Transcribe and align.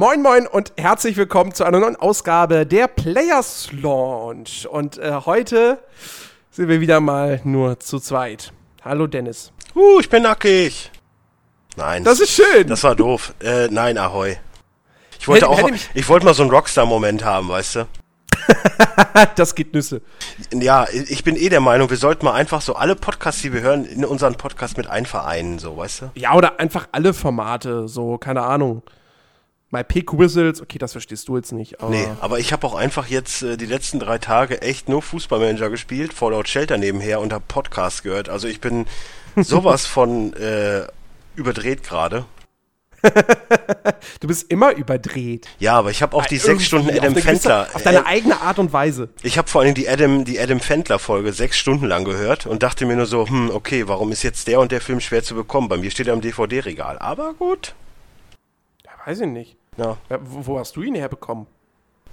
moin 0.00 0.22
moin 0.22 0.46
und 0.46 0.72
herzlich 0.78 1.18
willkommen 1.18 1.52
zu 1.52 1.62
einer 1.62 1.78
neuen 1.78 1.94
Ausgabe 1.94 2.64
der 2.64 2.88
Players 2.88 3.68
Launch. 3.70 4.66
Und 4.66 4.96
äh, 4.96 5.12
heute 5.26 5.78
sind 6.50 6.68
wir 6.68 6.80
wieder 6.80 7.00
mal 7.00 7.42
nur 7.44 7.78
zu 7.80 8.00
zweit. 8.00 8.50
Hallo 8.82 9.06
Dennis. 9.06 9.52
Uh, 9.74 10.00
ich 10.00 10.08
bin 10.08 10.22
nackig. 10.22 10.90
Nein. 11.76 12.02
Das 12.02 12.18
ist 12.18 12.30
schön. 12.30 12.66
Das 12.66 12.82
war 12.82 12.96
doof. 12.96 13.34
Äh, 13.40 13.68
nein, 13.68 13.98
Ahoi. 13.98 14.38
Ich 15.18 15.28
wollte 15.28 15.46
Hätte- 15.46 15.64
auch, 15.64 15.68
hätte 15.68 15.78
ich 15.92 16.08
wollte 16.08 16.24
mal 16.24 16.32
so 16.32 16.44
einen 16.44 16.50
Rockstar-Moment 16.50 17.22
haben, 17.22 17.50
weißt 17.50 17.74
du? 17.74 17.88
das 19.36 19.54
geht 19.54 19.74
Nüsse. 19.74 20.00
Ja, 20.50 20.86
ich 20.90 21.24
bin 21.24 21.36
eh 21.36 21.50
der 21.50 21.60
Meinung, 21.60 21.90
wir 21.90 21.98
sollten 21.98 22.24
mal 22.24 22.32
einfach 22.32 22.62
so 22.62 22.74
alle 22.74 22.96
Podcasts, 22.96 23.42
die 23.42 23.52
wir 23.52 23.60
hören, 23.60 23.84
in 23.84 24.06
unseren 24.06 24.36
Podcast 24.36 24.78
mit 24.78 24.86
einvereinen, 24.86 25.58
so, 25.58 25.76
weißt 25.76 26.00
du? 26.00 26.10
Ja, 26.14 26.32
oder 26.32 26.58
einfach 26.58 26.88
alle 26.92 27.12
Formate, 27.12 27.86
so, 27.86 28.16
keine 28.16 28.40
Ahnung. 28.44 28.82
My 29.72 29.84
Pick 29.84 30.12
Whistles, 30.18 30.60
okay, 30.60 30.78
das 30.78 30.92
verstehst 30.92 31.28
du 31.28 31.36
jetzt 31.36 31.52
nicht, 31.52 31.80
aber. 31.80 31.90
Nee, 31.90 32.06
aber 32.20 32.40
ich 32.40 32.52
habe 32.52 32.66
auch 32.66 32.74
einfach 32.74 33.06
jetzt 33.06 33.42
äh, 33.42 33.56
die 33.56 33.66
letzten 33.66 34.00
drei 34.00 34.18
Tage 34.18 34.62
echt 34.62 34.88
nur 34.88 35.00
Fußballmanager 35.00 35.70
gespielt, 35.70 36.12
Fallout 36.12 36.48
Shelter 36.48 36.76
nebenher 36.76 37.20
und 37.20 37.32
hab 37.32 37.46
Podcast 37.46 38.02
gehört. 38.02 38.28
Also 38.28 38.48
ich 38.48 38.60
bin 38.60 38.86
sowas 39.36 39.86
von 39.86 40.32
äh, 40.34 40.86
überdreht 41.36 41.82
gerade. 41.84 42.24
Du 44.20 44.28
bist 44.28 44.50
immer 44.50 44.72
überdreht. 44.76 45.48
Ja, 45.58 45.74
aber 45.78 45.90
ich 45.90 46.02
habe 46.02 46.14
auch 46.14 46.26
die 46.26 46.36
sechs 46.36 46.66
Stunden 46.66 46.90
auf 46.90 46.96
Adam 46.96 47.14
gewisse- 47.14 47.22
Fendler. 47.26 47.68
Auf 47.72 47.82
deine 47.82 48.00
äh, 48.00 48.04
eigene 48.04 48.40
Art 48.42 48.58
und 48.58 48.74
Weise. 48.74 49.08
Ich 49.22 49.38
habe 49.38 49.48
vor 49.48 49.62
allem 49.62 49.72
die 49.74 49.88
Adam, 49.88 50.26
die 50.26 50.38
Adam 50.38 50.60
Fendler 50.60 50.98
Folge 50.98 51.32
sechs 51.32 51.56
Stunden 51.56 51.86
lang 51.86 52.04
gehört 52.04 52.44
und 52.44 52.62
dachte 52.62 52.84
mir 52.84 52.96
nur 52.96 53.06
so, 53.06 53.26
hm, 53.26 53.50
okay, 53.54 53.88
warum 53.88 54.12
ist 54.12 54.22
jetzt 54.22 54.46
der 54.48 54.60
und 54.60 54.70
der 54.70 54.82
Film 54.82 55.00
schwer 55.00 55.22
zu 55.22 55.34
bekommen? 55.34 55.68
Bei 55.68 55.78
mir 55.78 55.90
steht 55.90 56.08
er 56.08 56.12
im 56.14 56.20
DVD-Regal. 56.20 56.98
Aber 56.98 57.32
gut. 57.32 57.74
Ja, 58.84 58.90
weiß 59.06 59.20
ich 59.20 59.26
nicht. 59.28 59.56
Ja, 59.76 59.96
Ja, 60.08 60.18
wo, 60.22 60.58
hast 60.58 60.76
du 60.76 60.82
ihn 60.82 60.94
herbekommen? 60.94 61.46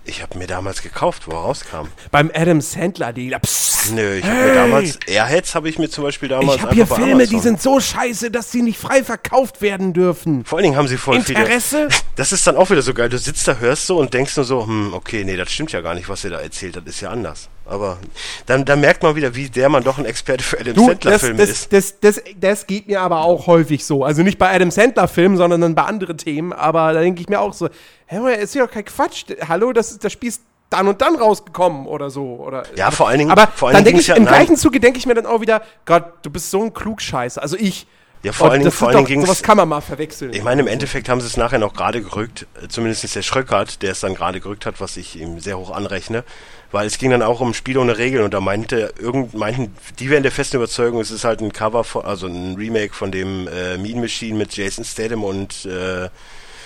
ich 0.10 0.22
habe 0.22 0.38
mir 0.38 0.48
damals 0.48 0.82
gekauft, 0.82 1.28
wo 1.28 1.32
er 1.32 1.40
rauskam. 1.40 1.88
Beim 2.12 2.32
Adam 2.34 2.62
Sandler 2.62 3.12
Dealer. 3.12 3.40
Psst. 3.40 3.92
Nö, 3.94 4.16
ich 4.16 4.24
habe 4.24 4.36
Hey! 4.38 4.48
mir 4.48 4.54
damals 4.54 5.00
Airheads 5.06 5.54
habe 5.54 5.68
ich 5.68 5.80
mir 5.80 5.90
zum 5.90 6.06
Beispiel 6.06 6.30
damals 6.30 6.56
Ich 6.56 6.62
habe 6.62 6.74
hier 6.76 6.88
Filme, 6.88 7.26
die 7.28 7.36
Amazon- 7.36 7.42
sind 7.42 7.62
so 7.62 7.80
scheiße, 7.82 8.32
dass 8.32 8.50
sie 8.50 8.62
nicht 8.62 8.80
frei 8.80 9.04
verkauft 9.04 9.62
werden 9.62 9.92
dürfen. 9.92 10.46
Vor 10.46 10.60
allen 10.60 10.64
Dingen 10.64 10.78
haben 10.78 10.88
sie 10.88 10.96
voll 10.96 11.18
Interesse? 11.18 11.90
viele. 11.90 12.02
Das 12.16 12.32
ist 12.32 12.48
dann 12.48 12.56
auch 12.56 12.70
wieder 12.70 12.82
so 12.84 12.94
geil. 12.94 13.10
Du 13.10 13.18
sitzt 13.18 13.46
da, 13.50 13.58
hörst 13.58 13.86
so 13.86 13.98
und 14.00 14.14
denkst 14.14 14.38
nur 14.38 14.46
so, 14.46 14.66
hm, 14.66 14.94
okay, 14.94 15.26
nee, 15.26 15.36
das 15.36 15.52
stimmt 15.52 15.74
ja 15.74 15.82
gar 15.82 15.94
nicht, 15.94 16.08
was 16.08 16.24
ihr 16.24 16.30
da 16.30 16.40
erzählt. 16.40 16.78
Das 16.78 16.86
ist 16.86 17.02
ja 17.02 17.10
anders. 17.10 17.50
Aber 17.70 17.98
dann, 18.46 18.64
dann 18.66 18.80
merkt 18.80 19.04
man 19.04 19.16
wieder, 19.16 19.36
wie 19.36 19.50
der 19.50 19.68
man 19.70 19.84
doch 19.84 19.98
ein 19.98 20.06
Experte 20.06 20.44
für 20.44 20.60
Adam 20.60 20.76
Sandler-Filme 20.86 21.44
ist. 21.44 21.74
das, 21.74 22.00
das, 22.00 22.22
das 22.40 22.66
geht 22.66 22.88
mir 22.88 23.02
aber 23.02 23.22
auch 23.22 23.48
häufig 23.48 23.86
so. 23.86 24.04
Also 24.06 24.24
nicht 24.24 24.38
bei 24.38 24.54
Adam 24.54 24.72
Sandler-Filmen, 24.72 25.38
sondern 25.38 25.62
dann 25.62 25.76
bei 25.76 25.84
anderen 25.84 26.18
Themen. 26.18 26.54
Aber 26.54 26.94
da 26.94 27.02
denke 27.02 27.22
ich 27.22 27.28
mir 27.30 27.40
auch 27.42 27.54
so, 27.54 27.68
hä, 28.06 28.18
ist 28.42 28.56
ja 28.56 28.66
doch 28.66 28.72
kein 28.72 28.86
Quatsch. 28.86 29.26
Hallo, 29.48 29.74
das, 29.74 30.00
das 30.00 30.14
Spiel 30.14 30.30
ist 30.30 30.42
dann 30.70 30.88
und 30.88 31.02
dann 31.02 31.16
rausgekommen 31.16 31.88
oder 31.88 32.10
so. 32.10 32.24
Oder, 32.36 32.64
Ja, 32.76 32.92
vor 32.92 33.08
allen 33.10 33.20
Dingen- 33.20 33.32
Aber 33.32 33.48
vor 33.48 33.70
allen 33.70 33.76
dann 33.76 33.84
denke 33.86 34.02
ich, 34.02 34.08
ja- 34.08 34.16
im 34.16 34.24
nein. 34.24 34.34
gleichen 34.34 34.56
Zuge 34.58 34.80
denke 34.80 35.00
ich 35.00 35.06
mir 35.06 35.14
dann 35.14 35.26
auch 35.26 35.42
wieder, 35.42 35.62
Gott, 35.86 36.06
du 36.24 36.30
bist 36.30 36.52
so 36.52 36.62
ein 36.64 36.74
Klugscheißer. 36.74 37.42
Also 37.42 37.56
ich. 37.58 37.86
Ja, 38.24 38.32
vor 38.34 38.48
allen 38.48 38.60
Dingen- 38.62 38.66
das 38.66 38.76
vor 38.76 38.90
allen 38.90 39.06
Dingen 39.06 39.22
Sowas 39.26 39.44
kann 39.44 39.58
man 39.58 39.70
mal 39.70 39.80
verwechseln. 39.80 40.34
Ich 40.34 40.44
meine, 40.44 40.62
im 40.62 40.68
Endeffekt 40.68 41.08
haben 41.08 41.22
sie 41.22 41.28
es 41.28 41.38
nachher 41.38 41.60
noch 41.60 41.74
gerade 41.74 42.02
gerückt, 42.02 42.48
äh, 42.62 42.68
zumindest 42.68 43.16
der 43.16 43.22
Schröckert, 43.22 43.82
der 43.84 43.92
es 43.92 44.00
dann 44.00 44.16
gerade 44.16 44.42
gerückt 44.42 44.66
hat, 44.66 44.82
was 44.82 44.98
ich 44.98 45.18
ihm 45.20 45.40
sehr 45.40 45.58
hoch 45.60 45.70
anrechne, 45.72 46.24
weil 46.72 46.88
es 46.88 46.98
ging 46.98 47.12
dann 47.12 47.22
auch 47.22 47.40
um 47.40 47.50
ein 47.50 47.54
Spiel 47.54 47.78
ohne 47.78 47.98
Regeln 47.98 48.24
und 48.24 48.34
da 48.34 48.42
meinte 48.42 48.94
irgend, 49.00 49.34
meinten, 49.34 49.76
die 50.00 50.10
wären 50.10 50.24
der 50.24 50.32
festen 50.32 50.58
Überzeugung, 50.58 51.00
es 51.00 51.12
ist 51.12 51.24
halt 51.24 51.42
ein 51.42 51.54
Cover, 51.54 51.84
von, 51.84 52.06
also 52.06 52.28
ein 52.28 52.56
Remake 52.56 52.94
von 52.94 53.12
dem 53.12 53.48
äh, 53.48 53.78
Mean 53.78 54.02
Machine 54.02 54.38
mit 54.38 54.56
Jason 54.56 54.84
Statham 54.84 55.24
und 55.24 55.66
äh, 55.66 56.10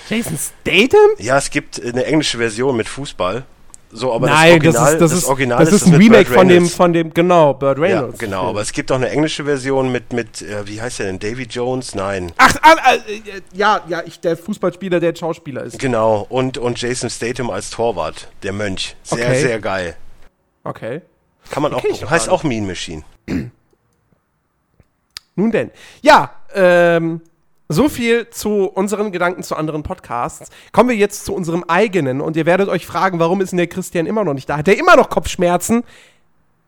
Jason 0.10 0.38
Statham? 0.38 1.10
ja, 1.20 1.38
es 1.38 1.50
gibt 1.50 1.84
eine 1.84 2.06
englische 2.06 2.38
Version 2.38 2.76
mit 2.76 2.90
Fußball, 2.90 3.46
so, 3.94 4.14
aber 4.14 4.28
Nein, 4.28 4.62
das 4.62 4.76
das, 4.76 4.82
Original, 4.82 4.94
ist, 4.94 5.02
das, 5.02 5.12
ist, 5.12 5.26
Original 5.26 5.66
das 5.66 5.74
ist 5.74 5.86
ein 5.86 5.92
mit 5.92 6.02
Remake 6.02 6.32
von 6.32 6.48
dem, 6.48 6.66
von 6.68 6.94
dem, 6.94 7.14
genau, 7.14 7.58
ja, 7.62 7.72
Reynolds. 7.72 8.20
genau, 8.20 8.40
Film. 8.40 8.50
aber 8.50 8.62
es 8.62 8.72
gibt 8.72 8.92
auch 8.92 8.96
eine 8.96 9.10
englische 9.10 9.44
Version 9.44 9.92
mit, 9.92 10.14
mit 10.14 10.42
äh, 10.42 10.68
wie 10.68 10.82
heißt 10.82 11.00
der 11.00 11.08
denn, 11.08 11.20
Davy 11.20 11.44
Jones? 11.44 11.94
Nein. 11.96 12.32
Ach, 12.38 12.56
ah, 12.62 12.76
ah, 12.84 12.94
äh, 12.96 13.42
ja, 13.54 13.82
ja, 13.88 14.02
ich, 14.06 14.20
der 14.20 14.38
Fußballspieler, 14.38 15.00
der 15.00 15.16
Schauspieler 15.16 15.64
ist. 15.64 15.80
Genau, 15.80 16.26
und, 16.30 16.58
und 16.58 16.82
Jason 16.82 17.10
Statham 17.10 17.50
als 17.50 17.70
Torwart, 17.70 18.28
der 18.44 18.54
Mönch. 18.54 18.96
Sehr, 19.04 19.28
Okay. 19.28 19.42
sehr 19.42 19.60
geil. 19.60 19.96
Okay. 20.64 21.02
Kann 21.50 21.64
man 21.64 21.74
auch 21.74 21.82
gucken. 21.82 21.98
doch 22.00 22.10
Heißt 22.10 22.30
auch 22.30 22.44
Mean 22.44 22.66
Machine. 22.66 23.04
Nun 25.36 25.52
denn. 25.52 25.72
Ja, 26.02 26.32
ähm, 26.54 27.22
so 27.72 27.90
viel 27.90 28.30
zu 28.30 28.66
unseren 28.66 29.12
Gedanken 29.12 29.44
zu 29.44 29.56
anderen 29.56 29.84
Podcasts. 29.84 30.50
Kommen 30.72 30.90
wir 30.90 30.96
jetzt 30.96 31.26
zu 31.26 31.34
unserem 31.34 31.64
eigenen 31.68 32.22
und 32.22 32.36
ihr 32.36 32.46
werdet 32.46 32.70
euch 32.70 32.86
fragen, 32.86 33.20
warum 33.20 33.42
ist 33.42 33.52
denn 33.52 33.58
der 33.58 33.68
Christian 33.68 34.06
immer 34.06 34.24
noch 34.24 34.34
nicht 34.34 34.50
da? 34.50 34.58
Hat 34.58 34.68
er 34.68 34.78
immer 34.78 34.96
noch 34.96 35.10
Kopfschmerzen? 35.10 35.84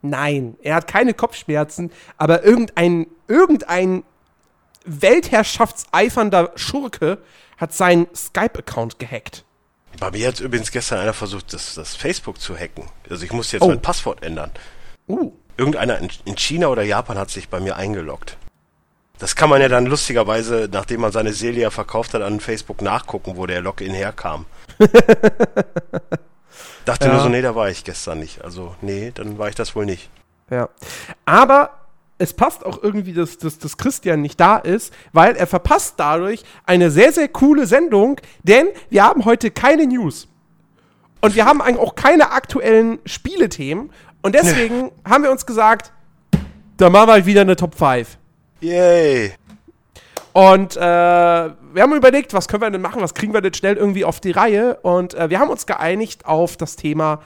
Nein, 0.02 0.56
er 0.62 0.75
hat 0.75 0.88
keine 0.88 1.14
Kopfschmerzen, 1.14 1.91
aber 2.18 2.44
irgendein, 2.44 3.08
irgendein 3.28 4.03
weltherrschaftseifernder 4.86 6.52
Schurke 6.56 7.20
hat 7.58 7.74
seinen 7.74 8.08
Skype-Account 8.16 9.00
gehackt. 9.00 9.46
Bei 10.00 10.12
mir 10.12 10.28
hat 10.28 10.40
übrigens 10.40 10.72
gestern 10.72 11.00
einer 11.00 11.14
versucht, 11.14 11.53
das, 11.53 11.75
das 11.75 11.96
Facebook 11.96 12.40
zu 12.40 12.58
hacken. 12.58 12.85
Also 13.09 13.24
ich 13.24 13.31
muss 13.31 13.52
jetzt 13.52 13.62
Oh. 13.62 13.68
mein 13.68 13.81
Passwort 13.81 14.24
ändern. 14.24 14.52
Uh, 15.08 15.31
Irgendeiner 15.56 16.00
in, 16.00 16.09
in 16.25 16.35
China 16.35 16.68
oder 16.68 16.81
Japan 16.81 17.18
hat 17.18 17.30
sich 17.30 17.47
bei 17.47 17.59
mir 17.59 17.75
eingeloggt. 17.75 18.38
Das 19.19 19.35
kann 19.35 19.50
man 19.50 19.62
ja 19.62 19.68
dann 19.68 19.85
lustigerweise, 19.85 20.68
nachdem 20.72 21.01
man 21.01 21.12
seine 21.12 21.34
Seele 21.34 21.62
ja 21.62 21.69
verkauft 21.69 22.13
hat, 22.13 22.22
an 22.22 22.40
Facebook 22.40 22.81
nachgucken, 22.81 23.38
wo 23.38 23.46
der 23.46 23.62
Login 23.62 23.94
herkam. 23.94 24.46
Dachte 26.85 27.06
Ja. 27.07 27.13
nur 27.13 27.22
so, 27.22 27.29
nee, 27.29 27.41
da 27.41 27.56
war 27.56 27.69
ich 27.69 27.84
gestern 27.84 28.19
nicht. 28.19 28.44
Also, 28.44 28.75
nee, 28.81 29.12
dann 29.13 29.38
war 29.38 29.50
ich 29.50 29.56
das 29.56 29.75
wohl 29.75 29.85
nicht. 29.85 30.09
Ja. 30.50 30.68
Aber 31.25 31.69
es 32.18 32.34
passt 32.34 32.66
auch 32.66 32.81
irgendwie, 32.84 33.13
dass, 33.13 33.38
dass, 33.38 33.57
dass 33.59 33.78
Christian 33.78 34.22
nicht 34.22 34.40
da 34.40 34.57
ist, 34.57 34.94
weil 35.13 35.35
er 35.35 35.47
verpasst 35.47 35.96
dadurch 35.97 36.44
eine 36.66 36.91
sehr, 36.91 37.13
sehr 37.13 37.28
coole 37.28 37.66
Sendung, 37.68 38.19
denn 38.44 38.68
wir 38.90 39.03
haben 39.03 39.25
heute 39.25 39.52
keine 39.52 39.85
News. 39.88 40.28
Und 41.22 41.35
wir 41.35 41.46
haben 41.46 41.62
eigentlich 41.62 41.79
auch 41.79 41.96
keine 41.96 42.31
aktuellen 42.31 43.00
Spielethemen. 43.06 43.91
Und 44.22 44.35
deswegen 44.35 44.91
haben 45.07 45.23
wir 45.23 45.31
uns 45.31 45.46
gesagt, 45.46 45.94
da 46.78 46.90
machen 46.90 47.07
wir 47.07 47.13
halt 47.13 47.25
wieder 47.25 47.41
eine 47.41 47.56
Top 47.56 47.75
5. 47.75 48.18
Yay! 48.63 49.34
Und 50.31 50.75
äh, 50.78 50.79
wir 50.79 51.81
haben 51.81 51.94
überlegt, 51.94 52.34
was 52.34 52.47
können 52.47 52.63
wir 52.63 52.72
denn 52.72 52.81
machen, 52.81 53.01
was 53.01 53.13
kriegen 53.13 53.34
wir 53.34 53.41
denn 53.41 53.53
schnell 53.53 53.75
irgendwie 53.75 54.03
auf 54.06 54.19
die 54.19 54.31
Reihe. 54.31 54.79
Und 54.81 55.13
äh, 55.13 55.29
wir 55.29 55.40
haben 55.40 55.50
uns 55.50 55.68
geeinigt 55.68 56.25
auf 56.25 56.57
das 56.57 56.75
Thema 56.75 57.22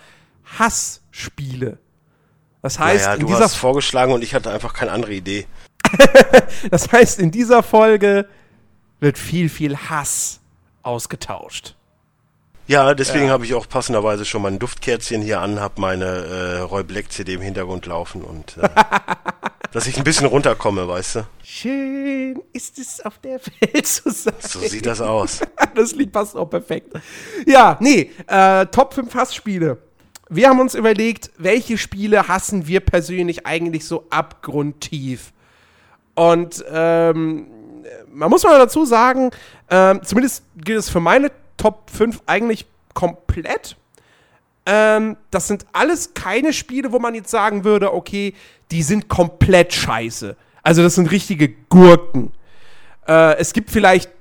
Hassspiele. 0.57 1.77
Das 2.61 2.79
heißt, 2.79 3.05
naja, 3.05 3.17
du 3.17 3.33
hast 3.33 3.55
vorgeschlagen 3.55 4.11
und 4.11 4.23
ich 4.23 4.33
hatte 4.33 4.51
einfach 4.51 4.73
keine 4.73 4.91
andere 4.91 5.13
Idee. 5.13 5.47
Das 6.71 6.91
heißt, 6.91 7.19
in 7.19 7.31
dieser 7.31 7.61
Folge 7.61 8.27
wird 8.99 9.17
viel, 9.17 9.47
viel 9.47 9.77
Hass 9.77 10.39
ausgetauscht. 10.81 11.75
Ja, 12.67 12.93
deswegen 12.93 13.29
habe 13.29 13.45
ich 13.45 13.53
auch 13.53 13.69
passenderweise 13.69 14.25
schon 14.25 14.41
mein 14.41 14.59
Duftkerzchen 14.59 15.21
hier 15.21 15.39
an, 15.39 15.59
habe 15.59 15.79
meine 15.79 16.05
äh, 16.05 16.57
Roy 16.59 16.83
Black 16.83 17.11
CD 17.11 17.35
im 17.35 17.41
Hintergrund 17.41 17.85
laufen 17.85 18.23
und 18.23 18.57
äh, 18.57 18.67
dass 19.71 19.87
ich 19.87 19.97
ein 19.97 20.03
bisschen 20.03 20.27
runterkomme, 20.27 20.87
weißt 20.87 21.15
du? 21.15 21.27
Schön 21.43 22.41
ist 22.53 22.77
es 22.79 23.01
auf 23.05 23.19
der 23.19 23.39
Welt 23.59 23.87
zu 23.87 24.09
sein. 24.11 24.33
So 24.39 24.59
sieht 24.59 24.85
das 24.85 25.01
aus. 25.01 25.41
Das 25.75 25.93
Lied 25.93 26.11
passt 26.11 26.35
auch 26.35 26.47
perfekt. 26.47 26.91
Ja, 27.45 27.77
nee, 27.79 28.11
äh, 28.25 28.65
Top 28.67 28.95
5 28.95 29.13
Hassspiele. 29.13 29.77
Wir 30.29 30.49
haben 30.49 30.59
uns 30.59 30.73
überlegt, 30.73 31.29
welche 31.37 31.77
Spiele 31.77 32.27
hassen 32.27 32.67
wir 32.67 32.79
persönlich 32.79 33.45
eigentlich 33.45 33.85
so 33.85 34.05
abgrundtief. 34.09 35.33
Und 36.15 36.65
ähm, 36.71 37.47
man 38.11 38.29
muss 38.29 38.43
mal 38.43 38.57
dazu 38.57 38.85
sagen, 38.85 39.29
ähm, 39.69 40.01
zumindest 40.03 40.43
gilt 40.55 40.79
es 40.79 40.89
für 40.89 40.99
meine 40.99 41.31
Top 41.57 41.91
5 41.91 42.23
eigentlich 42.25 42.65
komplett. 42.93 43.77
Ähm, 44.69 45.15
das 45.31 45.47
sind 45.47 45.65
alles 45.71 46.13
keine 46.13 46.51
Spiele, 46.51 46.91
wo 46.91 46.99
man 46.99 47.15
jetzt 47.15 47.31
sagen 47.31 47.63
würde, 47.63 47.93
okay, 47.93 48.33
die 48.69 48.83
sind 48.83 49.07
komplett 49.07 49.73
scheiße. 49.73 50.35
Also 50.61 50.83
das 50.83 50.95
sind 50.95 51.09
richtige 51.09 51.47
Gurken. 51.69 52.33
Äh, 53.07 53.37
es 53.37 53.53
gibt 53.53 53.71
vielleicht 53.71 54.11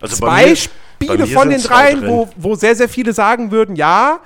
Also 0.00 0.16
zwei 0.16 0.46
bei 0.46 0.54
Spiele 0.56 1.18
mir 1.18 1.26
von 1.26 1.50
den 1.50 1.60
dreien, 1.60 2.08
wo, 2.08 2.30
wo 2.36 2.54
sehr, 2.54 2.74
sehr 2.74 2.88
viele 2.88 3.12
sagen 3.12 3.50
würden, 3.50 3.76
ja, 3.76 4.20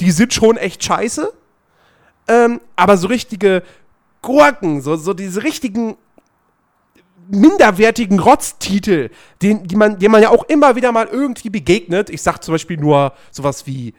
die 0.00 0.10
sind 0.10 0.32
schon 0.32 0.56
echt 0.56 0.82
scheiße. 0.82 1.30
Ähm, 2.26 2.62
aber 2.74 2.96
so 2.96 3.08
richtige 3.08 3.62
Gurken, 4.22 4.80
so, 4.80 4.96
so 4.96 5.12
diese 5.12 5.42
richtigen 5.42 5.98
minderwertigen 7.28 8.18
Rotztitel, 8.18 9.10
den, 9.42 9.66
die 9.66 9.76
man, 9.76 9.98
dem 9.98 10.10
man 10.10 10.22
ja 10.22 10.30
auch 10.30 10.44
immer 10.44 10.74
wieder 10.74 10.90
mal 10.90 11.06
irgendwie 11.06 11.50
begegnet. 11.50 12.08
Ich 12.08 12.22
sag 12.22 12.38
zum 12.42 12.54
Beispiel 12.54 12.78
nur 12.78 13.12
sowas 13.30 13.66
wie 13.66 13.92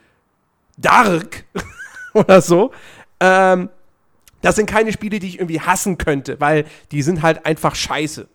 Dark 0.77 1.43
oder 2.13 2.41
so. 2.41 2.71
Ähm, 3.19 3.69
das 4.41 4.55
sind 4.55 4.67
keine 4.69 4.91
Spiele, 4.93 5.19
die 5.19 5.27
ich 5.27 5.39
irgendwie 5.39 5.59
hassen 5.61 5.97
könnte, 5.97 6.39
weil 6.39 6.65
die 6.91 7.01
sind 7.01 7.21
halt 7.21 7.45
einfach 7.45 7.75
scheiße. 7.75 8.27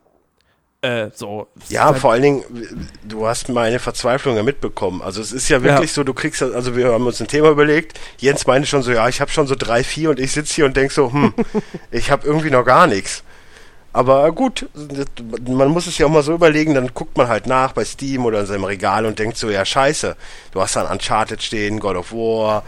Äh, 0.83 1.11
so. 1.15 1.47
Ja, 1.69 1.85
Halt- 1.87 1.99
vor 1.99 2.13
allen 2.13 2.23
Dingen, 2.23 2.89
du 3.05 3.27
hast 3.27 3.51
meine 3.51 3.79
Verzweiflung 3.79 4.35
ja 4.37 4.43
mitbekommen. 4.43 5.03
Also 5.03 5.21
es 5.21 5.31
ist 5.31 5.49
ja 5.51 5.63
wirklich 5.63 5.91
Ja. 5.91 5.95
so, 5.95 6.05
du 6.05 6.15
kriegst, 6.15 6.41
das- 6.41 6.53
also 6.55 6.75
wir 6.75 6.91
haben 6.93 7.07
uns 7.07 7.21
ein 7.21 7.29
Thema 7.29 7.51
überlegt. 7.51 8.01
Jens 8.17 8.47
meinte 8.47 8.67
schon 8.67 8.83
so, 8.83 8.91
ja, 8.91 9.07
ich 9.09 9.21
habe 9.21 9.31
schon 9.31 9.47
so 9.47 9.55
drei, 9.55 9.85
vier 9.85 10.09
und 10.11 10.19
ich 10.19 10.33
sitze 10.33 10.55
hier 10.55 10.65
und 10.65 10.77
denk 10.77 10.91
so, 10.91 11.13
hm, 11.13 11.35
ich 11.91 12.11
habe 12.11 12.27
irgendwie 12.27 12.51
noch 12.51 12.65
gar 12.65 12.87
nichts. 12.87 13.23
Aber 13.93 14.31
gut, 14.31 14.69
man 15.49 15.69
muss 15.69 15.89
es 15.89 15.99
ja 15.99 16.07
auch 16.07 16.11
mal 16.11 16.23
so 16.23 16.33
überlegen, 16.33 16.75
dann 16.75 16.95
guckt 16.95 17.17
man 17.17 17.27
halt 17.27 17.47
nach 17.49 17.73
bei 17.73 17.85
Steam 17.85 18.25
oder 18.25 18.41
in 18.41 18.47
seinem 18.47 18.63
Regal 18.65 19.05
und 19.05 19.19
denkt 19.19 19.37
so, 19.37 19.51
ja 19.51 19.65
scheiße, 19.65 20.17
du 20.53 20.61
hast 20.61 20.77
dann 20.77 20.87
Uncharted 20.87 21.43
stehen, 21.43 21.81
God 21.81 21.97
of 21.97 22.13
War, 22.13 22.63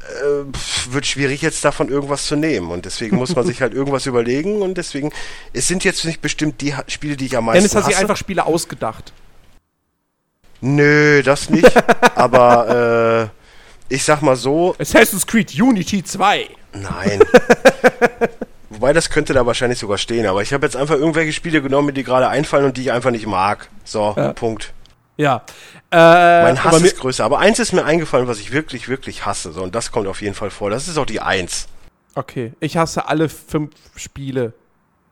äh, 0.00 0.52
pf, 0.56 0.92
wird 0.92 1.06
schwierig 1.06 1.42
jetzt 1.42 1.64
davon 1.64 1.88
irgendwas 1.88 2.26
zu 2.26 2.36
nehmen 2.36 2.70
und 2.70 2.84
deswegen 2.84 3.16
muss 3.16 3.34
man 3.34 3.44
sich 3.44 3.62
halt 3.62 3.74
irgendwas 3.74 4.06
überlegen 4.06 4.62
und 4.62 4.78
deswegen, 4.78 5.10
es 5.52 5.66
sind 5.66 5.82
jetzt 5.82 6.04
nicht 6.04 6.20
bestimmt 6.22 6.60
die 6.60 6.76
Ha- 6.76 6.84
Spiele, 6.86 7.16
die 7.16 7.26
ich 7.26 7.36
am 7.36 7.46
meisten 7.46 7.58
Dennis 7.58 7.74
hat 7.74 7.86
sich 7.86 7.96
einfach 7.96 8.16
Spiele 8.16 8.46
ausgedacht. 8.46 9.12
Nö, 10.60 11.22
das 11.24 11.50
nicht. 11.50 11.72
aber 12.14 13.30
äh, 13.90 13.92
ich 13.94 14.04
sag 14.04 14.22
mal 14.22 14.36
so, 14.36 14.76
Assassin's 14.78 15.26
Creed 15.26 15.52
Unity 15.60 16.04
2. 16.04 16.48
nein. 16.74 17.20
Wobei 18.70 18.92
das 18.92 19.10
könnte 19.10 19.32
da 19.34 19.46
wahrscheinlich 19.46 19.78
sogar 19.78 19.98
stehen, 19.98 20.26
aber 20.26 20.42
ich 20.42 20.52
habe 20.52 20.66
jetzt 20.66 20.76
einfach 20.76 20.94
irgendwelche 20.96 21.32
Spiele 21.32 21.62
genommen, 21.62 21.94
die 21.94 22.02
gerade 22.04 22.28
einfallen 22.28 22.64
und 22.64 22.76
die 22.76 22.82
ich 22.82 22.92
einfach 22.92 23.10
nicht 23.10 23.26
mag. 23.26 23.68
So, 23.84 24.14
Ja. 24.16 24.32
Punkt. 24.32 24.72
Ja. 25.16 25.44
Äh, 25.92 26.42
Mein 26.42 26.64
Hass 26.64 26.80
ist 26.82 26.98
größer. 26.98 27.24
Aber 27.24 27.38
eins 27.38 27.60
ist 27.60 27.72
mir 27.72 27.84
eingefallen, 27.84 28.26
was 28.26 28.40
ich 28.40 28.50
wirklich, 28.50 28.88
wirklich 28.88 29.24
hasse. 29.26 29.52
So, 29.52 29.62
und 29.62 29.74
das 29.74 29.92
kommt 29.92 30.08
auf 30.08 30.22
jeden 30.22 30.34
Fall 30.34 30.50
vor. 30.50 30.70
Das 30.70 30.88
ist 30.88 30.98
auch 30.98 31.06
die 31.06 31.20
Eins. 31.20 31.68
Okay, 32.16 32.52
ich 32.60 32.76
hasse 32.76 33.06
alle 33.06 33.28
fünf 33.28 33.70
Spiele 33.96 34.52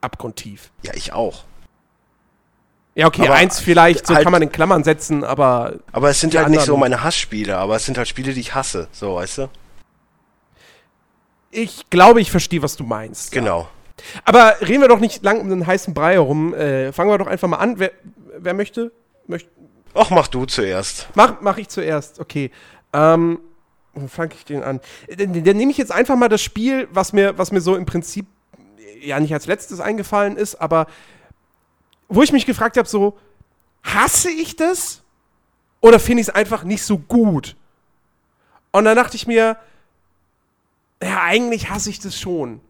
abgrundtief. 0.00 0.70
Ja, 0.82 0.92
ich 0.94 1.12
auch. 1.12 1.44
Ja, 2.94 3.06
okay, 3.06 3.22
Aber 3.22 3.34
eins 3.34 3.58
vielleicht, 3.60 4.06
so 4.06 4.14
halt- 4.14 4.24
kann 4.24 4.32
man 4.32 4.42
in 4.42 4.52
Klammern 4.52 4.84
setzen, 4.84 5.24
aber 5.24 5.74
Aber 5.92 6.10
es 6.10 6.20
sind 6.20 6.34
halt 6.34 6.48
nicht 6.48 6.58
so 6.60 6.74
anderen- 6.74 6.80
meine 6.80 7.02
Hassspiele, 7.02 7.56
aber 7.56 7.76
es 7.76 7.86
sind 7.86 7.96
halt 7.96 8.06
Spiele, 8.08 8.34
die 8.34 8.40
ich 8.40 8.54
hasse. 8.54 8.88
So, 8.92 9.14
weißt 9.14 9.38
du? 9.38 9.48
Ich 11.52 11.88
glaube, 11.90 12.20
ich 12.20 12.30
verstehe, 12.30 12.62
was 12.62 12.74
du 12.76 12.82
meinst. 12.84 13.30
Genau. 13.30 13.68
Aber 14.24 14.56
reden 14.62 14.80
wir 14.80 14.88
doch 14.88 14.98
nicht 14.98 15.22
lang 15.22 15.40
um 15.40 15.48
den 15.48 15.66
heißen 15.66 15.94
Brei 15.94 16.14
herum. 16.14 16.54
Äh, 16.54 16.92
fangen 16.92 17.10
wir 17.10 17.18
doch 17.18 17.26
einfach 17.28 17.46
mal 17.46 17.58
an. 17.58 17.78
Wer, 17.78 17.92
wer 18.38 18.54
möchte? 18.54 18.90
Möcht, 19.28 19.46
Och, 19.94 20.10
mach 20.10 20.26
du 20.26 20.46
zuerst. 20.46 21.08
mach, 21.14 21.40
mach 21.40 21.58
ich 21.58 21.68
zuerst, 21.68 22.18
okay. 22.18 22.50
Ähm, 22.92 23.38
wo 23.94 24.08
fange 24.08 24.32
ich 24.34 24.44
den 24.46 24.62
an? 24.64 24.80
Äh, 25.06 25.16
Dann, 25.16 25.44
dann 25.44 25.56
nehme 25.56 25.70
ich 25.70 25.76
jetzt 25.78 25.92
einfach 25.92 26.16
mal 26.16 26.28
das 26.28 26.42
Spiel, 26.42 26.88
was 26.90 27.12
mir, 27.12 27.36
was 27.38 27.52
mir 27.52 27.60
so 27.60 27.76
im 27.76 27.84
Prinzip 27.86 28.26
äh, 28.56 29.06
ja 29.06 29.20
nicht 29.20 29.34
als 29.34 29.46
letztes 29.46 29.78
eingefallen 29.80 30.36
ist, 30.36 30.56
aber 30.56 30.86
wo 32.08 32.22
ich 32.22 32.32
mich 32.32 32.46
gefragt 32.46 32.76
habe, 32.78 32.88
so, 32.88 33.16
hasse 33.82 34.30
ich 34.30 34.56
das? 34.56 35.02
Oder 35.80 35.98
finde 36.00 36.22
ich 36.22 36.28
es 36.28 36.34
einfach 36.34 36.64
nicht 36.64 36.82
so 36.82 36.98
gut? 36.98 37.56
Und 38.70 38.84
dann 38.84 38.96
dachte 38.96 39.16
ich 39.16 39.26
mir, 39.26 39.56
ja, 41.02 41.22
eigentlich 41.22 41.68
hasse 41.70 41.90
ich 41.90 41.98
das 41.98 42.18
schon. 42.18 42.60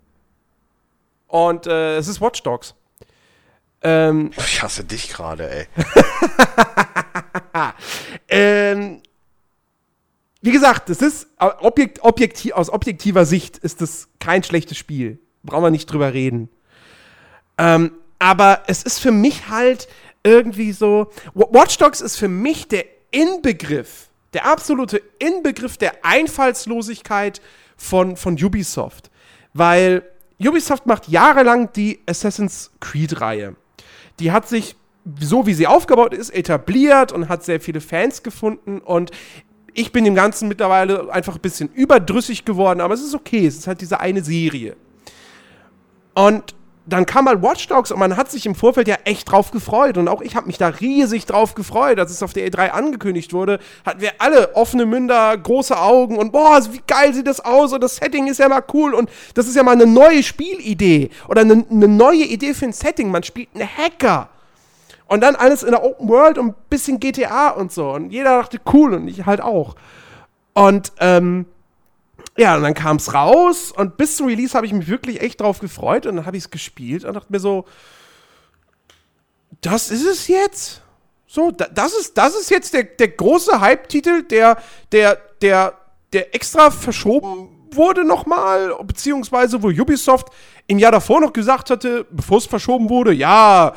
Und 1.29 1.67
äh, 1.67 1.97
es 1.97 2.09
ist 2.09 2.21
Watch 2.21 2.43
Dogs. 2.43 2.75
Ähm, 3.83 4.31
Ich 4.37 4.63
hasse 4.63 4.85
dich 4.85 5.09
gerade, 5.09 5.51
ey. 5.51 5.67
Ähm, 8.29 9.03
wie 10.41 10.51
gesagt, 10.53 10.89
das 10.89 11.03
ist 11.03 11.27
objekt, 11.39 12.01
objektiv, 12.03 12.53
aus 12.53 12.71
objektiver 12.71 13.25
Sicht 13.27 13.59
ist 13.59 13.81
das 13.81 14.09
kein 14.19 14.43
schlechtes 14.43 14.79
Spiel. 14.79 15.19
Brauchen 15.43 15.65
wir 15.65 15.71
nicht 15.71 15.87
drüber 15.87 16.13
reden. 16.15 16.49
Ähm, 17.59 17.93
aber 18.19 18.63
es 18.67 18.83
ist 18.83 18.99
für 19.01 19.13
mich 19.13 19.49
halt 19.49 19.89
irgendwie 20.23 20.73
so. 20.73 21.11
Wa- 21.35 21.49
Watch 21.51 21.77
Dogs 21.79 22.01
ist 22.01 22.17
für 22.17 22.29
mich 22.29 22.69
der 22.69 22.85
Inbegriff, 23.11 24.09
der 24.33 24.47
absolute 24.47 25.03
Inbegriff 25.19 25.77
der 25.77 26.05
Einfallslosigkeit 26.05 27.41
von, 27.83 28.17
von 28.17 28.35
Ubisoft. 28.43 29.11
Weil 29.55 30.05
Ubisoft 30.41 30.87
macht 30.87 31.09
jahrelang 31.09 31.73
die 31.73 32.01
Assassin's 32.07 32.71
Creed-Reihe. 32.81 33.57
Die 34.21 34.31
hat 34.31 34.49
sich, 34.49 34.77
so 35.19 35.47
wie 35.47 35.55
sie 35.55 35.67
aufgebaut 35.67 36.15
ist, 36.15 36.31
etabliert 36.31 37.13
und 37.13 37.29
hat 37.29 37.45
sehr 37.45 37.61
viele 37.61 37.81
Fans 37.81 38.23
gefunden. 38.23 38.79
Und 38.79 39.11
ich 39.75 39.91
bin 39.91 40.05
dem 40.05 40.15
Ganzen 40.15 40.49
mittlerweile 40.49 41.13
einfach 41.13 41.35
ein 41.35 41.41
bisschen 41.41 41.71
überdrüssig 41.73 42.45
geworden, 42.45 42.81
aber 42.81 42.95
es 42.95 43.03
ist 43.03 43.15
okay. 43.15 43.47
Es 43.47 43.57
ist 43.57 43.67
halt 43.67 43.81
diese 43.81 43.99
eine 43.99 44.23
Serie. 44.23 44.77
Und 46.15 46.55
dann 46.85 47.07
kam 47.07 47.27
mal 47.27 47.43
Watch 47.43 47.69
Dogs 47.69 47.93
und 47.93 47.99
man 47.99 48.17
hat 48.17 48.31
sich 48.31 48.45
im 48.45 48.55
Vorfeld 48.55 48.89
ja 48.89 48.97
echt 49.05 49.31
drauf 49.31 49.51
gefreut. 49.51 49.99
Und 49.99 50.09
auch 50.09 50.21
ich 50.21 50.35
habe 50.35 50.47
mich 50.47 50.59
da 50.59 50.69
riesig 50.69 51.27
drauf 51.27 51.55
gefreut, 51.55 51.99
als 51.99 52.11
es 52.11 52.23
auf 52.23 52.33
der 52.33 52.49
E3 52.49 52.71
angekündigt 52.71 53.33
wurde. 53.33 53.61
Hatten 53.87 54.01
wir 54.01 54.13
alle 54.19 54.55
offene 54.57 54.87
Münder, 54.87 55.37
große 55.37 55.79
Augen 55.79 56.19
und 56.19 56.33
boah, 56.33 56.61
wie 56.71 56.83
geil 56.87 57.15
sieht 57.15 57.27
das 57.27 57.41
aus 57.45 57.73
und 57.73 57.83
das 57.83 57.97
Setting 57.97 58.27
ist 58.27 58.39
ja 58.39 58.49
mal 58.49 58.65
cool 58.73 58.95
und 58.95 59.11
das 59.35 59.47
ist 59.47 59.55
ja 59.55 59.63
mal 59.63 59.73
eine 59.73 59.87
neue 59.87 60.23
Spielidee 60.23 61.11
oder 61.29 61.43
eine, 61.43 61.65
eine 61.71 61.89
neue 61.89 62.25
Idee 62.25 62.55
für 62.55 62.67
ein 62.67 62.73
Setting. 62.73 63.11
Man 63.11 63.23
spielt 63.23 63.49
einen 63.55 63.69
Hacker. 63.69 64.29
Und 65.07 65.21
dann 65.21 65.37
alles 65.37 65.63
in 65.63 65.73
der 65.73 65.85
Open 65.85 66.09
World 66.09 66.39
und 66.39 66.49
ein 66.49 66.55
bisschen 66.71 66.99
GTA 66.99 67.51
und 67.51 67.71
so. 67.71 67.91
Und 67.91 68.11
jeder 68.11 68.39
dachte, 68.39 68.59
cool 68.73 68.95
und 68.95 69.09
ich 69.09 69.27
halt 69.27 69.43
auch. 69.43 69.77
Und 70.55 70.93
ähm, 71.01 71.45
ja, 72.37 72.57
und 72.57 72.63
dann 72.63 72.75
kam 72.75 72.97
es 72.97 73.13
raus 73.13 73.73
und 73.73 73.97
bis 73.97 74.17
zum 74.17 74.27
Release 74.27 74.55
habe 74.55 74.67
ich 74.67 74.73
mich 74.73 74.89
wirklich 74.89 75.21
echt 75.21 75.41
drauf 75.41 75.59
gefreut 75.59 76.07
und 76.07 76.17
dann 76.17 76.27
habe 76.27 76.37
ich 76.37 76.45
es 76.45 76.51
gespielt 76.51 77.05
und 77.05 77.15
dachte 77.15 77.31
mir 77.31 77.41
so, 77.41 77.67
das 79.61 79.91
ist 79.91 80.07
es 80.07 80.29
jetzt? 80.29 80.83
So, 81.27 81.51
da, 81.51 81.67
das 81.67 81.95
ist, 81.95 82.17
das 82.17 82.35
ist 82.35 82.51
jetzt 82.51 82.75
der, 82.75 82.85
der 82.85 83.09
große 83.09 83.61
Hype-Titel, 83.61 84.23
der, 84.23 84.57
der, 84.93 85.19
der, 85.41 85.75
der 86.13 86.35
extra 86.35 86.71
verschoben 86.71 87.49
wurde 87.71 88.05
nochmal, 88.05 88.75
beziehungsweise 88.85 89.63
wo 89.63 89.69
Ubisoft 89.69 90.29
im 90.67 90.79
Jahr 90.79 90.93
davor 90.93 91.21
noch 91.21 91.33
gesagt 91.33 91.71
hatte, 91.71 92.07
bevor 92.11 92.39
es 92.39 92.47
verschoben 92.47 92.91
wurde, 92.91 93.13
ja, 93.13 93.75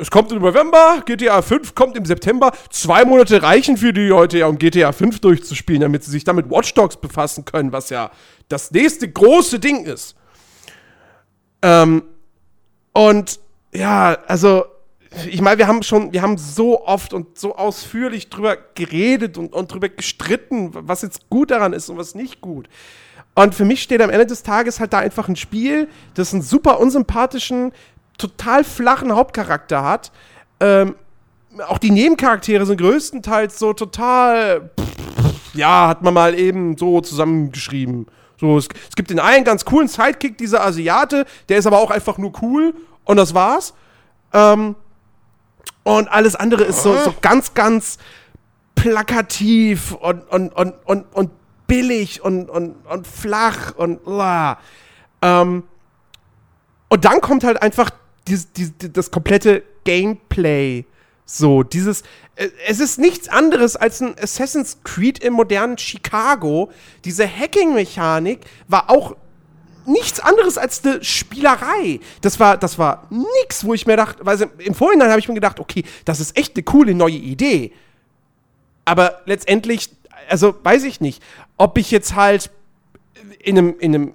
es 0.00 0.10
kommt 0.10 0.32
im 0.32 0.40
November, 0.40 1.02
GTA 1.04 1.40
5 1.42 1.74
kommt 1.74 1.96
im 1.96 2.04
September. 2.04 2.52
Zwei 2.70 3.04
Monate 3.04 3.42
reichen 3.42 3.76
für 3.76 3.92
die 3.92 4.08
Leute 4.08 4.38
ja, 4.38 4.46
um 4.46 4.58
GTA 4.58 4.92
5 4.92 5.20
durchzuspielen, 5.20 5.80
damit 5.80 6.04
sie 6.04 6.10
sich 6.10 6.24
dann 6.24 6.36
mit 6.36 6.50
Watch 6.50 6.74
Dogs 6.74 6.96
befassen 6.96 7.44
können, 7.44 7.72
was 7.72 7.90
ja 7.90 8.10
das 8.48 8.70
nächste 8.70 9.10
große 9.10 9.58
Ding 9.58 9.84
ist. 9.84 10.14
Ähm, 11.62 12.02
und 12.92 13.40
ja, 13.72 14.18
also, 14.26 14.64
ich 15.28 15.40
meine, 15.40 15.58
wir 15.58 15.66
haben 15.66 15.82
schon, 15.82 16.12
wir 16.12 16.22
haben 16.22 16.36
so 16.36 16.84
oft 16.84 17.14
und 17.14 17.38
so 17.38 17.56
ausführlich 17.56 18.28
drüber 18.28 18.56
geredet 18.74 19.38
und, 19.38 19.52
und 19.52 19.72
drüber 19.72 19.88
gestritten, 19.88 20.70
was 20.72 21.02
jetzt 21.02 21.30
gut 21.30 21.50
daran 21.50 21.72
ist 21.72 21.88
und 21.88 21.96
was 21.96 22.14
nicht 22.14 22.40
gut. 22.40 22.68
Und 23.34 23.54
für 23.54 23.64
mich 23.64 23.82
steht 23.82 24.02
am 24.02 24.10
Ende 24.10 24.26
des 24.26 24.42
Tages 24.42 24.80
halt 24.80 24.92
da 24.92 24.98
einfach 24.98 25.28
ein 25.28 25.36
Spiel, 25.36 25.88
das 26.14 26.32
einen 26.32 26.42
super 26.42 26.80
unsympathischen, 26.80 27.72
total 28.18 28.64
flachen 28.64 29.14
Hauptcharakter 29.14 29.82
hat. 29.82 30.12
Ähm, 30.60 30.96
auch 31.66 31.78
die 31.78 31.90
Nebencharaktere 31.90 32.66
sind 32.66 32.80
größtenteils 32.80 33.58
so 33.58 33.72
total, 33.72 34.70
ja, 35.54 35.88
hat 35.88 36.02
man 36.02 36.14
mal 36.14 36.38
eben 36.38 36.76
so 36.76 37.00
zusammengeschrieben. 37.00 38.06
So, 38.38 38.58
es, 38.58 38.68
es 38.88 38.94
gibt 38.94 39.10
den 39.10 39.18
einen 39.18 39.44
ganz 39.44 39.64
coolen 39.64 39.88
Sidekick, 39.88 40.38
dieser 40.38 40.64
Asiate, 40.64 41.24
der 41.48 41.58
ist 41.58 41.66
aber 41.66 41.78
auch 41.78 41.90
einfach 41.90 42.18
nur 42.18 42.32
cool 42.42 42.74
und 43.04 43.16
das 43.16 43.34
war's. 43.34 43.74
Ähm, 44.32 44.76
und 45.82 46.08
alles 46.08 46.36
andere 46.36 46.64
ist 46.64 46.82
so, 46.82 46.94
so 46.96 47.14
ganz, 47.20 47.54
ganz 47.54 47.98
plakativ 48.74 49.92
und, 49.92 50.22
und, 50.30 50.52
und, 50.52 50.74
und, 50.84 51.04
und 51.14 51.30
billig 51.66 52.22
und, 52.22 52.48
und, 52.48 52.74
und 52.86 53.06
flach 53.06 53.74
und 53.76 54.04
bla. 54.04 54.58
Ähm, 55.22 55.64
und 56.88 57.04
dann 57.04 57.20
kommt 57.20 57.44
halt 57.44 57.60
einfach 57.62 57.90
dies, 58.28 58.52
dies, 58.52 58.72
das 58.92 59.10
komplette 59.10 59.62
Gameplay. 59.84 60.84
So, 61.24 61.62
dieses. 61.62 62.02
äh, 62.36 62.48
Es 62.66 62.80
ist 62.80 62.98
nichts 62.98 63.28
anderes 63.28 63.76
als 63.76 64.00
ein 64.00 64.14
Assassin's 64.18 64.78
Creed 64.84 65.18
im 65.22 65.34
modernen 65.34 65.76
Chicago. 65.78 66.70
Diese 67.04 67.28
Hacking-Mechanik 67.28 68.40
war 68.66 68.90
auch 68.90 69.16
nichts 69.84 70.20
anderes 70.20 70.58
als 70.58 70.84
eine 70.84 71.02
Spielerei. 71.02 72.00
Das 72.20 72.38
war, 72.38 72.56
das 72.56 72.78
war 72.78 73.08
nix, 73.10 73.64
wo 73.64 73.74
ich 73.74 73.86
mir 73.86 73.96
dachte, 73.96 74.24
weil 74.24 74.48
im 74.58 74.74
Vorhinein 74.74 75.10
habe 75.10 75.18
ich 75.18 75.28
mir 75.28 75.34
gedacht, 75.34 75.60
okay, 75.60 75.84
das 76.04 76.20
ist 76.20 76.36
echt 76.36 76.56
eine 76.56 76.62
coole 76.62 76.94
neue 76.94 77.16
Idee. 77.16 77.72
Aber 78.84 79.22
letztendlich, 79.24 79.90
also 80.28 80.54
weiß 80.62 80.84
ich 80.84 81.00
nicht, 81.00 81.22
ob 81.56 81.78
ich 81.78 81.90
jetzt 81.90 82.14
halt 82.14 82.50
in 83.42 83.58
einem, 83.58 83.78
in 83.78 83.94
einem 83.94 84.12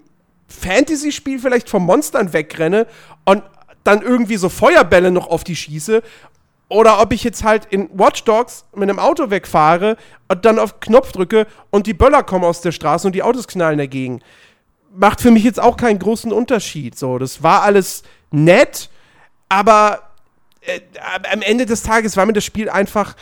Fantasy-Spiel 0.47 1.39
vielleicht 1.39 1.69
von 1.69 1.83
Monstern 1.83 2.33
wegrenne 2.33 2.87
und 3.25 3.43
dann 3.83 4.01
irgendwie 4.01 4.37
so 4.37 4.49
Feuerbälle 4.49 5.11
noch 5.11 5.27
auf 5.27 5.43
die 5.43 5.55
schieße. 5.55 6.01
Oder 6.69 7.01
ob 7.01 7.13
ich 7.13 7.23
jetzt 7.23 7.43
halt 7.43 7.65
in 7.65 7.89
Watch 7.93 8.23
Dogs 8.23 8.65
mit 8.73 8.89
einem 8.89 8.99
Auto 8.99 9.29
wegfahre 9.29 9.97
und 10.27 10.45
dann 10.45 10.57
auf 10.57 10.79
Knopf 10.79 11.11
drücke 11.11 11.45
und 11.69 11.85
die 11.85 11.93
Böller 11.93 12.23
kommen 12.23 12.45
aus 12.45 12.61
der 12.61 12.71
Straße 12.71 13.05
und 13.05 13.13
die 13.13 13.21
Autos 13.21 13.47
knallen 13.47 13.77
dagegen. 13.77 14.21
Macht 14.95 15.21
für 15.21 15.31
mich 15.31 15.43
jetzt 15.43 15.59
auch 15.59 15.77
keinen 15.77 15.99
großen 15.99 16.31
Unterschied. 16.31 16.97
So, 16.97 17.19
das 17.19 17.43
war 17.43 17.61
alles 17.63 18.03
nett, 18.31 18.89
aber 19.49 20.01
äh, 20.61 20.79
am 21.31 21.41
Ende 21.41 21.65
des 21.65 21.83
Tages 21.83 22.17
war 22.17 22.25
mir 22.25 22.33
das 22.33 22.45
Spiel 22.45 22.69
einfach 22.69 23.15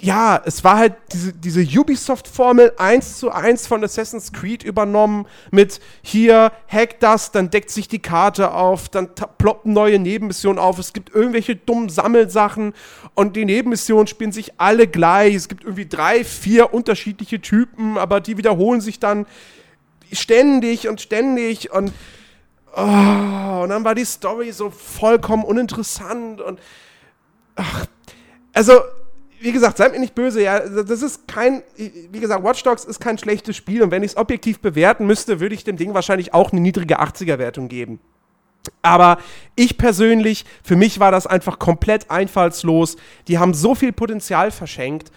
ja, 0.00 0.42
es 0.44 0.64
war 0.64 0.76
halt 0.76 0.94
diese, 1.12 1.32
diese 1.32 1.62
Ubisoft-Formel 1.62 2.72
1 2.76 3.18
zu 3.18 3.30
1 3.30 3.66
von 3.66 3.82
Assassin's 3.84 4.32
Creed 4.32 4.62
übernommen 4.62 5.26
mit 5.50 5.80
hier, 6.02 6.52
hack 6.68 7.00
das, 7.00 7.30
dann 7.30 7.50
deckt 7.50 7.70
sich 7.70 7.88
die 7.88 8.00
Karte 8.00 8.52
auf, 8.52 8.88
dann 8.88 9.10
ploppen 9.38 9.72
neue 9.72 9.98
Nebenmissionen 9.98 10.58
auf, 10.58 10.78
es 10.78 10.92
gibt 10.92 11.14
irgendwelche 11.14 11.56
dummen 11.56 11.88
Sammelsachen 11.88 12.74
und 13.14 13.36
die 13.36 13.44
Nebenmissionen 13.44 14.06
spielen 14.06 14.32
sich 14.32 14.60
alle 14.60 14.88
gleich. 14.88 15.34
Es 15.34 15.48
gibt 15.48 15.62
irgendwie 15.62 15.86
drei, 15.86 16.24
vier 16.24 16.74
unterschiedliche 16.74 17.40
Typen, 17.40 17.96
aber 17.96 18.20
die 18.20 18.36
wiederholen 18.36 18.80
sich 18.80 18.98
dann 18.98 19.26
ständig 20.12 20.88
und 20.88 21.00
ständig 21.00 21.72
und 21.72 21.92
oh, 22.76 22.80
und 23.62 23.70
dann 23.70 23.84
war 23.84 23.94
die 23.94 24.04
Story 24.04 24.52
so 24.52 24.70
vollkommen 24.70 25.44
uninteressant 25.44 26.40
und 26.40 26.60
ach, 27.56 27.86
also 28.52 28.80
wie 29.44 29.52
gesagt, 29.52 29.76
seid 29.76 29.92
mir 29.92 30.00
nicht 30.00 30.14
böse, 30.14 30.42
ja, 30.42 30.58
das 30.58 31.02
ist 31.02 31.28
kein, 31.28 31.62
wie 31.76 32.18
gesagt, 32.18 32.42
Watch 32.42 32.62
Dogs 32.62 32.84
ist 32.86 32.98
kein 32.98 33.18
schlechtes 33.18 33.54
Spiel 33.54 33.82
und 33.82 33.90
wenn 33.90 34.02
ich 34.02 34.12
es 34.12 34.16
objektiv 34.16 34.60
bewerten 34.60 35.06
müsste, 35.06 35.38
würde 35.38 35.54
ich 35.54 35.64
dem 35.64 35.76
Ding 35.76 35.92
wahrscheinlich 35.92 36.32
auch 36.32 36.50
eine 36.50 36.62
niedrige 36.62 36.98
80er-Wertung 36.98 37.68
geben. 37.68 38.00
Aber 38.80 39.18
ich 39.54 39.76
persönlich, 39.76 40.46
für 40.62 40.76
mich 40.76 40.98
war 40.98 41.12
das 41.12 41.26
einfach 41.26 41.58
komplett 41.58 42.10
einfallslos. 42.10 42.96
Die 43.28 43.38
haben 43.38 43.52
so 43.52 43.74
viel 43.74 43.92
Potenzial 43.92 44.50
verschenkt. 44.50 45.12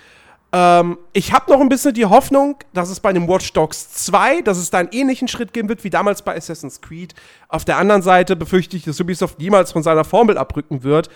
Ähm, 0.52 0.98
ich 1.14 1.32
habe 1.32 1.50
noch 1.50 1.62
ein 1.62 1.70
bisschen 1.70 1.94
die 1.94 2.06
Hoffnung, 2.06 2.58
dass 2.74 2.90
es 2.90 3.00
bei 3.00 3.14
dem 3.14 3.30
Watch 3.30 3.54
Dogs 3.54 3.94
2, 3.94 4.42
dass 4.42 4.58
es 4.58 4.70
da 4.70 4.80
einen 4.80 4.90
ähnlichen 4.92 5.30
Schritt 5.30 5.54
geben 5.54 5.70
wird 5.70 5.86
wie 5.86 5.90
damals 5.90 6.22
bei 6.22 6.36
Assassin's 6.36 6.82
Creed. 6.82 7.16
Auf 7.48 7.64
der 7.64 7.78
anderen 7.78 8.02
Seite 8.02 8.36
befürchte 8.36 8.76
ich, 8.76 8.84
dass 8.84 9.00
Ubisoft 9.00 9.40
niemals 9.40 9.72
von 9.72 9.84
seiner 9.84 10.04
Formel 10.04 10.38
abrücken 10.38 10.84
wird. 10.84 11.10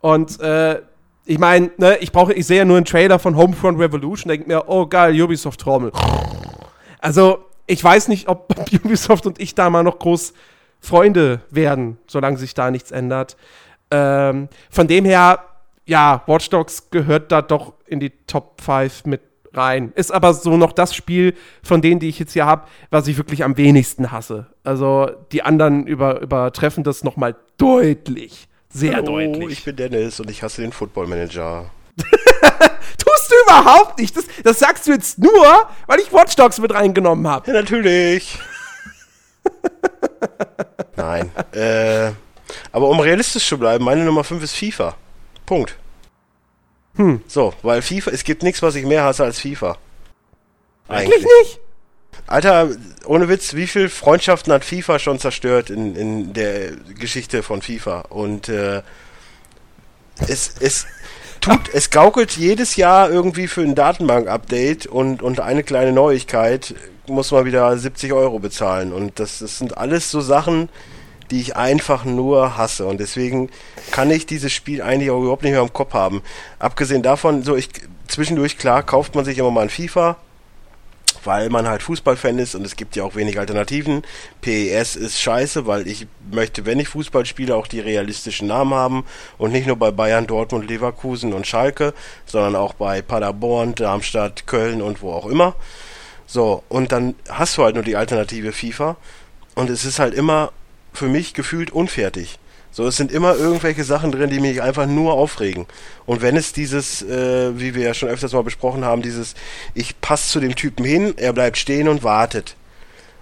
Und 0.00 0.38
äh, 0.38 0.80
ich 1.26 1.38
meine, 1.38 1.70
ne, 1.78 1.96
ich 1.98 2.12
brauche, 2.12 2.32
ich 2.32 2.46
sehe 2.46 2.58
ja 2.58 2.64
nur 2.64 2.76
einen 2.76 2.84
Trailer 2.84 3.18
von 3.18 3.36
Homefront 3.36 3.78
Revolution, 3.78 4.28
denke 4.28 4.46
mir, 4.46 4.64
oh 4.68 4.86
geil, 4.86 5.20
Ubisoft 5.20 5.60
Trommel. 5.60 5.92
Also, 7.00 7.44
ich 7.66 7.82
weiß 7.82 8.08
nicht, 8.08 8.28
ob 8.28 8.54
Ubisoft 8.84 9.26
und 9.26 9.40
ich 9.40 9.54
da 9.54 9.70
mal 9.70 9.82
noch 9.82 9.98
groß 9.98 10.34
Freunde 10.80 11.40
werden, 11.50 11.98
solange 12.06 12.36
sich 12.36 12.52
da 12.54 12.70
nichts 12.70 12.90
ändert. 12.90 13.36
Ähm, 13.90 14.48
von 14.70 14.86
dem 14.86 15.04
her, 15.06 15.40
ja, 15.86 16.22
Watch 16.26 16.50
Dogs 16.50 16.90
gehört 16.90 17.32
da 17.32 17.40
doch 17.40 17.74
in 17.86 18.00
die 18.00 18.12
Top 18.26 18.60
5 18.60 19.06
mit 19.06 19.22
rein. 19.54 19.92
Ist 19.94 20.12
aber 20.12 20.34
so 20.34 20.56
noch 20.56 20.72
das 20.72 20.94
Spiel 20.94 21.34
von 21.62 21.80
denen, 21.80 22.00
die 22.00 22.08
ich 22.08 22.18
jetzt 22.18 22.32
hier 22.32 22.44
habe, 22.44 22.66
was 22.90 23.06
ich 23.06 23.16
wirklich 23.16 23.44
am 23.44 23.56
wenigsten 23.56 24.12
hasse. 24.12 24.46
Also 24.62 25.10
die 25.32 25.42
anderen 25.42 25.86
über, 25.86 26.20
übertreffen 26.20 26.84
das 26.84 27.04
noch 27.04 27.16
mal 27.16 27.36
deutlich. 27.56 28.48
Sehr 28.74 28.96
Hallo, 28.96 29.18
deutlich. 29.18 29.58
Ich 29.60 29.64
bin 29.64 29.76
Dennis 29.76 30.18
und 30.18 30.28
ich 30.28 30.42
hasse 30.42 30.60
den 30.60 30.72
Football 30.72 31.06
Manager. 31.06 31.70
Tust 31.96 33.30
du 33.30 33.34
überhaupt 33.44 34.00
nicht. 34.00 34.16
Das, 34.16 34.24
das 34.42 34.58
sagst 34.58 34.88
du 34.88 34.92
jetzt 34.92 35.16
nur, 35.18 35.68
weil 35.86 36.00
ich 36.00 36.12
Watch 36.12 36.34
Dogs 36.34 36.58
mit 36.58 36.74
reingenommen 36.74 37.28
habe. 37.28 37.46
Ja, 37.46 37.52
natürlich. 37.54 38.36
Nein. 40.96 41.30
Äh, 41.52 42.10
aber 42.72 42.88
um 42.88 42.98
realistisch 42.98 43.46
zu 43.46 43.58
bleiben, 43.58 43.84
meine 43.84 44.04
Nummer 44.04 44.24
5 44.24 44.42
ist 44.42 44.56
FIFA. 44.56 44.96
Punkt. 45.46 45.76
Hm. 46.96 47.20
So, 47.28 47.54
weil 47.62 47.80
FIFA, 47.80 48.10
es 48.10 48.24
gibt 48.24 48.42
nichts, 48.42 48.60
was 48.60 48.74
ich 48.74 48.84
mehr 48.84 49.04
hasse 49.04 49.22
als 49.22 49.38
FIFA. 49.38 49.78
Eigentlich 50.88 51.22
nicht? 51.22 51.60
Alter, 52.26 52.70
ohne 53.04 53.28
Witz, 53.28 53.54
wie 53.54 53.66
viel 53.66 53.88
Freundschaften 53.88 54.52
hat 54.52 54.64
FIFA 54.64 54.98
schon 54.98 55.18
zerstört 55.18 55.68
in, 55.70 55.94
in 55.94 56.32
der 56.32 56.72
Geschichte 56.98 57.42
von 57.42 57.60
FIFA? 57.60 58.00
Und 58.08 58.48
äh, 58.48 58.82
es, 60.26 60.54
es 60.60 60.86
tut, 61.40 61.60
es 61.74 61.90
gaukelt 61.90 62.32
jedes 62.32 62.76
Jahr 62.76 63.10
irgendwie 63.10 63.46
für 63.46 63.60
ein 63.60 63.74
Datenbank-Update 63.74 64.86
und, 64.86 65.22
und 65.22 65.40
eine 65.40 65.62
kleine 65.62 65.92
Neuigkeit 65.92 66.74
muss 67.06 67.30
man 67.30 67.44
wieder 67.44 67.76
70 67.76 68.14
Euro 68.14 68.38
bezahlen. 68.38 68.94
Und 68.94 69.20
das, 69.20 69.40
das 69.40 69.58
sind 69.58 69.76
alles 69.76 70.10
so 70.10 70.22
Sachen, 70.22 70.70
die 71.30 71.40
ich 71.40 71.56
einfach 71.56 72.06
nur 72.06 72.56
hasse. 72.56 72.86
Und 72.86 73.00
deswegen 73.00 73.50
kann 73.90 74.10
ich 74.10 74.24
dieses 74.24 74.52
Spiel 74.52 74.80
eigentlich 74.80 75.10
auch 75.10 75.20
überhaupt 75.20 75.42
nicht 75.42 75.52
mehr 75.52 75.60
im 75.60 75.72
Kopf 75.74 75.92
haben. 75.92 76.22
Abgesehen 76.58 77.02
davon, 77.02 77.42
so 77.42 77.54
ich 77.54 77.68
zwischendurch 78.08 78.56
klar 78.56 78.82
kauft 78.82 79.14
man 79.14 79.26
sich 79.26 79.36
immer 79.36 79.50
mal 79.50 79.62
ein 79.62 79.70
FIFA 79.70 80.16
weil 81.24 81.50
man 81.50 81.68
halt 81.68 81.82
Fußballfan 81.82 82.38
ist 82.38 82.54
und 82.54 82.64
es 82.64 82.76
gibt 82.76 82.96
ja 82.96 83.04
auch 83.04 83.14
wenig 83.14 83.38
Alternativen. 83.38 84.02
PES 84.40 84.96
ist 84.96 85.20
scheiße, 85.20 85.66
weil 85.66 85.86
ich 85.86 86.06
möchte, 86.30 86.66
wenn 86.66 86.80
ich 86.80 86.88
Fußball 86.88 87.26
spiele, 87.26 87.56
auch 87.56 87.66
die 87.66 87.80
realistischen 87.80 88.48
Namen 88.48 88.74
haben 88.74 89.04
und 89.38 89.52
nicht 89.52 89.66
nur 89.66 89.76
bei 89.76 89.90
Bayern, 89.90 90.26
Dortmund, 90.26 90.68
Leverkusen 90.68 91.32
und 91.32 91.46
Schalke, 91.46 91.94
sondern 92.26 92.56
auch 92.56 92.74
bei 92.74 93.02
Paderborn, 93.02 93.74
Darmstadt, 93.74 94.46
Köln 94.46 94.82
und 94.82 95.02
wo 95.02 95.12
auch 95.12 95.26
immer. 95.26 95.54
So, 96.26 96.62
und 96.68 96.92
dann 96.92 97.14
hast 97.28 97.56
du 97.56 97.64
halt 97.64 97.74
nur 97.74 97.84
die 97.84 97.96
Alternative 97.96 98.52
FIFA 98.52 98.96
und 99.54 99.70
es 99.70 99.84
ist 99.84 99.98
halt 99.98 100.14
immer 100.14 100.52
für 100.92 101.08
mich 101.08 101.34
gefühlt 101.34 101.70
unfertig. 101.70 102.38
So, 102.74 102.88
es 102.88 102.96
sind 102.96 103.12
immer 103.12 103.36
irgendwelche 103.36 103.84
Sachen 103.84 104.10
drin, 104.10 104.30
die 104.30 104.40
mich 104.40 104.60
einfach 104.60 104.86
nur 104.86 105.12
aufregen. 105.12 105.66
Und 106.06 106.22
wenn 106.22 106.36
es 106.36 106.52
dieses, 106.52 107.02
äh, 107.02 107.56
wie 107.56 107.76
wir 107.76 107.84
ja 107.84 107.94
schon 107.94 108.08
öfters 108.08 108.32
mal 108.32 108.42
besprochen 108.42 108.84
haben, 108.84 109.00
dieses, 109.00 109.36
ich 109.74 110.00
passe 110.00 110.28
zu 110.28 110.40
dem 110.40 110.56
Typen 110.56 110.84
hin, 110.84 111.14
er 111.16 111.32
bleibt 111.32 111.56
stehen 111.56 111.86
und 111.86 112.02
wartet. 112.02 112.56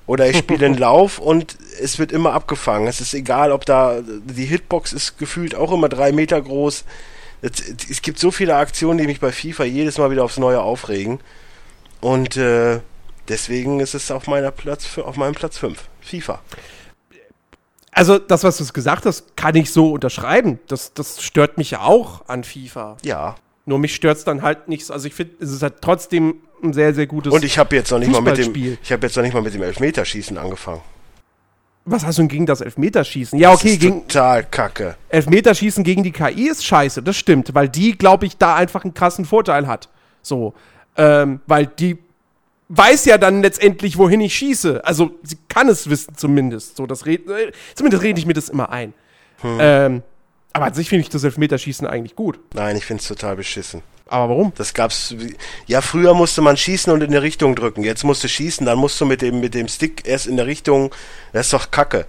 Oder 0.06 0.30
ich 0.30 0.38
spiele 0.38 0.61
den 0.61 0.78
Lauf 0.78 1.18
und 1.18 1.59
es 1.78 1.99
wird 1.99 2.12
immer 2.12 2.32
abgefangen. 2.32 2.88
Es 2.88 3.02
ist 3.02 3.12
egal, 3.12 3.52
ob 3.52 3.66
da, 3.66 4.00
die 4.00 4.47
Hitbox 4.47 4.94
ist 4.94 5.18
gefühlt 5.18 5.54
auch 5.54 5.71
immer 5.71 5.90
drei 5.90 6.12
Meter 6.12 6.40
groß. 6.40 6.85
Es, 7.42 7.52
es 7.90 8.00
gibt 8.00 8.18
so 8.18 8.30
viele 8.30 8.56
Aktionen, 8.56 8.97
die 8.97 9.06
mich 9.06 9.21
bei 9.21 9.32
FIFA 9.32 9.64
jedes 9.64 9.99
Mal 9.99 10.11
wieder 10.11 10.25
aufs 10.25 10.38
Neue 10.38 10.62
aufregen. 10.62 11.21
Und 12.00 12.38
äh, 12.38 12.80
deswegen 13.28 13.80
ist 13.80 13.94
es 13.94 14.11
auf 14.11 14.26
meiner 14.28 14.50
Platz, 14.50 14.97
auf 14.97 15.16
meinem 15.16 15.35
Platz 15.35 15.59
5. 15.59 15.78
FIFA. 16.00 16.40
Also, 17.92 18.18
das, 18.18 18.42
was 18.42 18.56
du 18.56 18.64
gesagt 18.72 19.04
hast, 19.04 19.37
kann 19.37 19.54
ich 19.54 19.70
so 19.70 19.92
unterschreiben. 19.92 20.58
Das, 20.66 20.94
das 20.94 21.22
stört 21.22 21.58
mich 21.58 21.72
ja 21.72 21.82
auch 21.82 22.26
an 22.26 22.42
FIFA. 22.42 22.96
Ja. 23.04 23.37
Nur 23.66 23.78
mich 23.78 23.94
stört 23.94 24.16
es 24.16 24.25
dann 24.25 24.42
halt 24.42 24.68
nicht 24.68 24.87
so. 24.87 24.94
Also, 24.94 25.06
ich 25.06 25.14
finde, 25.14 25.34
es 25.40 25.50
ist 25.50 25.62
halt 25.62 25.75
trotzdem 25.82 26.37
ein 26.62 26.72
sehr, 26.72 26.94
sehr 26.94 27.06
gutes 27.06 27.32
Und 27.32 27.44
ich 27.44 27.58
habe 27.58 27.76
jetzt 27.76 27.90
noch 27.90 27.99
nicht 27.99 28.11
mal 28.11 28.22
mit 28.22 28.38
dem, 28.38 28.54
ich 28.54 28.92
habe 28.92 29.06
jetzt 29.06 29.16
noch 29.16 29.22
nicht 29.22 29.34
mal 29.34 29.42
mit 29.42 29.52
dem 29.52 29.62
Elfmeterschießen 29.62 30.38
angefangen. 30.38 30.80
Was 31.84 32.06
hast 32.06 32.18
du 32.18 32.22
denn 32.22 32.28
gegen 32.28 32.46
das 32.46 32.61
Elfmeterschießen? 32.61 33.38
Ja, 33.38 33.50
okay, 33.50 33.62
das 33.64 33.72
ist 33.72 33.80
gegen. 33.80 34.08
Total 34.08 34.44
kacke. 34.44 34.96
Elfmeterschießen 35.08 35.82
gegen 35.82 36.02
die 36.04 36.12
KI 36.12 36.49
ist 36.49 36.64
scheiße, 36.64 37.02
das 37.02 37.16
stimmt, 37.16 37.54
weil 37.54 37.68
die, 37.68 37.99
glaube 37.99 38.25
ich, 38.25 38.37
da 38.37 38.54
einfach 38.54 38.84
einen 38.84 38.94
krassen 38.94 39.25
Vorteil 39.25 39.66
hat. 39.66 39.88
So. 40.22 40.54
Ähm, 40.96 41.40
weil 41.46 41.66
die 41.66 41.99
weiß 42.75 43.05
ja 43.05 43.19
dann 43.19 43.43
letztendlich, 43.43 43.99
wohin 43.99 44.21
ich 44.21 44.35
schieße. 44.35 44.85
Also 44.85 45.12
sie 45.23 45.37
kann 45.49 45.69
es 45.69 45.91
wissen 45.91 46.17
zumindest. 46.17 46.76
So, 46.76 46.87
das 46.87 47.07
red, 47.07 47.29
äh, 47.29 47.52
zumindest 47.75 48.02
rede 48.02 48.19
ich 48.19 48.26
mir 48.26 48.33
das 48.33 48.49
immer 48.49 48.71
ein. 48.71 48.95
Hm. 49.43 49.59
Ähm, 49.61 50.02
aber 50.55 50.67
an 50.67 50.75
sich 50.75 50.88
finde 50.88 51.02
ich 51.02 51.09
das 51.09 51.25
Elfmeterschießen 51.25 51.87
eigentlich 51.87 52.17
gut. 52.17 52.38
Nein, 52.55 52.76
ich 52.76 52.85
finde 52.85 53.00
es 53.00 53.09
total 53.09 53.37
beschissen. 53.37 53.83
Aber 54.07 54.31
warum? 54.31 54.52
Das 54.57 54.75
gab's. 54.75 55.14
Ja, 55.67 55.81
früher 55.81 56.14
musste 56.14 56.43
man 56.43 56.57
schießen 56.57 56.93
und 56.93 57.02
in 57.02 57.11
der 57.11 57.23
Richtung 57.23 57.55
drücken. 57.55 57.83
Jetzt 57.83 58.05
musst 58.05 58.25
du 58.25 58.29
schießen, 58.29 58.67
dann 58.67 58.79
musst 58.79 59.00
du 59.00 59.07
mit 59.07 59.23
dem, 59.23 59.41
mit 59.41 59.55
dem 59.55 59.69
Stick 59.69 60.07
erst 60.07 60.26
in 60.26 60.37
der 60.37 60.47
Richtung. 60.47 60.95
Das 61.33 61.47
ist 61.47 61.52
doch 61.52 61.71
Kacke. 61.71 62.07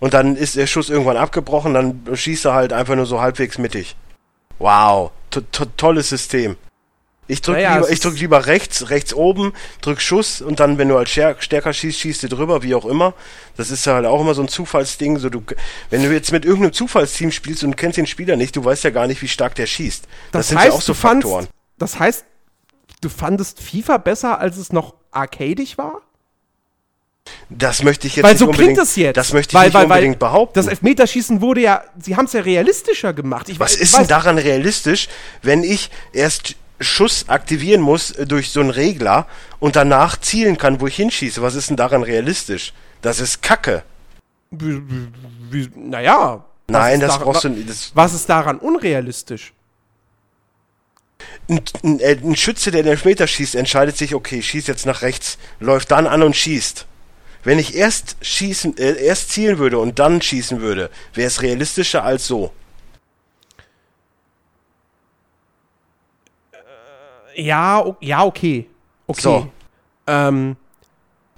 Und 0.00 0.14
dann 0.14 0.36
ist 0.36 0.56
der 0.56 0.66
Schuss 0.66 0.90
irgendwann 0.90 1.16
abgebrochen, 1.16 1.74
dann 1.74 2.06
schießt 2.14 2.46
er 2.46 2.54
halt 2.54 2.72
einfach 2.72 2.94
nur 2.94 3.06
so 3.06 3.20
halbwegs 3.20 3.58
mittig. 3.58 3.96
Wow, 4.58 5.10
to 5.30 5.40
to 5.40 5.64
tolles 5.76 6.08
System. 6.08 6.56
Ich 7.30 7.42
drücke 7.42 7.58
naja, 7.58 7.74
lieber, 7.76 7.94
drück 7.94 8.18
lieber 8.18 8.46
rechts, 8.46 8.88
rechts 8.88 9.12
oben, 9.12 9.52
drück 9.82 10.00
Schuss 10.00 10.40
und 10.40 10.60
dann, 10.60 10.78
wenn 10.78 10.88
du 10.88 10.96
halt 10.96 11.10
stärker 11.10 11.72
schießt, 11.72 12.00
schießt 12.00 12.22
du 12.22 12.28
drüber, 12.28 12.62
wie 12.62 12.74
auch 12.74 12.86
immer. 12.86 13.12
Das 13.56 13.70
ist 13.70 13.86
halt 13.86 14.06
auch 14.06 14.20
immer 14.22 14.34
so 14.34 14.42
ein 14.42 14.48
Zufallsding. 14.48 15.18
So 15.18 15.28
du, 15.28 15.42
wenn 15.90 16.02
du 16.02 16.10
jetzt 16.10 16.32
mit 16.32 16.46
irgendeinem 16.46 16.72
Zufallsteam 16.72 17.30
spielst 17.30 17.62
und 17.64 17.76
kennst 17.76 17.98
den 17.98 18.06
Spieler 18.06 18.36
nicht, 18.36 18.56
du 18.56 18.64
weißt 18.64 18.82
ja 18.82 18.90
gar 18.90 19.06
nicht, 19.06 19.20
wie 19.20 19.28
stark 19.28 19.54
der 19.54 19.66
schießt. 19.66 20.04
Das, 20.04 20.10
das 20.32 20.48
sind 20.48 20.58
heißt, 20.58 20.68
ja 20.68 20.72
auch 20.72 20.80
so 20.80 20.94
Faktoren. 20.94 21.44
Fandst, 21.44 21.52
das 21.76 21.98
heißt, 21.98 22.24
du 23.02 23.08
fandest 23.10 23.60
FIFA 23.60 23.98
besser, 23.98 24.40
als 24.40 24.56
es 24.56 24.72
noch 24.72 24.94
arcadig 25.10 25.76
war? 25.76 26.00
Das 27.50 27.82
möchte 27.82 28.06
ich 28.06 28.16
jetzt 28.16 28.24
weil 28.24 28.32
nicht 28.32 28.38
so 28.38 28.46
unbedingt, 28.46 28.68
klingt 28.68 28.88
es 28.88 28.96
jetzt. 28.96 29.18
Das 29.18 29.34
möchte 29.34 29.50
ich 29.50 29.54
weil, 29.54 29.66
nicht 29.66 29.74
weil, 29.74 29.84
unbedingt 29.84 30.20
weil 30.20 30.30
behaupten. 30.30 30.54
Das 30.54 30.66
Elfmeterschießen 30.66 31.42
wurde 31.42 31.60
ja, 31.60 31.84
sie 31.98 32.16
haben 32.16 32.24
es 32.24 32.32
ja 32.32 32.40
realistischer 32.40 33.12
gemacht. 33.12 33.50
Ich, 33.50 33.60
Was 33.60 33.74
ist 33.74 33.96
denn 33.96 34.06
daran 34.06 34.38
realistisch, 34.38 35.08
wenn 35.42 35.62
ich 35.62 35.90
erst 36.14 36.56
Schuss 36.80 37.28
aktivieren 37.28 37.80
muss 37.80 38.10
äh, 38.12 38.26
durch 38.26 38.50
so 38.50 38.60
einen 38.60 38.70
Regler 38.70 39.26
und 39.58 39.76
danach 39.76 40.18
zielen 40.20 40.58
kann, 40.58 40.80
wo 40.80 40.86
ich 40.86 40.96
hinschieße. 40.96 41.42
Was 41.42 41.54
ist 41.54 41.70
denn 41.70 41.76
daran 41.76 42.02
realistisch? 42.02 42.72
Das 43.02 43.20
ist 43.20 43.42
Kacke. 43.42 43.82
Wie, 44.50 44.82
wie, 45.50 45.70
naja. 45.74 46.44
Nein, 46.68 47.00
das 47.00 47.12
daran, 47.12 47.24
brauchst 47.24 47.44
du 47.44 47.48
nicht. 47.48 47.92
Was 47.94 48.14
ist 48.14 48.28
daran 48.28 48.58
unrealistisch? 48.58 49.52
Ein, 51.48 51.60
ein, 51.82 52.00
äh, 52.00 52.18
ein, 52.22 52.36
Schütze, 52.36 52.70
der 52.70 52.82
den 52.82 52.90
Elfmeter 52.90 53.26
schießt, 53.26 53.54
entscheidet 53.54 53.96
sich, 53.96 54.14
okay, 54.14 54.42
schießt 54.42 54.68
jetzt 54.68 54.86
nach 54.86 55.02
rechts, 55.02 55.38
läuft 55.60 55.90
dann 55.90 56.06
an 56.06 56.22
und 56.22 56.36
schießt. 56.36 56.86
Wenn 57.44 57.58
ich 57.58 57.74
erst 57.74 58.16
schießen, 58.20 58.76
äh, 58.76 59.02
erst 59.02 59.30
zielen 59.30 59.58
würde 59.58 59.78
und 59.78 59.98
dann 59.98 60.20
schießen 60.20 60.60
würde, 60.60 60.90
wäre 61.14 61.28
es 61.28 61.42
realistischer 61.42 62.04
als 62.04 62.26
so. 62.26 62.52
Ja, 67.34 67.96
ja, 68.00 68.24
okay. 68.24 68.68
Okay. 69.06 69.20
So. 69.20 69.48
Ähm, 70.06 70.56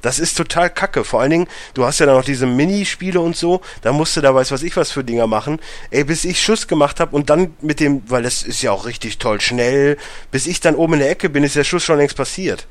Das 0.03 0.19
ist 0.19 0.35
total 0.37 0.71
kacke. 0.71 1.05
Vor 1.05 1.21
allen 1.21 1.31
Dingen, 1.31 1.49
du 1.75 1.85
hast 1.85 1.99
ja 2.01 2.07
dann 2.07 2.17
noch 2.17 2.25
diese 2.25 2.47
Minispiele 2.47 3.21
und 3.21 3.37
so, 3.37 3.61
da 3.83 3.93
musst 3.93 4.17
du 4.17 4.23
da 4.23 4.35
weiß 4.35 4.51
was 4.51 4.63
ich 4.63 4.75
was 4.77 4.91
für 4.91 5.05
Dinger 5.05 5.27
machen. 5.27 5.61
Ey, 5.91 6.05
bis 6.05 6.25
ich 6.25 6.43
Schuss 6.43 6.67
gemacht 6.67 7.01
habe 7.01 7.15
und 7.15 7.29
dann 7.29 7.55
mit 7.61 7.81
dem, 7.81 8.03
weil 8.09 8.23
das 8.23 8.43
ist 8.43 8.63
ja 8.63 8.73
auch 8.73 8.87
richtig 8.87 9.19
toll 9.19 9.43
schnell, 9.43 9.99
bis 10.31 10.47
ich 10.47 10.61
dann 10.61 10.75
oben 10.75 10.95
in 10.95 11.01
der 11.01 11.11
Ecke 11.11 11.29
bin, 11.29 11.45
ist 11.45 11.55
der 11.57 11.65
Schuss 11.65 11.85
schon 11.85 11.99
längst 11.99 12.17
passiert. 12.17 12.67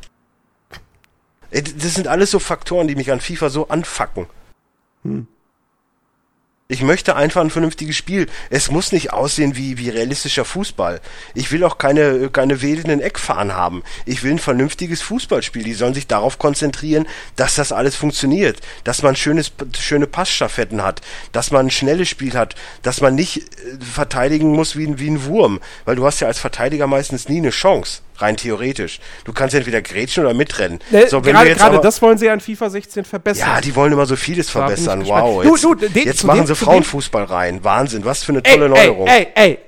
Ey, 1.52 1.62
das 1.64 1.94
sind 1.94 2.08
alles 2.08 2.32
so 2.32 2.40
Faktoren, 2.40 2.88
die 2.88 2.96
mich 2.96 3.12
an 3.12 3.20
FIFA 3.22 3.50
so 3.50 3.68
anfacken. 3.68 4.26
Ich 6.72 6.84
möchte 6.84 7.16
einfach 7.16 7.42
ein 7.42 7.50
vernünftiges 7.50 7.96
Spiel. 7.96 8.28
Es 8.52 8.70
muss 8.70 8.92
nicht 8.92 9.12
aussehen 9.12 9.58
wie, 9.58 9.80
wie 9.80 9.90
realistischer 9.90 10.46
Fußball. 10.46 11.02
Ich 11.34 11.52
will 11.52 11.64
auch 11.64 11.80
keine, 11.80 12.30
keine 12.30 12.62
wedelnden 12.62 13.02
Eckfahnen 13.02 13.56
haben. 13.56 13.82
Ich 14.06 14.22
will 14.22 14.34
ein 14.34 14.38
vernünftiges 14.38 15.02
Fußballspiel. 15.02 15.64
Die 15.64 15.74
sollen 15.74 15.96
sich 15.96 16.06
darauf 16.06 16.38
konzentrieren, 16.38 17.08
dass 17.36 17.56
das 17.56 17.72
alles 17.72 17.96
funktioniert. 17.96 18.60
Dass 18.84 19.02
man 19.02 19.16
schönes, 19.16 19.52
schöne 19.80 20.06
Passstaffetten 20.06 20.84
hat. 20.84 21.02
Dass 21.32 21.50
man 21.50 21.66
ein 21.66 21.72
schnelles 21.72 22.08
Spiel 22.08 22.36
hat. 22.36 22.54
Dass 22.84 23.02
man 23.02 23.16
nicht 23.16 23.38
äh, 23.38 23.84
verteidigen 23.84 24.52
muss 24.52 24.76
wie, 24.76 25.00
wie 25.00 25.10
ein 25.10 25.26
Wurm. 25.26 25.62
Weil 25.86 25.96
du 25.96 26.06
hast 26.06 26.20
ja 26.20 26.28
als 26.28 26.38
Verteidiger 26.38 26.86
meistens 26.86 27.30
nie 27.30 27.40
eine 27.40 27.50
Chance. 27.50 28.04
Rein 28.22 28.38
theoretisch. 28.38 29.00
Du 29.26 29.34
kannst 29.34 29.56
entweder 29.56 29.82
grätschen 29.82 30.26
oder 30.26 30.34
mitrennen. 30.34 30.80
ne, 30.92 31.08
So, 31.08 31.24
wenn 31.24 31.34
gerade 31.36 31.60
aber- 31.62 31.78
das 31.80 32.02
wollen 32.02 32.18
sie 32.18 32.26
ja 32.26 32.34
in 32.34 32.40
FIFA 32.40 32.70
16 32.70 33.06
verbessern. 33.06 33.48
ja, 33.56 33.62
die 33.62 33.76
wollen 33.76 33.94
immer 33.94 34.06
so 34.06 34.16
vieles 34.16 34.50
verbessern. 34.50 35.06
Wow. 35.06 35.44
Jetzt, 35.44 35.64
du, 35.64 35.76
den- 35.76 35.92
jetzt 35.94 36.24
machen 36.24 36.40
dem- 36.42 36.48
sie 36.48 36.56
Frauenfußball 36.56 37.24
rein. 37.26 37.64
Wahnsinn. 37.64 38.06
Was 38.06 38.24
für 38.24 38.32
eine 38.34 38.44
ey, 38.44 38.54
tolle 38.54 38.66
ey, 38.66 38.70
Neuerung. 38.88 39.08
ey, 39.08 39.28
ey. 39.36 39.60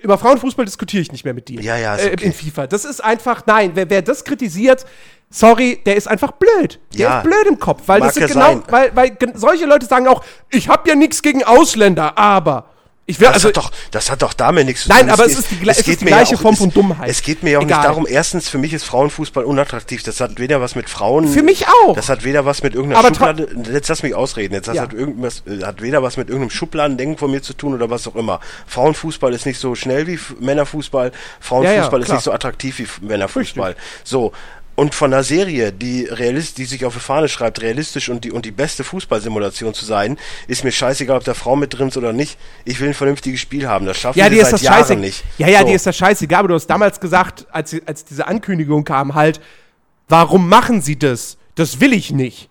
Über 0.00 0.16
Frauenfußball 0.16 0.64
diskutiere 0.64 1.02
ich 1.02 1.10
nicht 1.10 1.24
mehr 1.24 1.34
mit 1.34 1.48
dir. 1.48 1.60
Ja, 1.60 1.76
ja, 1.76 1.96
äh, 1.96 2.12
okay. 2.12 2.26
In 2.26 2.32
FIFA. 2.32 2.68
Das 2.68 2.84
ist 2.84 3.02
einfach, 3.02 3.42
nein, 3.46 3.72
wer, 3.74 3.90
wer 3.90 4.00
das 4.00 4.24
kritisiert, 4.24 4.86
sorry, 5.28 5.80
der 5.84 5.96
ist 5.96 6.06
einfach 6.06 6.32
blöd. 6.32 6.78
Der 6.94 7.00
Ja. 7.00 7.18
ist 7.18 7.24
blöd 7.24 7.46
im 7.48 7.58
Kopf, 7.58 7.82
weil 7.86 8.00
das 8.00 8.14
sind 8.14 8.28
genau, 8.28 8.40
sein. 8.46 8.62
weil, 8.68 8.94
weil 8.94 9.18
solche 9.34 9.66
Leute 9.66 9.86
sagen 9.86 10.06
auch, 10.06 10.22
ich 10.50 10.68
habe 10.68 10.88
ja 10.88 10.94
nichts 10.94 11.20
gegen 11.22 11.42
Ausländer, 11.42 12.16
aber 12.16 12.70
ich 13.10 13.18
will 13.18 13.26
Das, 13.26 13.34
also 13.36 13.48
hat 13.48 13.56
doch, 13.56 13.72
das 13.90 14.10
hat 14.10 14.22
doch 14.22 14.32
damit 14.34 14.66
nichts 14.66 14.82
zu 14.82 14.90
Nein, 14.90 15.00
tun. 15.00 15.10
aber 15.10 15.24
geht- 15.24 15.32
es 15.32 15.38
ist 15.40 15.50
die 15.50 15.56
gle- 15.56 15.70
es 15.70 15.78
ist 15.78 15.86
die 16.00 16.04
mir 16.04 16.10
ja 16.10 16.16
gleiche 16.18 16.36
auch- 16.36 16.40
Form 16.42 16.52
es- 16.52 16.58
von 16.60 16.70
Dummheit. 16.70 17.08
Es 17.10 17.22
geht 17.22 17.42
mir 17.42 17.50
ja 17.52 17.58
auch 17.58 17.62
Egal. 17.62 17.78
nicht 17.78 17.88
darum, 17.88 18.06
erstens, 18.08 18.48
für 18.48 18.58
mich 18.58 18.72
ist 18.74 18.84
Frauenfußball 18.84 19.44
unattraktiv. 19.44 20.02
Das 20.02 20.20
hat 20.20 20.38
weder 20.38 20.60
was 20.60 20.74
mit 20.76 20.88
Frauen. 20.90 21.26
Für 21.26 21.42
mich 21.42 21.66
auch. 21.66 21.94
Das 21.96 22.08
hat 22.10 22.22
weder 22.24 22.44
was 22.44 22.62
mit 22.62 22.74
irgendeiner 22.74 23.00
Aber 23.00 23.08
Schublade. 23.08 23.48
Jetzt 23.72 23.88
lass 23.88 24.02
mich 24.02 24.14
ausreden. 24.14 24.54
Jetzt 24.54 24.68
das 24.68 24.76
Ja. 24.76 24.82
hat 24.82 24.92
irgendwas, 24.92 25.42
äh, 25.46 25.64
hat 25.64 25.80
weder 25.82 26.02
was 26.02 26.16
mit 26.18 26.28
irgendeinem 26.28 26.50
Schubladendenken 26.50 27.16
von 27.18 27.30
mir 27.30 27.42
zu 27.42 27.54
tun 27.54 27.74
oder 27.74 27.88
was 27.90 28.06
auch 28.06 28.14
immer. 28.14 28.40
Frauenfußball 28.66 29.32
ist 29.32 29.46
nicht 29.46 29.58
so 29.58 29.74
schnell 29.74 30.06
wie 30.06 30.18
Männerfußball. 30.38 31.10
Frauenfußball 31.40 32.00
ist 32.00 32.06
klar. 32.06 32.16
nicht 32.18 32.24
so 32.24 32.32
attraktiv 32.32 32.78
wie 33.00 33.06
Männerfußball. 33.06 33.74
So. 34.04 34.32
Und 34.78 34.94
von 34.94 35.12
einer 35.12 35.24
Serie, 35.24 35.72
die 35.72 36.04
realist, 36.04 36.56
die 36.56 36.64
sich 36.64 36.84
auf 36.84 36.94
die 36.94 37.00
Fahne 37.00 37.28
schreibt, 37.28 37.60
realistisch 37.62 38.10
und 38.10 38.22
die, 38.22 38.30
und 38.30 38.44
die 38.44 38.52
beste 38.52 38.84
Fußballsimulation 38.84 39.74
zu 39.74 39.84
sein, 39.84 40.16
ist 40.46 40.62
mir 40.62 40.70
scheißegal, 40.70 41.16
ob 41.16 41.24
da 41.24 41.34
Frau 41.34 41.56
mit 41.56 41.76
drin 41.76 41.88
ist 41.88 41.96
oder 41.96 42.12
nicht. 42.12 42.38
Ich 42.64 42.78
will 42.78 42.86
ein 42.86 42.94
vernünftiges 42.94 43.40
Spiel 43.40 43.66
haben. 43.66 43.86
Das 43.86 43.98
schaffen 43.98 44.20
ja, 44.20 44.26
ist 44.26 44.40
seit 44.42 44.52
das 44.52 44.62
Jahren 44.62 45.00
nicht. 45.00 45.24
Ja, 45.36 45.48
ja, 45.48 45.62
So. 45.62 45.66
dir 45.66 45.74
ist 45.74 45.84
das 45.84 45.96
scheißegal, 45.96 46.38
aber 46.38 46.48
du 46.50 46.54
hast 46.54 46.68
damals 46.68 47.00
gesagt, 47.00 47.44
als, 47.50 47.74
als 47.86 48.04
diese 48.04 48.28
Ankündigung 48.28 48.84
kam, 48.84 49.16
halt, 49.16 49.40
warum 50.06 50.48
machen 50.48 50.80
sie 50.80 50.96
das? 50.96 51.38
Das 51.56 51.80
will 51.80 51.92
ich 51.92 52.12
nicht. 52.12 52.48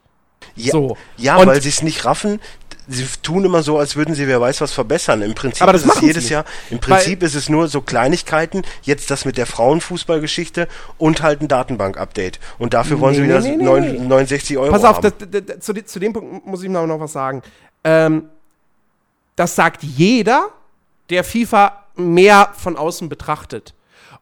Ja, 0.58 0.74
So. 0.74 0.98
ja 1.16 1.38
Und- 1.38 1.48
weil 1.48 1.62
sie 1.62 1.70
es 1.70 1.82
nicht 1.82 2.04
raffen. 2.04 2.42
Sie 2.90 3.06
tun 3.22 3.44
immer 3.44 3.64
so, 3.64 3.78
als 3.78 3.96
würden 3.98 4.16
sie 4.16 4.28
wer 4.28 4.40
weiß 4.40 4.62
was 4.62 4.72
verbessern. 4.72 5.22
Im 5.22 5.36
Prinzip 5.36 5.62
Aber 5.62 5.74
das 5.74 5.84
ist 5.84 5.96
es 5.96 6.02
jedes 6.02 6.24
nicht. 6.24 6.30
Jahr, 6.30 6.46
im 6.70 6.78
Weil- 6.78 6.80
Prinzip 6.98 7.22
ist 7.22 7.36
es 7.36 7.50
nur 7.50 7.68
so 7.68 7.82
Kleinigkeiten, 7.82 8.62
jetzt 8.84 9.12
das 9.12 9.26
mit 9.26 9.38
der 9.38 9.46
Frauenfußballgeschichte 9.46 10.68
und 10.98 11.22
halt 11.22 11.42
ein 11.42 11.48
Datenbank-Update. 11.50 12.40
Und 12.60 12.74
dafür 12.74 13.00
wollen 13.02 13.16
sie 13.16 13.24
wieder 13.24 13.42
nee, 13.42 13.58
nee, 13.58 13.64
neun- 13.64 13.82
nee. 13.92 14.00
69 14.00 14.58
Euro 14.58 14.72
Pass 14.72 14.86
auf, 14.86 15.02
das, 15.02 15.14
das, 15.20 15.60
zu, 15.60 15.74
zu 15.84 16.00
dem 16.00 16.14
Punkt 16.14 16.46
muss 16.46 16.64
ich 16.64 16.70
noch, 16.70 16.88
noch 16.88 17.00
was 17.00 17.12
sagen. 17.12 17.42
Ähm, 17.84 18.30
das 19.36 19.56
sagt 19.56 19.84
jeder, 19.84 20.48
der 21.10 21.24
FIFA 21.24 21.84
mehr 21.96 22.50
von 22.56 22.78
außen 22.78 23.10
betrachtet. 23.10 23.74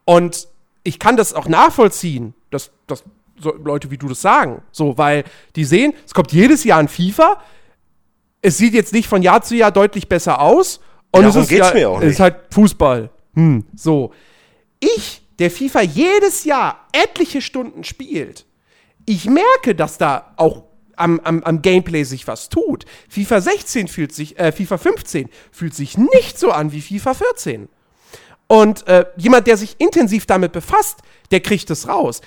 Und 0.04 0.48
ich 0.82 0.98
kann 0.98 1.16
das 1.16 1.34
auch 1.34 1.46
nachvollziehen, 1.48 2.34
dass, 2.50 2.70
dass 2.86 3.04
so 3.38 3.54
Leute 3.62 3.90
wie 3.90 3.98
du 3.98 4.08
das 4.08 4.20
sagen. 4.22 4.62
So, 4.72 4.96
weil 4.98 5.24
die 5.56 5.64
sehen, 5.64 5.92
es 6.06 6.14
kommt 6.14 6.32
jedes 6.32 6.64
Jahr 6.64 6.78
ein 6.80 6.88
FIFA. 6.88 7.40
Es 8.46 8.58
sieht 8.58 8.74
jetzt 8.74 8.92
nicht 8.92 9.08
von 9.08 9.22
Jahr 9.22 9.42
zu 9.42 9.56
Jahr 9.56 9.72
deutlich 9.72 10.08
besser 10.08 10.40
aus. 10.40 10.78
Und 11.10 11.22
Darum 11.22 11.36
es 11.36 11.42
ist, 11.42 11.48
geht's 11.48 11.68
ja, 11.70 11.74
mir 11.74 11.90
auch 11.90 11.98
es 11.98 12.04
ist 12.04 12.08
nicht. 12.10 12.20
halt 12.20 12.36
Fußball. 12.52 13.10
Hm, 13.34 13.64
so. 13.74 14.12
Ich, 14.78 15.22
der 15.40 15.50
FIFA 15.50 15.82
jedes 15.82 16.44
Jahr 16.44 16.86
etliche 16.92 17.42
Stunden 17.42 17.82
spielt, 17.82 18.46
ich 19.04 19.24
merke, 19.26 19.74
dass 19.74 19.98
da 19.98 20.32
auch 20.36 20.62
am, 20.94 21.18
am, 21.24 21.42
am 21.42 21.60
Gameplay 21.60 22.04
sich 22.04 22.28
was 22.28 22.48
tut. 22.48 22.84
FIFA 23.08 23.40
16 23.40 23.88
fühlt 23.88 24.12
sich, 24.12 24.38
äh, 24.38 24.52
FIFA 24.52 24.78
15 24.78 25.28
fühlt 25.50 25.74
sich 25.74 25.98
nicht 25.98 26.38
so 26.38 26.52
an 26.52 26.70
wie 26.70 26.82
FIFA 26.82 27.14
14. 27.14 27.68
Und 28.46 28.86
äh, 28.86 29.06
jemand, 29.16 29.48
der 29.48 29.56
sich 29.56 29.74
intensiv 29.78 30.26
damit 30.26 30.52
befasst, 30.52 31.00
der 31.32 31.40
kriegt 31.40 31.68
es 31.70 31.88
raus. 31.88 32.20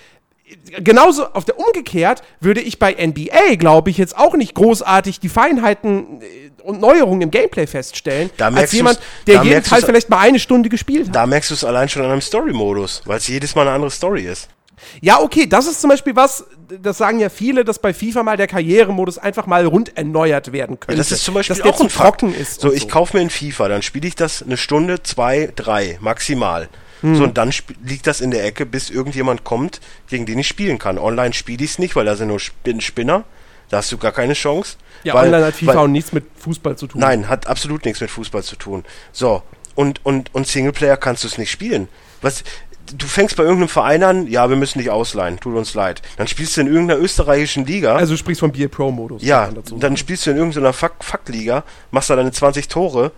Genauso 0.79 1.25
auf 1.25 1.45
der 1.45 1.59
umgekehrt 1.59 2.21
würde 2.39 2.61
ich 2.61 2.79
bei 2.79 2.93
NBA, 2.93 3.55
glaube 3.55 3.89
ich, 3.89 3.97
jetzt 3.97 4.17
auch 4.17 4.35
nicht 4.35 4.55
großartig 4.55 5.19
die 5.19 5.29
Feinheiten 5.29 6.21
äh, 6.21 6.61
und 6.63 6.79
Neuerungen 6.79 7.21
im 7.21 7.31
Gameplay 7.31 7.67
feststellen, 7.67 8.29
Da 8.37 8.49
als 8.49 8.71
jemand, 8.71 8.99
der 9.27 9.43
jeden 9.43 9.63
Teil 9.63 9.81
vielleicht 9.81 10.09
mal 10.09 10.19
eine 10.19 10.39
Stunde 10.39 10.69
gespielt 10.69 11.07
hat. 11.07 11.15
Da 11.15 11.25
merkst 11.25 11.49
du 11.49 11.55
es 11.55 11.63
allein 11.63 11.89
schon 11.89 12.03
an 12.03 12.11
einem 12.11 12.21
Story-Modus, 12.21 13.03
weil 13.05 13.17
es 13.17 13.27
jedes 13.27 13.55
Mal 13.55 13.63
eine 13.63 13.71
andere 13.71 13.91
Story 13.91 14.23
ist. 14.23 14.49
Ja, 15.01 15.19
okay, 15.19 15.45
das 15.45 15.67
ist 15.67 15.81
zum 15.81 15.89
Beispiel 15.89 16.15
was, 16.15 16.45
das 16.81 16.97
sagen 16.97 17.19
ja 17.19 17.29
viele, 17.29 17.65
dass 17.65 17.79
bei 17.79 17.93
FIFA 17.93 18.23
mal 18.23 18.37
der 18.37 18.47
Karrieremodus 18.47 19.17
einfach 19.17 19.45
mal 19.45 19.65
rund 19.65 19.97
erneuert 19.97 20.51
werden 20.51 20.79
könnte. 20.79 20.97
Das 20.97 21.11
ist 21.11 21.23
zum 21.23 21.33
Beispiel 21.33 21.55
dass 21.55 21.63
der 21.63 21.73
auch 21.73 21.81
ein 21.81 21.89
trocken 21.89 22.33
ist. 22.33 22.61
So, 22.61 22.69
und 22.69 22.75
ich 22.75 22.87
kaufe 22.87 23.17
mir 23.17 23.21
ein 23.21 23.29
FIFA, 23.29 23.67
dann 23.67 23.81
spiele 23.81 24.07
ich 24.07 24.15
das 24.15 24.41
eine 24.41 24.57
Stunde, 24.57 25.03
zwei, 25.03 25.51
drei, 25.55 25.97
maximal. 26.01 26.69
Hm. 27.01 27.15
So, 27.15 27.23
und 27.23 27.37
dann 27.37 27.53
liegt 27.85 28.07
das 28.07 28.21
in 28.21 28.31
der 28.31 28.45
Ecke, 28.45 28.65
bis 28.65 28.89
irgendjemand 28.89 29.43
kommt, 29.43 29.79
gegen 30.07 30.25
den 30.25 30.39
ich 30.39 30.47
spielen 30.47 30.79
kann. 30.79 30.97
Online 30.97 31.33
spiele 31.33 31.63
ich 31.63 31.71
es 31.71 31.79
nicht, 31.79 31.95
weil 31.95 32.05
da 32.05 32.15
sind 32.15 32.27
nur 32.27 32.39
Spin 32.39 32.81
Spinner. 32.81 33.23
Da 33.69 33.77
hast 33.77 33.91
du 33.91 33.97
gar 33.97 34.11
keine 34.11 34.33
Chance. 34.33 34.77
Ja, 35.03 35.13
weil, 35.13 35.27
online 35.27 35.45
hat 35.45 35.53
FIFA 35.55 35.67
weil, 35.67 35.77
auch 35.77 35.87
nichts 35.87 36.11
mit 36.11 36.25
Fußball 36.37 36.75
zu 36.75 36.87
tun. 36.87 37.01
Nein, 37.01 37.29
hat 37.29 37.47
absolut 37.47 37.85
nichts 37.85 38.01
mit 38.01 38.09
Fußball 38.09 38.43
zu 38.43 38.55
tun. 38.55 38.83
So, 39.11 39.43
und, 39.75 40.03
und, 40.05 40.33
und 40.33 40.47
Singleplayer 40.47 40.97
kannst 40.97 41.23
du 41.23 41.27
es 41.27 41.37
nicht 41.37 41.51
spielen. 41.51 41.87
Was, 42.21 42.43
du 42.93 43.05
fängst 43.05 43.35
bei 43.37 43.43
irgendeinem 43.43 43.69
Verein 43.69 44.03
an, 44.03 44.27
ja, 44.27 44.49
wir 44.49 44.57
müssen 44.57 44.79
dich 44.79 44.89
ausleihen, 44.89 45.39
tut 45.39 45.55
uns 45.55 45.73
leid. 45.75 46.01
Dann 46.17 46.27
spielst 46.27 46.57
du 46.57 46.61
in 46.61 46.67
irgendeiner 46.67 46.99
österreichischen 46.99 47.65
Liga. 47.65 47.95
Also 47.95 48.13
du 48.13 48.17
sprichst 48.17 48.39
vom 48.39 48.51
BA 48.51 48.67
Pro-Modus. 48.67 49.21
Ja, 49.23 49.45
kann 49.45 49.53
man 49.53 49.63
dazu 49.63 49.77
dann 49.77 49.97
spielst 49.97 50.25
du 50.25 50.31
in 50.31 50.37
irgendeiner 50.37 50.73
Fuck- 50.73 51.03
Fuck-Liga, 51.03 51.63
machst 51.91 52.09
da 52.09 52.15
deine 52.15 52.31
20 52.31 52.67
Tore. 52.67 53.11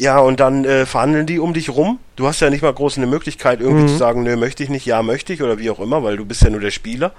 Ja, 0.00 0.18
und 0.18 0.40
dann 0.40 0.64
äh, 0.64 0.86
verhandeln 0.86 1.24
die 1.26 1.38
um 1.38 1.54
dich 1.54 1.70
rum. 1.70 2.00
Du 2.16 2.26
hast 2.26 2.40
ja 2.40 2.50
nicht 2.50 2.62
mal 2.62 2.72
groß 2.72 2.96
eine 2.96 3.06
Möglichkeit, 3.06 3.60
irgendwie 3.60 3.84
Mhm. 3.84 3.88
zu 3.88 3.96
sagen, 3.96 4.22
nö, 4.24 4.36
möchte 4.36 4.62
ich 4.64 4.68
nicht, 4.68 4.86
ja, 4.86 5.02
möchte 5.02 5.32
ich 5.32 5.42
oder 5.42 5.58
wie 5.58 5.70
auch 5.70 5.78
immer, 5.78 6.02
weil 6.02 6.16
du 6.16 6.24
bist 6.24 6.42
ja 6.42 6.50
nur 6.50 6.60
der 6.60 6.72
Spieler. 6.72 7.12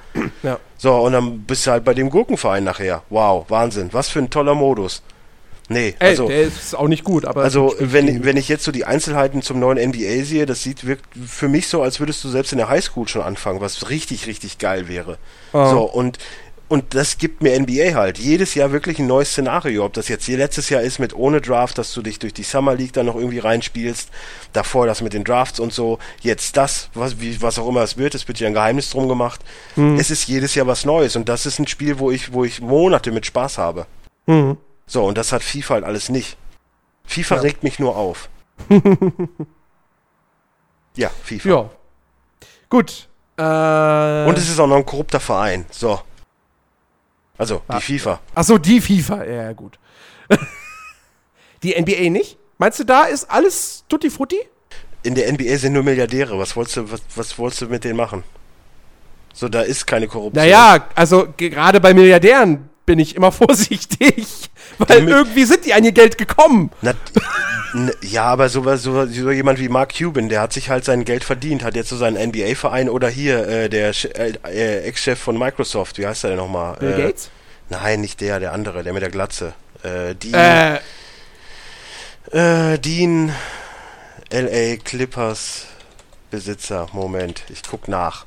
Ja. 0.44 0.60
So, 0.78 0.94
und 0.96 1.14
dann 1.14 1.40
bist 1.42 1.66
du 1.66 1.72
halt 1.72 1.86
bei 1.86 1.94
dem 1.94 2.10
Gurkenverein 2.10 2.64
nachher. 2.66 3.04
Wow, 3.10 3.46
Wahnsinn. 3.50 3.90
Was 3.94 4.10
für 4.10 4.20
ein 4.20 4.30
toller 4.30 4.56
Modus. 4.56 5.04
Nee, 5.68 5.96
Ey, 5.98 6.10
also, 6.10 6.28
der 6.28 6.42
ist 6.44 6.76
auch 6.76 6.88
nicht 6.88 7.04
gut, 7.04 7.26
aber. 7.26 7.42
also 7.44 7.74
wenn, 7.80 8.24
wenn 8.24 8.38
ich 8.38 8.50
jetzt 8.50 8.64
so 8.66 8.72
die 8.72 8.86
Einzelheiten 8.86 9.42
zum 9.42 9.60
neuen 9.60 9.80
NBA 9.90 10.24
sehe, 10.24 10.46
das 10.46 10.62
sieht 10.62 10.86
wirkt 10.86 11.06
für 11.26 11.48
mich 11.48 11.68
so, 11.70 11.82
als 11.82 12.00
würdest 12.00 12.24
du 12.24 12.30
selbst 12.30 12.52
in 12.52 12.60
der 12.60 12.70
Highschool 12.70 13.08
schon 13.08 13.24
anfangen, 13.24 13.62
was 13.62 13.90
richtig, 13.90 14.28
richtig 14.28 14.60
geil 14.60 14.88
wäre. 14.88 15.18
Ah. 15.54 15.72
So, 15.72 15.82
und, 15.82 16.20
und 16.67 16.93
das 16.95 17.17
gibt 17.17 17.41
mir 17.43 17.60
NBA 17.60 17.93
halt. 17.93 18.17
Jedes 18.17 18.56
Jahr 18.56 18.71
wirklich 18.71 18.99
ein 18.99 19.08
neues 19.08 19.32
Szenario. 19.32 19.86
Ob 19.86 19.93
das 19.93 20.08
jetzt 20.08 20.25
hier 20.25 20.38
letztes 20.38 20.69
Jahr 20.69 20.82
ist 20.82 20.99
mit 20.99 21.13
ohne 21.15 21.41
Draft, 21.41 21.78
dass 21.78 21.93
du 21.93 22.01
dich 22.01 22.19
durch 22.19 22.34
die 22.34 22.43
Summer 22.43 22.73
League 22.75 22.93
dann 22.93 23.06
noch 23.06 23.15
irgendwie 23.15 23.39
reinspielst. 23.39 24.10
Davor 24.54 24.86
das 24.88 25.01
mit 25.01 25.13
den 25.13 25.23
Drafts 25.23 25.60
und 25.60 25.73
so. 25.73 25.99
Jetzt 26.21 26.58
das, 26.58 26.89
was, 26.93 27.19
wie, 27.21 27.41
was 27.41 27.60
auch 27.60 27.67
immer 27.67 27.82
es 27.82 27.97
wird. 27.97 28.15
Es 28.15 28.28
wird 28.28 28.39
ja 28.39 28.47
ein 28.47 28.54
Geheimnis 28.54 28.89
drum 28.89 29.08
gemacht. 29.08 29.41
Hm. 29.75 29.97
Es 29.99 30.10
ist 30.12 30.28
jedes 30.28 30.56
Jahr 30.56 30.67
was 30.67 30.86
Neues. 30.86 31.15
Und 31.15 31.30
das 31.30 31.45
ist 31.45 31.60
ein 31.60 31.67
Spiel, 31.67 31.99
wo 31.99 32.10
ich, 32.12 32.34
wo 32.34 32.43
ich 32.43 32.62
Monate 32.62 33.12
mit 33.12 33.25
Spaß 33.25 33.58
habe. 33.58 33.86
Mhm. 34.25 34.58
So, 34.88 35.04
und 35.06 35.17
das 35.17 35.32
hat 35.32 35.43
FIFA 35.43 35.75
halt 35.75 35.84
alles 35.84 36.10
nicht. 36.10 36.38
FIFA 37.06 37.36
Ja. 37.36 37.41
regt 37.41 37.63
mich 37.63 37.80
nur 37.80 37.95
auf. 37.95 38.30
ja, 40.95 41.10
FIFA. 41.23 41.49
Ja. 41.49 41.69
Gut. 42.69 43.08
Äh, 43.38 43.41
Und 44.30 44.38
es 44.38 44.49
ist 44.49 44.60
auch 44.60 44.67
noch 44.67 44.78
ein 44.78 44.86
korrupter 44.86 45.19
Verein. 45.19 45.65
So. 45.69 45.99
Also, 47.38 47.62
Ah. 47.67 47.78
die 47.78 47.82
FIFA. 47.84 48.19
Ach 48.34 48.43
so, 48.43 48.58
die 48.58 48.80
FIFA. 48.82 49.24
Ja, 49.26 49.54
gut. 49.54 49.78
die 51.63 51.80
NBA 51.80 52.10
nicht? 52.10 52.38
Meinst 52.58 52.80
du, 52.80 52.84
da 52.84 53.04
ist 53.04 53.30
alles 53.30 53.84
tutti 53.89 54.10
frutti? 54.10 54.38
In 55.04 55.15
der 55.15 55.32
NBA 55.32 55.58
sind 55.58 55.74
nur 55.74 55.84
Milliardäre. 55.84 56.38
Was 56.39 56.56
wolltest 56.56 56.78
du, 56.78 56.91
was, 56.91 57.02
was 57.15 57.38
wolltest 57.38 57.62
du 57.62 57.67
mit 57.67 57.84
denen 57.84 57.98
machen? 57.98 58.24
So, 59.34 59.50
da 59.50 59.62
ist 59.62 59.86
keine 59.86 60.08
Korruption. 60.08 60.41
Naja, 60.43 60.88
also 60.95 61.28
ge- 61.36 61.50
gerade 61.50 61.80
bei 61.82 61.93
Milliardären, 61.93 62.69
bin 62.86 63.00
ich 63.00 63.15
immer 63.15 63.32
vorsichtig, 63.32 64.28
weil 64.78 64.88
Damit- 64.88 65.10
irgendwie 65.10 65.45
sind 65.45 65.65
die 65.65 65.74
an 65.74 65.84
ihr 65.84 65.91
Geld 65.91 66.17
gekommen. 66.17 66.71
Na, 66.82 66.93
ja, 68.02 68.24
aber 68.26 68.48
so, 68.50 68.63
so, 68.78 69.06
so 69.06 69.32
jemand 69.32 69.60
wie 69.60 69.67
Mark 69.69 69.93
Cuban, 69.98 70.30
der 70.30 70.41
hat 70.41 70.54
sich 70.54 70.69
halt 70.69 70.86
sein 70.86 71.04
Geld 71.04 71.24
verdient, 71.24 71.63
hat 71.63 71.76
jetzt 71.76 71.89
so 71.89 71.98
seinen 71.98 72.30
NBA-Verein 72.30 72.89
oder 72.89 73.10
hier 73.10 73.48
äh, 73.48 73.69
der 73.69 73.89
äh, 74.17 74.34
äh, 74.45 74.80
Ex-Chef 74.84 75.19
von 75.19 75.38
Microsoft, 75.38 75.98
wie 75.98 76.08
heißt 76.08 76.24
der 76.24 76.32
denn 76.32 76.39
nochmal? 76.39 76.78
Bill 76.80 76.93
äh, 76.93 77.02
Gates? 77.08 77.30
Nein, 77.69 78.02
nicht 78.02 78.21
der, 78.21 78.39
der 78.39 78.54
andere, 78.54 78.84
der 78.84 78.93
mit 78.93 79.02
der 79.02 79.10
Glatze. 79.10 79.54
Äh, 79.84 80.15
Dean, 80.15 80.80
Äh, 82.32 82.74
äh, 82.74 82.78
Dean 82.80 83.34
LA 84.32 84.78
Clippers 84.84 85.65
Besitzer. 86.32 86.88
Moment, 86.93 87.43
ich 87.50 87.62
guck 87.63 87.88
nach. 87.88 88.26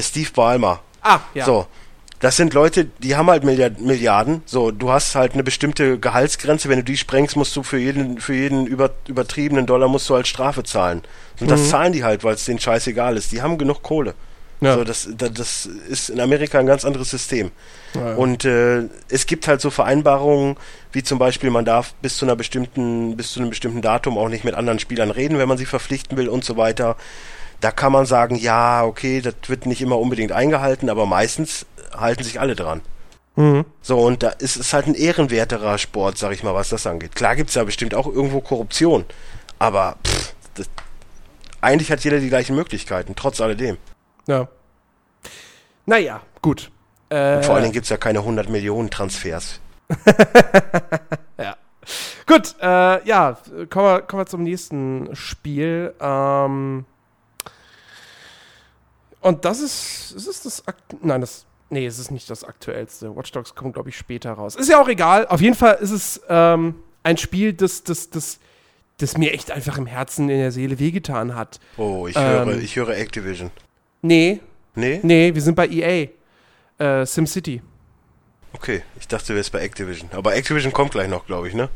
Steve 0.00 0.30
Ballmer. 0.34 0.80
ah, 1.02 1.20
ja. 1.34 1.44
So. 1.44 1.66
Das 2.20 2.36
sind 2.36 2.54
Leute, 2.54 2.86
die 2.98 3.14
haben 3.14 3.28
halt 3.28 3.44
Milliard 3.44 3.80
Milliarden. 3.80 4.42
So, 4.46 4.70
du 4.70 4.90
hast 4.90 5.14
halt 5.14 5.34
eine 5.34 5.42
bestimmte 5.42 5.98
Gehaltsgrenze. 5.98 6.68
Wenn 6.68 6.78
du 6.78 6.84
die 6.84 6.96
sprengst, 6.96 7.36
musst 7.36 7.54
du 7.56 7.62
für 7.62 7.78
jeden, 7.78 8.20
für 8.20 8.34
jeden 8.34 8.66
über, 8.66 8.90
übertriebenen 9.06 9.66
Dollar 9.66 9.88
musst 9.88 10.08
du 10.08 10.14
halt 10.14 10.26
Strafe 10.26 10.62
zahlen. 10.62 11.02
Und 11.40 11.50
das 11.50 11.68
zahlen 11.68 11.92
die 11.92 12.04
halt, 12.04 12.24
weil 12.24 12.34
es 12.34 12.44
denen 12.46 12.58
scheißegal 12.58 13.16
ist. 13.16 13.32
Die 13.32 13.42
haben 13.42 13.58
genug 13.58 13.82
Kohle. 13.82 14.14
Ja. 14.60 14.74
So, 14.74 14.84
das, 14.84 15.08
das, 15.16 15.32
das 15.34 15.66
ist 15.66 16.08
in 16.08 16.20
Amerika 16.20 16.58
ein 16.58 16.66
ganz 16.66 16.84
anderes 16.84 17.10
System. 17.10 17.50
Ja, 17.94 18.10
ja. 18.10 18.14
Und 18.14 18.44
äh, 18.46 18.84
es 19.10 19.26
gibt 19.26 19.46
halt 19.48 19.60
so 19.60 19.70
Vereinbarungen, 19.70 20.56
wie 20.92 21.02
zum 21.02 21.18
Beispiel, 21.18 21.50
man 21.50 21.66
darf 21.66 21.92
bis 22.00 22.16
zu 22.16 22.24
einer 22.24 22.36
bestimmten, 22.36 23.16
bis 23.16 23.32
zu 23.32 23.40
einem 23.40 23.50
bestimmten 23.50 23.82
Datum 23.82 24.16
auch 24.16 24.30
nicht 24.30 24.44
mit 24.44 24.54
anderen 24.54 24.78
Spielern 24.78 25.10
reden, 25.10 25.38
wenn 25.38 25.48
man 25.48 25.58
sie 25.58 25.66
verpflichten 25.66 26.16
will 26.16 26.28
und 26.28 26.44
so 26.44 26.56
weiter. 26.56 26.96
Da 27.60 27.70
kann 27.70 27.92
man 27.92 28.06
sagen, 28.06 28.36
ja, 28.36 28.84
okay, 28.84 29.20
das 29.20 29.34
wird 29.46 29.66
nicht 29.66 29.80
immer 29.82 29.98
unbedingt 29.98 30.32
eingehalten, 30.32 30.90
aber 30.90 31.06
meistens 31.06 31.66
halten 31.96 32.22
sich 32.22 32.40
alle 32.40 32.54
dran. 32.54 32.82
Mhm. 33.36 33.64
So, 33.82 33.98
und 33.98 34.22
da 34.22 34.30
ist 34.30 34.56
es 34.56 34.72
halt 34.72 34.86
ein 34.86 34.94
ehrenwerterer 34.94 35.78
Sport, 35.78 36.18
sag 36.18 36.32
ich 36.32 36.42
mal, 36.42 36.54
was 36.54 36.68
das 36.68 36.86
angeht. 36.86 37.14
Klar 37.14 37.36
gibt's 37.36 37.54
da 37.54 37.64
bestimmt 37.64 37.94
auch 37.94 38.06
irgendwo 38.06 38.40
Korruption, 38.40 39.04
aber 39.58 39.96
pff, 40.06 40.34
das, 40.54 40.68
eigentlich 41.60 41.90
hat 41.90 42.00
jeder 42.00 42.18
die 42.20 42.28
gleichen 42.28 42.56
Möglichkeiten, 42.56 43.14
trotz 43.16 43.40
alledem. 43.40 43.76
ja. 44.26 44.48
Naja, 45.88 46.20
gut. 46.42 46.72
Äh, 47.10 47.42
Vor 47.42 47.54
allen 47.54 47.62
Dingen 47.62 47.72
gibt's 47.74 47.90
ja 47.90 47.96
keine 47.96 48.18
100 48.18 48.48
Millionen 48.48 48.90
Transfers. 48.90 49.60
Ja. 51.38 51.56
Gut, 52.26 52.56
äh, 52.60 53.06
ja, 53.06 53.36
kommen 53.70 53.86
wir, 53.86 54.02
kommen 54.02 54.22
wir 54.22 54.26
zum 54.26 54.42
nächsten 54.42 55.14
Spiel. 55.14 55.94
Ähm, 56.00 56.84
und 59.26 59.44
das 59.44 59.60
ist, 59.60 60.12
ist 60.16 60.26
es 60.26 60.42
das, 60.42 60.66
Akt 60.68 60.96
nein, 61.02 61.20
das, 61.20 61.44
nee, 61.70 61.86
es 61.86 61.98
ist 61.98 62.10
nicht 62.10 62.28
das 62.30 62.44
aktuellste. 62.44 63.14
Watch 63.16 63.32
Dogs 63.32 63.54
kommt, 63.54 63.74
glaube 63.74 63.88
ich, 63.88 63.96
später 63.96 64.32
raus. 64.32 64.56
Ist 64.56 64.68
ja 64.70 64.80
auch 64.80 64.88
egal. 64.88 65.26
Auf 65.28 65.40
jeden 65.40 65.54
Fall 65.56 65.74
ist 65.80 65.90
es 65.90 66.20
ähm, 66.28 66.74
ein 67.02 67.16
Spiel, 67.16 67.52
das, 67.52 67.82
das, 67.84 68.10
das, 68.10 68.38
das 68.98 69.18
mir 69.18 69.32
echt 69.32 69.50
einfach 69.50 69.78
im 69.78 69.86
Herzen, 69.86 70.28
in 70.30 70.38
der 70.38 70.52
Seele 70.52 70.78
wehgetan 70.78 71.34
hat. 71.34 71.60
Oh, 71.76 72.06
ich 72.06 72.16
Ähm. 72.16 72.22
höre, 72.22 72.58
ich 72.58 72.76
höre 72.76 72.90
Activision. 72.96 73.50
Nee, 74.02 74.40
Nee? 74.74 75.00
nee, 75.02 75.34
wir 75.34 75.42
sind 75.42 75.54
bei 75.54 75.66
EA. 75.68 76.08
Äh, 76.78 77.06
SimCity. 77.06 77.62
Okay, 78.52 78.82
ich 79.00 79.08
dachte, 79.08 79.28
du 79.28 79.34
wärst 79.34 79.52
bei 79.52 79.60
Activision. 79.60 80.08
Aber 80.12 80.34
Activision 80.34 80.72
kommt 80.72 80.92
gleich 80.92 81.08
noch, 81.08 81.26
glaube 81.26 81.48
ich, 81.48 81.54
ne? 81.54 81.68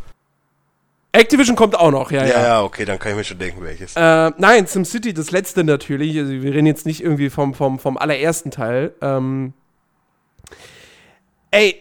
Activision 1.13 1.57
kommt 1.57 1.77
auch 1.77 1.91
noch, 1.91 2.11
ja, 2.13 2.25
Ja, 2.25 2.29
ja. 2.29 2.43
ja, 2.43 2.63
okay, 2.63 2.85
dann 2.85 2.99
kann 2.99 3.13
ich 3.13 3.19
mir 3.19 3.25
schon 3.25 3.39
denken, 3.39 3.63
welches. 3.63 3.97
Äh, 3.97 4.31
nein, 4.39 4.67
SimCity, 4.67 5.13
das 5.13 5.33
letzte 5.33 5.65
natürlich. 5.65 6.17
Also 6.19 6.31
wir 6.31 6.55
reden 6.55 6.67
jetzt 6.67 6.87
nicht 6.87 7.03
irgendwie 7.03 7.31
vom, 7.31 7.55
vom, 7.55 7.79
vom 7.79 7.99
allerersten 7.99 8.51
Teil. 8.53 8.95
Ähm, 9.01 9.53
ey, 11.51 11.77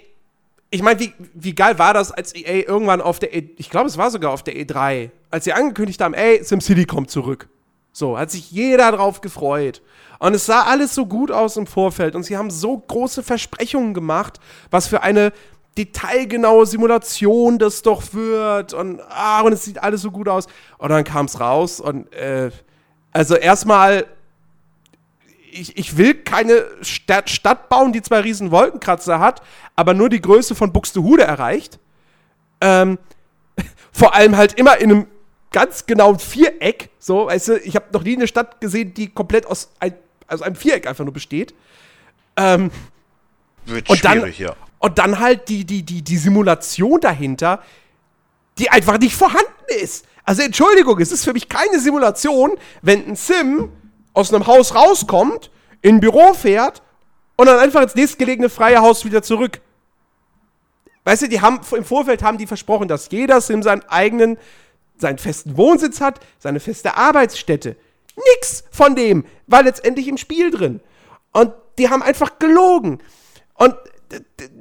ich 0.72 0.82
meine, 0.82 1.00
wie, 1.00 1.14
wie 1.34 1.54
geil 1.54 1.78
war 1.78 1.94
das, 1.94 2.12
als 2.12 2.36
EA 2.36 2.68
irgendwann 2.68 3.02
auf 3.02 3.20
der, 3.20 3.36
E 3.36 3.50
ich 3.58 3.70
glaube, 3.70 3.88
es 3.88 3.98
war 3.98 4.10
sogar 4.10 4.32
auf 4.32 4.44
der 4.44 4.56
E3, 4.56 5.12
als 5.30 5.44
sie 5.44 5.54
angekündigt 5.54 6.02
haben, 6.02 6.14
ey, 6.14 6.44
SimCity 6.44 6.86
kommt 6.86 7.12
zurück. 7.12 7.50
So, 7.92 8.18
hat 8.18 8.32
sich 8.32 8.52
jeder 8.52 8.92
drauf 8.92 9.22
gefreut. 9.22 9.82
Und 10.20 10.34
es 10.36 10.46
sah 10.46 10.64
alles 10.64 10.94
so 10.94 11.06
gut 11.06 11.32
aus 11.32 11.58
im 11.58 11.66
Vorfeld. 11.66 12.16
Und 12.16 12.24
sie 12.24 12.38
haben 12.38 12.52
so 12.52 12.78
große 12.78 13.24
Versprechungen 13.24 13.94
gemacht, 13.94 14.40
was 14.70 14.88
für 14.88 15.02
eine 15.02 15.34
detailgenaue 15.78 16.66
Simulation 16.66 17.58
das 17.58 17.82
doch 17.82 18.14
wird. 18.14 18.74
Und, 18.74 19.02
ah, 19.10 19.42
und 19.42 19.54
es 19.54 19.66
sieht 19.66 19.82
alles 19.82 20.02
so 20.02 20.12
gut 20.12 20.28
aus. 20.28 20.48
Und 20.78 20.90
dann 20.90 21.04
kam 21.04 21.26
es 21.26 21.40
raus. 21.40 21.80
Und, 21.80 22.12
äh, 22.14 22.52
also 23.12 23.36
erstmal, 23.36 24.06
ich, 25.52 25.78
ich 25.78 25.98
will 25.98 26.16
keine 26.16 26.66
Stadt, 26.82 27.30
Stadt 27.30 27.70
bauen, 27.70 27.94
die 27.94 28.02
zwei 28.02 28.20
riesen 28.20 28.52
Wolkenkratzer 28.52 29.20
hat, 29.20 29.42
aber 29.76 29.94
nur 29.94 30.10
die 30.10 30.22
Größe 30.22 30.56
von 30.56 30.72
Buxtehude 30.72 31.24
erreicht. 31.24 31.80
Ähm, 32.62 33.00
vor 33.92 34.14
allem 34.16 34.38
halt 34.38 34.54
immer 34.54 34.78
in 34.78 34.92
einem 34.92 35.08
ganz 35.52 35.86
genauen 35.86 36.20
Viereck. 36.20 36.90
So, 37.00 37.28
weißt 37.28 37.48
du, 37.48 37.60
ich 37.60 37.76
habe 37.76 37.86
noch 37.94 38.04
nie 38.04 38.16
eine 38.16 38.28
Stadt 38.28 38.62
gesehen, 38.62 38.94
die 38.94 39.08
komplett 39.10 39.46
aus 39.46 39.72
ein, 39.80 39.94
also 40.28 40.44
einem 40.44 40.56
Viereck 40.56 40.88
einfach 40.88 41.04
nur 41.04 41.14
besteht. 41.14 41.54
Ähm, 42.36 42.72
Wird 43.66 43.90
und 43.90 44.04
dann, 44.04 44.20
schwierig, 44.20 44.40
ja. 44.40 44.56
Und 44.80 44.98
dann 44.98 45.20
halt 45.20 45.50
die, 45.50 45.66
die, 45.66 45.84
die, 45.84 46.02
die 46.02 46.18
Simulation 46.18 47.00
dahinter, 47.00 47.62
die 48.58 48.70
einfach 48.70 48.98
nicht 48.98 49.16
vorhanden 49.16 49.52
ist. 49.82 50.06
Also 50.24 50.42
Entschuldigung, 50.42 51.00
es 51.00 51.12
ist 51.12 51.24
für 51.24 51.34
mich 51.34 51.50
keine 51.50 51.80
Simulation, 51.80 52.58
wenn 52.82 53.08
ein 53.08 53.16
Sim 53.16 53.72
aus 54.14 54.34
einem 54.34 54.48
Haus 54.48 54.76
rauskommt, 54.76 55.52
in 55.82 55.96
ein 55.96 56.00
Büro 56.00 56.34
fährt 56.34 56.82
und 57.36 57.48
dann 57.48 57.60
einfach 57.60 57.82
ins 57.82 57.96
nächstgelegene 57.96 58.50
freie 58.50 58.82
Haus 58.82 59.06
wieder 59.06 59.22
zurück. 59.22 59.62
Weißt 61.06 61.24
du, 61.24 61.30
die 61.30 61.42
haben 61.42 61.62
im 61.72 61.86
Vorfeld 61.86 62.22
haben 62.22 62.38
die 62.38 62.48
versprochen, 62.48 62.88
dass 62.88 63.10
jeder 63.12 63.42
Sim 63.42 63.64
seinen 63.64 63.84
eigenen, 63.88 64.38
seinen 64.98 65.18
festen 65.18 65.58
Wohnsitz 65.58 66.02
hat, 66.02 66.20
seine 66.38 66.60
feste 66.60 66.96
Arbeitsstätte. 66.96 67.76
Nix 68.36 68.66
von 68.72 68.96
dem 68.96 69.26
war 69.48 69.64
letztendlich 69.64 70.08
im 70.08 70.18
Spiel 70.18 70.52
drin. 70.52 70.82
Und 71.32 71.54
die 71.78 71.90
haben 71.90 72.04
einfach 72.04 72.38
gelogen. 72.40 73.00
Und 73.54 73.76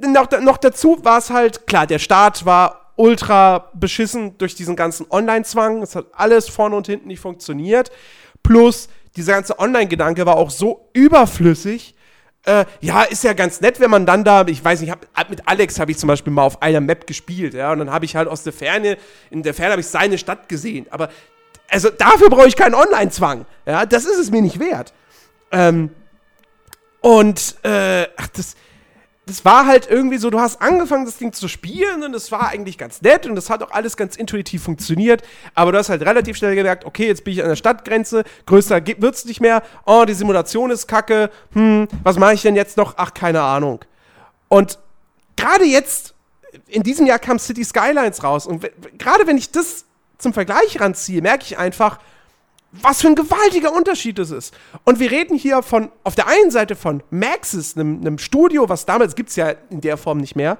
noch, 0.01 0.29
noch 0.41 0.57
dazu 0.57 0.99
war 1.03 1.17
es 1.17 1.29
halt, 1.29 1.67
klar, 1.67 1.87
der 1.87 1.99
Start 1.99 2.45
war 2.45 2.93
ultra 2.95 3.69
beschissen 3.73 4.37
durch 4.37 4.55
diesen 4.55 4.75
ganzen 4.75 5.05
Online-Zwang. 5.09 5.81
Es 5.81 5.95
hat 5.95 6.07
alles 6.11 6.49
vorne 6.49 6.75
und 6.75 6.87
hinten 6.87 7.07
nicht 7.07 7.21
funktioniert. 7.21 7.91
Plus, 8.43 8.89
dieser 9.15 9.33
ganze 9.33 9.57
Online-Gedanke 9.57 10.25
war 10.25 10.35
auch 10.35 10.49
so 10.49 10.89
überflüssig. 10.93 11.95
Äh, 12.45 12.65
ja, 12.81 13.03
ist 13.03 13.23
ja 13.23 13.33
ganz 13.33 13.61
nett, 13.61 13.79
wenn 13.79 13.89
man 13.89 14.05
dann 14.05 14.23
da, 14.23 14.45
ich 14.47 14.63
weiß 14.63 14.81
nicht, 14.81 14.91
hab, 14.91 15.29
mit 15.29 15.47
Alex 15.47 15.79
habe 15.79 15.91
ich 15.91 15.97
zum 15.97 16.07
Beispiel 16.07 16.31
mal 16.31 16.43
auf 16.43 16.61
einer 16.61 16.79
Map 16.79 17.05
gespielt, 17.05 17.53
ja, 17.53 17.71
und 17.71 17.79
dann 17.79 17.91
habe 17.91 18.05
ich 18.05 18.15
halt 18.15 18.29
aus 18.29 18.43
der 18.43 18.53
Ferne, 18.53 18.97
in 19.29 19.43
der 19.43 19.53
Ferne 19.53 19.71
habe 19.71 19.81
ich 19.81 19.87
seine 19.87 20.17
Stadt 20.17 20.47
gesehen. 20.47 20.85
Aber, 20.89 21.09
also 21.69 21.89
dafür 21.89 22.29
brauche 22.29 22.47
ich 22.47 22.55
keinen 22.55 22.75
Online-Zwang. 22.75 23.45
Ja, 23.65 23.85
das 23.85 24.05
ist 24.05 24.17
es 24.17 24.31
mir 24.31 24.41
nicht 24.41 24.59
wert. 24.59 24.93
Ähm, 25.51 25.91
und, 27.01 27.55
äh, 27.63 28.07
ach, 28.17 28.27
das, 28.27 28.55
das 29.29 29.45
war 29.45 29.65
halt 29.67 29.87
irgendwie 29.89 30.17
so, 30.17 30.29
du 30.29 30.39
hast 30.39 30.61
angefangen, 30.61 31.05
das 31.05 31.17
Ding 31.17 31.31
zu 31.33 31.47
spielen 31.47 32.03
und 32.03 32.13
es 32.15 32.31
war 32.31 32.49
eigentlich 32.49 32.77
ganz 32.77 33.01
nett 33.01 33.25
und 33.27 33.35
das 33.35 33.49
hat 33.49 33.61
auch 33.63 33.71
alles 33.71 33.95
ganz 33.95 34.15
intuitiv 34.15 34.63
funktioniert, 34.63 35.21
aber 35.55 35.71
du 35.71 35.77
hast 35.77 35.89
halt 35.89 36.01
relativ 36.01 36.35
schnell 36.35 36.55
gemerkt, 36.55 36.83
okay, 36.85 37.07
jetzt 37.07 37.23
bin 37.23 37.33
ich 37.33 37.43
an 37.43 37.49
der 37.49 37.55
Stadtgrenze, 37.55 38.23
größer 38.47 38.81
ge- 38.81 38.97
wird's 38.99 39.25
nicht 39.25 39.39
mehr, 39.39 39.61
oh, 39.85 40.03
die 40.05 40.13
Simulation 40.13 40.71
ist 40.71 40.87
kacke, 40.87 41.29
hm, 41.53 41.87
was 42.03 42.17
mache 42.17 42.33
ich 42.33 42.41
denn 42.41 42.55
jetzt 42.55 42.75
noch? 42.75 42.95
Ach, 42.97 43.13
keine 43.13 43.41
Ahnung. 43.41 43.85
Und 44.47 44.79
gerade 45.35 45.65
jetzt, 45.65 46.15
in 46.67 46.83
diesem 46.83 47.05
Jahr 47.05 47.19
kam 47.19 47.37
City 47.39 47.63
Skylines 47.63 48.23
raus 48.23 48.47
und 48.47 48.67
gerade 48.97 49.27
wenn 49.27 49.37
ich 49.37 49.51
das 49.51 49.85
zum 50.17 50.33
Vergleich 50.33 50.81
ranziehe, 50.81 51.21
merke 51.21 51.43
ich 51.45 51.57
einfach, 51.57 51.99
was 52.71 53.01
für 53.01 53.07
ein 53.07 53.15
gewaltiger 53.15 53.73
Unterschied 53.73 54.19
das 54.19 54.31
ist. 54.31 54.53
Und 54.85 54.99
wir 54.99 55.11
reden 55.11 55.37
hier 55.37 55.61
von, 55.63 55.91
auf 56.03 56.15
der 56.15 56.27
einen 56.27 56.51
Seite 56.51 56.75
von 56.75 57.01
Maxis, 57.09 57.75
einem, 57.75 58.01
einem 58.01 58.17
Studio, 58.17 58.69
was 58.69 58.85
damals 58.85 59.15
gibt 59.15 59.29
es 59.29 59.35
ja 59.35 59.53
in 59.69 59.81
der 59.81 59.97
Form 59.97 60.19
nicht 60.19 60.35
mehr, 60.35 60.57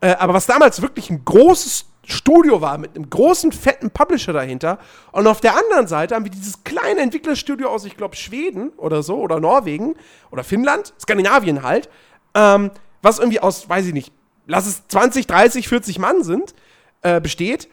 äh, 0.00 0.12
aber 0.12 0.34
was 0.34 0.46
damals 0.46 0.82
wirklich 0.82 1.10
ein 1.10 1.24
großes 1.24 1.86
Studio 2.04 2.60
war, 2.60 2.78
mit 2.78 2.96
einem 2.96 3.08
großen, 3.08 3.52
fetten 3.52 3.90
Publisher 3.90 4.32
dahinter. 4.32 4.78
Und 5.12 5.26
auf 5.26 5.40
der 5.40 5.56
anderen 5.56 5.86
Seite 5.86 6.14
haben 6.14 6.24
wir 6.24 6.32
dieses 6.32 6.64
kleine 6.64 7.00
Entwicklerstudio 7.00 7.68
aus, 7.68 7.84
ich 7.84 7.96
glaube, 7.96 8.16
Schweden 8.16 8.70
oder 8.70 9.02
so, 9.02 9.18
oder 9.18 9.40
Norwegen 9.40 9.94
oder 10.30 10.42
Finnland, 10.44 10.94
Skandinavien 11.00 11.62
halt, 11.62 11.88
ähm, 12.34 12.70
was 13.02 13.18
irgendwie 13.18 13.40
aus, 13.40 13.68
weiß 13.68 13.86
ich 13.86 13.94
nicht, 13.94 14.12
lass 14.46 14.66
es 14.66 14.86
20, 14.88 15.26
30, 15.26 15.68
40 15.68 15.98
Mann 15.98 16.24
sind, 16.24 16.54
äh, 17.02 17.20
besteht 17.20 17.68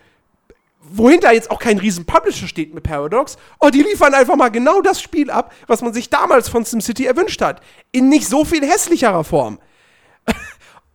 wohinter 0.91 1.33
jetzt 1.33 1.51
auch 1.51 1.59
kein 1.59 1.77
riesen 1.77 2.05
Publisher 2.05 2.47
steht 2.47 2.73
mit 2.73 2.83
Paradox, 2.83 3.37
oh, 3.59 3.69
die 3.69 3.81
liefern 3.81 4.13
einfach 4.13 4.35
mal 4.35 4.49
genau 4.49 4.81
das 4.81 5.01
Spiel 5.01 5.29
ab, 5.29 5.53
was 5.67 5.81
man 5.81 5.93
sich 5.93 6.09
damals 6.09 6.49
von 6.49 6.65
SimCity 6.65 7.05
erwünscht 7.05 7.41
hat. 7.41 7.61
In 7.91 8.09
nicht 8.09 8.27
so 8.27 8.45
viel 8.45 8.65
hässlicherer 8.65 9.23
Form. 9.23 9.59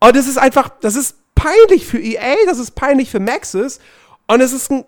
und 0.00 0.16
das 0.16 0.26
ist 0.26 0.38
einfach, 0.38 0.68
das 0.80 0.96
ist 0.96 1.16
peinlich 1.34 1.86
für 1.86 1.98
EA, 1.98 2.36
das 2.46 2.58
ist 2.58 2.72
peinlich 2.72 3.10
für 3.10 3.20
Maxis 3.20 3.80
und 4.26 4.40
es 4.40 4.52
ist 4.52 4.70
ein, 4.70 4.84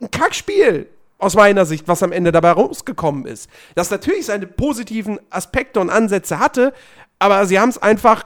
ein 0.00 0.10
Kackspiel 0.10 0.88
aus 1.18 1.34
meiner 1.34 1.66
Sicht, 1.66 1.86
was 1.86 2.02
am 2.02 2.12
Ende 2.12 2.32
dabei 2.32 2.52
rausgekommen 2.52 3.26
ist. 3.26 3.50
Das 3.74 3.90
natürlich 3.90 4.26
seine 4.26 4.46
positiven 4.46 5.20
Aspekte 5.28 5.80
und 5.80 5.90
Ansätze 5.90 6.38
hatte, 6.38 6.72
aber 7.18 7.44
sie 7.46 7.60
haben 7.60 7.68
es 7.68 7.78
einfach 7.78 8.24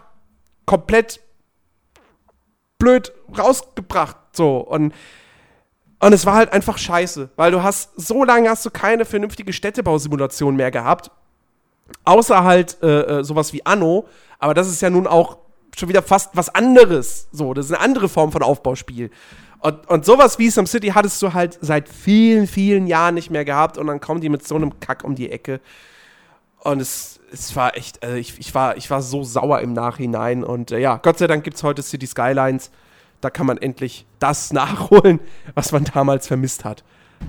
komplett 0.64 1.20
blöd 2.78 3.12
rausgebracht. 3.36 4.16
So. 4.32 4.58
Und, 4.58 4.94
und 6.04 6.12
es 6.12 6.26
war 6.26 6.34
halt 6.34 6.52
einfach 6.52 6.76
scheiße, 6.76 7.30
weil 7.34 7.50
du 7.50 7.62
hast, 7.62 7.92
so 7.96 8.24
lange 8.24 8.50
hast 8.50 8.66
du 8.66 8.70
keine 8.70 9.06
vernünftige 9.06 9.54
Städtebausimulation 9.54 10.54
mehr 10.54 10.70
gehabt. 10.70 11.10
Außer 12.04 12.44
halt 12.44 12.76
äh, 12.82 13.20
äh, 13.20 13.24
sowas 13.24 13.54
wie 13.54 13.64
Anno, 13.64 14.06
aber 14.38 14.52
das 14.52 14.68
ist 14.68 14.82
ja 14.82 14.90
nun 14.90 15.06
auch 15.06 15.38
schon 15.74 15.88
wieder 15.88 16.02
fast 16.02 16.36
was 16.36 16.54
anderes. 16.54 17.28
So, 17.32 17.54
das 17.54 17.66
ist 17.66 17.72
eine 17.72 17.80
andere 17.80 18.10
Form 18.10 18.32
von 18.32 18.42
Aufbauspiel. 18.42 19.10
Und, 19.60 19.88
und 19.88 20.04
sowas 20.04 20.38
wie 20.38 20.50
SimCity 20.50 20.88
hattest 20.88 21.22
du 21.22 21.32
halt 21.32 21.56
seit 21.62 21.88
vielen, 21.88 22.46
vielen 22.48 22.86
Jahren 22.86 23.14
nicht 23.14 23.30
mehr 23.30 23.46
gehabt 23.46 23.78
und 23.78 23.86
dann 23.86 23.98
kommen 23.98 24.20
die 24.20 24.28
mit 24.28 24.46
so 24.46 24.56
einem 24.56 24.78
Kack 24.80 25.04
um 25.04 25.14
die 25.14 25.30
Ecke. 25.30 25.62
Und 26.58 26.82
es, 26.82 27.18
es 27.32 27.56
war 27.56 27.78
echt, 27.78 28.04
also 28.04 28.16
ich, 28.16 28.38
ich, 28.38 28.54
war, 28.54 28.76
ich 28.76 28.90
war 28.90 29.00
so 29.00 29.24
sauer 29.24 29.60
im 29.60 29.72
Nachhinein. 29.72 30.44
Und 30.44 30.70
äh, 30.70 30.80
ja, 30.80 30.98
Gott 30.98 31.16
sei 31.16 31.28
Dank 31.28 31.44
gibt 31.44 31.56
es 31.56 31.62
heute 31.62 31.82
City 31.82 32.06
Skylines. 32.06 32.70
Da 33.24 33.30
kann 33.30 33.46
man 33.46 33.58
endlich 33.58 34.06
das 34.18 34.52
nachholen, 34.52 35.20
was 35.54 35.72
man 35.72 35.84
damals 35.84 36.26
vermisst 36.26 36.64
hat. 36.64 36.84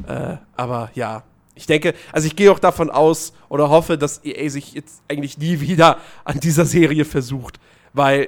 Äh, 0.07 0.37
aber 0.55 0.89
ja, 0.93 1.23
ich 1.55 1.65
denke, 1.67 1.93
also 2.11 2.27
ich 2.27 2.35
gehe 2.35 2.51
auch 2.51 2.59
davon 2.59 2.89
aus 2.89 3.33
oder 3.47 3.69
hoffe, 3.69 3.97
dass 3.97 4.23
EA 4.25 4.49
sich 4.49 4.73
jetzt 4.73 5.01
eigentlich 5.07 5.37
nie 5.37 5.61
wieder 5.61 5.97
an 6.25 6.39
dieser 6.39 6.65
Serie 6.65 7.05
versucht. 7.05 7.59
Weil, 7.93 8.27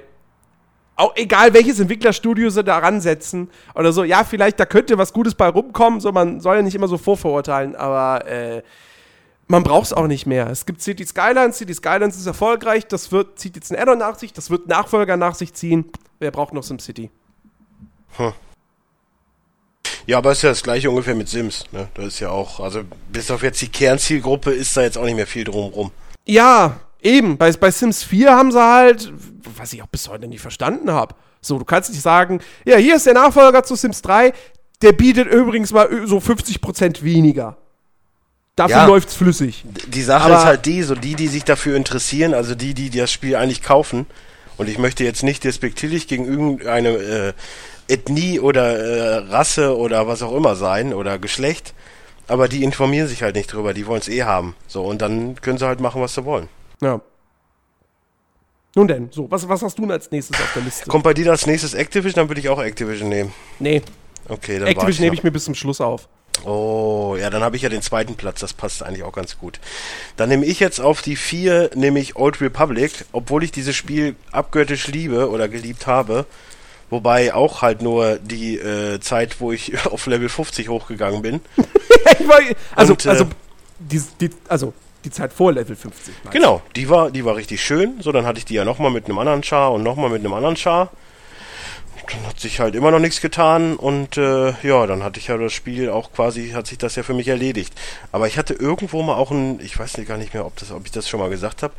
auch 0.95 1.13
egal 1.15 1.53
welches 1.53 1.79
Entwicklerstudio 1.79 2.49
sie 2.49 2.63
da 2.63 2.77
ransetzen 2.77 3.49
oder 3.75 3.91
so, 3.91 4.03
ja, 4.03 4.23
vielleicht 4.23 4.59
da 4.59 4.65
könnte 4.65 4.97
was 4.97 5.11
Gutes 5.11 5.35
bei 5.35 5.49
rumkommen, 5.49 5.99
so 5.99 6.11
man 6.11 6.39
soll 6.39 6.55
ja 6.55 6.61
nicht 6.61 6.73
immer 6.73 6.87
so 6.87 6.97
vorverurteilen, 6.97 7.75
aber 7.75 8.25
äh, 8.25 8.63
man 9.47 9.63
braucht 9.63 9.87
es 9.87 9.93
auch 9.93 10.07
nicht 10.07 10.25
mehr. 10.25 10.49
Es 10.49 10.65
gibt 10.65 10.81
City 10.81 11.05
Skylines, 11.05 11.57
City 11.57 11.73
Skylines 11.73 12.17
ist 12.17 12.25
erfolgreich, 12.27 12.87
das 12.87 13.11
wird, 13.11 13.37
zieht 13.37 13.55
jetzt 13.55 13.71
ein 13.71 13.77
Addon 13.77 13.99
nach 13.99 14.17
sich, 14.17 14.33
das 14.33 14.49
wird 14.49 14.67
Nachfolger 14.67 15.17
nach 15.17 15.35
sich 15.35 15.53
ziehen. 15.53 15.91
Wer 16.19 16.31
braucht 16.31 16.53
noch 16.53 16.63
SimCity? 16.63 17.11
Hm. 18.15 18.33
Ja, 20.05 20.19
aber 20.19 20.31
es 20.31 20.39
ist 20.39 20.43
ja 20.43 20.49
das 20.49 20.63
gleiche 20.63 20.89
ungefähr 20.89 21.15
mit 21.15 21.27
Sims. 21.27 21.65
Ne? 21.71 21.89
Das 21.93 22.05
ist 22.05 22.19
ja 22.21 22.29
auch, 22.29 22.61
also 22.61 22.83
bis 23.11 23.29
auf 23.29 23.43
jetzt 23.43 23.61
die 23.61 23.67
Kernzielgruppe 23.67 24.51
ist 24.51 24.75
da 24.77 24.81
jetzt 24.81 24.97
auch 24.97 25.03
nicht 25.03 25.15
mehr 25.15 25.27
viel 25.27 25.43
drumrum. 25.43 25.91
Ja, 26.25 26.79
eben. 27.01 27.37
Bei, 27.37 27.51
bei 27.51 27.71
Sims 27.71 28.03
4 28.03 28.31
haben 28.31 28.51
sie 28.51 28.61
halt, 28.61 29.11
was 29.57 29.73
ich 29.73 29.83
auch 29.83 29.87
bis 29.87 30.07
heute 30.07 30.27
nicht 30.27 30.41
verstanden 30.41 30.91
habe. 30.91 31.15
So, 31.41 31.59
du 31.59 31.65
kannst 31.65 31.89
nicht 31.89 32.01
sagen, 32.01 32.39
ja, 32.65 32.77
hier 32.77 32.95
ist 32.95 33.05
der 33.05 33.13
Nachfolger 33.15 33.63
zu 33.63 33.75
Sims 33.75 34.01
3, 34.01 34.31
der 34.81 34.91
bietet 34.93 35.27
übrigens 35.27 35.73
mal 35.73 35.89
so 36.07 36.17
50% 36.17 37.03
weniger. 37.03 37.57
Dafür 38.55 38.77
ja, 38.77 38.85
läuft's 38.85 39.13
flüssig. 39.13 39.65
Die 39.87 40.01
Sache 40.01 40.25
Aber 40.25 40.37
ist 40.37 40.45
halt 40.45 40.65
die, 40.65 40.81
so 40.81 40.95
die, 40.95 41.15
die 41.15 41.27
sich 41.27 41.43
dafür 41.43 41.75
interessieren, 41.75 42.33
also 42.33 42.55
die, 42.55 42.73
die 42.73 42.89
das 42.89 43.11
Spiel 43.11 43.35
eigentlich 43.35 43.61
kaufen. 43.61 44.07
Und 44.57 44.67
ich 44.67 44.79
möchte 44.79 45.03
jetzt 45.03 45.21
nicht 45.21 45.43
despektierlich 45.43 46.07
gegen 46.07 46.25
irgendeine 46.25 46.89
äh, 46.89 47.33
Ethnie 47.87 48.39
oder 48.39 48.77
äh, 48.77 49.15
Rasse 49.29 49.77
oder 49.77 50.07
was 50.07 50.21
auch 50.21 50.35
immer 50.35 50.55
sein 50.55 50.93
oder 50.93 51.19
Geschlecht. 51.19 51.73
Aber 52.27 52.47
die 52.47 52.63
informieren 52.63 53.07
sich 53.07 53.23
halt 53.23 53.35
nicht 53.35 53.53
drüber, 53.53 53.73
die 53.73 53.87
wollen 53.87 54.01
es 54.01 54.09
eh 54.09 54.23
haben. 54.23 54.55
So, 54.67 54.83
und 54.83 55.01
dann 55.01 55.39
können 55.41 55.57
sie 55.57 55.65
halt 55.65 55.79
machen, 55.79 56.01
was 56.01 56.13
sie 56.13 56.25
wollen. 56.25 56.49
Ja. 56.81 56.99
Nun 58.75 58.87
denn, 58.87 59.09
so, 59.11 59.31
was, 59.31 59.47
was 59.47 59.63
hast 59.63 59.77
du 59.77 59.83
denn 59.83 59.91
als 59.91 60.11
nächstes 60.11 60.39
auf 60.39 60.53
der 60.53 60.61
Liste? 60.61 60.89
Kommt 60.89 61.03
bei 61.03 61.13
dir 61.13 61.31
als 61.31 61.47
nächstes 61.47 61.73
Activision, 61.73 62.15
dann 62.15 62.29
würde 62.29 62.41
ich 62.41 62.49
auch 62.49 62.61
Activision 62.61 63.09
nehmen. 63.09 63.33
Nee. 63.59 63.81
Okay, 64.27 64.59
dann 64.59 64.67
Activision 64.67 65.05
nehme 65.05 65.15
ich 65.15 65.23
mir 65.23 65.31
bis 65.31 65.45
zum 65.45 65.55
Schluss 65.55 65.81
auf. 65.81 66.07
Oh, 66.45 67.15
ja, 67.19 67.29
dann 67.29 67.41
habe 67.41 67.55
ich 67.55 67.63
ja 67.63 67.69
den 67.69 67.81
zweiten 67.81 68.15
Platz, 68.15 68.41
das 68.41 68.53
passt 68.53 68.83
eigentlich 68.83 69.03
auch 69.03 69.13
ganz 69.13 69.39
gut. 69.39 69.59
Dann 70.17 70.29
nehme 70.29 70.45
ich 70.45 70.59
jetzt 70.59 70.79
auf 70.79 71.01
die 71.01 71.15
vier, 71.15 71.71
nämlich 71.73 72.15
Old 72.15 72.41
Republic, 72.41 73.05
obwohl 73.11 73.43
ich 73.43 73.51
dieses 73.51 73.75
Spiel 73.75 74.15
abgöttisch 74.31 74.87
liebe 74.87 75.29
oder 75.29 75.47
geliebt 75.47 75.87
habe. 75.87 76.25
Wobei 76.89 77.33
auch 77.33 77.61
halt 77.61 77.81
nur 77.81 78.17
die 78.17 78.57
äh, 78.57 78.99
Zeit, 78.99 79.41
wo 79.41 79.51
ich 79.51 79.85
auf 79.91 80.05
Level 80.07 80.29
50 80.29 80.69
hochgegangen 80.69 81.21
bin. 81.21 81.41
also, 82.75 82.93
Und, 82.93 83.05
äh, 83.05 83.09
also, 83.09 83.25
die, 83.79 84.01
die, 84.21 84.29
also 84.47 84.73
die 85.03 85.11
Zeit 85.11 85.33
vor 85.33 85.51
Level 85.51 85.75
50. 85.75 86.13
Genau, 86.31 86.61
die 86.75 86.89
war, 86.89 87.11
die 87.11 87.23
war 87.23 87.35
richtig 87.35 87.63
schön. 87.63 88.01
So, 88.01 88.11
dann 88.11 88.25
hatte 88.25 88.39
ich 88.39 88.45
die 88.45 88.55
ja 88.55 88.65
nochmal 88.65 88.91
mit 88.91 89.05
einem 89.05 89.19
anderen 89.19 89.43
Char 89.43 89.71
und 89.71 89.83
nochmal 89.83 90.09
mit 90.09 90.19
einem 90.19 90.33
anderen 90.33 90.55
Char 90.55 90.89
dann 92.11 92.25
hat 92.25 92.39
sich 92.39 92.59
halt 92.59 92.75
immer 92.75 92.91
noch 92.91 92.99
nichts 92.99 93.21
getan 93.21 93.75
und 93.75 94.17
äh, 94.17 94.53
ja, 94.63 94.87
dann 94.87 95.03
hatte 95.03 95.19
ich 95.19 95.27
ja 95.27 95.37
das 95.37 95.53
Spiel 95.53 95.89
auch 95.89 96.11
quasi, 96.13 96.51
hat 96.51 96.67
sich 96.67 96.77
das 96.77 96.95
ja 96.95 97.03
für 97.03 97.13
mich 97.13 97.27
erledigt. 97.27 97.73
Aber 98.11 98.27
ich 98.27 98.37
hatte 98.37 98.53
irgendwo 98.53 99.01
mal 99.03 99.15
auch 99.15 99.31
ein, 99.31 99.59
ich 99.59 99.77
weiß 99.77 99.97
nicht 99.97 100.07
gar 100.07 100.17
nicht 100.17 100.33
mehr, 100.33 100.45
ob, 100.45 100.55
das, 100.57 100.71
ob 100.71 100.85
ich 100.85 100.91
das 100.91 101.09
schon 101.09 101.19
mal 101.19 101.29
gesagt 101.29 101.63
habe, 101.63 101.73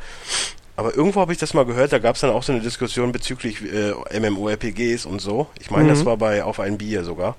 aber 0.79 0.95
irgendwo 0.95 1.19
habe 1.19 1.33
ich 1.33 1.37
das 1.37 1.53
mal 1.53 1.65
gehört, 1.65 1.91
da 1.91 1.99
gab 1.99 2.15
es 2.15 2.21
dann 2.21 2.29
auch 2.29 2.41
so 2.41 2.53
eine 2.53 2.61
Diskussion 2.61 3.11
bezüglich 3.11 3.57
äh, 3.61 3.91
MMORPGs 4.17 5.05
und 5.05 5.19
so. 5.19 5.47
Ich 5.59 5.71
meine, 5.71 5.83
mhm. 5.83 5.89
das 5.89 6.05
war 6.05 6.15
bei 6.15 6.41
Auf 6.41 6.61
ein 6.61 6.77
Bier 6.77 7.03
sogar. 7.03 7.35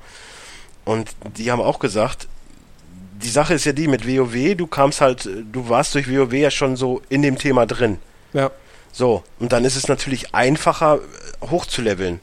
Und 0.84 1.08
die 1.38 1.50
haben 1.50 1.62
auch 1.62 1.78
gesagt, 1.78 2.28
die 3.22 3.30
Sache 3.30 3.54
ist 3.54 3.64
ja 3.64 3.72
die, 3.72 3.88
mit 3.88 4.06
WoW, 4.06 4.56
du 4.56 4.66
kamst 4.66 5.00
halt, 5.00 5.26
du 5.52 5.70
warst 5.70 5.94
durch 5.94 6.14
WoW 6.14 6.34
ja 6.34 6.50
schon 6.50 6.76
so 6.76 7.00
in 7.08 7.22
dem 7.22 7.38
Thema 7.38 7.64
drin. 7.64 7.96
Ja. 8.34 8.50
So, 8.92 9.24
und 9.38 9.52
dann 9.52 9.64
ist 9.64 9.76
es 9.76 9.88
natürlich 9.88 10.34
einfacher, 10.34 10.98
hochzuleveln. 11.40 12.20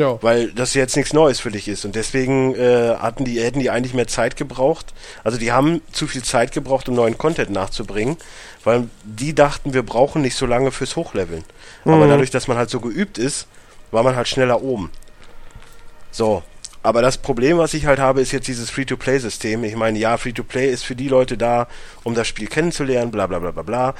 Ja. 0.00 0.18
Weil 0.22 0.50
das 0.52 0.72
jetzt 0.72 0.96
nichts 0.96 1.12
Neues 1.12 1.40
für 1.40 1.50
dich 1.50 1.68
ist. 1.68 1.84
Und 1.84 1.94
deswegen 1.94 2.54
äh, 2.54 2.96
hatten 2.96 3.26
die, 3.26 3.38
hätten 3.38 3.60
die 3.60 3.68
eigentlich 3.68 3.92
mehr 3.92 4.06
Zeit 4.06 4.34
gebraucht. 4.34 4.94
Also 5.24 5.36
die 5.36 5.52
haben 5.52 5.82
zu 5.92 6.06
viel 6.06 6.22
Zeit 6.22 6.52
gebraucht, 6.52 6.88
um 6.88 6.94
neuen 6.94 7.18
Content 7.18 7.50
nachzubringen, 7.50 8.16
weil 8.64 8.88
die 9.04 9.34
dachten, 9.34 9.74
wir 9.74 9.82
brauchen 9.82 10.22
nicht 10.22 10.36
so 10.36 10.46
lange 10.46 10.70
fürs 10.70 10.96
Hochleveln. 10.96 11.44
Mhm. 11.84 11.92
Aber 11.92 12.06
dadurch, 12.06 12.30
dass 12.30 12.48
man 12.48 12.56
halt 12.56 12.70
so 12.70 12.80
geübt 12.80 13.18
ist, 13.18 13.46
war 13.90 14.02
man 14.02 14.16
halt 14.16 14.26
schneller 14.26 14.62
oben. 14.62 14.90
So. 16.10 16.42
Aber 16.82 17.02
das 17.02 17.18
Problem, 17.18 17.58
was 17.58 17.74
ich 17.74 17.84
halt 17.84 17.98
habe, 17.98 18.22
ist 18.22 18.32
jetzt 18.32 18.48
dieses 18.48 18.70
Free-to-Play-System. 18.70 19.64
Ich 19.64 19.76
meine, 19.76 19.98
ja, 19.98 20.16
Free-to-Play 20.16 20.70
ist 20.70 20.82
für 20.82 20.96
die 20.96 21.08
Leute 21.08 21.36
da, 21.36 21.68
um 22.04 22.14
das 22.14 22.26
Spiel 22.26 22.46
kennenzulernen, 22.46 23.10
bla 23.10 23.26
bla 23.26 23.38
bla 23.38 23.50
bla 23.50 23.62
bla. 23.62 23.94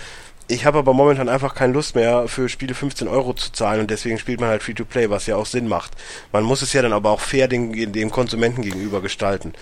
Ich 0.51 0.67
habe 0.67 0.79
aber 0.79 0.93
momentan 0.95 1.29
einfach 1.29 1.55
keine 1.55 1.73
Lust 1.73 1.95
mehr, 1.95 2.27
für 2.27 2.49
Spiele 2.49 2.75
15 2.75 3.07
Euro 3.07 3.35
zu 3.35 3.53
zahlen 3.53 3.83
und 3.83 3.91
deswegen 3.91 4.19
spielt 4.19 4.41
man 4.41 4.49
halt 4.49 4.65
Free-to-Play, 4.65 5.09
was 5.09 5.27
ja 5.27 5.37
auch 5.37 5.47
Sinn 5.47 5.69
macht. 5.69 5.93
Man 6.33 6.43
muss 6.43 6.61
es 6.61 6.73
ja 6.73 6.83
dann 6.83 6.93
aber 6.93 7.11
auch 7.11 7.21
fair 7.21 7.47
dem, 7.47 7.93
dem 7.93 8.11
Konsumenten 8.11 8.63
gegenüber 8.63 9.01
gestalten. 9.01 9.53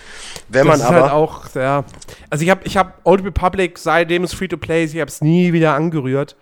Wenn 0.47 0.65
das 0.65 0.79
man 0.79 0.79
ist 0.79 0.85
aber 0.87 1.01
halt 1.03 1.11
auch, 1.11 1.53
ja. 1.53 1.83
Also 2.31 2.43
ich 2.43 2.49
habe 2.49 2.61
ich 2.63 2.75
hab 2.75 3.01
Old 3.03 3.23
Republic, 3.23 3.77
seitdem 3.77 4.23
es 4.23 4.33
Free-to-Play 4.33 4.85
ist, 4.85 4.95
ich 4.95 4.99
habe 4.99 5.09
es 5.09 5.21
nie 5.21 5.53
wieder 5.53 5.75
angerührt. 5.75 6.35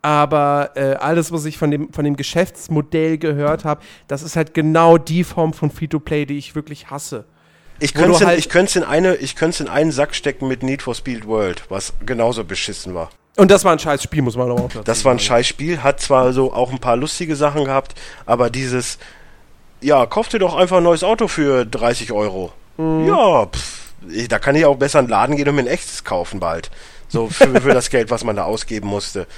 Aber 0.00 0.70
äh, 0.76 0.94
alles, 0.94 1.32
was 1.32 1.44
ich 1.44 1.58
von 1.58 1.72
dem, 1.72 1.92
von 1.92 2.04
dem 2.04 2.16
Geschäftsmodell 2.16 3.18
gehört 3.18 3.64
habe, 3.64 3.82
das 4.06 4.22
ist 4.22 4.36
halt 4.36 4.54
genau 4.54 4.96
die 4.96 5.24
Form 5.24 5.52
von 5.52 5.72
Free-to-Play, 5.72 6.24
die 6.24 6.38
ich 6.38 6.54
wirklich 6.54 6.88
hasse. 6.88 7.24
Ich 7.80 7.94
könnte 7.94 8.12
es 8.12 8.24
halt 8.24 8.76
in, 8.76 8.84
eine, 8.84 9.14
in 9.14 9.68
einen 9.68 9.90
Sack 9.90 10.14
stecken 10.14 10.46
mit 10.46 10.62
Need 10.62 10.82
for 10.82 10.94
Speed 10.94 11.26
World, 11.26 11.64
was 11.68 11.94
genauso 12.06 12.44
beschissen 12.44 12.94
war. 12.94 13.10
Und 13.38 13.52
das 13.52 13.64
war 13.64 13.70
ein 13.70 13.78
scheiß 13.78 14.02
Spiel, 14.02 14.22
muss 14.22 14.36
man 14.36 14.50
aber 14.50 14.60
auch 14.60 14.68
dazu 14.68 14.82
Das 14.82 15.04
war 15.04 15.12
ein 15.12 15.20
scheiß 15.20 15.46
Spiel, 15.46 15.84
hat 15.84 16.00
zwar 16.00 16.32
so 16.32 16.52
auch 16.52 16.72
ein 16.72 16.80
paar 16.80 16.96
lustige 16.96 17.36
Sachen 17.36 17.66
gehabt, 17.66 17.94
aber 18.26 18.50
dieses, 18.50 18.98
ja, 19.80 20.06
kauf 20.06 20.28
dir 20.28 20.40
doch 20.40 20.56
einfach 20.56 20.78
ein 20.78 20.82
neues 20.82 21.04
Auto 21.04 21.28
für 21.28 21.64
30 21.64 22.10
Euro. 22.10 22.52
Mhm. 22.78 23.06
Ja, 23.06 23.46
pff, 23.46 23.92
da 24.28 24.40
kann 24.40 24.56
ich 24.56 24.64
auch 24.64 24.76
besser 24.76 24.98
in 24.98 25.06
den 25.06 25.10
Laden 25.10 25.36
gehen 25.36 25.48
und 25.48 25.54
mir 25.54 25.62
ein 25.62 25.66
echtes 25.68 26.02
kaufen 26.02 26.40
bald. 26.40 26.72
So 27.08 27.28
für, 27.28 27.60
für 27.60 27.72
das 27.72 27.90
Geld, 27.90 28.10
was 28.10 28.24
man 28.24 28.34
da 28.34 28.42
ausgeben 28.42 28.88
musste. 28.88 29.28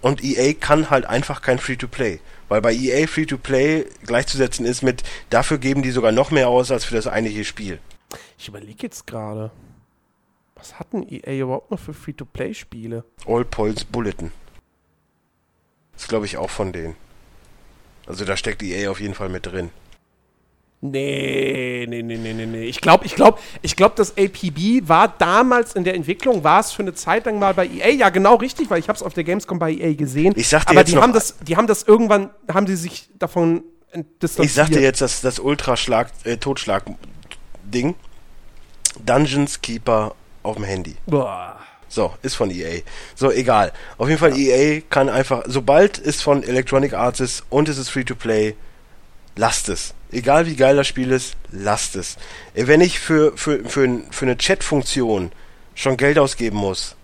Und 0.00 0.24
EA 0.24 0.54
kann 0.54 0.90
halt 0.90 1.06
einfach 1.06 1.40
kein 1.40 1.60
Free-to-Play. 1.60 2.18
Weil 2.48 2.60
bei 2.60 2.74
EA 2.74 3.06
Free-to-Play 3.06 3.86
gleichzusetzen 4.04 4.66
ist 4.66 4.82
mit, 4.82 5.04
dafür 5.30 5.58
geben 5.58 5.82
die 5.82 5.92
sogar 5.92 6.10
noch 6.10 6.32
mehr 6.32 6.48
aus 6.48 6.72
als 6.72 6.84
für 6.84 6.96
das 6.96 7.06
eigentliche 7.06 7.44
Spiel. 7.44 7.78
Ich 8.36 8.48
überlege 8.48 8.82
jetzt 8.82 9.06
gerade. 9.06 9.52
Was 10.64 10.78
hatten 10.78 11.06
EA 11.06 11.42
überhaupt 11.42 11.70
noch 11.70 11.78
für 11.78 11.92
Free-to-Play-Spiele? 11.92 13.04
All 13.26 13.44
Points 13.44 13.84
Bulletin. 13.84 14.32
ist, 15.94 16.08
glaube 16.08 16.24
ich, 16.24 16.38
auch 16.38 16.48
von 16.48 16.72
denen. 16.72 16.96
Also 18.06 18.24
da 18.24 18.34
steckt 18.34 18.62
EA 18.62 18.90
auf 18.90 18.98
jeden 18.98 19.12
Fall 19.12 19.28
mit 19.28 19.44
drin. 19.44 19.68
Nee, 20.80 21.84
nee, 21.86 22.02
nee, 22.02 22.16
nee, 22.16 22.32
nee, 22.32 22.46
nee. 22.46 22.64
Ich 22.64 22.80
glaube, 22.80 23.04
ich 23.04 23.14
glaube, 23.14 23.38
ich 23.60 23.76
glaube, 23.76 23.94
das 23.96 24.16
APB 24.16 24.88
war 24.88 25.08
damals 25.08 25.74
in 25.74 25.84
der 25.84 25.96
Entwicklung, 25.96 26.44
war 26.44 26.60
es 26.60 26.72
für 26.72 26.80
eine 26.80 26.94
Zeit 26.94 27.26
lang 27.26 27.38
mal 27.38 27.52
bei 27.52 27.66
EA. 27.66 27.90
Ja, 27.90 28.08
genau 28.08 28.36
richtig, 28.36 28.70
weil 28.70 28.78
ich 28.78 28.88
habe 28.88 28.96
es 28.96 29.02
auf 29.02 29.12
der 29.12 29.24
Gamescom 29.24 29.58
bei 29.58 29.70
EA 29.70 29.92
gesehen. 29.92 30.32
Ich 30.34 30.48
sagte 30.48 30.70
Aber 30.70 30.82
die 30.82 30.96
haben 30.96 31.12
das, 31.12 31.36
die 31.46 31.58
haben 31.58 31.66
das 31.66 31.82
irgendwann, 31.82 32.30
haben 32.50 32.66
sie 32.66 32.76
sich 32.76 33.10
davon 33.18 33.64
distanziert. 34.22 34.46
Ich 34.46 34.54
sagte 34.54 34.80
jetzt, 34.80 35.02
dass 35.02 35.20
das 35.20 35.40
Ultraschlag, 35.40 36.10
äh, 36.24 36.38
Totschlag-Ding, 36.38 37.96
Dungeons 39.04 39.60
Keeper 39.60 40.14
auf 40.44 40.56
dem 40.56 40.64
Handy. 40.64 40.96
Boah. 41.06 41.58
So, 41.88 42.14
ist 42.22 42.34
von 42.34 42.50
EA. 42.50 42.80
So, 43.14 43.30
egal. 43.30 43.72
Auf 43.98 44.08
jeden 44.08 44.18
Fall, 44.18 44.36
ja. 44.36 44.54
EA 44.54 44.82
kann 44.88 45.08
einfach, 45.08 45.44
sobald 45.46 45.98
es 45.98 46.22
von 46.22 46.42
Electronic 46.42 46.92
Arts 46.92 47.20
ist 47.20 47.44
und 47.50 47.68
es 47.68 47.78
ist 47.78 47.88
Free-to-Play, 47.90 48.56
lasst 49.36 49.68
es. 49.68 49.94
Egal 50.10 50.46
wie 50.46 50.56
geil 50.56 50.76
das 50.76 50.86
Spiel 50.86 51.10
ist, 51.10 51.36
lasst 51.50 51.96
es. 51.96 52.16
Wenn 52.54 52.80
ich 52.80 53.00
für, 53.00 53.36
für, 53.36 53.64
für, 53.64 54.00
für 54.10 54.24
eine 54.24 54.36
Chat-Funktion 54.36 55.32
schon 55.74 55.96
Geld 55.96 56.18
ausgeben 56.18 56.56
muss, 56.56 56.96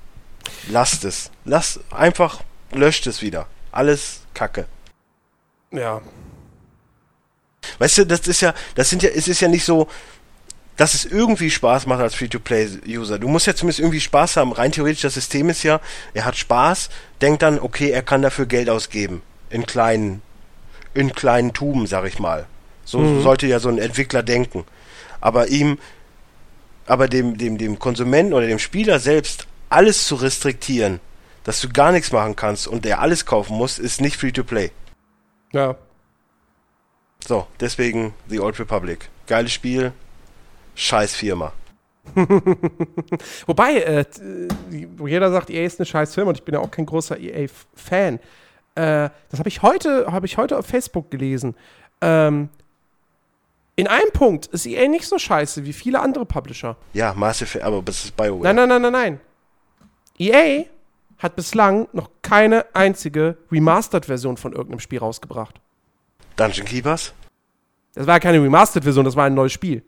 lasst 0.69 1.05
es. 1.05 1.31
Lasst 1.45 1.81
einfach, 1.91 2.43
löscht 2.73 3.07
es 3.07 3.23
wieder. 3.23 3.47
Alles 3.73 4.21
Kacke. 4.35 4.67
Ja. 5.73 6.01
Weißt 7.79 7.99
du, 7.99 8.07
das 8.07 8.27
ist 8.27 8.41
ja, 8.41 8.55
das 8.75 8.91
sind 8.91 9.03
ja, 9.03 9.11
es 9.11 9.29
ist 9.29 9.41
ja 9.41 9.49
nicht 9.49 9.65
so, 9.65 9.89
dass 10.81 10.95
es 10.95 11.05
irgendwie 11.05 11.51
Spaß 11.51 11.85
macht 11.85 12.01
als 12.01 12.15
Free-to-Play-User. 12.15 13.19
Du 13.19 13.29
musst 13.29 13.47
ja 13.47 13.55
zumindest 13.55 13.81
irgendwie 13.81 14.01
Spaß 14.01 14.39
haben. 14.39 14.51
Rein 14.53 14.73
theoretisch, 14.73 15.03
das 15.03 15.13
System 15.13 15.51
ist 15.51 15.63
ja, 15.63 15.79
er 16.15 16.25
hat 16.25 16.39
Spaß, 16.39 16.89
denkt 17.21 17.43
dann, 17.43 17.59
okay, 17.61 17.91
er 17.91 18.01
kann 18.01 18.23
dafür 18.23 18.47
Geld 18.47 18.71
ausgeben. 18.71 19.21
In 19.51 19.67
kleinen, 19.67 20.23
in 20.95 21.13
kleinen 21.13 21.53
Tuben, 21.53 21.87
sag 21.87 22.07
ich 22.07 22.19
mal. 22.19 22.47
So 22.87 22.99
Mhm. 23.01 23.21
sollte 23.21 23.47
ja 23.47 23.61
so 23.61 23.69
ein 23.69 23.77
Entwickler 23.77 24.23
denken. 24.23 24.65
Aber 25.21 25.49
ihm, 25.49 25.79
aber 26.87 27.09
dem, 27.09 27.37
dem, 27.37 27.59
dem 27.59 27.79
Konsumenten 27.79 28.33
oder 28.33 28.47
dem 28.47 28.59
Spieler 28.59 29.01
selbst 29.01 29.47
alles 29.69 30.07
zu 30.07 30.15
restriktieren, 30.15 30.99
dass 31.45 31.61
du 31.61 31.69
gar 31.69 31.93
nichts 31.93 32.11
machen 32.11 32.37
kannst 32.37 32.67
und 32.67 32.87
der 32.87 33.01
alles 33.03 33.27
kaufen 33.27 33.55
muss, 33.55 33.79
ist 33.79 34.01
nicht 34.01 34.17
Free-to-Play. 34.17 34.71
Ja. 35.53 35.77
So, 37.29 37.47
deswegen 37.61 38.15
The 38.31 38.41
Old 38.41 38.59
Republic. 38.59 39.11
Geiles 39.27 39.53
Spiel, 39.53 39.93
scheiß 40.81 41.15
Firma. 41.15 41.53
Wobei, 43.47 43.77
äh, 43.81 44.05
jeder 45.05 45.31
sagt, 45.31 45.51
EA 45.51 45.65
ist 45.67 45.79
eine 45.79 45.87
scheiß 45.87 46.15
Firma 46.15 46.31
und 46.31 46.39
ich 46.39 46.45
bin 46.45 46.55
ja 46.55 46.61
auch 46.61 46.71
kein 46.71 46.87
großer 46.87 47.19
EA-Fan. 47.19 48.15
Äh, 48.75 49.11
das 49.31 49.39
habe 49.39 49.49
ich, 49.49 49.63
heute- 49.63 50.11
habe 50.11 50.27
ich 50.27 50.37
heute 50.37 50.59
auf 50.59 50.67
Facebook 50.67 51.11
gelesen. 51.11 51.55
Ähm, 52.01 52.49
in 53.77 53.87
einem 53.87 54.11
Punkt 54.13 54.47
ist 54.47 54.67
EA 54.67 54.89
nicht 54.89 55.07
so 55.07 55.19
scheiße 55.19 55.65
wie 55.65 55.73
viele 55.73 56.01
andere 56.01 56.27
Publisher. 56.27 56.77
Ja, 56.93 57.15
Mass 57.15 57.43
Effect, 57.43 57.65
aber 57.65 57.83
das 57.83 58.05
ist 58.05 58.17
BioWare. 58.17 58.43
Nein, 58.53 58.57
nein, 58.57 58.69
nein, 58.69 58.83
nein, 58.83 58.93
nein. 58.93 59.21
EA 60.19 60.65
hat 61.19 61.37
bislang 61.37 61.89
noch 61.93 62.11
keine 62.23 62.65
einzige 62.75 63.37
Remastered-Version 63.53 64.37
von 64.37 64.53
irgendeinem 64.53 64.81
Spiel 64.81 64.99
rausgebracht. 64.99 65.61
Dungeon 66.37 66.67
Keepers? 66.67 67.13
Das 67.95 68.07
war 68.07 68.15
ja 68.17 68.21
keine 68.21 68.43
Remastered-Version, 68.43 69.05
das 69.05 69.17
war 69.17 69.27
ein 69.27 69.35
neues 69.35 69.53
Spiel. 69.53 69.83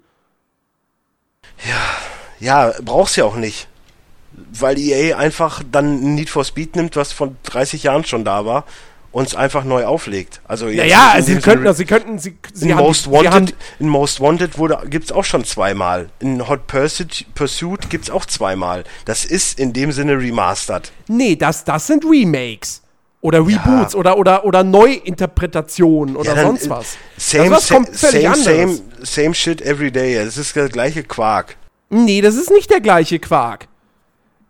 Ja, 2.41 2.73
brauchst 2.83 3.17
ja 3.17 3.25
auch 3.25 3.37
nicht. 3.37 3.69
Weil 4.53 4.79
EA 4.79 5.17
einfach 5.17 5.63
dann 5.71 6.15
Need 6.15 6.31
for 6.31 6.45
Speed 6.45 6.77
nimmt, 6.77 6.97
was 6.97 7.13
von 7.13 7.37
30 7.45 7.83
Jahren 7.85 8.05
schon 8.05 8.25
da 8.25 8.45
war, 8.47 8.65
und 9.13 9.29
es 9.29 9.35
einfach 9.35 9.63
neu 9.65 9.85
auflegt. 9.85 10.41
Also 10.49 10.69
Ja, 10.69 10.85
ja, 10.85 11.15
sie 11.21 11.37
könnten, 11.37 11.67
also 11.67 11.77
sie 11.79 11.85
könnten, 11.85 12.19
sie, 12.19 12.39
sie 12.53 12.71
in 12.71 12.77
haben, 12.77 12.85
Most 12.85 13.05
sie 13.05 13.11
haben, 13.11 13.25
Wanted, 13.25 13.55
in 13.79 13.89
Most 13.89 14.21
Wanted 14.21 14.59
wurde, 14.59 14.79
gibt's 14.87 15.13
auch 15.13 15.25
schon 15.25 15.45
zweimal. 15.45 16.09
In 16.19 16.49
Hot 16.49 16.67
Pursuit, 16.67 17.27
Pursuit 17.35 17.91
gibt's 17.91 18.11
auch 18.11 18.25
zweimal. 18.25 18.85
Das 19.05 19.25
ist 19.25 19.59
in 19.59 19.75
dem 19.75 19.93
Sinne 19.93 20.19
remastered. 20.19 20.91
Nee, 21.09 21.37
das, 21.37 21.65
das 21.65 21.87
sind 21.87 22.05
Remakes. 22.05 22.83
Oder 23.23 23.39
Reboots 23.39 23.95
oder, 23.95 24.19
oder, 24.19 24.45
oder 24.45 24.65
Neuinterpretationen 24.65 26.17
oder 26.17 26.35
dann, 26.35 26.47
sonst 26.47 26.67
äh, 26.67 26.71
was. 26.71 26.97
Same, 27.17 27.45
ist 27.45 27.51
was 27.53 27.67
same, 27.69 27.87
same, 27.93 28.35
same, 28.37 28.81
same 29.03 29.35
shit 29.35 29.63
every 29.63 29.93
day. 29.93 30.17
Das 30.17 30.37
ist 30.37 30.57
der 30.57 30.69
gleiche 30.69 31.05
Quark. 31.05 31.57
Nee, 31.89 32.21
das 32.21 32.35
ist 32.35 32.51
nicht 32.51 32.69
der 32.69 32.81
gleiche 32.81 33.21
Quark. 33.21 33.69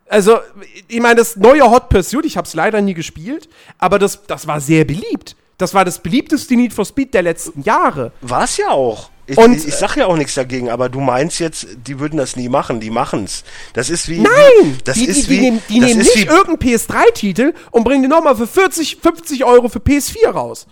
Also, 0.09 0.39
ich 0.89 1.01
meine, 1.01 1.17
das 1.17 1.37
neue 1.37 1.71
Hot 1.71 1.91
Pursuit, 1.91 2.25
ich 2.25 2.37
habe 2.39 2.47
es 2.47 2.55
leider 2.55 2.81
nie 2.81 2.95
gespielt, 2.95 3.49
aber 3.79 3.99
das, 3.99 4.25
das 4.27 4.47
war 4.47 4.61
sehr 4.61 4.85
beliebt. 4.87 5.37
Das 5.59 5.75
war 5.75 5.85
das 5.85 5.99
beliebteste 5.99 6.57
Need 6.57 6.73
for 6.73 6.85
Speed 6.87 7.13
der 7.13 7.23
letzten 7.23 7.63
Jahre. 7.63 8.13
War's 8.23 8.57
ja 8.57 8.71
auch. 8.71 9.11
Ich, 9.33 9.39
Und- 9.39 9.57
ich, 9.57 9.69
ich 9.69 9.75
sag 9.75 9.97
ja 9.97 10.07
auch 10.07 10.17
nichts 10.17 10.35
dagegen, 10.35 10.71
aber 10.71 10.89
du 10.89 11.01
meinst 11.01 11.41
jetzt, 11.41 11.67
die 11.87 11.99
würden 11.99 12.17
das 12.19 12.37
nie 12.37 12.49
machen, 12.49 12.81
die 12.81 12.91
machen's. 12.91 13.45
Das 13.73 13.91
ist 13.91 14.09
wie. 14.09 14.19
Nein! 14.21 14.79
Das 14.85 14.97
die, 14.97 15.07
ist 15.07 15.17
die, 15.17 15.23
die 15.23 15.31
wie. 15.31 15.41
nehmen, 15.41 15.63
die 15.69 15.81
nehmen 15.81 15.99
nicht 15.99 16.17
wie, 16.17 16.25
irgendeinen 16.25 16.77
PS3-Titel 16.77 17.55
und 17.71 17.85
bringen 17.85 18.03
den 18.03 18.11
nochmal 18.11 18.37
für 18.37 18.47
40, 18.47 18.99
50 19.03 19.45
Euro 19.45 19.69
für 19.69 19.79
PS4 19.79 20.29
raus. 20.29 20.67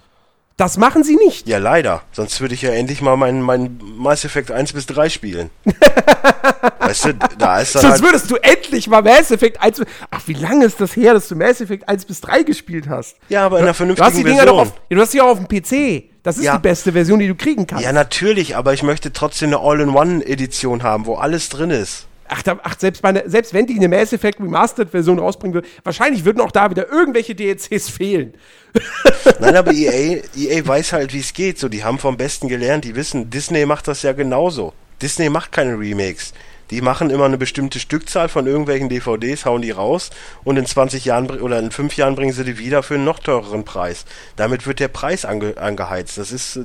Das 0.57 0.77
machen 0.77 1.03
sie 1.05 1.17
nicht. 1.17 1.49
Ja, 1.49 1.57
leider. 1.57 2.03
Sonst 2.13 2.39
würde 2.43 2.53
ich 2.53 2.61
ja 2.61 2.71
endlich 2.71 3.01
mal 3.01 3.17
meinen 3.17 3.41
mein 3.41 3.81
Mass 3.97 4.27
Effect 4.27 4.51
1 4.51 4.75
bis 4.75 4.85
3 4.85 5.09
spielen. 5.09 5.49
weißt 6.81 7.05
du, 7.07 7.15
da 7.39 7.61
ist 7.61 7.75
dann 7.75 7.81
Sonst 7.83 7.93
halt, 7.95 8.03
würdest 8.03 8.31
du 8.31 8.37
endlich 8.37 8.87
mal 8.87 9.01
Mass 9.01 9.31
Effect 9.31 9.59
1 9.59 9.79
bis 9.79 9.87
Ach, 10.11 10.21
wie 10.27 10.35
lange 10.35 10.67
ist 10.67 10.79
das 10.79 10.95
her, 10.97 11.15
dass 11.15 11.29
du 11.29 11.35
Mass 11.37 11.63
Effect 11.63 11.89
1 11.89 12.05
bis 12.05 12.21
3 12.21 12.43
gespielt 12.43 12.91
hast? 12.91 13.17
Ja, 13.31 13.47
aber 13.47 13.59
in 13.59 13.65
einer 13.65 13.73
Du 13.73 13.79
hast 13.79 13.79
die 13.79 13.95
vernünftigen 13.97 14.29
Dinger 14.29 14.45
doch 14.45 14.57
Version. 14.57 14.61
auf, 14.61 14.83
ja, 14.91 14.97
du 14.97 15.01
hast 15.03 15.15
die 15.15 15.21
auch 15.23 15.29
auf 15.29 15.39
dem 15.39 15.49
PC. 15.49 16.10
Das 16.23 16.37
ist 16.37 16.45
Ja. 16.45 16.57
die 16.57 16.63
beste 16.63 16.93
Version, 16.93 17.19
die 17.19 17.29
du 17.29 17.35
kriegen 17.35 17.67
kannst. 17.67 17.85
Ja, 17.85 17.93
natürlich, 17.93 18.57
aber 18.57 18.75
ich 18.75 18.83
möchte 18.83 19.13
trotzdem 19.13 19.49
eine 19.51 19.59
All-in-One-Edition 19.61 20.83
haben, 20.83 21.07
wo 21.07 21.15
alles 21.15 21.49
drin 21.49 21.71
ist. 21.71 22.07
Ach, 22.33 22.43
da, 22.43 22.61
ach 22.63 22.79
selbst, 22.79 23.03
meine, 23.03 23.29
selbst 23.29 23.53
wenn 23.55 23.67
die 23.67 23.75
eine 23.77 23.89
Mass 23.89 24.13
Effect 24.13 24.39
Remastered-Version 24.39 25.19
rausbringen 25.19 25.55
würde, 25.55 25.67
wahrscheinlich 25.83 26.25
würden 26.25 26.41
auch 26.41 26.53
da 26.53 26.71
wieder 26.71 26.89
irgendwelche 26.89 27.35
DLCs 27.35 27.89
fehlen. 27.91 28.35
Nein, 29.41 29.57
aber 29.57 29.73
EA, 29.73 30.21
EA 30.37 30.67
weiß 30.67 30.93
halt, 30.93 31.13
wie 31.13 31.19
es 31.19 31.33
geht. 31.33 31.59
So, 31.59 31.69
die 31.69 31.83
haben 31.83 31.99
vom 31.99 32.17
Besten 32.17 32.47
gelernt. 32.47 32.85
Die 32.85 32.95
wissen, 32.95 33.31
Disney 33.31 33.67
macht 33.67 33.89
das 33.89 34.03
ja 34.03 34.13
genauso. 34.13 34.75
Disney 35.03 35.29
macht 35.29 35.51
keine 35.51 35.77
Remakes. 35.77 36.33
Die 36.71 36.81
machen 36.81 37.11
immer 37.11 37.25
eine 37.25 37.39
bestimmte 37.39 37.81
Stückzahl 37.81 38.29
von 38.29 38.47
irgendwelchen 38.47 38.89
DVDs, 38.89 39.45
hauen 39.45 39.63
die 39.63 39.73
raus 39.73 40.11
und 40.45 40.57
in 40.57 40.67
20 40.67 41.05
Jahren 41.05 41.29
oder 41.41 41.59
in 41.59 41.71
5 41.71 41.97
Jahren 41.97 42.15
bringen 42.15 42.33
sie 42.33 42.45
die 42.45 42.59
wieder 42.59 42.83
für 42.83 42.95
einen 42.95 43.05
noch 43.05 43.19
teureren 43.19 43.65
Preis. 43.65 44.05
Damit 44.37 44.67
wird 44.67 44.81
der 44.81 44.89
Preis 44.89 45.25
ange, 45.25 45.57
angeheizt. 45.57 46.19
Das 46.19 46.33
ist, 46.33 46.61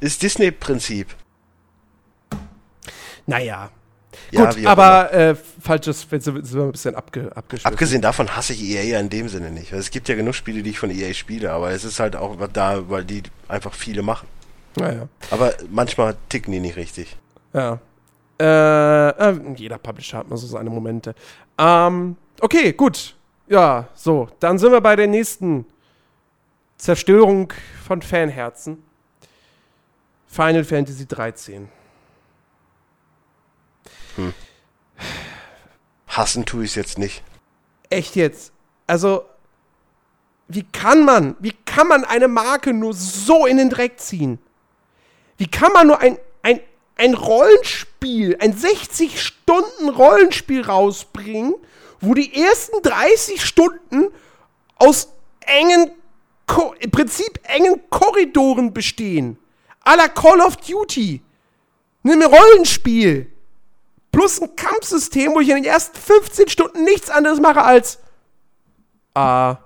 ist 0.00 0.22
Disney-Prinzip. 0.22 1.08
Naja. 3.26 3.70
Ja, 4.30 4.50
Gut, 4.50 4.66
aber 4.66 5.12
äh, 5.12 5.36
falsches, 5.60 6.06
jetzt 6.10 6.24
sind 6.24 6.52
wir 6.52 6.62
ein 6.62 6.72
bisschen 6.72 6.94
abge. 6.94 7.30
Abgesehen 7.34 8.02
davon 8.02 8.36
hasse 8.36 8.52
ich 8.52 8.62
EA 8.62 8.82
ja 8.82 9.00
in 9.00 9.10
dem 9.10 9.28
Sinne 9.28 9.50
nicht. 9.50 9.72
Es 9.72 9.90
gibt 9.90 10.08
ja 10.08 10.16
genug 10.16 10.34
Spiele, 10.34 10.62
die 10.62 10.70
ich 10.70 10.78
von 10.78 10.90
EA 10.90 11.14
spiele, 11.14 11.52
aber 11.52 11.70
es 11.70 11.84
ist 11.84 12.00
halt 12.00 12.16
auch 12.16 12.36
da, 12.52 12.88
weil 12.90 13.04
die 13.04 13.22
einfach 13.48 13.74
viele 13.74 14.02
machen. 14.02 14.28
Naja. 14.76 15.08
Aber 15.30 15.54
manchmal 15.70 16.16
ticken 16.28 16.52
die 16.52 16.60
nicht 16.60 16.76
richtig. 16.76 17.16
Ja. 17.52 17.80
Äh, 18.40 19.08
äh, 19.08 19.54
jeder 19.56 19.78
Publisher 19.78 20.18
hat 20.18 20.28
mal 20.28 20.36
so 20.36 20.46
seine 20.46 20.70
Momente. 20.70 21.14
Ähm, 21.58 22.16
okay, 22.40 22.72
gut. 22.72 23.16
Ja, 23.48 23.88
so. 23.94 24.28
Dann 24.40 24.58
sind 24.58 24.72
wir 24.72 24.80
bei 24.80 24.94
der 24.94 25.06
nächsten 25.06 25.66
Zerstörung 26.76 27.52
von 27.86 28.02
Fanherzen. 28.02 28.82
Final 30.28 30.64
Fantasy 30.64 31.06
13. 31.06 31.68
Hassen 36.08 36.44
tue 36.44 36.64
ich 36.64 36.70
es 36.70 36.74
jetzt 36.76 36.98
nicht. 36.98 37.22
Echt 37.90 38.16
jetzt? 38.16 38.52
Also, 38.86 39.24
wie 40.48 40.64
kann 40.64 41.04
man, 41.04 41.36
wie 41.38 41.54
kann 41.64 41.88
man 41.88 42.04
eine 42.04 42.28
Marke 42.28 42.72
nur 42.72 42.94
so 42.94 43.46
in 43.46 43.56
den 43.58 43.70
Dreck 43.70 44.00
ziehen? 44.00 44.38
Wie 45.36 45.46
kann 45.46 45.72
man 45.72 45.86
nur 45.86 46.00
ein, 46.00 46.18
ein, 46.98 46.98
ein 46.98 47.14
Rollenspiel, 47.14 48.36
ein 48.40 48.54
60-Stunden-Rollenspiel 48.54 50.62
rausbringen, 50.62 51.54
wo 52.00 52.14
die 52.14 52.42
ersten 52.42 52.80
30 52.82 53.44
Stunden 53.44 54.08
aus 54.76 55.08
engen, 55.40 55.90
Ko 56.46 56.74
im 56.78 56.90
Prinzip 56.90 57.40
engen 57.42 57.80
Korridoren 57.90 58.72
bestehen? 58.72 59.36
A 59.84 59.94
la 59.94 60.08
Call 60.08 60.40
of 60.40 60.56
Duty. 60.56 61.20
Ein 62.04 62.22
Rollenspiel. 62.22 63.30
Plus 64.12 64.40
ein 64.40 64.56
Kampfsystem, 64.56 65.34
wo 65.34 65.40
ich 65.40 65.50
in 65.50 65.56
den 65.56 65.64
ersten 65.64 65.98
15 65.98 66.48
Stunden 66.48 66.84
nichts 66.84 67.10
anderes 67.10 67.40
mache 67.40 67.62
als 67.62 67.98
A, 69.14 69.58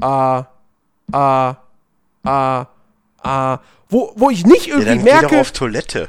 A, 0.00 0.46
A, 1.12 1.56
A, 2.24 2.66
A. 3.22 3.60
Wo, 3.88 4.12
wo 4.16 4.30
ich 4.30 4.44
nicht 4.44 4.66
Ja, 4.66 4.78
irgendwie 4.78 4.88
dann 4.88 5.04
geh 5.04 5.12
doch 5.12 5.20
merke, 5.20 5.40
auf 5.40 5.52
Toilette. 5.52 6.08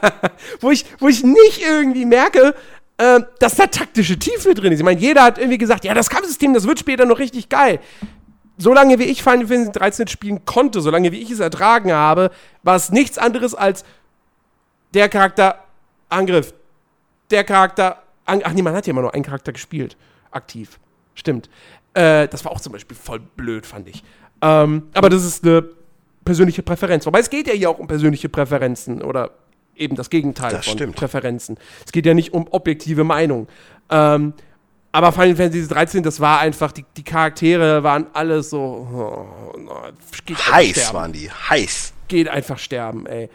wo 0.60 0.70
ich, 0.70 0.84
wo 0.98 1.08
ich 1.08 1.24
nicht 1.24 1.62
irgendwie 1.62 2.04
merke, 2.04 2.54
äh, 2.98 3.20
dass 3.38 3.56
da 3.56 3.66
taktische 3.66 4.18
Tiefe 4.18 4.54
drin 4.54 4.72
ist. 4.72 4.80
Ich 4.80 4.84
meine, 4.84 5.00
jeder 5.00 5.22
hat 5.22 5.38
irgendwie 5.38 5.58
gesagt, 5.58 5.84
ja, 5.84 5.94
das 5.94 6.10
Kampfsystem, 6.10 6.54
das 6.54 6.66
wird 6.66 6.78
später 6.78 7.06
noch 7.06 7.18
richtig 7.18 7.48
geil. 7.48 7.80
Solange 8.56 8.98
wie 8.98 9.04
ich 9.04 9.22
Final 9.22 9.46
Fantasy 9.46 9.72
13 9.72 10.08
spielen 10.08 10.44
konnte, 10.44 10.80
solange 10.80 11.12
wie 11.12 11.22
ich 11.22 11.30
es 11.30 11.38
ertragen 11.38 11.92
habe, 11.92 12.30
war 12.64 12.74
es 12.74 12.90
nichts 12.90 13.16
anderes 13.16 13.54
als 13.54 13.84
der 14.94 15.08
Charakter 15.08 15.64
Angriff. 16.08 16.54
Der 17.30 17.44
Charakter. 17.44 18.02
An 18.24 18.42
Ach 18.44 18.52
nee, 18.52 18.62
man 18.62 18.74
hat 18.74 18.86
ja 18.86 18.90
immer 18.90 19.02
nur 19.02 19.14
einen 19.14 19.24
Charakter 19.24 19.52
gespielt. 19.52 19.96
Aktiv. 20.30 20.78
Stimmt. 21.14 21.48
Äh, 21.94 22.28
das 22.28 22.44
war 22.44 22.52
auch 22.52 22.60
zum 22.60 22.72
Beispiel 22.72 22.96
voll 22.96 23.20
blöd, 23.20 23.64
fand 23.64 23.88
ich. 23.88 24.02
Ähm, 24.42 24.88
aber 24.94 25.08
das 25.08 25.24
ist 25.24 25.44
eine 25.44 25.64
persönliche 26.24 26.62
Präferenz. 26.62 27.06
Wobei 27.06 27.20
es 27.20 27.30
geht 27.30 27.46
ja 27.46 27.54
hier 27.54 27.70
auch 27.70 27.78
um 27.78 27.86
persönliche 27.86 28.28
Präferenzen 28.28 29.02
oder 29.02 29.30
eben 29.78 29.96
das 29.96 30.10
Gegenteil 30.10 30.52
Das 30.52 30.66
von 30.66 30.74
stimmt. 30.74 30.96
Präferenzen. 30.96 31.58
Es 31.84 31.92
geht 31.92 32.06
ja 32.06 32.14
nicht 32.14 32.32
um 32.32 32.46
objektive 32.50 33.04
Meinung. 33.04 33.48
Ähm, 33.90 34.34
aber 34.90 35.12
Final 35.12 35.36
Fantasy 35.36 35.68
13, 35.68 36.02
das 36.02 36.18
war 36.20 36.40
einfach, 36.40 36.72
die, 36.72 36.84
die 36.96 37.04
Charaktere 37.04 37.82
waren 37.82 38.06
alle 38.14 38.42
so. 38.42 38.58
Oh, 38.58 40.32
Heiß 40.50 40.94
waren 40.94 41.12
die. 41.12 41.30
Heiß. 41.30 41.92
geht 42.08 42.28
einfach 42.28 42.58
sterben, 42.58 43.06
ey. 43.06 43.28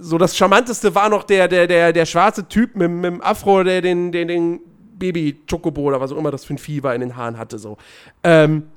So 0.00 0.16
das 0.16 0.36
charmanteste 0.36 0.94
war 0.94 1.08
noch 1.08 1.24
der, 1.24 1.48
der, 1.48 1.66
der, 1.66 1.92
der 1.92 2.06
schwarze 2.06 2.48
Typ 2.48 2.76
mit, 2.76 2.90
mit 2.90 3.04
dem 3.04 3.20
Afro, 3.20 3.62
der 3.62 3.82
den, 3.82 4.10
den, 4.10 4.28
den 4.28 4.60
Baby 4.94 5.42
Chocobo 5.50 5.82
oder 5.82 6.00
was 6.00 6.12
auch 6.12 6.16
immer 6.16 6.30
das 6.30 6.44
für 6.44 6.54
ein 6.54 6.58
Vieh 6.58 6.82
war 6.82 6.94
in 6.94 7.00
den 7.00 7.16
Haaren 7.16 7.36
hatte, 7.36 7.58
so. 7.58 7.76
Ähm, 8.22 8.68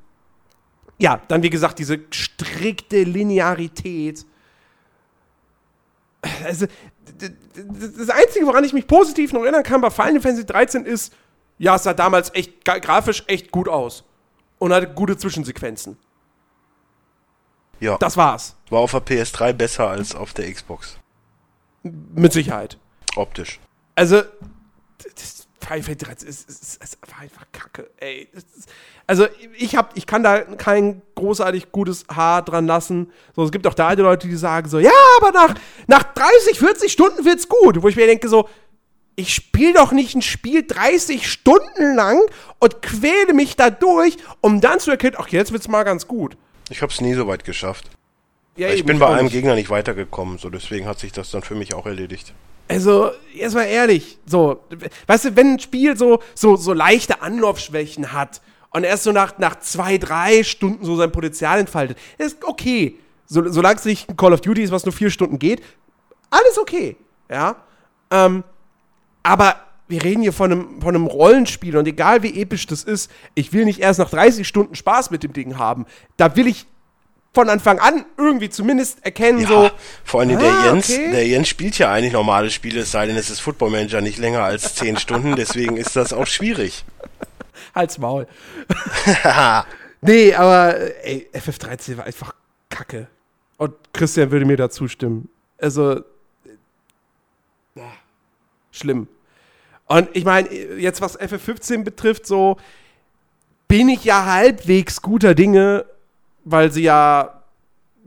ja, 0.97 1.21
dann 1.27 1.43
wie 1.43 1.49
gesagt, 1.49 1.79
diese 1.79 1.99
strikte 2.09 3.03
Linearität. 3.03 4.25
Also, 6.43 6.65
das 7.17 8.09
Einzige, 8.09 8.45
woran 8.45 8.63
ich 8.63 8.73
mich 8.73 8.87
positiv 8.87 9.33
noch 9.33 9.41
erinnern 9.41 9.63
kann 9.63 9.81
bei 9.81 9.89
Final 9.89 10.21
Fantasy 10.21 10.45
13 10.45 10.85
ist, 10.85 11.13
ja, 11.57 11.75
es 11.75 11.83
sah 11.83 11.93
damals 11.93 12.33
echt 12.33 12.65
grafisch 12.65 13.23
echt 13.27 13.51
gut 13.51 13.67
aus. 13.67 14.03
Und 14.57 14.73
hatte 14.73 14.87
gute 14.87 15.17
Zwischensequenzen. 15.17 15.97
Ja. 17.79 17.97
Das 17.97 18.15
war's. 18.17 18.55
War 18.69 18.79
auf 18.79 18.91
der 18.91 19.05
PS3 19.05 19.53
besser 19.53 19.89
als 19.89 20.15
auf 20.15 20.33
der 20.33 20.51
Xbox. 20.51 20.97
Mit 21.83 22.33
Sicherheit. 22.33 22.77
Optisch. 23.15 23.59
Also, 23.95 24.23
Final 25.65 25.83
Fantasy 25.83 26.05
13 26.05 26.29
ist, 26.29 26.49
ist, 26.49 26.59
ist, 26.59 26.83
ist 26.83 26.97
einfach 27.19 27.45
kacke, 27.51 27.89
ey. 27.97 28.27
Ist, 28.31 28.69
also, 29.07 29.27
ich, 29.57 29.75
hab, 29.75 29.95
ich 29.97 30.05
kann 30.05 30.23
da 30.23 30.41
kein 30.41 31.01
großartig 31.15 31.71
gutes 31.71 32.05
Haar 32.13 32.43
dran 32.43 32.67
lassen. 32.67 33.11
So, 33.35 33.43
es 33.43 33.51
gibt 33.51 33.65
auch 33.67 33.73
da 33.73 33.87
alte 33.87 34.01
Leute, 34.01 34.27
die 34.27 34.35
sagen 34.35 34.69
so, 34.69 34.79
ja, 34.79 34.91
aber 35.19 35.31
nach, 35.31 35.55
nach 35.87 36.03
30, 36.03 36.59
40 36.59 36.91
Stunden 36.91 37.25
wird's 37.25 37.49
gut. 37.49 37.81
Wo 37.81 37.87
ich 37.87 37.95
mir 37.95 38.07
denke 38.07 38.29
so, 38.29 38.47
ich 39.15 39.33
spiele 39.33 39.73
doch 39.73 39.91
nicht 39.91 40.15
ein 40.15 40.21
Spiel 40.21 40.65
30 40.65 41.29
Stunden 41.29 41.95
lang 41.95 42.19
und 42.59 42.81
quäle 42.81 43.33
mich 43.33 43.55
da 43.55 43.69
durch, 43.69 44.17
um 44.41 44.61
dann 44.61 44.79
zu 44.79 44.91
erkennen, 44.91 45.15
ach, 45.17 45.29
jetzt 45.29 45.51
wird's 45.51 45.67
mal 45.67 45.83
ganz 45.83 46.07
gut. 46.07 46.37
Ich 46.69 46.81
hab's 46.81 47.01
nie 47.01 47.13
so 47.13 47.27
weit 47.27 47.43
geschafft. 47.43 47.89
Ja, 48.57 48.69
ich 48.69 48.79
eben, 48.79 48.87
bin 48.87 48.99
bei 48.99 49.07
einem. 49.07 49.29
Gegner 49.29 49.55
nicht 49.55 49.69
weitergekommen, 49.69 50.37
so 50.37 50.49
deswegen 50.49 50.87
hat 50.87 50.99
sich 50.99 51.11
das 51.11 51.31
dann 51.31 51.41
für 51.41 51.55
mich 51.55 51.73
auch 51.73 51.85
erledigt. 51.85 52.33
Also, 52.67 53.11
jetzt 53.33 53.53
mal 53.53 53.63
ehrlich, 53.63 54.17
so, 54.25 54.63
weißt 55.07 55.25
du, 55.25 55.35
wenn 55.35 55.53
ein 55.53 55.59
Spiel 55.59 55.95
so, 55.95 56.19
so, 56.33 56.55
so 56.55 56.73
leichte 56.73 57.21
Anlaufschwächen 57.21 58.11
hat 58.11 58.41
und 58.71 58.83
erst 58.83 59.03
so 59.03 59.11
nach, 59.11 59.37
nach 59.37 59.59
zwei, 59.59 59.97
drei 59.97 60.43
Stunden 60.43 60.83
so 60.83 60.95
sein 60.95 61.11
Potenzial 61.11 61.59
entfaltet, 61.59 61.97
ist 62.17 62.43
okay. 62.43 62.95
So, 63.27 63.47
solange 63.51 63.77
es 63.77 63.85
nicht 63.85 64.09
ein 64.09 64.17
Call 64.17 64.33
of 64.33 64.41
Duty 64.41 64.63
ist, 64.63 64.71
was 64.71 64.85
nur 64.85 64.93
vier 64.93 65.09
Stunden 65.09 65.37
geht, 65.39 65.61
alles 66.29 66.57
okay, 66.57 66.97
ja. 67.29 67.55
Ähm, 68.11 68.43
aber 69.23 69.55
wir 69.87 70.03
reden 70.03 70.21
hier 70.21 70.33
von 70.33 70.51
einem, 70.51 70.81
von 70.81 70.95
einem 70.95 71.05
Rollenspiel 71.05 71.77
und 71.77 71.87
egal 71.87 72.23
wie 72.23 72.41
episch 72.41 72.65
das 72.65 72.83
ist, 72.83 73.11
ich 73.35 73.53
will 73.53 73.65
nicht 73.65 73.79
erst 73.79 73.99
nach 73.99 74.09
30 74.09 74.47
Stunden 74.47 74.75
Spaß 74.75 75.11
mit 75.11 75.23
dem 75.23 75.33
Ding 75.33 75.57
haben. 75.57 75.85
Da 76.17 76.35
will 76.35 76.47
ich 76.47 76.65
von 77.35 77.49
Anfang 77.49 77.79
an 77.79 78.05
irgendwie 78.17 78.49
zumindest 78.49 79.05
erkennen, 79.05 79.39
Ja, 79.39 79.47
so. 79.47 79.71
vor 80.05 80.21
allem 80.21 80.37
ah, 80.37 80.39
der 80.39 80.71
Jens, 80.71 80.89
okay. 80.89 81.11
der 81.11 81.27
Jens 81.27 81.49
spielt 81.49 81.77
ja 81.77 81.91
eigentlich 81.91 82.13
normale 82.13 82.49
Spiele, 82.49 82.79
es 82.79 82.91
sei 82.91 83.05
denn, 83.05 83.17
es 83.17 83.29
ist 83.29 83.41
Football 83.41 83.71
Manager 83.71 84.01
nicht 84.01 84.17
länger 84.17 84.41
als 84.41 84.73
10 84.75 84.97
Stunden, 84.97 85.35
deswegen 85.35 85.75
ist 85.77 85.95
das 85.95 86.13
auch 86.13 86.25
schwierig. 86.25 86.85
Halt's 87.75 87.97
Maul. 87.97 88.25
nee, 90.01 90.33
aber 90.33 90.77
ey, 91.03 91.27
FF13 91.33 91.97
war 91.97 92.05
einfach 92.05 92.33
kacke. 92.69 93.07
Und 93.57 93.73
Christian 93.91 94.31
würde 94.31 94.45
mir 94.45 94.57
da 94.57 94.69
zustimmen. 94.69 95.29
Also, 95.57 95.97
äh, 95.97 96.01
ja, 97.75 97.91
schlimm. 98.71 99.09
Und 99.87 100.09
ich 100.13 100.23
meine, 100.23 100.49
jetzt 100.51 101.01
was 101.01 101.19
FF15 101.19 101.83
betrifft, 101.83 102.25
so 102.25 102.57
bin 103.67 103.89
ich 103.89 104.05
ja 104.05 104.25
halbwegs 104.25 105.01
guter 105.01 105.35
Dinge, 105.35 105.85
weil 106.45 106.71
sie 106.71 106.83
ja 106.83 107.43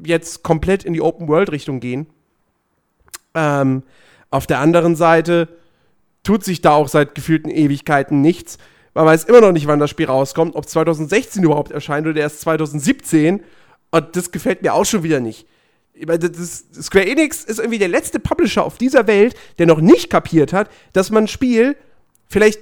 jetzt 0.03 0.43
komplett 0.43 0.85
in 0.85 0.95
die 0.95 1.03
Open-World-Richtung 1.03 1.81
gehen. 1.81 2.07
Ähm, 3.35 3.83
auf 4.31 4.47
der 4.47 4.61
anderen 4.61 4.97
Seite 4.97 5.49
tut 6.23 6.45
sich 6.45 6.61
da 6.61 6.73
auch 6.73 6.89
seit 6.89 7.15
gefühlten 7.15 7.51
Ewigkeiten 7.51 8.21
nichts. 8.21 8.59
Man 8.95 9.07
weiß 9.07 9.25
immer 9.25 9.41
noch 9.41 9.53
nicht, 9.53 9.67
wann 9.67 9.79
das 9.81 9.91
Spiel 9.91 10.07
rauskommt, 10.07 10.55
ob 10.55 10.69
2016 10.69 11.43
überhaupt 11.43 11.73
erscheint 11.73 12.07
oder 12.07 12.21
erst 12.21 12.41
2017. 12.41 13.43
Und 13.91 14.17
das 14.17 14.31
gefällt 14.31 14.63
mir 14.63 14.75
auch 14.75 14.85
schon 14.85 15.03
wieder 15.03 15.21
nicht. 15.21 15.47
Das 16.01 16.65
Square 16.81 17.07
Enix 17.07 17.45
ist 17.45 17.59
irgendwie 17.59 17.79
der 17.79 17.89
letzte 17.89 18.21
Publisher 18.21 18.65
auf 18.65 18.79
dieser 18.79 19.07
Welt, 19.07 19.35
der 19.59 19.67
noch 19.67 19.81
nicht 19.81 20.11
kapiert 20.11 20.53
hat, 20.53 20.71
dass 20.93 21.11
man 21.11 21.25
ein 21.25 21.29
Spiel 21.29 21.77
vielleicht 22.29 22.61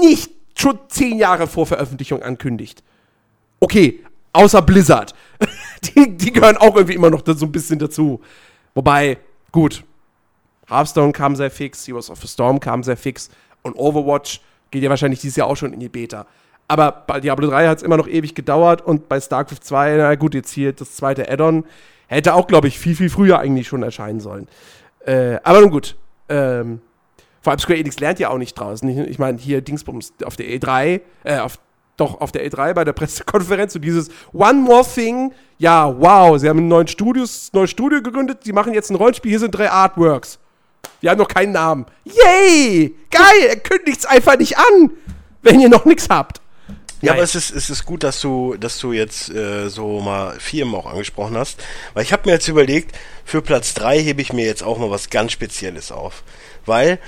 nicht 0.00 0.32
schon 0.56 0.78
zehn 0.88 1.18
Jahre 1.18 1.46
vor 1.46 1.66
Veröffentlichung 1.66 2.22
ankündigt. 2.22 2.82
Okay, 3.60 4.00
außer 4.34 4.60
Blizzard. 4.62 5.14
Die, 5.84 6.16
die 6.16 6.32
gehören 6.32 6.56
auch 6.56 6.76
irgendwie 6.76 6.94
immer 6.94 7.10
noch 7.10 7.22
so 7.26 7.44
ein 7.44 7.52
bisschen 7.52 7.78
dazu. 7.78 8.22
Wobei, 8.74 9.18
gut, 9.52 9.84
Hearthstone 10.66 11.12
kam 11.12 11.36
sehr 11.36 11.50
fix, 11.50 11.86
Heroes 11.86 12.08
of 12.08 12.22
the 12.22 12.26
Storm 12.26 12.58
kam 12.58 12.82
sehr 12.82 12.96
fix 12.96 13.28
und 13.62 13.74
Overwatch 13.74 14.40
geht 14.70 14.82
ja 14.82 14.88
wahrscheinlich 14.88 15.20
dieses 15.20 15.36
Jahr 15.36 15.46
auch 15.46 15.56
schon 15.56 15.74
in 15.74 15.80
die 15.80 15.90
Beta. 15.90 16.26
Aber 16.68 17.04
bei 17.06 17.20
Diablo 17.20 17.48
3 17.48 17.68
hat 17.68 17.78
es 17.78 17.82
immer 17.82 17.98
noch 17.98 18.08
ewig 18.08 18.34
gedauert 18.34 18.80
und 18.80 19.08
bei 19.08 19.20
StarCraft 19.20 19.60
2, 19.60 19.96
na 19.98 20.14
gut, 20.14 20.34
jetzt 20.34 20.52
hier 20.52 20.72
das 20.72 20.96
zweite 20.96 21.30
Add-on, 21.30 21.64
hätte 22.06 22.34
auch, 22.34 22.46
glaube 22.46 22.68
ich, 22.68 22.78
viel, 22.78 22.96
viel 22.96 23.10
früher 23.10 23.38
eigentlich 23.38 23.68
schon 23.68 23.82
erscheinen 23.82 24.20
sollen. 24.20 24.48
Äh, 25.00 25.36
aber 25.42 25.60
nun 25.60 25.70
gut. 25.70 25.96
Ähm, 26.28 26.80
vor 27.42 27.50
allem 27.50 27.60
Square 27.60 27.78
Enix 27.78 28.00
lernt 28.00 28.18
ja 28.18 28.30
auch 28.30 28.38
nicht 28.38 28.54
draußen. 28.54 28.88
Ich, 28.88 28.96
ich 28.96 29.18
meine, 29.18 29.38
hier 29.38 29.60
Dingsbums 29.60 30.14
auf 30.24 30.36
der 30.36 30.46
E3, 30.46 31.02
äh, 31.24 31.38
auf, 31.38 31.58
doch 31.96 32.20
auf 32.20 32.32
der 32.32 32.48
E3 32.48 32.74
bei 32.74 32.84
der 32.84 32.92
Pressekonferenz, 32.94 33.72
so 33.72 33.78
dieses 33.78 34.08
One 34.32 34.60
More 34.60 34.84
Thing. 34.84 35.32
Ja, 35.58 35.94
wow, 35.98 36.38
sie 36.38 36.48
haben 36.48 36.58
ein 36.58 36.68
neues 36.68 36.90
Studio 36.90 38.02
gegründet, 38.02 38.38
sie 38.44 38.52
machen 38.52 38.74
jetzt 38.74 38.90
ein 38.90 38.96
Rollenspiel, 38.96 39.30
hier 39.30 39.40
sind 39.40 39.52
drei 39.52 39.70
Artworks. 39.70 40.38
Wir 41.00 41.10
haben 41.10 41.18
noch 41.18 41.28
keinen 41.28 41.52
Namen. 41.52 41.86
Yay! 42.04 42.94
Geil! 43.10 43.46
Er 43.48 43.56
kündigt's 43.56 44.06
einfach 44.06 44.36
nicht 44.38 44.58
an, 44.58 44.90
wenn 45.42 45.60
ihr 45.60 45.68
noch 45.68 45.84
nichts 45.84 46.08
habt. 46.08 46.40
Ja, 47.04 47.10
Nein. 47.10 47.18
aber 47.18 47.24
es 47.24 47.34
ist, 47.34 47.50
es 47.50 47.68
ist 47.68 47.84
gut, 47.84 48.02
dass 48.02 48.22
du, 48.22 48.56
dass 48.58 48.78
du 48.78 48.92
jetzt 48.92 49.28
äh, 49.28 49.68
so 49.68 50.00
mal 50.00 50.40
Firmen 50.40 50.74
auch 50.74 50.86
angesprochen 50.86 51.36
hast. 51.36 51.62
Weil 51.92 52.02
ich 52.02 52.12
habe 52.14 52.22
mir 52.24 52.32
jetzt 52.32 52.48
überlegt, 52.48 52.96
für 53.26 53.42
Platz 53.42 53.74
3 53.74 54.00
hebe 54.00 54.22
ich 54.22 54.32
mir 54.32 54.46
jetzt 54.46 54.62
auch 54.62 54.78
mal 54.78 54.90
was 54.90 55.10
ganz 55.10 55.32
Spezielles 55.32 55.92
auf. 55.92 56.22
Weil, 56.64 56.98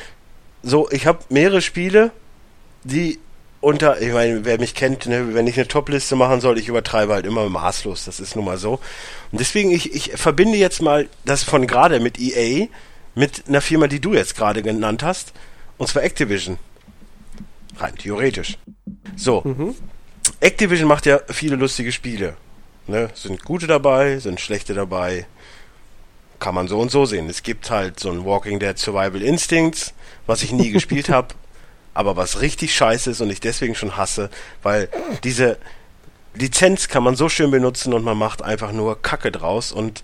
so, 0.63 0.91
ich 0.91 1.07
habe 1.07 1.21
mehrere 1.31 1.63
Spiele, 1.63 2.11
die 2.85 3.19
unter, 3.61 4.01
ich 4.01 4.13
meine, 4.13 4.45
wer 4.45 4.59
mich 4.59 4.75
kennt, 4.75 5.07
ne, 5.07 5.35
wenn 5.35 5.47
ich 5.47 5.57
eine 5.57 5.69
Top-Liste 5.69 6.17
machen 6.17 6.41
soll, 6.41 6.59
ich 6.59 6.69
übertreibe 6.69 7.15
halt 7.15 7.27
immer 7.27 7.49
maßlos, 7.49 8.05
das 8.05 8.21
ist 8.21 8.37
nun 8.37 8.45
mal 8.45 8.59
so. 8.59 8.75
Und 9.33 9.41
deswegen, 9.41 9.71
ich, 9.71 9.95
ich 9.95 10.13
verbinde 10.13 10.59
jetzt 10.59 10.83
mal 10.83 11.09
das 11.25 11.43
von 11.43 11.67
gerade 11.67 12.01
mit 12.01 12.19
EA, 12.19 12.67
mit 13.15 13.45
einer 13.49 13.61
Firma, 13.61 13.87
die 13.87 14.01
du 14.01 14.15
jetzt 14.15 14.37
gerade 14.37 14.63
genannt 14.63 15.03
hast, 15.03 15.33
und 15.79 15.89
zwar 15.89 16.03
Activision. 16.03 16.59
Rein 17.79 17.97
theoretisch. 17.97 18.57
So. 19.17 19.43
Activision 20.41 20.89
macht 20.89 21.07
ja 21.07 21.21
viele 21.29 21.57
lustige 21.57 21.93
Spiele. 21.93 22.37
Ne? 22.87 23.11
Sind 23.15 23.45
gute 23.45 23.67
dabei, 23.67 24.19
sind 24.19 24.41
schlechte 24.41 24.75
dabei. 24.75 25.27
Kann 26.39 26.55
man 26.55 26.69
so 26.69 26.79
und 26.79 26.91
so 26.91 27.05
sehen. 27.07 27.29
Es 27.29 27.43
gibt 27.43 27.71
halt 27.71 27.99
so 27.99 28.11
ein 28.11 28.25
Walking 28.25 28.59
Dead 28.59 28.79
Survival 28.79 29.23
Instincts, 29.23 29.95
was 30.27 30.43
ich 30.43 30.53
nie 30.53 30.71
gespielt 30.71 31.09
habe, 31.11 31.35
aber 31.97 32.17
was 32.17 32.41
richtig 32.41 32.75
scheiße 32.75 33.11
ist 33.11 33.21
und 33.21 33.31
ich 33.31 33.41
deswegen 33.41 33.75
schon 33.75 33.97
hasse, 33.97 34.31
weil 34.63 34.89
diese 35.25 35.59
Lizenz 36.35 36.89
kann 36.89 37.03
man 37.03 37.17
so 37.17 37.29
schön 37.29 37.51
benutzen 37.51 37.95
und 37.95 38.05
man 38.05 38.17
macht 38.17 38.43
einfach 38.43 38.73
nur 38.73 39.01
Kacke 39.01 39.33
draus 39.33 39.73
und 39.73 40.03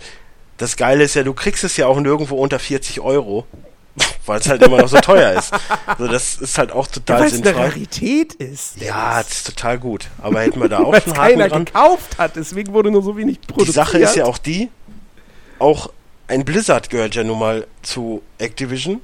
das 0.57 0.77
Geile 0.77 1.05
ist 1.05 1.15
ja, 1.15 1.23
du 1.23 1.35
kriegst 1.35 1.65
es 1.65 1.77
ja 1.77 1.87
auch 1.87 1.99
nirgendwo 1.99 2.37
unter 2.37 2.59
40 2.59 3.01
Euro, 3.01 3.47
weil 4.27 4.41
es 4.41 4.49
halt 4.49 4.63
immer 4.63 4.79
noch 4.79 4.89
so 4.89 4.99
teuer 5.01 5.33
ist. 5.33 5.53
Also 5.87 6.09
das 6.09 6.37
ist 6.37 6.57
halt 6.57 6.73
auch 6.73 6.87
total 6.87 7.21
Weil 7.21 7.27
es 7.27 7.35
eine. 7.43 7.55
Rarität 7.55 8.35
ist. 8.35 8.81
Ja, 8.81 9.23
das 9.23 9.33
ist 9.33 9.47
total 9.47 9.79
gut. 9.79 10.09
Aber 10.23 10.41
hätten 10.41 10.61
wir 10.61 10.69
da 10.69 10.79
auch 10.79 10.93
Weil 10.93 10.99
es 10.99 11.05
schon 11.05 11.15
keiner 11.15 11.49
dran. 11.49 11.65
gekauft 11.67 12.17
hat, 12.19 12.37
deswegen 12.37 12.73
wurde 12.73 12.91
nur 12.91 13.03
so 13.03 13.17
wenig 13.17 13.41
produziert. 13.41 13.69
Die 13.69 13.73
Sache 13.73 13.99
ist 13.99 14.17
ja 14.17 14.25
auch 14.25 14.39
die, 14.39 14.71
auch 15.59 15.91
ein 16.29 16.45
Blizzard 16.45 16.89
gehört 16.89 17.15
ja 17.15 17.25
nun 17.25 17.39
mal 17.39 17.67
zu 17.83 18.23
Activision 18.39 18.95
Ja. 18.95 19.01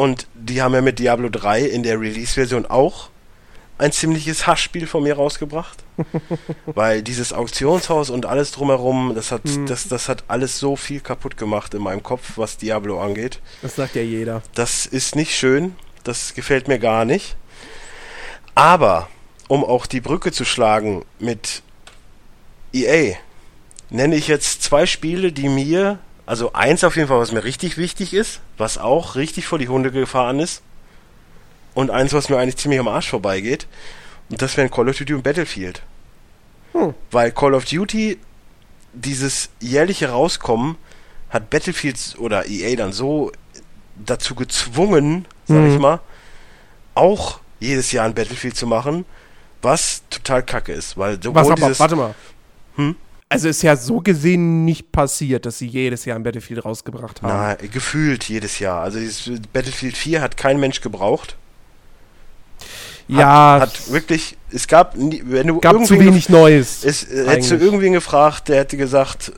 Und 0.00 0.28
die 0.32 0.62
haben 0.62 0.72
ja 0.72 0.80
mit 0.80 0.98
Diablo 0.98 1.28
3 1.28 1.60
in 1.60 1.82
der 1.82 2.00
Release-Version 2.00 2.64
auch 2.64 3.10
ein 3.76 3.92
ziemliches 3.92 4.46
Hassspiel 4.46 4.86
von 4.86 5.02
mir 5.02 5.16
rausgebracht. 5.16 5.84
Weil 6.64 7.02
dieses 7.02 7.34
Auktionshaus 7.34 8.08
und 8.08 8.24
alles 8.24 8.52
drumherum, 8.52 9.12
das 9.14 9.30
hat, 9.30 9.44
Hm. 9.44 9.66
das, 9.66 9.88
das 9.88 10.08
hat 10.08 10.24
alles 10.28 10.58
so 10.58 10.74
viel 10.74 11.00
kaputt 11.00 11.36
gemacht 11.36 11.74
in 11.74 11.82
meinem 11.82 12.02
Kopf, 12.02 12.32
was 12.36 12.56
Diablo 12.56 12.98
angeht. 12.98 13.40
Das 13.60 13.76
sagt 13.76 13.94
ja 13.94 14.00
jeder. 14.00 14.42
Das 14.54 14.86
ist 14.86 15.16
nicht 15.16 15.36
schön. 15.36 15.76
Das 16.02 16.32
gefällt 16.32 16.66
mir 16.66 16.78
gar 16.78 17.04
nicht. 17.04 17.36
Aber, 18.54 19.06
um 19.48 19.62
auch 19.62 19.84
die 19.84 20.00
Brücke 20.00 20.32
zu 20.32 20.46
schlagen 20.46 21.04
mit 21.18 21.60
EA, 22.72 23.16
nenne 23.90 24.16
ich 24.16 24.28
jetzt 24.28 24.62
zwei 24.62 24.86
Spiele, 24.86 25.30
die 25.30 25.50
mir, 25.50 25.98
also 26.30 26.52
eins 26.52 26.84
auf 26.84 26.94
jeden 26.94 27.08
Fall, 27.08 27.18
was 27.18 27.32
mir 27.32 27.42
richtig 27.42 27.76
wichtig 27.76 28.14
ist, 28.14 28.38
was 28.56 28.78
auch 28.78 29.16
richtig 29.16 29.48
vor 29.48 29.58
die 29.58 29.66
Hunde 29.68 29.90
gefahren 29.90 30.38
ist. 30.38 30.62
Und 31.74 31.90
eins, 31.90 32.12
was 32.12 32.28
mir 32.28 32.38
eigentlich 32.38 32.56
ziemlich 32.56 32.78
am 32.78 32.86
Arsch 32.86 33.10
vorbeigeht. 33.10 33.66
Und 34.28 34.40
das 34.40 34.56
wären 34.56 34.70
Call 34.70 34.88
of 34.88 34.96
Duty 34.96 35.14
und 35.14 35.24
Battlefield. 35.24 35.82
Hm. 36.70 36.94
Weil 37.10 37.32
Call 37.32 37.52
of 37.54 37.64
Duty, 37.64 38.16
dieses 38.92 39.48
jährliche 39.58 40.10
Rauskommen, 40.10 40.76
hat 41.30 41.50
Battlefield 41.50 41.98
oder 42.18 42.46
EA 42.46 42.76
dann 42.76 42.92
so 42.92 43.32
dazu 43.96 44.36
gezwungen, 44.36 45.26
sag 45.46 45.56
Mhm. 45.56 45.72
ich 45.72 45.78
mal, 45.80 45.98
auch 46.94 47.40
jedes 47.58 47.90
Jahr 47.90 48.04
ein 48.06 48.14
Battlefield 48.14 48.56
zu 48.56 48.68
machen, 48.68 49.04
was 49.62 50.02
total 50.10 50.44
kacke 50.44 50.72
ist, 50.72 50.96
weil 50.96 51.20
sowohl 51.20 51.34
Was 51.42 51.46
aber, 51.48 51.56
dieses, 51.56 51.80
warte 51.80 51.96
mal. 51.96 52.14
Hm? 52.76 52.94
Also 53.32 53.48
ist 53.48 53.62
ja 53.62 53.76
so 53.76 54.00
gesehen 54.00 54.64
nicht 54.64 54.90
passiert, 54.90 55.46
dass 55.46 55.58
sie 55.58 55.68
jedes 55.68 56.04
Jahr 56.04 56.16
ein 56.16 56.24
Battlefield 56.24 56.64
rausgebracht 56.64 57.22
haben. 57.22 57.28
Na, 57.32 57.54
gefühlt 57.54 58.24
jedes 58.24 58.58
Jahr. 58.58 58.82
Also 58.82 58.98
Battlefield 59.52 59.96
4 59.96 60.20
hat 60.20 60.36
kein 60.36 60.58
Mensch 60.58 60.80
gebraucht. 60.80 61.36
Ja. 63.06 63.60
Hat, 63.60 63.62
hat 63.62 63.92
wirklich, 63.92 64.36
es 64.50 64.66
gab, 64.66 64.96
wenn 64.96 65.46
du 65.46 65.60
gab 65.60 65.84
zu 65.84 65.98
wenig 65.98 66.28
Neues. 66.28 66.82
Es, 66.82 67.04
äh, 67.04 67.24
hättest 67.28 67.52
du 67.52 67.54
irgendwen 67.54 67.92
gefragt, 67.92 68.48
der 68.48 68.58
hätte 68.58 68.76
gesagt, 68.76 69.32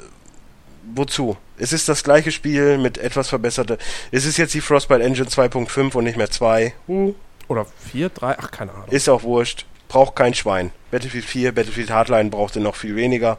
wozu? 0.95 1.37
Es 1.59 1.75
ist 1.75 1.87
das 1.87 2.03
gleiche 2.03 2.33
Spiel 2.33 2.79
mit 2.79 2.97
etwas 2.97 3.29
verbesserter. 3.29 3.77
Es 4.11 4.25
ist 4.25 4.39
jetzt 4.39 4.55
die 4.55 4.63
Frostbite 4.63 5.03
Engine 5.03 5.29
2.5 5.29 5.95
und 5.95 6.05
nicht 6.05 6.17
mehr 6.17 6.31
2. 6.31 6.73
Uh. 6.89 7.13
Oder 7.49 7.67
4, 7.93 8.09
3, 8.09 8.39
ach 8.39 8.51
keine 8.51 8.73
Ahnung. 8.73 8.89
Ist 8.89 9.11
auch 9.11 9.23
wurscht. 9.23 9.67
Braucht 9.89 10.17
kein 10.17 10.33
Schwein. 10.33 10.71
Battlefield 10.91 11.27
4, 11.27 11.53
Battlefield 11.53 11.91
Hardline 11.91 12.31
brauchte 12.31 12.59
noch 12.59 12.77
viel 12.77 12.97
weniger. 12.97 13.37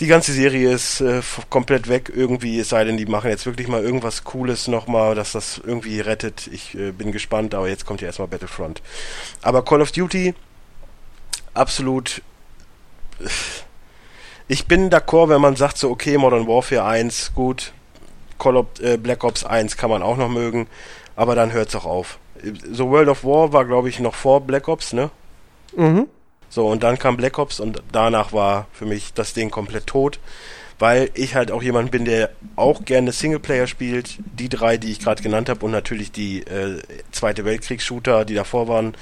Die 0.00 0.06
ganze 0.06 0.32
Serie 0.32 0.72
ist 0.72 1.02
äh, 1.02 1.20
komplett 1.50 1.88
weg 1.88 2.10
irgendwie, 2.14 2.58
es 2.58 2.70
sei 2.70 2.84
denn, 2.84 2.96
die 2.96 3.04
machen 3.04 3.28
jetzt 3.28 3.44
wirklich 3.44 3.68
mal 3.68 3.82
irgendwas 3.82 4.24
Cooles 4.24 4.66
nochmal, 4.66 5.14
dass 5.14 5.32
das 5.32 5.60
irgendwie 5.62 6.00
rettet. 6.00 6.46
Ich 6.46 6.74
äh, 6.74 6.90
bin 6.90 7.12
gespannt, 7.12 7.54
aber 7.54 7.68
jetzt 7.68 7.84
kommt 7.84 8.00
ja 8.00 8.06
erstmal 8.06 8.28
Battlefront. 8.28 8.80
Aber 9.42 9.62
Call 9.62 9.82
of 9.82 9.92
Duty, 9.92 10.34
absolut. 11.52 12.22
Ich 14.48 14.66
bin 14.66 14.88
d'accord, 14.88 15.28
wenn 15.28 15.40
man 15.42 15.56
sagt 15.56 15.76
so, 15.76 15.90
okay, 15.90 16.16
Modern 16.16 16.46
Warfare 16.48 16.84
1, 16.84 17.34
gut, 17.34 17.74
Call 18.38 18.56
of 18.56 18.66
äh, 18.80 18.96
Black 18.96 19.22
Ops 19.22 19.44
1 19.44 19.76
kann 19.76 19.90
man 19.90 20.02
auch 20.02 20.16
noch 20.16 20.30
mögen, 20.30 20.66
aber 21.14 21.34
dann 21.34 21.52
hört 21.52 21.68
es 21.68 21.76
auch 21.76 21.84
auf. 21.84 22.18
So 22.64 22.88
World 22.88 23.08
of 23.08 23.22
War 23.22 23.52
war, 23.52 23.66
glaube 23.66 23.90
ich, 23.90 24.00
noch 24.00 24.14
vor 24.14 24.40
Black 24.40 24.66
Ops, 24.66 24.94
ne? 24.94 25.10
Mhm. 25.76 26.08
So, 26.50 26.66
und 26.66 26.82
dann 26.82 26.98
kam 26.98 27.16
Black 27.16 27.38
Ops 27.38 27.60
und 27.60 27.82
danach 27.92 28.32
war 28.32 28.66
für 28.72 28.84
mich 28.84 29.14
das 29.14 29.32
Ding 29.32 29.50
komplett 29.50 29.86
tot, 29.86 30.18
weil 30.80 31.10
ich 31.14 31.36
halt 31.36 31.52
auch 31.52 31.62
jemand 31.62 31.92
bin, 31.92 32.04
der 32.04 32.30
auch 32.56 32.84
gerne 32.84 33.12
Singleplayer 33.12 33.68
spielt. 33.68 34.18
Die 34.18 34.48
drei, 34.48 34.76
die 34.76 34.90
ich 34.90 34.98
gerade 34.98 35.22
genannt 35.22 35.48
habe 35.48 35.64
und 35.64 35.70
natürlich 35.70 36.10
die 36.10 36.40
äh, 36.40 36.82
Zweite 37.12 37.44
Weltkriegs-Shooter, 37.44 38.24
die 38.24 38.34
davor 38.34 38.66
waren, 38.66 38.94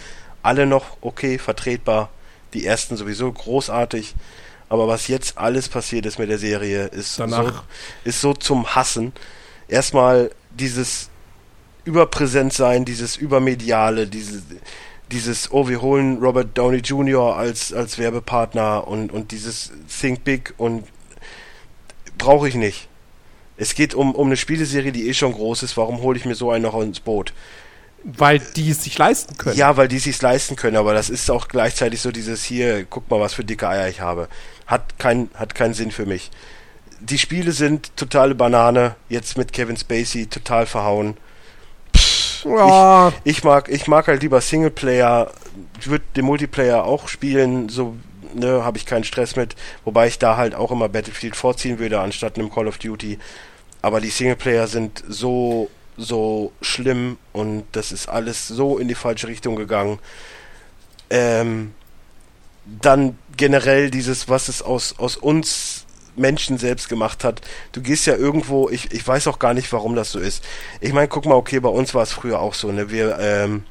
alle 0.43 0.67
noch 0.67 0.99
okay, 1.01 1.39
vertretbar. 1.39 2.11
Die 2.53 2.67
ersten 2.67 2.97
sowieso 2.97 3.33
großartig. 3.33 4.15
Aber 4.69 4.87
was 4.87 5.09
jetzt 5.09 5.39
alles 5.39 5.69
passiert 5.69 6.05
ist 6.05 6.19
mit 6.19 6.29
der 6.29 6.39
Serie, 6.39 6.87
ist, 6.87 7.15
so, 7.15 7.53
ist 8.05 8.21
so 8.21 8.35
zum 8.35 8.75
Hassen. 8.75 9.13
Erstmal 9.69 10.31
dieses 10.51 11.09
Überpräsentsein, 11.85 12.85
dieses 12.85 13.17
Übermediale, 13.17 14.07
diese, 14.07 14.43
dieses, 15.13 15.51
oh, 15.53 15.69
wir 15.69 15.81
holen 15.81 16.19
Robert 16.19 16.57
Downey 16.57 16.79
Jr. 16.79 17.37
als, 17.37 17.73
als 17.73 17.99
Werbepartner 17.99 18.87
und, 18.87 19.13
und 19.13 19.33
dieses 19.33 19.73
Think 19.89 20.25
Big 20.25 20.55
und 20.59 20.85
brauche 22.17 22.49
ich 22.49 22.55
nicht. 22.55 22.89
Es 23.57 23.75
geht 23.75 23.95
um, 23.95 24.15
um 24.15 24.27
eine 24.29 24.37
Spieleserie, 24.37 24.93
die 24.93 25.09
eh 25.09 25.15
schon 25.15 25.33
groß 25.33 25.63
ist. 25.63 25.77
Warum 25.77 26.01
hole 26.01 26.19
ich 26.19 26.25
mir 26.25 26.35
so 26.35 26.51
einen 26.51 26.63
noch 26.63 26.81
ins 26.81 27.01
Boot? 27.01 27.33
Weil 28.05 28.39
die 28.39 28.71
es 28.71 28.85
sich 28.85 28.97
leisten 28.97 29.37
können. 29.37 29.57
Ja, 29.57 29.77
weil 29.77 29.89
die 29.89 29.97
es 29.97 30.05
sich 30.05 30.23
leisten 30.23 30.55
können, 30.55 30.77
aber 30.77 30.95
das 30.95 31.11
ist 31.11 31.31
auch 31.31 31.49
gleichzeitig 31.49 32.01
so 32.01 32.13
dieses 32.13 32.45
hier, 32.45 32.85
guck 32.85 33.11
mal, 33.11 33.19
was 33.19 33.35
für 33.35 33.45
dicke 33.45 33.69
Eier 33.69 33.89
ich 33.89 34.01
habe. 34.01 34.29
Hat, 34.67 34.99
kein, 34.99 35.31
hat 35.35 35.57
keinen 35.57 35.75
Sinn 35.75 35.91
für 35.91 36.07
mich. 36.07 36.31
Die 37.01 37.19
Spiele 37.19 37.53
sind 37.53 37.97
totale 37.97 38.35
Banane, 38.35 38.95
jetzt 39.09 39.37
mit 39.37 39.53
Kevin 39.53 39.77
Spacey 39.77 40.27
total 40.27 40.67
verhauen 40.67 41.17
ja. 42.45 43.09
ich, 43.25 43.39
ich, 43.39 43.45
mag, 43.45 43.69
ich 43.69 43.87
mag 43.87 44.07
halt 44.09 44.23
lieber 44.23 44.41
Singleplayer. 44.41 45.33
Ich 45.81 45.89
würde 45.89 46.05
den 46.17 46.25
Multiplayer 46.25 46.85
auch 46.85 47.09
spielen, 47.09 47.69
so 47.69 47.97
ne, 48.35 48.65
habe 48.65 48.79
ich 48.79 48.87
keinen 48.87 49.05
Stress 49.05 49.37
mit. 49.37 49.57
Wobei 49.85 50.07
ich 50.09 50.19
da 50.19 50.37
halt 50.37 50.55
auch 50.55 50.71
immer 50.71 50.89
Battlefield 50.89 51.37
vorziehen 51.37 51.79
würde, 51.79 52.01
anstatt 52.01 52.39
einem 52.39 52.51
Call 52.51 52.69
of 52.69 52.79
Duty. 52.79 53.19
Aber 53.83 54.01
die 54.01 54.11
Singleplayer 54.11 54.67
sind 54.67 55.03
so, 55.09 55.71
so 55.97 56.53
schlimm 56.61 57.19
und 57.33 57.65
das 57.73 57.93
ist 57.93 58.09
alles 58.09 58.49
so 58.49 58.79
in 58.79 58.89
die 58.89 58.95
falsche 58.95 59.29
Richtung 59.29 59.57
gegangen. 59.57 59.99
Ähm, 61.11 61.73
dann 62.67 63.17
generell 63.37 63.91
dieses, 63.91 64.29
was 64.29 64.49
es 64.49 64.63
aus, 64.63 64.99
aus 64.99 65.17
uns 65.17 65.87
Menschen 66.19 66.59
selbst 66.59 66.89
gemacht 66.89 67.25
hat. 67.25 67.41
Du 67.73 67.81
gehst 67.81 68.07
ja 68.07 68.15
irgendwo, 68.15 68.69
ich, 68.69 68.93
ich 68.93 69.07
weiß 69.07 69.27
auch 69.29 69.39
gar 69.39 69.55
nicht, 69.55 69.73
warum 69.73 69.95
das 69.95 70.13
so 70.13 70.19
ist. 70.19 70.45
Ich 70.81 70.93
meine, 70.93 71.09
guck 71.09 71.27
mal, 71.27 71.35
okay, 71.35 71.61
bei 71.61 71.69
uns 71.69 71.95
war 71.95 72.03
es 72.03 72.13
früher 72.13 72.41
auch 72.41 72.55
so, 72.55 72.71
ne? 72.73 72.91
Wir, 72.91 73.19
ähm, 73.19 73.65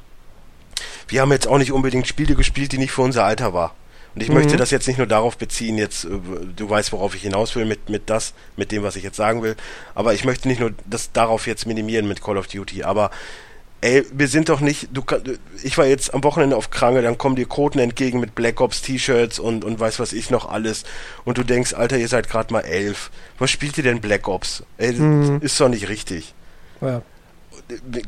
wir 1.08 1.20
haben 1.20 1.32
jetzt 1.32 1.46
auch 1.46 1.58
nicht 1.58 1.72
unbedingt 1.72 2.06
Spiele 2.06 2.34
gespielt, 2.34 2.72
die 2.72 2.78
nicht 2.78 2.92
für 2.92 3.02
unser 3.02 3.24
Alter 3.24 3.52
war. 3.54 3.74
Und 4.14 4.22
ich 4.22 4.28
mhm. 4.28 4.36
möchte 4.36 4.56
das 4.56 4.70
jetzt 4.70 4.88
nicht 4.88 4.98
nur 4.98 5.06
darauf 5.06 5.36
beziehen, 5.36 5.78
jetzt, 5.78 6.04
äh, 6.04 6.08
du 6.56 6.68
weißt, 6.68 6.92
worauf 6.92 7.14
ich 7.14 7.22
hinaus 7.22 7.54
will 7.54 7.64
mit, 7.64 7.88
mit 7.88 8.10
das, 8.10 8.34
mit 8.56 8.72
dem, 8.72 8.82
was 8.82 8.96
ich 8.96 9.04
jetzt 9.04 9.16
sagen 9.16 9.42
will. 9.42 9.56
Aber 9.94 10.14
ich 10.14 10.24
möchte 10.24 10.48
nicht 10.48 10.60
nur 10.60 10.72
das 10.86 11.12
darauf 11.12 11.46
jetzt 11.46 11.66
minimieren 11.66 12.08
mit 12.08 12.22
Call 12.22 12.36
of 12.36 12.48
Duty. 12.48 12.84
Aber 12.84 13.10
ey, 13.80 14.04
wir 14.12 14.28
sind 14.28 14.48
doch 14.48 14.60
nicht, 14.60 14.88
du 14.92 15.02
ich 15.62 15.78
war 15.78 15.86
jetzt 15.86 16.12
am 16.14 16.24
Wochenende 16.24 16.56
auf 16.56 16.70
Kranke, 16.70 17.02
dann 17.02 17.18
kommen 17.18 17.36
dir 17.36 17.46
Quoten 17.46 17.78
entgegen 17.78 18.20
mit 18.20 18.34
Black 18.34 18.60
Ops 18.60 18.82
T-Shirts 18.82 19.38
und, 19.38 19.64
und 19.64 19.78
weiß 19.78 20.00
was 20.00 20.12
ich 20.12 20.30
noch 20.30 20.48
alles. 20.48 20.84
Und 21.24 21.38
du 21.38 21.44
denkst, 21.44 21.74
Alter, 21.74 21.98
ihr 21.98 22.08
seid 22.08 22.28
gerade 22.28 22.52
mal 22.52 22.60
elf. 22.60 23.10
Was 23.38 23.50
spielt 23.50 23.76
ihr 23.78 23.84
denn 23.84 24.00
Black 24.00 24.28
Ops? 24.28 24.62
Ey, 24.78 24.92
mhm. 24.92 25.40
ist 25.40 25.60
doch 25.60 25.68
nicht 25.68 25.88
richtig. 25.88 26.34
Ja 26.80 27.02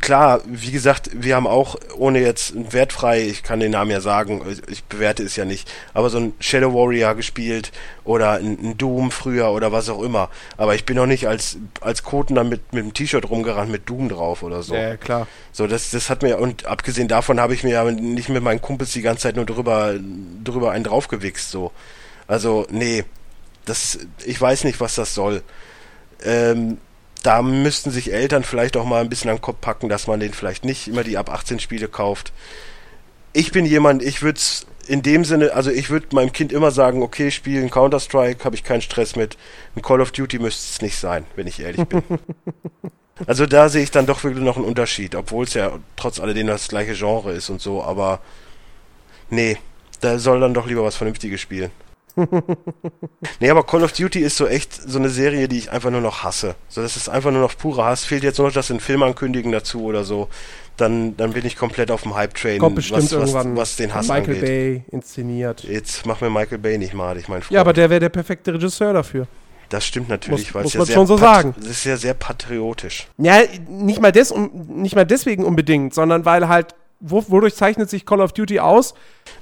klar, 0.01 0.41
wie 0.47 0.71
gesagt, 0.71 1.11
wir 1.13 1.37
haben 1.37 1.47
auch, 1.47 1.77
ohne 1.97 2.21
jetzt 2.21 2.73
wertfrei, 2.73 3.23
ich 3.23 3.43
kann 3.43 3.61
den 3.61 3.73
Namen 3.73 3.91
ja 3.91 4.01
sagen, 4.01 4.43
ich 4.69 4.85
bewerte 4.85 5.23
es 5.23 5.37
ja 5.37 5.45
nicht, 5.45 5.71
aber 5.93 6.09
so 6.09 6.19
ein 6.19 6.33
Shadow 6.41 6.73
Warrior 6.73 7.15
gespielt 7.15 7.71
oder 8.05 8.33
ein, 8.33 8.79
Doom 8.79 9.11
früher 9.11 9.51
oder 9.51 9.71
was 9.71 9.89
auch 9.91 10.03
immer. 10.03 10.31
Aber 10.57 10.75
ich 10.75 10.87
bin 10.87 10.97
noch 10.97 11.07
nicht 11.07 11.29
als, 11.29 11.59
als 11.81 12.03
Koten 12.03 12.35
dann 12.35 12.49
mit, 12.49 12.73
mit 12.73 12.83
einem 12.83 12.95
T-Shirt 12.95 13.29
rumgerannt 13.29 13.71
mit 13.71 13.89
Doom 13.89 14.09
drauf 14.09 14.43
oder 14.43 14.63
so. 14.63 14.75
Ja, 14.75 14.97
klar. 14.97 15.27
So, 15.53 15.67
das, 15.67 15.91
das 15.91 16.09
hat 16.09 16.23
mir, 16.23 16.39
und 16.39 16.65
abgesehen 16.67 17.09
davon 17.09 17.39
habe 17.39 17.53
ich 17.53 17.63
mir 17.63 17.73
ja 17.73 17.85
nicht 17.85 18.31
mit 18.31 18.43
meinen 18.43 18.63
Kumpels 18.63 18.93
die 18.93 19.03
ganze 19.03 19.25
Zeit 19.25 19.37
nur 19.37 19.47
drüber, 19.47 19.95
drüber 20.43 20.71
einen 20.73 20.85
draufgewichst, 20.85 21.51
so. 21.51 21.73
Also, 22.27 22.67
nee, 22.71 23.05
das, 23.67 23.99
ich 24.25 24.41
weiß 24.41 24.65
nicht, 24.65 24.81
was 24.81 24.95
das 24.95 25.15
soll. 25.15 25.43
Ähm, 26.25 26.79
da 27.23 27.43
müssten 27.43 27.91
sich 27.91 28.12
Eltern 28.12 28.45
vielleicht 28.45 28.77
auch 28.77 28.85
mal 28.85 29.01
ein 29.01 29.09
bisschen 29.09 29.31
an 29.31 29.37
den 29.37 29.43
Kopf 29.43 29.61
packen, 29.61 29.89
dass 29.89 30.07
man 30.07 30.21
den 30.21 30.33
vielleicht 30.33 30.64
nicht 30.64 30.89
immer 30.89 31.05
die 31.05 31.18
ab 31.18 31.31
18 31.31 31.61
Spiele 31.61 31.89
kauft. 31.89 32.33
Ich 33.33 33.53
bin 33.53 33.66
jemand, 33.66 34.03
ich 34.03 34.23
würde 34.23 34.39
es 34.39 34.66
in 34.87 35.03
dem 35.03 35.25
Sinne, 35.25 35.53
also 35.53 35.71
ich 35.71 35.91
würde 35.91 36.14
meinem 36.14 36.33
Kind 36.33 36.53
immer 36.53 36.71
sagen, 36.71 37.03
okay, 37.03 37.31
spielen 37.31 37.71
Counter-Strike, 37.71 38.45
habe 38.45 38.57
ich 38.57 38.64
keinen 38.64 38.81
Stress 38.81 39.14
mit. 39.14 39.37
Ein 39.77 39.83
Call 39.83 40.01
of 40.01 40.11
Duty 40.11 40.39
müsste 40.39 40.73
es 40.73 40.83
nicht 40.83 40.97
sein, 40.97 41.27
wenn 41.37 41.47
ich 41.47 41.61
ehrlich 41.61 41.85
bin. 41.85 42.03
also 43.27 43.47
da 43.47 43.68
sehe 43.68 43.83
ich 43.83 43.91
dann 43.91 44.07
doch 44.07 44.25
wirklich 44.25 44.45
noch 44.45 44.57
einen 44.57 44.64
Unterschied, 44.64 45.14
obwohl 45.14 45.45
es 45.45 45.55
ja 45.55 45.79
trotz 45.97 46.18
alledem 46.18 46.49
das 46.49 46.68
gleiche 46.68 46.95
Genre 46.95 47.33
ist 47.33 47.51
und 47.51 47.61
so, 47.61 47.83
aber 47.83 48.21
nee, 49.29 49.59
da 50.01 50.18
soll 50.18 50.41
dann 50.41 50.55
doch 50.55 50.66
lieber 50.66 50.83
was 50.83 50.97
Vernünftiges 50.97 51.41
spielen 51.41 51.71
nee, 53.41 53.51
aber 53.51 53.65
Call 53.65 53.83
of 53.83 53.93
Duty 53.93 54.21
ist 54.21 54.37
so 54.37 54.47
echt 54.47 54.73
so 54.75 54.99
eine 54.99 55.09
Serie, 55.09 55.49
die 55.49 55.59
ich 55.59 55.71
einfach 55.71 55.91
nur 55.91 56.01
noch 56.01 56.23
hasse. 56.23 56.55
So, 56.69 56.83
das 56.83 56.97
ist 56.97 57.09
einfach 57.09 57.31
nur 57.31 57.41
noch 57.41 57.57
purer 57.57 57.87
Hass. 57.87 58.05
Fehlt 58.05 58.23
jetzt 58.23 58.39
nur 58.39 58.49
noch 58.49 58.55
das 58.55 58.71
in 58.71 58.81
Film 58.81 59.03
ankündigen 59.03 59.53
dazu 59.53 59.83
oder 59.85 60.05
so. 60.05 60.29
Dann, 60.77 61.17
dann 61.17 61.33
bin 61.33 61.45
ich 61.45 61.57
komplett 61.57 61.91
auf 61.91 62.03
dem 62.03 62.15
Hype-Train, 62.15 62.59
Kommt 62.59 62.77
bestimmt 62.77 63.03
was, 63.03 63.13
irgendwann 63.13 63.57
was 63.57 63.77
den 63.77 63.95
Hass 63.95 64.09
Michael 64.09 64.35
angeht. 64.35 64.41
Bay 64.41 64.85
inszeniert. 64.91 65.65
Jetzt 65.65 66.07
mach 66.07 66.21
mir 66.21 66.31
Michael 66.31 66.59
Bay 66.59 66.79
nicht 66.79 66.95
madig, 66.95 67.29
mein 67.29 67.43
Freund. 67.43 67.53
Ja, 67.53 67.61
aber 67.61 67.73
der 67.73 67.91
wäre 67.91 68.01
der 68.01 68.09
perfekte 68.09 68.55
Regisseur 68.55 68.93
dafür. 68.93 69.27
Das 69.71 69.87
stimmt 69.87 70.09
natürlich, 70.09 70.53
weil 70.53 70.65
es 70.65 70.73
ja 70.73 70.85
schon 70.85 71.07
so 71.07 71.17
sagen. 71.17 71.55
Das 71.57 71.71
ist 71.71 71.85
ja 71.85 71.97
sehr 71.97 72.15
patriotisch. 72.15 73.07
Ja, 73.19 73.41
nicht 73.69 74.01
mal, 74.01 74.11
des, 74.11 74.33
um, 74.33 74.51
nicht 74.69 74.97
mal 74.97 75.05
deswegen 75.05 75.45
unbedingt, 75.45 75.95
sondern 75.95 76.25
weil 76.25 76.49
halt, 76.49 76.75
wodurch 76.99 77.55
zeichnet 77.55 77.89
sich 77.89 78.05
Call 78.05 78.21
of 78.21 78.33
Duty 78.33 78.59
aus? 78.59 78.95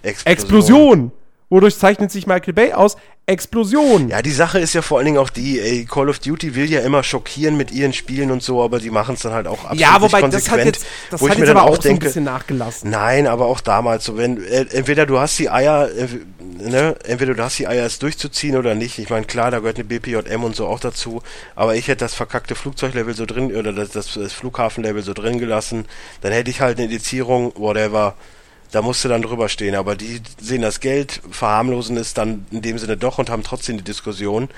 Explosion. 0.02 0.32
Explosion. 0.32 1.12
Wodurch 1.50 1.78
zeichnet 1.78 2.10
sich 2.10 2.26
Michael 2.26 2.52
Bay 2.52 2.72
aus? 2.72 2.96
Explosion. 3.28 4.08
Ja, 4.08 4.22
die 4.22 4.32
Sache 4.32 4.58
ist 4.58 4.72
ja 4.72 4.80
vor 4.80 4.98
allen 4.98 5.04
Dingen 5.04 5.18
auch 5.18 5.28
die, 5.28 5.60
ey, 5.60 5.84
Call 5.84 6.08
of 6.08 6.18
Duty 6.18 6.54
will 6.54 6.70
ja 6.70 6.80
immer 6.80 7.02
schockieren 7.02 7.58
mit 7.58 7.70
ihren 7.70 7.92
Spielen 7.92 8.30
und 8.30 8.42
so, 8.42 8.62
aber 8.62 8.78
die 8.78 8.90
machen 8.90 9.16
es 9.16 9.20
dann 9.20 9.32
halt 9.32 9.46
auch 9.46 9.64
absolut 9.64 9.80
Ja, 9.80 10.00
wobei 10.00 10.22
das 10.22 10.50
hat 10.50 10.64
jetzt, 10.64 10.86
das 11.10 11.20
hat 11.20 11.36
jetzt 11.36 11.50
aber 11.50 11.64
auch, 11.64 11.76
denke, 11.76 11.82
so 11.82 11.88
ein 11.88 11.98
bisschen 11.98 12.24
nachgelassen. 12.24 12.90
Nein, 12.90 13.26
aber 13.26 13.46
auch 13.46 13.60
damals 13.60 14.04
so, 14.04 14.16
wenn 14.16 14.42
äh, 14.42 14.66
entweder 14.72 15.04
du 15.04 15.18
hast 15.18 15.38
die 15.38 15.50
Eier, 15.50 15.90
äh, 15.90 16.08
ne, 16.40 16.96
entweder 17.04 17.34
du 17.34 17.42
hast 17.42 17.58
die 17.58 17.68
Eier 17.68 17.84
es 17.84 17.98
durchzuziehen 17.98 18.56
oder 18.56 18.74
nicht. 18.74 18.98
Ich 18.98 19.10
meine, 19.10 19.26
klar, 19.26 19.50
da 19.50 19.58
gehört 19.58 19.76
eine 19.76 19.84
BPJM 19.84 20.42
und 20.42 20.56
so 20.56 20.66
auch 20.66 20.80
dazu, 20.80 21.22
aber 21.54 21.76
ich 21.76 21.88
hätte 21.88 22.06
das 22.06 22.14
verkackte 22.14 22.54
Flugzeuglevel 22.54 23.14
so 23.14 23.26
drin 23.26 23.54
oder 23.54 23.74
das, 23.74 23.90
das, 23.90 24.14
das 24.14 24.32
Flughafenlevel 24.32 25.02
so 25.02 25.12
drin 25.12 25.38
gelassen, 25.38 25.84
dann 26.22 26.32
hätte 26.32 26.50
ich 26.50 26.62
halt 26.62 26.78
eine 26.78 26.86
Indizierung, 26.86 27.52
whatever 27.56 28.14
da 28.70 28.82
musst 28.82 29.04
du 29.04 29.08
dann 29.08 29.22
drüber 29.22 29.48
stehen. 29.48 29.74
Aber 29.74 29.96
die 29.96 30.20
sehen 30.40 30.62
das 30.62 30.80
Geld, 30.80 31.20
verharmlosen 31.30 31.96
es 31.96 32.14
dann 32.14 32.46
in 32.50 32.62
dem 32.62 32.78
Sinne 32.78 32.96
doch 32.96 33.18
und 33.18 33.30
haben 33.30 33.42
trotzdem 33.42 33.78
die 33.78 33.84
Diskussion. 33.84 34.48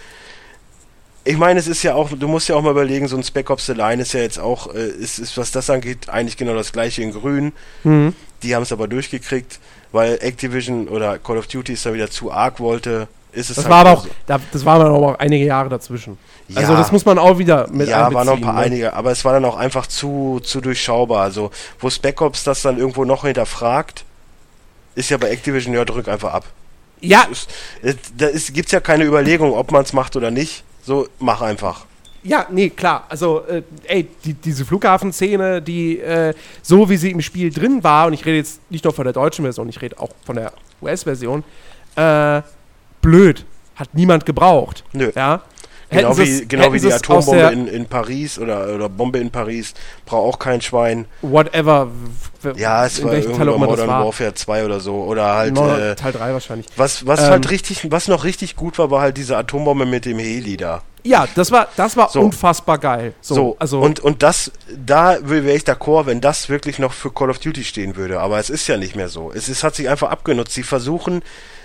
Ich 1.24 1.36
meine, 1.36 1.60
es 1.60 1.66
ist 1.66 1.82
ja 1.82 1.94
auch, 1.94 2.10
du 2.10 2.28
musst 2.28 2.48
ja 2.48 2.56
auch 2.56 2.62
mal 2.62 2.70
überlegen, 2.70 3.06
so 3.06 3.16
ein 3.16 3.22
Spec 3.22 3.50
Ops 3.50 3.66
The 3.66 3.72
Line 3.72 4.00
ist 4.02 4.14
ja 4.14 4.20
jetzt 4.20 4.38
auch, 4.38 4.74
äh, 4.74 4.88
ist, 4.88 5.18
ist, 5.18 5.36
was 5.36 5.50
das 5.50 5.68
angeht, 5.68 6.08
eigentlich 6.08 6.38
genau 6.38 6.54
das 6.54 6.72
gleiche 6.72 7.02
in 7.02 7.12
Grün. 7.12 7.52
Mhm. 7.84 8.14
Die 8.42 8.54
haben 8.54 8.62
es 8.62 8.72
aber 8.72 8.88
durchgekriegt, 8.88 9.60
weil 9.92 10.18
Activision 10.22 10.88
oder 10.88 11.18
Call 11.18 11.36
of 11.36 11.46
Duty 11.46 11.74
es 11.74 11.82
da 11.82 11.92
wieder 11.92 12.10
zu 12.10 12.32
arg 12.32 12.58
wollte. 12.58 13.06
Ist 13.32 13.50
es 13.50 13.56
Das 13.56 13.64
halt 13.64 13.70
war 13.70 13.80
aber 13.80 13.90
auch, 13.92 14.04
so. 14.04 14.10
da, 14.26 14.40
das 14.52 14.64
waren 14.64 14.82
aber 14.82 14.94
auch 15.12 15.18
einige 15.18 15.44
Jahre 15.44 15.68
dazwischen. 15.68 16.18
Also 16.54 16.72
Ja. 16.72 16.78
das 16.78 16.90
muss 16.90 17.04
man 17.04 17.18
auch 17.18 17.38
wieder 17.38 17.68
mit 17.70 17.88
ja, 17.88 18.12
waren 18.12 18.26
noch 18.26 18.34
ein 18.36 18.40
paar 18.40 18.54
ne? 18.54 18.60
einige, 18.60 18.92
aber 18.92 19.12
es 19.12 19.24
war 19.24 19.32
dann 19.32 19.44
auch 19.44 19.56
einfach 19.56 19.86
zu, 19.86 20.40
zu 20.42 20.60
durchschaubar. 20.60 21.22
Also, 21.22 21.50
wo 21.78 21.88
Spec 21.90 22.20
Ops 22.20 22.42
das 22.44 22.62
dann 22.62 22.78
irgendwo 22.78 23.04
noch 23.04 23.24
hinterfragt, 23.24 24.04
ist 24.96 25.10
ja 25.10 25.16
bei 25.16 25.30
Activision, 25.30 25.74
ja, 25.74 25.84
drück 25.84 26.08
einfach 26.08 26.32
ab. 26.34 26.44
Ja, 27.00 27.26
Es, 27.30 27.46
es, 27.82 27.96
da 28.16 28.26
ist, 28.26 28.52
gibt's 28.52 28.72
ja 28.72 28.80
keine 28.80 29.04
Überlegung, 29.04 29.52
ob 29.54 29.70
man 29.72 29.82
es 29.84 29.92
macht 29.92 30.16
oder 30.16 30.30
nicht. 30.30 30.64
So, 30.82 31.06
mach 31.18 31.40
einfach. 31.40 31.86
Ja, 32.22 32.46
nee, 32.50 32.68
klar. 32.68 33.04
Also, 33.08 33.46
äh, 33.46 33.62
ey, 33.84 34.08
die, 34.24 34.34
diese 34.34 34.66
Flughafenszene, 34.66 35.62
die 35.62 35.98
äh, 36.00 36.34
so 36.62 36.90
wie 36.90 36.96
sie 36.98 37.12
im 37.12 37.22
Spiel 37.22 37.50
drin 37.50 37.82
war, 37.82 38.08
und 38.08 38.12
ich 38.12 38.26
rede 38.26 38.36
jetzt 38.36 38.60
nicht 38.70 38.84
nur 38.84 38.92
von 38.92 39.04
der 39.04 39.14
deutschen 39.14 39.42
Version, 39.44 39.68
ich 39.70 39.80
rede 39.80 39.98
auch 39.98 40.10
von 40.26 40.36
der 40.36 40.52
US-Version, 40.82 41.42
äh, 41.96 42.42
blöd. 43.00 43.44
Hat 43.76 43.94
niemand 43.94 44.26
gebraucht. 44.26 44.84
Nö. 44.92 45.10
Ja. 45.14 45.42
Genau 45.92 46.16
wie, 46.18 46.22
es- 46.22 46.46
genau 46.46 46.72
wie 46.72 46.78
die 46.78 46.86
es 46.86 46.94
Atombombe 46.94 47.50
in, 47.52 47.66
in 47.66 47.86
Paris 47.86 48.38
oder, 48.38 48.72
oder 48.74 48.88
Bombe 48.88 49.18
in 49.18 49.30
Paris. 49.30 49.74
Braucht 50.06 50.34
auch 50.34 50.38
kein 50.38 50.60
Schwein. 50.60 51.06
Whatever. 51.20 51.88
Ja, 52.54 52.86
es 52.86 53.00
in 53.00 53.06
war 53.06 53.10
Teil 53.12 53.24
das 53.24 53.56
Modern 53.58 53.88
war. 53.88 54.04
Warfare 54.04 54.32
2 54.34 54.64
oder 54.66 54.78
so. 54.78 54.94
Oder 55.02 55.34
halt. 55.34 55.54
No, 55.54 55.76
Äh, 55.76 55.96
Teil 55.96 56.12
3 56.12 56.32
wahrscheinlich. 56.32 56.66
was 56.76 57.06
was 57.08 57.20
Ähm, 57.24 57.30
halt 57.30 57.50
richtig, 57.50 57.90
was 57.90 58.06
noch 58.06 58.22
richtig 58.22 58.54
gut 58.54 58.78
war, 58.78 58.92
war 58.92 59.00
halt 59.00 59.16
diese 59.16 59.36
Atombombe 59.36 59.84
mit 59.84 60.04
dem 60.04 60.20
Heli 60.20 60.56
da. 60.56 60.82
Ja, 61.02 61.26
das 61.34 61.50
war, 61.50 61.66
das 61.76 61.96
war 61.96 62.10
So. 62.10 62.20
unfassbar 62.20 62.78
geil. 62.78 63.14
So, 63.22 63.34
So, 63.34 63.56
also, 63.58 63.80
und, 63.80 63.98
und 64.00 64.22
das, 64.22 64.52
da 64.86 65.16
wäre 65.22 65.50
ich 65.56 65.62
d'accord, 65.64 66.06
wenn 66.06 66.20
das 66.20 66.48
wirklich 66.50 66.78
noch 66.78 66.92
für 66.92 67.10
Call 67.10 67.30
of 67.30 67.38
Duty 67.40 67.64
stehen 67.64 67.96
würde. 67.96 68.20
Aber 68.20 68.38
es 68.38 68.48
ist 68.50 68.68
ja 68.68 68.76
nicht 68.76 68.94
mehr 68.94 69.08
so. 69.08 69.32
Es 69.34 69.48
ist, 69.48 69.64
hat 69.64 69.74
sich 69.74 69.88
einfach 69.88 70.10
abgenutzt. 70.10 70.52
Sie 70.54 70.62
versuchen 70.62 71.22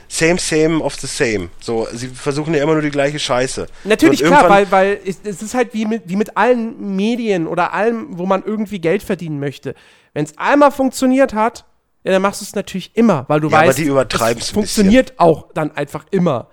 same, 0.07 0.37
same 0.37 0.81
of 0.81 0.95
the 0.95 1.07
same. 1.07 1.49
So, 1.59 1.87
sie 1.91 2.07
versuchen 2.07 2.53
ja 2.53 2.63
immer 2.63 2.73
nur 2.73 2.81
die 2.81 2.91
gleiche 2.91 3.19
Scheiße. 3.19 3.67
Natürlich, 3.83 4.23
klar, 4.23 4.49
weil, 4.49 4.71
weil 4.71 4.99
es, 5.05 5.19
ist 5.23 5.53
halt 5.53 5.73
wie 5.73 5.85
mit, 5.85 6.03
wie 6.05 6.15
mit 6.15 6.37
allen 6.37 6.95
Medien 6.95 7.47
oder 7.47 7.73
allem, 7.73 8.17
wo 8.17 8.25
man 8.25 8.43
irgendwie 8.43 8.79
Geld 8.79 9.03
verdienen 9.03 9.39
möchte. 9.39 9.75
Wenn 10.13 10.25
es 10.25 10.37
einmal 10.37 10.71
funktioniert 10.71 11.33
hat, 11.33 11.65
ja, 12.03 12.11
dann 12.11 12.21
machst 12.21 12.41
du 12.41 12.45
es 12.45 12.53
natürlich 12.55 12.95
immer, 12.95 13.25
weil 13.27 13.39
du 13.39 13.49
Ja, 13.49 13.59
aber 13.59 13.67
weißt, 13.67 14.39
es 14.39 14.49
funktioniert 14.51 15.13
auch 15.17 15.47
dann 15.53 15.75
einfach 15.75 16.05
immer. 16.11 16.47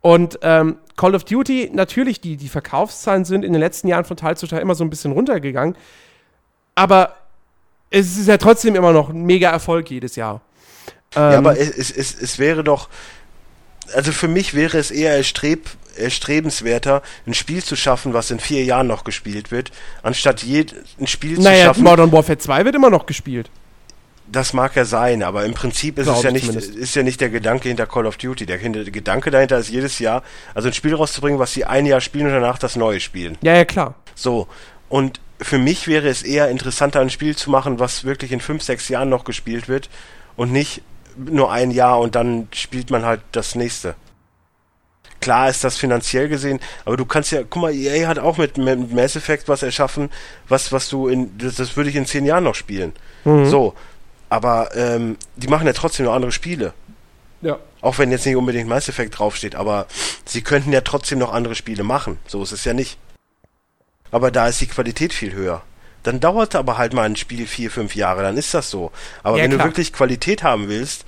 Und 0.00 0.38
ähm, 0.42 0.78
Call 0.96 1.14
of 1.14 1.24
Duty, 1.24 1.70
natürlich, 1.72 2.20
die, 2.20 2.36
die 2.36 2.48
Verkaufszahlen 2.48 3.24
sind 3.24 3.44
in 3.44 3.52
den 3.52 3.60
letzten 3.60 3.88
Jahren 3.88 4.04
von 4.04 4.16
Teil 4.16 4.36
zu 4.36 4.46
Teil 4.46 4.60
immer 4.60 4.74
so 4.74 4.84
ein 4.84 4.90
bisschen 4.90 5.12
runtergegangen. 5.12 5.76
Aber 6.74 7.14
es 7.90 8.16
ist 8.16 8.28
ja 8.28 8.38
trotzdem 8.38 8.74
immer 8.74 8.92
noch 8.92 9.10
ein 9.10 9.22
mega 9.22 9.50
Erfolg 9.50 9.90
jedes 9.90 10.16
Jahr. 10.16 10.40
Ja, 11.14 11.32
Ähm, 11.32 11.38
aber 11.38 11.58
es, 11.58 11.70
es, 11.70 11.90
es, 11.90 12.14
es 12.14 12.38
wäre 12.38 12.64
doch, 12.64 12.88
also 13.94 14.12
für 14.12 14.28
mich 14.28 14.54
wäre 14.54 14.78
es 14.78 14.90
eher 14.90 15.16
erstreb, 15.16 15.68
erstrebenswerter, 15.96 17.02
ein 17.26 17.34
Spiel 17.34 17.62
zu 17.62 17.76
schaffen, 17.76 18.12
was 18.12 18.30
in 18.30 18.38
vier 18.38 18.64
Jahren 18.64 18.86
noch 18.86 19.04
gespielt 19.04 19.50
wird, 19.50 19.72
anstatt 20.02 20.42
je, 20.42 20.66
ein 21.00 21.06
Spiel 21.06 21.36
zu 21.36 21.42
naja, 21.42 21.66
schaffen. 21.66 21.84
Modern 21.84 22.12
Warfare 22.12 22.38
2 22.38 22.64
wird 22.64 22.74
immer 22.74 22.90
noch 22.90 23.06
gespielt. 23.06 23.50
Das 24.28 24.52
mag 24.52 24.74
ja 24.74 24.84
sein, 24.84 25.22
aber 25.22 25.44
im 25.44 25.54
Prinzip 25.54 25.98
ist 25.98 26.06
Glaub 26.06 26.16
es 26.16 26.22
ja 26.24 26.30
ich 26.30 26.34
nicht, 26.34 26.46
zumindest. 26.46 26.74
ist 26.74 26.94
ja 26.96 27.02
nicht 27.04 27.20
der 27.20 27.30
Gedanke 27.30 27.68
hinter 27.68 27.86
Call 27.86 28.06
of 28.06 28.16
Duty. 28.16 28.44
Der, 28.44 28.58
der 28.58 28.84
Gedanke 28.90 29.30
dahinter 29.30 29.56
ist 29.58 29.68
jedes 29.70 30.00
Jahr, 30.00 30.24
also 30.52 30.68
ein 30.68 30.74
Spiel 30.74 30.94
rauszubringen, 30.94 31.38
was 31.38 31.52
sie 31.52 31.64
ein 31.64 31.86
Jahr 31.86 32.00
spielen 32.00 32.26
und 32.26 32.32
danach 32.32 32.58
das 32.58 32.74
neue 32.74 32.98
spielen. 32.98 33.38
Ja, 33.42 33.54
ja, 33.54 33.64
klar. 33.64 33.94
So. 34.16 34.48
Und 34.88 35.20
für 35.40 35.58
mich 35.58 35.86
wäre 35.86 36.08
es 36.08 36.22
eher 36.22 36.48
interessanter, 36.48 37.00
ein 37.00 37.10
Spiel 37.10 37.36
zu 37.36 37.50
machen, 37.50 37.78
was 37.78 38.02
wirklich 38.02 38.32
in 38.32 38.40
fünf, 38.40 38.64
sechs 38.64 38.88
Jahren 38.88 39.08
noch 39.08 39.24
gespielt 39.24 39.68
wird 39.68 39.88
und 40.34 40.50
nicht 40.50 40.82
nur 41.16 41.50
ein 41.50 41.70
Jahr 41.70 41.98
und 42.00 42.14
dann 42.14 42.48
spielt 42.52 42.90
man 42.90 43.04
halt 43.04 43.20
das 43.32 43.54
nächste. 43.54 43.94
Klar 45.20 45.48
ist 45.48 45.64
das 45.64 45.76
finanziell 45.76 46.28
gesehen, 46.28 46.60
aber 46.84 46.96
du 46.96 47.04
kannst 47.04 47.32
ja, 47.32 47.40
guck 47.42 47.62
mal, 47.62 47.74
EA 47.74 48.06
hat 48.06 48.18
auch 48.18 48.36
mit, 48.36 48.58
mit 48.58 48.92
Mass 48.92 49.16
Effect 49.16 49.48
was 49.48 49.62
erschaffen, 49.62 50.10
was, 50.48 50.72
was 50.72 50.88
du 50.88 51.08
in, 51.08 51.36
das, 51.38 51.56
das 51.56 51.76
würde 51.76 51.90
ich 51.90 51.96
in 51.96 52.06
zehn 52.06 52.26
Jahren 52.26 52.44
noch 52.44 52.54
spielen. 52.54 52.92
Mhm. 53.24 53.46
So. 53.46 53.74
Aber 54.28 54.74
ähm, 54.74 55.16
die 55.36 55.48
machen 55.48 55.66
ja 55.66 55.72
trotzdem 55.72 56.06
noch 56.06 56.14
andere 56.14 56.32
Spiele. 56.32 56.74
Ja. 57.40 57.58
Auch 57.80 57.98
wenn 57.98 58.10
jetzt 58.10 58.26
nicht 58.26 58.36
unbedingt 58.36 58.68
Mass 58.68 58.88
Effect 58.88 59.18
draufsteht, 59.18 59.54
aber 59.54 59.86
sie 60.24 60.42
könnten 60.42 60.72
ja 60.72 60.80
trotzdem 60.80 61.18
noch 61.18 61.32
andere 61.32 61.54
Spiele 61.54 61.84
machen. 61.84 62.18
So 62.26 62.42
ist 62.42 62.52
es 62.52 62.64
ja 62.64 62.72
nicht. 62.72 62.98
Aber 64.10 64.30
da 64.30 64.48
ist 64.48 64.60
die 64.60 64.66
Qualität 64.66 65.12
viel 65.12 65.32
höher. 65.32 65.62
Dann 66.06 66.20
dauert 66.20 66.54
aber 66.54 66.78
halt 66.78 66.92
mal 66.92 67.02
ein 67.02 67.16
Spiel 67.16 67.46
vier, 67.46 67.70
fünf 67.70 67.96
Jahre, 67.96 68.22
dann 68.22 68.36
ist 68.36 68.54
das 68.54 68.70
so. 68.70 68.92
Aber 69.24 69.38
Ja, 69.38 69.44
wenn 69.44 69.50
klar. 69.50 69.64
du 69.64 69.70
wirklich 69.70 69.92
Qualität 69.92 70.44
haben 70.44 70.68
willst, 70.68 71.04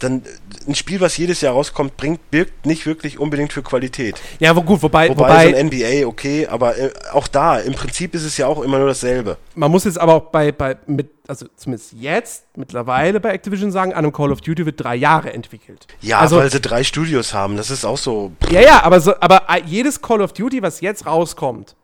dann 0.00 0.22
ein 0.68 0.74
Spiel, 0.74 1.00
was 1.00 1.16
jedes 1.16 1.40
Jahr 1.40 1.54
rauskommt, 1.54 1.96
bringt, 1.96 2.30
birgt 2.30 2.66
nicht 2.66 2.84
wirklich 2.84 3.18
unbedingt 3.18 3.52
für 3.52 3.62
Qualität. 3.62 4.20
Ja, 4.40 4.54
wo, 4.54 4.62
gut, 4.62 4.82
wobei, 4.82 5.08
Wobei, 5.08 5.22
wobei 5.22 5.50
so 5.50 5.56
ein 5.56 5.66
NBA, 5.68 6.06
okay, 6.06 6.46
aber 6.46 6.76
äh, 6.76 6.90
auch 7.12 7.26
da, 7.28 7.58
im 7.58 7.72
Prinzip 7.74 8.14
ist 8.14 8.24
es 8.24 8.36
ja 8.36 8.46
auch 8.46 8.60
immer 8.62 8.78
nur 8.78 8.88
dasselbe. 8.88 9.38
man 9.54 9.70
muss 9.70 9.84
jetzt 9.84 9.98
aber 9.98 10.14
auch 10.14 10.30
bei, 10.30 10.52
bei 10.52 10.76
mit, 10.86 11.10
also 11.26 11.46
zumindest 11.56 11.92
jetzt, 11.92 12.44
mittlerweile 12.56 13.20
bei 13.20 13.30
Activision 13.30 13.70
sagen, 13.72 13.92
an 13.92 13.98
einem 13.98 14.12
Call 14.12 14.32
of 14.32 14.40
Duty 14.40 14.66
wird 14.66 14.82
drei 14.82 14.96
Jahre 14.96 15.32
entwickelt. 15.32 15.86
Ja, 16.00 16.18
also, 16.18 16.36
weil 16.36 16.50
sie 16.50 16.60
drei 16.60 16.82
Studios 16.84 17.32
haben, 17.32 17.56
das 17.56 17.70
ist 17.70 17.84
auch 17.84 17.98
so. 17.98 18.32
ja, 18.50 18.60
ja, 18.60 18.82
aber, 18.82 19.00
so, 19.00 19.14
aber 19.20 19.44
äh, 19.48 19.62
jedes 19.64 20.02
Call 20.02 20.20
of 20.20 20.32
Duty, 20.32 20.60
was 20.60 20.80
jetzt 20.80 21.06
rauskommt, 21.06 21.76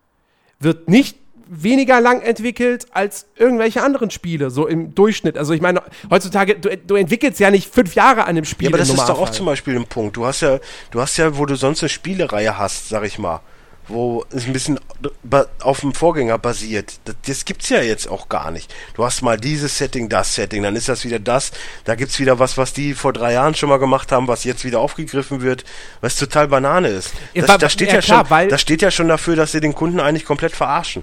wird 0.58 0.88
nicht 0.88 1.16
weniger 1.53 2.01
lang 2.01 2.20
entwickelt 2.22 2.86
als 2.92 3.26
irgendwelche 3.36 3.82
anderen 3.82 4.11
Spiele, 4.11 4.51
so 4.51 4.68
im 4.68 4.94
Durchschnitt. 4.94 5.36
Also 5.36 5.53
ich 5.53 5.61
meine, 5.61 5.82
heutzutage, 6.09 6.55
du, 6.57 6.76
du 6.76 6.94
entwickelst 6.94 7.40
ja 7.40 7.51
nicht 7.51 7.72
fünf 7.74 7.94
Jahre 7.96 8.24
an 8.26 8.36
dem 8.36 8.44
Spiel. 8.44 8.68
Ja, 8.68 8.70
aber 8.70 8.78
das 8.78 8.88
ist 8.88 8.96
doch 9.09 9.18
auch 9.20 9.30
zum 9.30 9.46
Beispiel 9.46 9.74
ein 9.76 9.84
Punkt. 9.86 10.16
Du 10.16 10.24
hast 10.26 10.42
ja, 10.42 10.61
du 10.92 11.01
hast 11.01 11.16
ja, 11.16 11.36
wo 11.36 11.46
du 11.46 11.57
sonst 11.57 11.82
eine 11.82 11.88
Spielereihe 11.88 12.57
hast, 12.57 12.88
sag 12.88 13.05
ich 13.05 13.18
mal, 13.18 13.40
wo 13.88 14.24
es 14.30 14.46
ein 14.46 14.53
bisschen 14.53 14.78
auf 15.61 15.80
dem 15.80 15.92
Vorgänger 15.92 16.38
basiert. 16.38 17.01
Das, 17.07 17.16
das 17.26 17.44
gibt's 17.44 17.68
ja 17.68 17.82
jetzt 17.82 18.07
auch 18.09 18.28
gar 18.28 18.53
nicht. 18.53 18.72
Du 18.94 19.05
hast 19.05 19.20
mal 19.22 19.36
dieses 19.36 19.76
Setting, 19.76 20.09
das 20.09 20.36
Setting, 20.36 20.62
dann 20.62 20.76
ist 20.76 20.88
das 20.88 21.05
wieder 21.05 21.18
das. 21.18 21.51
Da 21.84 21.96
gibt's 21.96 22.20
wieder 22.20 22.38
was, 22.38 22.57
was 22.59 22.72
die 22.72 22.94
vor 22.94 23.12
drei 23.12 23.32
Jahren 23.32 23.57
schon 23.57 23.68
mal 23.68 23.78
gemacht 23.80 24.12
haben, 24.12 24.28
was 24.28 24.44
jetzt 24.44 24.64
wieder 24.64 24.78
aufgegriffen 24.78 25.42
wird, 25.42 25.64
was 26.01 26.14
total 26.14 26.46
Banane 26.46 26.86
ist. 26.88 27.12
Ja, 27.34 27.40
Das, 27.42 27.51
wa- 27.51 27.59
das 27.59 27.72
steht 27.72 27.88
ja, 27.88 27.94
ja, 27.94 28.01
klar, 28.03 28.24
schon, 28.26 28.48
das 28.48 28.61
steht 28.61 28.82
ja 28.82 28.92
schon 28.92 29.09
dafür, 29.09 29.34
dass 29.34 29.51
sie 29.51 29.61
den 29.61 29.74
Kunden 29.74 29.98
eigentlich 29.98 30.24
komplett 30.24 30.55
verarschen. 30.55 31.03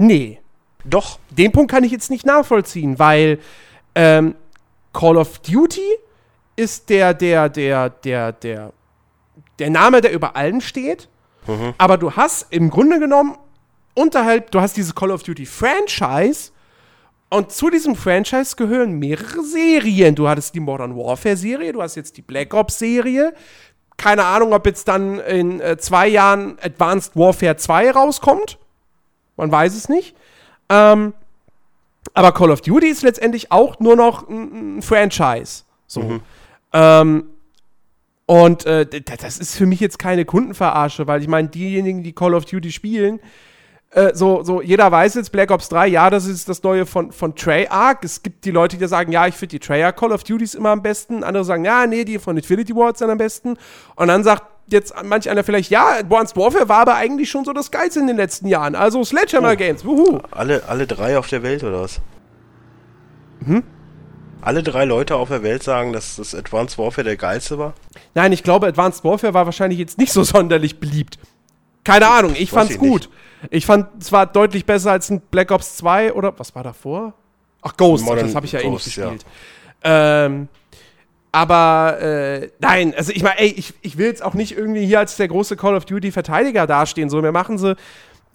Nee, 0.00 0.40
Doch. 0.86 1.18
den 1.28 1.52
Punkt 1.52 1.70
kann 1.70 1.84
ich 1.84 1.92
jetzt 1.92 2.10
nicht 2.10 2.24
nachvollziehen, 2.24 2.98
weil 2.98 3.38
ähm, 3.94 4.34
Call 4.94 5.18
of 5.18 5.40
Duty 5.40 5.86
ist 6.56 6.88
der, 6.88 7.12
der, 7.12 7.50
der, 7.50 7.90
der, 7.90 8.32
der, 8.32 8.72
der 9.58 9.70
Name, 9.70 10.00
der 10.00 10.12
über 10.12 10.36
allem 10.36 10.62
steht. 10.62 11.08
Aber 11.78 11.98
du 11.98 12.12
hast 12.12 12.46
im 12.50 12.70
Grunde 12.70 12.98
genommen 12.98 13.36
unterhalb, 13.94 14.50
du 14.52 14.60
hast 14.60 14.76
dieses 14.76 14.94
Call 14.94 15.10
of 15.10 15.22
Duty 15.22 15.44
Franchise 15.46 16.52
und 17.28 17.52
zu 17.52 17.70
diesem 17.70 17.94
Franchise 17.94 18.56
gehören 18.56 18.98
mehrere 18.98 19.42
Serien. 19.42 20.14
Du 20.14 20.28
hattest 20.28 20.54
die 20.54 20.60
Modern 20.60 20.96
Warfare 20.96 21.36
Serie, 21.36 21.72
du 21.72 21.82
hast 21.82 21.96
jetzt 21.96 22.16
die 22.16 22.22
Black 22.22 22.54
Ops 22.54 22.78
Serie. 22.78 23.34
Keine 23.96 24.24
Ahnung, 24.24 24.54
ob 24.54 24.64
jetzt 24.64 24.88
dann 24.88 25.18
in 25.18 25.60
äh, 25.60 25.76
zwei 25.76 26.08
Jahren 26.08 26.56
Advanced 26.62 27.16
Warfare 27.16 27.56
2 27.56 27.90
rauskommt. 27.90 28.58
Man 29.40 29.50
weiß 29.50 29.74
es 29.74 29.88
nicht. 29.88 30.14
Ähm, 30.68 31.14
aber 32.14 32.32
Call 32.32 32.50
of 32.50 32.60
Duty 32.60 32.88
ist 32.88 33.02
letztendlich 33.02 33.50
auch 33.50 33.80
nur 33.80 33.96
noch 33.96 34.28
ein, 34.28 34.78
ein 34.78 34.82
Franchise. 34.82 35.64
So. 35.86 36.20
Ähm, 36.72 37.24
und 38.26 38.64
äh, 38.66 38.86
das 38.86 39.38
ist 39.38 39.56
für 39.56 39.66
mich 39.66 39.80
jetzt 39.80 39.98
keine 39.98 40.24
Kundenverarsche, 40.24 41.06
weil 41.06 41.20
ich 41.20 41.28
meine, 41.28 41.48
diejenigen, 41.48 42.02
die 42.02 42.12
Call 42.12 42.34
of 42.34 42.44
Duty 42.44 42.70
spielen, 42.70 43.20
äh, 43.92 44.14
so, 44.14 44.44
so, 44.44 44.62
jeder 44.62 44.92
weiß 44.92 45.14
jetzt, 45.14 45.32
Black 45.32 45.50
Ops 45.50 45.68
3, 45.70 45.88
ja, 45.88 46.10
das 46.10 46.26
ist 46.26 46.48
das 46.48 46.62
neue 46.62 46.86
von, 46.86 47.10
von 47.10 47.34
Treyarch. 47.34 47.98
Es 48.02 48.22
gibt 48.22 48.44
die 48.44 48.52
Leute, 48.52 48.76
die 48.76 48.86
sagen, 48.86 49.10
ja, 49.10 49.26
ich 49.26 49.34
finde 49.34 49.58
die 49.58 49.58
Treyarch 49.58 49.96
Call 49.96 50.12
of 50.12 50.22
Duty 50.22 50.44
ist 50.44 50.54
immer 50.54 50.70
am 50.70 50.82
besten. 50.82 51.24
Andere 51.24 51.44
sagen, 51.44 51.64
ja, 51.64 51.86
nee, 51.86 52.04
die 52.04 52.18
von 52.18 52.36
Infinity 52.36 52.74
Ward 52.76 52.98
sind 52.98 53.10
am 53.10 53.18
besten. 53.18 53.56
Und 53.96 54.08
dann 54.08 54.22
sagt 54.22 54.44
jetzt 54.72 54.94
manch 55.04 55.28
einer 55.28 55.44
vielleicht, 55.44 55.70
ja, 55.70 55.98
Advanced 55.98 56.36
Warfare 56.36 56.68
war 56.68 56.80
aber 56.80 56.96
eigentlich 56.96 57.30
schon 57.30 57.44
so 57.44 57.52
das 57.52 57.70
Geilste 57.70 58.00
in 58.00 58.06
den 58.06 58.16
letzten 58.16 58.46
Jahren. 58.48 58.74
Also 58.74 59.02
Sledgehammer 59.04 59.52
Oh. 59.52 59.56
Games, 59.56 59.84
wuhu. 59.84 60.18
Alle, 60.30 60.62
alle 60.68 60.86
drei 60.86 61.18
auf 61.18 61.28
der 61.28 61.42
Welt 61.42 61.62
oder 61.64 61.82
was? 61.82 62.00
Hm? 63.44 63.62
Alle 64.42 64.62
drei 64.62 64.84
Leute 64.84 65.16
auf 65.16 65.28
der 65.28 65.42
Welt 65.42 65.62
sagen, 65.62 65.92
dass 65.92 66.16
das 66.16 66.34
Advanced 66.34 66.78
Warfare 66.78 67.04
der 67.04 67.16
geilste 67.16 67.58
war? 67.58 67.74
Nein, 68.14 68.32
ich 68.32 68.42
glaube, 68.42 68.66
Advanced 68.66 69.04
Warfare 69.04 69.34
war 69.34 69.44
wahrscheinlich 69.44 69.78
jetzt 69.78 69.98
nicht 69.98 70.12
so 70.12 70.22
sonderlich 70.24 70.80
beliebt. 70.80 71.18
Keine 71.84 72.08
Ahnung, 72.08 72.34
ich 72.36 72.50
fand's 72.50 72.74
ich 72.74 72.78
gut. 72.78 73.08
Ich 73.50 73.64
fand 73.66 73.88
es 74.00 74.12
war 74.12 74.26
deutlich 74.26 74.66
besser 74.66 74.92
als 74.92 75.10
ein 75.10 75.20
Black 75.30 75.50
Ops 75.50 75.76
2 75.78 76.12
oder 76.12 76.38
was 76.38 76.54
war 76.54 76.62
davor? 76.62 77.14
Ach, 77.62 77.76
Ghost, 77.76 78.06
das 78.08 78.34
habe 78.34 78.46
ich 78.46 78.52
ja 78.52 78.60
eh 78.60 78.68
nicht 78.68 78.84
Ghost, 78.84 78.96
ja. 78.96 79.10
gespielt. 79.10 79.24
Ähm, 79.82 80.48
aber 81.32 81.98
äh, 82.00 82.50
nein, 82.58 82.94
also 82.96 83.12
ich 83.12 83.22
meine, 83.22 83.38
ey, 83.38 83.48
ich, 83.48 83.74
ich 83.82 83.98
will 83.98 84.06
jetzt 84.06 84.24
auch 84.24 84.34
nicht 84.34 84.56
irgendwie 84.56 84.84
hier 84.84 84.98
als 84.98 85.16
der 85.16 85.28
große 85.28 85.56
Call 85.56 85.76
of 85.76 85.84
Duty 85.84 86.10
Verteidiger 86.10 86.66
dastehen. 86.66 87.08
So, 87.08 87.20
mir 87.22 87.32
machen 87.32 87.58
sie 87.58 87.76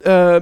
Äh, 0.03 0.41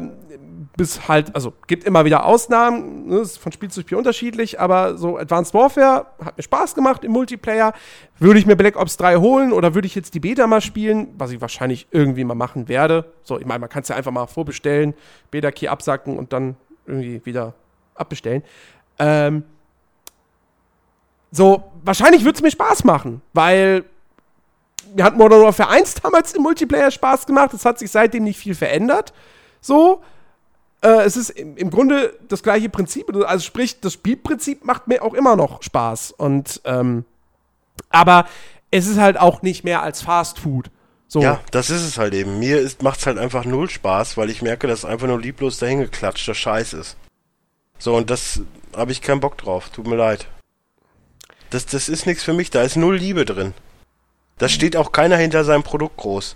bis 0.76 1.08
halt, 1.08 1.36
also 1.36 1.54
gibt 1.68 1.84
immer 1.84 2.06
wieder 2.06 2.26
Ausnahmen, 2.26 3.08
ne, 3.08 3.18
ist 3.20 3.38
von 3.38 3.52
Spiel 3.52 3.70
zu 3.70 3.82
Spiel 3.82 3.98
unterschiedlich, 3.98 4.60
aber 4.60 4.98
so 4.98 5.18
Advanced 5.18 5.54
Warfare 5.54 6.08
hat 6.24 6.38
mir 6.38 6.44
Spaß 6.44 6.74
gemacht 6.76 7.04
im 7.04 7.12
Multiplayer. 7.12 7.74
Würde 8.18 8.40
ich 8.40 8.46
mir 8.46 8.56
Black 8.56 8.76
Ops 8.76 8.98
3 8.98 9.18
holen 9.18 9.54
oder 9.54 9.76
würde 9.76 9.86
ich 9.86 9.96
jetzt 9.96 10.16
die 10.16 10.20
Beta 10.20 10.48
mal 10.48 10.62
spielen, 10.62 11.14
was 11.18 11.32
ich 11.32 11.42
wahrscheinlich 11.42 11.88
irgendwie 11.92 12.24
mal 12.24 12.36
machen 12.36 12.68
werde. 12.68 13.06
So, 13.24 13.40
ich 13.40 13.46
meine, 13.46 13.60
man 13.60 13.70
kann 13.70 13.84
es 13.84 13.90
ja 13.90 13.96
einfach 13.96 14.12
mal 14.12 14.28
vorbestellen, 14.28 14.94
Beta-Key 15.32 15.68
absacken 15.68 16.18
und 16.18 16.34
dann 16.34 16.56
irgendwie 16.86 17.22
wieder 17.26 17.54
abbestellen. 17.96 18.44
Ähm, 19.00 19.44
so, 21.34 21.64
wahrscheinlich 21.84 22.24
würde 22.24 22.36
es 22.36 22.44
mir 22.44 22.52
Spaß 22.52 22.84
machen, 22.84 23.24
weil 23.34 23.86
mir 24.96 25.04
hat 25.04 25.18
Modern 25.18 25.42
Warfare 25.42 25.70
1 25.70 25.96
damals 25.96 26.34
im 26.34 26.44
Multiplayer 26.44 26.92
Spaß 26.92 27.26
gemacht. 27.26 27.54
Es 27.54 27.66
hat 27.66 27.80
sich 27.80 27.90
seitdem 27.90 28.24
nicht 28.24 28.38
viel 28.38 28.54
verändert. 28.54 29.14
So, 29.60 30.04
äh, 30.82 31.02
es 31.02 31.18
ist 31.18 31.32
im, 31.32 31.58
im, 31.58 31.72
Grunde 31.72 32.14
das 32.28 32.44
gleiche 32.44 32.70
Prinzip. 32.70 33.12
Also 33.26 33.44
sprich, 33.44 33.80
das 33.80 33.94
Spielprinzip 33.94 34.64
macht 34.64 34.88
mir 34.88 35.02
auch 35.02 35.16
immer 35.16 35.36
noch 35.36 35.64
Spaß. 35.64 36.12
Und 36.12 36.62
ähm, 36.66 37.04
aber 37.90 38.28
es 38.70 38.86
ist 38.86 39.00
halt 39.00 39.18
auch 39.18 39.42
nicht 39.42 39.64
mehr 39.64 39.82
als 39.82 40.04
Fast 40.04 40.40
Food. 40.40 40.70
So. 41.08 41.22
Ja, 41.22 41.40
das 41.50 41.72
ist 41.72 41.82
es 41.82 41.98
halt 41.98 42.14
eben. 42.14 42.38
Mir 42.38 42.70
macht 42.82 43.00
es 43.00 43.08
halt 43.08 43.18
einfach 43.18 43.46
null 43.46 43.72
Spaß, 43.72 44.18
weil 44.18 44.30
ich 44.30 44.44
merke, 44.44 44.68
dass 44.68 44.86
einfach 44.86 45.08
nur 45.08 45.20
lieblos 45.20 45.58
dahingeklatschter 45.58 46.36
Scheiß 46.36 46.74
ist. 46.74 46.96
So, 47.80 47.96
und 47.96 48.12
das 48.12 48.42
habe 48.76 48.92
ich 48.92 49.02
keinen 49.02 49.20
Bock 49.20 49.38
drauf. 49.40 49.70
Tut 49.70 49.88
mir 49.88 49.96
leid. 49.96 50.28
Das, 51.54 51.68
das 51.68 51.88
ist 51.88 52.08
nichts 52.08 52.24
für 52.24 52.34
mich. 52.34 52.50
Da 52.50 52.64
ist 52.64 52.76
null 52.76 52.98
Liebe 52.98 53.26
drin. 53.26 53.54
Da 54.40 54.50
steht 54.50 54.76
auch 54.76 54.92
keiner 54.92 55.18
hinter 55.18 55.44
seinem 55.44 55.64
Produkt 55.64 55.98
groß. 55.98 56.36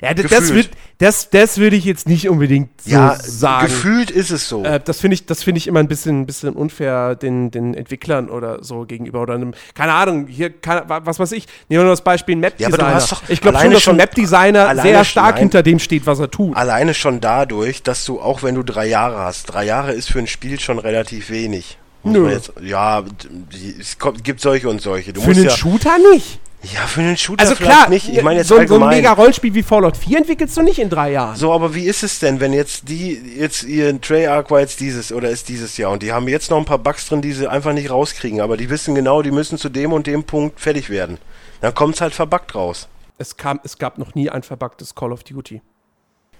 Ja, 0.00 0.12
das, 0.14 0.26
das, 0.30 0.54
wird, 0.54 0.70
das, 0.98 1.30
das 1.30 1.58
würde 1.58 1.76
ich 1.76 1.84
jetzt 1.84 2.08
nicht 2.08 2.28
unbedingt 2.28 2.82
so 2.82 2.90
ja, 2.90 3.16
sagen. 3.20 3.66
Gefühlt 3.66 4.10
ist 4.10 4.30
es 4.30 4.48
so. 4.48 4.64
Äh, 4.64 4.80
das 4.84 5.00
finde 5.00 5.14
ich, 5.14 5.24
find 5.38 5.56
ich 5.56 5.68
immer 5.68 5.80
ein 5.80 5.86
bisschen, 5.86 6.26
bisschen 6.26 6.54
unfair 6.54 7.14
den, 7.14 7.50
den 7.50 7.74
Entwicklern 7.74 8.28
oder 8.28 8.62
so 8.62 8.86
gegenüber. 8.86 9.22
Oder 9.22 9.34
einem, 9.34 9.54
keine 9.74 9.92
Ahnung, 9.92 10.26
hier, 10.26 10.50
kann, 10.50 10.82
was 10.86 11.18
weiß 11.18 11.32
ich, 11.32 11.46
nehmen 11.68 11.80
wir 11.80 11.84
nur 11.84 11.92
das 11.92 12.02
Beispiel 12.02 12.36
Map-Designer. 12.36 12.98
Ja, 12.98 13.18
ich 13.28 13.40
glaube 13.40 13.58
schon, 13.58 13.72
dass 13.72 13.88
ein 13.88 13.96
Map-Designer 13.96 14.76
sehr 14.80 15.04
stark 15.04 15.34
nein, 15.34 15.42
hinter 15.42 15.62
dem 15.62 15.78
steht, 15.78 16.06
was 16.06 16.18
er 16.18 16.30
tut. 16.30 16.56
Alleine 16.56 16.94
schon 16.94 17.20
dadurch, 17.20 17.82
dass 17.82 18.04
du, 18.04 18.20
auch 18.20 18.42
wenn 18.42 18.54
du 18.54 18.62
drei 18.62 18.86
Jahre 18.86 19.18
hast, 19.18 19.44
drei 19.44 19.64
Jahre 19.64 19.92
ist 19.92 20.10
für 20.10 20.18
ein 20.18 20.26
Spiel 20.28 20.58
schon 20.58 20.78
relativ 20.78 21.30
wenig. 21.30 21.78
Nö. 22.04 22.30
Jetzt, 22.30 22.52
ja, 22.62 23.02
es 23.78 23.96
gibt 24.22 24.40
solche 24.40 24.68
und 24.68 24.80
solche. 24.80 25.12
Du 25.12 25.20
für 25.20 25.30
einen 25.30 25.44
ja, 25.44 25.50
Shooter 25.50 25.98
nicht? 26.12 26.40
Ja, 26.62 26.86
für 26.88 27.00
einen 27.00 27.16
Shooter 27.16 27.42
also 27.42 27.54
klar, 27.54 27.88
nicht. 27.88 28.08
Ich 28.08 28.22
meine 28.22 28.40
jetzt 28.40 28.48
so, 28.48 28.56
allgemein. 28.56 28.80
so 28.80 28.86
ein 28.86 28.96
mega 28.96 29.12
Rollspiel 29.12 29.54
wie 29.54 29.62
Fallout 29.62 29.96
4 29.96 30.18
entwickelst 30.18 30.56
du 30.56 30.62
nicht 30.62 30.80
in 30.80 30.90
drei 30.90 31.12
Jahren. 31.12 31.36
So, 31.36 31.52
aber 31.52 31.74
wie 31.74 31.84
ist 31.84 32.02
es 32.02 32.18
denn, 32.18 32.40
wenn 32.40 32.52
jetzt 32.52 32.88
die, 32.88 33.12
jetzt 33.38 33.62
ihr 33.62 34.00
Treyarch 34.00 34.50
war 34.50 34.60
jetzt 34.60 34.80
dieses 34.80 35.12
oder 35.12 35.30
ist 35.30 35.48
dieses 35.48 35.76
Jahr 35.76 35.92
und 35.92 36.02
die 36.02 36.12
haben 36.12 36.26
jetzt 36.26 36.50
noch 36.50 36.58
ein 36.58 36.64
paar 36.64 36.78
Bugs 36.78 37.06
drin, 37.08 37.22
die 37.22 37.32
sie 37.32 37.48
einfach 37.48 37.72
nicht 37.72 37.90
rauskriegen, 37.90 38.40
aber 38.40 38.56
die 38.56 38.70
wissen 38.70 38.96
genau, 38.96 39.22
die 39.22 39.30
müssen 39.30 39.56
zu 39.56 39.68
dem 39.68 39.92
und 39.92 40.08
dem 40.08 40.24
Punkt 40.24 40.58
fertig 40.58 40.90
werden. 40.90 41.18
Dann 41.60 41.74
kommt 41.74 41.94
es 41.94 42.00
halt 42.00 42.14
verbuggt 42.14 42.54
raus. 42.56 42.88
Es, 43.18 43.36
kam, 43.36 43.60
es 43.62 43.78
gab 43.78 43.98
noch 43.98 44.16
nie 44.16 44.28
ein 44.28 44.42
verbuggtes 44.42 44.96
Call 44.96 45.12
of 45.12 45.22
Duty. 45.22 45.62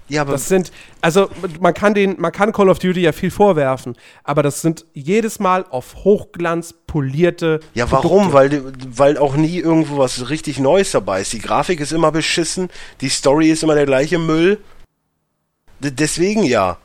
Ja, 0.08 0.22
aber 0.22 0.32
das 0.32 0.48
sind, 0.48 0.72
also 1.02 1.28
man 1.60 1.74
kann 1.74 1.92
den, 1.92 2.18
man 2.18 2.32
kann 2.32 2.52
Call 2.52 2.70
of 2.70 2.78
Duty 2.78 3.00
ja 3.00 3.12
viel 3.12 3.30
vorwerfen, 3.30 3.96
aber 4.24 4.42
das 4.42 4.62
sind 4.62 4.86
jedes 4.94 5.38
Mal 5.38 5.66
auf 5.68 5.96
Hochglanz 6.04 6.74
polierte. 6.86 7.60
Ja, 7.74 7.84
Produkte. 7.84 8.08
warum? 8.08 8.32
Weil, 8.32 8.72
weil 8.88 9.18
auch 9.18 9.36
nie 9.36 9.58
irgendwo 9.58 9.98
was 9.98 10.30
richtig 10.30 10.58
Neues 10.58 10.92
dabei 10.92 11.20
ist. 11.20 11.32
Die 11.34 11.40
Grafik 11.40 11.80
ist 11.80 11.92
immer 11.92 12.10
beschissen, 12.10 12.70
die 13.02 13.10
Story 13.10 13.50
ist 13.50 13.62
immer 13.62 13.74
der 13.74 13.86
gleiche 13.86 14.18
Müll. 14.18 14.58
D 15.80 15.90
deswegen 15.90 16.42
ja. 16.42 16.78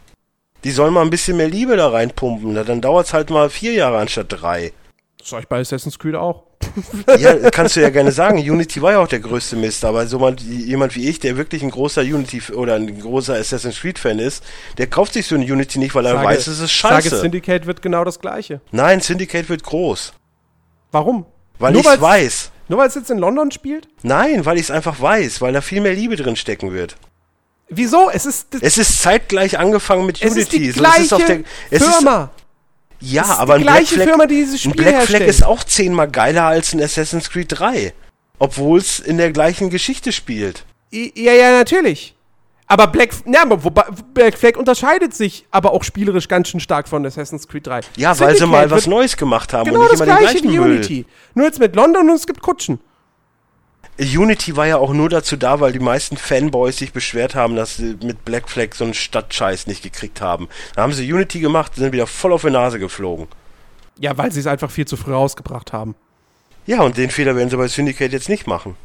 Die 0.63 0.71
sollen 0.71 0.93
mal 0.93 1.01
ein 1.01 1.09
bisschen 1.09 1.37
mehr 1.37 1.49
Liebe 1.49 1.75
da 1.75 1.89
reinpumpen. 1.89 2.53
Dann 2.55 2.81
dauert 2.81 3.07
es 3.07 3.13
halt 3.13 3.29
mal 3.29 3.49
vier 3.49 3.73
Jahre 3.73 3.97
anstatt 3.97 4.27
drei. 4.29 4.71
Das 5.17 5.29
sag 5.29 5.41
ich 5.41 5.47
bei 5.47 5.59
Assassin's 5.59 5.99
Creed 5.99 6.15
auch. 6.15 6.43
ja, 7.19 7.49
kannst 7.51 7.75
du 7.75 7.81
ja 7.81 7.89
gerne 7.89 8.11
sagen. 8.11 8.37
Unity 8.37 8.81
war 8.81 8.93
ja 8.93 8.99
auch 8.99 9.07
der 9.07 9.19
größte 9.19 9.55
Mist, 9.55 9.85
aber 9.85 10.07
so 10.07 10.19
man, 10.19 10.37
jemand 10.37 10.95
wie 10.95 11.09
ich, 11.09 11.19
der 11.19 11.37
wirklich 11.37 11.63
ein 11.63 11.69
großer 11.69 12.01
Unity 12.01 12.41
oder 12.53 12.75
ein 12.75 12.99
großer 12.99 13.35
Assassin's 13.35 13.79
Creed 13.79 13.99
Fan 13.99 14.19
ist, 14.19 14.43
der 14.77 14.87
kauft 14.87 15.13
sich 15.13 15.27
so 15.27 15.35
eine 15.35 15.45
Unity 15.45 15.79
nicht, 15.79 15.95
weil 15.95 16.05
er 16.05 16.13
sage, 16.13 16.27
weiß, 16.27 16.47
es 16.47 16.59
ist 16.59 16.71
scheiße. 16.71 17.09
Sage, 17.09 17.21
Syndicate 17.21 17.65
wird 17.65 17.81
genau 17.81 18.03
das 18.03 18.19
gleiche. 18.19 18.61
Nein, 18.71 19.01
Syndicate 19.01 19.49
wird 19.49 19.63
groß. 19.63 20.13
Warum? 20.91 21.25
Weil 21.59 21.75
ich 21.75 21.85
es 21.85 22.01
weiß. 22.01 22.51
Nur 22.69 22.79
weil 22.79 22.87
es 22.87 22.95
jetzt 22.95 23.11
in 23.11 23.17
London 23.17 23.51
spielt? 23.51 23.87
Nein, 24.03 24.45
weil 24.45 24.57
ich 24.57 24.63
es 24.63 24.71
einfach 24.71 24.99
weiß, 24.99 25.41
weil 25.41 25.53
da 25.53 25.61
viel 25.61 25.81
mehr 25.81 25.93
Liebe 25.93 26.15
drin 26.15 26.35
stecken 26.35 26.73
wird. 26.73 26.95
Wieso? 27.69 28.09
Es 28.09 28.25
ist. 28.25 28.55
Es 28.61 28.77
ist 28.77 29.01
zeitgleich 29.01 29.59
angefangen 29.59 30.05
mit 30.05 30.21
Unity. 30.21 30.39
Es 30.39 30.43
ist 30.43 30.51
die 30.53 30.71
gleiche 30.71 31.05
so, 31.05 31.17
es 31.17 31.21
ist 31.21 31.71
der, 31.71 31.79
Firma. 31.79 32.23
Ist, 32.23 32.42
ja, 33.03 33.37
aber 33.37 33.57
die 33.57 33.63
gleiche 33.63 33.95
Black 33.95 34.07
Firma, 34.09 34.25
die 34.25 34.35
dieses 34.35 34.61
Spiel 34.61 34.71
ein 34.71 34.77
Black 34.77 34.93
herstellt. 34.95 35.23
Flag 35.23 35.29
ist 35.29 35.45
auch 35.45 35.63
zehnmal 35.63 36.09
geiler 36.09 36.45
als 36.45 36.73
ein 36.73 36.81
Assassin's 36.81 37.29
Creed 37.29 37.47
3. 37.49 37.93
Obwohl 38.39 38.79
es 38.79 38.99
in 38.99 39.17
der 39.17 39.31
gleichen 39.31 39.69
Geschichte 39.69 40.11
spielt. 40.11 40.65
Ja, 40.91 41.33
ja, 41.33 41.51
natürlich. 41.51 42.15
Aber 42.67 42.87
Black, 42.87 43.09
na, 43.25 43.43
wobei, 43.47 43.85
Black 44.13 44.37
Flag 44.37 44.57
unterscheidet 44.57 45.13
sich 45.13 45.45
aber 45.51 45.73
auch 45.73 45.83
spielerisch 45.83 46.27
ganz 46.27 46.47
schön 46.47 46.59
stark 46.59 46.87
von 46.87 47.05
Assassin's 47.05 47.47
Creed 47.47 47.67
3. 47.67 47.81
Ja, 47.97 48.17
weil 48.19 48.35
sie 48.35 48.47
mal 48.47 48.71
was 48.71 48.87
Neues 48.87 49.17
gemacht 49.17 49.53
haben 49.53 49.65
genau 49.65 49.81
und 49.81 49.91
nicht 49.91 49.99
das 49.99 50.07
immer 50.07 50.17
gleiche 50.17 50.41
den 50.41 50.51
gleichen 50.51 50.65
wie 50.65 50.73
Unity. 50.73 51.05
Nur 51.35 51.45
jetzt 51.45 51.59
mit 51.59 51.75
London 51.75 52.09
und 52.09 52.15
es 52.15 52.25
gibt 52.25 52.41
Kutschen. 52.41 52.79
Unity 53.99 54.55
war 54.55 54.65
ja 54.65 54.77
auch 54.77 54.91
nur 54.93 55.09
dazu 55.09 55.37
da, 55.37 55.59
weil 55.59 55.71
die 55.71 55.79
meisten 55.79 56.17
Fanboys 56.17 56.77
sich 56.77 56.93
beschwert 56.93 57.35
haben, 57.35 57.55
dass 57.55 57.77
sie 57.77 57.97
mit 58.03 58.25
Black 58.25 58.49
Flag 58.49 58.73
so 58.73 58.83
einen 58.83 58.93
Stadtscheiß 58.93 59.67
nicht 59.67 59.83
gekriegt 59.83 60.19
haben. 60.19 60.49
Da 60.75 60.81
haben 60.81 60.93
sie 60.93 61.11
Unity 61.11 61.39
gemacht, 61.39 61.75
sind 61.75 61.93
wieder 61.93 62.07
voll 62.07 62.33
auf 62.33 62.41
die 62.41 62.49
Nase 62.49 62.79
geflogen. 62.79 63.27
Ja, 63.99 64.17
weil 64.17 64.31
sie 64.31 64.39
es 64.39 64.47
einfach 64.47 64.71
viel 64.71 64.85
zu 64.85 64.97
früh 64.97 65.13
rausgebracht 65.13 65.73
haben. 65.73 65.95
Ja, 66.65 66.81
und 66.81 66.97
den 66.97 67.11
Fehler 67.11 67.35
werden 67.35 67.49
sie 67.49 67.57
bei 67.57 67.67
Syndicate 67.67 68.11
jetzt 68.11 68.29
nicht 68.29 68.47
machen. 68.47 68.75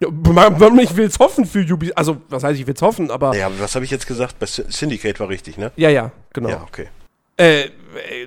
Ja, 0.00 0.08
ich 0.08 0.96
will 0.96 1.06
es 1.06 1.18
hoffen 1.18 1.46
für 1.46 1.60
Ubisoft. 1.60 1.96
Also, 1.96 2.18
was 2.28 2.42
heißt, 2.42 2.58
ich 2.60 2.66
will 2.66 2.74
es 2.74 2.82
hoffen, 2.82 3.10
aber. 3.10 3.34
Ja, 3.34 3.50
was 3.58 3.74
habe 3.74 3.84
ich 3.84 3.90
jetzt 3.90 4.06
gesagt? 4.06 4.38
Bei 4.38 4.46
Syndicate 4.46 5.18
war 5.20 5.28
richtig, 5.28 5.56
ne? 5.56 5.72
Ja, 5.76 5.88
ja, 5.88 6.12
genau. 6.32 6.50
Ja, 6.50 6.62
okay. 6.62 6.88
Äh, 7.36 7.70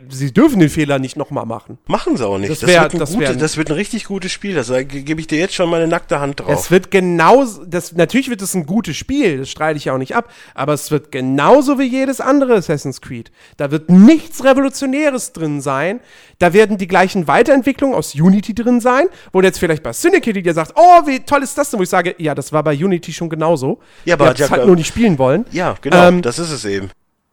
sie 0.09 0.33
dürfen 0.33 0.59
den 0.59 0.69
Fehler 0.69 0.99
nicht 0.99 1.17
nochmal 1.17 1.45
machen. 1.45 1.77
Machen 1.87 2.17
sie 2.17 2.27
auch 2.27 2.37
nicht. 2.37 2.49
Das, 2.49 2.65
wär, 2.65 2.75
das, 2.75 2.83
wird, 2.83 2.93
ein 2.93 2.99
das, 2.99 3.13
gute, 3.13 3.37
das 3.37 3.57
wird 3.57 3.69
ein 3.69 3.75
richtig 3.75 4.05
gutes 4.05 4.31
Spiel. 4.31 4.55
Das 4.55 4.71
gebe 4.87 5.19
ich 5.19 5.27
dir 5.27 5.39
jetzt 5.39 5.53
schon 5.53 5.69
meine 5.69 5.87
nackte 5.87 6.19
Hand 6.19 6.39
drauf. 6.39 6.49
Es 6.49 6.71
wird 6.71 6.91
genauso, 6.91 7.65
das, 7.65 7.93
natürlich 7.93 8.29
wird 8.29 8.41
es 8.41 8.53
ein 8.53 8.65
gutes 8.65 8.97
Spiel, 8.97 9.39
das 9.39 9.49
streite 9.49 9.77
ich 9.77 9.85
ja 9.85 9.93
auch 9.93 9.97
nicht 9.97 10.15
ab, 10.15 10.31
aber 10.53 10.73
es 10.73 10.91
wird 10.91 11.11
genauso 11.11 11.79
wie 11.79 11.83
jedes 11.83 12.21
andere 12.21 12.55
Assassin's 12.55 13.01
Creed. 13.01 13.31
Da 13.57 13.71
wird 13.71 13.89
nichts 13.89 14.43
Revolutionäres 14.43 15.33
drin 15.33 15.61
sein. 15.61 15.99
Da 16.39 16.53
werden 16.53 16.77
die 16.77 16.87
gleichen 16.87 17.27
Weiterentwicklungen 17.27 17.95
aus 17.95 18.15
Unity 18.15 18.55
drin 18.55 18.79
sein, 18.79 19.07
wo 19.33 19.41
jetzt 19.41 19.59
vielleicht 19.59 19.83
bei 19.83 19.93
Syndicate 19.93 20.45
dir 20.45 20.53
sagt, 20.53 20.73
oh, 20.75 21.05
wie 21.05 21.19
toll 21.19 21.43
ist 21.43 21.57
das 21.57 21.69
denn? 21.69 21.79
Wo 21.79 21.83
ich 21.83 21.89
sage, 21.89 22.15
ja, 22.17 22.33
das 22.33 22.53
war 22.53 22.63
bei 22.63 22.73
Unity 22.73 23.11
schon 23.11 23.29
genauso. 23.29 23.79
Ja, 24.05 24.15
aber 24.15 24.29
hat 24.29 24.39
ja, 24.39 24.49
halt 24.49 24.65
nur 24.65 24.75
nicht 24.75 24.87
spielen 24.87 25.17
wollen. 25.17 25.45
Ja, 25.51 25.75
genau, 25.81 26.07
ähm, 26.07 26.21
das 26.21 26.39
ist 26.39 26.51
es 26.51 26.65
eben. 26.65 26.89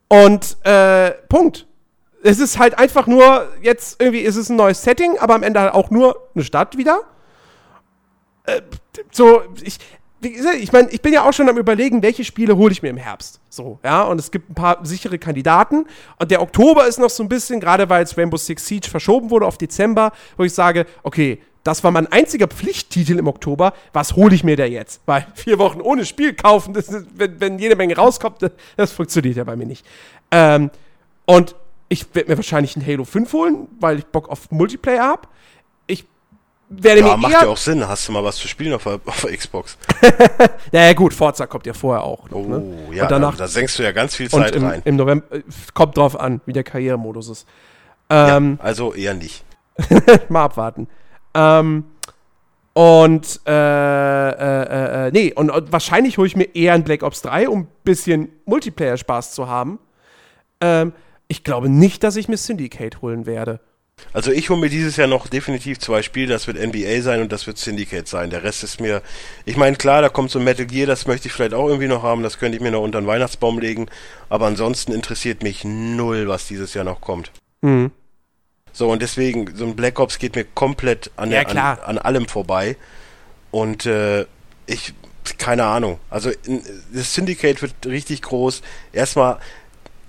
Und 0.08 0.56
äh, 0.64 1.12
Punkt. 1.28 1.66
Es 2.22 2.40
ist 2.40 2.58
halt 2.58 2.78
einfach 2.78 3.06
nur, 3.06 3.48
jetzt 3.62 4.00
irgendwie 4.00 4.20
ist 4.20 4.36
es 4.36 4.48
ein 4.48 4.56
neues 4.56 4.82
Setting, 4.82 5.18
aber 5.18 5.34
am 5.34 5.42
Ende 5.42 5.60
halt 5.60 5.74
auch 5.74 5.90
nur 5.90 6.28
eine 6.34 6.44
Stadt 6.44 6.76
wieder. 6.76 7.02
Äh, 8.44 8.62
so, 9.12 9.42
ich, 9.62 9.78
ich 10.22 10.72
meine, 10.72 10.90
ich 10.90 11.02
bin 11.02 11.12
ja 11.12 11.24
auch 11.24 11.32
schon 11.32 11.48
am 11.48 11.58
überlegen, 11.58 12.02
welche 12.02 12.24
Spiele 12.24 12.56
hole 12.56 12.72
ich 12.72 12.82
mir 12.82 12.88
im 12.88 12.96
Herbst. 12.96 13.40
So, 13.48 13.78
ja, 13.84 14.02
und 14.02 14.18
es 14.18 14.30
gibt 14.30 14.50
ein 14.50 14.54
paar 14.54 14.84
sichere 14.84 15.18
Kandidaten. 15.18 15.86
Und 16.18 16.30
der 16.30 16.42
Oktober 16.42 16.86
ist 16.86 16.98
noch 16.98 17.10
so 17.10 17.22
ein 17.22 17.28
bisschen, 17.28 17.60
gerade 17.60 17.88
weil 17.88 18.02
es 18.02 18.16
Rainbow 18.16 18.36
Six 18.36 18.66
Siege 18.66 18.88
verschoben 18.88 19.30
wurde 19.30 19.46
auf 19.46 19.58
Dezember, 19.58 20.12
wo 20.36 20.44
ich 20.44 20.54
sage, 20.54 20.86
okay, 21.02 21.40
das 21.66 21.82
war 21.82 21.90
mein 21.90 22.06
einziger 22.12 22.46
Pflichttitel 22.46 23.18
im 23.18 23.26
Oktober. 23.26 23.72
Was 23.92 24.14
hole 24.14 24.34
ich 24.34 24.44
mir 24.44 24.56
da 24.56 24.64
jetzt? 24.64 25.00
Weil 25.06 25.26
vier 25.34 25.58
Wochen 25.58 25.80
ohne 25.80 26.04
Spiel 26.04 26.32
kaufen, 26.34 26.74
das 26.74 26.92
wenn, 27.14 27.40
wenn 27.40 27.58
jede 27.58 27.74
Menge 27.74 27.96
rauskommt, 27.96 28.42
das, 28.42 28.52
das 28.76 28.92
funktioniert 28.92 29.36
ja 29.36 29.44
bei 29.44 29.56
mir 29.56 29.66
nicht. 29.66 29.84
Ähm, 30.30 30.70
und 31.24 31.56
ich 31.88 32.06
werde 32.14 32.30
mir 32.30 32.36
wahrscheinlich 32.36 32.76
ein 32.76 32.86
Halo 32.86 33.04
5 33.04 33.32
holen, 33.32 33.68
weil 33.80 33.98
ich 33.98 34.06
Bock 34.06 34.28
auf 34.28 34.50
Multiplayer 34.52 35.02
habe. 35.02 35.22
Ich 35.88 36.04
werde 36.68 37.00
ja, 37.00 37.06
mir 37.08 37.16
macht 37.16 37.32
ja 37.32 37.48
auch 37.48 37.56
Sinn. 37.56 37.86
Hast 37.86 38.06
du 38.06 38.12
mal 38.12 38.22
was 38.22 38.36
zu 38.36 38.46
spielen 38.46 38.72
auf 38.72 38.84
der, 38.84 39.00
auf 39.04 39.22
der 39.22 39.36
Xbox? 39.36 39.76
ja, 40.72 40.84
ja, 40.84 40.92
gut, 40.92 41.14
Forza 41.14 41.46
kommt 41.46 41.66
ja 41.66 41.74
vorher 41.74 42.04
auch. 42.04 42.30
Noch, 42.30 42.46
ne? 42.46 42.58
oh, 42.58 42.92
ja, 42.92 43.04
und 43.04 43.10
danach, 43.10 43.36
da 43.36 43.48
senkst 43.48 43.76
du 43.78 43.82
ja 43.82 43.90
ganz 43.90 44.14
viel 44.14 44.30
Zeit 44.30 44.54
im, 44.54 44.64
rein. 44.64 44.82
Im 44.84 44.94
November, 44.94 45.34
äh, 45.34 45.42
kommt 45.74 45.96
drauf 45.96 46.18
an, 46.18 46.40
wie 46.46 46.52
der 46.52 46.64
Karrieremodus 46.64 47.28
ist. 47.28 47.46
Ähm, 48.08 48.58
ja, 48.60 48.64
also 48.64 48.94
eher 48.94 49.14
nicht. 49.14 49.44
mal 50.28 50.44
abwarten. 50.44 50.86
Ähm, 51.36 51.84
und, 52.72 53.40
äh, 53.46 53.50
äh, 53.50 54.62
äh, 54.62 55.06
äh, 55.06 55.10
nee, 55.10 55.32
und, 55.32 55.50
und 55.50 55.72
wahrscheinlich 55.72 56.18
hole 56.18 56.26
ich 56.26 56.36
mir 56.36 56.54
eher 56.54 56.74
ein 56.74 56.84
Black 56.84 57.02
Ops 57.02 57.22
3, 57.22 57.48
um 57.48 57.60
ein 57.60 57.68
bisschen 57.84 58.28
Multiplayer-Spaß 58.44 59.32
zu 59.32 59.48
haben. 59.48 59.78
Ähm, 60.60 60.92
ich 61.28 61.44
glaube 61.44 61.68
nicht, 61.68 62.04
dass 62.04 62.16
ich 62.16 62.28
mir 62.28 62.36
Syndicate 62.36 63.00
holen 63.00 63.26
werde. 63.26 63.60
Also 64.12 64.30
ich 64.30 64.50
hole 64.50 64.60
mir 64.60 64.68
dieses 64.68 64.96
Jahr 64.96 65.08
noch 65.08 65.26
definitiv 65.26 65.78
zwei 65.78 66.02
Spiele, 66.02 66.28
das 66.28 66.46
wird 66.46 66.58
NBA 66.58 67.00
sein 67.00 67.22
und 67.22 67.32
das 67.32 67.46
wird 67.46 67.56
Syndicate 67.56 68.06
sein. 68.06 68.28
Der 68.28 68.42
Rest 68.42 68.62
ist 68.62 68.78
mir, 68.78 69.00
ich 69.46 69.56
meine 69.56 69.76
klar, 69.76 70.02
da 70.02 70.10
kommt 70.10 70.30
so 70.30 70.38
Metal 70.38 70.66
Gear, 70.66 70.86
das 70.86 71.06
möchte 71.06 71.28
ich 71.28 71.32
vielleicht 71.32 71.54
auch 71.54 71.68
irgendwie 71.68 71.88
noch 71.88 72.02
haben, 72.02 72.22
das 72.22 72.38
könnte 72.38 72.56
ich 72.56 72.62
mir 72.62 72.70
noch 72.70 72.82
unter 72.82 73.00
den 73.00 73.06
Weihnachtsbaum 73.06 73.58
legen, 73.58 73.86
aber 74.28 74.46
ansonsten 74.46 74.92
interessiert 74.92 75.42
mich 75.42 75.64
null, 75.64 76.28
was 76.28 76.46
dieses 76.46 76.74
Jahr 76.74 76.84
noch 76.84 77.00
kommt. 77.00 77.32
Mhm. 77.62 77.90
So 78.76 78.90
und 78.90 79.00
deswegen, 79.00 79.56
so 79.56 79.64
ein 79.64 79.74
Black 79.74 79.98
Ops 79.98 80.18
geht 80.18 80.36
mir 80.36 80.44
komplett 80.44 81.10
an, 81.16 81.30
Ja, 81.30 81.44
der, 81.44 81.62
an, 81.62 81.96
an 81.96 81.98
allem 81.98 82.28
vorbei 82.28 82.76
und 83.50 83.86
äh, 83.86 84.26
ich, 84.66 84.92
keine 85.38 85.64
Ahnung, 85.64 85.98
also 86.10 86.30
in, 86.44 86.62
das 86.92 87.14
Syndicate 87.14 87.62
wird 87.62 87.72
richtig 87.86 88.20
groß. 88.20 88.60
Erstmal, 88.92 89.38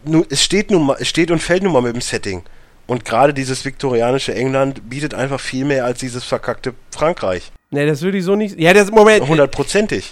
nu, 0.03 0.25
es 0.29 0.43
steht 0.43 0.69
nun 0.69 0.85
mal, 0.85 0.97
es 0.99 1.07
steht 1.07 1.31
und 1.31 1.41
fällt 1.41 1.63
nun 1.63 1.71
mal 1.71 1.81
mit 1.81 1.95
dem 1.95 2.01
Setting. 2.01 2.43
Und 2.87 3.05
gerade 3.05 3.33
dieses 3.33 3.63
viktorianische 3.63 4.35
England 4.35 4.89
bietet 4.89 5.13
einfach 5.13 5.39
viel 5.39 5.63
mehr 5.63 5.85
als 5.85 5.99
dieses 5.99 6.25
verkackte 6.25 6.73
Frankreich. 6.91 7.53
Ne, 7.71 7.85
das 7.85 8.01
würde 8.01 8.17
ich 8.17 8.25
so 8.25 8.35
nicht. 8.35 8.59
Ja, 8.59 8.73
das 8.73 8.91
Moment. 8.91 9.29
Hundertprozentig. 9.29 10.11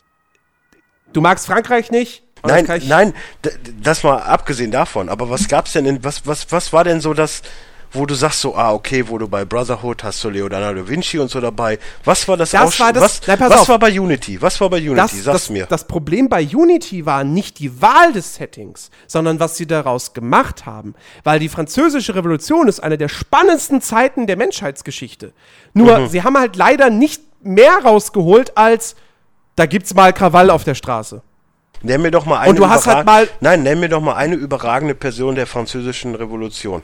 Du 1.12 1.20
magst 1.20 1.46
Frankreich 1.46 1.92
nicht? 1.92 2.24
Nein, 2.46 2.66
nein, 2.88 3.14
das 3.82 4.04
mal 4.04 4.20
abgesehen 4.20 4.72
davon. 4.72 5.10
Aber 5.10 5.30
was 5.30 5.50
gab's 5.50 5.74
denn 5.74 5.86
in, 5.86 6.04
was, 6.06 6.26
was, 6.26 6.52
was 6.54 6.72
war 6.72 6.86
denn 6.86 7.02
so 7.02 7.14
das, 7.14 7.42
wo 7.96 8.06
du 8.06 8.14
sagst 8.14 8.42
so, 8.42 8.56
ah, 8.56 8.74
okay, 8.74 9.08
wo 9.08 9.18
du 9.18 9.28
bei 9.28 9.46
Brotherhood 9.46 10.04
hast 10.04 10.24
du 10.24 10.30
Leonardo 10.30 10.82
da 10.82 10.88
Vinci 10.88 11.18
und 11.20 11.30
so 11.32 11.40
dabei. 11.42 11.80
Was 12.04 12.28
war 12.28 12.38
das, 12.38 12.52
Das 12.52 12.80
war 12.80 12.94
das- 12.94 13.04
was, 13.04 13.28
Nein, 13.28 13.40
was 13.40 13.62
auf. 13.62 13.70
war 13.70 13.80
bei 13.80 14.00
Unity? 14.00 14.42
Was 14.42 14.60
war 14.62 14.70
bei 14.70 14.78
Unity? 14.78 14.96
Das, 14.96 15.12
Sag's 15.12 15.24
das, 15.26 15.50
mir. 15.50 15.66
das 15.66 15.88
Problem 15.88 16.30
bei 16.30 16.46
Unity 16.46 17.06
war 17.06 17.24
nicht 17.24 17.60
die 17.60 17.82
Wahl 17.82 18.14
des 18.14 18.36
Settings, 18.36 18.90
sondern 19.08 19.40
was 19.40 19.58
sie 19.58 19.66
daraus 19.68 20.14
gemacht 20.14 20.66
haben. 20.66 20.94
Weil 21.24 21.40
die 21.40 21.50
französische 21.50 22.14
Revolution 22.16 22.68
ist 22.68 22.82
eine 22.82 22.98
der 22.98 23.10
spannendsten 23.10 23.82
Zeiten 23.82 24.28
der 24.28 24.38
Menschheitsgeschichte. 24.38 25.34
Nur, 25.74 25.98
Mhm. 26.00 26.08
sie 26.10 26.24
haben 26.24 26.38
halt 26.38 26.56
leider 26.56 26.90
nicht 26.90 27.22
mehr 27.42 27.78
rausgeholt 27.84 28.58
als, 28.58 28.96
da 29.56 29.66
gibt's 29.66 29.94
mal 29.94 30.12
Krawall 30.14 30.50
auf 30.50 30.64
der 30.64 30.76
Straße. 30.76 31.22
Nenn 31.82 32.02
mir 32.02 32.10
doch 32.12 32.26
mal 32.26 32.40
eine 32.40 32.50
Und 32.50 32.56
du 32.58 32.68
hast 32.68 32.88
halt 32.88 33.06
mal- 33.06 33.28
Nein, 33.42 33.62
nenn 33.64 33.80
mir 33.80 33.90
doch 33.90 34.02
mal 34.02 34.16
eine 34.16 34.34
überragende 34.36 34.96
Person 34.96 35.36
der 35.36 35.46
französischen 35.46 36.16
Revolution. 36.16 36.82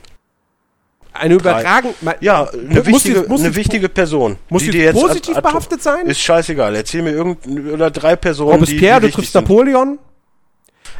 Eine 1.14 1.34
überragend. 1.34 1.94
Ja, 2.20 2.48
eine 2.48 2.86
wichtige, 2.86 3.20
jetzt- 3.20 3.30
eine 3.30 3.54
wichtige 3.56 3.88
Person. 3.88 4.36
muss 4.48 4.62
die 4.62 4.66
jetzt 4.68 4.74
dir 4.76 4.84
jetzt 4.84 5.00
positiv 5.00 5.36
ad- 5.36 5.44
ad- 5.44 5.52
behaftet 5.52 5.82
sein? 5.82 6.06
Ist 6.06 6.20
scheißegal. 6.20 6.74
Erzähl 6.74 7.02
mir 7.02 7.10
irgendein 7.12 7.70
oder 7.70 7.90
drei 7.90 8.16
Personen, 8.16 8.52
Robespierre, 8.52 9.00
die, 9.00 9.02
du 9.02 9.06
die 9.08 9.12
triffst 9.12 9.34
wichtig 9.34 9.48
sind. 9.48 9.56
Napoleon. 9.56 9.98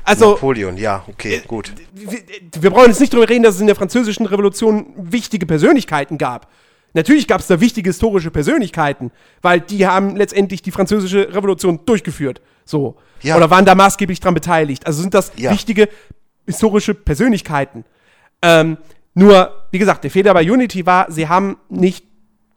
Also, 0.05 0.33
Napoleon, 0.33 0.77
ja, 0.77 1.05
okay, 1.09 1.43
gut. 1.47 1.73
wir, 1.95 2.19
wir 2.61 2.71
brauchen 2.71 2.89
jetzt 2.89 3.01
nicht 3.01 3.13
darüber 3.13 3.29
reden, 3.29 3.45
dass 3.45 3.55
es 3.55 3.61
in 3.61 3.69
der 3.69 3.77
französischen 3.77 4.27
Revolution 4.27 4.87
wichtige 4.97 5.47
Persönlichkeiten 5.47 6.19
gab. 6.19 6.49
Natürlich 6.93 7.27
gab 7.29 7.41
es 7.41 7.47
da 7.47 7.61
wichtige 7.61 7.89
historische 7.89 8.31
Persönlichkeiten, 8.31 9.13
weil 9.41 9.61
die 9.61 9.87
haben 9.87 10.17
letztendlich 10.17 10.61
die 10.61 10.73
französische 10.73 11.33
Revolution 11.35 11.81
durchgeführt. 11.87 12.43
So. 12.65 12.97
Ja. 13.23 13.37
Oder 13.37 13.49
waren 13.51 13.65
da 13.65 13.75
maßgeblich 13.75 14.21
dran 14.21 14.35
beteiligt. 14.35 14.87
Also 14.87 15.01
sind 15.01 15.15
das 15.15 15.33
Ja. 15.37 15.53
wichtige 15.53 15.89
historische 16.47 16.93
Persönlichkeiten. 16.95 17.85
Ähm, 18.43 18.77
nur, 19.15 19.67
wie 19.71 19.79
gesagt, 19.79 20.05
der 20.05 20.11
Fehler 20.11 20.35
bei 20.35 20.51
Unity 20.51 20.87
war, 20.87 21.11
sie 21.11 21.29
haben 21.29 21.57
nicht 21.69 22.05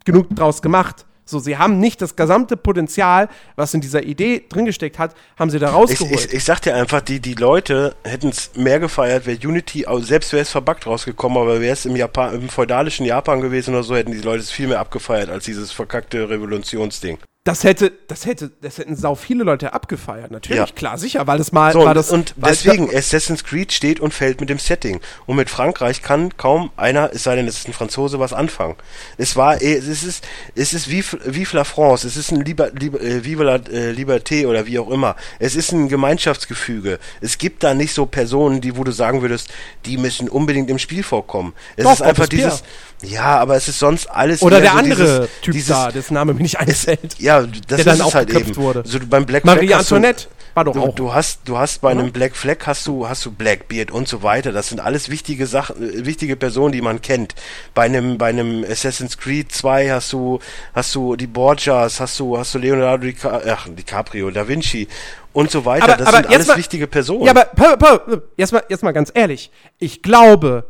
genug 0.05 0.35
draus 0.35 0.61
gemacht. 0.61 1.05
So, 1.27 1.39
sie 1.39 1.57
haben 1.57 1.79
nicht 1.79 2.03
das 2.03 2.15
gesamte 2.15 2.55
Potenzial, 2.55 3.29
was 3.55 3.73
in 3.73 3.81
dieser 3.81 4.03
Idee 4.03 4.45
drin 4.47 4.65
gesteckt 4.65 4.99
hat, 4.99 5.15
haben 5.39 5.49
sie 5.49 5.57
da 5.57 5.69
Ich, 5.69 5.73
rausgeholt. 5.73 6.25
ich, 6.25 6.33
ich 6.33 6.43
sag 6.43 6.61
dir 6.61 6.75
einfach, 6.75 7.01
die, 7.01 7.19
die 7.19 7.33
Leute 7.33 7.95
hätten 8.03 8.29
es 8.29 8.51
mehr 8.55 8.79
gefeiert, 8.79 9.25
wäre 9.25 9.39
Unity, 9.43 9.85
selbst 10.01 10.33
wäre 10.33 10.43
es 10.43 10.51
verbuggt 10.51 10.85
rausgekommen, 10.85 11.39
aber 11.39 11.61
wäre 11.61 11.73
es 11.73 11.87
im, 11.87 11.95
Japan, 11.95 12.35
im 12.35 12.47
feudalischen 12.47 13.07
Japan 13.07 13.41
gewesen 13.41 13.73
oder 13.73 13.81
so, 13.81 13.95
hätten 13.95 14.11
die 14.11 14.21
Leute 14.21 14.43
es 14.43 14.51
viel 14.51 14.67
mehr 14.67 14.79
abgefeiert 14.79 15.31
als 15.31 15.45
dieses 15.45 15.71
verkackte 15.71 16.29
Revolutionsding. 16.29 17.17
Das 17.45 17.63
hätte, 17.63 17.91
das 18.07 18.25
hätte, 18.25 18.49
das 18.61 18.79
hätten 18.79 18.95
sau 18.95 19.13
viele 19.13 19.43
Leute 19.43 19.71
abgefeiert. 19.73 20.31
Natürlich, 20.31 20.57
Ja. 20.57 20.75
klar, 20.75 20.97
sicher, 20.97 21.27
weil 21.27 21.37
das 21.37 21.51
mal 21.51 21.73
So, 21.73 21.81
war 21.81 21.89
und, 21.89 21.95
das. 21.95 22.09
und 22.09 22.33
deswegen, 22.37 22.89
Assassin's 22.91 23.43
Creed 23.43 23.71
steht 23.71 23.99
und 23.99 24.15
fällt 24.15 24.39
mit 24.39 24.49
dem 24.49 24.57
Setting. 24.57 24.99
Und 25.27 25.35
mit 25.35 25.51
Frankreich 25.51 26.01
kann 26.01 26.35
kaum 26.37 26.71
einer, 26.75 27.11
es 27.13 27.21
sei 27.21 27.35
denn, 27.35 27.47
es 27.47 27.59
ist 27.59 27.67
ein 27.67 27.73
Franzose, 27.73 28.19
was 28.19 28.33
anfangen. 28.33 28.75
Es 29.19 29.35
war, 29.35 29.61
eh, 29.61 29.75
es 29.75 29.87
ist, 30.03 30.23
es 30.55 30.73
ist 30.73 30.89
Vive, 30.89 31.19
Vive 31.23 31.55
la 31.55 31.65
France, 31.65 32.07
es 32.07 32.17
ist 32.17 32.31
ein 32.31 32.43
Liber, 32.43 32.71
Liber, 32.71 32.99
äh, 32.99 33.23
Vive 33.23 33.43
la 33.43 33.57
äh, 33.57 33.91
Liberté 33.91 34.47
oder 34.47 34.65
wie 34.65 34.79
auch 34.79 34.89
immer. 34.89 35.15
Es 35.37 35.55
ist 35.55 35.71
ein 35.71 35.87
Gemeinschaftsgefüge. 35.87 36.97
Es 37.21 37.37
gibt 37.37 37.63
da 37.63 37.75
nicht 37.75 37.93
so 37.93 38.07
Personen, 38.07 38.59
die, 38.59 38.75
wo 38.75 38.83
du 38.83 38.91
sagen 38.91 39.21
würdest, 39.21 39.49
die 39.85 39.97
müssen 39.97 40.29
unbedingt 40.29 40.71
im 40.71 40.79
Spiel 40.79 41.03
vorkommen. 41.03 41.53
Es 41.75 41.83
Doch, 41.83 41.93
ist 41.93 42.01
einfach 42.01 42.27
dieses, 42.27 42.63
ja, 43.01 43.37
aber 43.39 43.55
es 43.55 43.67
ist 43.67 43.79
sonst 43.79 44.07
alles 44.09 44.41
oder 44.41 44.61
der 44.61 44.71
so 44.71 44.77
andere 44.77 45.03
dieses, 45.03 45.29
Typ 45.41 45.53
dieses, 45.53 45.67
da, 45.69 45.91
dessen 45.91 46.13
Name 46.13 46.33
mir 46.33 46.41
nicht 46.41 46.59
einfällt. 46.59 47.19
ja, 47.19 47.41
das 47.41 47.61
Der 47.67 47.77
ist 47.79 47.87
dann 47.87 48.01
auch 48.01 48.13
halt 48.13 48.29
eben. 48.33 48.55
wurde. 48.55 48.83
So, 48.85 48.99
beim 49.07 49.25
Black 49.25 49.45
Marie 49.45 49.67
du- 49.67 49.75
Antoinette 49.77 50.27
war 50.53 50.63
doch 50.63 50.73
Du, 50.73 50.81
auch. 50.83 50.95
du 50.95 51.13
hast, 51.13 51.41
du 51.45 51.57
hast 51.57 51.81
bei 51.81 51.91
Oder? 51.91 51.99
einem 51.99 52.11
Black 52.13 52.35
Flag 52.35 52.57
hast 52.65 52.87
du, 52.87 53.07
hast 53.09 53.25
du 53.25 53.31
Blackbeard 53.31 53.91
und 53.91 54.07
so 54.07 54.23
weiter. 54.23 54.53
Das 54.53 54.69
sind 54.69 54.79
alles 54.79 55.09
wichtige 55.09 55.47
Sachen, 55.47 55.81
äh, 55.83 56.05
wichtige 56.05 56.37
Personen, 56.37 56.71
die 56.71 56.81
man 56.81 57.01
kennt. 57.01 57.35
Bei 57.73 57.83
einem, 57.83 58.17
bei 58.17 58.27
einem 58.29 58.63
Assassin's 58.63 59.17
Creed 59.17 59.51
2 59.51 59.89
hast 59.91 60.13
du, 60.13 60.39
hast 60.73 60.95
du 60.95 61.17
die 61.17 61.27
Borgias, 61.27 61.99
hast 61.99 62.17
du, 62.19 62.37
hast 62.37 62.53
du 62.55 62.59
Leonardo 62.59 63.05
Dica 63.05 63.41
ach, 63.49 63.67
DiCaprio, 63.69 64.31
Da 64.31 64.47
Vinci 64.47 64.87
und 65.33 65.51
so 65.51 65.65
weiter. 65.65 65.83
Aber- 65.85 65.97
das 65.97 66.07
aber 66.07 66.17
sind 66.17 66.27
alles 66.33 66.47
mal- 66.47 66.57
wichtige 66.57 66.87
Personen. 66.87 67.23
Ja, 67.25 67.31
aber 67.31 67.45
pa, 67.45 67.75
pa, 67.75 67.99
jetzt, 68.37 68.53
mal, 68.53 68.63
jetzt 68.69 68.81
mal 68.83 68.93
ganz 68.93 69.11
ehrlich. 69.13 69.51
Ich 69.79 70.01
glaube, 70.01 70.63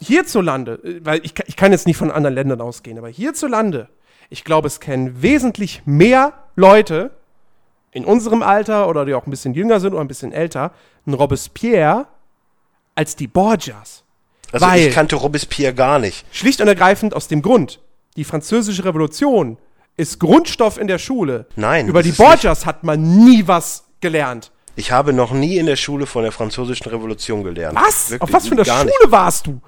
hierzulande, 0.00 0.74
äh, 0.84 1.00
weil 1.04 1.20
ich, 1.24 1.34
kann- 1.34 1.46
ich 1.48 1.56
kann 1.56 1.72
jetzt 1.72 1.86
nicht 1.86 1.96
von 1.96 2.10
anderen 2.10 2.34
Ländern 2.34 2.60
ausgehen, 2.60 2.98
aber 2.98 3.08
hierzulande, 3.08 3.88
ich 4.30 4.44
glaube, 4.44 4.66
es 4.66 4.80
kennen 4.80 5.22
wesentlich 5.22 5.82
mehr 5.86 6.32
Leute 6.56 7.10
in 7.92 8.04
unserem 8.04 8.42
Alter 8.42 8.88
oder 8.88 9.04
die 9.04 9.14
auch 9.14 9.26
ein 9.26 9.30
bisschen 9.30 9.54
jünger 9.54 9.80
sind 9.80 9.92
oder 9.92 10.02
ein 10.02 10.08
bisschen 10.08 10.32
älter, 10.32 10.72
ein 11.06 11.14
Robespierre 11.14 12.06
als 12.94 13.16
die 13.16 13.26
Borgias. 13.28 14.04
also 14.52 14.66
weil- 14.66 14.88
ich 14.88 14.94
kannte 14.94 15.16
Robespierre 15.16 15.74
gar 15.74 15.98
nicht. 15.98 16.24
Schlicht 16.34 16.60
und 16.60 16.68
ergreifend 16.68 17.14
aus 17.14 17.28
dem 17.28 17.42
Grund, 17.42 17.80
die 18.16 18.24
französische 18.24 18.84
Revolution 18.84 19.56
ist 19.96 20.20
Grundstoff 20.20 20.78
in 20.78 20.86
der 20.86 20.98
Schule. 20.98 21.46
Nein, 21.56 21.88
Über 21.88 22.02
die 22.02 22.12
Borgias 22.12 22.66
hat 22.66 22.84
man 22.84 23.24
nie 23.24 23.46
was 23.46 23.84
gelernt. 24.00 24.52
Ich 24.76 24.92
habe 24.92 25.12
noch 25.12 25.32
nie 25.32 25.56
in 25.58 25.66
der 25.66 25.74
Schule 25.76 26.06
von 26.06 26.22
der 26.22 26.30
französischen 26.30 26.88
Revolution 26.88 27.42
gelernt. 27.42 27.76
Was? 27.76 28.10
Wirklich, 28.10 28.22
Auf 28.22 28.32
was 28.32 28.46
für 28.46 28.54
einer 28.54 28.64
Schule 28.64 28.84
Nicht. 28.84 29.10
warst 29.10 29.46
du? 29.48 29.60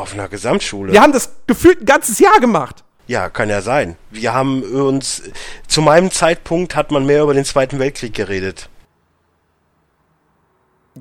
Auf 0.00 0.14
einer 0.14 0.28
Gesamtschule. 0.28 0.92
Wir 0.92 1.02
haben 1.02 1.12
das 1.12 1.30
gefühlt 1.46 1.82
ein 1.82 1.84
ganzes 1.84 2.18
Jahr 2.18 2.40
gemacht. 2.40 2.84
Ja, 3.06 3.28
kann 3.28 3.50
ja 3.50 3.60
sein. 3.60 3.96
Wir 4.10 4.32
haben 4.32 4.62
uns, 4.62 5.22
zu 5.66 5.82
meinem 5.82 6.10
Zeitpunkt 6.10 6.74
hat 6.74 6.90
man 6.90 7.04
mehr 7.04 7.22
über 7.22 7.34
den 7.34 7.44
Zweiten 7.44 7.78
Weltkrieg 7.78 8.14
geredet. 8.14 8.70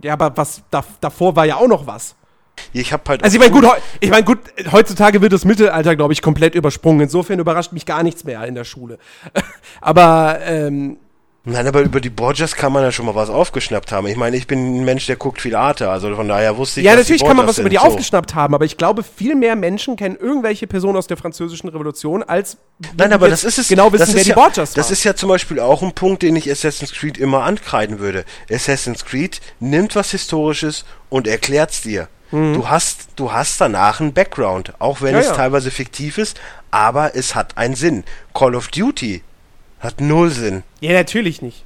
Ja, 0.04 0.14
aber 0.14 0.36
was 0.36 0.64
da, 0.70 0.84
davor 1.00 1.36
war 1.36 1.46
ja 1.46 1.56
auch 1.56 1.68
noch 1.68 1.88
was. 1.88 2.16
Ich 2.74 2.92
habe 2.92 3.04
halt. 3.08 3.24
Also 3.24 3.36
ich 3.36 3.40
meine, 3.40 3.54
gut, 3.54 3.66
ich 4.02 4.10
mein, 4.10 4.26
gut, 4.26 4.40
heutzutage 4.72 5.22
wird 5.22 5.32
das 5.32 5.46
Mittelalter, 5.46 5.96
glaube 5.96 6.12
ich, 6.12 6.22
komplett 6.22 6.56
übersprungen. 6.56 7.02
Insofern 7.02 7.40
überrascht 7.40 7.72
mich 7.72 7.86
gar 7.86 8.04
nichts 8.04 8.26
mehr 8.26 8.44
in 8.46 8.56
der 8.56 8.66
Schule. 8.66 8.98
aber 9.82 10.40
ähm, 10.42 10.98
Nein, 11.52 11.68
aber 11.68 11.82
über 11.82 12.00
die 12.02 12.10
Borgias 12.10 12.56
kann 12.56 12.72
man 12.72 12.84
ja 12.84 12.92
schon 12.92 13.06
mal 13.06 13.16
was 13.16 13.30
aufgeschnappt 13.30 13.92
haben. 13.92 14.08
Ich 14.08 14.16
meine, 14.16 14.38
ich 14.38 14.48
bin 14.48 14.82
ein 14.82 14.86
Mensch, 14.86 15.06
der 15.08 15.16
guckt 15.16 15.42
viel 15.42 15.56
Arte, 15.56 15.90
also 15.90 16.16
von 16.16 16.28
daher 16.28 16.58
wusste 16.58 16.80
ich, 16.80 16.86
ja, 16.86 16.96
natürlich 16.96 17.24
kann 17.24 17.36
man 17.38 17.48
was 17.48 17.58
über 17.58 17.70
die 17.70 17.76
sind. 17.78 17.84
So. 17.84 17.88
aufgeschnappt 17.90 18.36
haben, 18.36 18.54
aber 18.54 18.66
ich 18.66 18.78
glaube, 18.78 19.04
viel 19.04 19.36
mehr 19.36 19.56
Menschen 19.56 19.96
kennen 19.96 20.16
irgendwelche 20.16 20.68
Personen 20.68 20.98
aus 20.98 21.08
der 21.08 21.18
französischen 21.18 21.70
Revolution, 21.70 22.24
als 22.24 22.58
Nein, 22.98 23.14
aber 23.14 23.30
das 23.30 23.44
ist 23.44 23.58
es. 23.58 23.68
genau 23.68 23.92
wissen, 23.92 24.00
das 24.02 24.10
wer 24.14 24.18
ist 24.22 24.26
die 24.26 24.30
ja, 24.30 24.36
Borgias 24.36 24.74
Das 24.74 24.86
waren. 24.88 24.94
ist 24.94 25.04
ja 25.04 25.16
zum 25.16 25.30
Beispiel 25.30 25.60
auch 25.60 25.82
ein 25.82 25.94
Punkt, 25.94 26.24
den 26.24 26.36
ich 26.36 26.50
Assassin's 26.50 26.94
Creed 26.94 27.18
immer 27.18 27.44
ankreiden 27.44 28.00
würde. 28.00 28.26
Assassin's 28.52 29.04
Creed 29.06 29.42
nimmt 29.60 29.96
was 29.96 30.12
Historisches 30.12 30.86
und 31.10 31.28
erklärt's 31.28 31.82
dir. 31.82 32.08
Du 32.32 32.70
hast, 32.70 33.08
du 33.16 33.32
hast 33.34 33.60
danach 33.60 34.00
einen 34.02 34.14
Background, 34.14 34.74
auch 34.78 35.02
wenn 35.02 35.10
Mhm. 35.10 35.16
Ja, 35.16 35.20
es 35.22 35.28
ja. 35.30 35.34
teilweise 35.36 35.72
fiktiv 35.72 36.20
ist, 36.20 36.40
aber 36.70 37.16
es 37.16 37.34
hat 37.34 37.58
einen 37.58 37.74
Sinn. 37.74 38.04
Call 38.36 38.54
of 38.54 38.68
Duty 38.68 39.24
hat 39.80 40.02
null 40.02 40.30
Sinn. 40.30 40.64
ja, 40.82 40.94
natürlich 40.94 41.42
nicht. 41.42 41.64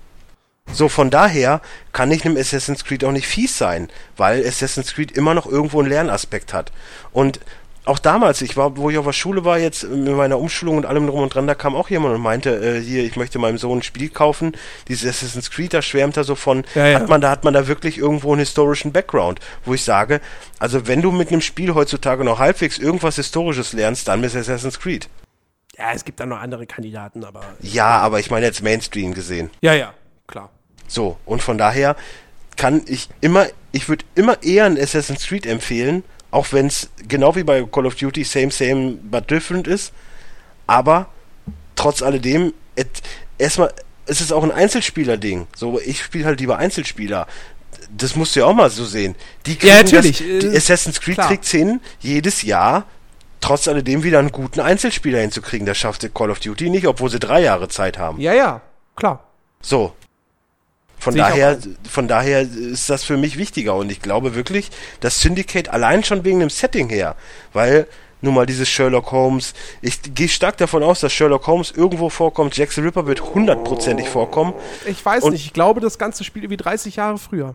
So, 0.71 0.87
von 0.87 1.09
daher 1.09 1.59
kann 1.91 2.09
ich 2.11 2.25
einem 2.25 2.37
Assassin's 2.37 2.85
Creed 2.85 3.03
auch 3.03 3.11
nicht 3.11 3.27
fies 3.27 3.57
sein, 3.57 3.89
weil 4.15 4.47
Assassin's 4.47 4.93
Creed 4.93 5.11
immer 5.11 5.33
noch 5.33 5.45
irgendwo 5.45 5.79
einen 5.81 5.89
Lernaspekt 5.89 6.53
hat. 6.53 6.71
Und 7.11 7.41
auch 7.85 7.99
damals, 7.99 8.41
ich 8.41 8.55
war, 8.55 8.77
wo 8.77 8.89
ich 8.89 8.97
auf 8.97 9.05
der 9.05 9.11
Schule 9.11 9.43
war, 9.43 9.59
jetzt 9.59 9.83
mit 9.83 10.15
meiner 10.15 10.39
Umschulung 10.39 10.77
und 10.77 10.85
allem 10.85 11.05
drum 11.05 11.19
und 11.19 11.35
dran, 11.35 11.47
da 11.47 11.53
kam 11.53 11.75
auch 11.75 11.89
jemand 11.89 12.15
und 12.15 12.21
meinte, 12.21 12.51
äh, 12.51 12.79
hier, 12.81 13.03
ich 13.03 13.17
möchte 13.17 13.39
meinem 13.39 13.57
Sohn 13.57 13.79
ein 13.79 13.83
Spiel 13.83 14.07
kaufen. 14.09 14.53
Dieses 14.87 15.09
Assassin's 15.09 15.51
Creed, 15.51 15.73
da 15.73 15.81
schwärmt 15.81 16.15
er 16.15 16.23
so 16.23 16.35
von, 16.35 16.63
Ja, 16.75 16.87
ja. 16.87 16.99
hat 17.01 17.09
man, 17.09 17.19
da 17.19 17.29
hat 17.29 17.43
man 17.43 17.53
da 17.53 17.67
wirklich 17.67 17.97
irgendwo 17.97 18.31
einen 18.31 18.39
historischen 18.39 18.93
Background, 18.93 19.41
wo 19.65 19.73
ich 19.73 19.83
sage, 19.83 20.21
also 20.59 20.87
wenn 20.87 21.01
du 21.01 21.11
mit 21.11 21.27
einem 21.29 21.41
Spiel 21.41 21.73
heutzutage 21.73 22.23
noch 22.23 22.39
halbwegs 22.39 22.77
irgendwas 22.77 23.17
Historisches 23.17 23.73
lernst, 23.73 24.07
dann 24.07 24.21
mit 24.21 24.33
Assassin's 24.33 24.79
Creed. 24.79 25.09
Ja, 25.77 25.91
es 25.93 26.05
gibt 26.05 26.19
da 26.19 26.25
noch 26.25 26.39
andere 26.39 26.67
Kandidaten, 26.67 27.23
aber. 27.23 27.41
Ja, 27.61 27.97
aber 27.99 28.19
ich 28.19 28.29
meine 28.29 28.45
jetzt 28.45 28.61
Mainstream 28.61 29.13
gesehen. 29.13 29.49
Ja, 29.61 29.73
ja, 29.73 29.93
klar. 30.27 30.49
So, 30.87 31.17
und 31.25 31.41
von 31.41 31.57
daher 31.57 31.95
kann 32.57 32.83
ich 32.85 33.09
immer, 33.21 33.47
ich 33.71 33.89
würde 33.89 34.05
immer 34.15 34.43
eher 34.43 34.65
ein 34.65 34.79
Assassin's 34.79 35.25
Creed 35.25 35.45
empfehlen, 35.47 36.03
auch 36.29 36.47
wenn 36.51 36.67
es 36.67 36.89
genau 37.07 37.35
wie 37.35 37.43
bei 37.43 37.63
Call 37.63 37.87
of 37.87 37.95
Duty 37.95 38.23
same, 38.23 38.51
same, 38.51 38.91
but 39.01 39.29
different 39.31 39.67
ist. 39.67 39.93
Aber 40.67 41.07
trotz 41.75 42.01
alledem, 42.03 42.53
erstmal, 43.39 43.73
es 44.05 44.21
ist 44.21 44.31
auch 44.31 44.43
ein 44.43 44.51
Einzelspieler-Ding. 44.51 45.47
So, 45.55 45.79
ich 45.79 46.03
spiele 46.03 46.25
halt 46.25 46.39
lieber 46.39 46.57
Einzelspieler. 46.57 47.25
Das 47.95 48.15
musst 48.15 48.35
du 48.35 48.41
ja 48.41 48.45
auch 48.45 48.53
mal 48.53 48.69
so 48.69 48.85
sehen. 48.85 49.15
Die 49.45 49.57
Ja, 49.61 49.77
natürlich. 49.77 50.17
Das, 50.19 50.27
die 50.27 50.47
Äh, 50.47 50.57
Assassin's 50.57 51.01
Creed 51.01 51.15
klar. 51.15 51.27
kriegt's 51.29 51.49
hin, 51.51 51.79
jedes 51.99 52.43
Jahr 52.43 52.85
trotz 53.43 53.67
alledem 53.67 54.03
wieder 54.03 54.19
einen 54.19 54.31
guten 54.31 54.59
Einzelspieler 54.59 55.19
hinzukriegen. 55.19 55.65
Das 55.67 55.77
schafft 55.77 56.07
Call 56.13 56.31
of 56.31 56.39
Duty 56.39 56.69
nicht, 56.69 56.87
obwohl 56.87 57.09
sie 57.09 57.19
drei 57.19 57.41
Jahre 57.41 57.67
Zeit 57.67 57.97
haben. 57.97 58.19
Ja, 58.19 58.33
ja, 58.33 58.61
klar. 58.95 59.23
So. 59.61 59.93
Von 60.97 61.13
Sehe 61.13 61.21
daher, 61.21 61.57
von 61.89 62.07
daher 62.07 62.41
ist 62.41 62.89
das 62.89 63.03
für 63.03 63.17
mich 63.17 63.37
wichtiger 63.37 63.75
und 63.75 63.91
ich 63.91 64.01
glaube 64.01 64.35
wirklich, 64.35 64.69
dass 65.01 65.19
Syndicate 65.19 65.67
allein 65.67 66.03
schon 66.05 66.23
wegen 66.23 66.39
dem 66.39 66.49
Setting 66.49 66.87
her, 66.87 67.17
weil 67.51 67.87
nun 68.21 68.33
mal 68.35 68.45
dieses 68.45 68.69
Sherlock 68.69 69.11
Holmes, 69.11 69.53
ich 69.81 69.99
gehe 70.15 70.29
stark 70.29 70.55
davon 70.55 70.81
aus, 70.81 71.01
dass 71.01 71.11
Sherlock 71.11 71.45
Holmes 71.45 71.71
irgendwo 71.75 72.09
vorkommt, 72.09 72.55
Jack 72.55 72.71
the 72.71 72.79
Ripper 72.79 73.05
wird 73.05 73.21
hundertprozentig 73.21 74.07
vorkommen. 74.07 74.53
Ich 74.85 75.05
weiß 75.05 75.25
Und- 75.25 75.33
nicht, 75.33 75.45
ich 75.45 75.51
glaube, 75.51 75.81
das 75.81 75.97
Ganze 75.97 76.23
spielt 76.23 76.45
irgendwie 76.45 76.63
30 76.63 76.95
Jahre 76.95 77.17
früher. 77.17 77.53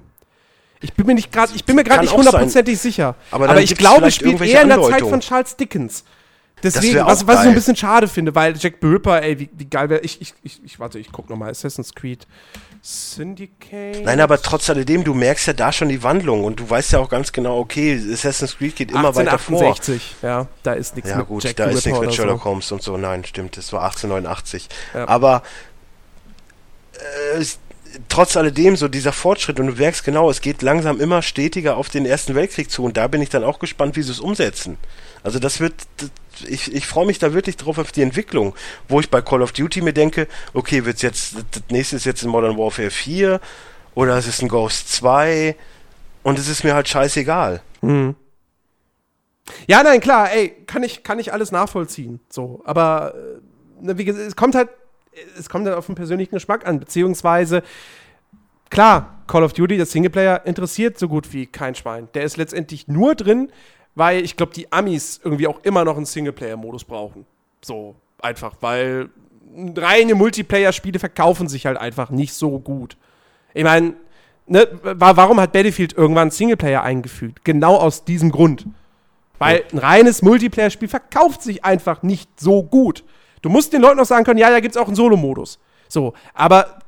Ich 0.81 0.95
bin 0.95 1.07
mir 1.07 1.15
nicht 1.15 1.33
gerade, 1.33 1.53
ich 1.55 1.65
bin 1.65 1.77
mir 1.77 1.85
gerade 1.85 2.03
nicht 2.03 2.13
hundertprozentig 2.15 2.79
sicher. 2.79 3.15
Aber 3.31 3.49
Aber, 3.49 3.61
ich 3.61 3.75
glaube, 3.75 4.09
es 4.09 4.15
spielt 4.15 4.41
eher 4.41 4.63
in 4.63 4.69
der 4.69 4.83
Zeit 4.83 5.01
von 5.03 5.21
Charles 5.21 5.57
Dickens. 5.57 6.05
Deswegen, 6.63 7.05
was, 7.07 7.27
was 7.27 7.37
ich 7.37 7.43
so 7.43 7.49
ein 7.51 7.55
bisschen 7.55 7.77
schade 7.77 8.09
finde, 8.09 8.35
weil 8.35 8.57
Jack 8.57 8.75
the 8.81 8.87
Ripper, 8.89 9.23
ey, 9.23 9.39
wie, 9.39 9.49
wie 9.53 9.67
geil 9.67 9.89
wäre 9.91 10.01
ich, 10.01 10.21
ich, 10.21 10.35
ich, 10.43 10.61
ich, 10.65 10.81
warte, 10.81 10.99
ich 10.99 11.13
guck 11.13 11.31
nochmal, 11.31 11.51
Assassin's 11.51 11.95
Creed 11.95 12.27
Syndicate. 12.83 14.05
Nein, 14.05 14.21
aber 14.21 14.41
trotz 14.41 14.69
alledem, 14.71 15.05
du 15.05 15.15
merkst 15.15 15.47
ja 15.47 15.53
da 15.53 15.73
schon 15.73 15.89
die 15.89 16.03
Wandlung 16.03 16.45
und 16.45 16.61
du 16.61 16.69
weißt 16.69 16.93
ja 16.93 16.99
auch 17.01 17.09
ganz 17.09 17.33
genau, 17.33 17.59
okay, 17.59 18.01
Assassin's 18.13 18.57
Creed 18.57 18.77
geht 18.77 18.91
immer 18.91 19.15
weiter 19.15 19.39
vor. 19.39 19.61
1868, 19.61 20.17
ja, 20.23 20.47
da 20.63 20.73
ist 20.73 20.97
nichts 20.97 21.11
Ja 21.11 21.19
mit 21.19 21.29
gut, 21.29 21.45
Jack 21.45 21.57
da 21.57 21.69
the 21.69 21.75
ist 21.75 21.87
nichts 21.87 22.01
mit 22.01 22.15
Sherlock 22.15 22.39
so. 22.39 22.45
Holmes 22.45 22.73
und 22.73 22.83
so. 22.83 22.97
Nein, 22.97 23.25
stimmt, 23.25 23.57
das 23.57 23.73
war 23.73 23.83
1889. 23.85 24.69
Ja. 24.95 25.09
Aber 25.09 25.43
äh, 26.95 27.45
trotz 28.09 28.37
alledem, 28.37 28.77
so 28.77 28.89
dieser 28.89 29.13
Fortschritt 29.13 29.59
und 29.61 29.67
du 29.67 29.73
merkst 29.75 30.05
genau, 30.05 30.31
es 30.31 30.41
geht 30.41 30.63
langsam 30.63 31.01
immer 31.01 31.23
stetiger 31.23 31.77
auf 31.77 31.89
den 31.89 32.07
Ersten 32.07 32.35
Weltkrieg 32.35 32.71
zu 32.71 32.85
und 32.85 32.97
da 32.97 33.09
bin 33.09 33.23
ich 33.23 33.29
dann 33.29 33.45
auch 33.45 33.59
gespannt, 33.59 33.97
wie 33.97 34.03
sie 34.03 34.13
es 34.13 34.21
umsetzen. 34.21 34.79
Also 35.23 35.39
das 35.39 35.61
wird, 35.61 35.75
ich, 36.47 36.73
ich 36.73 36.87
freue 36.87 37.07
mich 37.07 37.19
da 37.19 37.33
wirklich 37.33 37.57
drauf 37.57 37.79
auf 37.79 37.93
die 37.93 38.03
Entwicklung, 38.03 38.55
wo 38.89 39.01
ich 39.01 39.11
bei 39.11 39.21
Call 39.21 39.43
of 39.43 39.53
Duty 39.53 39.83
mir 39.83 39.93
denke, 39.93 40.29
okay, 40.55 40.85
wird's 40.85 41.03
jetzt, 41.03 41.37
das 41.51 41.63
nächste 41.71 41.97
ist 41.97 42.05
jetzt 42.05 42.23
in 42.23 42.31
Modern 42.31 42.57
Warfare 42.57 42.91
4 42.91 43.41
oder 43.95 44.17
es 44.17 44.27
ist 44.27 44.43
ein 44.43 44.49
Ghost 44.49 44.93
2 44.93 45.57
und 46.23 46.39
es 46.39 46.49
ist 46.49 46.65
mir 46.65 46.75
halt 46.75 46.89
scheißegal. 46.89 47.63
Mhm. 47.81 48.15
Ja, 49.67 49.83
nein, 49.83 50.01
klar, 50.01 50.31
ey, 50.31 50.51
kann 50.67 50.83
ich, 50.83 51.03
kann 51.03 51.19
ich 51.19 51.33
alles 51.33 51.53
nachvollziehen. 51.53 52.21
So, 52.29 52.63
aber 52.65 53.15
äh, 53.83 53.97
wie 53.97 54.05
gesagt, 54.05 54.27
es 54.27 54.37
kommt 54.37 54.55
halt, 54.55 54.69
es 55.39 55.49
kommt 55.49 55.67
halt 55.67 55.77
auf 55.77 55.87
den 55.87 55.95
persönlichen 55.95 56.35
Geschmack 56.35 56.67
an, 56.67 56.81
beziehungsweise, 56.81 57.63
klar, 58.71 59.23
Call 59.27 59.43
of 59.45 59.53
Duty, 59.53 59.77
der 59.77 59.87
Singleplayer, 59.87 60.47
interessiert 60.47 60.99
so 60.99 61.09
gut 61.09 61.33
wie 61.33 61.47
kein 61.47 61.75
Schwein. 61.75 62.09
Der 62.15 62.23
ist 62.23 62.37
letztendlich 62.37 62.89
nur 62.89 63.15
drin, 63.15 63.51
weil 63.95 64.25
ich 64.25 64.37
glaube, 64.37 64.53
die 64.53 64.73
Amis 64.73 65.21
irgendwie 65.23 65.47
auch 65.47 65.61
immer 65.65 65.85
noch 65.85 65.97
einen 65.97 66.07
Singleplayer-Modus 66.07 66.85
brauchen. 66.85 67.27
So, 67.63 67.97
einfach, 68.23 68.55
weil 68.61 69.11
reine 69.77 70.15
Multiplayer-Spiele 70.15 70.99
verkaufen 70.99 71.49
sich 71.49 71.67
halt 71.67 71.79
einfach 71.79 72.11
nicht 72.11 72.33
so 72.35 72.59
gut. 72.61 72.97
Ich 73.55 73.65
meine, 73.65 73.95
ne, 74.47 74.69
wa- 74.83 75.17
warum 75.17 75.41
hat 75.41 75.53
Battlefield 75.53 75.95
irgendwann 75.97 76.31
Singleplayer 76.31 76.83
eingefügt? 76.83 77.45
Genau 77.45 77.77
aus 77.77 78.05
diesem 78.05 78.31
Grund. 78.31 78.67
Weil 79.39 79.65
ein 79.73 79.79
reines 79.79 80.23
Multiplayer-Spiel 80.23 80.89
verkauft 80.89 81.43
sich 81.43 81.65
einfach 81.65 82.03
nicht 82.03 82.41
so 82.41 82.63
gut. 82.63 83.05
Du 83.43 83.49
musst 83.49 83.73
den 83.73 83.83
Leuten 83.83 84.01
auch 84.01 84.07
sagen 84.07 84.25
können, 84.25 84.39
ja, 84.39 84.51
da 84.51 84.61
gibt 84.61 84.75
es 84.75 84.81
auch 84.81 84.87
einen 84.87 84.97
Solo-Modus. 84.97 85.59
So, 85.89 86.13
aber 86.35 86.81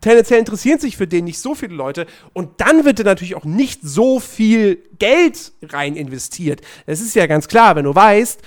tendenziell 0.00 0.38
interessieren 0.38 0.78
sich 0.78 0.96
für 0.96 1.06
den 1.06 1.24
nicht 1.24 1.38
so 1.38 1.54
viele 1.54 1.74
Leute 1.74 2.06
und 2.32 2.60
dann 2.60 2.84
wird 2.84 2.98
da 2.98 3.04
natürlich 3.04 3.36
auch 3.36 3.44
nicht 3.44 3.80
so 3.82 4.20
viel 4.20 4.82
Geld 4.98 5.52
rein 5.62 5.96
investiert. 5.96 6.60
Es 6.86 7.00
ist 7.00 7.14
ja 7.14 7.26
ganz 7.26 7.48
klar, 7.48 7.76
wenn 7.76 7.84
du 7.84 7.94
weißt, 7.94 8.40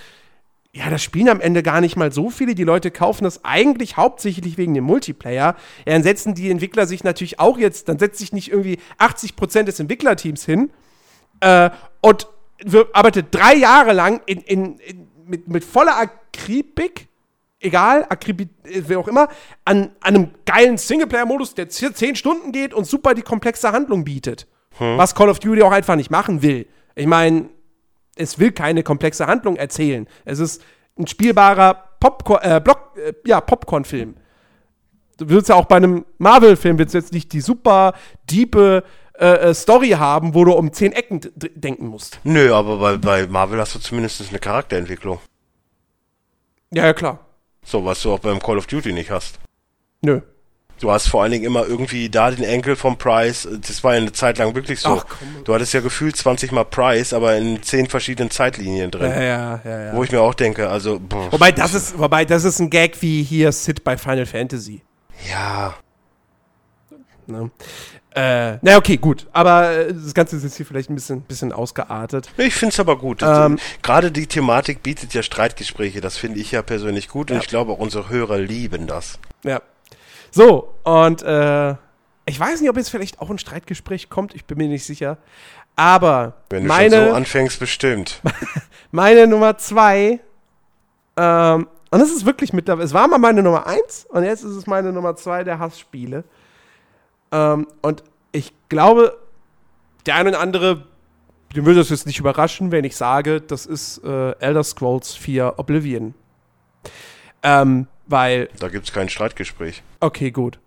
ja, 0.73 0.89
das 0.91 1.01
spielen 1.01 1.29
am 1.29 1.41
Ende 1.41 1.63
gar 1.63 1.81
nicht 1.81 1.95
mal 1.95 2.11
so 2.11 2.29
viele. 2.29 2.53
Die 2.53 2.63
Leute 2.63 2.91
kaufen 2.91 3.23
das 3.23 3.43
eigentlich 3.43 3.97
hauptsächlich 3.97 4.59
wegen 4.59 4.75
dem 4.75 4.83
Multiplayer. 4.83 5.55
Ja, 5.85 5.93
dann 5.93 6.03
setzen 6.03 6.35
die 6.35 6.51
Entwickler 6.51 6.85
sich 6.85 7.03
natürlich 7.03 7.39
auch 7.39 7.57
jetzt, 7.57 7.89
dann 7.89 7.97
setzt 7.97 8.19
sich 8.19 8.31
nicht 8.31 8.51
irgendwie 8.51 8.77
80% 8.99 9.63
des 9.63 9.79
Entwicklerteams 9.79 10.45
hin 10.45 10.69
äh, 11.39 11.71
und 12.01 12.27
arbeitet 12.93 13.27
drei 13.31 13.55
Jahre 13.55 13.93
lang 13.93 14.21
in, 14.27 14.41
in, 14.41 14.77
in, 14.77 15.07
mit, 15.25 15.47
mit 15.47 15.63
voller 15.63 15.97
Akribik, 15.97 17.07
egal, 17.59 18.07
äh, 18.09 18.45
wer 18.87 18.99
auch 18.99 19.07
immer, 19.07 19.29
an, 19.65 19.91
an 20.01 20.15
einem 20.15 20.29
geilen 20.45 20.77
Singleplayer-Modus, 20.77 21.55
der 21.55 21.69
z- 21.69 21.95
10 21.97 22.15
Stunden 22.15 22.51
geht 22.51 22.73
und 22.73 22.85
super 22.85 23.13
die 23.13 23.21
komplexe 23.21 23.71
Handlung 23.71 24.03
bietet. 24.03 24.47
Was 24.79 25.15
Call 25.15 25.29
of 25.29 25.39
Duty 25.39 25.63
auch 25.63 25.71
einfach 25.71 25.95
nicht 25.95 26.11
machen 26.11 26.43
will. 26.43 26.67
Ich 26.93 27.07
meine, 27.07 27.49
es 28.15 28.37
will 28.37 28.51
keine 28.51 28.83
komplexe 28.83 29.25
Handlung 29.25 29.55
erzählen. 29.55 30.07
Es 30.23 30.37
ist 30.37 30.63
ein 30.99 31.07
spielbarer 31.07 31.73
Popcorn, 31.99 32.41
äh, 32.43 32.61
Block, 32.63 32.91
äh, 32.95 33.13
ja, 33.25 33.41
Popcorn-Film. 33.41 34.15
Du 35.17 35.29
willst 35.29 35.49
ja 35.49 35.55
auch 35.55 35.65
bei 35.65 35.77
einem 35.77 36.05
Marvel-Film 36.19 36.77
willst 36.77 36.93
jetzt 36.93 37.11
nicht 37.11 37.33
die 37.33 37.41
super 37.41 37.93
diepe 38.29 38.83
äh, 39.19 39.25
äh, 39.49 39.53
Story 39.55 39.89
haben, 39.89 40.35
wo 40.35 40.45
du 40.45 40.53
um 40.53 40.71
zehn 40.71 40.91
Ecken 40.91 41.21
denken 41.55 41.87
musst. 41.87 42.19
Nö, 42.23 42.53
aber 42.53 42.77
bei, 42.77 42.97
bei 42.97 43.25
Marvel 43.27 43.59
hast 43.59 43.73
du 43.73 43.79
zumindest 43.79 44.21
eine 44.29 44.37
Charakterentwicklung. 44.37 45.19
Ja, 46.71 46.85
ja, 46.85 46.93
klar. 46.93 47.25
So, 47.67 47.83
was 47.83 48.01
du 48.01 48.13
auch 48.13 48.19
beim 48.19 48.39
Call 48.39 48.57
of 48.57 48.65
Duty 48.65 48.93
nicht 48.93 49.11
hast. 49.11 49.39
Nö. 50.01 50.21
Du 50.79 50.89
hast 50.89 51.07
vor 51.09 51.23
allen 51.23 51.33
Dingen 51.33 51.43
immer 51.43 51.65
irgendwie 51.65 52.07
da 52.07 52.31
den 52.31 52.45
Enkel 52.45 52.77
vom 52.77 52.97
Price. 52.97 53.45
Das 53.61 53.83
war 53.83 53.95
ja 53.95 54.01
eine 54.01 54.13
Zeit 54.13 54.37
lang 54.37 54.55
wirklich 54.55 54.79
so. 54.79 55.01
Ach. 55.01 55.05
Du 55.43 55.53
hattest 55.53 55.73
ja 55.73 55.81
gefühlt 55.81 56.15
20 56.15 56.53
mal 56.53 56.63
Price, 56.63 57.11
aber 57.11 57.35
in 57.35 57.61
10 57.61 57.87
verschiedenen 57.87 58.29
Zeitlinien 58.29 58.89
drin. 58.89 59.11
Ja, 59.11 59.21
ja, 59.21 59.61
ja, 59.65 59.85
ja. 59.87 59.93
Wo 59.93 60.03
ich 60.03 60.11
mir 60.13 60.21
auch 60.21 60.35
denke, 60.35 60.69
also, 60.69 60.97
boah, 60.99 61.29
Wobei 61.31 61.51
das 61.51 61.73
ist, 61.73 61.99
wobei 61.99 62.23
das 62.23 62.45
ist 62.45 62.59
ein 62.59 62.69
Gag 62.69 63.01
wie 63.01 63.23
hier 63.23 63.51
Sid 63.51 63.83
bei 63.83 63.97
Final 63.97 64.27
Fantasy. 64.27 64.81
ja, 65.27 65.75
Ne? 67.27 67.51
Äh, 68.17 68.57
na 68.63 68.77
okay, 68.77 68.97
gut. 68.97 69.27
Aber 69.31 69.69
äh, 69.71 69.93
das 69.93 70.13
Ganze 70.13 70.35
ist 70.37 70.43
jetzt 70.43 70.57
hier 70.57 70.65
vielleicht 70.65 70.89
ein 70.89 70.95
bisschen, 70.95 71.21
bisschen 71.21 71.51
ausgeartet. 71.53 72.29
ich 72.37 72.55
find's 72.55 72.79
aber 72.79 72.97
gut. 72.97 73.21
Das- 73.21 73.45
Ähm, 73.45 73.59
Gerade 73.83 74.11
die 74.11 74.25
Thematik 74.25 74.81
bietet 74.81 75.13
ja 75.13 75.21
Streitgespräche. 75.21 76.01
Das 76.01 76.17
finde 76.17 76.39
ich 76.39 76.51
ja 76.51 76.61
persönlich 76.63 77.09
gut 77.09 77.29
und 77.29 77.37
Ja. 77.37 77.41
ich 77.43 77.47
glaube 77.47 77.71
auch 77.73 77.77
unsere 77.79 78.09
Hörer 78.09 78.39
lieben 78.39 78.87
das. 78.87 79.19
Ja. 79.43 79.61
So, 80.31 80.73
und 80.83 81.21
äh, 81.21 81.71
ich 82.25 82.39
weiß 82.39 82.59
nicht, 82.61 82.69
ob 82.69 82.75
jetzt 82.77 82.89
vielleicht 82.89 83.21
auch 83.21 83.29
ein 83.29 83.37
Streitgespräch 83.37 84.09
kommt, 84.09 84.35
ich 84.35 84.45
bin 84.45 84.57
mir 84.57 84.67
nicht 84.67 84.85
sicher. 84.85 85.17
Aber 85.75 86.33
Wenn 86.49 86.63
du 86.63 86.67
meine, 86.67 86.95
schon 86.97 87.07
so 87.09 87.13
anfängst, 87.13 87.59
bestimmt. 87.59 88.21
meine 88.91 89.27
Nummer 89.27 89.57
zwei, 89.59 90.19
ähm, 91.15 91.67
und 91.89 91.99
das 91.99 92.09
ist 92.09 92.25
wirklich 92.25 92.51
mit 92.51 92.67
dabei, 92.67 92.83
es 92.83 92.93
war 92.93 93.07
mal 93.07 93.17
meine 93.17 93.41
Nummer 93.43 93.65
eins 93.67 94.05
und 94.09 94.23
jetzt 94.23 94.43
ist 94.43 94.55
es 94.55 94.67
meine 94.67 94.91
Nummer 94.91 95.15
zwei 95.15 95.43
der 95.43 95.59
Hassspiele. 95.59 96.23
Ähm, 97.31 97.67
und 97.81 98.03
ich 98.31 98.53
glaube, 98.69 99.17
der 100.05 100.15
eine 100.15 100.29
oder 100.29 100.39
andere, 100.39 100.85
den 101.55 101.65
würde 101.65 101.79
das 101.79 101.89
jetzt 101.89 102.05
nicht 102.05 102.19
überraschen, 102.19 102.71
wenn 102.71 102.83
ich 102.85 102.95
sage, 102.95 103.41
das 103.41 103.65
ist 103.65 103.99
äh, 104.03 104.31
Elder 104.39 104.63
Scrolls 104.63 105.13
4 105.15 105.55
Oblivion. 105.57 106.13
Ähm, 107.43 107.87
weil, 108.07 108.49
Da 108.59 108.69
gibt's 108.69 108.91
kein 108.93 109.09
Streitgespräch. 109.09 109.83
okay, 109.99 110.31
gut. 110.31 110.59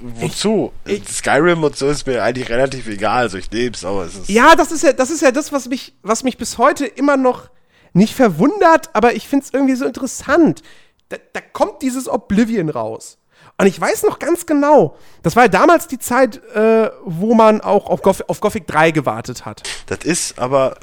Wozu? 0.00 0.72
ich- 0.84 1.08
Skyrim 1.08 1.64
und 1.64 1.76
so 1.76 1.88
ist 1.88 2.06
mir 2.06 2.22
eigentlich 2.22 2.48
relativ 2.50 2.86
egal. 2.86 3.22
Also 3.22 3.38
ich 3.38 3.50
leb's, 3.50 3.84
aber 3.84 4.04
es 4.04 4.14
ist. 4.16 4.28
Ja, 4.28 4.54
das 4.54 4.70
ist 4.70 4.82
ja, 4.84 4.92
das 4.92 5.10
ist 5.10 5.22
ja 5.22 5.32
das, 5.32 5.50
was 5.52 5.68
mich, 5.68 5.92
was 6.02 6.22
mich 6.22 6.38
bis 6.38 6.56
heute 6.56 6.86
immer 6.86 7.16
noch 7.16 7.50
nicht 7.94 8.14
verwundert, 8.14 8.90
aber 8.94 9.14
ich 9.14 9.26
finde 9.26 9.44
es 9.46 9.52
irgendwie 9.52 9.74
so 9.74 9.86
interessant. 9.86 10.62
Da, 11.08 11.16
da 11.32 11.40
kommt 11.40 11.82
dieses 11.82 12.08
Oblivion 12.08 12.68
raus. 12.68 13.18
Und 13.60 13.66
ich 13.66 13.80
weiß 13.80 14.04
noch 14.04 14.18
ganz 14.20 14.46
genau, 14.46 14.96
das 15.24 15.34
war 15.34 15.44
ja 15.44 15.48
damals 15.48 15.88
die 15.88 15.98
Zeit, 15.98 16.36
äh, 16.54 16.90
wo 17.04 17.34
man 17.34 17.60
auch 17.60 17.90
auf, 17.90 18.02
Goth 18.02 18.28
auf 18.28 18.40
Gothic 18.40 18.66
3 18.68 18.92
gewartet 18.92 19.44
hat. 19.46 19.62
Das 19.86 19.98
ist 20.04 20.38
aber, 20.38 20.76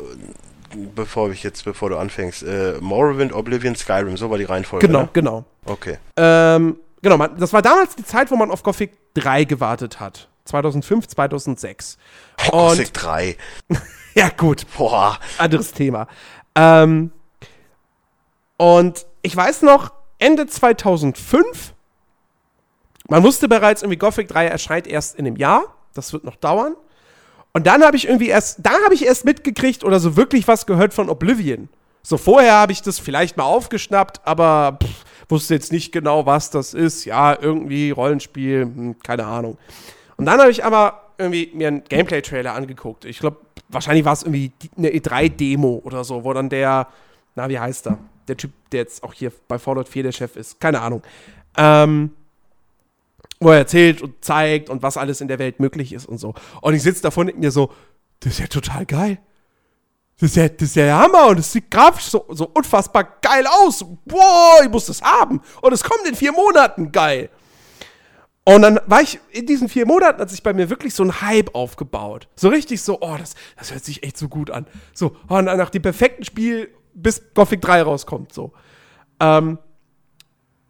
bevor 0.93 1.29
ich 1.31 1.41
jetzt, 1.43 1.63
bevor 1.63 1.89
du 1.89 1.97
anfängst, 1.97 2.43
äh, 2.43 2.73
Morrowind, 2.81 3.31
Oblivion, 3.31 3.75
Skyrim, 3.75 4.17
so 4.17 4.29
war 4.29 4.37
die 4.37 4.43
Reihenfolge. 4.43 4.87
Genau, 4.87 5.03
Ne? 5.03 5.09
genau. 5.13 5.45
Okay. 5.63 5.97
Ähm, 6.17 6.77
genau, 7.01 7.15
man, 7.17 7.37
das 7.37 7.53
war 7.53 7.61
damals 7.61 7.95
die 7.95 8.03
Zeit, 8.03 8.29
wo 8.29 8.35
man 8.35 8.51
auf 8.51 8.61
Gothic 8.61 8.91
3 9.13 9.45
gewartet 9.45 10.01
hat. 10.01 10.27
2005, 10.43 11.07
2006. 11.07 11.97
Oh, 12.51 12.67
Gothic 12.69 12.93
3. 12.93 13.37
ja 14.15 14.27
gut, 14.35 14.65
Boah. 14.77 15.17
anderes 15.37 15.71
Thema. 15.71 16.07
Ähm, 16.55 17.11
und 18.57 19.05
ich 19.21 19.35
weiß 19.35 19.61
noch, 19.61 19.91
Ende 20.19 20.45
2005, 20.47 21.73
man 23.07 23.23
wusste 23.23 23.47
bereits, 23.47 23.81
irgendwie 23.81 23.97
Gothic 23.97 24.27
3 24.27 24.47
erscheint 24.47 24.87
erst 24.87 25.15
in 25.15 25.27
einem 25.27 25.35
Jahr. 25.35 25.63
Das 25.93 26.13
wird 26.13 26.23
noch 26.23 26.35
dauern. 26.35 26.75
Und 27.53 27.67
dann 27.67 27.83
habe 27.83 27.95
ich 27.95 28.07
irgendwie 28.07 28.27
erst, 28.27 28.59
da 28.63 28.71
habe 28.83 28.93
ich 28.93 29.05
erst 29.05 29.23
mitgekriegt 29.23 29.83
oder 29.83 29.99
so 29.99 30.17
wirklich 30.17 30.47
was 30.47 30.65
gehört 30.65 30.93
von 30.93 31.09
Oblivion. 31.09 31.69
So 32.03 32.17
vorher 32.17 32.53
habe 32.53 32.71
ich 32.71 32.81
das 32.81 32.99
vielleicht 32.99 33.37
mal 33.37 33.45
aufgeschnappt, 33.45 34.21
aber 34.25 34.77
pff, 34.83 35.05
wusste 35.29 35.53
jetzt 35.53 35.71
nicht 35.71 35.91
genau, 35.91 36.25
was 36.25 36.49
das 36.49 36.73
ist. 36.73 37.05
Ja, 37.05 37.37
irgendwie 37.39 37.91
Rollenspiel, 37.91 38.61
hm, 38.61 38.99
keine 38.99 39.25
Ahnung. 39.25 39.57
Und 40.17 40.25
dann 40.25 40.39
habe 40.39 40.51
ich 40.51 40.63
aber 40.63 41.01
irgendwie 41.17 41.51
mir 41.53 41.69
einen 41.69 41.83
Gameplay-Trailer 41.83 42.53
angeguckt. 42.53 43.05
Ich 43.05 43.19
glaube, 43.19 43.37
wahrscheinlich 43.69 44.05
war 44.05 44.13
es 44.13 44.23
irgendwie 44.23 44.51
eine 44.77 44.89
E3-Demo 44.89 45.81
oder 45.83 46.03
so, 46.03 46.23
wo 46.23 46.33
dann 46.33 46.49
der, 46.49 46.87
na, 47.35 47.49
wie 47.49 47.59
heißt 47.59 47.87
er? 47.87 47.97
Der 48.27 48.37
Typ, 48.37 48.51
der 48.71 48.81
jetzt 48.81 49.03
auch 49.03 49.13
hier 49.13 49.31
bei 49.47 49.59
Fallout 49.59 49.87
4 49.87 50.03
der 50.03 50.11
Chef 50.11 50.35
ist. 50.35 50.59
Keine 50.59 50.81
Ahnung. 50.81 51.03
Ähm, 51.57 52.11
wo 53.39 53.49
er 53.49 53.59
erzählt 53.59 54.01
und 54.01 54.23
zeigt 54.23 54.69
und 54.69 54.81
was 54.83 54.97
alles 54.97 55.21
in 55.21 55.27
der 55.27 55.39
Welt 55.39 55.59
möglich 55.59 55.93
ist 55.93 56.07
und 56.07 56.17
so. 56.17 56.33
Und 56.61 56.73
ich 56.73 56.83
sitze 56.83 57.01
davon 57.01 57.29
und 57.29 57.39
mir 57.39 57.51
so, 57.51 57.71
das 58.19 58.33
ist 58.33 58.39
ja 58.39 58.47
total 58.47 58.85
geil. 58.85 59.19
Das 60.19 60.29
ist 60.29 60.35
ja, 60.37 60.47
das 60.47 60.69
ist 60.69 60.75
ja 60.75 60.97
Hammer 60.97 61.27
und 61.27 61.39
es 61.39 61.51
sieht 61.51 61.69
grafisch 61.69 62.05
so, 62.05 62.25
so 62.29 62.49
unfassbar 62.53 63.17
geil 63.21 63.45
aus. 63.47 63.83
Boah, 64.05 64.59
ich 64.63 64.69
muss 64.69 64.85
das 64.85 65.01
haben. 65.01 65.41
Und 65.61 65.73
es 65.73 65.83
kommt 65.83 66.07
in 66.07 66.15
vier 66.15 66.31
Monaten. 66.31 66.91
Geil. 66.91 67.29
Und 68.45 68.61
dann 68.61 68.79
war 68.85 69.01
ich 69.01 69.19
in 69.31 69.45
diesen 69.47 69.67
vier 69.67 69.85
Monaten, 69.85 70.21
hat 70.21 70.29
sich 70.29 70.43
bei 70.43 70.53
mir 70.53 70.69
wirklich 70.69 70.93
so 70.93 71.03
ein 71.03 71.19
Hype 71.21 71.53
aufgebaut. 71.53 72.27
So 72.35 72.47
richtig 72.47 72.81
so, 72.81 72.99
oh, 73.01 73.15
das, 73.17 73.33
das 73.57 73.73
hört 73.73 73.83
sich 73.83 74.03
echt 74.03 74.17
so 74.17 74.29
gut 74.29 74.51
an. 74.51 74.67
So, 74.93 75.17
oh, 75.27 75.41
nach 75.41 75.71
dem 75.71 75.81
perfekten 75.81 76.23
Spiel, 76.23 76.69
bis 76.93 77.33
Gothic 77.33 77.61
3 77.61 77.81
rauskommt. 77.81 78.31
So. 78.31 78.53
Ähm, 79.19 79.57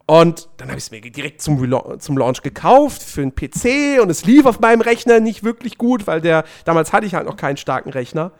und 0.06 0.48
dann 0.56 0.68
habe 0.68 0.78
ich 0.78 0.84
es 0.84 0.90
mir 0.92 1.00
direkt 1.00 1.42
zum, 1.42 1.58
zum 1.98 2.16
Launch 2.16 2.42
gekauft 2.42 3.02
für 3.02 3.22
einen 3.22 3.34
PC 3.34 4.00
und 4.00 4.08
es 4.08 4.24
lief 4.24 4.46
auf 4.46 4.60
meinem 4.60 4.80
Rechner 4.80 5.18
nicht 5.18 5.42
wirklich 5.42 5.78
gut, 5.78 6.06
weil 6.06 6.20
der 6.20 6.44
damals 6.64 6.92
hatte 6.92 7.06
ich 7.06 7.14
halt 7.14 7.26
noch 7.26 7.36
keinen 7.36 7.56
starken 7.56 7.90
Rechner. 7.90 8.32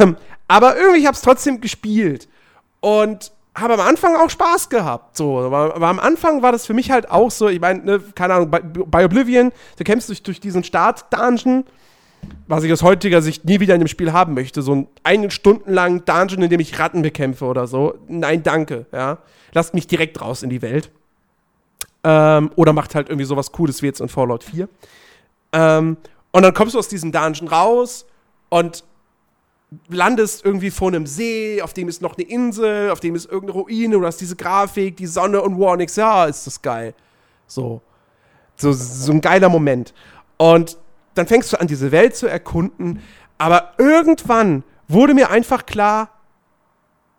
Ähm, 0.00 0.16
aber 0.48 0.78
irgendwie 0.78 1.06
habe 1.06 1.12
ich 1.12 1.18
es 1.18 1.22
trotzdem 1.22 1.60
gespielt 1.60 2.26
und 2.80 3.32
habe 3.54 3.74
am 3.74 3.80
Anfang 3.80 4.16
auch 4.16 4.30
Spaß 4.30 4.70
gehabt. 4.70 5.16
So, 5.16 5.40
aber, 5.40 5.76
aber, 5.76 5.88
am 5.88 6.00
Anfang 6.00 6.42
war 6.42 6.52
das 6.52 6.66
für 6.66 6.74
mich 6.74 6.90
halt 6.90 7.10
auch 7.10 7.30
so, 7.30 7.48
ich 7.48 7.60
meine, 7.60 7.84
ne, 7.84 8.00
keine 8.14 8.34
Ahnung, 8.34 8.50
bei, 8.50 8.60
bei, 8.60 9.04
Oblivion, 9.04 9.52
du 9.76 9.84
kämpfst 9.84 10.08
durch, 10.08 10.22
durch 10.22 10.40
diesen 10.40 10.64
Start-Dungeon, 10.64 11.64
was 12.46 12.64
ich 12.64 12.72
aus 12.72 12.82
heutiger 12.82 13.22
Sicht 13.22 13.44
nie 13.44 13.60
wieder 13.60 13.74
in 13.74 13.80
dem 13.80 13.88
Spiel 13.88 14.12
haben 14.12 14.34
möchte. 14.34 14.62
So 14.62 14.74
ein 14.74 14.86
einen 15.02 15.30
Stunden 15.30 15.72
lang 15.72 16.04
Dungeon, 16.04 16.42
in 16.42 16.50
dem 16.50 16.60
ich 16.60 16.78
Ratten 16.78 17.02
bekämpfe 17.02 17.44
oder 17.44 17.66
so. 17.66 17.94
Nein, 18.08 18.42
danke, 18.42 18.86
ja 18.92 19.18
lasst 19.54 19.72
mich 19.72 19.86
direkt 19.86 20.20
raus 20.20 20.42
in 20.42 20.50
die 20.50 20.60
Welt. 20.60 20.90
Ähm, 22.02 22.50
oder 22.56 22.74
macht 22.74 22.94
halt 22.94 23.08
irgendwie 23.08 23.24
sowas 23.24 23.52
Cooles 23.52 23.80
wie 23.80 23.86
jetzt 23.86 24.00
in 24.00 24.08
Fallout 24.08 24.44
4. 24.44 24.68
Ähm, 25.52 25.96
und 26.32 26.42
dann 26.42 26.52
kommst 26.52 26.74
du 26.74 26.78
aus 26.78 26.88
diesem 26.88 27.12
Dungeon 27.12 27.48
raus 27.48 28.04
und 28.50 28.84
landest 29.88 30.44
irgendwie 30.44 30.70
vor 30.70 30.88
einem 30.88 31.06
See, 31.06 31.62
auf 31.62 31.72
dem 31.72 31.88
ist 31.88 32.02
noch 32.02 32.18
eine 32.18 32.26
Insel, 32.28 32.90
auf 32.90 33.00
dem 33.00 33.14
ist 33.14 33.24
irgendeine 33.24 33.52
Ruine, 33.52 33.98
du 33.98 34.04
hast 34.04 34.20
diese 34.20 34.36
Grafik, 34.36 34.96
die 34.96 35.06
Sonne 35.06 35.40
und 35.40 35.58
Warnix, 35.58 35.96
ja, 35.96 36.26
ist 36.26 36.46
das 36.46 36.60
geil. 36.60 36.94
So. 37.46 37.80
So, 38.56 38.72
so 38.72 39.10
ein 39.10 39.20
geiler 39.20 39.48
Moment. 39.48 39.94
Und 40.36 40.76
dann 41.14 41.26
fängst 41.26 41.52
du 41.52 41.60
an, 41.60 41.66
diese 41.66 41.92
Welt 41.92 42.16
zu 42.16 42.26
erkunden, 42.26 43.02
aber 43.38 43.74
irgendwann 43.78 44.64
wurde 44.88 45.14
mir 45.14 45.30
einfach 45.30 45.66
klar, 45.66 46.10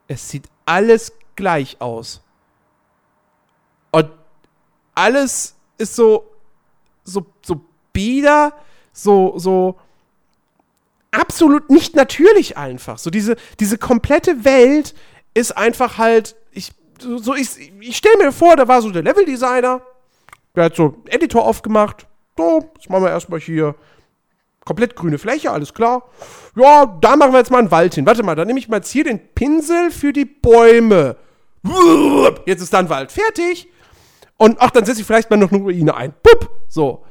es 0.08 0.30
sieht 0.30 0.46
alles 0.66 1.14
gleich 1.36 1.82
aus. 1.82 2.22
Und 3.92 4.10
alles 4.94 5.56
ist 5.78 5.96
so, 5.96 6.32
so, 7.04 7.26
so 7.42 7.62
bieder, 7.94 8.54
so, 8.92 9.38
so 9.38 9.80
absolut 11.12 11.70
nicht 11.70 11.96
natürlich 11.96 12.58
einfach. 12.58 12.98
So 12.98 13.10
diese, 13.10 13.36
diese 13.60 13.78
komplette 13.78 14.44
Welt 14.46 14.94
ist 15.34 15.56
einfach 15.56 15.98
halt, 15.98 16.36
ich, 16.52 16.72
so, 17.00 17.36
ich, 17.36 17.72
ich 17.80 17.98
stelle 17.98 18.18
mir 18.18 18.32
vor, 18.32 18.56
da 18.56 18.68
war 18.68 18.82
so 18.82 18.90
der 18.90 19.04
Leveldesigner, 19.04 19.82
der 20.56 20.64
hat 20.64 20.76
so 20.76 21.02
Editor 21.08 21.46
aufgemacht. 21.46 22.08
So, 22.38 22.72
jetzt 22.76 22.90
machen 22.90 23.04
wir 23.04 23.12
erstmal 23.12 23.40
hier 23.40 23.76
komplett 24.66 24.96
grüne 24.96 25.18
Fläche, 25.18 25.52
alles 25.52 25.74
klar. 25.74 26.04
Ja, 26.56 26.86
da 27.00 27.16
machen 27.16 27.32
wir 27.32 27.40
jetzt 27.40 27.52
mal 27.52 27.60
einen 27.60 27.72
Wald 27.72 27.96
hin. 27.96 28.06
Warte 28.06 28.24
mal, 28.24 28.36
dann 28.36 28.48
nehme 28.48 28.60
ich 28.60 28.68
mal 28.68 28.78
jetzt 28.78 28.92
hier 28.92 29.04
den 29.04 29.20
Pinsel 29.34 29.92
für 29.92 30.12
die 30.12 30.26
Bäume. 30.26 31.16
Jetzt 32.46 32.62
ist 32.62 32.74
dann 32.74 32.90
Wald 32.90 33.12
fertig. 33.12 33.70
Und 34.38 34.58
ach, 34.60 34.72
dann 34.72 34.86
setze 34.86 35.02
ich 35.02 35.08
vielleicht 35.08 35.30
mal 35.30 35.38
noch 35.38 35.52
eine 35.52 35.62
Ruine 35.62 35.96
ein. 35.96 36.14
Bupp! 36.24 36.50
So. 36.68 37.06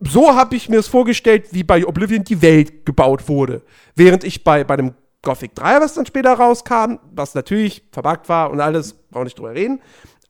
So 0.00 0.34
habe 0.34 0.56
ich 0.56 0.68
mir 0.68 0.80
es 0.80 0.88
vorgestellt, 0.88 1.48
wie 1.52 1.62
bei 1.62 1.86
Oblivion 1.86 2.24
die 2.24 2.42
Welt 2.42 2.84
gebaut 2.84 3.28
wurde. 3.28 3.62
Während 3.94 4.24
ich 4.24 4.42
bei, 4.42 4.64
bei 4.64 4.76
dem 4.76 4.94
Gothic 5.22 5.54
3, 5.54 5.80
was 5.80 5.94
dann 5.94 6.06
später 6.06 6.34
rauskam, 6.34 6.98
was 7.12 7.34
natürlich 7.34 7.84
verbuggt 7.92 8.28
war 8.28 8.50
und 8.50 8.60
alles, 8.60 8.94
brauche 9.10 9.24
nicht 9.24 9.38
drüber 9.38 9.54
reden. 9.54 9.80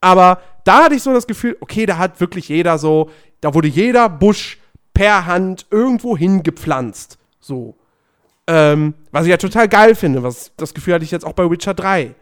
Aber 0.05 0.43
da 0.65 0.85
hatte 0.85 0.97
ich 0.97 1.03
so 1.03 1.15
das 1.15 1.27
Gefühl, 1.27 1.57
okay, 1.61 1.87
da 1.87 1.97
hat 1.97 2.21
wirklich 2.21 2.51
jeder 2.51 2.77
so, 2.77 3.09
da 3.41 3.55
wurde 3.55 3.69
jeder 3.69 4.11
Busch 4.11 4.59
per 4.93 5.25
Hand 5.25 5.65
irgendwo 5.71 6.15
hingepflanzt. 6.15 7.17
So. 7.41 7.75
Ähm, 8.47 8.93
was 9.13 9.25
ich 9.25 9.31
ja 9.31 9.39
total 9.39 9.67
geil 9.67 9.95
finde. 9.95 10.23
Was, 10.23 10.53
das 10.59 10.75
Gefühl 10.75 10.93
hatte 10.93 11.07
ich 11.07 11.11
jetzt 11.11 11.25
auch 11.25 11.33
bei 11.33 11.51
Witcher 11.51 11.73
3. 11.73 12.15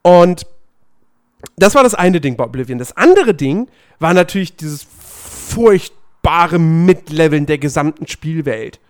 Und 0.00 0.46
das 1.56 1.74
war 1.74 1.82
das 1.82 1.94
eine 1.94 2.22
Ding 2.22 2.38
bei 2.38 2.44
Oblivion. 2.44 2.78
Das 2.78 2.96
andere 2.96 3.34
Ding 3.34 3.68
war 3.98 4.14
natürlich 4.14 4.56
dieses 4.56 4.86
furchtbare 4.88 6.58
Mitleveln 6.58 7.44
der 7.44 7.58
gesamten 7.58 8.06
Spielwelt. 8.06 8.80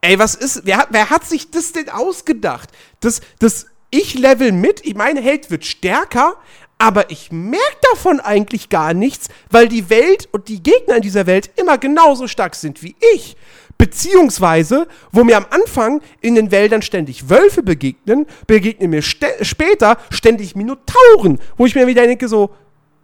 Ey, 0.00 0.18
was 0.18 0.36
ist, 0.36 0.62
wer 0.64 0.78
hat, 0.78 0.88
wer 0.92 1.10
hat 1.10 1.26
sich 1.26 1.50
das 1.50 1.72
denn 1.72 1.90
ausgedacht? 1.90 2.70
Das, 3.00 3.20
das, 3.40 3.66
ich 3.90 4.14
level 4.14 4.52
mit, 4.52 4.82
mein 4.96 5.18
Held 5.18 5.50
wird 5.50 5.66
stärker, 5.66 6.36
aber 6.80 7.10
ich 7.10 7.30
merke 7.30 7.76
davon 7.92 8.20
eigentlich 8.20 8.70
gar 8.70 8.94
nichts, 8.94 9.28
weil 9.50 9.68
die 9.68 9.90
Welt 9.90 10.30
und 10.32 10.48
die 10.48 10.62
Gegner 10.62 10.96
in 10.96 11.02
dieser 11.02 11.26
Welt 11.26 11.50
immer 11.56 11.76
genauso 11.76 12.26
stark 12.26 12.56
sind 12.56 12.82
wie 12.82 12.96
ich. 13.14 13.36
Beziehungsweise, 13.76 14.88
wo 15.12 15.22
mir 15.22 15.36
am 15.36 15.44
Anfang 15.50 16.00
in 16.22 16.34
den 16.34 16.50
Wäldern 16.50 16.80
ständig 16.80 17.28
Wölfe 17.28 17.62
begegnen, 17.62 18.26
begegnen 18.46 18.90
mir 18.90 19.02
st 19.02 19.26
später 19.42 19.98
ständig 20.08 20.56
Minotauren, 20.56 21.38
wo 21.58 21.66
ich 21.66 21.74
mir 21.74 21.86
wieder 21.86 22.06
denke, 22.06 22.28
so, 22.28 22.48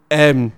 ähm, 0.09 0.51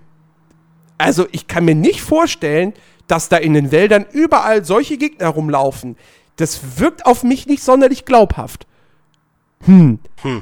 also 0.97 1.27
ich 1.33 1.47
kann 1.47 1.65
mir 1.65 1.75
nicht 1.75 2.01
vorstellen, 2.01 2.73
dass 3.07 3.27
da 3.27 3.35
in 3.35 3.53
den 3.53 3.71
Wäldern 3.71 4.05
überall 4.13 4.63
solche 4.63 4.97
Gegner 4.97 5.27
rumlaufen. 5.27 5.97
Das 6.37 6.79
wirkt 6.79 7.05
auf 7.05 7.23
mich 7.23 7.47
nicht 7.47 7.63
sonderlich 7.63 8.05
glaubhaft. 8.05 8.65
Hm. 9.65 9.99
hm. 10.21 10.41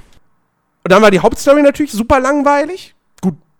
Und 0.83 0.91
dann 0.91 1.01
war 1.01 1.11
die 1.11 1.19
Hauptstory 1.19 1.61
natürlich 1.61 1.91
super 1.91 2.19
langweilig 2.19 2.95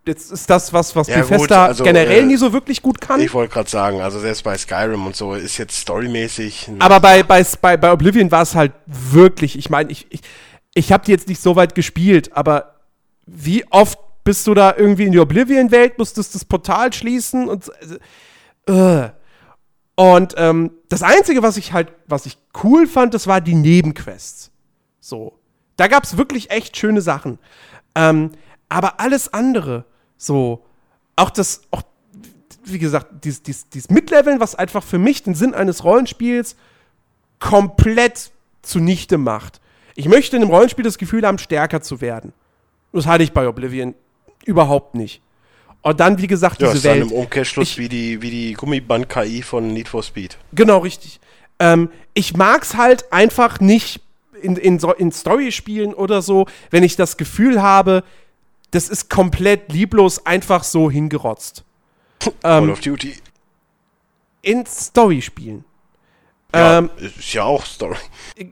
jetzt 0.08 0.32
ist 0.32 0.50
das 0.50 0.74
was, 0.74 0.96
was 0.96 1.08
ja, 1.08 1.22
Bethesda 1.22 1.66
also, 1.68 1.84
generell 1.84 2.24
äh, 2.24 2.26
nie 2.26 2.38
so 2.38 2.54
wirklich 2.54 2.82
gut 2.82 3.00
kann. 3.00 3.20
Ich 3.20 3.34
wollte 3.34 3.54
gerade 3.54 3.70
sagen, 3.70 4.02
also 4.02 4.20
selbst 4.20 4.44
bei 4.44 4.58
Skyrim 4.58 5.06
und 5.06 5.16
so 5.16 5.36
ist 5.36 5.58
jetzt 5.58 5.78
storymäßig. 5.78 6.70
Aber 6.80 7.00
bei, 7.00 7.22
bei, 7.24 7.46
bei, 7.62 7.78
bei 7.78 7.92
Oblivion 7.92 8.32
war 8.32 8.42
es 8.42 8.56
halt 8.56 8.72
wirklich, 8.86 9.58
ich 9.58 9.70
meine, 9.70 9.92
ich, 9.92 10.08
ich, 10.10 10.22
ich 10.74 10.92
habe 10.92 11.06
die 11.06 11.12
jetzt 11.12 11.28
nicht 11.28 11.42
so 11.42 11.56
weit 11.56 11.76
gespielt, 11.76 12.36
aber 12.36 12.76
wie 13.26 13.66
oft 13.70 14.00
bist 14.24 14.48
du 14.48 14.54
da 14.54 14.74
irgendwie 14.76 15.06
in 15.06 15.12
die 15.12 15.20
Oblivion-Welt, 15.20 15.98
musstest 15.98 16.34
das 16.34 16.46
Portal 16.46 16.92
schließen 16.94 17.48
und 17.48 17.70
äh. 18.68 19.10
Und 20.00 20.36
ähm, 20.38 20.72
das 20.90 21.02
Einzige, 21.02 21.42
was 21.42 21.58
ich 21.58 21.74
halt, 21.74 21.92
was 22.06 22.28
ich 22.28 22.38
cool 22.64 22.86
fand, 22.86 23.16
das 23.16 23.26
war 23.26 23.42
die 23.42 23.56
Nebenquests. 23.56 24.52
So. 25.00 25.37
Da 25.78 25.88
gab 25.88 26.04
es 26.04 26.18
wirklich 26.18 26.50
echt 26.52 26.76
schöne 26.76 27.02
Sachen. 27.02 27.40
Ähm, 27.96 28.32
aber 28.70 29.00
alles 29.00 29.34
andere, 29.34 29.86
so, 30.18 30.66
auch 31.16 31.30
das, 31.30 31.62
auch, 31.72 31.84
wie 32.66 32.80
gesagt, 32.80 33.24
dieses, 33.24 33.44
dieses, 33.44 33.70
dieses 33.70 33.90
Mitleveln, 33.90 34.40
was 34.40 34.56
einfach 34.56 34.84
für 34.84 34.98
mich 34.98 35.24
den 35.24 35.36
Sinn 35.36 35.54
eines 35.54 35.84
Rollenspiels 35.84 36.56
komplett 37.40 38.32
zunichte 38.62 39.18
macht. 39.18 39.62
Ich 39.96 40.08
möchte 40.08 40.36
in 40.36 40.44
einem 40.44 40.52
Rollenspiel 40.52 40.84
das 40.84 40.98
Gefühl 40.98 41.26
haben, 41.26 41.38
stärker 41.38 41.82
zu 41.82 42.02
werden. 42.02 42.34
Das 42.92 43.06
hatte 43.06 43.24
ich 43.24 43.32
bei 43.32 43.48
Oblivion 43.48 43.96
überhaupt 44.46 44.96
nicht. 44.96 45.22
Und 45.82 46.00
dann, 46.00 46.18
wie 46.20 46.28
gesagt, 46.28 46.60
diese 46.60 46.74
Welt. 46.74 46.84
Ja, 46.84 46.92
ist 46.92 47.00
dann 47.02 47.10
im 47.10 47.16
Umkehrschluss 47.16 47.72
ich, 47.72 47.78
wie 47.78 47.90
die, 47.90 48.22
wie 48.22 48.30
die 48.30 48.54
Gummiband-KI 48.54 49.42
von 49.42 49.74
Need 49.74 49.88
for 49.88 50.04
Speed. 50.04 50.38
Genau, 50.54 50.80
richtig. 50.80 51.20
Ähm, 51.60 51.90
ich 52.14 52.36
mag's 52.36 52.76
halt 52.76 53.12
einfach 53.12 53.60
nicht 53.60 54.02
in, 54.42 54.56
in, 54.56 54.80
in 54.98 55.12
Story-Spielen 55.12 55.94
oder 55.94 56.22
so, 56.22 56.46
wenn 56.70 56.84
ich 56.84 56.96
das 56.96 57.18
Gefühl 57.18 57.62
habe, 57.62 58.04
das 58.72 58.90
ist 58.90 59.10
komplett 59.10 59.72
lieblos 59.72 60.26
einfach 60.26 60.64
so 60.64 60.92
hingerotzt. 60.92 61.64
Call 62.20 62.34
ähm, 62.44 62.70
of 62.70 62.80
Duty. 62.80 63.16
In 64.42 64.66
Story-Spielen. 64.66 65.64
Ja, 66.54 66.80
ähm, 66.80 66.90
ist 66.98 67.34
ja 67.34 67.44
auch 67.44 67.66
Story. 67.66 67.98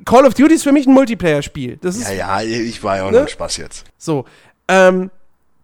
Call 0.03 0.25
of 0.25 0.33
Duty 0.33 0.55
ist 0.55 0.63
für 0.63 0.71
mich 0.71 0.85
ein 0.85 0.93
Multiplayer-Spiel. 0.93 1.79
Ja, 1.81 2.11
ja, 2.11 2.41
ich 2.41 2.83
war 2.83 2.97
ja 2.97 3.05
auch 3.05 3.11
ne? 3.11 3.19
nur 3.19 3.27
Spaß 3.27 3.57
jetzt. 3.57 3.85
So, 3.97 4.25
ähm, 4.67 5.11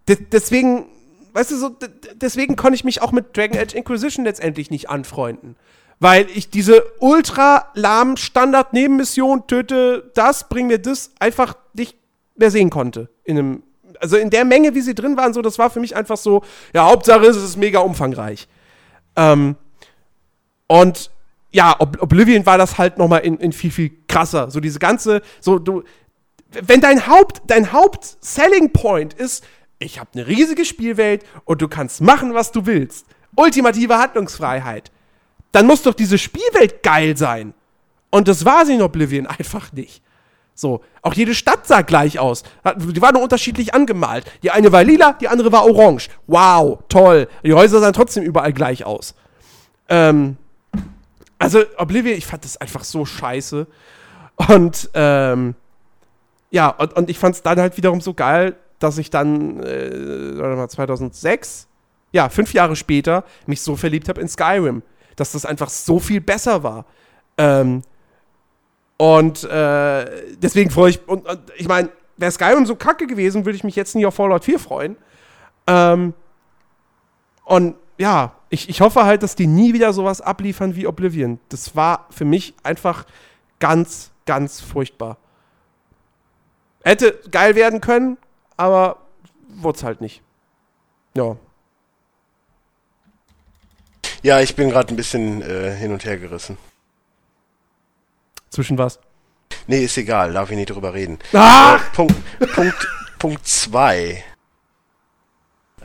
deswegen, 0.08 0.86
weißt 1.34 1.52
du, 1.52 1.58
so, 1.58 1.76
deswegen 2.16 2.56
konnte 2.56 2.76
ich 2.76 2.84
mich 2.84 3.02
auch 3.02 3.12
mit 3.12 3.36
Dragon 3.36 3.58
Age 3.58 3.74
Inquisition 3.74 4.26
letztendlich 4.26 4.72
nicht 4.72 4.90
anfreunden. 4.90 5.56
Weil 6.02 6.26
ich 6.34 6.50
diese 6.50 6.84
ultra 6.98 7.68
lahmen 7.76 8.18
Standard-Nebenmission 8.18 9.46
töte 9.46 10.12
das, 10.16 10.50
bring 10.50 10.66
mir 10.66 10.80
das 10.80 11.12
einfach 11.20 11.56
nicht 11.76 11.96
mehr 12.36 12.50
sehen 12.50 12.72
konnte. 12.72 13.08
In 13.24 13.38
einem, 13.38 13.64
also 14.00 14.18
in 14.18 14.32
der 14.32 14.44
Menge, 14.44 14.74
wie 14.74 14.82
sie 14.82 14.96
drin 14.96 15.16
waren, 15.16 15.32
so, 15.36 15.44
das 15.44 15.60
war 15.60 15.70
für 15.70 15.80
mich 15.80 15.96
einfach 15.96 16.18
so, 16.18 16.44
ja, 16.74 16.86
Hauptsache 16.86 17.24
ist, 17.28 17.36
es 17.36 17.44
ist 17.44 17.58
mega 17.58 17.82
umfangreich. 17.82 18.48
Ähm, 19.16 19.56
und 20.66 21.12
ja, 21.52 21.76
Ob 21.78 22.02
Oblivion 22.02 22.48
war 22.48 22.58
das 22.58 22.80
halt 22.80 22.98
noch 22.98 23.08
mal 23.08 23.20
in, 23.20 23.38
in 23.38 23.52
viel, 23.52 23.70
viel 23.70 23.92
krasser. 24.08 24.50
So 24.50 24.60
diese 24.60 24.80
ganze, 24.80 25.22
so 25.40 25.60
du, 25.60 25.84
wenn 26.50 26.82
dein 26.82 27.06
Haupt, 27.06 27.44
dein 27.46 27.74
Haupt-Selling 27.74 28.74
Point 28.74 29.14
ist, 29.14 29.44
ich 29.78 30.00
habe 30.00 30.10
eine 30.14 30.26
riesige 30.26 30.66
Spielwelt 30.66 31.24
und 31.46 31.62
du 31.62 31.68
kannst 31.68 32.02
machen, 32.02 32.34
was 32.34 32.52
du 32.52 32.66
willst. 32.66 33.06
Ultimative 33.36 34.00
Handlungsfreiheit. 34.00 34.92
Dann 35.52 35.68
muss 35.68 35.84
doch 35.84 35.94
diese 35.94 36.18
Spielwelt 36.18 36.84
geil 36.84 37.18
sein. 37.18 37.54
Und 38.10 38.28
das 38.28 38.46
war 38.46 38.66
sie 38.66 38.76
in 38.76 38.82
Oblivion 38.82 39.28
einfach 39.28 39.72
nicht. 39.74 40.02
So, 40.54 40.82
auch 41.02 41.14
jede 41.14 41.34
Stadt 41.34 41.66
sah 41.66 41.82
gleich 41.82 42.20
aus. 42.20 42.44
Die 42.78 43.02
war 43.02 43.14
nur 43.14 43.24
unterschiedlich 43.24 43.74
angemalt. 43.74 44.26
Die 44.44 44.52
eine 44.52 44.72
war 44.72 44.84
lila, 44.84 45.14
die 45.14 45.28
andere 45.28 45.52
war 45.52 45.66
orange. 45.66 46.10
Wow, 46.28 46.80
toll. 46.88 47.28
Die 47.44 47.54
Häuser 47.54 47.80
sahen 47.80 47.94
trotzdem 47.94 48.24
überall 48.24 48.54
gleich 48.54 48.86
aus. 48.86 49.16
Ähm, 49.90 50.38
also 51.40 51.64
Oblivion, 51.78 52.16
ich 52.16 52.28
fand 52.28 52.46
das 52.46 52.58
einfach 52.58 52.84
so 52.84 53.06
scheiße. 53.06 53.66
Und 54.36 54.90
ähm, 54.94 55.56
ja, 56.52 56.70
und, 56.70 56.94
und 56.94 57.10
ich 57.10 57.18
fand 57.18 57.36
es 57.36 57.42
dann 57.42 57.60
halt 57.60 57.78
wiederum 57.78 58.02
so 58.02 58.14
geil, 58.14 58.56
dass 58.78 58.98
ich 58.98 59.10
dann, 59.10 59.62
äh, 59.64 60.38
warte 60.38 60.56
mal, 60.56 60.70
2006, 60.70 61.68
ja, 62.12 62.30
fünf 62.30 62.54
Jahre 62.54 62.76
später, 62.76 63.24
mich 63.48 63.62
so 63.62 63.76
verliebt 63.76 64.10
habe 64.10 64.22
in 64.22 64.28
Skyrim, 64.28 64.84
dass 65.22 65.34
das 65.34 65.46
einfach 65.46 65.70
so 65.70 66.00
viel 66.00 66.20
besser 66.20 66.64
war. 66.64 66.86
Ähm, 67.38 67.84
und 68.98 69.44
äh, 69.44 70.36
deswegen 70.38 70.72
freue 70.72 70.90
ich, 70.90 71.08
und, 71.08 71.28
und 71.28 71.40
ich 71.58 71.68
meine, 71.68 71.90
wäre 72.18 72.32
Skyrim 72.32 72.66
so 72.66 72.76
kacke 72.76 73.06
gewesen, 73.06 73.46
würde 73.46 73.56
ich 73.56 73.64
mich 73.64 73.76
jetzt 73.76 73.96
nie 73.96 74.06
auf 74.08 74.16
Fallout 74.16 74.44
4 74.44 74.58
freuen. 74.58 74.98
Ähm, 75.68 76.16
und 77.46 77.76
ja, 78.00 78.34
ich, 78.50 78.68
ich 78.68 78.82
hoffe 78.82 79.06
halt, 79.06 79.22
dass 79.22 79.36
die 79.36 79.46
nie 79.46 79.76
wieder 79.76 79.94
sowas 79.94 80.22
abliefern 80.22 80.76
wie 80.76 80.88
Oblivion. 80.88 81.40
Das 81.50 81.76
war 81.76 82.08
für 82.10 82.26
mich 82.26 82.56
einfach 82.64 83.06
ganz, 83.60 84.10
ganz 84.26 84.60
furchtbar. 84.60 85.18
Hätte 86.84 87.20
geil 87.30 87.54
werden 87.54 87.80
können, 87.80 88.18
aber 88.58 88.98
wurde 89.50 89.78
es 89.78 89.84
halt 89.84 90.02
nicht. 90.02 90.24
Ja. 91.14 91.36
Ja, 94.24 94.40
ich 94.40 94.56
bin 94.56 94.70
gerade 94.70 94.94
ein 94.94 94.98
bisschen 94.98 95.42
äh, 95.42 95.76
hin 95.76 95.92
und 95.92 96.06
her 96.06 96.18
gerissen. 96.18 96.58
Zwischen 98.50 98.78
was? 98.78 99.00
Nee, 99.68 99.84
ist 99.84 99.98
egal, 99.98 100.34
darf 100.34 100.52
ich 100.52 100.58
nicht 100.58 100.70
drüber 100.70 100.94
reden. 100.94 101.20
Ah! 101.34 101.76
Äh, 101.76 101.96
Punkt, 101.96 102.16
Punkt, 102.54 102.88
Punkt 103.20 103.48
zwei. 103.48 104.24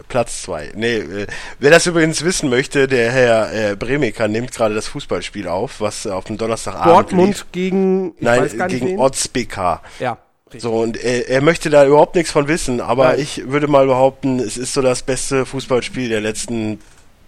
Platz 0.09 0.43
zwei. 0.43 0.71
Nee, 0.75 0.97
äh, 0.97 1.27
wer 1.59 1.71
das 1.71 1.87
übrigens 1.87 2.23
wissen 2.23 2.51
möchte, 2.51 2.87
der 2.87 3.11
Herr 3.11 3.71
äh, 3.71 3.77
Bremiker 3.77 4.29
nimmt 4.29 4.53
gerade 4.53 4.75
das 4.75 4.89
Fußballspiel 4.89 5.49
auf, 5.49 5.81
was 5.81 6.05
äh, 6.05 6.11
auf 6.11 6.25
dem 6.25 6.37
Donnerstagabend 6.37 6.91
Dortmund 6.93 7.29
lief. 7.29 7.47
gegen 7.53 8.15
Nein, 8.21 8.51
gegen. 8.69 8.99
Ortsbk. 8.99 9.81
Ja. 9.99 10.19
richtig. 10.47 10.63
So, 10.63 10.75
und 10.81 10.97
er, 10.99 11.29
er 11.31 11.41
möchte 11.41 11.71
da 11.71 11.87
überhaupt 11.87 12.15
nichts 12.15 12.31
von 12.31 12.47
wissen, 12.47 12.81
aber 12.83 13.09
Nein. 13.11 13.21
ich 13.21 13.49
würde 13.49 13.69
mal 13.69 13.87
behaupten, 13.87 14.39
es 14.39 14.59
ist 14.59 14.75
so 14.75 14.83
das 14.83 15.03
beste 15.03 15.47
Fußballspiel 15.47 16.11
der 16.11 16.21
letzten 16.21 16.79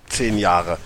zehn 0.08 0.38
Jahre. 0.38 0.78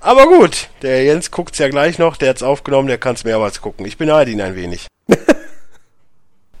Aber 0.00 0.26
gut, 0.26 0.68
der 0.82 1.04
Jens 1.04 1.30
guckt's 1.30 1.58
ja 1.58 1.68
gleich 1.68 1.98
noch, 1.98 2.16
der 2.16 2.30
hat's 2.30 2.42
aufgenommen, 2.42 2.88
der 2.88 2.98
kann's 2.98 3.24
mehrmals 3.24 3.60
gucken. 3.60 3.86
Ich 3.86 3.96
beneide 3.96 4.30
ihn 4.30 4.40
ein 4.40 4.54
wenig. 4.54 4.86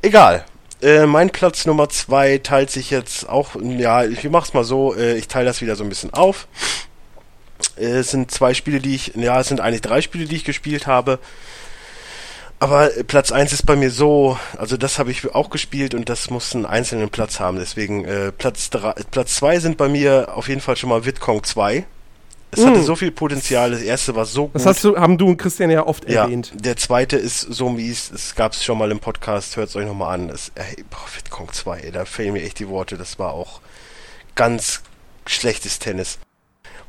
Egal. 0.02 0.44
Äh, 0.82 1.06
mein 1.06 1.30
Platz 1.30 1.64
Nummer 1.64 1.88
zwei 1.88 2.38
teilt 2.38 2.70
sich 2.70 2.90
jetzt 2.90 3.28
auch, 3.28 3.56
ja, 3.62 4.04
ich 4.04 4.24
mach's 4.28 4.52
mal 4.52 4.64
so, 4.64 4.94
äh, 4.94 5.16
ich 5.16 5.28
teile 5.28 5.46
das 5.46 5.60
wieder 5.60 5.76
so 5.76 5.84
ein 5.84 5.88
bisschen 5.88 6.12
auf. 6.12 6.48
Äh, 7.76 7.84
es 7.84 8.10
sind 8.10 8.30
zwei 8.30 8.52
Spiele, 8.54 8.80
die 8.80 8.94
ich, 8.94 9.14
ja, 9.14 9.40
es 9.40 9.48
sind 9.48 9.60
eigentlich 9.60 9.82
drei 9.82 10.00
Spiele, 10.00 10.26
die 10.26 10.36
ich 10.36 10.44
gespielt 10.44 10.86
habe. 10.86 11.18
Aber 12.58 12.88
Platz 13.06 13.32
1 13.32 13.52
ist 13.52 13.66
bei 13.66 13.76
mir 13.76 13.90
so, 13.90 14.38
also 14.56 14.78
das 14.78 14.98
habe 14.98 15.10
ich 15.10 15.34
auch 15.34 15.50
gespielt 15.50 15.94
und 15.94 16.08
das 16.08 16.30
muss 16.30 16.54
einen 16.54 16.64
einzelnen 16.64 17.10
Platz 17.10 17.38
haben. 17.38 17.58
Deswegen 17.58 18.04
äh, 18.06 18.32
Platz 18.32 18.70
3, 18.70 18.94
Platz 19.10 19.34
2 19.36 19.60
sind 19.60 19.76
bei 19.76 19.88
mir 19.88 20.34
auf 20.34 20.48
jeden 20.48 20.62
Fall 20.62 20.76
schon 20.76 20.88
mal 20.88 21.04
Vidcon 21.04 21.44
2. 21.44 21.84
Es 22.52 22.64
hatte 22.64 22.78
Mm. 22.78 22.82
so 22.84 22.96
viel 22.96 23.10
Potenzial, 23.10 23.72
das 23.72 23.82
erste 23.82 24.14
war 24.14 24.24
so 24.24 24.50
Das 24.52 24.62
gut. 24.62 24.70
hast 24.70 24.84
du, 24.84 24.96
haben 24.96 25.18
du 25.18 25.28
und 25.28 25.36
Christian 25.36 25.68
ja 25.70 25.84
oft 25.86 26.08
ja, 26.08 26.22
erwähnt. 26.24 26.52
der 26.54 26.76
zweite 26.76 27.16
ist 27.16 27.40
so 27.40 27.68
mies, 27.68 28.10
es 28.14 28.34
gab 28.34 28.52
es 28.52 28.64
schon 28.64 28.78
mal 28.78 28.90
im 28.90 29.00
Podcast, 29.00 29.56
hört 29.56 29.68
es 29.68 29.76
euch 29.76 29.84
nochmal 29.86 30.14
an. 30.14 30.28
Es, 30.30 30.52
ey, 30.54 30.84
boah, 30.88 30.98
Vidcon 31.14 31.48
2, 31.52 31.80
ey, 31.80 31.90
da 31.92 32.04
fehlen 32.04 32.32
mir 32.34 32.42
echt 32.44 32.58
die 32.60 32.68
Worte, 32.68 32.96
das 32.96 33.18
war 33.18 33.32
auch 33.32 33.60
ganz 34.36 34.82
schlechtes 35.26 35.78
Tennis. 35.78 36.18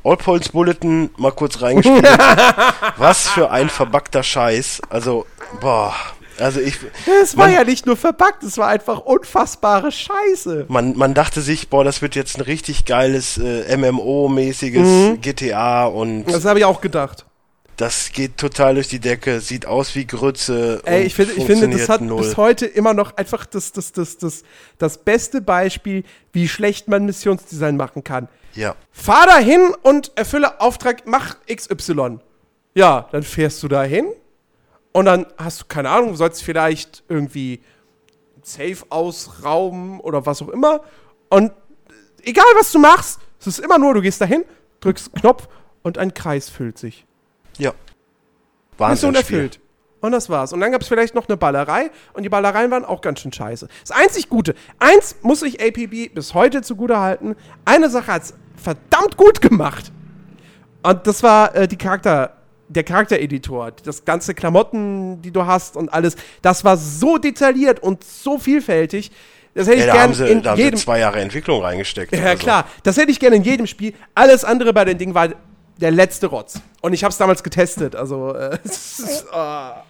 All 0.04 0.16
Points 0.16 0.50
Bulletin 0.50 1.10
mal 1.16 1.32
kurz 1.32 1.60
reingespielt. 1.60 2.04
Was 2.96 3.28
für 3.28 3.50
ein 3.50 3.68
verbackter 3.68 4.22
Scheiß. 4.22 4.80
Also, 4.88 5.26
boah. 5.60 5.92
Also 6.40 6.60
ich. 6.60 6.76
Es 7.22 7.36
war 7.36 7.46
man, 7.46 7.54
ja 7.54 7.64
nicht 7.64 7.86
nur 7.86 7.96
verpackt, 7.96 8.42
es 8.42 8.58
war 8.58 8.68
einfach 8.68 9.00
unfassbare 9.00 9.90
Scheiße. 9.92 10.66
man, 10.68 10.96
man 10.96 11.14
dachte 11.14 11.40
sich, 11.40 11.68
boah, 11.68 11.84
das 11.84 12.02
wird 12.02 12.14
jetzt 12.14 12.36
ein 12.38 12.42
richtig 12.42 12.84
geiles 12.84 13.38
äh, 13.38 13.76
MMO-mäßiges 13.76 14.78
Mhm. 15.10 15.20
GTA 15.20 15.86
und 15.86 16.24
Das 16.26 16.44
habe 16.44 16.58
ich 16.60 16.64
auch 16.64 16.80
gedacht. 16.80 17.24
das 17.76 18.10
geht 18.12 18.36
total 18.38 18.74
durch 18.74 18.88
die 18.88 18.98
Decke, 19.00 19.40
sieht 19.40 19.66
aus 19.66 19.94
wie 19.94 20.06
Grütze. 20.06 20.80
Ey, 20.84 21.02
ich 21.04 21.14
finde, 21.14 21.34
ich 21.34 21.44
finde, 21.44 21.68
das 21.76 21.88
hat 21.88 22.00
null. 22.00 22.22
bis 22.22 22.36
heute 22.36 22.66
immer 22.66 22.92
noch 22.94 23.16
einfach 23.16 23.46
das, 23.46 23.72
das, 23.72 23.92
das, 23.92 24.18
das, 24.18 24.42
das 24.78 24.98
beste 24.98 25.40
Beispiel, 25.40 26.02
wie 26.32 26.48
schlecht 26.48 26.88
man 26.88 27.04
Missionsdesign 27.06 27.76
machen 27.76 28.02
kann. 28.04 28.28
Ja. 28.54 28.74
Fahr 28.90 29.26
da 29.26 29.38
hin 29.38 29.60
und 29.82 30.10
erfülle 30.16 30.60
Auftrag, 30.60 31.02
mach 31.06 31.36
XY. 31.52 32.18
Ja, 32.74 33.08
dann 33.12 33.22
fährst 33.22 33.62
du 33.62 33.68
da 33.68 33.82
hin 33.84 34.06
und 34.92 35.04
dann 35.04 35.26
hast 35.36 35.62
du, 35.62 35.64
keine 35.66 35.90
Ahnung, 35.90 36.10
du 36.10 36.16
sollst 36.16 36.42
vielleicht 36.42 37.04
irgendwie 37.08 37.60
Safe 38.42 38.78
ausrauben 38.88 40.00
oder 40.00 40.26
was 40.26 40.42
auch 40.42 40.48
immer. 40.48 40.80
Und 41.28 41.52
egal, 42.22 42.46
was 42.56 42.72
du 42.72 42.78
machst, 42.78 43.20
es 43.40 43.46
ist 43.46 43.58
immer 43.60 43.78
nur, 43.78 43.94
du 43.94 44.00
gehst 44.00 44.20
da 44.20 44.24
hin, 44.24 44.44
drückst 44.80 45.14
einen 45.14 45.20
Knopf 45.20 45.48
und 45.82 45.98
ein 45.98 46.14
Kreis 46.14 46.48
füllt 46.48 46.78
sich. 46.78 47.06
Ja. 47.58 47.72
Mission 48.78 48.78
Wahnsinn. 48.78 49.14
erfüllt. 49.14 49.60
Und 50.00 50.12
das 50.12 50.30
war's. 50.30 50.52
Und 50.52 50.60
dann 50.60 50.70
gab 50.70 50.82
es 50.82 50.88
vielleicht 50.88 51.14
noch 51.14 51.28
eine 51.28 51.36
Ballerei 51.36 51.90
und 52.12 52.22
die 52.22 52.28
Ballereien 52.28 52.70
waren 52.70 52.84
auch 52.84 53.00
ganz 53.00 53.20
schön 53.20 53.32
scheiße. 53.32 53.68
Das 53.80 53.90
einzig 53.90 54.28
Gute, 54.28 54.54
eins 54.78 55.16
muss 55.22 55.42
ich 55.42 55.60
APB 55.60 56.08
bis 56.14 56.34
heute 56.34 56.62
zugute 56.62 57.00
halten, 57.00 57.34
eine 57.64 57.90
Sache 57.90 58.12
hat's 58.12 58.34
verdammt 58.56 59.16
gut 59.16 59.40
gemacht. 59.40 59.92
Und 60.82 61.06
das 61.06 61.24
war 61.24 61.54
äh, 61.56 61.66
die 61.66 61.76
Charakter, 61.76 62.37
der 62.68 62.84
Charaktereditor. 62.84 63.72
Das 63.84 64.04
ganze 64.04 64.34
Klamotten, 64.34 65.22
die 65.22 65.30
du 65.30 65.46
hast 65.46 65.76
und 65.76 65.92
alles, 65.92 66.16
das 66.42 66.64
war 66.64 66.76
so 66.76 67.18
detailliert 67.18 67.80
und 67.80 68.04
so 68.04 68.38
vielfältig. 68.38 69.10
Das 69.54 69.66
hätte 69.66 69.78
Ja, 69.78 69.84
ich 69.86 69.90
da 69.92 70.06
gerne 70.06 70.28
in 70.32 70.42
da 70.42 70.50
haben 70.50 70.56
sie 70.58 70.62
jedem 70.64 70.78
zwei 70.78 70.98
Jahre 71.00 71.20
Entwicklung 71.20 71.62
reingesteckt. 71.62 72.14
ja, 72.14 72.22
Also, 72.24 72.38
klar. 72.42 72.66
Das 72.82 72.96
hätte 72.96 73.10
ich 73.10 73.18
gerne 73.18 73.36
in 73.36 73.42
jedem 73.42 73.66
Spiel. 73.66 73.94
Alles 74.14 74.44
andere 74.44 74.72
bei 74.72 74.84
den 74.84 74.98
Dingen 74.98 75.14
war 75.14 75.28
der 75.80 75.90
letzte 75.90 76.26
Rotz. 76.28 76.60
Und 76.80 76.92
ich 76.92 77.02
habe 77.04 77.10
es 77.12 77.18
damals 77.18 77.42
getestet. 77.42 77.96
Also, 77.96 78.34
äh, 78.34 78.58
es 78.64 78.98
ist, 79.00 79.26
ah, 79.32 79.84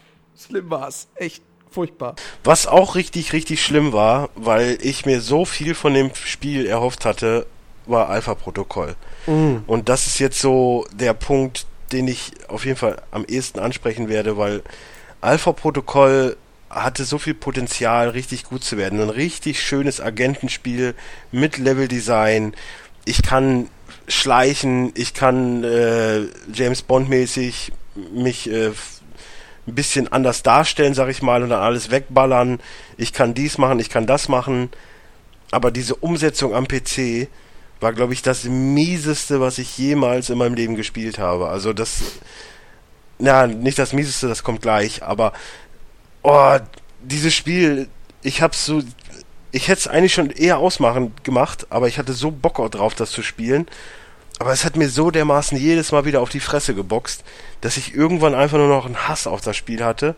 schlimm 0.47 0.71
war's. 0.71 1.09
Echt 1.17 1.43
furchtbar. 1.71 2.15
Was 2.45 2.67
auch 2.67 2.95
richtig, 2.95 3.33
richtig 3.33 3.63
schlimm 3.63 3.93
war, 3.93 4.31
weil 4.37 4.79
ich 4.81 5.05
mir 5.05 5.21
so 5.21 5.45
viel 5.45 5.75
von 5.75 5.93
dem 5.93 6.15
Spiel 6.15 6.65
erhofft 6.67 7.05
hatte, 7.05 7.47
war 7.87 8.09
Alpha-Protokoll. 8.09 8.95
Mhm. 9.27 9.65
Und 9.67 9.89
das 9.89 10.07
ist 10.07 10.19
jetzt 10.19 10.41
so 10.41 10.87
der 10.93 11.13
Punkt, 11.15 11.67
den 11.93 12.09
ich 12.09 12.33
auf 12.49 12.65
jeden 12.65 12.77
Fall 12.77 13.03
am 13.11 13.25
ehesten 13.27 13.59
ansprechen 13.59 14.09
werde, 14.09 14.37
weil 14.37 14.63
Alpha-Protokoll 15.21 16.37
hatte 16.71 17.05
so 17.05 17.19
viel 17.19 17.35
Potenzial, 17.35 18.11
richtig 18.11 18.45
gut 18.45 18.63
zu 18.63 18.77
werden. 18.77 19.01
Ein 19.01 19.11
richtig 19.11 19.63
schönes 19.63 20.01
Agentenspiel 20.01 20.95
mit 21.33 21.59
Leveldesign. 21.59 22.55
Ich 23.05 23.23
kann 23.23 23.69
schleichen, 24.07 24.93
ich 24.95 25.15
kann 25.15 25.65
äh, 25.65 26.27
James 26.53 26.83
Bond-mäßig 26.83 27.73
mich 28.13 28.51
äh, 28.51 28.69
ein 28.69 29.75
bisschen 29.75 30.09
anders 30.13 30.43
darstellen, 30.43 30.95
sag 30.95 31.09
ich 31.09 31.23
mal, 31.23 31.43
und 31.43 31.51
dann 31.51 31.63
alles 31.63 31.91
wegballern. 31.91 32.61
Ich 32.97 33.13
kann 33.13 33.35
dies 33.35 33.59
machen, 33.59 33.81
ich 33.81 33.91
kann 33.91 34.07
das 34.07 34.29
machen. 34.29 34.71
Aber 35.51 35.71
diese 35.71 35.95
Umsetzung 35.95 36.55
am 36.55 36.69
PC 36.69 37.29
war, 37.81 37.93
glaube 37.93 38.13
ich, 38.13 38.23
das 38.23 38.45
mieseste, 38.45 39.41
was 39.41 39.59
ich 39.59 39.79
jemals 39.79 40.31
in 40.31 40.39
meinem 40.39 40.55
Leben 40.55 40.75
gespielt 40.75 41.19
habe. 41.19 41.49
Also 41.49 41.73
das, 41.73 42.01
na, 43.19 43.47
nicht 43.47 43.79
das 43.79 43.93
mieseste, 43.93 44.29
das 44.29 44.43
kommt 44.43 44.63
gleich, 44.63 45.03
aber 45.03 45.33
oh, 46.23 46.59
dieses 47.03 47.35
Spiel, 47.35 47.89
ich 48.23 48.43
hab's 48.43 48.67
so, 48.67 48.83
ich 49.53 49.69
hätte 49.69 49.81
es 49.81 49.89
eigentlich 49.89 50.15
schon 50.15 50.31
eher 50.31 50.59
ausmachen 50.59 51.13
gemacht, 51.23 51.67
aber 51.71 51.89
ich 51.89 51.99
hatte 51.99 52.13
so 52.13 52.31
Bock 52.31 52.71
drauf, 52.71 52.95
das 52.95 53.11
zu 53.11 53.23
spielen. 53.23 53.67
aber 54.39 54.53
es 54.53 54.65
hat 54.65 54.77
mir 54.77 54.89
so 54.89 55.11
dermaßen 55.11 55.59
jedes 55.59 55.91
Mal 55.93 56.05
wieder 56.05 56.21
auf 56.21 56.29
die 56.31 56.41
Fresse 56.41 56.75
geboxt, 56.75 57.25
dass 57.61 57.77
ich 57.77 57.95
irgendwann 57.95 58.35
einfach 58.35 58.59
nur 58.59 58.69
noch 58.69 58.87
einen 58.87 59.09
Hass 59.09 59.27
auf 59.27 59.41
das 59.41 59.57
Spiel 59.57 59.85
hatte. 59.85 60.15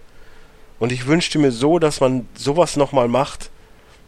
Und 0.78 0.92
ich 0.92 1.06
wünschte 1.06 1.38
mir 1.38 1.52
so, 1.52 1.78
dass 1.78 2.00
man 2.00 2.26
sowas 2.34 2.76
nochmal 2.76 3.08
macht, 3.08 3.50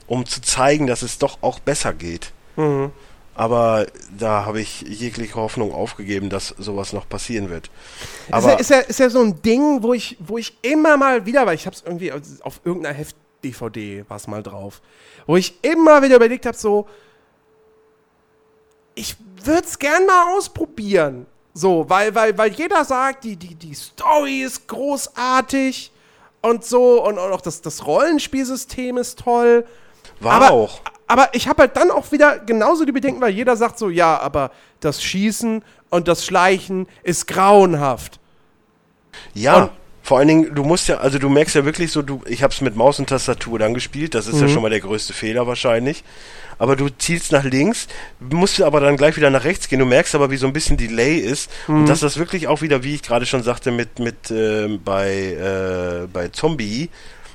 um 0.06 0.26
zu 0.26 0.40
zeigen, 0.40 0.86
dass 0.86 1.02
es 1.02 1.18
doch 1.18 1.38
auch 1.42 1.60
besser 1.60 1.92
geht. 1.92 2.32
Mhm. 2.56 2.92
Aber 3.34 3.86
da 4.16 4.44
habe 4.44 4.60
ich 4.60 4.82
jegliche 4.82 5.36
Hoffnung 5.36 5.72
aufgegeben, 5.72 6.28
dass 6.28 6.48
sowas 6.58 6.92
noch 6.92 7.08
passieren 7.08 7.48
wird. 7.48 7.70
Aber 8.30 8.60
ist 8.60 8.70
ja, 8.70 8.78
ist, 8.78 8.86
ja, 8.86 8.90
ist 8.90 9.00
ja 9.00 9.10
so 9.10 9.20
ein 9.20 9.40
Ding, 9.40 9.82
wo 9.82 9.94
ich, 9.94 10.16
wo 10.20 10.36
ich 10.36 10.56
immer 10.60 10.96
mal 10.96 11.24
wieder, 11.24 11.46
weil 11.46 11.54
ich 11.54 11.66
habe 11.66 11.74
es 11.74 11.82
irgendwie 11.82 12.12
auf 12.12 12.60
irgendeiner 12.64 12.94
Heft-DVD 12.94 14.04
war 14.08 14.18
es 14.18 14.26
mal 14.26 14.42
drauf, 14.42 14.82
wo 15.26 15.36
ich 15.36 15.54
immer 15.62 16.02
wieder 16.02 16.16
überlegt 16.16 16.44
habe, 16.44 16.56
so, 16.56 16.86
ich 18.94 19.16
würde 19.42 19.66
es 19.66 19.78
gern 19.78 20.04
mal 20.06 20.36
ausprobieren. 20.36 21.26
So, 21.54 21.88
weil, 21.88 22.14
weil, 22.14 22.36
weil 22.36 22.52
jeder 22.52 22.84
sagt, 22.84 23.24
die, 23.24 23.36
die, 23.36 23.54
die 23.54 23.74
Story 23.74 24.42
ist 24.42 24.66
großartig 24.68 25.92
und 26.40 26.64
so 26.64 27.04
und, 27.04 27.18
und 27.18 27.32
auch 27.32 27.40
das, 27.40 27.60
das 27.60 27.86
Rollenspielsystem 27.86 28.96
ist 28.96 29.18
toll. 29.18 29.66
War 30.20 30.34
aber, 30.34 30.50
auch. 30.50 30.80
Aber 31.12 31.28
ich 31.34 31.46
habe 31.46 31.64
halt 31.64 31.76
dann 31.76 31.90
auch 31.90 32.10
wieder 32.10 32.38
genauso 32.38 32.86
die 32.86 32.92
Bedenken, 32.92 33.20
weil 33.20 33.32
jeder 33.34 33.54
sagt 33.54 33.78
so, 33.78 33.90
ja, 33.90 34.18
aber 34.18 34.50
das 34.80 35.02
Schießen 35.02 35.62
und 35.90 36.08
das 36.08 36.24
Schleichen 36.24 36.86
ist 37.02 37.26
grauenhaft. 37.26 38.18
Ja. 39.34 39.56
Und 39.56 39.70
vor 40.02 40.18
allen 40.18 40.28
Dingen, 40.28 40.54
du 40.54 40.64
musst 40.64 40.88
ja, 40.88 40.96
also 40.96 41.18
du 41.18 41.28
merkst 41.28 41.54
ja 41.54 41.66
wirklich 41.66 41.92
so, 41.92 42.00
du, 42.00 42.22
ich 42.24 42.42
habe 42.42 42.54
es 42.54 42.62
mit 42.62 42.76
Maus 42.76 42.98
und 42.98 43.10
Tastatur 43.10 43.58
dann 43.58 43.74
gespielt, 43.74 44.14
das 44.14 44.26
ist 44.26 44.36
mhm. 44.36 44.40
ja 44.40 44.48
schon 44.48 44.62
mal 44.62 44.70
der 44.70 44.80
größte 44.80 45.12
Fehler 45.12 45.46
wahrscheinlich. 45.46 46.02
Aber 46.58 46.76
du 46.76 46.88
zielst 46.88 47.30
nach 47.30 47.44
links, 47.44 47.88
musst 48.18 48.62
aber 48.62 48.80
dann 48.80 48.96
gleich 48.96 49.14
wieder 49.18 49.28
nach 49.28 49.44
rechts 49.44 49.68
gehen. 49.68 49.80
Du 49.80 49.84
merkst 49.84 50.14
aber, 50.14 50.30
wie 50.30 50.38
so 50.38 50.46
ein 50.46 50.54
bisschen 50.54 50.78
Delay 50.78 51.18
ist 51.18 51.50
mhm. 51.68 51.80
und 51.80 51.88
dass 51.90 52.00
das 52.00 52.16
wirklich 52.16 52.48
auch 52.48 52.62
wieder, 52.62 52.84
wie 52.84 52.94
ich 52.94 53.02
gerade 53.02 53.26
schon 53.26 53.42
sagte, 53.42 53.70
mit 53.70 53.98
mit 53.98 54.30
äh, 54.30 54.78
bei 54.82 55.10
äh, 55.12 56.06
bei 56.10 56.28
Zombie, 56.28 56.88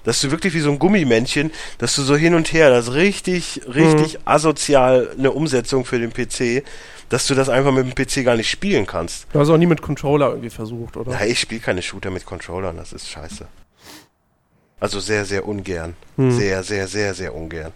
dass 0.07 0.21
du 0.21 0.31
wirklich 0.31 0.53
wie 0.53 0.61
so 0.61 0.71
ein 0.71 0.79
Gummimännchen, 0.79 1.51
dass 1.79 1.93
du 1.97 2.01
so 2.01 2.15
hin 2.15 2.33
und 2.33 2.53
her, 2.53 2.69
das 2.69 2.93
richtig, 2.93 3.63
richtig 3.67 4.13
mhm. 4.13 4.21
asozial 4.23 5.09
eine 5.17 5.31
Umsetzung 5.31 5.83
für 5.83 5.99
den 5.99 6.13
PC, 6.13 6.63
dass 7.09 7.27
du 7.27 7.35
das 7.35 7.49
einfach 7.49 7.73
mit 7.73 7.85
dem 7.85 7.93
PC 7.93 8.23
gar 8.23 8.37
nicht 8.37 8.49
spielen 8.49 8.87
kannst. 8.87 9.27
Du 9.33 9.39
hast 9.41 9.49
auch 9.49 9.57
nie 9.57 9.65
mit 9.65 9.81
Controller 9.81 10.29
irgendwie 10.29 10.49
versucht, 10.49 10.95
oder? 10.95 11.11
Nein, 11.11 11.29
ich 11.29 11.41
spiele 11.41 11.59
keine 11.59 11.81
Shooter 11.81 12.09
mit 12.09 12.25
Controllern, 12.25 12.77
das 12.77 12.93
ist 12.93 13.09
scheiße. 13.09 13.49
Also 14.79 15.01
sehr, 15.01 15.25
sehr 15.25 15.45
ungern. 15.45 15.97
Hm. 16.15 16.31
Sehr, 16.31 16.63
sehr, 16.63 16.87
sehr, 16.87 17.13
sehr 17.13 17.35
ungern. 17.35 17.73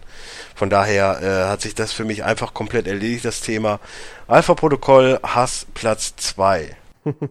Von 0.54 0.70
daher 0.70 1.20
äh, 1.20 1.50
hat 1.50 1.60
sich 1.60 1.74
das 1.74 1.92
für 1.92 2.06
mich 2.06 2.24
einfach 2.24 2.54
komplett 2.54 2.86
erledigt, 2.86 3.26
das 3.26 3.42
Thema. 3.42 3.78
Alpha-Protokoll, 4.26 5.20
Hass, 5.22 5.66
Platz 5.74 6.16
2. 6.16 6.74
okay. 7.04 7.28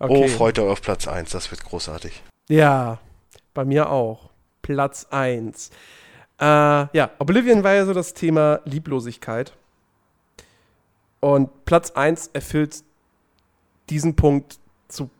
Oh, 0.00 0.26
freut 0.26 0.58
euch 0.58 0.68
auf 0.68 0.82
Platz 0.82 1.06
1, 1.06 1.30
das 1.30 1.52
wird 1.52 1.62
großartig. 1.62 2.20
Ja, 2.48 2.98
bei 3.54 3.64
mir 3.64 3.90
auch. 3.90 4.30
Platz 4.62 5.06
1. 5.10 5.70
Äh, 6.40 6.44
ja, 6.44 7.10
Oblivion 7.18 7.64
war 7.64 7.74
ja 7.74 7.84
so 7.84 7.92
das 7.92 8.14
Thema 8.14 8.60
Lieblosigkeit. 8.64 9.52
Und 11.20 11.64
Platz 11.64 11.90
1 11.92 12.30
erfüllt 12.32 12.82
diesen 13.88 14.16
Punkt 14.16 14.58
zu 14.88 15.10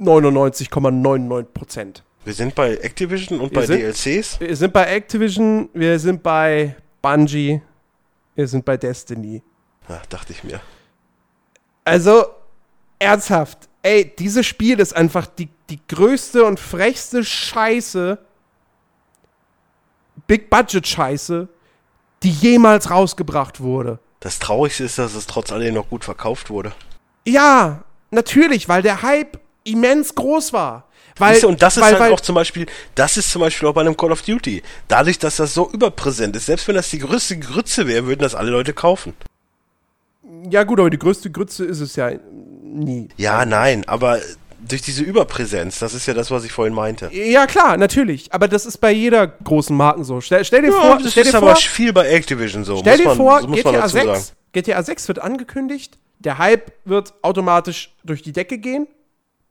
99,99 0.00 1.44
Prozent. 1.44 2.04
Wir 2.24 2.32
sind 2.32 2.56
bei 2.56 2.76
Activision 2.76 3.38
und 3.38 3.52
wir 3.52 3.60
bei 3.60 3.66
sind, 3.66 3.78
DLCs? 3.78 4.40
Wir 4.40 4.56
sind 4.56 4.72
bei 4.72 4.84
Activision, 4.86 5.68
wir 5.72 5.96
sind 6.00 6.22
bei 6.24 6.74
Bungie, 7.00 7.62
wir 8.34 8.48
sind 8.48 8.64
bei 8.64 8.76
Destiny. 8.76 9.42
Ja, 9.88 10.02
dachte 10.08 10.32
ich 10.32 10.42
mir. 10.42 10.60
Also, 11.84 12.24
ernsthaft, 12.98 13.68
ey, 13.82 14.12
dieses 14.18 14.44
Spiel 14.44 14.80
ist 14.80 14.96
einfach 14.96 15.28
die, 15.28 15.48
die 15.70 15.80
größte 15.88 16.44
und 16.44 16.60
frechste 16.60 17.24
Scheiße, 17.24 18.18
Big 20.26 20.50
Budget 20.50 20.86
Scheiße, 20.86 21.48
die 22.22 22.30
jemals 22.30 22.90
rausgebracht 22.90 23.60
wurde. 23.60 23.98
Das 24.20 24.38
Traurigste 24.38 24.84
ist, 24.84 24.98
dass 24.98 25.14
es 25.14 25.26
trotz 25.26 25.52
allem 25.52 25.74
noch 25.74 25.88
gut 25.88 26.04
verkauft 26.04 26.50
wurde. 26.50 26.72
Ja, 27.26 27.84
natürlich, 28.10 28.68
weil 28.68 28.82
der 28.82 29.02
Hype 29.02 29.38
immens 29.64 30.14
groß 30.14 30.52
war. 30.52 30.84
Weil, 31.18 31.40
du, 31.40 31.48
und 31.48 31.62
das 31.62 31.76
ist 31.76 31.82
weil, 31.82 31.92
halt 31.92 32.00
weil, 32.00 32.12
auch 32.12 32.20
zum 32.20 32.34
Beispiel, 32.34 32.66
das 32.94 33.16
ist 33.16 33.30
zum 33.30 33.40
Beispiel 33.40 33.68
auch 33.68 33.72
bei 33.72 33.80
einem 33.80 33.96
Call 33.96 34.12
of 34.12 34.22
Duty. 34.22 34.62
Dadurch, 34.86 35.18
dass 35.18 35.36
das 35.36 35.54
so 35.54 35.70
überpräsent 35.70 36.36
ist, 36.36 36.46
selbst 36.46 36.68
wenn 36.68 36.74
das 36.74 36.90
die 36.90 36.98
größte 36.98 37.38
Grütze 37.38 37.86
wäre, 37.86 38.06
würden 38.06 38.20
das 38.20 38.34
alle 38.34 38.50
Leute 38.50 38.74
kaufen. 38.74 39.14
Ja, 40.50 40.64
gut, 40.64 40.78
aber 40.78 40.90
die 40.90 40.98
größte 40.98 41.30
Grütze 41.30 41.64
ist 41.64 41.80
es 41.80 41.96
ja 41.96 42.10
nie. 42.62 43.08
Ja, 43.16 43.46
nein, 43.46 43.88
aber 43.88 44.20
durch 44.68 44.82
diese 44.82 45.02
Überpräsenz, 45.02 45.78
das 45.78 45.94
ist 45.94 46.06
ja 46.06 46.14
das, 46.14 46.30
was 46.30 46.44
ich 46.44 46.52
vorhin 46.52 46.74
meinte. 46.74 47.10
Ja, 47.12 47.46
klar, 47.46 47.76
natürlich. 47.76 48.32
Aber 48.32 48.48
das 48.48 48.66
ist 48.66 48.78
bei 48.78 48.92
jeder 48.92 49.26
großen 49.26 49.76
Marken 49.76 50.04
so. 50.04 50.20
Stell, 50.20 50.44
stell 50.44 50.62
dir 50.62 50.72
ja, 50.72 50.80
vor. 50.80 50.98
Das 50.98 51.12
stell 51.12 51.24
ist 51.24 51.32
dir 51.32 51.38
aber 51.38 51.54
vor, 51.54 51.56
viel 51.56 51.92
bei 51.92 52.08
Activision 52.08 52.64
so. 52.64 52.78
Stell 52.78 52.98
dir 52.98 53.04
man, 53.04 53.16
vor, 53.16 53.40
so 53.40 53.48
GTA 53.48 53.88
6, 53.88 54.04
sagen. 54.06 54.24
GTA 54.52 54.82
6 54.82 55.08
wird 55.08 55.18
angekündigt. 55.20 55.98
Der 56.18 56.38
Hype 56.38 56.72
wird 56.84 57.14
automatisch 57.22 57.94
durch 58.04 58.22
die 58.22 58.32
Decke 58.32 58.58
gehen. 58.58 58.88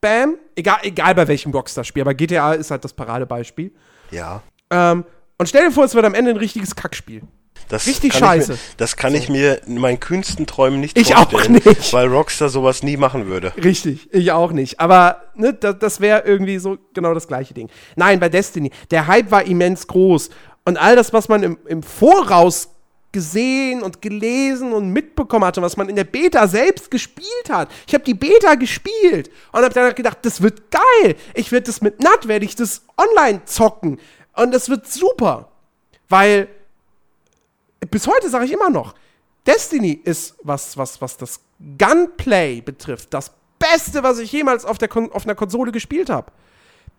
Bam. 0.01 0.37
Egal, 0.55 0.79
egal 0.83 1.15
bei 1.15 1.27
welchem 1.27 1.51
Rockstar-Spiel. 1.51 2.01
Aber 2.01 2.13
GTA 2.13 2.53
ist 2.53 2.71
halt 2.71 2.83
das 2.83 2.93
Paradebeispiel. 2.93 3.71
Ja. 4.11 4.41
Ähm, 4.69 5.05
und 5.37 5.47
stell 5.47 5.65
dir 5.65 5.71
vor, 5.71 5.85
es 5.85 5.95
wird 5.95 6.05
am 6.05 6.13
Ende 6.13 6.31
ein 6.31 6.37
richtiges 6.37 6.75
Kackspiel. 6.75 7.21
Das 7.69 7.87
Richtig 7.87 8.13
scheiße. 8.13 8.53
Mir, 8.53 8.59
das 8.77 8.95
kann 8.95 9.13
so. 9.13 9.17
ich 9.17 9.29
mir 9.29 9.61
in 9.65 9.79
meinen 9.79 9.99
kühnsten 9.99 10.45
Träumen 10.45 10.79
nicht 10.79 10.97
ich 10.97 11.13
vorstellen, 11.13 11.57
auch 11.57 11.65
nicht. 11.65 11.93
weil 11.93 12.07
Rockstar 12.07 12.49
sowas 12.49 12.83
nie 12.83 12.97
machen 12.97 13.27
würde. 13.27 13.53
Richtig, 13.57 14.07
ich 14.11 14.31
auch 14.31 14.51
nicht. 14.51 14.79
Aber 14.79 15.23
ne, 15.35 15.53
das, 15.53 15.79
das 15.79 15.99
wäre 15.99 16.23
irgendwie 16.25 16.59
so 16.59 16.77
genau 16.93 17.13
das 17.13 17.27
gleiche 17.27 17.53
Ding. 17.53 17.69
Nein, 17.95 18.19
bei 18.19 18.29
Destiny, 18.29 18.71
der 18.91 19.07
Hype 19.07 19.31
war 19.31 19.43
immens 19.43 19.87
groß. 19.87 20.29
Und 20.65 20.77
all 20.77 20.95
das, 20.95 21.13
was 21.13 21.27
man 21.27 21.43
im, 21.43 21.57
im 21.67 21.83
Voraus 21.83 22.69
gesehen 23.15 23.81
und 23.81 24.01
gelesen 24.01 24.73
und 24.73 24.89
mitbekommen 24.89 25.45
hatte, 25.45 25.61
was 25.61 25.77
man 25.77 25.87
in 25.87 25.95
der 25.95 26.03
Beta 26.03 26.49
selbst 26.49 26.91
gespielt 26.91 27.49
hat. 27.49 27.69
Ich 27.87 27.93
habe 27.93 28.03
die 28.03 28.13
Beta 28.13 28.55
gespielt 28.55 29.31
und 29.53 29.63
habe 29.63 29.73
dann 29.73 29.95
gedacht, 29.95 30.17
das 30.23 30.41
wird 30.41 30.69
geil. 30.69 31.15
Ich 31.33 31.53
werde 31.53 31.67
das 31.67 31.81
mit 31.81 32.01
Nat, 32.01 32.27
werde 32.27 32.43
ich 32.43 32.57
das 32.57 32.81
online 32.97 33.45
zocken. 33.45 34.01
Und 34.35 34.53
das 34.53 34.67
wird 34.67 34.85
super. 34.87 35.49
Weil 36.09 36.49
bis 37.89 38.07
heute 38.07 38.29
sage 38.29 38.45
ich 38.45 38.51
immer 38.51 38.69
noch, 38.69 38.95
Destiny 39.45 40.01
ist, 40.03 40.35
was, 40.41 40.77
was, 40.77 41.01
was 41.01 41.17
das 41.17 41.39
Gunplay 41.77 42.61
betrifft, 42.61 43.13
das 43.13 43.31
Beste, 43.59 44.03
was 44.03 44.19
ich 44.19 44.31
jemals 44.31 44.65
auf, 44.65 44.77
der 44.77 44.87
Kon 44.87 45.11
auf 45.11 45.25
einer 45.25 45.35
Konsole 45.35 45.71
gespielt 45.71 46.09
habe. 46.09 46.31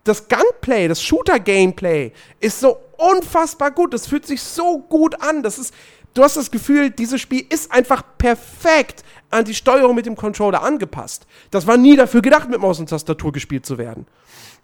Das 0.03 0.27
Gunplay, 0.29 0.87
das 0.87 1.03
Shooter-Gameplay 1.03 2.13
ist 2.39 2.59
so 2.59 2.77
unfassbar 2.97 3.71
gut. 3.71 3.93
Das 3.93 4.07
fühlt 4.07 4.25
sich 4.25 4.41
so 4.41 4.79
gut 4.79 5.21
an. 5.21 5.43
Das 5.43 5.57
ist, 5.57 5.73
du 6.13 6.23
hast 6.23 6.37
das 6.37 6.49
Gefühl, 6.49 6.89
dieses 6.89 7.19
Spiel 7.19 7.45
ist 7.49 7.71
einfach 7.71 8.03
perfekt 8.17 9.03
an 9.29 9.43
die 9.43 9.53
Steuerung 9.53 9.95
mit 9.95 10.05
dem 10.05 10.15
Controller 10.15 10.63
angepasst. 10.63 11.27
Das 11.51 11.67
war 11.67 11.75
nie 11.75 11.97
dafür 11.97 12.21
gedacht, 12.21 12.49
mit 12.49 12.61
Maus 12.61 12.79
und 12.79 12.89
Tastatur 12.89 13.33
gespielt 13.33 13.65
zu 13.65 13.77
werden. 13.77 14.07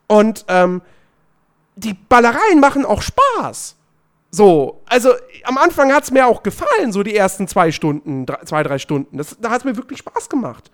Und 0.07 0.45
ähm, 0.47 0.81
die 1.75 1.93
Ballereien 1.93 2.59
machen 2.59 2.85
auch 2.85 3.01
Spaß. 3.01 3.75
So, 4.35 4.81
also 4.87 5.13
am 5.43 5.59
Anfang 5.59 5.93
hat 5.93 6.05
es 6.05 6.09
mir 6.09 6.25
auch 6.25 6.41
gefallen, 6.41 6.91
so 6.91 7.03
die 7.03 7.15
ersten 7.15 7.47
zwei 7.47 7.71
Stunden, 7.71 8.25
drei, 8.25 8.43
zwei, 8.45 8.63
drei 8.63 8.79
Stunden. 8.79 9.19
Das, 9.19 9.37
da 9.39 9.51
hat 9.51 9.59
es 9.59 9.63
mir 9.63 9.77
wirklich 9.77 9.99
Spaß 9.99 10.27
gemacht. 10.27 10.71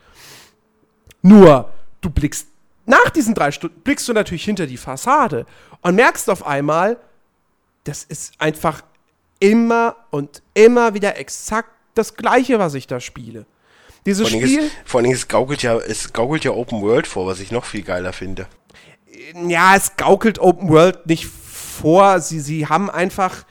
Nur, 1.22 1.69
du 1.99 2.10
blickst, 2.10 2.48
nach 2.86 3.10
diesen 3.10 3.34
drei 3.34 3.52
Stunden 3.52 3.81
blickst 3.81 4.07
du 4.07 4.14
natürlich 4.14 4.45
hinter 4.45 4.65
die 4.65 4.77
Fassade 4.77 5.45
und 5.81 5.95
merkst 5.95 6.30
auf 6.30 6.48
einmal, 6.48 6.95
das 7.84 8.06
ist 8.06 8.31
einfach 8.40 8.81
immer 9.41 9.98
und 10.10 10.41
immer 10.53 10.94
wieder 10.94 11.18
exakt 11.18 11.72
das 11.95 12.15
Gleiche, 12.15 12.60
was 12.60 12.76
ich 12.76 12.88
da 12.88 13.02
spiele. 13.02 13.45
Dieses 14.06 14.30
vor 14.30 14.40
Spiel. 14.40 14.60
Ist, 14.60 14.72
vor 14.86 15.02
allem, 15.02 15.11
es 15.11 15.27
gaukelt 15.27 15.64
ja, 15.64 15.76
es 15.76 16.14
gaukelt 16.14 16.45
ja 16.45 16.52
Open 16.52 16.81
World 16.81 17.07
vor, 17.07 17.27
was 17.27 17.41
ich 17.41 17.52
noch 17.52 17.65
viel 17.65 17.84
geiler 17.84 18.14
finde. 18.14 18.48
Ja, 19.36 19.76
es 19.76 19.98
gaukelt 19.98 20.40
Open 20.40 20.69
World 20.69 21.07
nicht 21.07 21.26
vor. 21.26 22.22
Sie, 22.22 22.40
sie 22.40 22.68
haben 22.68 22.90
einfach. 22.90 23.44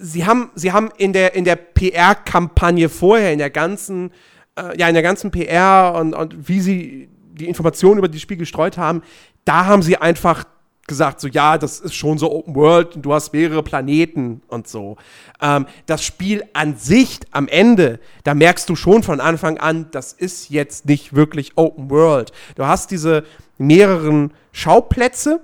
Sie 0.00 0.26
haben, 0.26 0.50
sie 0.54 0.72
haben 0.72 0.90
in 0.98 1.12
der, 1.12 1.34
in 1.34 1.44
der 1.44 1.56
PR-Kampagne 1.56 2.88
vorher, 2.88 3.32
in 3.32 3.38
der 3.38 3.50
ganzen, 3.50 4.10
äh, 4.56 4.78
ja, 4.78 4.88
in 4.88 4.94
der 4.94 5.02
ganzen 5.02 5.30
PR 5.30 5.94
und, 5.98 6.14
und 6.14 6.48
wie 6.48 6.60
sie 6.60 7.08
die 7.32 7.46
Informationen 7.46 7.98
über 7.98 8.08
das 8.08 8.20
Spiel 8.20 8.36
gestreut 8.36 8.76
haben, 8.76 9.02
da 9.44 9.66
haben 9.66 9.82
sie 9.82 9.96
einfach 9.96 10.44
gesagt, 10.88 11.20
so 11.20 11.28
ja, 11.28 11.58
das 11.58 11.78
ist 11.78 11.94
schon 11.94 12.18
so 12.18 12.32
Open 12.32 12.56
World 12.56 12.96
und 12.96 13.02
du 13.02 13.12
hast 13.12 13.32
mehrere 13.32 13.62
Planeten 13.62 14.42
und 14.48 14.66
so. 14.66 14.96
Ähm, 15.40 15.66
das 15.86 16.02
Spiel 16.02 16.44
an 16.54 16.76
sich 16.76 17.20
am 17.30 17.46
Ende, 17.46 18.00
da 18.24 18.34
merkst 18.34 18.68
du 18.68 18.74
schon 18.74 19.04
von 19.04 19.20
Anfang 19.20 19.58
an, 19.58 19.86
das 19.92 20.12
ist 20.12 20.50
jetzt 20.50 20.86
nicht 20.86 21.14
wirklich 21.14 21.52
Open 21.56 21.90
World. 21.90 22.32
Du 22.56 22.66
hast 22.66 22.90
diese 22.90 23.24
mehreren 23.58 24.32
Schauplätze, 24.50 25.40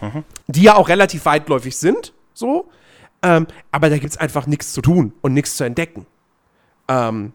mhm. 0.00 0.24
die 0.46 0.62
ja 0.62 0.76
auch 0.76 0.88
relativ 0.88 1.26
weitläufig 1.26 1.76
sind, 1.76 2.14
so. 2.32 2.70
Ähm, 3.22 3.46
aber 3.70 3.88
da 3.88 3.98
gibt 3.98 4.10
es 4.12 4.16
einfach 4.16 4.46
nichts 4.46 4.72
zu 4.72 4.82
tun 4.82 5.12
und 5.20 5.32
nichts 5.32 5.56
zu 5.56 5.64
entdecken. 5.64 6.06
Ähm, 6.88 7.32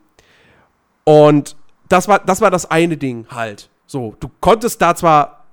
und 1.06 1.56
das 1.88 2.08
war, 2.08 2.20
das 2.20 2.42
war 2.42 2.52
das 2.52 2.70
eine 2.70 2.98
Ding 2.98 3.28
halt. 3.30 3.70
So, 3.86 4.16
du 4.20 4.30
konntest 4.42 4.82
da 4.82 4.96
zwar, 4.96 5.46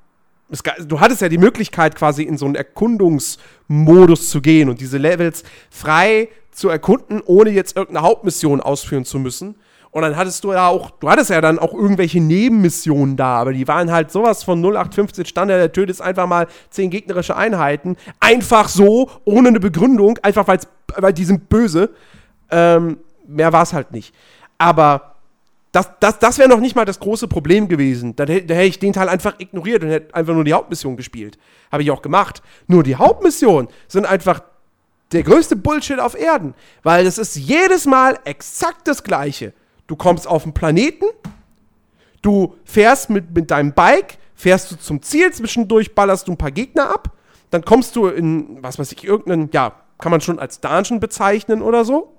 es, 0.51 0.62
du 0.86 0.98
hattest 0.98 1.23
ja 1.23 1.28
die 1.28 1.39
Möglichkeit 1.39 1.94
quasi 1.94 2.24
in 2.24 2.36
so 2.36 2.47
einen 2.47 2.56
Erkundungsmodus 2.56 4.31
zu 4.31 4.40
gehen 4.40 4.69
und 4.69 4.81
diese 4.81 4.98
Levels 4.98 5.44
frei 5.70 6.28
zu 6.51 6.69
erkunden, 6.69 7.23
ohne 7.24 7.51
jetzt 7.51 7.77
irgendeine 7.77 8.06
Hauptmission 8.06 8.61
ausführen 8.61 9.05
zu 9.05 9.20
müssen. 9.20 9.55
Und 9.95 10.03
dann 10.03 10.16
hattest 10.16 10.43
du 10.43 10.53
ja 10.53 10.66
auch, 10.66 10.91
du 10.91 11.09
hattest 11.09 11.31
ja 11.31 11.41
dann 11.41 11.61
auch 11.61 11.73
irgendwelche 11.73 12.21
Nebenmissionen 12.21 13.16
da, 13.16 13.37
aber 13.37 13.53
die 13.53 13.69
waren 13.69 13.93
halt 13.93 14.11
sowas 14.11 14.43
von 14.43 14.59
0815 14.61 15.25
Standard, 15.25 15.61
der 15.61 15.71
tötet 15.71 16.01
einfach 16.01 16.27
mal 16.27 16.49
zehn 16.69 16.91
gegnerische 16.91 17.37
Einheiten. 17.37 17.97
Einfach 18.19 18.69
so, 18.69 19.09
ohne 19.25 19.51
eine 19.51 19.61
Begründung, 19.61 20.19
einfach 20.21 20.49
weil 20.49 21.12
die 21.12 21.25
sind 21.25 21.49
böse. 21.49 21.91
Ähm, 22.51 22.97
mehr 23.29 23.53
war 23.53 23.62
es 23.62 23.73
halt 23.73 23.93
nicht. 23.93 24.12
Aber 24.59 25.15
das, 25.71 25.89
das, 26.01 26.19
das 26.19 26.39
wäre 26.39 26.49
noch 26.49 26.59
nicht 26.59 26.75
mal 26.75 26.85
das 26.85 26.99
große 26.99 27.29
Problem 27.29 27.69
gewesen. 27.69 28.16
Da, 28.16 28.25
da 28.25 28.33
hätte 28.33 28.62
ich 28.65 28.81
den 28.81 28.95
Teil 28.95 29.09
einfach 29.09 29.39
ignoriert 29.39 29.85
und 29.85 29.91
hätte 29.91 30.12
einfach 30.12 30.35
nur 30.35 30.43
die 30.43 30.55
Hauptmission 30.55 30.97
gespielt. 30.97 31.39
Habe 31.71 31.85
ich 31.85 31.93
auch 31.93 32.03
gemacht. 32.03 32.43
Nur 32.66 32.83
die 32.83 32.97
Hauptmissionen 32.97 33.69
sind 33.87 34.07
einfach 34.07 34.41
der 35.12 35.23
größte 35.23 35.55
Bullshit 35.55 36.01
auf 36.01 36.19
Erden. 36.19 36.55
Weil 36.83 37.05
das 37.05 37.16
ist 37.16 37.37
jedes 37.37 37.87
Mal 37.87 38.19
exakt 38.25 38.89
das 38.89 39.05
Gleiche. 39.05 39.53
Du 39.86 39.97
kommst 39.97 40.27
auf 40.27 40.44
den 40.44 40.55
Planeten, 40.55 41.06
du 42.23 42.55
fährst 42.65 43.11
mit, 43.11 43.35
mit 43.35 43.51
deinem 43.51 43.73
Bike, 43.73 44.19
fährst 44.35 44.70
du 44.70 44.77
zum 44.77 45.02
Ziel, 45.02 45.32
zwischendurch 45.32 45.94
ballerst 45.94 46.28
du 46.28 46.32
ein 46.32 46.39
paar 46.39 46.51
Gegner 46.51 46.90
ab, 46.90 47.12
dann 47.51 47.65
kommst 47.65 47.94
du 47.97 48.09
in, 48.09 48.62
was 48.62 48.78
weiß 48.78 48.93
ich, 48.93 49.05
irgendeinen, 49.05 49.51
ja, 49.52 49.74
kann 49.98 50.11
man 50.11 50.20
schon 50.20 50.39
als 50.39 50.61
Dungeon 50.61 51.01
bezeichnen 51.01 51.62
oder 51.62 51.85
so, 51.85 52.16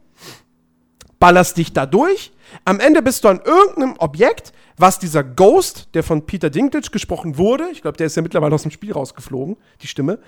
ballerst 1.20 1.58
dich 1.58 1.74
da 1.74 1.86
durch, 1.86 2.32
am 2.64 2.80
Ende 2.80 3.02
bist 3.02 3.24
du 3.24 3.30
an 3.30 3.42
irgendeinem 3.44 3.96
Objekt, 3.98 4.54
was 4.78 5.00
dieser 5.00 5.24
Ghost, 5.24 5.90
der 5.94 6.04
von 6.04 6.26
Peter 6.26 6.50
Dinklage 6.50 6.90
gesprochen 6.92 7.38
wurde, 7.38 7.70
ich 7.72 7.82
glaube, 7.82 7.98
der 7.98 8.08
ist 8.08 8.16
ja 8.16 8.22
mittlerweile 8.22 8.54
aus 8.54 8.64
dem 8.64 8.72
Spiel 8.72 8.92
rausgeflogen, 8.92 9.58
die 9.82 9.88
Stimme, 9.88 10.20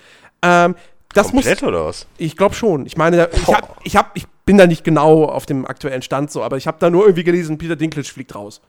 ähm, 0.41 0.75
das 1.13 1.31
Komplett 1.31 1.61
muss, 1.61 1.69
oder 1.69 1.85
was? 1.85 2.07
Ich 2.17 2.35
glaube 2.35 2.53
schon. 2.53 2.85
Ich 2.85 2.97
meine, 2.97 3.29
ich, 3.31 3.47
hab, 3.47 3.79
ich, 3.83 3.95
hab, 3.95 4.15
ich 4.15 4.27
bin 4.47 4.57
da 4.57 4.65
nicht 4.65 4.83
genau 4.83 5.25
auf 5.25 5.45
dem 5.45 5.67
aktuellen 5.67 6.01
Stand 6.01 6.31
so, 6.31 6.41
aber 6.41 6.57
ich 6.57 6.65
habe 6.65 6.77
da 6.79 6.89
nur 6.89 7.03
irgendwie 7.03 7.25
gelesen, 7.25 7.59
Peter 7.59 7.75
Dinklage 7.75 8.07
fliegt 8.07 8.33
raus. 8.33 8.61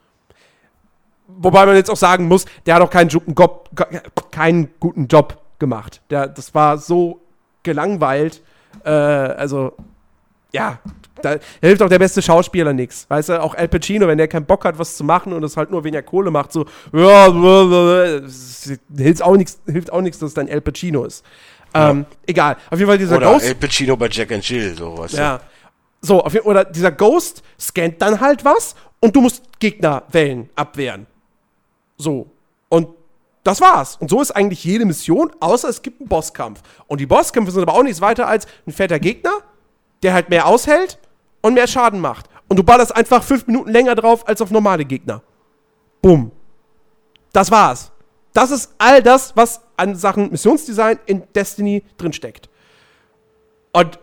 Wobei 1.28 1.64
man 1.64 1.76
jetzt 1.76 1.90
auch 1.90 1.96
sagen 1.96 2.26
muss, 2.26 2.46
der 2.66 2.74
hat 2.74 2.82
auch 2.82 2.90
keinen, 2.90 3.08
Job, 3.08 3.70
keinen 4.30 4.70
guten 4.80 5.06
Job 5.06 5.40
gemacht. 5.58 6.02
Der, 6.10 6.26
das 6.26 6.54
war 6.54 6.78
so 6.78 7.20
gelangweilt. 7.62 8.42
Äh, 8.84 8.90
also, 8.90 9.74
ja, 10.52 10.80
da 11.22 11.36
hilft 11.60 11.82
auch 11.82 11.88
der 11.88 12.00
beste 12.00 12.22
Schauspieler 12.22 12.72
nichts. 12.72 13.06
Weißt 13.08 13.28
du, 13.28 13.40
auch 13.40 13.54
Al 13.54 13.68
Pacino, 13.68 14.08
wenn 14.08 14.18
der 14.18 14.26
keinen 14.26 14.46
Bock 14.46 14.64
hat, 14.64 14.78
was 14.78 14.96
zu 14.96 15.04
machen 15.04 15.32
und 15.32 15.44
es 15.44 15.56
halt 15.56 15.70
nur 15.70 15.84
weniger 15.84 16.02
Kohle 16.02 16.32
macht, 16.32 16.52
so, 16.52 16.66
ja, 16.92 17.32
hilft 18.96 19.22
auch 19.22 19.36
nichts, 19.36 19.60
hilft 19.66 19.92
auch 19.92 20.00
nichts, 20.00 20.18
dass 20.18 20.28
es 20.28 20.34
dann 20.34 20.48
Al 20.48 20.60
Pacino 20.60 21.04
ist. 21.04 21.24
Ähm, 21.74 22.06
egal. 22.26 22.56
Auf 22.70 22.78
jeden 22.78 22.88
Fall 22.88 22.98
dieser 22.98 23.18
oder 23.18 23.32
Ghost. 23.32 23.46
El 23.46 23.54
Pacino 23.54 23.96
bei 23.96 24.08
Jack 24.08 24.32
and 24.32 24.48
Jill, 24.48 24.74
sowas. 24.74 25.12
Ja. 25.12 25.40
So, 26.00 26.22
auf 26.22 26.32
jeden, 26.32 26.46
oder 26.46 26.64
dieser 26.64 26.92
Ghost 26.92 27.42
scannt 27.58 28.00
dann 28.00 28.20
halt 28.20 28.44
was 28.44 28.74
und 29.00 29.16
du 29.16 29.20
musst 29.20 29.42
Gegnerwellen 29.58 30.48
abwehren. 30.54 31.06
So. 31.96 32.30
Und 32.68 32.88
das 33.42 33.60
war's. 33.60 33.96
Und 33.96 34.10
so 34.10 34.20
ist 34.20 34.30
eigentlich 34.30 34.62
jede 34.64 34.84
Mission, 34.84 35.32
außer 35.40 35.68
es 35.68 35.82
gibt 35.82 36.00
einen 36.00 36.08
Bosskampf. 36.08 36.62
Und 36.86 37.00
die 37.00 37.06
Bosskämpfe 37.06 37.50
sind 37.50 37.62
aber 37.62 37.74
auch 37.74 37.82
nichts 37.82 38.00
weiter 38.00 38.28
als 38.28 38.46
ein 38.66 38.72
fetter 38.72 38.98
Gegner, 38.98 39.32
der 40.02 40.12
halt 40.12 40.28
mehr 40.28 40.46
aushält 40.46 40.98
und 41.40 41.54
mehr 41.54 41.66
Schaden 41.66 42.00
macht. 42.00 42.26
Und 42.48 42.58
du 42.58 42.62
ballerst 42.62 42.94
einfach 42.94 43.22
fünf 43.22 43.46
Minuten 43.46 43.70
länger 43.70 43.94
drauf 43.94 44.26
als 44.28 44.40
auf 44.40 44.50
normale 44.50 44.84
Gegner. 44.84 45.22
Bumm. 46.02 46.30
Das 47.32 47.50
war's. 47.50 47.90
Das 48.32 48.50
ist 48.50 48.74
all 48.78 49.02
das, 49.02 49.36
was 49.36 49.60
an 49.76 49.96
Sachen 49.96 50.30
Missionsdesign 50.30 50.98
in 51.06 51.22
Destiny 51.34 51.84
drinsteckt. 51.96 52.48
Und 53.72 53.98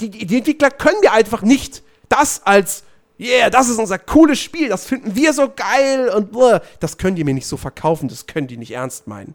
die, 0.00 0.26
die 0.26 0.38
Entwickler 0.38 0.70
können 0.70 1.00
dir 1.02 1.12
einfach 1.12 1.42
nicht 1.42 1.82
das 2.08 2.42
als, 2.44 2.84
yeah, 3.18 3.50
das 3.50 3.68
ist 3.68 3.78
unser 3.78 3.98
cooles 3.98 4.40
Spiel, 4.40 4.68
das 4.68 4.84
finden 4.86 5.14
wir 5.14 5.32
so 5.32 5.52
geil 5.54 6.10
und 6.10 6.32
blah. 6.32 6.60
das 6.80 6.98
können 6.98 7.16
die 7.16 7.24
mir 7.24 7.34
nicht 7.34 7.46
so 7.46 7.56
verkaufen, 7.56 8.08
das 8.08 8.26
können 8.26 8.46
die 8.46 8.56
nicht 8.56 8.72
ernst 8.72 9.06
meinen. 9.06 9.34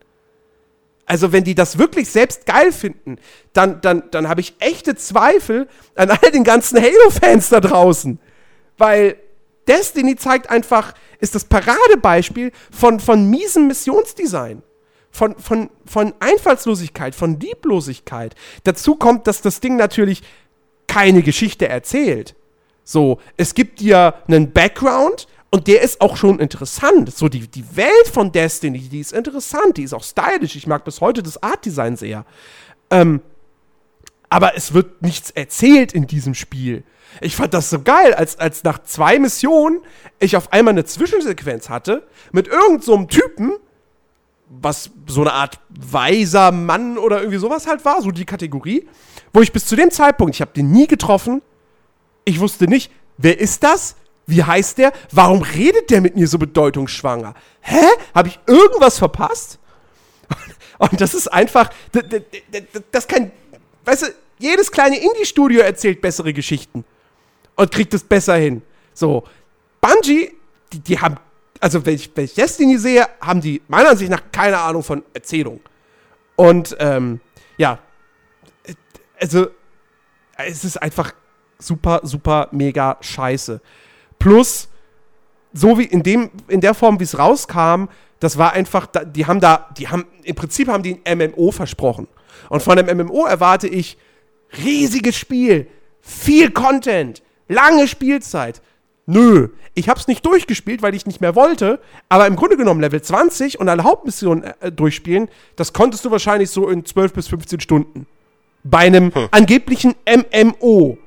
Also, 1.09 1.31
wenn 1.31 1.43
die 1.43 1.55
das 1.55 1.79
wirklich 1.79 2.07
selbst 2.07 2.45
geil 2.45 2.71
finden, 2.71 3.17
dann, 3.53 3.81
dann, 3.81 4.03
dann 4.11 4.29
habe 4.29 4.41
ich 4.41 4.53
echte 4.59 4.95
Zweifel 4.95 5.67
an 5.95 6.11
all 6.11 6.31
den 6.31 6.43
ganzen 6.43 6.79
Halo-Fans 6.79 7.49
da 7.49 7.59
draußen. 7.59 8.19
Weil 8.77 9.15
Destiny 9.67 10.17
zeigt 10.17 10.51
einfach, 10.51 10.93
ist 11.19 11.33
das 11.33 11.45
Paradebeispiel 11.45 12.51
von, 12.69 12.99
von 12.99 13.27
miesem 13.27 13.65
Missionsdesign. 13.65 14.61
Von, 15.09 15.35
von, 15.39 15.71
von 15.87 16.13
Einfallslosigkeit, 16.19 17.15
von 17.15 17.39
Lieblosigkeit. 17.39 18.35
Dazu 18.63 18.95
kommt, 18.95 19.25
dass 19.25 19.41
das 19.41 19.61
Ding 19.61 19.77
natürlich 19.77 20.21
keine 20.89 21.21
Geschichte 21.21 21.69
erzählt. 21.69 22.35
So, 22.83 23.19
es 23.37 23.53
gibt 23.53 23.79
dir 23.79 24.15
einen 24.27 24.51
Background 24.51 25.27
und 25.51 25.67
der 25.67 25.81
ist 25.83 26.01
auch 26.01 26.17
schon 26.17 26.39
interessant. 26.39 27.15
So, 27.15 27.29
die, 27.29 27.47
die 27.47 27.75
Welt 27.77 28.07
von 28.11 28.31
Destiny, 28.31 28.79
die 28.79 28.99
ist 28.99 29.13
interessant, 29.13 29.77
die 29.77 29.83
ist 29.83 29.93
auch 29.93 30.03
stylisch. 30.03 30.55
Ich 30.55 30.67
mag 30.67 30.83
bis 30.83 30.99
heute 30.99 31.23
das 31.23 31.41
Art-Design 31.41 31.95
sehr. 31.95 32.25
Ähm, 32.89 33.21
aber 34.29 34.55
es 34.55 34.73
wird 34.73 35.01
nichts 35.01 35.29
erzählt 35.31 35.93
in 35.93 36.07
diesem 36.07 36.33
Spiel. 36.33 36.83
Ich 37.21 37.35
fand 37.35 37.53
das 37.53 37.69
so 37.69 37.81
geil, 37.81 38.13
als, 38.13 38.37
als 38.39 38.63
nach 38.63 38.79
zwei 38.83 39.19
Missionen 39.19 39.79
ich 40.19 40.35
auf 40.35 40.51
einmal 40.51 40.73
eine 40.73 40.85
Zwischensequenz 40.85 41.69
hatte 41.69 42.07
mit 42.31 42.47
irgendeinem 42.47 42.81
so 42.81 43.03
Typen, 43.05 43.53
was 44.49 44.89
so 45.05 45.21
eine 45.21 45.33
Art 45.33 45.59
weiser 45.69 46.51
Mann 46.51 46.97
oder 46.97 47.19
irgendwie 47.19 47.37
sowas 47.37 47.67
halt 47.67 47.85
war, 47.85 48.01
so 48.01 48.09
die 48.11 48.25
Kategorie, 48.25 48.87
wo 49.33 49.41
ich 49.41 49.51
bis 49.51 49.65
zu 49.65 49.75
dem 49.75 49.91
Zeitpunkt, 49.91 50.35
ich 50.35 50.41
habe 50.41 50.51
den 50.53 50.71
nie 50.71 50.87
getroffen, 50.87 51.41
ich 52.25 52.39
wusste 52.39 52.65
nicht, 52.65 52.91
wer 53.17 53.39
ist 53.39 53.63
das? 53.63 53.95
Wie 54.27 54.43
heißt 54.43 54.77
der? 54.77 54.93
Warum 55.11 55.41
redet 55.41 55.89
der 55.89 56.01
mit 56.01 56.15
mir 56.15 56.27
so 56.27 56.37
bedeutungsschwanger? 56.37 57.33
Hä? 57.61 57.85
Habe 58.13 58.27
ich 58.27 58.39
irgendwas 58.45 58.99
verpasst? 58.99 59.57
Und 60.77 61.01
das 61.01 61.13
ist 61.15 61.27
einfach, 61.27 61.71
das 62.91 63.07
kann, 63.07 63.31
weißt 63.85 64.03
du, 64.03 64.07
jedes 64.37 64.71
kleine 64.71 64.97
Indie-Studio 64.97 65.61
erzählt 65.61 65.99
bessere 65.99 66.31
Geschichten 66.31 66.85
und 67.55 67.71
kriegt 67.71 67.93
es 67.93 68.03
besser 68.03 68.35
hin. 68.35 68.61
So, 68.93 69.23
Bungie, 69.81 70.31
die, 70.71 70.79
die 70.79 70.99
haben, 70.99 71.17
also 71.59 71.85
wenn 71.85 71.95
ich, 71.95 72.09
wenn 72.15 72.23
ich 72.23 72.33
Destiny 72.33 72.77
sehe, 72.77 73.05
haben 73.19 73.41
die 73.41 73.61
meiner 73.67 73.89
Ansicht 73.89 74.09
nach 74.09 74.23
keine 74.31 74.57
Ahnung 74.59 74.83
von 74.83 75.03
Erzählung. 75.13 75.59
Und 76.37 76.77
ähm, 76.79 77.19
ja, 77.57 77.79
also 79.19 79.47
es 80.37 80.63
ist 80.63 80.81
einfach 80.81 81.13
super, 81.57 82.01
super, 82.03 82.47
mega 82.51 82.97
scheiße. 83.01 83.61
Plus, 84.17 84.69
so 85.53 85.77
wie 85.77 85.85
in 85.85 86.03
dem, 86.03 86.29
in 86.47 86.61
der 86.61 86.73
Form, 86.73 86.99
wie 86.99 87.03
es 87.03 87.17
rauskam, 87.17 87.85
das 88.19 88.37
war 88.37 88.53
einfach, 88.53 88.87
die 89.05 89.25
haben 89.25 89.39
da, 89.39 89.69
die 89.77 89.87
haben, 89.87 90.05
im 90.23 90.35
Prinzip 90.35 90.67
haben 90.67 90.83
die 90.83 91.01
ein 91.05 91.17
MMO 91.17 91.51
versprochen. 91.51 92.07
Und 92.49 92.61
von 92.61 92.77
einem 92.77 92.97
MMO 92.97 93.25
erwarte 93.25 93.67
ich 93.67 93.97
riesiges 94.63 95.15
Spiel, 95.15 95.67
viel 96.01 96.51
Content, 96.51 97.21
Lange 97.51 97.87
Spielzeit. 97.87 98.61
Nö, 99.07 99.49
ich 99.73 99.89
hab's 99.89 100.07
nicht 100.07 100.23
durchgespielt, 100.23 100.83
weil 100.83 100.93
ich 100.93 101.07
nicht 101.07 101.19
mehr 101.19 101.35
wollte, 101.35 101.79
aber 102.09 102.27
im 102.27 102.35
Grunde 102.35 102.57
genommen 102.57 102.79
Level 102.79 103.01
20 103.01 103.59
und 103.59 103.67
alle 103.67 103.83
Hauptmissionen 103.83 104.43
äh, 104.43 104.71
durchspielen, 104.71 105.29
das 105.55 105.73
konntest 105.73 106.05
du 106.05 106.11
wahrscheinlich 106.11 106.51
so 106.51 106.69
in 106.69 106.85
12 106.85 107.13
bis 107.13 107.27
15 107.27 107.59
Stunden. 107.59 108.05
Bei 108.63 108.79
einem 108.79 109.13
hm. 109.13 109.27
angeblichen 109.31 109.95
MMO. 110.07 110.97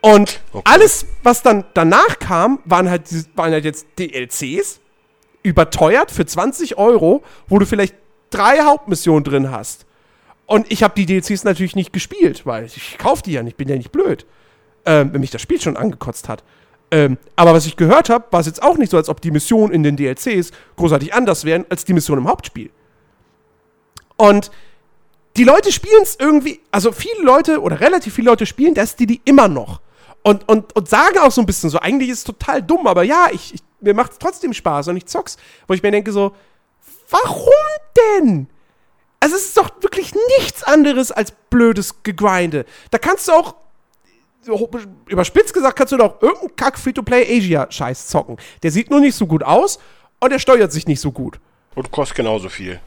Und 0.00 0.40
okay. 0.52 0.62
alles, 0.64 1.06
was 1.22 1.42
dann 1.42 1.64
danach 1.74 2.18
kam, 2.18 2.60
waren 2.64 2.88
halt, 2.90 3.08
waren 3.34 3.52
halt 3.52 3.64
jetzt 3.64 3.86
DLCs, 3.98 4.80
überteuert 5.42 6.10
für 6.10 6.26
20 6.26 6.78
Euro, 6.78 7.22
wo 7.48 7.58
du 7.58 7.66
vielleicht 7.66 7.94
drei 8.30 8.60
Hauptmissionen 8.60 9.24
drin 9.24 9.50
hast. 9.50 9.86
Und 10.46 10.70
ich 10.70 10.82
habe 10.82 10.94
die 10.94 11.06
DLCs 11.06 11.44
natürlich 11.44 11.74
nicht 11.74 11.92
gespielt, 11.92 12.46
weil 12.46 12.66
ich 12.66 12.98
kaufe 12.98 13.22
die 13.22 13.32
ja 13.32 13.42
nicht, 13.42 13.56
bin 13.56 13.68
ja 13.68 13.76
nicht 13.76 13.90
blöd 13.90 14.26
ähm, 14.86 15.12
wenn 15.12 15.20
mich 15.20 15.30
das 15.30 15.42
Spiel 15.42 15.60
schon 15.60 15.76
angekotzt 15.76 16.28
hat. 16.28 16.42
Ähm, 16.92 17.18
aber 17.34 17.52
was 17.52 17.66
ich 17.66 17.76
gehört 17.76 18.08
habe, 18.08 18.24
war 18.30 18.40
es 18.40 18.46
jetzt 18.46 18.62
auch 18.62 18.78
nicht 18.78 18.90
so, 18.90 18.96
als 18.96 19.08
ob 19.08 19.20
die 19.20 19.32
Missionen 19.32 19.74
in 19.74 19.82
den 19.82 19.96
DLCs 19.96 20.52
großartig 20.76 21.12
anders 21.12 21.44
wären 21.44 21.66
als 21.68 21.84
die 21.84 21.92
Missionen 21.92 22.22
im 22.22 22.28
Hauptspiel. 22.28 22.70
Und 24.16 24.52
die 25.36 25.44
Leute 25.44 25.72
spielen 25.72 26.02
es 26.02 26.16
irgendwie, 26.18 26.60
also 26.70 26.92
viele 26.92 27.22
Leute 27.22 27.60
oder 27.60 27.80
relativ 27.80 28.14
viele 28.14 28.30
Leute 28.30 28.46
spielen 28.46 28.74
Destiny 28.74 29.20
immer 29.24 29.48
noch. 29.48 29.80
Und, 30.22 30.48
und, 30.48 30.74
und 30.74 30.88
sagen 30.88 31.18
auch 31.18 31.30
so 31.30 31.40
ein 31.40 31.46
bisschen 31.46 31.70
so, 31.70 31.78
eigentlich 31.78 32.08
ist 32.08 32.18
es 32.18 32.24
total 32.24 32.62
dumm, 32.62 32.86
aber 32.86 33.04
ja, 33.04 33.28
ich, 33.30 33.54
ich 33.54 33.60
mir 33.80 33.94
macht 33.94 34.12
es 34.12 34.18
trotzdem 34.18 34.52
Spaß 34.52 34.88
und 34.88 34.96
ich 34.96 35.06
zock's. 35.06 35.36
Wo 35.66 35.74
ich 35.74 35.82
mir 35.82 35.90
denke 35.90 36.12
so, 36.12 36.34
warum 37.10 37.48
denn? 38.20 38.48
Also 39.20 39.36
es 39.36 39.46
ist 39.46 39.56
doch 39.56 39.70
wirklich 39.80 40.14
nichts 40.38 40.62
anderes 40.62 41.12
als 41.12 41.32
blödes 41.50 42.02
Gegrinde. 42.02 42.64
Da 42.90 42.98
kannst 42.98 43.28
du 43.28 43.32
auch, 43.32 43.54
überspitzt 45.08 45.54
gesagt, 45.54 45.76
kannst 45.76 45.92
du 45.92 45.96
doch 45.96 46.20
irgendeinen 46.20 46.56
Kack 46.56 46.78
Free-to-Play-Asia-Scheiß 46.78 48.08
zocken. 48.08 48.36
Der 48.62 48.70
sieht 48.70 48.90
nur 48.90 49.00
nicht 49.00 49.16
so 49.16 49.26
gut 49.26 49.42
aus 49.42 49.78
und 50.20 50.30
der 50.30 50.38
steuert 50.38 50.72
sich 50.72 50.86
nicht 50.86 51.00
so 51.00 51.12
gut. 51.12 51.40
Und 51.74 51.90
kostet 51.90 52.16
genauso 52.16 52.48
viel. 52.48 52.80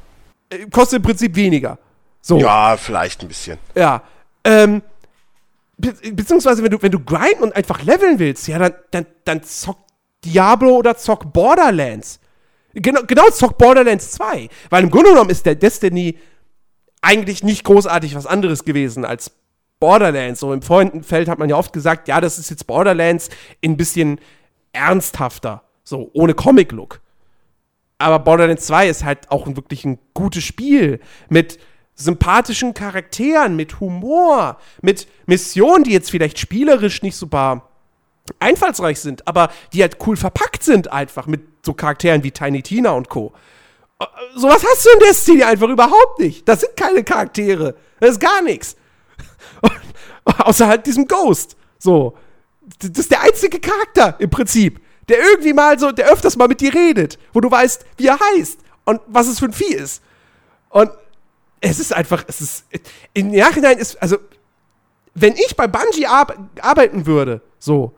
Äh, 0.49 0.65
kostet 0.67 0.97
im 0.97 1.03
Prinzip 1.03 1.35
weniger. 1.35 1.77
So. 2.21 2.39
Ja, 2.39 2.77
vielleicht 2.77 3.21
ein 3.21 3.27
bisschen. 3.27 3.57
Ja. 3.75 4.03
Ähm, 4.43 4.81
be 5.77 5.93
beziehungsweise, 6.11 6.63
wenn 6.63 6.71
du, 6.71 6.81
wenn 6.81 6.91
du 6.91 6.99
grinden 6.99 7.43
und 7.43 7.55
einfach 7.55 7.81
leveln 7.83 8.19
willst, 8.19 8.47
ja, 8.47 8.59
dann, 8.59 8.73
dann, 8.91 9.05
dann 9.25 9.43
zock 9.43 9.77
Diablo 10.25 10.75
oder 10.75 10.97
zock 10.97 11.31
Borderlands. 11.31 12.19
Genau, 12.73 13.01
genau 13.03 13.29
zock 13.29 13.57
Borderlands 13.57 14.11
2. 14.11 14.49
Weil 14.69 14.83
im 14.83 14.91
Grunde 14.91 15.09
genommen 15.09 15.29
ist 15.29 15.45
der 15.45 15.55
Destiny 15.55 16.17
eigentlich 17.01 17.43
nicht 17.43 17.63
großartig 17.63 18.15
was 18.15 18.27
anderes 18.27 18.63
gewesen 18.65 19.05
als 19.05 19.31
Borderlands. 19.79 20.41
So 20.41 20.53
im 20.53 20.61
Freundenfeld 20.61 21.29
hat 21.29 21.39
man 21.39 21.49
ja 21.49 21.55
oft 21.55 21.73
gesagt, 21.73 22.07
ja, 22.07 22.21
das 22.21 22.37
ist 22.37 22.49
jetzt 22.49 22.67
Borderlands 22.67 23.29
ein 23.63 23.77
bisschen 23.77 24.19
ernsthafter. 24.73 25.63
So, 25.83 26.11
ohne 26.13 26.33
Comic-Look. 26.33 27.01
Aber 27.97 28.19
Borderlands 28.19 28.65
2 28.67 28.89
ist 28.89 29.03
halt 29.03 29.31
auch 29.31 29.47
wirklich 29.47 29.83
ein 29.85 29.99
gutes 30.13 30.43
Spiel 30.43 30.99
mit 31.29 31.59
sympathischen 31.99 32.73
Charakteren, 32.73 33.55
mit 33.55 33.79
Humor, 33.79 34.57
mit 34.81 35.07
Missionen, 35.25 35.83
die 35.83 35.91
jetzt 35.91 36.09
vielleicht 36.09 36.39
spielerisch 36.39 37.01
nicht 37.01 37.15
super 37.15 37.67
einfallsreich 38.39 38.99
sind, 38.99 39.27
aber 39.27 39.51
die 39.73 39.81
halt 39.81 39.97
cool 40.05 40.15
verpackt 40.15 40.63
sind 40.63 40.91
einfach 40.91 41.27
mit 41.27 41.41
so 41.65 41.73
Charakteren 41.73 42.23
wie 42.23 42.31
Tiny 42.31 42.61
Tina 42.61 42.91
und 42.91 43.09
Co. 43.09 43.33
Äh, 43.99 44.05
sowas 44.35 44.63
hast 44.65 44.85
du 44.85 44.89
in 44.91 44.99
Destiny 44.99 45.43
einfach 45.43 45.67
überhaupt 45.67 46.19
nicht. 46.19 46.47
Das 46.47 46.61
sind 46.61 46.75
keine 46.77 47.03
Charaktere. 47.03 47.75
Das 47.99 48.11
ist 48.11 48.19
gar 48.19 48.41
nichts. 48.41 48.75
Außer 50.23 50.67
halt 50.67 50.85
diesem 50.85 51.07
Ghost. 51.07 51.57
So. 51.79 52.17
Das 52.79 52.91
ist 52.91 53.11
der 53.11 53.21
einzige 53.21 53.59
Charakter 53.59 54.15
im 54.19 54.29
Prinzip, 54.29 54.79
der 55.09 55.17
irgendwie 55.19 55.53
mal 55.53 55.77
so, 55.79 55.91
der 55.91 56.07
öfters 56.07 56.37
mal 56.37 56.47
mit 56.47 56.61
dir 56.61 56.73
redet, 56.73 57.17
wo 57.33 57.41
du 57.41 57.49
weißt, 57.49 57.83
wie 57.97 58.07
er 58.07 58.19
heißt 58.19 58.59
und 58.85 59.01
was 59.07 59.27
es 59.27 59.39
für 59.39 59.45
ein 59.45 59.53
Vieh 59.53 59.73
ist. 59.73 60.03
Und 60.69 60.91
es 61.61 61.79
ist 61.79 61.93
einfach, 61.93 62.23
es 62.27 62.41
ist, 62.41 62.65
im 63.13 63.31
Nachhinein 63.31 63.77
ist, 63.77 64.01
also, 64.01 64.17
wenn 65.13 65.33
ich 65.33 65.55
bei 65.55 65.67
Bungie 65.67 66.05
ar 66.05 66.27
arbeiten 66.61 67.05
würde, 67.05 67.41
so, 67.57 67.93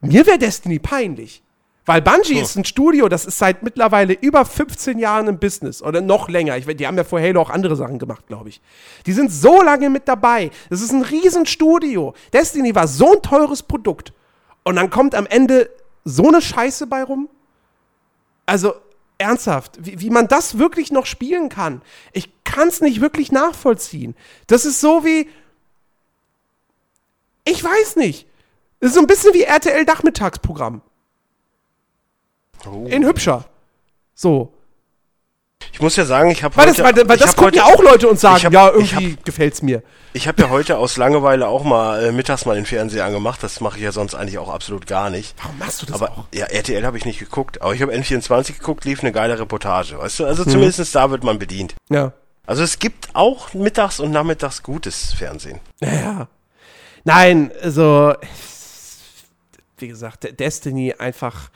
mir 0.00 0.26
wäre 0.26 0.38
Destiny 0.38 0.78
peinlich. 0.78 1.42
Weil 1.86 2.02
Bungie 2.02 2.38
oh. 2.38 2.42
ist 2.42 2.56
ein 2.56 2.64
Studio, 2.64 3.08
das 3.08 3.24
ist 3.24 3.38
seit 3.38 3.62
mittlerweile 3.62 4.12
über 4.12 4.44
15 4.44 4.98
Jahren 4.98 5.28
im 5.28 5.38
Business 5.38 5.82
oder 5.82 6.00
noch 6.00 6.28
länger. 6.28 6.56
Ich, 6.56 6.66
die 6.66 6.86
haben 6.86 6.96
ja 6.96 7.04
vor 7.04 7.20
Halo 7.20 7.40
auch 7.40 7.50
andere 7.50 7.74
Sachen 7.74 7.98
gemacht, 7.98 8.26
glaube 8.26 8.50
ich. 8.50 8.60
Die 9.06 9.12
sind 9.12 9.32
so 9.32 9.62
lange 9.62 9.88
mit 9.88 10.06
dabei. 10.06 10.50
Das 10.68 10.82
ist 10.82 10.92
ein 10.92 11.02
Riesenstudio. 11.02 12.14
Destiny 12.32 12.74
war 12.74 12.86
so 12.86 13.14
ein 13.14 13.22
teures 13.22 13.62
Produkt. 13.62 14.12
Und 14.62 14.76
dann 14.76 14.90
kommt 14.90 15.14
am 15.14 15.26
Ende 15.26 15.70
so 16.04 16.28
eine 16.28 16.42
Scheiße 16.42 16.86
bei 16.86 17.02
rum. 17.02 17.28
Also, 18.44 18.74
ernsthaft, 19.20 19.78
wie, 19.80 20.00
wie 20.00 20.10
man 20.10 20.28
das 20.28 20.58
wirklich 20.58 20.92
noch 20.92 21.06
spielen 21.06 21.48
kann. 21.48 21.82
Ich 22.12 22.39
kann 22.50 22.68
es 22.68 22.80
nicht 22.80 23.00
wirklich 23.00 23.32
nachvollziehen. 23.32 24.14
Das 24.46 24.64
ist 24.64 24.80
so 24.80 25.04
wie. 25.04 25.28
Ich 27.44 27.62
weiß 27.62 27.96
nicht. 27.96 28.26
Das 28.80 28.90
ist 28.90 28.94
so 28.94 29.00
ein 29.00 29.06
bisschen 29.06 29.34
wie 29.34 29.42
RTL-Nachmittagsprogramm. 29.42 30.82
Oh. 32.66 32.86
In 32.86 33.04
hübscher. 33.04 33.44
So. 34.14 34.52
Ich 35.72 35.80
muss 35.80 35.96
ja 35.96 36.04
sagen, 36.04 36.30
ich 36.30 36.42
habe 36.42 36.56
heute... 36.56 36.68
Das, 36.68 36.78
weil, 36.78 37.08
weil 37.08 37.16
das 37.18 37.36
gucken 37.36 37.54
ja 37.54 37.64
auch 37.64 37.82
Leute 37.82 38.08
und 38.08 38.18
sagen, 38.18 38.44
hab, 38.44 38.52
ja, 38.52 38.70
irgendwie 38.70 39.12
hab, 39.12 39.24
gefällt's 39.24 39.62
mir. 39.62 39.82
Ich 40.12 40.26
habe 40.26 40.42
ja 40.42 40.50
heute 40.50 40.78
aus 40.78 40.96
Langeweile 40.96 41.46
auch 41.48 41.64
mal 41.64 42.04
äh, 42.04 42.12
mittags 42.12 42.46
mal 42.46 42.54
den 42.54 42.66
Fernseher 42.66 43.04
angemacht. 43.04 43.42
Das 43.42 43.60
mache 43.60 43.76
ich 43.76 43.84
ja 43.84 43.92
sonst 43.92 44.14
eigentlich 44.14 44.38
auch 44.38 44.48
absolut 44.48 44.86
gar 44.86 45.10
nicht. 45.10 45.34
Warum 45.42 45.58
machst 45.58 45.82
du 45.82 45.86
das 45.86 45.94
aber, 45.94 46.12
auch? 46.12 46.24
Ja, 46.34 46.46
RTL 46.46 46.84
habe 46.84 46.98
ich 46.98 47.04
nicht 47.04 47.18
geguckt. 47.18 47.62
Aber 47.62 47.74
ich 47.74 47.82
habe 47.82 47.92
N24 47.92 48.58
geguckt, 48.58 48.84
lief 48.84 49.00
eine 49.00 49.12
geile 49.12 49.38
Reportage. 49.38 49.98
Weißt 49.98 50.20
du, 50.20 50.26
also 50.26 50.44
hm. 50.44 50.52
zumindest 50.52 50.94
da 50.94 51.10
wird 51.10 51.24
man 51.24 51.38
bedient. 51.38 51.74
Ja. 51.90 52.12
Also 52.50 52.64
es 52.64 52.80
gibt 52.80 53.14
auch 53.14 53.54
mittags 53.54 54.00
und 54.00 54.10
nachmittags 54.10 54.64
gutes 54.64 55.12
Fernsehen. 55.12 55.60
Ja. 55.80 56.26
Nein, 57.04 57.52
also 57.62 58.12
wie 59.78 59.86
gesagt, 59.86 60.40
Destiny 60.40 60.92
einfach. 60.98 61.52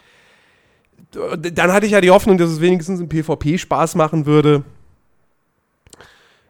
Dann 1.11 1.73
hatte 1.73 1.87
ich 1.87 1.93
ja 1.93 2.01
die 2.01 2.12
Hoffnung, 2.12 2.39
dass 2.39 2.49
es 2.49 2.61
wenigstens 2.61 3.01
im 3.01 3.09
PvP 3.09 3.59
Spaß 3.59 3.97
machen 3.97 4.25
würde. 4.25 4.62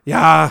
Ja, 0.04 0.50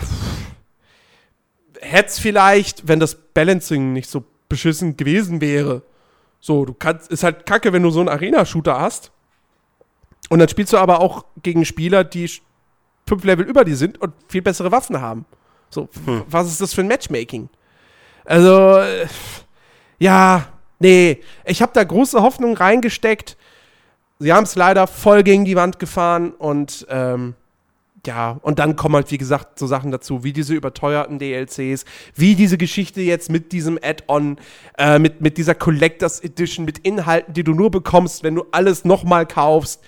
hätte 1.80 2.08
es 2.08 2.18
vielleicht, 2.18 2.88
wenn 2.88 2.98
das 2.98 3.14
Balancing 3.14 3.92
nicht 3.92 4.10
so 4.10 4.24
beschissen 4.48 4.96
gewesen 4.96 5.40
wäre. 5.40 5.82
So, 6.40 6.64
du 6.64 6.74
kannst, 6.74 7.12
ist 7.12 7.22
halt 7.22 7.46
kacke, 7.46 7.72
wenn 7.72 7.84
du 7.84 7.90
so 7.90 8.00
einen 8.00 8.08
Arena-Shooter 8.08 8.76
hast. 8.76 9.12
Und 10.30 10.40
dann 10.40 10.48
spielst 10.48 10.72
du 10.72 10.78
aber 10.78 11.00
auch 11.00 11.26
gegen 11.44 11.64
Spieler, 11.64 12.02
die 12.02 12.28
fünf 13.06 13.24
Level 13.24 13.46
über 13.46 13.64
dir 13.64 13.76
sind 13.76 14.00
und 14.00 14.12
viel 14.28 14.42
bessere 14.42 14.72
Waffen 14.72 15.00
haben. 15.00 15.24
So, 15.70 15.88
hm. 16.04 16.22
was 16.28 16.46
ist 16.48 16.60
das 16.60 16.74
für 16.74 16.82
ein 16.82 16.88
Matchmaking? 16.88 17.48
Also, 18.24 18.78
äh, 18.78 19.06
ja, 19.98 20.46
Nee, 20.84 21.20
ich 21.46 21.62
habe 21.62 21.72
da 21.72 21.82
große 21.82 22.20
Hoffnung 22.20 22.56
reingesteckt. 22.56 23.38
Sie 24.18 24.32
haben 24.32 24.44
es 24.44 24.54
leider 24.54 24.86
voll 24.86 25.22
gegen 25.22 25.46
die 25.46 25.56
Wand 25.56 25.78
gefahren 25.78 26.32
und 26.32 26.86
ähm, 26.90 27.34
ja, 28.06 28.38
und 28.42 28.58
dann 28.58 28.76
kommen 28.76 28.96
halt, 28.96 29.10
wie 29.10 29.16
gesagt, 29.16 29.58
so 29.58 29.66
Sachen 29.66 29.90
dazu, 29.90 30.24
wie 30.24 30.34
diese 30.34 30.52
überteuerten 30.52 31.18
DLCs, 31.18 31.86
wie 32.14 32.34
diese 32.34 32.58
Geschichte 32.58 33.00
jetzt 33.00 33.30
mit 33.30 33.52
diesem 33.52 33.78
Add-on, 33.82 34.36
äh, 34.76 34.98
mit, 34.98 35.22
mit 35.22 35.38
dieser 35.38 35.54
Collectors 35.54 36.20
Edition, 36.20 36.66
mit 36.66 36.80
Inhalten, 36.80 37.32
die 37.32 37.44
du 37.44 37.54
nur 37.54 37.70
bekommst, 37.70 38.22
wenn 38.22 38.34
du 38.34 38.44
alles 38.50 38.84
nochmal 38.84 39.26
kaufst. 39.26 39.82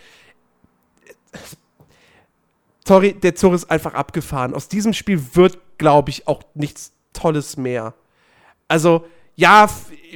Sorry, 2.87 3.15
der 3.15 3.35
Zug 3.35 3.53
ist 3.53 3.69
einfach 3.69 3.95
abgefahren. 3.95 4.55
Aus 4.55 4.69
diesem 4.69 4.93
Spiel 4.93 5.21
wird, 5.35 5.59
glaube 5.77 6.11
ich, 6.11 6.29
auch 6.29 6.43
nichts 6.55 6.93
Tolles 7.13 7.57
mehr. 7.57 7.95
Also, 8.69 9.05
ja, 9.35 9.69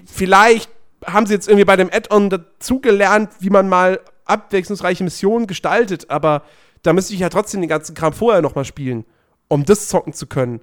vielleicht 0.07 0.71
haben 1.05 1.27
sie 1.27 1.35
jetzt 1.35 1.49
irgendwie 1.49 1.65
bei 1.65 1.75
dem 1.75 1.91
Add-on 1.93 2.31
dazugelernt, 2.31 3.31
wie 3.41 3.51
man 3.51 3.69
mal 3.69 4.01
abwechslungsreiche 4.25 5.03
Missionen 5.03 5.49
gestaltet, 5.49 6.11
aber 6.11 6.43
da 6.83 6.93
müsste 6.93 7.13
ich 7.13 7.21
ja 7.21 7.29
trotzdem 7.29 7.61
den 7.61 7.69
ganzen 7.69 7.97
Kram 7.97 8.13
vorher 8.13 8.41
nochmal 8.41 8.65
spielen, 8.65 9.05
um 9.49 9.65
das 9.65 9.89
zocken 9.89 10.13
zu 10.13 10.29
können. 10.29 10.61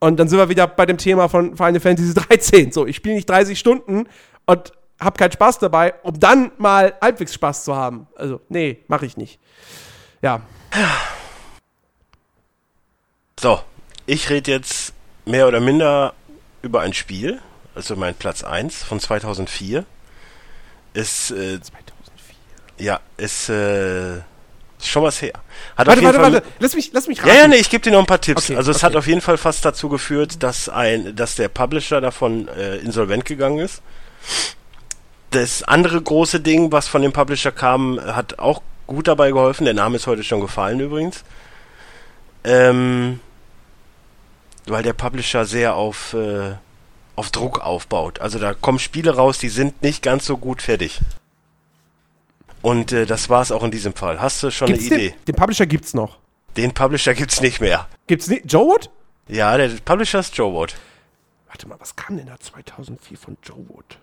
Und 0.00 0.18
dann 0.18 0.28
sind 0.28 0.38
wir 0.38 0.48
wieder 0.48 0.66
bei 0.66 0.86
dem 0.86 0.98
Thema 0.98 1.28
von 1.28 1.56
Final 1.56 1.80
Fantasy 1.80 2.14
13. 2.14 2.72
So, 2.72 2.84
ich 2.86 2.96
spiele 2.96 3.14
nicht 3.14 3.30
30 3.30 3.58
Stunden 3.58 4.08
und 4.46 4.72
hab 5.00 5.16
keinen 5.16 5.32
Spaß 5.32 5.60
dabei, 5.60 5.94
um 6.02 6.18
dann 6.18 6.50
mal 6.58 6.94
halbwegs 7.00 7.34
Spaß 7.34 7.62
zu 7.62 7.76
haben. 7.76 8.08
Also, 8.16 8.40
nee, 8.48 8.84
mache 8.88 9.06
ich 9.06 9.16
nicht. 9.16 9.38
Ja. 10.20 10.42
So, 13.40 13.60
ich 14.06 14.30
rede 14.30 14.50
jetzt 14.50 14.92
mehr 15.24 15.46
oder 15.46 15.60
minder 15.60 16.12
über 16.62 16.80
ein 16.80 16.92
Spiel, 16.92 17.40
also 17.74 17.94
mein 17.94 18.16
Platz 18.16 18.42
1 18.42 18.82
von 18.82 18.98
2004. 18.98 19.84
Ist, 20.92 21.30
äh, 21.30 21.60
2004? 21.60 21.70
Ja, 22.78 23.00
ist, 23.16 23.48
äh, 23.48 24.22
schon 24.82 25.04
was 25.04 25.22
her. 25.22 25.34
Hat 25.76 25.86
warte, 25.86 26.02
warte, 26.02 26.18
Fall, 26.18 26.32
warte, 26.32 26.46
lass 26.58 26.74
mich, 26.74 26.90
lass 26.92 27.06
mich 27.06 27.20
raten. 27.20 27.28
Ja, 27.28 27.34
ja, 27.34 27.48
nee, 27.48 27.56
ich 27.56 27.70
gebe 27.70 27.82
dir 27.82 27.92
noch 27.92 28.00
ein 28.00 28.06
paar 28.06 28.20
Tipps. 28.20 28.46
Okay, 28.46 28.56
also 28.56 28.72
es 28.72 28.78
okay. 28.78 28.86
hat 28.86 28.96
auf 28.96 29.06
jeden 29.06 29.20
Fall 29.20 29.36
fast 29.36 29.64
dazu 29.64 29.88
geführt, 29.88 30.42
dass 30.42 30.68
ein, 30.68 31.14
dass 31.14 31.36
der 31.36 31.48
Publisher 31.48 32.00
davon 32.00 32.48
äh, 32.48 32.78
insolvent 32.78 33.24
gegangen 33.24 33.60
ist. 33.60 33.82
Das 35.30 35.62
andere 35.62 36.02
große 36.02 36.40
Ding, 36.40 36.72
was 36.72 36.88
von 36.88 37.02
dem 37.02 37.12
Publisher 37.12 37.52
kam, 37.52 38.00
hat 38.00 38.40
auch 38.40 38.62
gut 38.88 39.06
dabei 39.06 39.30
geholfen. 39.30 39.64
Der 39.64 39.74
Name 39.74 39.96
ist 39.96 40.08
heute 40.08 40.24
schon 40.24 40.40
gefallen 40.40 40.80
übrigens. 40.80 41.22
Ähm, 42.44 43.20
weil 44.70 44.82
der 44.82 44.92
Publisher 44.92 45.44
sehr 45.44 45.74
auf 45.74 46.14
äh, 46.14 46.54
auf 47.16 47.30
Druck 47.30 47.60
aufbaut. 47.60 48.20
Also 48.20 48.38
da 48.38 48.54
kommen 48.54 48.78
Spiele 48.78 49.16
raus, 49.16 49.38
die 49.38 49.48
sind 49.48 49.82
nicht 49.82 50.02
ganz 50.02 50.24
so 50.24 50.36
gut 50.36 50.62
fertig. 50.62 51.00
Und 52.62 52.92
äh, 52.92 53.06
das 53.06 53.28
war 53.28 53.42
es 53.42 53.50
auch 53.50 53.64
in 53.64 53.70
diesem 53.70 53.94
Fall. 53.94 54.20
Hast 54.20 54.42
du 54.42 54.50
schon 54.50 54.68
gibt's 54.68 54.90
eine 54.90 55.00
Idee? 55.00 55.10
Den, 55.10 55.24
den 55.26 55.34
Publisher 55.34 55.66
gibt's 55.66 55.94
noch. 55.94 56.18
Den 56.56 56.72
Publisher 56.72 57.14
gibt's 57.14 57.40
nicht 57.40 57.60
mehr. 57.60 57.88
Gibt's 58.06 58.28
nicht? 58.28 58.50
Joe 58.50 58.66
Wood? 58.66 58.90
Ja, 59.28 59.56
der 59.56 59.68
Publisher 59.84 60.20
ist 60.20 60.36
Joe 60.36 60.52
Wood. 60.52 60.74
Warte 61.48 61.68
mal, 61.68 61.78
was 61.80 61.96
kam 61.96 62.16
denn 62.16 62.26
da 62.26 62.38
2004 62.38 63.18
von 63.18 63.36
Joe 63.42 63.64
Wood? 63.68 63.98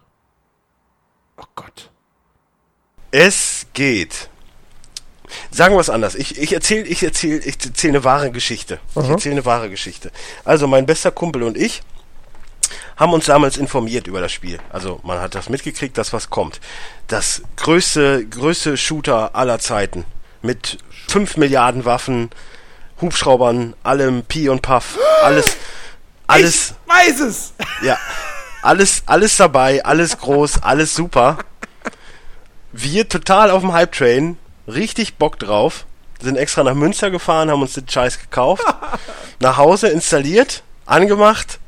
Oh 1.38 1.46
Gott. 1.56 1.90
Es 3.12 3.66
geht. 3.74 4.30
Sagen 5.52 5.76
wir 5.76 5.80
es 5.80 5.90
anders. 5.90 6.16
Ich, 6.16 6.38
ich 6.38 6.54
erzähle 6.54 6.84
ich 6.84 7.04
erzähl, 7.04 7.42
ich 7.46 7.58
erzähl 7.64 7.92
eine 7.92 8.04
wahre 8.04 8.32
Geschichte. 8.32 8.80
Uh 8.96 9.02
Ich 9.02 9.10
erzähle 9.10 9.36
eine 9.36 9.46
wahre 9.46 9.70
Geschichte. 9.70 10.12
Also 10.44 10.68
mein 10.68 10.86
bester 10.86 11.12
Kumpel 11.12 11.44
und 11.44 11.58
ich 11.58 11.82
haben 12.96 13.14
uns 13.14 13.26
damals 13.26 13.58
informiert 13.58 14.08
über 14.08 14.22
das 14.22 14.32
Spiel. 14.32 14.60
Also 14.70 15.00
man 15.04 15.20
hat 15.20 15.36
das 15.36 15.50
mitgekriegt, 15.50 15.98
dass 15.98 16.14
was 16.14 16.30
kommt. 16.30 16.60
Das 17.08 17.42
größte, 17.58 18.26
größte 18.26 18.78
Shooter 18.78 19.36
aller 19.36 19.60
Zeiten. 19.60 20.06
Mit 20.42 20.78
5 21.08 21.38
Milliarden 21.38 21.86
Waffen, 21.86 22.30
Hubschraubern, 23.02 23.76
allem 23.84 24.24
Pi 24.24 24.50
und 24.50 24.62
Puff, 24.62 24.98
alles, 25.24 25.58
alles. 26.28 26.74
Ich 26.86 26.94
weiß 26.94 27.20
es! 27.22 27.54
Ja, 27.82 27.98
alles, 28.62 29.04
alles 29.06 29.38
dabei, 29.38 29.84
alles 29.84 30.18
groß, 30.18 30.64
alles 30.64 30.96
super. 30.96 31.38
Wir 32.72 33.08
total 33.08 33.52
auf 33.52 33.62
dem 33.62 33.74
Hype-Train, 33.74 34.38
richtig 34.68 35.16
Bock 35.16 35.40
drauf, 35.40 35.86
sind 36.22 36.38
extra 36.38 36.64
nach 36.64 36.74
Münster 36.74 37.12
gefahren, 37.12 37.50
haben 37.50 37.62
uns 37.62 37.74
den 37.74 37.88
Scheiß 37.88 38.20
gekauft, 38.20 38.64
nach 39.40 39.58
Hause 39.58 39.88
installiert, 39.90 40.64
angemacht, 40.86 41.60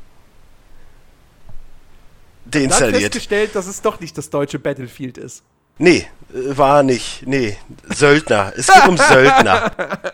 Dann 2.44 2.62
deinstalliert. 2.62 3.02
festgestellt, 3.14 3.54
dass 3.54 3.66
es 3.66 3.82
doch 3.82 4.00
nicht 4.00 4.16
das 4.16 4.30
deutsche 4.30 4.58
Battlefield 4.58 5.18
ist. 5.18 5.42
Nee, 5.78 6.06
äh, 6.34 6.56
war 6.56 6.82
nicht. 6.82 7.22
Nee, 7.26 7.56
Söldner. 7.88 8.52
Es 8.56 8.66
geht 8.66 8.88
um 8.88 8.96
Söldner. 8.96 9.70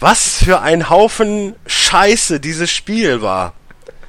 Was 0.00 0.42
für 0.42 0.60
ein 0.62 0.90
Haufen 0.90 1.54
Scheiße 1.66 2.40
dieses 2.40 2.70
Spiel 2.72 3.22
war. 3.22 3.52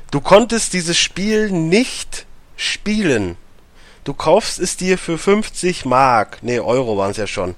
Du 0.09 0.21
konntest 0.21 0.73
dieses 0.73 0.97
Spiel 0.97 1.51
nicht 1.51 2.25
spielen. 2.55 3.37
Du 4.03 4.13
kaufst 4.13 4.59
es 4.59 4.77
dir 4.77 4.97
für 4.97 5.17
50 5.17 5.85
Mark. 5.85 6.39
Nee, 6.41 6.59
Euro 6.59 6.97
waren 6.97 7.11
es 7.11 7.17
ja 7.17 7.27
schon. 7.27 7.55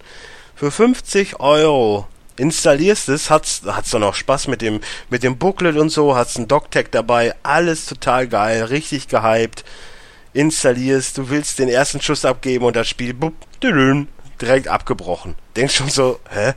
Für 0.55 0.71
50 0.71 1.39
Euro 1.39 2.07
installierst 2.37 3.09
es, 3.09 3.29
hat's, 3.29 3.61
hat's 3.65 3.91
dann 3.91 4.03
auch 4.03 4.15
Spaß 4.15 4.47
mit 4.47 4.61
dem, 4.61 4.81
mit 5.09 5.23
dem 5.23 5.37
Booklet 5.37 5.77
und 5.77 5.89
so, 5.89 6.15
hat's 6.15 6.37
ein 6.37 6.47
Doctag 6.47 6.91
dabei, 6.91 7.33
alles 7.43 7.85
total 7.85 8.27
geil, 8.27 8.65
richtig 8.65 9.07
gehypt 9.07 9.63
installierst, 10.35 11.17
du 11.17 11.29
willst 11.29 11.59
den 11.59 11.69
ersten 11.69 12.01
Schuss 12.01 12.25
abgeben 12.25 12.65
und 12.65 12.75
das 12.75 12.89
Spiel 12.89 13.13
bup, 13.13 13.33
düdüm, 13.61 14.07
direkt 14.39 14.67
abgebrochen. 14.67 15.35
Denkst 15.55 15.75
schon 15.75 15.89
so, 15.89 16.19
hä? 16.29 16.53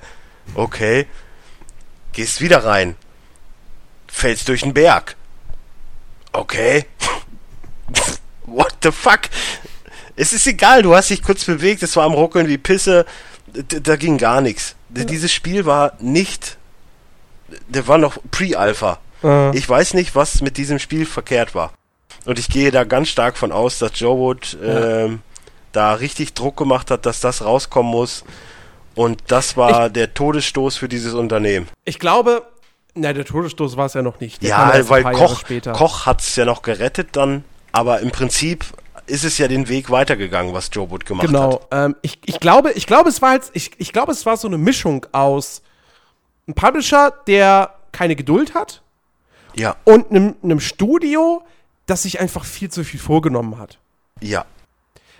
Okay. 0.54 1.06
Gehst 2.12 2.40
wieder 2.40 2.64
rein. 2.64 2.96
Fällst 4.08 4.48
durch 4.48 4.62
den 4.62 4.74
Berg. 4.74 5.16
Okay. 6.32 6.86
What 8.46 8.74
the 8.82 8.90
fuck? 8.90 9.20
Es 10.18 10.32
ist 10.32 10.46
egal, 10.46 10.82
du 10.82 10.94
hast 10.94 11.10
dich 11.10 11.22
kurz 11.22 11.44
bewegt, 11.44 11.82
es 11.82 11.94
war 11.96 12.04
am 12.04 12.12
Ruckeln 12.12 12.48
wie 12.48 12.58
Pisse, 12.58 13.06
D 13.46 13.80
da 13.80 13.96
ging 13.96 14.18
gar 14.18 14.40
nichts. 14.40 14.74
D- 14.88 15.04
Dieses 15.04 15.32
Spiel 15.32 15.64
war 15.64 15.92
nicht, 16.00 16.58
der 17.68 17.86
war 17.86 17.98
noch 17.98 18.18
Pre-Alpha. 18.30 18.98
Äh. 19.22 19.56
Ich 19.56 19.68
weiß 19.68 19.94
nicht, 19.94 20.14
was 20.14 20.40
mit 20.42 20.56
diesem 20.56 20.78
Spiel 20.78 21.06
verkehrt 21.06 21.54
war. 21.54 21.72
Und 22.24 22.38
ich 22.38 22.48
gehe 22.48 22.70
da 22.70 22.84
ganz 22.84 23.08
stark 23.08 23.38
von 23.38 23.52
aus, 23.52 23.78
dass 23.78 23.92
Joe 23.94 24.18
Wood 24.18 24.58
ähm, 24.62 25.20
da 25.72 25.94
richtig 25.94 26.34
Druck 26.34 26.56
gemacht 26.56 26.90
hat, 26.90 27.06
dass 27.06 27.20
das 27.20 27.42
rauskommen 27.44 27.90
muss. 27.90 28.24
Und 28.94 29.22
das 29.28 29.56
war 29.56 29.88
der 29.88 30.12
Todesstoß 30.12 30.76
für 30.76 30.88
dieses 30.88 31.14
Unternehmen. 31.14 31.68
Ich 31.84 31.98
glaube, 32.00 32.42
na, 32.94 33.12
der 33.12 33.24
Todesstoß 33.24 33.76
war 33.76 33.86
es 33.86 33.94
ja 33.94 34.02
noch 34.02 34.18
nicht. 34.20 34.40
Kam 34.40 34.48
Ja, 34.76 34.88
weil 34.90 35.04
Koch, 35.04 35.40
später. 35.40 35.72
Koch 35.72 36.04
hat 36.06 36.20
es 36.20 36.34
ja 36.36 36.44
noch 36.44 36.62
gerettet 36.62 37.10
dann, 37.12 37.44
aber 37.72 38.00
im 38.00 38.10
Prinzip 38.10 38.64
ist 39.08 39.24
es 39.24 39.38
ja 39.38 39.48
den 39.48 39.68
Weg 39.68 39.90
weitergegangen, 39.90 40.52
was 40.54 40.70
Joe 40.72 40.90
Wood 40.90 41.04
gemacht 41.06 41.28
hat. 41.28 41.34
Genau. 41.34 41.60
Ähm, 41.70 41.96
ich, 42.02 42.18
ich 42.26 42.40
glaube, 42.40 42.72
ich 42.72 42.86
glaube, 42.86 43.08
es 43.08 43.20
war 43.22 43.30
halt, 43.30 43.44
ich, 43.54 43.72
ich 43.78 43.92
glaube, 43.92 44.12
es 44.12 44.26
war 44.26 44.36
so 44.36 44.48
eine 44.48 44.58
Mischung 44.58 45.06
aus 45.12 45.62
einem 46.46 46.54
Publisher, 46.54 47.12
der 47.26 47.74
keine 47.92 48.16
Geduld 48.16 48.54
hat 48.54 48.82
Ja, 49.54 49.76
und 49.84 50.10
einem, 50.10 50.36
einem 50.42 50.60
Studio, 50.60 51.42
das 51.86 52.02
sich 52.02 52.20
einfach 52.20 52.44
viel 52.44 52.70
zu 52.70 52.84
viel 52.84 53.00
vorgenommen 53.00 53.58
hat. 53.58 53.78
ja. 54.20 54.44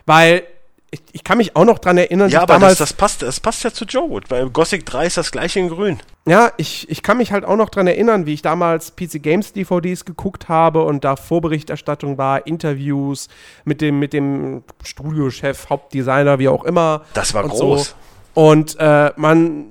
Weil 0.07 0.45
ich, 0.91 1.03
ich 1.13 1.25
kann 1.25 1.39
mich 1.39 1.55
auch 1.55 1.65
noch 1.65 1.79
dran 1.79 1.99
erinnern, 1.99 2.31
Ja, 2.31 2.43
aber 2.43 2.55
das, 2.55 2.61
damals, 2.61 2.79
das, 2.79 2.93
passt, 2.93 3.23
das 3.23 3.41
passt 3.41 3.63
ja 3.63 3.73
zu 3.73 3.85
Joe 3.85 4.09
Wood, 4.09 4.31
weil 4.31 4.49
Gothic 4.49 4.87
3 4.87 5.07
ist 5.07 5.17
das 5.17 5.31
gleiche 5.31 5.61
in 5.61 5.69
grün. 5.69 5.99
ja, 6.27 6.53
ich, 6.57 6.89
ich 6.89 7.03
kann 7.03 7.19
mich 7.19 7.31
halt 7.33 7.45
auch 7.45 7.57
noch 7.57 7.69
dran 7.69 7.87
erinnern, 7.87 8.25
wie 8.25 8.35
ich 8.35 8.43
damals 8.43 8.97
PC 8.97 9.23
Games 9.23 9.53
DVDs 9.53 10.05
geguckt 10.05 10.49
habe 10.49 10.85
und 10.85 11.05
da 11.05 11.17
Vorberichterstattung 11.17 12.17
war, 12.17 12.47
Interviews 12.47 13.29
mit 13.65 13.81
dem, 13.81 13.99
mit 13.99 14.13
dem 14.15 14.63
Studiochef, 14.83 15.69
Hauptdesigner, 15.69 16.39
wie 16.39 16.49
auch 16.49 16.65
immer. 16.65 17.03
Das 17.13 17.35
war 17.35 17.45
und 17.45 17.51
groß. 17.51 17.89
So. 18.35 18.41
Und 18.41 18.77
äh, 18.79 19.13
man, 19.17 19.67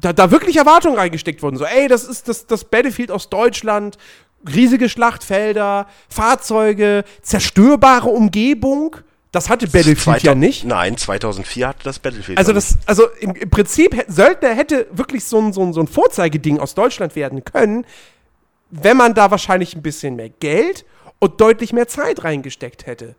da, 0.00 0.12
da 0.12 0.30
wirklich 0.30 0.56
Erwartungen 0.56 0.96
reingesteckt 0.96 1.42
wurden. 1.42 1.56
So, 1.56 1.64
ey, 1.64 1.88
das 1.88 2.04
ist 2.04 2.28
das, 2.28 2.46
das 2.46 2.64
Battlefield 2.64 3.10
aus 3.10 3.28
Deutschland, 3.28 3.98
riesige 4.48 4.88
Schlachtfelder, 4.88 5.86
Fahrzeuge, 6.08 7.04
zerstörbare 7.22 8.08
Umgebung. 8.08 8.96
Das 9.32 9.50
hatte 9.50 9.66
Battlefield 9.66 10.22
ja 10.22 10.32
2000 10.32 10.40
nicht. 10.40 10.64
Nein, 10.64 10.96
2004 10.96 11.68
hatte 11.68 11.84
das 11.84 11.98
Battlefield. 11.98 12.38
Also 12.38 12.52
das, 12.52 12.78
also 12.86 13.06
im, 13.20 13.34
im 13.34 13.50
Prinzip 13.50 13.94
hätte, 13.94 14.10
Söldner 14.10 14.54
hätte 14.54 14.86
wirklich 14.90 15.24
so 15.24 15.38
ein, 15.38 15.52
so, 15.52 15.62
ein, 15.62 15.72
so 15.72 15.80
ein 15.80 15.86
Vorzeigeding 15.86 16.58
aus 16.58 16.74
Deutschland 16.74 17.14
werden 17.14 17.44
können, 17.44 17.84
wenn 18.70 18.96
man 18.96 19.14
da 19.14 19.30
wahrscheinlich 19.30 19.74
ein 19.74 19.82
bisschen 19.82 20.16
mehr 20.16 20.30
Geld 20.30 20.86
und 21.18 21.40
deutlich 21.40 21.72
mehr 21.72 21.88
Zeit 21.88 22.24
reingesteckt 22.24 22.86
hätte. 22.86 23.16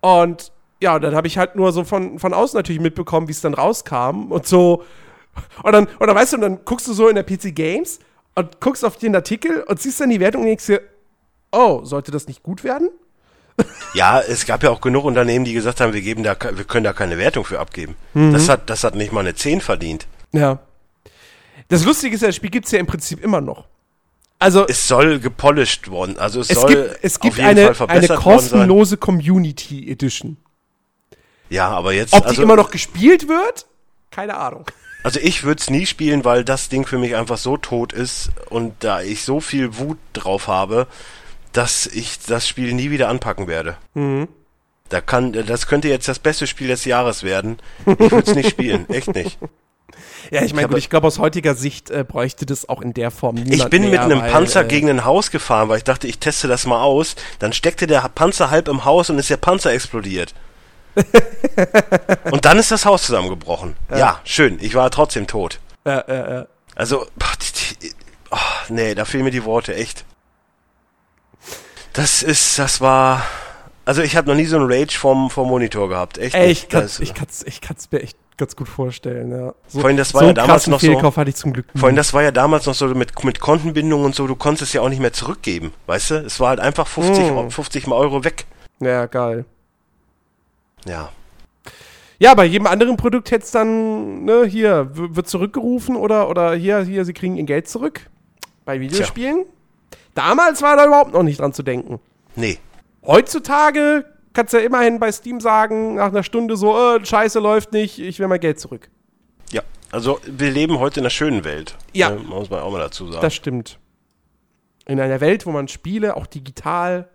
Und 0.00 0.52
ja, 0.80 0.98
dann 0.98 1.14
habe 1.14 1.26
ich 1.26 1.38
halt 1.38 1.56
nur 1.56 1.72
so 1.72 1.84
von, 1.84 2.18
von 2.18 2.34
außen 2.34 2.56
natürlich 2.56 2.80
mitbekommen, 2.80 3.26
wie 3.28 3.32
es 3.32 3.40
dann 3.40 3.54
rauskam 3.54 4.30
und 4.30 4.46
so. 4.46 4.84
Und 5.62 5.72
dann, 5.72 5.88
oder 6.00 6.14
weißt 6.14 6.32
du, 6.32 6.36
und 6.36 6.42
dann 6.42 6.64
guckst 6.64 6.86
du 6.88 6.92
so 6.92 7.08
in 7.08 7.14
der 7.14 7.24
PC 7.24 7.54
Games 7.54 8.00
und 8.34 8.60
guckst 8.60 8.84
auf 8.84 8.96
den 8.96 9.14
Artikel 9.14 9.62
und 9.62 9.80
siehst 9.80 10.00
dann 10.00 10.10
die 10.10 10.20
Wertung 10.20 10.42
und 10.42 10.48
denkst 10.48 10.66
dir, 10.66 10.82
oh, 11.52 11.80
sollte 11.84 12.10
das 12.10 12.26
nicht 12.28 12.42
gut 12.42 12.64
werden? 12.64 12.90
Ja, 13.94 14.20
es 14.20 14.44
gab 14.46 14.62
ja 14.62 14.70
auch 14.70 14.80
genug 14.80 15.04
Unternehmen, 15.04 15.44
die 15.44 15.54
gesagt 15.54 15.80
haben, 15.80 15.92
wir 15.92 16.02
geben 16.02 16.22
da, 16.22 16.36
wir 16.52 16.64
können 16.64 16.84
da 16.84 16.92
keine 16.92 17.18
Wertung 17.18 17.44
für 17.44 17.58
abgeben. 17.58 17.96
Mhm. 18.14 18.32
Das 18.32 18.48
hat, 18.48 18.68
das 18.70 18.84
hat 18.84 18.94
nicht 18.94 19.12
mal 19.12 19.20
eine 19.20 19.34
10 19.34 19.60
verdient. 19.60 20.06
Ja. 20.32 20.58
Das 21.68 21.84
Lustige 21.84 22.14
ist 22.14 22.20
ja, 22.22 22.28
das 22.28 22.36
Spiel 22.36 22.50
gibt 22.50 22.66
es 22.66 22.72
ja 22.72 22.78
im 22.78 22.86
Prinzip 22.86 23.22
immer 23.22 23.40
noch. 23.40 23.64
Also, 24.38 24.66
Es 24.68 24.86
soll 24.86 25.18
gepolished 25.18 25.90
worden, 25.90 26.16
also 26.18 26.40
es, 26.40 26.50
es 26.50 26.60
soll 26.60 26.68
gibt, 26.68 26.98
es 27.02 27.16
auf 27.16 27.20
gibt 27.22 27.36
jeden 27.38 27.48
eine, 27.48 27.60
Fall 27.60 27.88
eine 27.88 28.06
verbessert 28.06 28.08
sein. 28.08 28.18
kostenlose 28.34 28.96
Community 28.96 29.90
Edition. 29.90 30.36
Ja, 31.50 31.70
aber 31.70 31.92
jetzt, 31.92 32.12
Ob 32.12 32.22
die 32.22 32.28
also, 32.28 32.42
immer 32.42 32.56
noch 32.56 32.70
gespielt 32.70 33.26
wird? 33.26 33.66
Keine 34.10 34.36
Ahnung. 34.36 34.66
also 35.02 35.18
ich 35.20 35.42
würde 35.42 35.60
es 35.60 35.70
nie 35.70 35.86
spielen, 35.86 36.24
weil 36.24 36.44
das 36.44 36.68
Ding 36.68 36.86
für 36.86 36.98
mich 36.98 37.16
einfach 37.16 37.38
so 37.38 37.56
tot 37.56 37.92
ist 37.92 38.30
und 38.50 38.74
da 38.80 39.00
ich 39.00 39.24
so 39.24 39.40
viel 39.40 39.76
Wut 39.78 39.98
drauf 40.12 40.46
habe, 40.46 40.86
dass 41.52 41.86
ich 41.86 42.20
das 42.20 42.46
Spiel 42.46 42.72
nie 42.74 42.90
wieder 42.90 43.08
anpacken 43.08 43.46
werde. 43.46 43.76
Mhm. 43.94 44.28
Da 44.88 45.00
kann, 45.00 45.32
das 45.32 45.66
könnte 45.66 45.88
jetzt 45.88 46.08
das 46.08 46.18
beste 46.18 46.46
Spiel 46.46 46.68
des 46.68 46.84
Jahres 46.84 47.22
werden. 47.22 47.58
Ich 47.86 47.98
würde 48.10 48.30
es 48.30 48.34
nicht 48.34 48.50
spielen, 48.50 48.88
echt 48.90 49.14
nicht. 49.14 49.38
Ja, 50.30 50.42
ich 50.42 50.54
meine, 50.54 50.68
gut, 50.68 50.78
ich 50.78 50.90
glaube, 50.90 51.06
aus 51.06 51.18
heutiger 51.18 51.54
Sicht 51.54 51.90
äh, 51.90 52.04
bräuchte 52.06 52.46
das 52.46 52.68
auch 52.68 52.80
in 52.82 52.94
der 52.94 53.10
Form 53.10 53.36
niemand 53.36 53.54
Ich 53.54 53.64
bin 53.66 53.82
mehr, 53.82 53.90
mit 53.90 54.00
einem 54.00 54.20
weil, 54.20 54.30
Panzer 54.30 54.62
äh, 54.62 54.68
gegen 54.68 54.90
ein 54.90 55.04
Haus 55.04 55.30
gefahren, 55.30 55.68
weil 55.68 55.78
ich 55.78 55.84
dachte, 55.84 56.06
ich 56.06 56.18
teste 56.18 56.48
das 56.48 56.66
mal 56.66 56.82
aus. 56.82 57.16
Dann 57.38 57.52
steckte 57.52 57.86
der 57.86 58.08
Panzer 58.14 58.50
halb 58.50 58.68
im 58.68 58.84
Haus 58.84 59.10
und 59.10 59.18
ist 59.18 59.30
der 59.30 59.38
Panzer 59.38 59.72
explodiert. 59.72 60.34
und 62.30 62.44
dann 62.44 62.58
ist 62.58 62.70
das 62.70 62.84
Haus 62.84 63.04
zusammengebrochen. 63.04 63.76
Ja. 63.90 64.20
schön. 64.24 64.58
Ich 64.60 64.74
war 64.74 64.90
trotzdem 64.90 65.26
tot. 65.26 65.60
Äh, 65.84 65.90
äh, 65.90 66.40
äh. 66.40 66.44
Also, 66.74 67.06
boah, 67.16 67.32
die, 67.40 67.78
die, 67.78 67.94
oh, 68.30 68.36
nee, 68.68 68.94
da 68.94 69.04
fehlen 69.04 69.24
mir 69.24 69.30
die 69.30 69.44
Worte, 69.44 69.74
echt. 69.74 70.04
Das 71.98 72.22
ist, 72.22 72.58
das 72.58 72.80
war. 72.80 73.22
Also 73.84 74.02
ich 74.02 74.16
habe 74.16 74.28
noch 74.28 74.36
nie 74.36 74.44
so 74.44 74.56
einen 74.56 74.70
Rage 74.70 74.96
vom, 74.96 75.30
vom 75.30 75.48
Monitor 75.48 75.88
gehabt. 75.88 76.16
Echt. 76.18 76.34
Ey, 76.36 76.50
ich 76.52 76.68
kann 76.68 76.88
ich 77.00 77.12
kann's, 77.14 77.42
ich 77.42 77.60
kann's 77.60 77.90
mir 77.90 78.02
echt 78.02 78.16
ganz 78.36 78.54
gut 78.54 78.68
vorstellen, 78.68 79.32
ja. 79.32 79.54
So, 79.66 79.80
Vorhin, 79.80 79.96
das 79.96 80.14
war 80.14 80.20
so 80.20 80.26
ja 80.28 80.32
damals 80.32 80.68
noch 80.68 80.78
so- 80.78 80.86
Fehlkauf 80.86 81.16
hatte 81.16 81.30
ich 81.30 81.36
zum 81.36 81.52
Glück 81.52 81.66
nie. 81.74 81.80
Vor 81.80 81.88
allem, 81.88 81.96
das 81.96 82.14
war 82.14 82.22
ja 82.22 82.30
damals 82.30 82.66
noch 82.66 82.74
so 82.74 82.86
mit, 82.88 83.24
mit 83.24 83.40
Kontenbindung 83.40 84.04
und 84.04 84.14
so, 84.14 84.26
du 84.28 84.36
konntest 84.36 84.62
es 84.62 84.72
ja 84.74 84.82
auch 84.82 84.88
nicht 84.90 85.00
mehr 85.00 85.12
zurückgeben, 85.12 85.72
weißt 85.86 86.10
du? 86.10 86.14
Es 86.18 86.38
war 86.38 86.50
halt 86.50 86.60
einfach 86.60 86.86
50, 86.86 87.30
Mm. 87.32 87.36
Eu- 87.36 87.50
50 87.50 87.86
mal 87.88 87.96
Euro 87.96 88.22
weg. 88.22 88.44
Ja, 88.78 89.06
geil. 89.06 89.44
Ja. 90.86 91.08
Ja, 92.20 92.34
bei 92.34 92.44
jedem 92.44 92.66
anderen 92.68 92.96
Produkt 92.96 93.30
hätte 93.32 93.44
es 93.44 93.50
dann, 93.50 94.24
ne, 94.24 94.44
hier, 94.44 94.90
wird 94.92 95.28
zurückgerufen 95.28 95.96
oder, 95.96 96.28
oder 96.28 96.54
hier, 96.54 96.82
hier, 96.82 97.04
sie 97.04 97.12
kriegen 97.14 97.36
ihr 97.36 97.44
Geld 97.44 97.68
zurück. 97.68 98.02
Bei 98.64 98.78
Videospielen. 98.80 99.46
Damals 100.18 100.62
war 100.62 100.76
da 100.76 100.84
überhaupt 100.84 101.12
noch 101.12 101.22
nicht 101.22 101.38
dran 101.38 101.52
zu 101.52 101.62
denken. 101.62 102.00
Nee. 102.34 102.58
Heutzutage 103.06 104.04
kannst 104.32 104.52
du 104.52 104.58
ja 104.58 104.64
immerhin 104.64 104.98
bei 104.98 105.12
Steam 105.12 105.38
sagen, 105.38 105.94
nach 105.94 106.08
einer 106.08 106.24
Stunde 106.24 106.56
so, 106.56 106.76
äh, 106.76 107.04
Scheiße 107.04 107.38
läuft 107.38 107.72
nicht, 107.72 108.00
ich 108.00 108.18
will 108.18 108.26
mein 108.26 108.40
Geld 108.40 108.58
zurück. 108.58 108.90
Ja. 109.52 109.62
Also, 109.92 110.18
wir 110.26 110.50
leben 110.50 110.80
heute 110.80 110.98
in 110.98 111.04
einer 111.04 111.10
schönen 111.10 111.44
Welt. 111.44 111.76
Ja. 111.92 112.10
Ne, 112.10 112.18
muss 112.18 112.50
man 112.50 112.58
auch 112.62 112.72
mal 112.72 112.80
dazu 112.80 113.06
sagen. 113.06 113.22
Das 113.22 113.32
stimmt. 113.32 113.78
In 114.86 114.98
einer 114.98 115.20
Welt, 115.20 115.46
wo 115.46 115.52
man 115.52 115.68
Spiele 115.68 116.16
auch 116.16 116.26
digital 116.26 117.08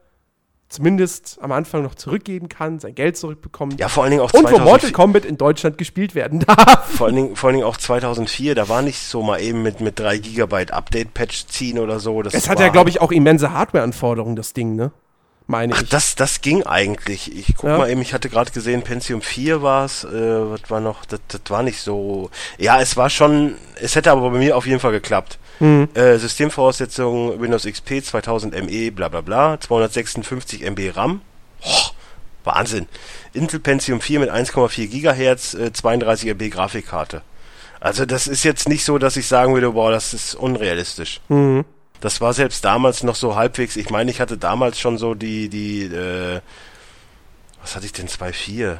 zumindest 0.73 1.37
am 1.41 1.51
Anfang 1.51 1.83
noch 1.83 1.95
zurückgeben 1.95 2.49
kann, 2.49 2.79
sein 2.79 2.95
Geld 2.95 3.15
zurückbekommt. 3.17 3.79
ja, 3.79 3.87
vor 3.87 4.03
allen 4.03 4.11
Dingen 4.11 4.21
auch 4.23 4.33
Und 4.33 4.43
wo 4.43 4.49
2004, 4.49 4.65
Mortal 4.71 4.91
Kombat 4.91 5.25
in 5.25 5.37
Deutschland 5.37 5.77
gespielt 5.77 6.15
werden 6.15 6.41
darf. 6.41 6.89
vor 6.95 7.07
allen, 7.07 7.15
Dingen, 7.15 7.35
vor 7.35 7.47
allen 7.49 7.57
Dingen 7.57 7.67
auch 7.67 7.77
2004, 7.77 8.55
da 8.55 8.67
war 8.69 8.81
nicht 8.81 8.99
so 8.99 9.21
mal 9.23 9.39
eben 9.41 9.61
mit, 9.63 9.79
mit 9.81 9.99
3 9.99 10.17
Gigabyte 10.17 10.71
Update-Patch 10.71 11.47
ziehen 11.47 11.79
oder 11.79 11.99
so. 11.99 12.21
Das 12.21 12.33
Es 12.33 12.49
hat 12.49 12.59
ja, 12.59 12.69
glaube 12.69 12.89
ich, 12.89 12.99
auch 13.01 13.11
immense 13.11 13.51
Hardware-Anforderungen, 13.51 14.35
das 14.35 14.53
Ding, 14.53 14.75
ne? 14.75 14.91
meine 15.45 15.73
Ach, 15.75 15.81
ich. 15.81 15.89
das, 15.89 16.15
das 16.15 16.39
ging 16.41 16.63
eigentlich. 16.63 17.35
Ich 17.37 17.55
guck 17.57 17.69
Ja. 17.69 17.77
mal 17.77 17.89
eben, 17.89 18.01
ich 18.01 18.13
hatte 18.13 18.29
gerade 18.29 18.51
gesehen, 18.51 18.81
Pentium 18.81 19.21
4 19.21 19.61
war 19.61 19.83
es, 19.85 20.05
äh, 20.05 20.09
was 20.09 20.61
war 20.69 20.79
noch, 20.79 21.03
das, 21.05 21.19
das 21.27 21.41
war 21.49 21.63
nicht 21.63 21.81
so, 21.81 22.29
ja, 22.57 22.79
es 22.79 22.95
war 22.95 23.09
schon, 23.09 23.55
es 23.81 23.95
hätte 23.97 24.11
aber 24.11 24.29
bei 24.31 24.37
mir 24.37 24.55
auf 24.55 24.65
jeden 24.65 24.79
Fall 24.79 24.93
geklappt. 24.93 25.37
Hm. 25.59 25.87
Äh, 25.93 26.17
Systemvoraussetzungen 26.17 27.39
Windows 27.39 27.65
XP 27.65 28.03
2000 28.03 28.53
ME, 28.65 28.91
bla 28.91 29.09
bla 29.09 29.21
bla, 29.21 29.59
256 29.59 30.63
MB 30.63 30.95
RAM. 30.95 31.21
Oh, 31.63 31.89
Wahnsinn. 32.43 32.87
Intel 33.33 33.59
Pentium 33.59 34.01
4 34.01 34.19
mit 34.19 34.29
1,4 34.29 34.87
Gigahertz, 34.87 35.53
äh, 35.53 35.71
32 35.71 36.29
MB 36.29 36.49
Grafikkarte. 36.49 37.21
Also 37.79 38.05
das 38.05 38.27
ist 38.27 38.43
jetzt 38.43 38.69
nicht 38.69 38.85
so, 38.85 38.97
dass 38.97 39.17
ich 39.17 39.27
sagen 39.27 39.53
würde, 39.53 39.71
boah, 39.71 39.91
das 39.91 40.13
ist 40.13 40.35
unrealistisch. 40.35 41.19
Mhm. 41.27 41.65
Das 41.99 42.21
war 42.21 42.33
selbst 42.33 42.65
damals 42.65 43.03
noch 43.03 43.15
so 43.15 43.35
halbwegs. 43.35 43.75
Ich 43.75 43.89
meine, 43.89 44.11
ich 44.11 44.19
hatte 44.19 44.37
damals 44.37 44.79
schon 44.79 44.97
so 44.97 45.15
die, 45.15 45.49
die, 45.49 45.83
äh, 45.85 46.41
was 47.61 47.75
hatte 47.75 47.85
ich 47.85 47.93
denn? 47.93 48.07
2.4? 48.07 48.77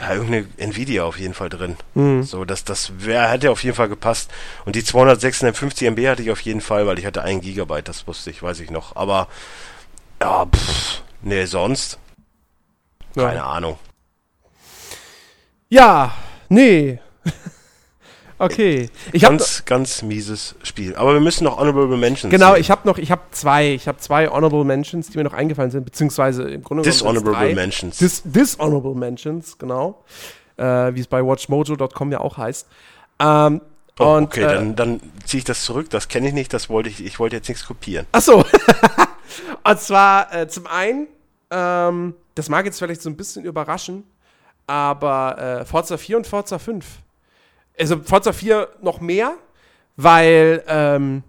Ja, 0.00 0.14
irgendeine 0.14 0.46
Nvidia 0.56 1.04
auf 1.04 1.18
jeden 1.18 1.34
Fall 1.34 1.50
drin. 1.50 1.76
Mhm. 1.94 2.22
So, 2.22 2.46
das, 2.46 2.64
das 2.64 2.92
wär, 3.04 3.28
hätte 3.28 3.50
auf 3.50 3.62
jeden 3.62 3.76
Fall 3.76 3.90
gepasst. 3.90 4.30
Und 4.64 4.74
die 4.74 4.82
256 4.82 5.86
MB 5.88 6.08
hatte 6.08 6.22
ich 6.22 6.30
auf 6.30 6.40
jeden 6.40 6.62
Fall, 6.62 6.86
weil 6.86 6.98
ich 6.98 7.04
hatte 7.04 7.22
1 7.22 7.42
Gigabyte, 7.42 7.86
das 7.88 8.06
wusste 8.06 8.30
ich, 8.30 8.42
weiß 8.42 8.60
ich 8.60 8.70
noch. 8.70 8.96
Aber, 8.96 9.28
ja, 10.22 10.46
pff, 10.46 11.02
nee, 11.20 11.44
sonst, 11.44 11.98
Ja. 13.14 13.28
keine 13.28 13.44
Ahnung. 13.44 13.78
Ja, 15.68 16.12
nee. 16.48 16.98
okay. 18.40 18.90
Ich 19.12 19.24
habe 19.24 19.36
Ganz, 19.36 19.64
ganz 19.64 20.02
mieses 20.02 20.54
Spiel. 20.62 20.96
Aber 20.96 21.14
wir 21.14 21.20
müssen 21.20 21.44
noch 21.44 21.58
Honorable 21.58 21.96
Mentions 21.96 22.30
genau, 22.30 22.52
sehen. 22.52 22.60
ich 22.60 22.70
habe 22.70 22.86
noch, 22.88 22.98
ich 22.98 23.10
habe 23.10 23.22
zwei, 23.30 23.72
ich 23.72 23.86
habe 23.86 23.98
zwei 23.98 24.28
Honorable 24.28 24.64
Mentions, 24.64 25.08
die 25.10 25.18
mir 25.18 25.24
noch 25.24 25.32
eingefallen 25.32 25.70
sind, 25.70 25.84
beziehungsweise 25.84 26.50
im 26.50 26.62
Grunde 26.62 26.82
Dishonorable 26.82 27.32
drei. 27.32 27.54
Mentions. 27.54 27.98
Dis 27.98 28.22
Dishonorable 28.24 28.94
Mentions, 28.94 29.56
genau. 29.58 30.02
Äh, 30.56 30.64
Wie 30.94 31.00
es 31.00 31.06
bei 31.06 31.24
WatchMojo.com 31.24 32.12
ja 32.12 32.20
auch 32.20 32.36
heißt. 32.36 32.66
Ähm, 33.20 33.60
Oh, 34.00 34.14
und, 34.14 34.24
okay, 34.24 34.44
äh, 34.44 34.54
dann, 34.54 34.76
dann 34.76 35.00
ziehe 35.26 35.38
ich 35.40 35.44
das 35.44 35.62
zurück. 35.62 35.90
Das 35.90 36.08
kenne 36.08 36.28
ich 36.28 36.32
nicht. 36.32 36.52
Das 36.54 36.70
wollte 36.70 36.88
ich. 36.88 37.04
Ich 37.04 37.18
wollte 37.18 37.36
jetzt 37.36 37.48
nichts 37.48 37.66
kopieren. 37.66 38.06
Ach 38.12 38.22
so. 38.22 38.44
und 39.64 39.80
zwar 39.80 40.34
äh, 40.34 40.48
zum 40.48 40.66
einen, 40.66 41.06
ähm, 41.50 42.14
das 42.34 42.48
mag 42.48 42.64
jetzt 42.64 42.78
vielleicht 42.78 43.02
so 43.02 43.10
ein 43.10 43.16
bisschen 43.16 43.44
überraschen, 43.44 44.04
aber 44.66 45.60
äh, 45.60 45.64
Forza 45.66 45.98
4 45.98 46.16
und 46.16 46.26
Forza 46.26 46.58
5. 46.58 46.86
Also 47.78 48.00
Forza 48.02 48.32
4 48.32 48.68
noch 48.82 49.00
mehr, 49.00 49.34
weil 49.96 50.62
ähm, 50.66 51.22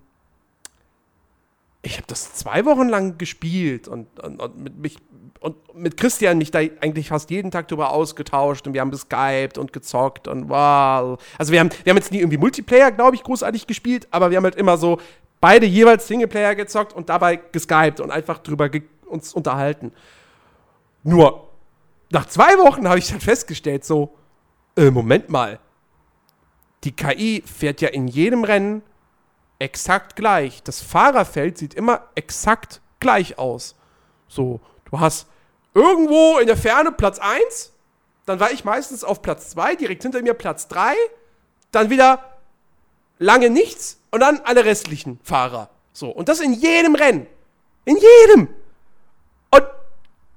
ich 1.82 1.98
habe 1.98 2.08
das 2.08 2.34
zwei 2.34 2.66
Wochen 2.66 2.90
lang 2.90 3.18
gespielt 3.18 3.88
und, 3.88 4.20
und, 4.20 4.42
und 4.42 4.58
mit 4.58 4.78
mich 4.78 4.98
und 5.40 5.76
mit 5.76 5.98
Christian 5.98 6.38
mich 6.38 6.52
da 6.52 6.60
eigentlich 6.60 7.10
fast 7.10 7.32
jeden 7.32 7.50
Tag 7.50 7.68
drüber 7.68 7.92
ausgetauscht 7.92 8.68
und 8.68 8.74
wir 8.74 8.82
haben 8.82 8.92
geskypt 8.92 9.58
und 9.58 9.74
gezockt 9.74 10.28
und 10.28 10.50
wow. 10.50 11.20
Also 11.40 11.52
wir 11.52 11.60
haben, 11.60 11.72
wir 11.84 11.90
haben 11.90 11.98
jetzt 11.98 12.12
nie 12.12 12.20
irgendwie 12.20 12.38
Multiplayer, 12.38 12.92
glaube 12.92 13.16
ich, 13.16 13.24
großartig 13.24 13.66
gespielt, 13.66 14.08
aber 14.12 14.30
wir 14.30 14.38
haben 14.38 14.44
halt 14.44 14.56
immer 14.56 14.78
so 14.78 15.00
beide 15.40 15.66
jeweils 15.66 16.08
Singleplayer 16.08 16.54
gezockt 16.54 16.94
und 16.94 17.10
dabei 17.10 17.38
geskypt 17.38 18.00
und 18.00 18.12
einfach 18.12 18.38
drüber 18.38 18.70
ge 18.70 18.84
uns 19.08 19.34
unterhalten. 19.34 19.92
Nur 21.04 21.50
nach 22.12 22.28
zwei 22.28 22.58
Wochen 22.60 22.88
habe 22.88 23.00
ich 23.00 23.10
dann 23.10 23.20
festgestellt, 23.20 23.84
so, 23.84 24.16
äh, 24.78 24.90
Moment 24.90 25.30
mal, 25.30 25.60
die 26.84 26.96
KI 26.96 27.44
fährt 27.46 27.82
ja 27.82 27.90
in 27.90 28.08
jedem 28.08 28.44
Rennen 28.44 28.84
exakt 29.60 30.16
gleich. 30.16 30.64
Das 30.64 30.82
Fahrerfeld 30.82 31.58
sieht 31.58 31.74
immer 31.74 32.08
exakt 32.16 32.82
gleich 33.00 33.38
aus. 33.38 33.76
So, 34.28 34.60
du 34.90 35.00
hast 35.00 35.28
irgendwo 35.74 36.40
in 36.40 36.48
der 36.48 36.58
Ferne 36.58 36.92
Platz 36.92 37.20
1, 37.20 37.74
dann 38.26 38.40
war 38.40 38.52
ich 38.52 38.64
meistens 38.64 39.04
auf 39.04 39.22
Platz 39.22 39.50
2, 39.52 39.76
direkt 39.76 40.04
hinter 40.04 40.22
mir 40.22 40.34
Platz 40.34 40.68
3, 40.68 40.96
dann 41.72 41.90
wieder 41.90 42.38
lange 43.20 43.50
nichts 43.50 44.00
und 44.10 44.22
dann 44.22 44.42
alle 44.44 44.66
restlichen 44.66 45.20
Fahrer. 45.24 45.70
So, 45.94 46.10
und 46.10 46.30
das 46.30 46.40
in 46.40 46.54
jedem 46.54 46.96
Rennen. 46.96 47.28
In 47.86 47.98
jedem. 47.98 48.48
Und 49.52 49.64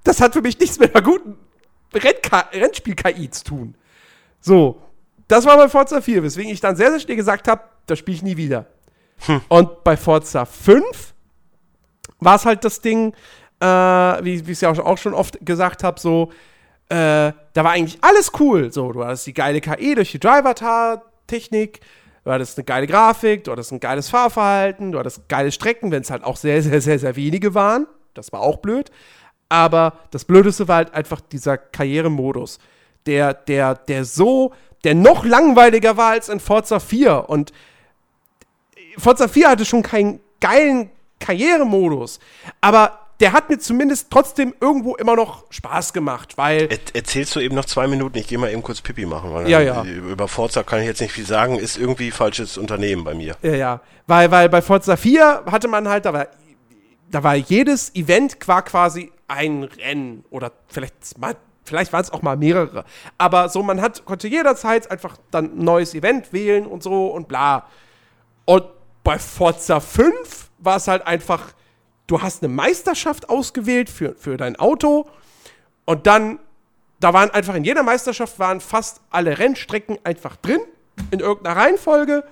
das 0.03 0.21
hat 0.21 0.33
für 0.33 0.43
mich 0.43 0.59
nichts 0.59 0.79
mit 0.79 0.95
einer 0.95 1.05
guten 1.05 1.39
Rennspiel-KI 1.95 3.31
zu 3.31 3.45
tun. 3.45 3.75
So, 4.41 4.83
das 5.29 5.47
war 5.47 5.57
bei 5.57 5.69
Forza 5.69 6.01
4, 6.01 6.23
weswegen 6.23 6.51
ich 6.53 6.61
dann 6.61 6.77
sehr, 6.77 6.91
sehr 6.91 7.01
schnell 7.01 7.17
gesagt 7.17 7.49
habe, 7.49 7.63
das 7.87 7.99
spiele 7.99 8.17
ich 8.17 8.23
nie 8.23 8.37
wieder. 8.37 8.67
Und 9.49 9.85
bei 9.85 9.97
Forza 9.97 10.45
5 10.45 11.15
war 12.21 12.37
es 12.37 12.45
halt 12.47 12.65
das 12.65 12.81
Ding, 12.81 13.15
äh, 13.61 13.67
wie 13.67 14.47
wie 14.47 14.51
ich 14.53 14.59
es 14.59 14.61
ja 14.61 14.71
auch 14.71 14.75
schon- 14.75 14.85
auch 14.87 14.99
schon 14.99 15.15
oft 15.15 15.39
gesagt 15.45 15.83
habe, 15.85 15.99
so, 16.01 16.31
äh, 16.89 17.33
da 17.53 17.65
war 17.65 17.71
eigentlich 17.71 17.99
alles 18.03 18.33
cool. 18.41 18.73
So, 18.73 18.93
du 18.93 19.05
hattest 19.05 19.27
die 19.27 19.35
geile 19.35 19.61
KI 19.61 19.95
durch 19.95 20.11
die 20.13 20.21
Driver-Technik, 20.21 21.81
du 22.25 22.31
hattest 22.31 22.59
eine 22.59 22.65
geile 22.65 22.87
Grafik, 22.87 23.45
du 23.45 23.53
hattest 23.53 23.73
ein 23.73 23.81
geiles 23.81 24.09
Fahrverhalten, 24.09 24.93
du 24.93 24.99
hattest 24.99 25.29
geile 25.29 25.53
Strecken, 25.53 25.91
wenn 25.91 26.03
es 26.03 26.11
halt 26.11 26.25
auch 26.25 26.37
sehr, 26.37 26.63
sehr, 26.63 26.81
sehr, 26.81 26.99
sehr 26.99 27.17
wenige 27.17 27.55
waren. 27.55 27.87
Das 28.15 28.33
war 28.33 28.41
auch 28.41 28.59
blöd. 28.59 28.91
Aber 29.49 29.95
das 30.11 30.25
Blödeste 30.25 30.69
war 30.69 30.77
halt 30.77 30.95
einfach 30.95 31.21
dieser 31.21 31.57
Karrieremodus, 31.59 32.59
der, 33.07 33.35
der, 33.35 33.75
der 33.75 34.05
so, 34.05 34.53
der 34.85 34.95
noch 34.95 35.25
langweiliger 35.25 35.97
war 35.97 36.11
als 36.11 36.29
in 36.29 36.41
Forza 36.41 36.79
4. 36.79 37.29
Und 37.29 37.53
Forza 38.99 39.29
4 39.29 39.49
hatte 39.49 39.65
schon 39.65 39.83
keinen 39.83 40.21
geilen 40.41 40.91
Karrieremodus, 41.21 42.21
aber 42.61 43.01
der 43.21 43.33
hat 43.33 43.49
mir 43.49 43.59
zumindest 43.59 44.11
trotzdem 44.11 44.55
irgendwo 44.61 44.97
immer 44.97 45.15
noch 45.15 45.45
Spaß 45.51 45.93
gemacht, 45.93 46.37
weil 46.37 46.69
Er, 46.71 46.79
erzählst 46.95 47.35
du 47.37 47.41
eben 47.41 47.55
noch 47.55 47.65
zwei 47.65 47.87
Minuten? 47.87 48.19
Ich 48.19 48.27
gehe 48.27 48.39
mal 48.39 48.51
eben 48.51 48.63
kurz 48.63 48.81
Pipi 48.81 49.07
machen. 49.07 49.33
Weil 49.33 49.49
Ja, 49.49 49.61
ja. 49.61 49.85
Über 49.85 50.27
Forza 50.27 50.63
kann 50.63 50.81
ich 50.81 50.87
jetzt 50.87 51.01
nicht 51.01 51.13
viel 51.13 51.25
sagen. 51.25 51.59
Ist 51.59 51.79
irgendwie 51.79 52.11
falsches 52.11 52.59
Unternehmen 52.59 53.05
bei 53.05 53.15
mir. 53.15 53.37
Ja, 53.43 53.55
ja. 53.55 53.81
Weil, 54.07 54.31
weil 54.31 54.49
bei 54.49 54.61
Forza 54.61 54.97
4 54.97 55.45
hatte 55.47 55.69
man 55.69 55.89
halt, 55.89 56.07
da 56.07 56.13
war, 56.13 56.27
da 57.11 57.23
war 57.23 57.37
jedes 57.37 57.95
Event 57.95 58.37
war 58.47 58.63
quasi 58.63 59.13
ein 59.29 59.63
Rennen. 59.63 60.25
Oder 60.31 60.51
vielleicht, 60.67 61.17
mal, 61.19 61.37
vielleicht 61.65 61.93
waren 61.93 62.03
es 62.03 62.13
auch 62.13 62.23
mal 62.23 62.37
mehrere. 62.37 62.85
Aber 63.19 63.49
so, 63.49 63.63
man 63.63 63.81
hat, 63.81 64.05
konnte 64.05 64.29
jederzeit 64.29 64.91
einfach 64.91 65.17
dann 65.31 65.59
ein 65.59 65.65
neues 65.65 65.95
Event 65.95 66.33
wählen 66.33 66.67
und 66.67 66.83
so 66.83 67.09
und 67.09 67.29
bla. 67.29 67.67
Und 68.45 68.65
bei 69.03 69.19
Forza 69.19 69.81
5 69.81 70.51
war 70.59 70.77
es 70.77 70.89
halt 70.89 71.07
einfach, 71.07 71.53
du 72.07 72.23
hast 72.23 72.43
eine 72.43 72.53
Meisterschaft 72.53 73.29
ausgewählt 73.29 73.91
für, 73.91 74.15
für 74.15 74.37
dein 74.37 74.57
Auto 74.57 75.07
und 75.85 76.07
dann, 76.07 76.39
da 77.01 77.13
waren 77.13 77.31
einfach 77.31 77.55
in 77.55 77.65
jeder 77.65 77.83
Meisterschaft 77.83 78.39
waren 78.39 78.61
fast 78.61 79.01
alle 79.11 79.39
Rennstrecken 79.39 79.99
einfach 80.05 80.37
drin, 80.37 80.61
in 81.11 81.21
irgendeiner 81.21 81.57
Reihenfolge 81.57 82.25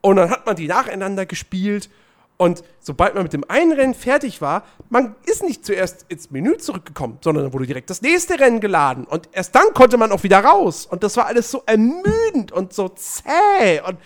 und 0.00 0.16
dann 0.16 0.30
hat 0.30 0.46
man 0.46 0.56
die 0.56 0.66
nacheinander 0.66 1.26
gespielt 1.26 1.90
und 2.38 2.64
sobald 2.80 3.14
man 3.14 3.24
mit 3.24 3.34
dem 3.34 3.44
einen 3.48 3.72
Rennen 3.72 3.94
fertig 3.94 4.40
war, 4.40 4.64
man 4.88 5.14
ist 5.26 5.42
nicht 5.42 5.66
zuerst 5.66 6.06
ins 6.08 6.30
Menü 6.30 6.56
zurückgekommen, 6.56 7.18
sondern 7.20 7.44
dann 7.44 7.52
wurde 7.52 7.66
direkt 7.66 7.90
das 7.90 8.00
nächste 8.00 8.40
Rennen 8.40 8.60
geladen 8.60 9.04
und 9.04 9.28
erst 9.32 9.54
dann 9.54 9.74
konnte 9.74 9.98
man 9.98 10.10
auch 10.12 10.22
wieder 10.22 10.42
raus 10.42 10.86
und 10.86 11.02
das 11.02 11.16
war 11.16 11.26
alles 11.26 11.50
so 11.50 11.62
ermüdend 11.66 12.52
und 12.52 12.72
so 12.72 12.88
zäh 12.88 13.82
und 13.86 13.98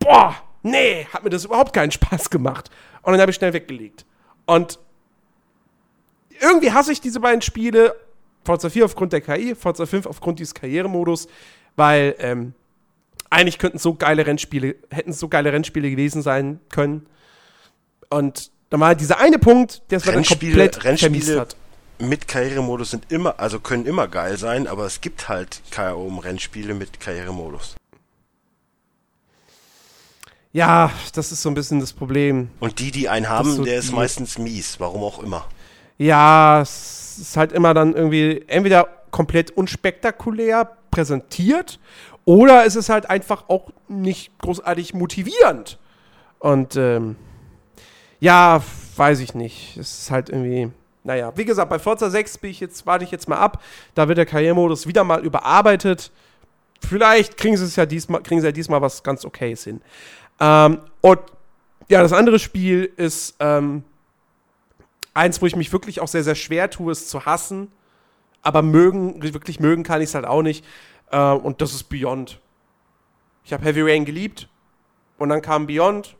boah, 0.00 0.34
nee, 0.62 1.06
hat 1.12 1.22
mir 1.22 1.30
das 1.30 1.44
überhaupt 1.44 1.72
keinen 1.72 1.90
Spaß 1.92 2.30
gemacht. 2.30 2.70
Und 3.02 3.12
dann 3.12 3.20
habe 3.20 3.30
ich 3.30 3.36
schnell 3.36 3.52
weggelegt. 3.52 4.04
Und 4.46 4.78
irgendwie 6.40 6.72
hasse 6.72 6.92
ich 6.92 7.00
diese 7.00 7.20
beiden 7.20 7.42
Spiele. 7.42 7.94
Forza 8.44 8.68
4 8.68 8.84
aufgrund 8.84 9.12
der 9.12 9.20
KI, 9.20 9.54
Forza 9.54 9.86
5 9.86 10.06
aufgrund 10.06 10.38
dieses 10.38 10.52
Karrieremodus, 10.54 11.28
weil 11.76 12.14
ähm, 12.18 12.52
eigentlich 13.30 13.58
könnten 13.58 13.78
so 13.78 13.94
geile 13.94 14.26
Rennspiele, 14.26 14.76
hätten 14.90 15.12
so 15.14 15.28
geile 15.28 15.52
Rennspiele 15.52 15.90
gewesen 15.90 16.20
sein 16.20 16.60
können. 16.70 17.06
Und 18.14 18.50
dann 18.70 18.80
war 18.80 18.88
halt 18.88 19.00
dieser 19.00 19.18
eine 19.18 19.38
Punkt, 19.38 19.82
der 19.90 19.98
es 19.98 20.04
dann 20.04 20.16
Rennspiele- 20.16 20.68
komplett 20.68 20.84
Rennspiele- 20.84 21.40
hat. 21.40 21.56
Mit 21.98 22.26
Karrieremodus 22.26 22.90
sind 22.90 23.10
immer, 23.10 23.38
also 23.38 23.60
können 23.60 23.86
immer 23.86 24.08
geil 24.08 24.36
sein, 24.36 24.66
aber 24.66 24.84
es 24.84 25.00
gibt 25.00 25.28
halt 25.28 25.62
KO-Rennspiele 25.70 26.74
mit 26.74 26.98
Karrieremodus. 26.98 27.76
Ja, 30.52 30.90
das 31.14 31.32
ist 31.32 31.42
so 31.42 31.48
ein 31.48 31.54
bisschen 31.54 31.80
das 31.80 31.92
Problem. 31.92 32.50
Und 32.60 32.78
die, 32.78 32.90
die 32.90 33.08
einen 33.08 33.28
haben, 33.28 33.50
so 33.50 33.64
der 33.64 33.76
ist 33.76 33.92
meistens 33.92 34.38
mies, 34.38 34.78
warum 34.78 35.02
auch 35.02 35.22
immer. 35.22 35.46
Ja, 35.98 36.60
es 36.62 37.18
ist 37.20 37.36
halt 37.36 37.52
immer 37.52 37.74
dann 37.74 37.94
irgendwie 37.94 38.44
entweder 38.48 38.88
komplett 39.10 39.52
unspektakulär 39.52 40.70
präsentiert 40.90 41.78
oder 42.24 42.66
es 42.66 42.76
ist 42.76 42.88
halt 42.88 43.08
einfach 43.10 43.48
auch 43.48 43.70
nicht 43.88 44.36
großartig 44.38 44.94
motivierend. 44.94 45.78
Und 46.38 46.76
ähm, 46.76 47.16
ja, 48.20 48.62
weiß 48.96 49.20
ich 49.20 49.34
nicht. 49.34 49.76
Es 49.76 50.02
ist 50.02 50.10
halt 50.10 50.30
irgendwie, 50.30 50.70
naja, 51.02 51.32
wie 51.36 51.44
gesagt, 51.44 51.70
bei 51.70 51.78
Forza 51.78 52.10
6 52.10 52.38
bin 52.38 52.50
ich 52.50 52.60
jetzt, 52.60 52.86
warte 52.86 53.04
ich 53.04 53.10
jetzt 53.10 53.28
mal 53.28 53.38
ab. 53.38 53.62
Da 53.94 54.08
wird 54.08 54.18
der 54.18 54.26
Karrieremodus 54.26 54.86
wieder 54.86 55.04
mal 55.04 55.24
überarbeitet. 55.24 56.10
Vielleicht 56.80 57.36
kriegen 57.36 57.56
sie 57.56 57.64
es 57.64 57.76
ja 57.76 57.86
diesmal, 57.86 58.22
kriegen 58.22 58.40
sie 58.40 58.46
ja 58.46 58.52
diesmal 58.52 58.80
was 58.80 59.02
ganz 59.02 59.24
Okayes 59.24 59.64
hin. 59.64 59.80
Ähm, 60.40 60.80
und 61.00 61.20
ja, 61.88 62.02
das 62.02 62.12
andere 62.12 62.38
Spiel 62.38 62.90
ist 62.96 63.36
ähm, 63.40 63.84
eins, 65.12 65.40
wo 65.40 65.46
ich 65.46 65.56
mich 65.56 65.72
wirklich 65.72 66.00
auch 66.00 66.08
sehr, 66.08 66.24
sehr 66.24 66.34
schwer 66.34 66.70
tue, 66.70 66.92
ist 66.92 67.08
zu 67.08 67.24
hassen. 67.24 67.68
Aber 68.42 68.62
mögen, 68.62 69.22
wirklich 69.22 69.60
mögen 69.60 69.84
kann 69.84 70.02
ich 70.02 70.08
es 70.08 70.14
halt 70.14 70.26
auch 70.26 70.42
nicht. 70.42 70.64
Äh, 71.10 71.18
und 71.18 71.60
das 71.60 71.72
ist 71.74 71.84
Beyond. 71.84 72.40
Ich 73.44 73.52
habe 73.52 73.64
Heavy 73.64 73.82
Rain 73.82 74.04
geliebt. 74.04 74.48
Und 75.18 75.28
dann 75.28 75.42
kam 75.42 75.66
Beyond. 75.66 76.16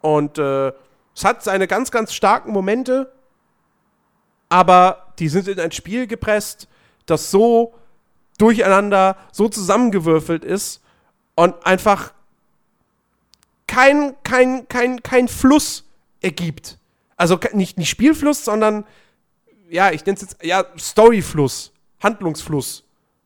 Und 0.00 0.38
äh, 0.38 0.72
es 1.14 1.24
hat 1.24 1.42
seine 1.42 1.66
ganz, 1.66 1.90
ganz 1.90 2.12
starken 2.14 2.52
Momente. 2.52 3.12
Aber 4.48 5.12
die 5.18 5.28
sind 5.28 5.48
in 5.48 5.60
ein 5.60 5.72
Spiel 5.72 6.06
gepresst, 6.06 6.68
das 7.06 7.30
so 7.30 7.74
durcheinander, 8.38 9.16
so 9.32 9.48
zusammengewürfelt 9.48 10.44
ist 10.44 10.82
und 11.34 11.54
einfach 11.64 12.12
kein, 13.66 14.16
kein, 14.24 14.66
kein, 14.68 15.02
kein 15.02 15.28
Fluss 15.28 15.84
ergibt. 16.20 16.78
Also 17.16 17.38
nicht, 17.52 17.78
nicht 17.78 17.90
Spielfluss, 17.90 18.44
sondern, 18.44 18.84
ja, 19.68 19.92
ich 19.92 20.04
nenne 20.06 20.16
es 20.16 20.22
jetzt, 20.22 20.42
ja, 20.42 20.64
Storyfluss, 20.78 21.72
Handlungsfluss. 22.02 22.84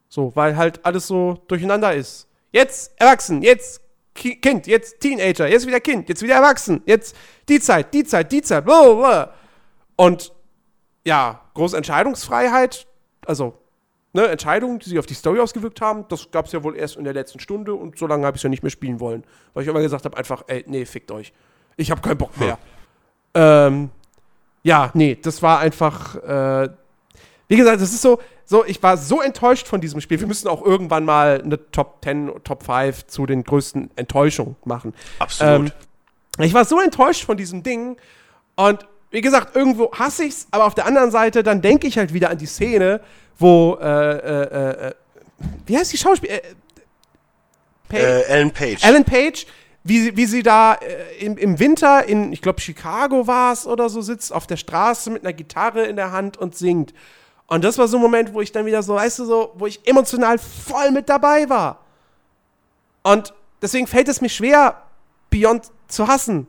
So, 0.09 0.33
weil 0.35 0.57
halt 0.57 0.85
alles 0.85 1.07
so 1.07 1.41
durcheinander 1.49 1.95
ist. 1.95 2.27
Jetzt 2.53 2.93
erwachsen, 2.97 3.43
jetzt 3.43 3.81
Kind, 4.15 4.67
jetzt 4.67 5.01
Teenager, 5.01 5.49
jetzt 5.49 5.67
wieder 5.67 5.81
Kind, 5.81 6.09
jetzt 6.09 6.23
wieder 6.23 6.37
erwachsen, 6.37 6.83
jetzt 6.87 7.17
die 7.49 7.61
Zeit, 7.61 7.93
die 7.93 8.05
Zeit, 8.05 8.31
die 8.31 8.43
Zeit, 8.43 8.65
blablabla. 8.65 9.35
Und 9.97 10.33
ja, 11.05 11.41
große 11.55 11.77
Entscheidungsfreiheit, 11.77 12.87
also 13.27 13.59
ne, 14.13 14.29
Entscheidungen, 14.29 14.79
die 14.79 14.89
sich 14.89 14.99
auf 14.99 15.07
die 15.07 15.15
Story 15.15 15.41
ausgewirkt 15.41 15.81
haben, 15.81 16.07
das 16.09 16.31
gab 16.31 16.47
es 16.47 16.53
ja 16.53 16.63
wohl 16.63 16.77
erst 16.77 16.97
in 16.97 17.05
der 17.05 17.13
letzten 17.13 17.41
Stunde 17.41 17.75
und 17.75 17.99
so 17.99 18.07
lange 18.07 18.25
habe 18.25 18.37
ich 18.37 18.41
es 18.41 18.45
ja 18.45 18.49
nicht 18.49 18.63
mehr 18.63 18.71
spielen 18.71 19.01
wollen. 19.01 19.25
Weil 19.53 19.65
ich 19.65 19.69
immer 19.69 19.83
gesagt 19.83 20.05
habe, 20.05 20.17
einfach, 20.17 20.45
ey, 20.47 20.65
nee, 20.67 20.87
fickt 20.87 21.11
euch. 21.11 21.33
Ich 21.77 21.91
habe 21.91 22.01
keinen 22.01 22.19
Bock 22.19 22.39
mehr. 22.39 22.53
Hm. 22.53 23.43
Ähm, 23.43 23.91
ja, 24.63 24.91
nee, 24.95 25.19
das 25.21 25.43
war 25.43 25.59
einfach, 25.59 26.15
äh, 26.17 26.69
wie 27.49 27.57
gesagt, 27.57 27.83
das 27.83 27.93
ist 27.93 28.01
so, 28.01 28.21
so, 28.47 28.65
ich 28.65 28.83
war 28.83 28.97
so 28.97 29.21
enttäuscht 29.21 29.67
von 29.67 29.81
diesem 29.81 30.01
Spiel. 30.01 30.21
Wir 30.21 30.27
müssen 30.27 30.49
auch 30.49 30.63
irgendwann 30.63 31.05
mal 31.05 31.41
eine 31.43 31.71
Top 31.71 32.05
10, 32.05 32.31
Top 32.45 32.65
5 32.65 33.07
zu 33.07 33.27
den 33.27 33.45
größten 33.45 33.91
Enttäuschungen 33.97 34.57
machen. 34.65 34.95
Absolut. 35.19 35.73
Ähm, 36.39 36.45
ich 36.45 36.53
war 36.53 36.65
so 36.65 36.81
enttäuscht 36.81 37.25
von 37.25 37.37
diesem 37.37 37.63
Ding 37.63 37.97
und 38.57 38.87
wie 39.11 39.21
gesagt, 39.21 39.55
irgendwo 39.55 39.93
hasse 39.93 40.25
ich's, 40.25 40.49
aber 40.51 40.65
auf 40.65 40.75
der 40.75 40.87
anderen 40.87 41.13
Seite, 41.13 41.45
dann 41.45 41.63
denke 41.63 41.87
ich 41.87 41.99
halt 41.99 42.13
wieder 42.13 42.31
an 42.31 42.39
die 42.39 42.47
Szene, 42.47 43.01
wo, 43.39 43.79
äh, 43.81 43.87
äh, 43.87 44.89
äh, 44.89 44.95
wie 45.67 45.79
heißt 45.79 45.93
die 45.93 45.99
Schauspielerin? 45.99 46.41
Äh, 47.93 47.97
äh, 47.97 48.23
Ellen 48.23 48.51
Page. 48.51 48.85
Ellen 48.85 49.05
Page, 49.05 49.47
wie, 49.85 50.17
wie 50.17 50.27
sie 50.27 50.43
da 50.43 50.75
äh, 50.75 51.25
im, 51.25 51.37
im 51.37 51.61
Winter 51.61 52.05
in, 52.09 52.33
ich 52.33 52.43
glaube, 52.43 52.61
Chicago 52.61 53.27
war 53.27 53.53
es 53.53 53.67
oder 53.67 53.89
so, 53.89 54.01
sitzt 54.01 54.33
auf 54.33 54.49
der 54.49 54.57
Straße 54.57 55.11
mit 55.11 55.23
einer 55.23 55.33
Gitarre 55.33 55.85
in 55.85 55.95
der 55.95 56.11
Hand 56.11 56.37
und 56.37 56.57
singt. 56.57 56.93
Und 57.47 57.65
das 57.65 57.79
war 57.79 57.89
so 57.89 57.99
ein 57.99 58.03
Moment, 58.03 58.33
wo 58.33 58.41
ich 58.41 58.53
dann 58.53 58.67
wieder 58.67 58.83
so, 58.83 58.95
weißt 58.95 59.19
du, 59.21 59.25
so, 59.27 59.53
wo 59.57 59.67
ich 59.67 59.87
emotional 59.87 60.39
voll 60.39 60.91
mit 60.91 61.09
dabei 61.09 61.49
war. 61.49 61.81
Und 63.03 63.35
deswegen 63.61 63.87
fällt 63.87 64.09
es 64.09 64.21
mir 64.21 64.31
schwer, 64.31 64.83
Beyond 65.31 65.71
zu 65.89 66.09
hassen. 66.09 66.47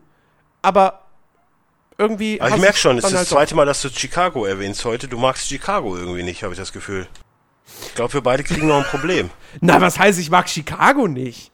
Aber 0.62 1.02
irgendwie. 1.98 2.40
Aber 2.40 2.56
ich 2.56 2.62
merke 2.62 2.78
schon, 2.78 2.98
es 2.98 3.06
ist 3.06 3.12
halt 3.12 3.22
das 3.22 3.30
zweite 3.30 3.56
Mal, 3.56 3.66
dass 3.66 3.82
du 3.82 3.90
Chicago 3.90 4.46
erwähnst 4.46 4.84
heute. 4.86 5.08
Du 5.08 5.18
magst 5.18 5.48
Chicago 5.48 5.96
irgendwie 5.96 6.24
nicht, 6.24 6.44
habe 6.44 6.54
ich 6.54 6.60
das 6.60 6.72
Gefühl. 6.72 7.08
Ich 7.84 7.96
glaube, 7.96 8.14
wir 8.14 8.22
beide 8.22 8.44
kriegen 8.44 8.68
noch 8.68 8.78
ein 8.78 8.84
Problem. 8.84 9.30
Na, 9.62 9.82
was 9.82 9.98
heißt, 9.98 10.20
ich 10.20 10.30
mag 10.30 10.50
Chicago 10.50 11.08
nicht? 11.08 11.52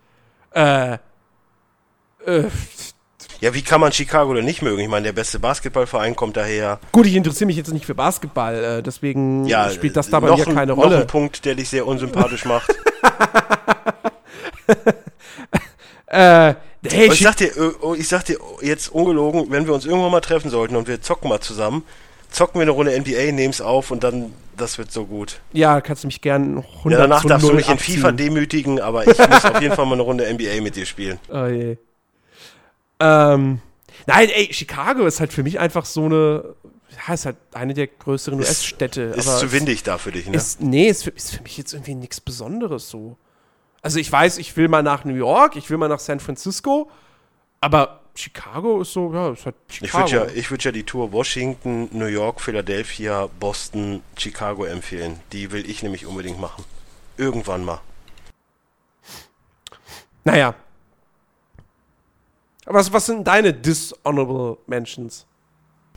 Äh. 0.51 0.97
Äh. 2.25 2.49
Ja, 3.41 3.53
wie 3.55 3.63
kann 3.63 3.81
man 3.81 3.91
Chicago 3.91 4.33
denn 4.35 4.45
nicht 4.45 4.61
mögen? 4.61 4.79
Ich 4.81 4.87
meine, 4.87 5.05
der 5.05 5.13
beste 5.13 5.39
Basketballverein 5.39 6.15
kommt 6.15 6.37
daher. 6.37 6.79
Gut, 6.91 7.07
ich 7.07 7.15
interessiere 7.15 7.47
mich 7.47 7.57
jetzt 7.57 7.73
nicht 7.73 7.87
für 7.87 7.95
Basketball, 7.95 8.63
äh, 8.63 8.83
deswegen 8.83 9.45
ja, 9.47 9.69
spielt 9.71 9.97
das 9.97 10.11
da 10.11 10.19
bei 10.19 10.35
mir 10.35 10.45
keine 10.45 10.73
Rolle. 10.73 10.91
Noch 10.91 11.01
ein 11.01 11.07
Punkt, 11.07 11.43
der 11.43 11.55
dich 11.55 11.67
sehr 11.69 11.87
unsympathisch 11.87 12.45
macht. 12.45 12.69
äh, 16.07 16.53
Hey, 16.83 17.09
ich 17.11 17.19
sag 17.19 17.37
dir, 17.37 17.55
äh, 17.55 17.71
oh, 17.81 17.93
ich 17.93 18.07
sag 18.07 18.25
dir 18.25 18.37
jetzt 18.61 18.87
ungelogen, 18.89 19.47
wenn 19.49 19.67
wir 19.67 19.73
uns 19.73 19.85
irgendwann 19.85 20.11
mal 20.11 20.21
treffen 20.21 20.49
sollten 20.49 20.75
und 20.75 20.87
wir 20.87 20.99
zocken 20.99 21.29
mal 21.29 21.39
zusammen, 21.39 21.83
zocken 22.31 22.59
wir 22.59 22.63
eine 22.63 22.71
Runde 22.71 22.99
NBA, 22.99 23.31
nehm's 23.33 23.61
auf 23.61 23.91
und 23.91 24.03
dann, 24.03 24.33
das 24.57 24.79
wird 24.79 24.91
so 24.91 25.05
gut. 25.05 25.41
Ja, 25.53 25.79
kannst 25.81 26.03
du 26.03 26.07
mich 26.07 26.21
gern 26.21 26.57
100 26.57 26.91
Ja, 26.91 26.97
danach 26.97 27.23
darfst 27.23 27.47
du 27.47 27.53
mich 27.53 27.69
abziehen. 27.69 27.95
in 27.95 28.01
FIFA 28.01 28.11
demütigen, 28.13 28.79
aber 28.79 29.03
ich 29.07 29.15
muss 29.15 29.45
auf 29.45 29.61
jeden 29.61 29.75
Fall 29.75 29.85
mal 29.85 29.93
eine 29.93 30.01
Runde 30.01 30.31
NBA 30.31 30.61
mit 30.61 30.75
dir 30.75 30.87
spielen. 30.87 31.19
Oh 31.29 31.45
je. 31.45 31.77
Ähm, 33.01 33.59
nein, 34.05 34.29
ey, 34.29 34.53
Chicago 34.53 35.05
ist 35.05 35.19
halt 35.19 35.33
für 35.33 35.43
mich 35.43 35.59
einfach 35.59 35.85
so 35.85 36.05
eine, 36.05 36.55
ja, 37.07 37.13
ist 37.13 37.25
halt 37.25 37.37
eine 37.53 37.73
der 37.73 37.87
größeren 37.87 38.39
US-Städte. 38.39 39.01
Ist 39.01 39.39
zu 39.39 39.51
windig 39.51 39.83
da 39.83 39.97
für 39.97 40.11
dich, 40.11 40.27
ne? 40.27 40.37
Ist, 40.37 40.61
nee, 40.61 40.87
ist 40.87 41.03
für, 41.03 41.09
ist 41.09 41.35
für 41.35 41.43
mich 41.43 41.57
jetzt 41.57 41.73
irgendwie 41.73 41.95
nichts 41.95 42.21
Besonderes 42.21 42.89
so. 42.89 43.17
Also 43.81 43.99
ich 43.99 44.11
weiß, 44.11 44.37
ich 44.37 44.55
will 44.57 44.67
mal 44.67 44.83
nach 44.83 45.05
New 45.05 45.15
York, 45.15 45.55
ich 45.55 45.69
will 45.69 45.77
mal 45.77 45.87
nach 45.87 45.99
San 45.99 46.19
Francisco, 46.19 46.89
aber 47.59 48.01
Chicago 48.13 48.81
ist 48.81 48.93
so, 48.93 49.13
ja, 49.13 49.31
ist 49.31 49.45
halt 49.45 49.55
Chicago. 49.69 50.05
Ich 50.05 50.13
würde 50.13 50.35
ja, 50.35 50.49
würd 50.49 50.63
ja 50.65 50.71
die 50.71 50.83
Tour 50.83 51.11
Washington, 51.11 51.89
New 51.91 52.05
York, 52.05 52.41
Philadelphia, 52.41 53.27
Boston, 53.39 54.03
Chicago 54.17 54.65
empfehlen. 54.65 55.19
Die 55.31 55.51
will 55.51 55.67
ich 55.69 55.81
nämlich 55.81 56.05
unbedingt 56.05 56.39
machen. 56.39 56.63
Irgendwann 57.17 57.63
mal. 57.63 57.81
Naja. 60.23 60.53
Was, 62.65 62.93
was 62.93 63.05
sind 63.05 63.27
deine 63.27 63.53
Dishonorable 63.53 64.57
Mentions? 64.67 65.25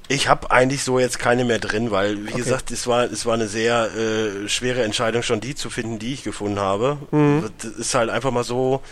Ich 0.09 0.29
habe 0.29 0.51
eigentlich 0.51 0.83
so 0.83 0.99
jetzt 0.99 1.19
keine 1.19 1.45
mehr 1.45 1.59
drin, 1.59 1.91
weil, 1.91 2.25
wie 2.25 2.31
okay. 2.31 2.39
gesagt, 2.39 2.71
es 2.71 2.87
war, 2.87 3.05
es 3.05 3.25
war 3.25 3.35
eine 3.35 3.49
sehr 3.49 3.91
äh, 3.95 4.49
schwere 4.49 4.83
Entscheidung, 4.83 5.23
schon 5.23 5.41
die 5.41 5.55
zu 5.55 5.71
finden, 5.71 5.99
die 5.99 6.13
ich 6.13 6.25
gefunden 6.25 6.61
habe. 6.61 6.99
Mhm. 7.11 7.51
Das 7.59 7.73
ist 7.73 7.95
halt 7.95 8.11
einfach 8.11 8.31
mal 8.31 8.45
so, 8.45 8.83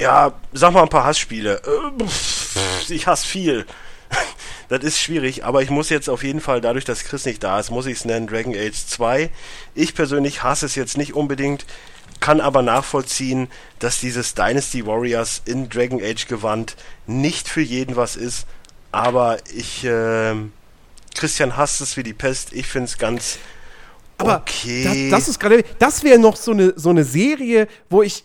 ja, 0.00 0.32
sag 0.52 0.72
mal 0.72 0.82
ein 0.82 0.88
paar 0.88 1.04
Hassspiele. 1.04 1.60
Äh, 1.64 2.92
ich 2.92 3.06
hasse 3.06 3.26
viel. 3.26 3.66
das 4.68 4.82
ist 4.82 4.98
schwierig, 4.98 5.44
aber 5.44 5.62
ich 5.62 5.70
muss 5.70 5.90
jetzt 5.90 6.08
auf 6.08 6.24
jeden 6.24 6.40
Fall, 6.40 6.62
dadurch, 6.62 6.86
dass 6.86 7.04
Chris 7.04 7.26
nicht 7.26 7.42
da 7.42 7.58
ist, 7.60 7.70
muss 7.70 7.86
ich 7.86 7.98
es 7.98 8.04
nennen, 8.06 8.26
Dragon 8.26 8.54
Age 8.54 8.86
2. 8.86 9.30
Ich 9.74 9.94
persönlich 9.94 10.42
hasse 10.42 10.64
es 10.64 10.74
jetzt 10.76 10.96
nicht 10.96 11.14
unbedingt, 11.14 11.66
kann 12.20 12.40
aber 12.40 12.62
nachvollziehen, 12.62 13.48
dass 13.78 14.00
dieses 14.00 14.34
Dynasty 14.34 14.86
Warriors 14.86 15.42
in 15.44 15.68
Dragon 15.68 16.02
Age 16.02 16.26
Gewand 16.26 16.76
nicht 17.06 17.48
für 17.48 17.60
jeden 17.60 17.96
was 17.96 18.16
ist 18.16 18.46
aber 18.94 19.38
ich, 19.52 19.84
äh, 19.84 20.34
Christian 21.14 21.56
hasst 21.56 21.80
es 21.80 21.96
wie 21.96 22.04
die 22.04 22.14
Pest. 22.14 22.52
Ich 22.52 22.68
finde 22.68 22.86
es 22.86 22.96
ganz 22.96 23.38
aber 24.16 24.36
okay. 24.36 25.08
Das, 25.10 25.22
das 25.22 25.28
ist 25.30 25.40
gerade, 25.40 25.64
das 25.80 26.04
wäre 26.04 26.18
noch 26.18 26.36
so 26.36 26.52
eine, 26.52 26.72
so 26.76 26.90
eine 26.90 27.02
Serie, 27.02 27.66
wo 27.90 28.02
ich, 28.02 28.24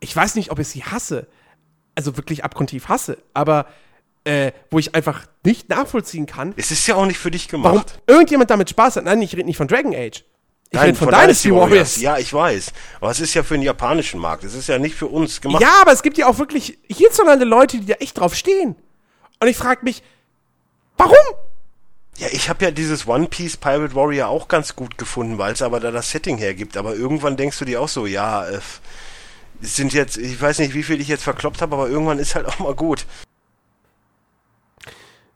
ich 0.00 0.14
weiß 0.14 0.34
nicht, 0.34 0.50
ob 0.50 0.58
ich 0.58 0.68
sie 0.68 0.84
hasse, 0.84 1.26
also 1.94 2.18
wirklich 2.18 2.44
abgrundtief 2.44 2.88
hasse, 2.88 3.16
aber 3.32 3.66
äh, 4.24 4.52
wo 4.70 4.78
ich 4.78 4.94
einfach 4.94 5.26
nicht 5.42 5.70
nachvollziehen 5.70 6.26
kann. 6.26 6.52
Es 6.56 6.70
ist 6.70 6.86
ja 6.86 6.96
auch 6.96 7.06
nicht 7.06 7.18
für 7.18 7.30
dich 7.30 7.48
gemacht. 7.48 7.74
Warum 7.74 7.84
irgendjemand 8.06 8.50
damit 8.50 8.68
Spaß 8.68 8.96
hat. 8.96 9.04
Nein, 9.04 9.22
ich 9.22 9.32
rede 9.32 9.46
nicht 9.46 9.56
von 9.56 9.68
Dragon 9.68 9.94
Age. 9.94 10.22
Ich 10.70 10.78
rede 10.78 10.94
von, 10.94 11.10
von 11.10 11.18
Dynasty 11.18 11.50
Warriors. 11.50 11.70
Warriors. 11.70 11.96
Ja, 12.00 12.18
ich 12.18 12.32
weiß. 12.32 12.72
Aber 13.00 13.10
es 13.10 13.20
ist 13.20 13.34
ja 13.34 13.42
für 13.42 13.54
den 13.54 13.62
japanischen 13.62 14.20
Markt. 14.20 14.44
Es 14.44 14.54
ist 14.54 14.68
ja 14.68 14.78
nicht 14.78 14.94
für 14.94 15.06
uns 15.06 15.40
gemacht. 15.40 15.62
Ja, 15.62 15.80
aber 15.80 15.92
es 15.92 16.02
gibt 16.02 16.18
ja 16.18 16.26
auch 16.26 16.38
wirklich 16.38 16.78
hierzulande 16.88 17.44
Leute, 17.44 17.78
die 17.78 17.86
da 17.86 17.94
echt 17.94 18.18
drauf 18.18 18.34
stehen. 18.34 18.76
Und 19.40 19.48
ich 19.48 19.56
frage 19.56 19.80
mich, 19.84 20.02
warum? 20.96 21.16
Ja, 22.18 22.26
ich 22.32 22.48
habe 22.48 22.64
ja 22.64 22.70
dieses 22.70 23.06
One 23.06 23.28
Piece 23.28 23.56
Pirate 23.56 23.94
Warrior 23.94 24.28
auch 24.28 24.48
ganz 24.48 24.74
gut 24.74 24.98
gefunden, 24.98 25.38
weil 25.38 25.52
es 25.52 25.62
aber 25.62 25.80
da 25.80 25.90
das 25.90 26.10
Setting 26.10 26.36
hergibt. 26.36 26.76
Aber 26.76 26.94
irgendwann 26.94 27.36
denkst 27.36 27.58
du 27.58 27.64
dir 27.64 27.80
auch 27.80 27.88
so, 27.88 28.06
ja, 28.06 28.46
äh, 28.46 28.58
es 29.62 29.76
sind 29.76 29.92
jetzt, 29.92 30.18
ich 30.18 30.40
weiß 30.40 30.58
nicht, 30.58 30.74
wie 30.74 30.82
viel 30.82 31.00
ich 31.00 31.08
jetzt 31.08 31.22
verkloppt 31.24 31.62
habe, 31.62 31.74
aber 31.76 31.88
irgendwann 31.88 32.18
ist 32.18 32.34
halt 32.34 32.46
auch 32.46 32.58
mal 32.58 32.74
gut. 32.74 33.06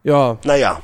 Ja. 0.03 0.39
Naja. 0.45 0.83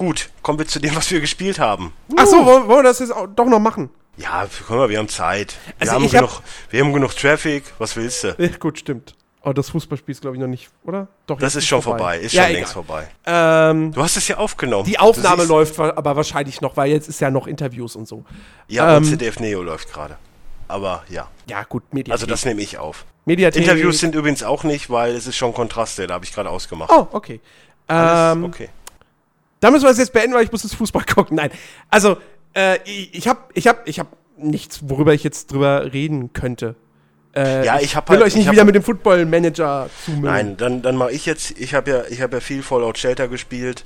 Gut, 0.00 0.30
kommen 0.40 0.58
wir 0.58 0.66
zu 0.66 0.78
dem, 0.78 0.96
was 0.96 1.10
wir 1.10 1.20
gespielt 1.20 1.58
haben. 1.58 1.92
Ach 2.16 2.24
so, 2.24 2.46
wollen, 2.46 2.66
wollen 2.68 2.78
wir 2.78 2.84
das 2.84 3.00
jetzt 3.00 3.12
auch 3.12 3.26
doch 3.26 3.44
noch 3.44 3.58
machen? 3.58 3.90
Ja, 4.16 4.46
guck 4.66 4.74
mal, 4.78 4.88
wir 4.88 4.96
haben 4.96 5.10
Zeit. 5.10 5.56
Wir, 5.66 5.74
also 5.78 5.92
haben 5.92 6.08
genug, 6.08 6.30
hab... 6.36 6.42
wir 6.70 6.80
haben 6.82 6.92
genug 6.94 7.14
Traffic. 7.14 7.64
Was 7.76 7.96
willst 7.96 8.24
du? 8.24 8.34
Ja, 8.38 8.48
gut, 8.58 8.78
stimmt. 8.78 9.14
Aber 9.42 9.52
das 9.52 9.68
Fußballspiel 9.68 10.12
ist, 10.12 10.22
glaube 10.22 10.36
ich, 10.36 10.40
noch 10.40 10.48
nicht, 10.48 10.70
oder? 10.84 11.08
Doch, 11.26 11.38
das 11.38 11.54
ist 11.54 11.66
schon 11.66 11.82
vorbei. 11.82 11.98
vorbei. 11.98 12.18
Ist 12.20 12.32
ja, 12.32 12.44
schon 12.44 12.52
längst 12.54 12.72
vorbei. 12.72 13.08
Ähm, 13.26 13.92
du 13.92 14.02
hast 14.02 14.16
es 14.16 14.26
ja 14.26 14.38
aufgenommen. 14.38 14.84
Die 14.86 14.98
Aufnahme 14.98 15.44
läuft 15.44 15.78
aber 15.78 16.16
wahrscheinlich 16.16 16.62
noch, 16.62 16.78
weil 16.78 16.90
jetzt 16.90 17.10
ist 17.10 17.20
ja 17.20 17.30
noch 17.30 17.46
Interviews 17.46 17.94
und 17.94 18.08
so. 18.08 18.24
Ja, 18.68 18.96
ähm, 18.96 19.02
und 19.02 19.04
ZDF 19.04 19.38
Neo 19.38 19.62
läuft 19.62 19.92
gerade. 19.92 20.16
Aber 20.66 21.04
ja. 21.10 21.28
Ja, 21.46 21.64
gut, 21.64 21.82
Mediathek. 21.92 22.12
Also 22.12 22.24
das 22.24 22.46
nehme 22.46 22.62
ich 22.62 22.78
auf. 22.78 23.04
Mediathek. 23.26 23.64
Interviews 23.64 23.98
sind 23.98 24.14
übrigens 24.14 24.42
auch 24.42 24.64
nicht, 24.64 24.88
weil 24.88 25.14
es 25.14 25.26
ist 25.26 25.36
schon 25.36 25.52
Kontraste, 25.52 26.06
da 26.06 26.14
habe 26.14 26.24
ich 26.24 26.32
gerade 26.32 26.48
ausgemacht. 26.48 26.90
Oh, 26.90 27.06
okay. 27.12 27.42
Ähm, 27.90 28.44
okay. 28.44 28.70
Da 29.60 29.70
müssen 29.70 29.84
wir 29.84 29.90
es 29.90 29.98
jetzt 29.98 30.12
beenden, 30.12 30.34
weil 30.34 30.44
ich 30.44 30.52
muss 30.52 30.62
das 30.62 30.74
Fußball 30.74 31.04
gucken. 31.14 31.36
Nein. 31.36 31.50
Also, 31.88 32.16
äh, 32.54 32.78
ich 32.84 33.28
habe 33.28 33.40
ich 33.54 33.68
hab, 33.68 33.86
ich 33.86 33.98
hab 33.98 34.16
nichts, 34.36 34.80
worüber 34.82 35.14
ich 35.14 35.22
jetzt 35.22 35.52
drüber 35.52 35.92
reden 35.92 36.32
könnte. 36.32 36.74
Äh, 37.34 37.64
ja, 37.64 37.78
ich 37.78 37.94
habe 37.94 38.08
will 38.08 38.16
halt, 38.16 38.26
euch 38.26 38.36
nicht 38.36 38.50
wieder 38.50 38.64
mit 38.64 38.74
dem 38.74 38.82
Football 38.82 39.24
Manager 39.24 39.88
zumüllen. 40.04 40.24
Nein, 40.24 40.56
dann 40.56 40.82
dann 40.82 40.96
mache 40.96 41.12
ich 41.12 41.26
jetzt. 41.26 41.56
Ich 41.58 41.74
habe 41.74 41.90
ja 41.90 42.02
ich 42.10 42.22
habe 42.22 42.38
ja 42.38 42.40
viel 42.40 42.62
Fallout 42.62 42.98
Shelter 42.98 43.28
gespielt. 43.28 43.84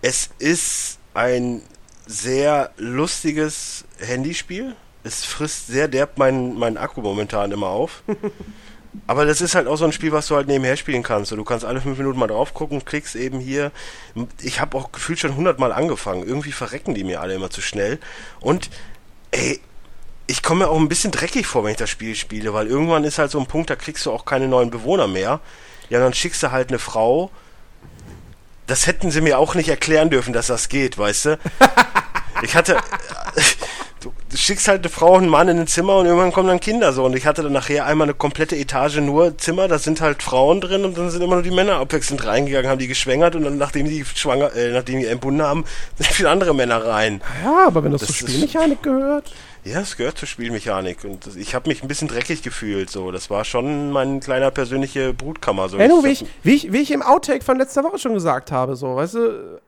Es 0.00 0.30
ist 0.38 0.98
ein 1.12 1.60
sehr 2.06 2.70
lustiges 2.78 3.84
Handyspiel. 3.98 4.74
Es 5.04 5.24
frisst 5.24 5.66
sehr 5.66 5.88
derb 5.88 6.16
meinen 6.16 6.58
mein 6.58 6.78
Akku 6.78 7.02
momentan 7.02 7.52
immer 7.52 7.68
auf. 7.68 8.02
Aber 9.06 9.24
das 9.24 9.40
ist 9.40 9.54
halt 9.54 9.66
auch 9.66 9.76
so 9.76 9.84
ein 9.84 9.92
Spiel, 9.92 10.12
was 10.12 10.26
du 10.26 10.36
halt 10.36 10.48
nebenher 10.48 10.76
spielen 10.76 11.02
kannst. 11.02 11.30
du 11.30 11.44
kannst 11.44 11.64
alle 11.64 11.80
fünf 11.80 11.98
Minuten 11.98 12.18
mal 12.18 12.26
drauf 12.26 12.54
gucken, 12.54 12.84
klickst 12.84 13.16
eben 13.16 13.38
hier. 13.38 13.70
Ich 14.40 14.60
habe 14.60 14.76
auch 14.76 14.92
gefühlt 14.92 15.18
schon 15.18 15.36
hundertmal 15.36 15.72
angefangen. 15.72 16.26
Irgendwie 16.26 16.52
verrecken 16.52 16.94
die 16.94 17.04
mir 17.04 17.20
alle 17.20 17.34
immer 17.34 17.50
zu 17.50 17.60
schnell. 17.60 17.98
Und 18.40 18.70
ey, 19.30 19.60
ich 20.26 20.42
komme 20.42 20.64
mir 20.64 20.70
auch 20.70 20.78
ein 20.78 20.88
bisschen 20.88 21.10
dreckig 21.10 21.46
vor, 21.46 21.64
wenn 21.64 21.72
ich 21.72 21.78
das 21.78 21.90
Spiel 21.90 22.14
spiele, 22.14 22.52
weil 22.52 22.66
irgendwann 22.66 23.04
ist 23.04 23.18
halt 23.18 23.30
so 23.30 23.38
ein 23.40 23.46
Punkt, 23.46 23.70
da 23.70 23.76
kriegst 23.76 24.04
du 24.06 24.12
auch 24.12 24.24
keine 24.24 24.48
neuen 24.48 24.70
Bewohner 24.70 25.06
mehr. 25.06 25.40
Ja, 25.88 26.00
dann 26.00 26.12
schickst 26.12 26.42
du 26.42 26.50
halt 26.50 26.68
eine 26.68 26.78
Frau. 26.78 27.30
Das 28.66 28.86
hätten 28.86 29.10
sie 29.10 29.22
mir 29.22 29.38
auch 29.38 29.54
nicht 29.54 29.70
erklären 29.70 30.10
dürfen, 30.10 30.34
dass 30.34 30.48
das 30.48 30.68
geht, 30.68 30.98
weißt 30.98 31.24
du? 31.26 31.38
Ich 32.42 32.54
hatte, 32.54 32.78
du, 34.08 34.12
du, 34.30 34.36
schickst 34.36 34.68
halt 34.68 34.82
eine 34.82 34.88
Frau 34.88 35.14
und 35.14 35.22
einen 35.22 35.30
Mann 35.30 35.48
in 35.48 35.58
ein 35.58 35.66
Zimmer 35.66 35.96
und 35.96 36.06
irgendwann 36.06 36.32
kommen 36.32 36.48
dann 36.48 36.60
Kinder 36.60 36.92
so. 36.92 37.04
Und 37.04 37.16
ich 37.16 37.26
hatte 37.26 37.42
dann 37.42 37.52
nachher 37.52 37.86
einmal 37.86 38.06
eine 38.06 38.14
komplette 38.14 38.56
Etage 38.56 38.98
nur 38.98 39.36
Zimmer, 39.38 39.68
da 39.68 39.78
sind 39.78 40.00
halt 40.00 40.22
Frauen 40.22 40.60
drin 40.60 40.84
und 40.84 40.96
dann 40.96 41.10
sind 41.10 41.22
immer 41.22 41.34
nur 41.34 41.42
die 41.42 41.50
Männer 41.50 41.76
abwechselnd 41.76 42.24
reingegangen, 42.24 42.70
haben 42.70 42.78
die 42.78 42.88
geschwängert 42.88 43.36
und 43.36 43.44
dann, 43.44 43.58
nachdem 43.58 43.88
die 43.88 44.04
schwanger, 44.04 44.54
äh, 44.54 44.72
nachdem 44.72 45.00
die 45.00 45.06
entbunden 45.06 45.42
haben, 45.42 45.64
sind 45.96 46.08
viele 46.08 46.30
andere 46.30 46.54
Männer 46.54 46.84
rein. 46.84 47.20
Ja, 47.44 47.66
aber 47.66 47.84
wenn 47.84 47.92
das, 47.92 48.02
das 48.02 48.16
zur 48.16 48.28
Spielmechanik 48.28 48.82
gehört. 48.82 49.32
Ja, 49.64 49.80
es 49.80 49.96
gehört 49.96 50.16
zur 50.18 50.28
Spielmechanik 50.28 51.04
und 51.04 51.36
ich 51.36 51.54
habe 51.54 51.68
mich 51.68 51.82
ein 51.82 51.88
bisschen 51.88 52.08
dreckig 52.08 52.42
gefühlt. 52.42 52.90
So, 52.90 53.10
das 53.10 53.28
war 53.28 53.44
schon 53.44 53.90
mein 53.90 54.20
kleiner 54.20 54.50
persönliche 54.50 55.12
Brutkammer. 55.12 55.68
So, 55.68 55.76
du, 55.76 56.04
wie, 56.04 56.08
ich, 56.08 56.24
wie, 56.42 56.54
ich, 56.54 56.72
wie 56.72 56.78
ich 56.78 56.90
im 56.90 57.02
Outtake 57.02 57.44
von 57.44 57.58
letzter 57.58 57.84
Woche 57.84 57.98
schon 57.98 58.14
gesagt 58.14 58.50
habe, 58.52 58.76
so, 58.76 58.96
weißt 58.96 59.14
du, 59.14 59.60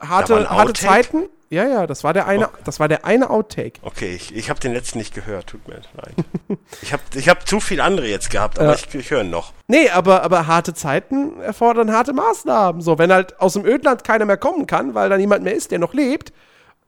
harte, 0.00 0.50
harte 0.50 0.72
Zeiten. 0.72 1.28
Ja, 1.48 1.66
ja, 1.66 1.86
das 1.86 2.02
war 2.02 2.12
der 2.12 2.26
eine, 2.26 2.48
oh. 2.48 2.52
das 2.64 2.80
war 2.80 2.88
der 2.88 3.04
eine 3.04 3.30
Outtake. 3.30 3.78
Okay, 3.82 4.14
ich, 4.14 4.34
ich 4.34 4.50
habe 4.50 4.58
den 4.58 4.72
letzten 4.72 4.98
nicht 4.98 5.14
gehört, 5.14 5.46
tut 5.46 5.66
mir 5.68 5.74
leid. 5.74 6.14
ich 6.82 6.92
habe 6.92 7.02
ich 7.14 7.28
hab 7.28 7.46
zu 7.46 7.60
viel 7.60 7.80
andere 7.80 8.08
jetzt 8.08 8.30
gehabt, 8.30 8.58
aber 8.58 8.70
ja. 8.70 8.74
ich, 8.74 8.92
ich 8.94 9.10
höre 9.10 9.22
noch. 9.22 9.52
Nee, 9.68 9.88
aber, 9.90 10.22
aber 10.22 10.48
harte 10.48 10.74
Zeiten 10.74 11.40
erfordern 11.40 11.92
harte 11.92 12.12
Maßnahmen. 12.12 12.80
So, 12.80 12.98
wenn 12.98 13.12
halt 13.12 13.38
aus 13.40 13.52
dem 13.52 13.64
Ödland 13.64 14.02
keiner 14.02 14.24
mehr 14.24 14.36
kommen 14.36 14.66
kann, 14.66 14.94
weil 14.94 15.08
da 15.08 15.16
niemand 15.16 15.44
mehr 15.44 15.54
ist, 15.54 15.70
der 15.70 15.78
noch 15.78 15.94
lebt, 15.94 16.32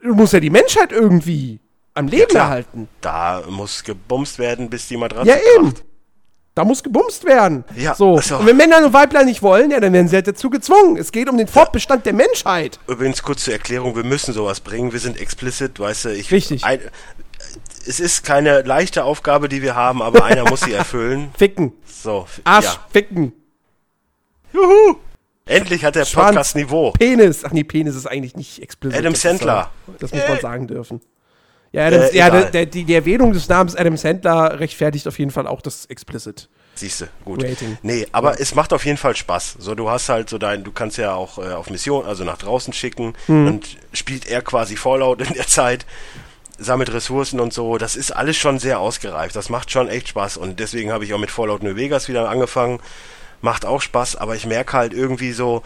muss 0.02 0.32
ja 0.32 0.40
die 0.40 0.51
Menschheit 0.51 0.90
irgendwie 0.90 1.60
am 1.94 2.09
Leben 2.09 2.35
ja, 2.35 2.40
erhalten. 2.40 2.89
Da 3.01 3.43
muss 3.48 3.85
gebumst 3.85 4.39
werden, 4.39 4.70
bis 4.70 4.89
die 4.89 4.97
Matratze 4.97 5.30
Ja, 5.30 5.36
eben. 5.56 5.74
Kracht. 5.74 5.85
Da 6.59 6.64
muss 6.64 6.82
gebumst 6.82 7.24
werden. 7.24 7.62
Ja, 7.76 7.94
so. 7.94 8.16
Also. 8.16 8.39
Und 8.39 8.47
wenn 8.47 8.56
Männer 8.56 8.85
und 8.85 8.93
Weiblein 8.93 9.26
nicht 9.26 9.43
wollen, 9.43 9.70
ja, 9.70 9.78
dann 9.78 9.93
werden 9.93 10.09
sie 10.09 10.16
halt 10.16 10.26
dazu 10.26 10.51
gezwungen. 10.51 10.97
Es 10.97 11.12
geht 11.12 11.28
um 11.28 11.39
den 11.39 11.47
Fortbestand 11.47 12.05
der 12.05 12.14
Menschheit. 12.14 12.80
Übrigens 12.89 13.22
kurz 13.22 13.44
zur 13.44 13.52
Erklärung, 13.52 13.94
wir 13.94 14.02
müssen 14.02 14.35
sowas 14.35 14.59
bringen. 14.59 14.93
Wir 14.93 14.98
sind 14.98 15.20
explicit, 15.20 15.78
weißt 15.78 16.06
du. 16.06 16.09
Ich, 16.09 16.32
Richtig. 16.32 16.64
Ein, 16.64 16.80
es 17.86 18.01
ist 18.01 18.24
keine 18.24 18.62
leichte 18.62 19.05
Aufgabe, 19.05 19.48
die 19.48 19.62
wir 19.62 19.76
haben, 19.76 20.02
aber 20.02 20.24
einer 20.24 20.51
muss 20.51 20.62
sie 20.62 20.72
erfüllen. 20.72 21.30
Ficken. 21.39 21.74
So. 21.86 22.26
Arsch 22.43 22.64
ja. 22.64 22.80
ficken. 22.90 23.35
Juhu. 24.52 24.97
Endlich 25.47 25.85
hat 25.85 25.94
der 25.94 26.06
Schwanz, 26.06 26.35
Podcast 26.35 26.56
Niveau. 26.56 26.90
Penis. 26.90 27.44
Ach 27.44 27.52
nee, 27.52 27.62
Penis 27.62 27.94
ist 27.94 28.06
eigentlich 28.06 28.35
nicht 28.35 28.60
explicit. 28.60 28.98
Adam 28.98 29.14
Sandler. 29.14 29.70
Das, 29.86 30.10
das 30.10 30.12
muss 30.12 30.28
man 30.28 30.40
sagen 30.40 30.66
dürfen. 30.66 31.01
Ja, 31.73 31.86
Adam, 31.86 32.01
äh, 32.01 32.16
ja 32.16 32.31
der, 32.31 32.51
der, 32.51 32.66
die, 32.66 32.85
die, 32.85 32.95
Erwähnung 32.95 33.32
des 33.32 33.49
Namens 33.49 33.77
Adam 33.77 33.97
Sandler 33.97 34.59
rechtfertigt 34.59 35.07
auf 35.07 35.19
jeden 35.19 35.31
Fall 35.31 35.47
auch 35.47 35.61
das 35.61 35.86
Explicit. 35.86 36.49
Siehste, 36.74 37.09
gut. 37.24 37.43
Rating. 37.43 37.77
Nee, 37.82 38.07
aber 38.12 38.32
ja. 38.32 38.39
es 38.39 38.55
macht 38.55 38.73
auf 38.73 38.85
jeden 38.86 38.99
Fall 38.99 39.16
Spaß. 39.16 39.57
So, 39.59 39.74
du 39.74 39.90
hast 39.90 40.09
halt 40.09 40.31
so 40.31 40.39
dein, 40.39 40.65
du 40.65 40.73
kannst 40.73 40.97
ja 40.97 41.15
auch 41.15 41.39
äh, 41.39 41.53
auf 41.53 41.70
Mission, 41.70 42.07
also 42.07 42.24
nach 42.24 42.39
draußen 42.39 42.73
schicken 42.73 43.15
hm. 43.27 43.47
und 43.47 43.77
spielt 43.93 44.28
er 44.28 44.43
quasi 44.43 44.77
Fallout 44.77 45.20
in 45.20 45.35
der 45.35 45.47
Zeit, 45.47 45.85
sammelt 46.57 46.93
Ressourcen 46.93 47.40
und 47.40 47.53
so. 47.53 47.78
Das 47.78 47.97
ist 47.97 48.12
alles 48.12 48.36
schon 48.36 48.59
sehr 48.59 48.81
ausgereift. 48.81 49.35
Das 49.35 49.51
macht 49.51 49.70
schon 49.70 49.89
echt 49.89 50.09
Spaß 50.09 50.36
und 50.36 50.61
deswegen 50.61 50.93
habe 50.93 51.05
ich 51.05 51.12
auch 51.12 51.19
mit 51.19 51.31
Fallout 51.31 51.62
New 51.62 51.77
Vegas 51.77 52.09
wieder 52.09 52.28
angefangen. 52.28 52.81
Macht 53.40 53.66
auch 53.66 53.82
Spaß, 53.82 54.16
aber 54.16 54.36
ich 54.36 54.47
merke 54.47 54.73
halt 54.73 54.93
irgendwie 54.93 55.32
so, 55.32 55.62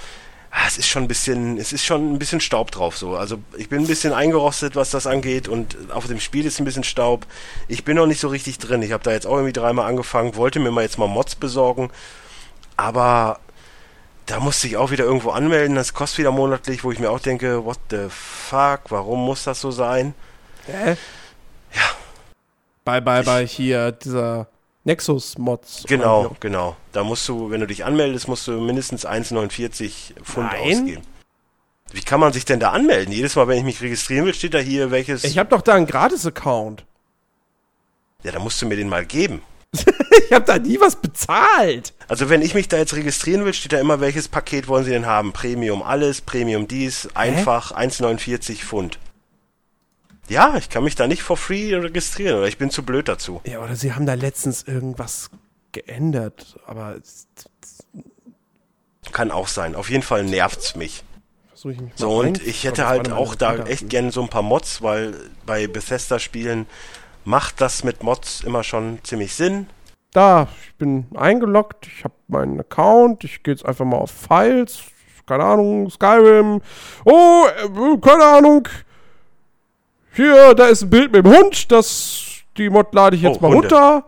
Ah, 0.54 0.66
es 0.66 0.76
ist 0.76 0.86
schon 0.86 1.04
ein 1.04 1.08
bisschen, 1.08 1.56
es 1.56 1.72
ist 1.72 1.82
schon 1.82 2.12
ein 2.12 2.18
bisschen 2.18 2.40
Staub 2.40 2.70
drauf 2.70 2.98
so. 2.98 3.16
Also 3.16 3.38
ich 3.56 3.70
bin 3.70 3.80
ein 3.80 3.86
bisschen 3.86 4.12
eingerostet, 4.12 4.76
was 4.76 4.90
das 4.90 5.06
angeht 5.06 5.48
und 5.48 5.76
auf 5.90 6.06
dem 6.06 6.20
Spiel 6.20 6.44
ist 6.44 6.60
ein 6.60 6.66
bisschen 6.66 6.84
Staub. 6.84 7.26
Ich 7.68 7.84
bin 7.84 7.96
noch 7.96 8.06
nicht 8.06 8.20
so 8.20 8.28
richtig 8.28 8.58
drin. 8.58 8.82
Ich 8.82 8.92
habe 8.92 9.02
da 9.02 9.12
jetzt 9.12 9.26
auch 9.26 9.36
irgendwie 9.36 9.54
dreimal 9.54 9.88
angefangen, 9.88 10.36
wollte 10.36 10.60
mir 10.60 10.70
mal 10.70 10.82
jetzt 10.82 10.98
mal 10.98 11.08
Mods 11.08 11.36
besorgen, 11.36 11.90
aber 12.76 13.40
da 14.26 14.40
musste 14.40 14.66
ich 14.66 14.76
auch 14.76 14.90
wieder 14.90 15.04
irgendwo 15.04 15.30
anmelden. 15.30 15.74
Das 15.74 15.94
kostet 15.94 16.18
wieder 16.18 16.32
monatlich, 16.32 16.84
wo 16.84 16.92
ich 16.92 16.98
mir 16.98 17.10
auch 17.10 17.20
denke, 17.20 17.64
what 17.64 17.78
the 17.88 18.08
fuck, 18.10 18.82
warum 18.90 19.24
muss 19.24 19.44
das 19.44 19.58
so 19.58 19.70
sein? 19.70 20.12
Hä? 20.66 20.96
Ja. 21.74 21.90
Bei, 22.84 23.00
bei, 23.00 23.22
bei 23.22 23.46
hier 23.46 23.90
dieser 23.92 24.48
Nexus-Mods. 24.84 25.84
Genau, 25.86 26.34
genau. 26.40 26.76
Da 26.92 27.04
musst 27.04 27.28
du, 27.28 27.50
wenn 27.50 27.60
du 27.60 27.66
dich 27.66 27.84
anmeldest, 27.84 28.28
musst 28.28 28.46
du 28.48 28.60
mindestens 28.60 29.06
1,49 29.06 30.22
Pfund 30.22 30.48
Nein. 30.52 30.60
ausgeben. 30.60 31.02
Wie 31.92 32.00
kann 32.00 32.20
man 32.20 32.32
sich 32.32 32.44
denn 32.44 32.58
da 32.58 32.70
anmelden? 32.70 33.12
Jedes 33.12 33.36
Mal, 33.36 33.48
wenn 33.48 33.58
ich 33.58 33.64
mich 33.64 33.80
registrieren 33.82 34.26
will, 34.26 34.34
steht 34.34 34.54
da 34.54 34.58
hier 34.58 34.90
welches. 34.90 35.24
Ich 35.24 35.38
habe 35.38 35.50
doch 35.50 35.60
da 35.60 35.74
einen 35.74 35.86
Gratis-Account. 35.86 36.84
Ja, 38.22 38.32
dann 38.32 38.42
musst 38.42 38.60
du 38.62 38.66
mir 38.66 38.76
den 38.76 38.88
mal 38.88 39.04
geben. 39.04 39.42
ich 39.72 40.32
habe 40.32 40.44
da 40.44 40.58
nie 40.58 40.80
was 40.80 40.96
bezahlt. 40.96 41.94
Also 42.08 42.28
wenn 42.28 42.42
ich 42.42 42.54
mich 42.54 42.68
da 42.68 42.76
jetzt 42.76 42.94
registrieren 42.94 43.44
will, 43.44 43.54
steht 43.54 43.72
da 43.72 43.78
immer, 43.78 44.00
welches 44.00 44.28
Paket 44.28 44.68
wollen 44.68 44.84
Sie 44.84 44.90
denn 44.90 45.06
haben? 45.06 45.32
Premium 45.32 45.82
alles, 45.82 46.20
Premium 46.20 46.68
dies, 46.68 47.08
einfach 47.14 47.72
1,49 47.72 48.56
Pfund. 48.56 48.98
Ja, 50.28 50.56
ich 50.56 50.70
kann 50.70 50.84
mich 50.84 50.94
da 50.94 51.06
nicht 51.06 51.22
for 51.22 51.36
free 51.36 51.74
registrieren 51.74 52.38
oder 52.38 52.48
ich 52.48 52.58
bin 52.58 52.70
zu 52.70 52.84
blöd 52.84 53.08
dazu. 53.08 53.40
Ja, 53.44 53.62
oder 53.62 53.76
sie 53.76 53.92
haben 53.92 54.06
da 54.06 54.14
letztens 54.14 54.62
irgendwas 54.62 55.30
geändert, 55.72 56.58
aber. 56.66 56.96
Kann 59.10 59.30
auch 59.30 59.48
sein. 59.48 59.74
Auf 59.74 59.90
jeden 59.90 60.02
Fall 60.02 60.24
nervt's 60.24 60.76
mich. 60.76 61.02
mich 61.64 61.78
so, 61.96 62.20
und 62.20 62.40
ich 62.46 62.64
hätte 62.64 62.86
halt 62.86 63.10
auch 63.10 63.34
da 63.34 63.56
echt 63.64 63.88
gerne 63.88 64.12
so 64.12 64.22
ein 64.22 64.28
paar 64.28 64.42
Mods, 64.42 64.80
weil 64.80 65.14
bei 65.44 65.66
Bethesda-Spielen 65.66 66.66
macht 67.24 67.60
das 67.60 67.84
mit 67.84 68.02
Mods 68.02 68.42
immer 68.42 68.62
schon 68.62 69.00
ziemlich 69.02 69.34
Sinn. 69.34 69.66
Da, 70.12 70.48
ich 70.66 70.74
bin 70.76 71.06
eingeloggt, 71.14 71.86
ich 71.86 72.04
habe 72.04 72.14
meinen 72.28 72.60
Account, 72.60 73.24
ich 73.24 73.42
gehe 73.42 73.54
jetzt 73.54 73.64
einfach 73.64 73.84
mal 73.84 73.96
auf 73.96 74.10
Files, 74.10 74.82
keine 75.26 75.44
Ahnung, 75.44 75.90
Skyrim. 75.90 76.60
Oh, 77.04 77.44
äh, 77.46 77.98
keine 77.98 78.24
Ahnung, 78.24 78.68
hier, 80.14 80.54
da 80.54 80.66
ist 80.66 80.82
ein 80.82 80.90
Bild 80.90 81.12
mit 81.12 81.24
dem 81.24 81.34
Hund. 81.34 81.72
Das, 81.72 82.42
die 82.56 82.68
Mod 82.68 82.94
lade 82.94 83.16
ich 83.16 83.22
jetzt 83.22 83.38
oh, 83.38 83.40
mal 83.40 83.54
Hunde. 83.54 83.68
runter. 83.68 84.04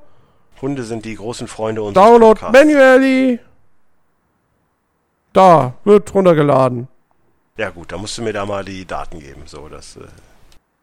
Hunde 0.60 0.82
sind 0.82 1.04
die 1.04 1.14
großen 1.14 1.48
Freunde 1.48 1.82
unseres 1.82 2.06
Download 2.06 2.40
Podcasts. 2.40 2.64
manually. 2.64 3.40
Da, 5.32 5.74
wird 5.84 6.14
runtergeladen. 6.14 6.88
Ja 7.56 7.70
gut, 7.70 7.92
da 7.92 7.98
musst 7.98 8.18
du 8.18 8.22
mir 8.22 8.32
da 8.32 8.46
mal 8.46 8.64
die 8.64 8.84
Daten 8.84 9.18
geben. 9.18 9.42
So, 9.46 9.68
das, 9.68 9.96
äh, 9.96 10.00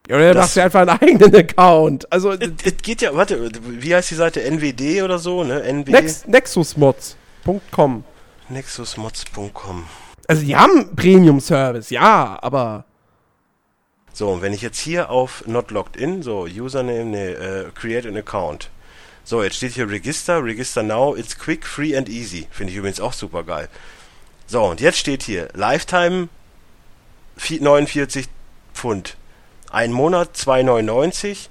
ja, 0.09 0.15
oder 0.15 0.33
machst 0.33 0.57
du 0.57 0.63
einfach 0.63 0.81
einen 0.81 0.89
eigenen 0.89 1.35
Account. 1.35 2.11
Also, 2.11 2.31
es 2.31 2.77
geht 2.81 3.01
ja, 3.01 3.15
warte, 3.15 3.49
wie 3.63 3.95
heißt 3.95 4.11
die 4.11 4.15
Seite? 4.15 4.41
NWD 4.43 5.03
oder 5.03 5.19
so, 5.19 5.43
ne? 5.43 5.63
NW 5.63 5.91
Nex 5.91 6.27
Nexusmods.com. 6.27 8.03
Nexusmods.com. 8.49 9.85
Also, 10.27 10.43
die 10.43 10.55
haben 10.55 10.95
Premium-Service, 10.95 11.89
ja, 11.89 12.37
aber 12.41 12.85
so, 14.13 14.29
und 14.29 14.41
wenn 14.41 14.53
ich 14.53 14.61
jetzt 14.61 14.79
hier 14.79 15.09
auf 15.09 15.45
Not 15.47 15.71
Logged 15.71 15.95
In, 15.95 16.21
so 16.21 16.43
Username, 16.43 17.05
ne, 17.05 17.29
äh, 17.31 17.65
Create 17.73 18.05
an 18.07 18.17
Account. 18.17 18.69
So, 19.23 19.43
jetzt 19.43 19.55
steht 19.57 19.73
hier 19.73 19.89
Register, 19.89 20.43
Register 20.43 20.83
Now, 20.83 21.15
it's 21.15 21.37
quick, 21.37 21.65
free 21.65 21.95
and 21.95 22.09
easy. 22.09 22.47
Finde 22.51 22.71
ich 22.71 22.77
übrigens 22.77 22.99
auch 22.99 23.13
super 23.13 23.43
geil. 23.43 23.69
So, 24.47 24.63
und 24.63 24.81
jetzt 24.81 24.97
steht 24.97 25.23
hier 25.23 25.47
Lifetime 25.53 26.27
49 27.37 28.27
Pfund. 28.73 29.15
Ein 29.71 29.93
Monat 29.93 30.35
2,99. 30.35 31.47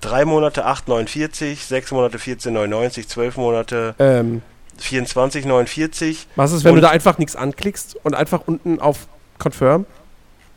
Drei 0.00 0.24
Monate 0.24 0.66
8,49. 0.66 1.56
Sechs 1.66 1.90
Monate 1.90 2.18
14,99. 2.18 3.08
Zwölf 3.08 3.36
Monate 3.36 3.94
ähm, 3.98 4.42
24,49. 4.80 6.26
Was 6.36 6.52
ist, 6.52 6.64
wenn 6.64 6.76
du 6.76 6.80
da 6.80 6.90
einfach 6.90 7.18
nichts 7.18 7.34
anklickst 7.34 7.96
und 8.04 8.14
einfach 8.14 8.42
unten 8.46 8.78
auf 8.78 9.08
Confirm? 9.38 9.86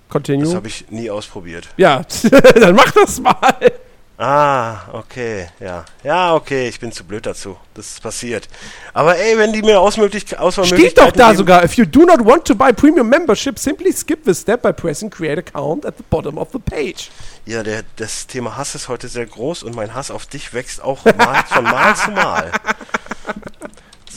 Continue. 0.10 0.46
Das 0.46 0.56
habe 0.56 0.68
ich 0.68 0.90
nie 0.90 1.10
ausprobiert. 1.10 1.68
Ja, 1.78 2.02
dann 2.56 2.76
mach 2.76 2.92
das 2.92 3.20
mal. 3.20 3.72
Ah, 4.20 4.80
okay, 4.94 5.48
ja. 5.60 5.86
Ja, 6.04 6.34
okay, 6.34 6.68
ich 6.68 6.80
bin 6.80 6.92
zu 6.92 7.04
blöd 7.04 7.28
dazu. 7.28 7.56
Das 7.76 7.86
ist 7.86 8.02
passiert. 8.02 8.48
Aber 8.92 9.16
ey, 9.16 9.38
wenn 9.38 9.54
die 9.54 9.62
mir 9.62 9.80
Ausmöglich 9.80 10.40
Auswahlmöglichkeiten 10.40 10.90
Steht 10.90 10.98
doch 10.98 11.12
da 11.12 11.28
geben, 11.28 11.38
sogar, 11.38 11.64
if 11.64 11.76
you 11.76 11.86
do 11.86 12.04
not 12.04 12.26
want 12.26 12.44
to 12.46 12.56
buy 12.56 12.74
premium 12.74 13.08
membership, 13.10 13.60
simply 13.60 13.94
skip 13.94 14.22
the 14.26 14.34
step 14.34 14.64
by 14.64 14.74
pressing 14.74 15.12
create 15.12 15.38
account 15.38 15.86
at 15.86 15.98
the 15.98 16.04
bottom 16.10 16.40
of 16.40 16.48
the 16.52 16.58
page. 16.58 17.12
Ja, 17.46 17.62
der, 17.62 17.84
das 17.98 18.26
Thema 18.26 18.58
Hass 18.58 18.74
ist 18.74 18.88
heute 18.88 19.08
sehr 19.08 19.28
groß 19.28 19.62
und 19.62 19.76
mein 19.76 19.94
Hass 19.94 20.10
auf 20.10 20.26
dich 20.26 20.52
wächst 20.52 20.82
auch 20.82 21.06
mal, 21.06 21.44
von 21.48 21.64
Mal 21.66 21.96
zu 21.96 22.10
Mal. 22.10 22.52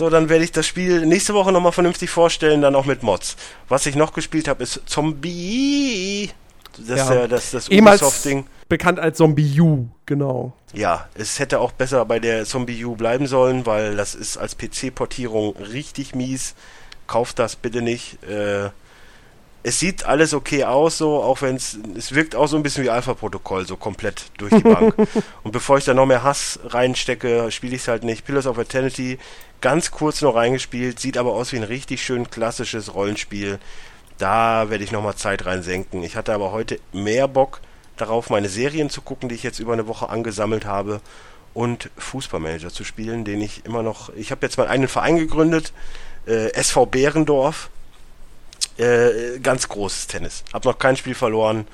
So, 0.00 0.08
dann 0.08 0.30
werde 0.30 0.42
ich 0.44 0.50
das 0.50 0.66
Spiel 0.66 1.04
nächste 1.04 1.34
Woche 1.34 1.52
nochmal 1.52 1.72
vernünftig 1.72 2.08
vorstellen, 2.08 2.62
dann 2.62 2.74
auch 2.74 2.86
mit 2.86 3.02
Mods. 3.02 3.36
Was 3.68 3.84
ich 3.84 3.96
noch 3.96 4.14
gespielt 4.14 4.48
habe, 4.48 4.62
ist 4.62 4.80
Zombie. 4.86 6.30
Das 6.78 6.96
Ja. 6.96 7.04
ist 7.04 7.10
ja 7.10 7.26
das, 7.26 7.50
das 7.50 7.68
Ubisoft-Ding. 7.68 8.46
bekannt 8.66 8.98
als 8.98 9.18
Zombie 9.18 9.60
U, 9.60 9.88
genau. 10.06 10.54
Ja, 10.72 11.06
es 11.12 11.38
hätte 11.38 11.60
auch 11.60 11.72
besser 11.72 12.02
bei 12.06 12.18
der 12.18 12.46
Zombie 12.46 12.82
U 12.82 12.96
bleiben 12.96 13.26
sollen, 13.26 13.66
weil 13.66 13.94
das 13.94 14.14
ist 14.14 14.38
als 14.38 14.56
PC-Portierung 14.56 15.54
richtig 15.56 16.14
mies. 16.14 16.54
Kauft 17.06 17.38
das 17.38 17.56
bitte 17.56 17.82
nicht. 17.82 18.22
Äh, 18.24 18.70
es 19.62 19.78
sieht 19.78 20.04
alles 20.06 20.32
okay 20.32 20.64
aus, 20.64 20.98
so, 20.98 21.22
auch 21.22 21.42
wenn 21.42 21.56
es, 21.56 21.78
es 21.96 22.14
wirkt 22.14 22.34
auch 22.34 22.46
so 22.46 22.56
ein 22.56 22.62
bisschen 22.62 22.84
wie 22.84 22.90
Alpha-Protokoll, 22.90 23.66
so 23.66 23.76
komplett 23.76 24.24
durch 24.38 24.52
die 24.54 24.62
Bank. 24.62 24.94
Und 25.42 25.52
bevor 25.52 25.76
ich 25.76 25.84
da 25.84 25.92
noch 25.92 26.06
mehr 26.06 26.22
Hass 26.22 26.58
reinstecke, 26.64 27.50
spiele 27.50 27.76
ich 27.76 27.82
es 27.82 27.88
halt 27.88 28.02
nicht. 28.02 28.24
Pillars 28.24 28.46
of 28.46 28.58
Eternity, 28.58 29.18
ganz 29.60 29.90
kurz 29.90 30.22
noch 30.22 30.34
reingespielt, 30.34 30.98
sieht 30.98 31.18
aber 31.18 31.34
aus 31.34 31.52
wie 31.52 31.56
ein 31.56 31.64
richtig 31.64 32.02
schön 32.02 32.30
klassisches 32.30 32.94
Rollenspiel. 32.94 33.58
Da 34.16 34.70
werde 34.70 34.84
ich 34.84 34.92
nochmal 34.92 35.16
Zeit 35.16 35.44
reinsenken. 35.44 36.02
Ich 36.02 36.16
hatte 36.16 36.32
aber 36.32 36.52
heute 36.52 36.78
mehr 36.92 37.28
Bock 37.28 37.60
darauf, 37.96 38.30
meine 38.30 38.48
Serien 38.48 38.88
zu 38.88 39.02
gucken, 39.02 39.28
die 39.28 39.34
ich 39.34 39.42
jetzt 39.42 39.60
über 39.60 39.74
eine 39.74 39.86
Woche 39.86 40.08
angesammelt 40.08 40.64
habe 40.64 41.00
und 41.52 41.90
Fußballmanager 41.98 42.70
zu 42.70 42.84
spielen, 42.84 43.24
den 43.24 43.40
ich 43.40 43.66
immer 43.66 43.82
noch. 43.82 44.10
Ich 44.14 44.30
habe 44.30 44.46
jetzt 44.46 44.56
mal 44.56 44.68
einen 44.68 44.88
Verein 44.88 45.16
gegründet, 45.16 45.72
äh, 46.26 46.52
SV 46.52 46.86
Behrendorf. 46.86 47.70
Äh, 48.80 49.38
ganz 49.40 49.68
großes 49.68 50.06
Tennis. 50.06 50.42
Hab 50.54 50.64
noch 50.64 50.78
kein 50.78 50.96
Spiel 50.96 51.14
verloren. 51.14 51.66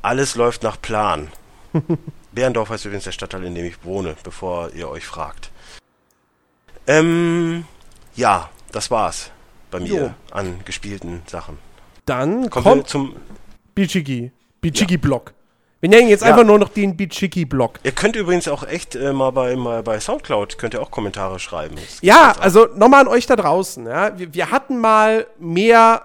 Alles 0.00 0.34
läuft 0.34 0.62
nach 0.62 0.80
Plan. 0.80 1.28
Behrendorf 2.32 2.70
heißt 2.70 2.86
übrigens 2.86 3.04
der 3.04 3.12
Stadtteil, 3.12 3.44
in 3.44 3.54
dem 3.54 3.66
ich 3.66 3.84
wohne, 3.84 4.16
bevor 4.22 4.70
ihr 4.72 4.88
euch 4.88 5.04
fragt. 5.04 5.50
Ähm, 6.86 7.66
ja, 8.14 8.48
das 8.72 8.90
war's 8.90 9.30
bei 9.70 9.80
mir 9.80 9.88
Jo. 9.88 10.14
an 10.30 10.60
gespielten 10.64 11.22
Sachen. 11.26 11.58
Dann 12.06 12.48
Kommen 12.48 12.64
kommt 12.64 12.76
wir 12.76 12.86
zum. 12.86 13.16
Bichiki. 13.74 14.32
Bichiki-Block. 14.62 15.34
Wir 15.80 15.90
nennen 15.90 16.08
jetzt 16.08 16.22
Ja. 16.22 16.28
einfach 16.28 16.44
nur 16.44 16.58
noch 16.58 16.70
den 16.70 16.96
Bichiki-Block. 16.96 17.80
Ihr 17.82 17.92
könnt 17.92 18.16
übrigens 18.16 18.48
auch 18.48 18.66
echt 18.66 18.96
äh, 18.96 19.12
mal 19.12 19.30
bei, 19.30 19.54
mal 19.56 19.82
bei 19.82 20.00
Soundcloud 20.00 20.56
könnt 20.58 20.74
ihr 20.74 20.80
auch 20.82 20.90
Kommentare 20.90 21.38
schreiben. 21.38 21.76
Das 21.76 21.98
Ja, 22.00 22.34
also 22.40 22.66
nochmal 22.74 23.02
an 23.02 23.08
euch 23.08 23.26
da 23.26 23.36
draußen. 23.36 23.86
Ja. 23.86 24.18
Wir, 24.18 24.32
wir 24.32 24.50
hatten 24.50 24.78
mal 24.78 25.26
mehr 25.38 26.02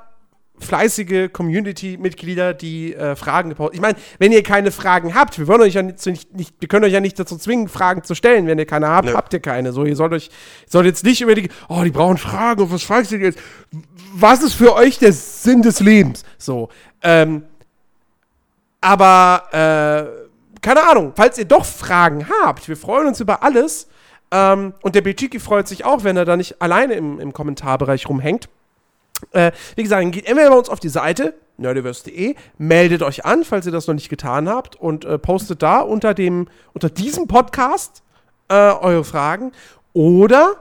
fleißige 0.59 1.31
Community-Mitglieder, 1.33 2.53
die 2.53 2.93
äh, 2.93 3.15
Fragen 3.15 3.49
gepostet. 3.49 3.75
Ich 3.75 3.81
meine, 3.81 3.95
wenn 4.19 4.31
ihr 4.31 4.43
keine 4.43 4.71
Fragen 4.71 5.15
habt, 5.15 5.39
wir 5.39 5.47
wollen 5.47 5.61
euch 5.61 5.73
ja 5.73 5.81
nicht, 5.81 6.05
nicht, 6.05 6.53
wir 6.59 6.67
können 6.67 6.85
euch 6.85 6.93
ja 6.93 6.99
nicht 6.99 7.17
dazu 7.17 7.37
zwingen, 7.37 7.67
Fragen 7.67 8.03
zu 8.03 8.13
stellen. 8.13 8.45
Wenn 8.45 8.59
ihr 8.59 8.67
keine 8.67 8.87
habt, 8.87 9.07
Nö. 9.07 9.13
habt 9.15 9.33
ihr 9.33 9.39
keine. 9.39 9.71
So, 9.73 9.85
ihr 9.85 9.95
sollt 9.95 10.13
euch, 10.13 10.29
sollt 10.67 10.85
jetzt 10.85 11.03
nicht 11.03 11.21
überlegen, 11.21 11.49
oh, 11.67 11.81
die 11.83 11.89
brauchen 11.91 12.17
Fragen, 12.17 12.61
und 12.61 12.71
was 12.71 12.83
fragst 12.83 13.11
du 13.11 13.15
jetzt? 13.15 13.39
Was 14.13 14.43
ist 14.43 14.53
für 14.53 14.75
euch 14.75 14.99
der 14.99 15.13
Sinn 15.13 15.61
des 15.63 15.79
Lebens? 15.79 16.23
So, 16.37 16.69
ähm, 17.01 17.43
aber, 18.81 19.43
äh, 19.51 20.59
keine 20.61 20.83
Ahnung, 20.89 21.13
falls 21.15 21.37
ihr 21.37 21.45
doch 21.45 21.65
Fragen 21.65 22.27
habt, 22.43 22.67
wir 22.67 22.77
freuen 22.77 23.07
uns 23.07 23.19
über 23.19 23.43
alles. 23.43 23.87
Ähm, 24.31 24.73
und 24.81 24.95
der 24.95 25.01
Bichiki 25.01 25.39
freut 25.39 25.67
sich 25.67 25.85
auch, 25.85 26.03
wenn 26.03 26.17
er 26.17 26.25
da 26.25 26.37
nicht 26.37 26.61
alleine 26.61 26.93
im, 26.93 27.19
im 27.19 27.33
Kommentarbereich 27.33 28.07
rumhängt. 28.09 28.49
Äh, 29.31 29.51
wie 29.75 29.83
gesagt, 29.83 30.11
geht 30.11 30.25
entweder 30.25 30.49
bei 30.49 30.57
uns 30.57 30.69
auf 30.69 30.79
die 30.79 30.89
Seite 30.89 31.35
nerdiverse.de, 31.57 32.35
meldet 32.57 33.03
euch 33.03 33.23
an, 33.25 33.43
falls 33.43 33.65
ihr 33.65 33.71
das 33.71 33.87
noch 33.87 33.93
nicht 33.93 34.09
getan 34.09 34.49
habt 34.49 34.75
und 34.75 35.05
äh, 35.05 35.17
postet 35.17 35.61
da 35.61 35.79
unter 35.79 36.13
dem 36.13 36.47
unter 36.73 36.89
diesem 36.89 37.27
Podcast 37.27 38.03
äh, 38.49 38.55
eure 38.55 39.03
Fragen 39.03 39.51
oder 39.93 40.55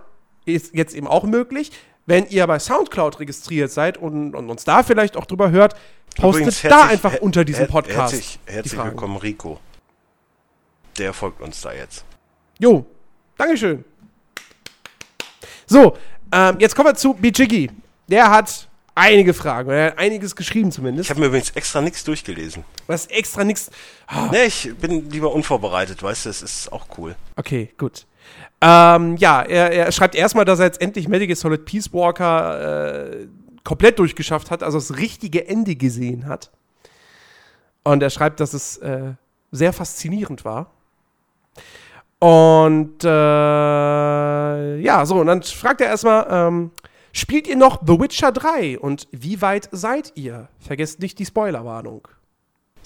ist 0.45 0.75
jetzt 0.75 0.95
eben 0.95 1.07
auch 1.07 1.25
möglich, 1.25 1.73
wenn 2.11 2.27
ihr 2.27 2.45
bei 2.49 2.59
Soundcloud 2.59 3.21
registriert 3.21 3.71
seid 3.71 3.97
und, 3.97 4.35
und 4.35 4.51
uns 4.51 4.65
da 4.65 4.83
vielleicht 4.83 5.17
auch 5.17 5.27
drüber 5.27 5.53
hört, 5.53 5.77
postet 6.17 6.43
Übrigens 6.43 6.63
da 6.63 6.87
einfach 6.87 7.21
unter 7.21 7.45
diesem 7.45 7.69
Podcast 7.69 8.15
Herzlich, 8.15 8.39
herzlich 8.47 8.85
willkommen, 8.85 9.17
Rico. 9.17 9.61
Der 10.99 11.13
folgt 11.13 11.41
uns 11.41 11.61
da 11.61 11.73
jetzt. 11.73 12.05
Jo, 12.59 12.85
Dankeschön. 13.39 13.85
So, 15.67 15.97
ähm, 16.33 16.57
jetzt 16.59 16.75
kommen 16.75 16.89
wir 16.89 16.97
zu 16.97 17.15
Bichigi. 17.15 17.71
Der 18.09 18.29
hat 18.29 18.69
einige 18.97 19.33
Fragen, 19.33 19.71
er 19.71 19.93
hat 19.93 19.99
einiges 19.99 20.35
geschrieben 20.35 20.73
zumindest. 20.73 21.07
Ich 21.07 21.11
habe 21.11 21.21
mir 21.21 21.27
übrigens 21.27 21.51
extra 21.51 21.81
nichts 21.81 22.03
durchgelesen. 22.03 22.65
Was 22.89 23.07
extra 23.07 23.45
nichts. 23.45 23.71
Ne, 24.33 24.47
ich 24.47 24.75
bin 24.81 25.09
lieber 25.11 25.33
unvorbereitet, 25.33 26.03
weißt 26.03 26.27
du, 26.27 26.31
es 26.31 26.43
ist 26.43 26.73
auch 26.73 26.87
cool. 26.99 27.15
Okay, 27.37 27.73
gut. 27.79 28.05
Ähm, 28.63 29.17
ja, 29.17 29.43
er, 29.43 29.73
er 29.73 29.93
schreibt 29.93 30.15
erstmal, 30.15 30.45
dass 30.45 30.59
er 30.59 30.67
jetzt 30.67 30.83
endlich 30.83 31.09
Medical 31.09 31.37
Solid 31.37 31.65
Peace 31.65 31.93
Walker 31.93 33.07
äh, 33.11 33.27
komplett 33.65 33.99
durchgeschafft 33.99 34.51
hat, 34.51 34.63
also 34.63 34.79
das 34.79 34.99
richtige 34.99 35.49
Ende 35.49 35.77
gesehen 35.77 36.27
hat. 36.27 36.51
Und 37.83 38.03
er 38.03 38.11
schreibt, 38.11 38.41
dass 38.41 38.53
es 38.53 38.77
äh, 38.79 39.15
sehr 39.51 39.73
faszinierend 39.73 40.45
war. 40.45 40.71
Und 42.19 43.03
äh, 43.03 43.09
ja, 44.77 45.07
so, 45.07 45.17
und 45.17 45.27
dann 45.27 45.43
fragt 45.43 45.81
er 45.81 45.87
erstmal, 45.87 46.27
ähm, 46.31 46.71
spielt 47.13 47.49
ihr 47.49 47.57
noch 47.57 47.81
The 47.87 47.99
Witcher 47.99 48.31
3 48.31 48.79
und 48.79 49.09
wie 49.11 49.41
weit 49.41 49.71
seid 49.73 50.13
ihr? 50.17 50.49
Vergesst 50.59 51.01
nicht 51.01 51.19
die 51.19 51.25
Spoilerwarnung. 51.25 52.07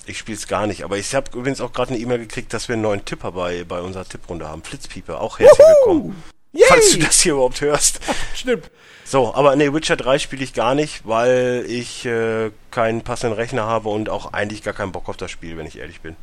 Ich 0.06 0.18
spiele 0.18 0.36
es 0.36 0.48
gar 0.48 0.66
nicht, 0.66 0.84
aber 0.84 0.98
ich 0.98 1.14
habe 1.14 1.30
übrigens 1.34 1.60
auch 1.60 1.72
gerade 1.72 1.92
eine 1.94 1.98
E-Mail 1.98 2.18
gekriegt, 2.18 2.52
dass 2.52 2.68
wir 2.68 2.74
einen 2.74 2.82
neuen 2.82 3.04
Tipper 3.04 3.32
bei, 3.32 3.64
bei 3.64 3.80
unserer 3.80 4.04
Tipprunde 4.04 4.48
haben. 4.48 4.62
Flitzpieper, 4.62 5.20
auch 5.20 5.38
herzlich 5.38 5.66
willkommen. 5.66 6.22
Yay! 6.52 6.64
Falls 6.68 6.92
du 6.92 6.98
das 6.98 7.20
hier 7.20 7.32
überhaupt 7.32 7.60
hörst. 7.60 8.00
Stimmt. 8.34 8.70
So, 9.04 9.34
aber 9.34 9.56
nee, 9.56 9.72
Witcher 9.72 9.96
3 9.96 10.18
spiele 10.18 10.44
ich 10.44 10.54
gar 10.54 10.74
nicht, 10.74 11.06
weil 11.06 11.64
ich 11.68 12.06
äh, 12.06 12.50
keinen 12.70 13.02
passenden 13.02 13.36
Rechner 13.36 13.64
habe 13.64 13.88
und 13.88 14.08
auch 14.08 14.32
eigentlich 14.32 14.62
gar 14.62 14.74
keinen 14.74 14.92
Bock 14.92 15.08
auf 15.08 15.16
das 15.16 15.30
Spiel, 15.30 15.56
wenn 15.56 15.66
ich 15.66 15.78
ehrlich 15.78 16.00
bin. 16.00 16.16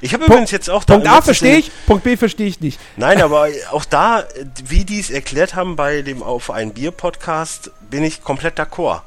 Ich 0.00 0.12
habe 0.12 0.24
übrigens 0.24 0.50
jetzt 0.50 0.68
auch 0.68 0.84
da 0.84 0.94
Punkt 0.94 1.08
A 1.08 1.22
verstehe 1.22 1.56
ich, 1.56 1.70
Punkt 1.86 2.04
B 2.04 2.16
verstehe 2.16 2.46
ich 2.46 2.60
nicht. 2.60 2.78
Nein, 2.96 3.22
aber 3.22 3.48
auch 3.70 3.84
da, 3.84 4.20
äh, 4.20 4.46
wie 4.64 4.84
die 4.84 5.00
es 5.00 5.10
erklärt 5.10 5.54
haben 5.54 5.76
bei 5.76 6.02
dem 6.02 6.22
Auf 6.22 6.50
ein 6.50 6.74
Bier 6.74 6.90
Podcast, 6.90 7.70
bin 7.90 8.04
ich 8.04 8.22
komplett 8.22 8.58
d'accord. 8.58 9.02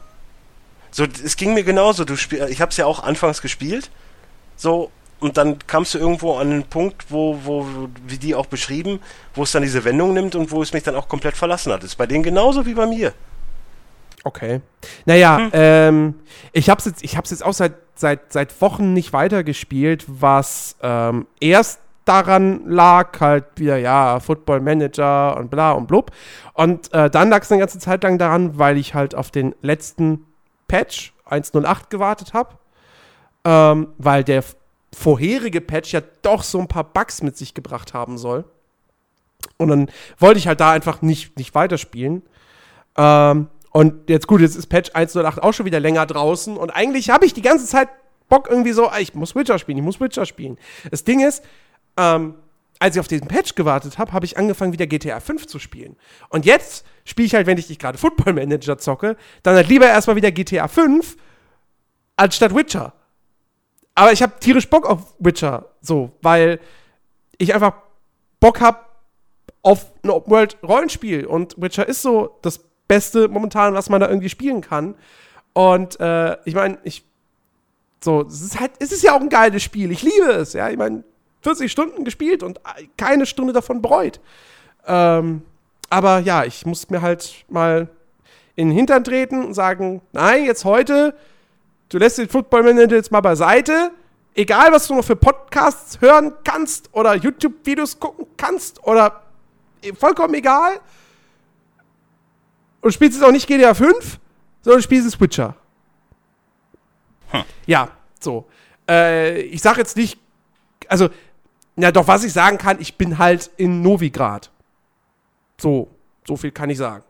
So, 0.91 1.03
es 1.03 1.35
ging 1.35 1.53
mir 1.53 1.63
genauso. 1.63 2.05
Du 2.05 2.15
spiel, 2.15 2.45
ich 2.49 2.61
habe 2.61 2.71
es 2.71 2.77
ja 2.77 2.85
auch 2.85 3.03
anfangs 3.03 3.41
gespielt. 3.41 3.91
So, 4.55 4.91
und 5.19 5.37
dann 5.37 5.59
kamst 5.67 5.93
du 5.93 5.99
irgendwo 5.99 6.37
an 6.37 6.51
einen 6.51 6.63
Punkt, 6.63 7.05
wo, 7.09 7.39
wo, 7.43 7.67
wie 8.07 8.17
die 8.17 8.35
auch 8.35 8.45
beschrieben, 8.45 8.99
wo 9.35 9.43
es 9.43 9.51
dann 9.51 9.63
diese 9.63 9.83
Wendung 9.83 10.13
nimmt 10.13 10.35
und 10.35 10.51
wo 10.51 10.61
es 10.61 10.73
mich 10.73 10.83
dann 10.83 10.95
auch 10.95 11.07
komplett 11.07 11.35
verlassen 11.35 11.71
hat. 11.73 11.83
Das 11.83 11.91
ist 11.91 11.95
bei 11.95 12.07
denen 12.07 12.23
genauso 12.23 12.65
wie 12.65 12.73
bei 12.73 12.85
mir. 12.85 13.13
Okay. 14.23 14.61
Naja, 15.05 15.37
Hm. 15.37 15.49
ähm, 15.53 16.15
ich 16.51 16.69
hab's 16.69 16.85
jetzt, 16.85 17.03
ich 17.03 17.17
hab's 17.17 17.31
jetzt 17.31 17.43
auch 17.43 17.53
seit, 17.53 17.73
seit, 17.95 18.31
seit 18.33 18.61
Wochen 18.61 18.93
nicht 18.93 19.13
weitergespielt, 19.13 20.05
was 20.07 20.75
ähm, 20.81 21.27
erst 21.39 21.79
daran 22.05 22.67
lag, 22.67 23.19
halt 23.19 23.45
wieder, 23.55 23.77
ja, 23.77 24.19
Football 24.19 24.61
Manager 24.61 25.37
und 25.37 25.49
bla 25.51 25.71
und 25.71 25.87
blub. 25.87 26.11
Und 26.53 26.91
äh, 26.93 27.09
dann 27.09 27.29
lag 27.29 27.43
es 27.43 27.51
eine 27.51 27.59
ganze 27.59 27.77
Zeit 27.79 28.03
lang 28.03 28.17
daran, 28.17 28.57
weil 28.57 28.77
ich 28.77 28.93
halt 28.93 29.15
auf 29.15 29.31
den 29.31 29.53
letzten 29.61 30.25
Patch 30.69 31.13
1.08 31.29 31.89
gewartet 31.89 32.33
habe. 32.33 32.57
Ähm, 33.43 33.89
weil 33.97 34.23
der 34.23 34.43
vorherige 34.95 35.59
Patch 35.59 35.93
ja 35.93 36.01
doch 36.21 36.43
so 36.43 36.59
ein 36.59 36.67
paar 36.67 36.85
Bugs 36.85 37.21
mit 37.21 37.37
sich 37.37 37.53
gebracht 37.53 37.93
haben 37.93 38.17
soll. 38.17 38.45
Und 39.57 39.67
dann 39.67 39.91
wollte 40.17 40.39
ich 40.39 40.47
halt 40.47 40.61
da 40.61 40.71
einfach 40.71 41.01
nicht, 41.01 41.37
nicht 41.37 41.53
weiterspielen. 41.53 42.23
Ähm, 42.97 43.47
und 43.71 44.09
jetzt 44.09 44.27
gut, 44.27 44.41
jetzt 44.41 44.55
ist 44.55 44.67
Patch 44.67 44.91
1.08 44.91 45.39
auch 45.39 45.53
schon 45.53 45.65
wieder 45.65 45.79
länger 45.79 46.05
draußen. 46.05 46.57
Und 46.57 46.71
eigentlich 46.71 47.09
habe 47.09 47.25
ich 47.25 47.33
die 47.33 47.41
ganze 47.41 47.65
Zeit 47.65 47.89
Bock 48.29 48.47
irgendwie 48.49 48.71
so, 48.71 48.87
ah, 48.87 48.99
ich 48.99 49.13
muss 49.13 49.35
Witcher 49.35 49.59
spielen, 49.59 49.79
ich 49.79 49.83
muss 49.83 49.99
Witcher 49.99 50.25
spielen. 50.25 50.57
Das 50.91 51.03
Ding 51.03 51.25
ist, 51.25 51.43
ähm, 51.97 52.35
als 52.79 52.95
ich 52.95 52.99
auf 52.99 53.07
diesen 53.07 53.27
Patch 53.27 53.55
gewartet 53.55 53.97
habe, 53.97 54.13
habe 54.13 54.25
ich 54.25 54.37
angefangen, 54.37 54.71
wieder 54.71 54.87
GTA 54.87 55.19
5 55.19 55.47
zu 55.47 55.59
spielen. 55.59 55.97
Und 56.29 56.45
jetzt 56.45 56.85
spiele 57.09 57.25
ich 57.25 57.35
halt, 57.35 57.47
wenn 57.47 57.57
ich 57.57 57.69
nicht 57.69 57.81
gerade 57.81 57.97
Football 57.97 58.33
Manager 58.33 58.77
zocke, 58.77 59.17
dann 59.43 59.55
halt 59.55 59.67
lieber 59.67 59.87
erstmal 59.87 60.15
wieder 60.15 60.31
GTA 60.31 60.67
5 60.67 61.17
anstatt 62.15 62.55
Witcher. 62.55 62.93
Aber 63.95 64.11
ich 64.11 64.21
habe 64.21 64.33
tierisch 64.39 64.69
Bock 64.69 64.85
auf 64.85 65.15
Witcher, 65.19 65.65
so, 65.81 66.11
weil 66.21 66.59
ich 67.37 67.53
einfach 67.53 67.73
Bock 68.39 68.61
habe 68.61 68.79
auf 69.61 69.91
ein 70.03 70.09
Open-World-Rollenspiel. 70.09 71.25
Und 71.25 71.55
Witcher 71.61 71.87
ist 71.87 72.01
so 72.01 72.37
das 72.41 72.59
Beste 72.87 73.27
momentan, 73.27 73.73
was 73.73 73.89
man 73.89 73.99
da 73.99 74.07
irgendwie 74.07 74.29
spielen 74.29 74.61
kann. 74.61 74.95
Und 75.53 75.99
äh, 75.99 76.37
ich 76.45 76.55
meine, 76.55 76.77
ich. 76.83 77.05
So, 78.01 78.21
es 78.21 78.41
ist 78.41 78.57
halt, 78.57 78.71
es 78.79 78.93
ist 78.93 79.03
ja 79.03 79.13
auch 79.13 79.19
ein 79.19 79.27
geiles 79.27 79.61
Spiel. 79.61 79.91
Ich 79.91 80.03
liebe 80.03 80.31
es, 80.31 80.53
ja. 80.53 80.69
Ich 80.69 80.77
meine, 80.77 81.03
40 81.41 81.69
Stunden 81.69 82.05
gespielt 82.05 82.43
und 82.43 82.61
keine 82.95 83.25
Stunde 83.25 83.51
davon 83.51 83.81
bereut. 83.81 84.21
Ähm, 84.87 85.41
aber 85.89 86.19
ja, 86.19 86.43
ich 86.43 86.65
muss 86.65 86.89
mir 86.89 87.01
halt 87.01 87.45
mal 87.49 87.89
in 88.55 88.69
den 88.69 88.75
Hintern 88.75 89.03
treten 89.03 89.45
und 89.45 89.53
sagen, 89.53 90.01
nein, 90.11 90.45
jetzt 90.45 90.65
heute, 90.65 91.15
du 91.89 91.97
lässt 91.97 92.17
den 92.17 92.29
Football 92.29 92.63
Manager 92.63 92.95
jetzt 92.95 93.11
mal 93.11 93.21
beiseite. 93.21 93.91
Egal, 94.35 94.71
was 94.71 94.87
du 94.87 94.95
noch 94.95 95.03
für 95.03 95.15
Podcasts 95.15 96.01
hören 96.01 96.33
kannst 96.43 96.89
oder 96.93 97.15
YouTube-Videos 97.15 97.99
gucken 97.99 98.27
kannst 98.37 98.83
oder 98.85 99.23
eh, 99.81 99.93
vollkommen 99.93 100.33
egal. 100.33 100.79
Und 102.81 102.93
spielst 102.93 103.17
jetzt 103.17 103.27
auch 103.27 103.31
nicht 103.31 103.47
GTA 103.47 103.73
5, 103.73 104.19
sondern 104.61 104.81
spielst 104.81 105.07
es 105.07 105.19
Witcher. 105.19 105.55
Hm. 107.29 107.43
Ja, 107.65 107.89
so. 108.19 108.45
Äh, 108.89 109.41
ich 109.41 109.61
sag 109.61 109.77
jetzt 109.77 109.97
nicht, 109.97 110.19
also, 110.87 111.09
na 111.75 111.91
doch, 111.91 112.07
was 112.07 112.23
ich 112.23 112.33
sagen 112.33 112.57
kann, 112.57 112.79
ich 112.79 112.97
bin 112.97 113.17
halt 113.17 113.49
in 113.57 113.81
Novigrad. 113.81 114.51
So, 115.59 115.89
so 116.25 116.35
viel 116.37 116.51
kann 116.51 116.69
ich 116.69 116.77
sagen. 116.77 117.03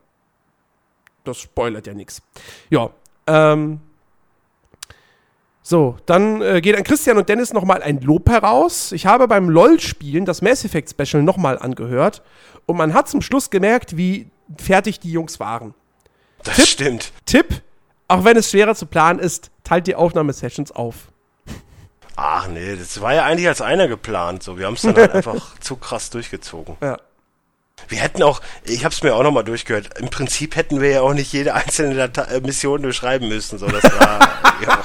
Das 1.23 1.37
spoilert 1.37 1.87
ja 1.87 1.93
nichts. 1.93 2.21
Ja, 2.69 2.89
ähm. 3.27 3.79
So, 5.61 5.97
dann 6.07 6.41
äh, 6.41 6.61
geht 6.61 6.75
an 6.75 6.83
Christian 6.83 7.17
und 7.17 7.29
Dennis 7.29 7.53
nochmal 7.53 7.83
ein 7.83 8.01
Lob 8.01 8.27
heraus. 8.27 8.91
Ich 8.91 9.05
habe 9.05 9.27
beim 9.27 9.49
LOL-Spielen 9.49 10.25
das 10.25 10.41
Mass 10.41 10.65
Effect 10.65 10.89
Special 10.89 11.21
nochmal 11.21 11.59
angehört 11.59 12.23
und 12.65 12.75
man 12.75 12.95
hat 12.95 13.07
zum 13.07 13.21
Schluss 13.21 13.51
gemerkt, 13.51 13.95
wie 13.95 14.31
fertig 14.57 14.99
die 14.99 15.11
Jungs 15.11 15.39
waren. 15.39 15.75
Das 16.43 16.55
Tipp? 16.55 16.65
stimmt. 16.65 17.11
Tipp, 17.25 17.61
auch 18.07 18.23
wenn 18.23 18.35
es 18.35 18.49
schwerer 18.49 18.73
zu 18.73 18.87
planen 18.87 19.19
ist, 19.19 19.51
teilt 19.63 19.85
die 19.85 19.93
Aufnahmesessions 19.93 20.71
auf. 20.71 21.11
Ach 22.15 22.47
nee, 22.47 22.75
das 22.75 22.99
war 22.99 23.13
ja 23.13 23.25
eigentlich 23.25 23.47
als 23.47 23.61
einer 23.61 23.87
geplant. 23.87 24.41
So, 24.41 24.57
wir 24.57 24.65
haben 24.65 24.73
es 24.73 24.81
dann 24.81 24.95
halt 24.95 25.11
einfach 25.13 25.59
zu 25.59 25.75
krass 25.75 26.09
durchgezogen. 26.09 26.77
Ja. 26.81 26.97
Wir 27.87 27.99
hätten 27.99 28.23
auch, 28.23 28.41
ich 28.63 28.83
habe 28.85 28.93
es 28.93 29.03
mir 29.03 29.15
auch 29.15 29.23
nochmal 29.23 29.43
durchgehört. 29.43 29.99
Im 29.99 30.09
Prinzip 30.09 30.55
hätten 30.55 30.81
wir 30.81 30.89
ja 30.89 31.01
auch 31.01 31.13
nicht 31.13 31.31
jede 31.33 31.53
einzelne 31.53 31.95
Data 31.95 32.23
äh, 32.23 32.41
Mission 32.41 32.81
beschreiben 32.81 33.27
müssen. 33.27 33.57
So, 33.57 33.67
das 33.67 33.83
war 33.83 34.19
ja 34.61 34.81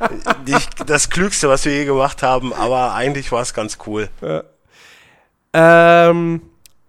auch 0.00 0.46
nicht 0.46 0.88
das 0.88 1.10
Klügste, 1.10 1.48
was 1.48 1.64
wir 1.64 1.72
je 1.72 1.84
gemacht 1.84 2.22
haben. 2.22 2.52
Aber 2.52 2.94
eigentlich 2.94 3.30
war 3.32 3.42
es 3.42 3.54
ganz 3.54 3.78
cool. 3.86 4.08
Ähm, 5.52 6.42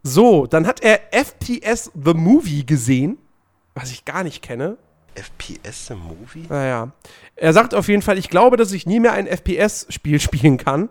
so, 0.03 0.47
dann 0.47 0.65
hat 0.67 0.81
er 0.81 0.99
FPS 1.11 1.91
The 1.93 2.13
Movie 2.13 2.65
gesehen, 2.65 3.17
was 3.75 3.91
ich 3.91 4.05
gar 4.05 4.23
nicht 4.23 4.41
kenne. 4.41 4.77
FPS 5.15 5.87
the 5.87 5.95
Movie? 5.95 6.45
Naja. 6.49 6.91
Er 7.35 7.53
sagt 7.53 7.73
auf 7.73 7.87
jeden 7.87 8.01
Fall, 8.01 8.17
ich 8.17 8.29
glaube, 8.29 8.57
dass 8.57 8.71
ich 8.71 8.85
nie 8.85 8.99
mehr 8.99 9.13
ein 9.13 9.27
FPS-Spiel 9.27 10.19
spielen 10.21 10.57
kann. 10.57 10.89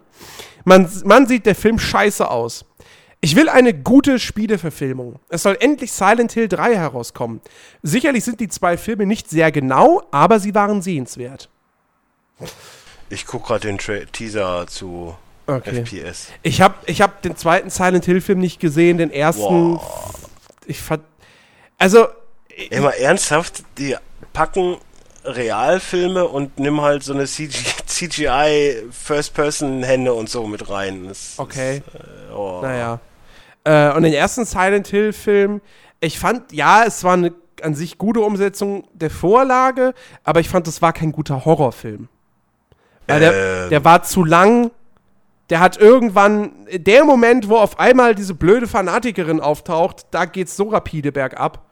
Man, 0.65 0.91
man 1.05 1.27
sieht 1.27 1.47
der 1.47 1.55
Film 1.55 1.79
scheiße 1.79 2.31
aus. 2.31 2.65
Ich 3.23 3.37
will 3.37 3.49
eine 3.49 3.75
gute 3.75 4.19
Spieleverfilmung. 4.19 5.21
Es 5.29 5.43
soll 5.43 5.57
endlich 5.61 5.93
Silent 5.93 6.33
Hill 6.33 6.49
3 6.49 6.75
herauskommen. 6.75 7.41
Sicherlich 7.83 8.25
sind 8.25 8.41
die 8.41 8.49
zwei 8.49 8.79
Filme 8.79 9.05
nicht 9.05 9.29
sehr 9.29 9.53
genau, 9.53 10.03
aber 10.11 10.41
sie 10.41 10.55
waren 10.55 10.81
sehenswert. 10.81 11.51
Ich 13.11 13.27
guck 13.27 13.47
gerade 13.47 13.67
den 13.67 13.77
Tra 13.77 13.99
Teaser 14.11 14.67
zu 14.67 15.15
Okay. 15.47 15.83
FPS. 15.85 16.29
Ich 16.43 16.61
habe 16.61 16.75
ich 16.87 17.03
hab 17.03 17.23
den 17.23 17.37
zweiten 17.37 17.71
Silent 17.71 18.05
Hill-Film 18.05 18.39
nicht 18.39 18.61
gesehen, 18.61 18.99
den 18.99 19.11
ersten. 19.11 19.75
Boah. 19.75 20.11
Ich 20.67 20.81
fand. 20.81 21.03
Also, 21.77 22.07
mal 22.71 22.91
ernsthaft, 22.91 23.65
die 23.77 23.97
packen 24.33 24.77
Realfilme 25.25 26.27
und 26.29 26.59
nimm 26.61 26.81
halt 26.81 27.03
so 27.03 27.13
eine 27.13 27.27
CG 27.27 27.59
CGI 27.87 28.85
First-Person-Hände 28.93 30.15
und 30.15 30.31
so 30.31 30.47
mit 30.47 30.71
rein. 30.71 31.09
Das 31.09 31.35
Okay. 31.37 31.79
Ist, 31.79 31.95
äh, 31.95 32.33
oh. 32.33 32.61
naja. 32.63 33.01
Äh, 33.65 33.93
und 33.93 34.03
den 34.03 34.13
ersten 34.13 34.45
Silent 34.45 34.89
Hill-Film, 34.89 35.61
ich 36.01 36.19
fand, 36.19 36.53
ja, 36.53 36.85
es 36.85 37.05
war 37.05 37.15
eine 37.15 37.35
an 37.63 37.75
sich 37.75 37.99
gute 37.99 38.21
Umsetzung 38.21 38.85
der 38.95 39.11
Vorlage, 39.11 39.93
aber 40.25 40.41
ich 40.41 40.49
fand, 40.49 40.67
es 40.67 40.81
war 40.81 40.93
kein 40.93 41.13
guter 41.13 41.45
Horrorfilm. 41.45 42.09
Weil 43.07 43.21
der, 43.21 43.65
Ähm. 43.65 43.71
der 43.71 43.85
war 43.85 44.03
zu 44.03 44.25
lang. 44.25 44.71
Der 45.51 45.61
hat 45.61 45.77
irgendwann, 45.77 46.53
der 46.73 47.05
Moment, 47.05 47.49
wo 47.49 47.57
auf 47.57 47.81
einmal 47.81 48.15
diese 48.15 48.35
blöde 48.35 48.69
Fanatikerin 48.69 49.41
auftaucht, 49.41 50.07
da 50.13 50.25
geht's 50.25 50.57
so 50.57 50.69
rapide 50.69 51.11
bergab. 51.11 51.67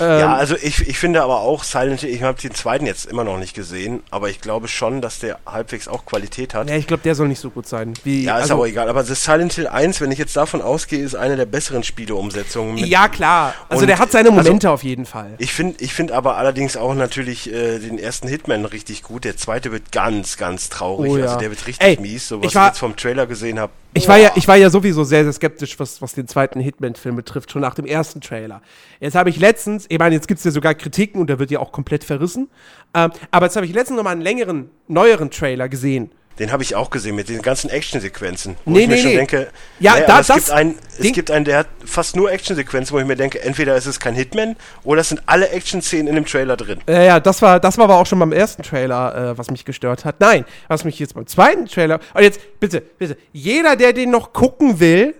Ähm, 0.00 0.20
Ja, 0.20 0.36
also 0.36 0.54
ich, 0.56 0.86
ich 0.88 0.98
finde 0.98 1.22
aber 1.22 1.40
auch 1.40 1.64
Silent 1.64 2.00
Hill, 2.00 2.10
ich 2.10 2.22
habe 2.22 2.40
den 2.40 2.54
zweiten 2.54 2.86
jetzt 2.86 3.06
immer 3.06 3.24
noch 3.24 3.38
nicht 3.38 3.54
gesehen, 3.54 4.02
aber 4.10 4.30
ich 4.30 4.40
glaube 4.40 4.68
schon, 4.68 5.00
dass 5.00 5.18
der 5.18 5.38
halbwegs 5.44 5.88
auch 5.88 6.06
Qualität 6.06 6.54
hat. 6.54 6.68
ja, 6.70 6.76
ich 6.76 6.86
glaube, 6.86 7.02
der 7.02 7.14
soll 7.14 7.28
nicht 7.28 7.40
so 7.40 7.50
gut 7.50 7.66
sein. 7.66 7.94
Wie, 8.04 8.22
Ja, 8.24 8.36
ist 8.36 8.42
also- 8.42 8.54
aber 8.54 8.66
egal. 8.68 8.88
Aber 8.88 9.02
das 9.02 9.24
Silent 9.24 9.52
Hill 9.54 9.66
1, 9.66 10.00
wenn 10.00 10.12
ich 10.12 10.18
jetzt 10.18 10.36
davon 10.36 10.62
ausgehe, 10.62 11.00
ist 11.02 11.14
eine 11.16 11.36
der 11.36 11.46
besseren 11.46 11.82
Spieleumsetzungen. 11.82 12.78
Ja, 12.78 13.08
klar. 13.08 13.54
Also 13.68 13.86
der 13.86 13.98
hat 13.98 14.12
seine 14.12 14.30
also- 14.30 14.42
Momente 14.42 14.70
auf 14.70 14.82
jeden 14.84 15.06
Fall. 15.06 15.34
Ich 15.38 15.52
finde 15.52 15.82
ich 15.82 15.92
find 15.92 16.12
aber 16.12 16.36
allerdings 16.36 16.76
auch 16.76 16.94
natürlich 16.94 17.52
äh, 17.52 17.78
den 17.78 17.98
ersten 17.98 18.28
Hitman 18.28 18.64
richtig 18.64 19.02
gut. 19.02 19.24
Der 19.24 19.36
zweite 19.36 19.72
wird 19.72 19.92
ganz, 19.92 20.36
ganz 20.36 20.68
traurig. 20.68 21.10
Oh 21.12 21.16
ja. 21.16 21.24
Also 21.26 21.38
der 21.38 21.50
wird 21.50 21.66
richtig 21.66 21.86
Ey, 21.86 21.98
mies. 22.00 22.28
So 22.28 22.36
ich 22.36 22.42
was 22.44 22.50
ich, 22.50 22.54
war- 22.56 22.66
jetzt 22.68 22.78
vom 22.78 22.96
Trailer 22.96 23.26
gesehen 23.26 23.58
habe. 23.58 23.72
Ich 23.94 24.06
war, 24.06 24.18
ja, 24.18 24.30
ich 24.36 24.46
war 24.46 24.56
ja 24.56 24.70
sowieso 24.70 25.02
sehr, 25.02 25.24
sehr 25.24 25.32
skeptisch, 25.32 25.78
was, 25.80 26.00
was 26.02 26.12
den 26.12 26.28
zweiten 26.28 26.60
Hitman-Film 26.60 27.16
betrifft, 27.16 27.50
schon 27.50 27.62
nach 27.62 27.74
dem 27.74 27.86
ersten 27.86 28.20
Trailer. 28.20 28.62
Jetzt 29.00 29.14
habe 29.14 29.30
ich 29.30 29.40
letztens, 29.40 29.86
ich 29.88 29.98
meine, 29.98 30.14
jetzt 30.14 30.28
gibt 30.28 30.38
es 30.38 30.44
ja 30.44 30.50
sogar 30.50 30.74
Kritiken 30.74 31.20
und 31.20 31.28
der 31.28 31.38
wird 31.38 31.50
ja 31.50 31.58
auch 31.58 31.72
komplett 31.72 32.04
verrissen. 32.04 32.48
Ähm, 32.94 33.10
aber 33.30 33.46
jetzt 33.46 33.56
habe 33.56 33.66
ich 33.66 33.72
letztens 33.72 33.96
noch 33.96 34.04
mal 34.04 34.10
einen 34.10 34.20
längeren, 34.20 34.70
neueren 34.86 35.30
Trailer 35.30 35.68
gesehen. 35.68 36.10
Den 36.38 36.52
habe 36.52 36.62
ich 36.62 36.76
auch 36.76 36.90
gesehen 36.90 37.16
mit 37.16 37.28
den 37.28 37.42
ganzen 37.42 37.68
Actionsequenzen. 37.70 38.56
Wo 38.64 38.70
Nee, 38.72 38.80
ich 38.82 38.88
mir 38.88 38.94
nee, 38.94 39.00
schon 39.02 39.10
nee. 39.10 39.16
denke, 39.16 39.48
Ja, 39.80 39.94
naja, 39.94 40.06
da- 40.06 40.20
es, 40.20 40.26
das 40.28 40.36
gibt 40.36 40.50
einen, 40.50 40.78
es 40.98 41.12
gibt 41.12 41.30
einen, 41.30 41.44
der 41.44 41.58
hat 41.58 41.66
fast 41.84 42.14
nur 42.14 42.30
Actionsequenzen, 42.30 42.94
wo 42.94 43.00
ich 43.00 43.06
mir 43.06 43.16
denke, 43.16 43.42
entweder 43.42 43.76
ist 43.76 43.86
es 43.86 43.98
kein 43.98 44.14
Hitman 44.14 44.54
oder 44.84 45.00
es 45.00 45.08
sind 45.08 45.20
alle 45.26 45.48
Action-Szenen 45.48 46.06
in 46.06 46.14
dem 46.14 46.26
Trailer 46.26 46.56
drin. 46.56 46.78
Ja, 46.88 47.02
ja, 47.02 47.20
das 47.20 47.42
war, 47.42 47.58
das 47.58 47.76
war 47.78 47.84
aber 47.84 47.96
auch 47.96 48.06
schon 48.06 48.18
beim 48.20 48.32
ersten 48.32 48.62
Trailer, 48.62 49.32
äh, 49.32 49.38
was 49.38 49.50
mich 49.50 49.64
gestört 49.64 50.04
hat. 50.04 50.20
Nein, 50.20 50.44
was 50.68 50.84
mich 50.84 50.98
jetzt 50.98 51.14
beim 51.14 51.26
zweiten 51.26 51.66
Trailer. 51.66 51.98
Und 52.14 52.22
jetzt, 52.22 52.40
bitte, 52.60 52.80
bitte, 52.82 53.16
jeder, 53.32 53.74
der 53.74 53.92
den 53.92 54.10
noch 54.10 54.32
gucken 54.32 54.78
will, 54.80 55.14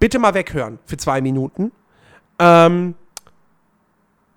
bitte 0.00 0.18
mal 0.18 0.34
weghören 0.34 0.78
für 0.86 0.96
zwei 0.96 1.20
Minuten. 1.20 1.70
Ähm, 2.38 2.94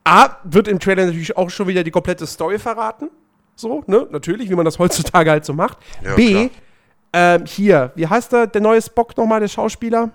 A, 0.04 0.38
wird 0.44 0.68
im 0.68 0.80
Trailer 0.80 1.06
natürlich 1.06 1.36
auch 1.38 1.50
schon 1.50 1.68
wieder 1.68 1.84
die 1.84 1.92
komplette 1.92 2.26
Story 2.26 2.58
verraten. 2.60 3.10
So, 3.60 3.84
ne? 3.88 4.08
Natürlich, 4.10 4.50
wie 4.50 4.56
man 4.56 4.64
das 4.64 4.80
heutzutage 4.80 5.30
halt 5.32 5.44
so 5.44 5.54
macht. 5.54 5.78
Ja, 6.04 6.16
B, 6.16 6.50
ähm, 7.12 7.46
hier, 7.46 7.92
wie 7.96 8.08
heißt 8.08 8.32
der, 8.32 8.48
der 8.48 8.62
neue 8.62 8.82
Spock 8.82 9.18
nochmal, 9.18 9.42
der 9.42 9.50
Schauspieler? 9.50 10.12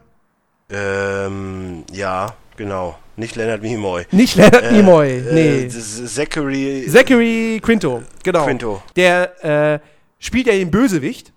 Ähm, 0.70 1.84
ja, 1.92 2.34
genau. 2.56 2.96
Nicht 3.16 3.36
Leonard 3.36 3.62
Nimoy. 3.62 4.06
Nicht 4.12 4.36
Leonard 4.36 4.62
Äh, 4.62 4.72
Nimoy, 4.72 5.18
äh, 5.18 5.34
nee. 5.34 5.64
ist 5.66 6.14
Zachary. 6.14 6.86
Zachary 6.88 7.60
Quinto, 7.62 8.02
genau. 8.22 8.44
Quinto. 8.46 8.82
Der 8.96 9.44
äh, 9.74 9.78
spielt 10.18 10.46
ja 10.46 10.54
den 10.54 10.70
Bösewicht. 10.70 11.32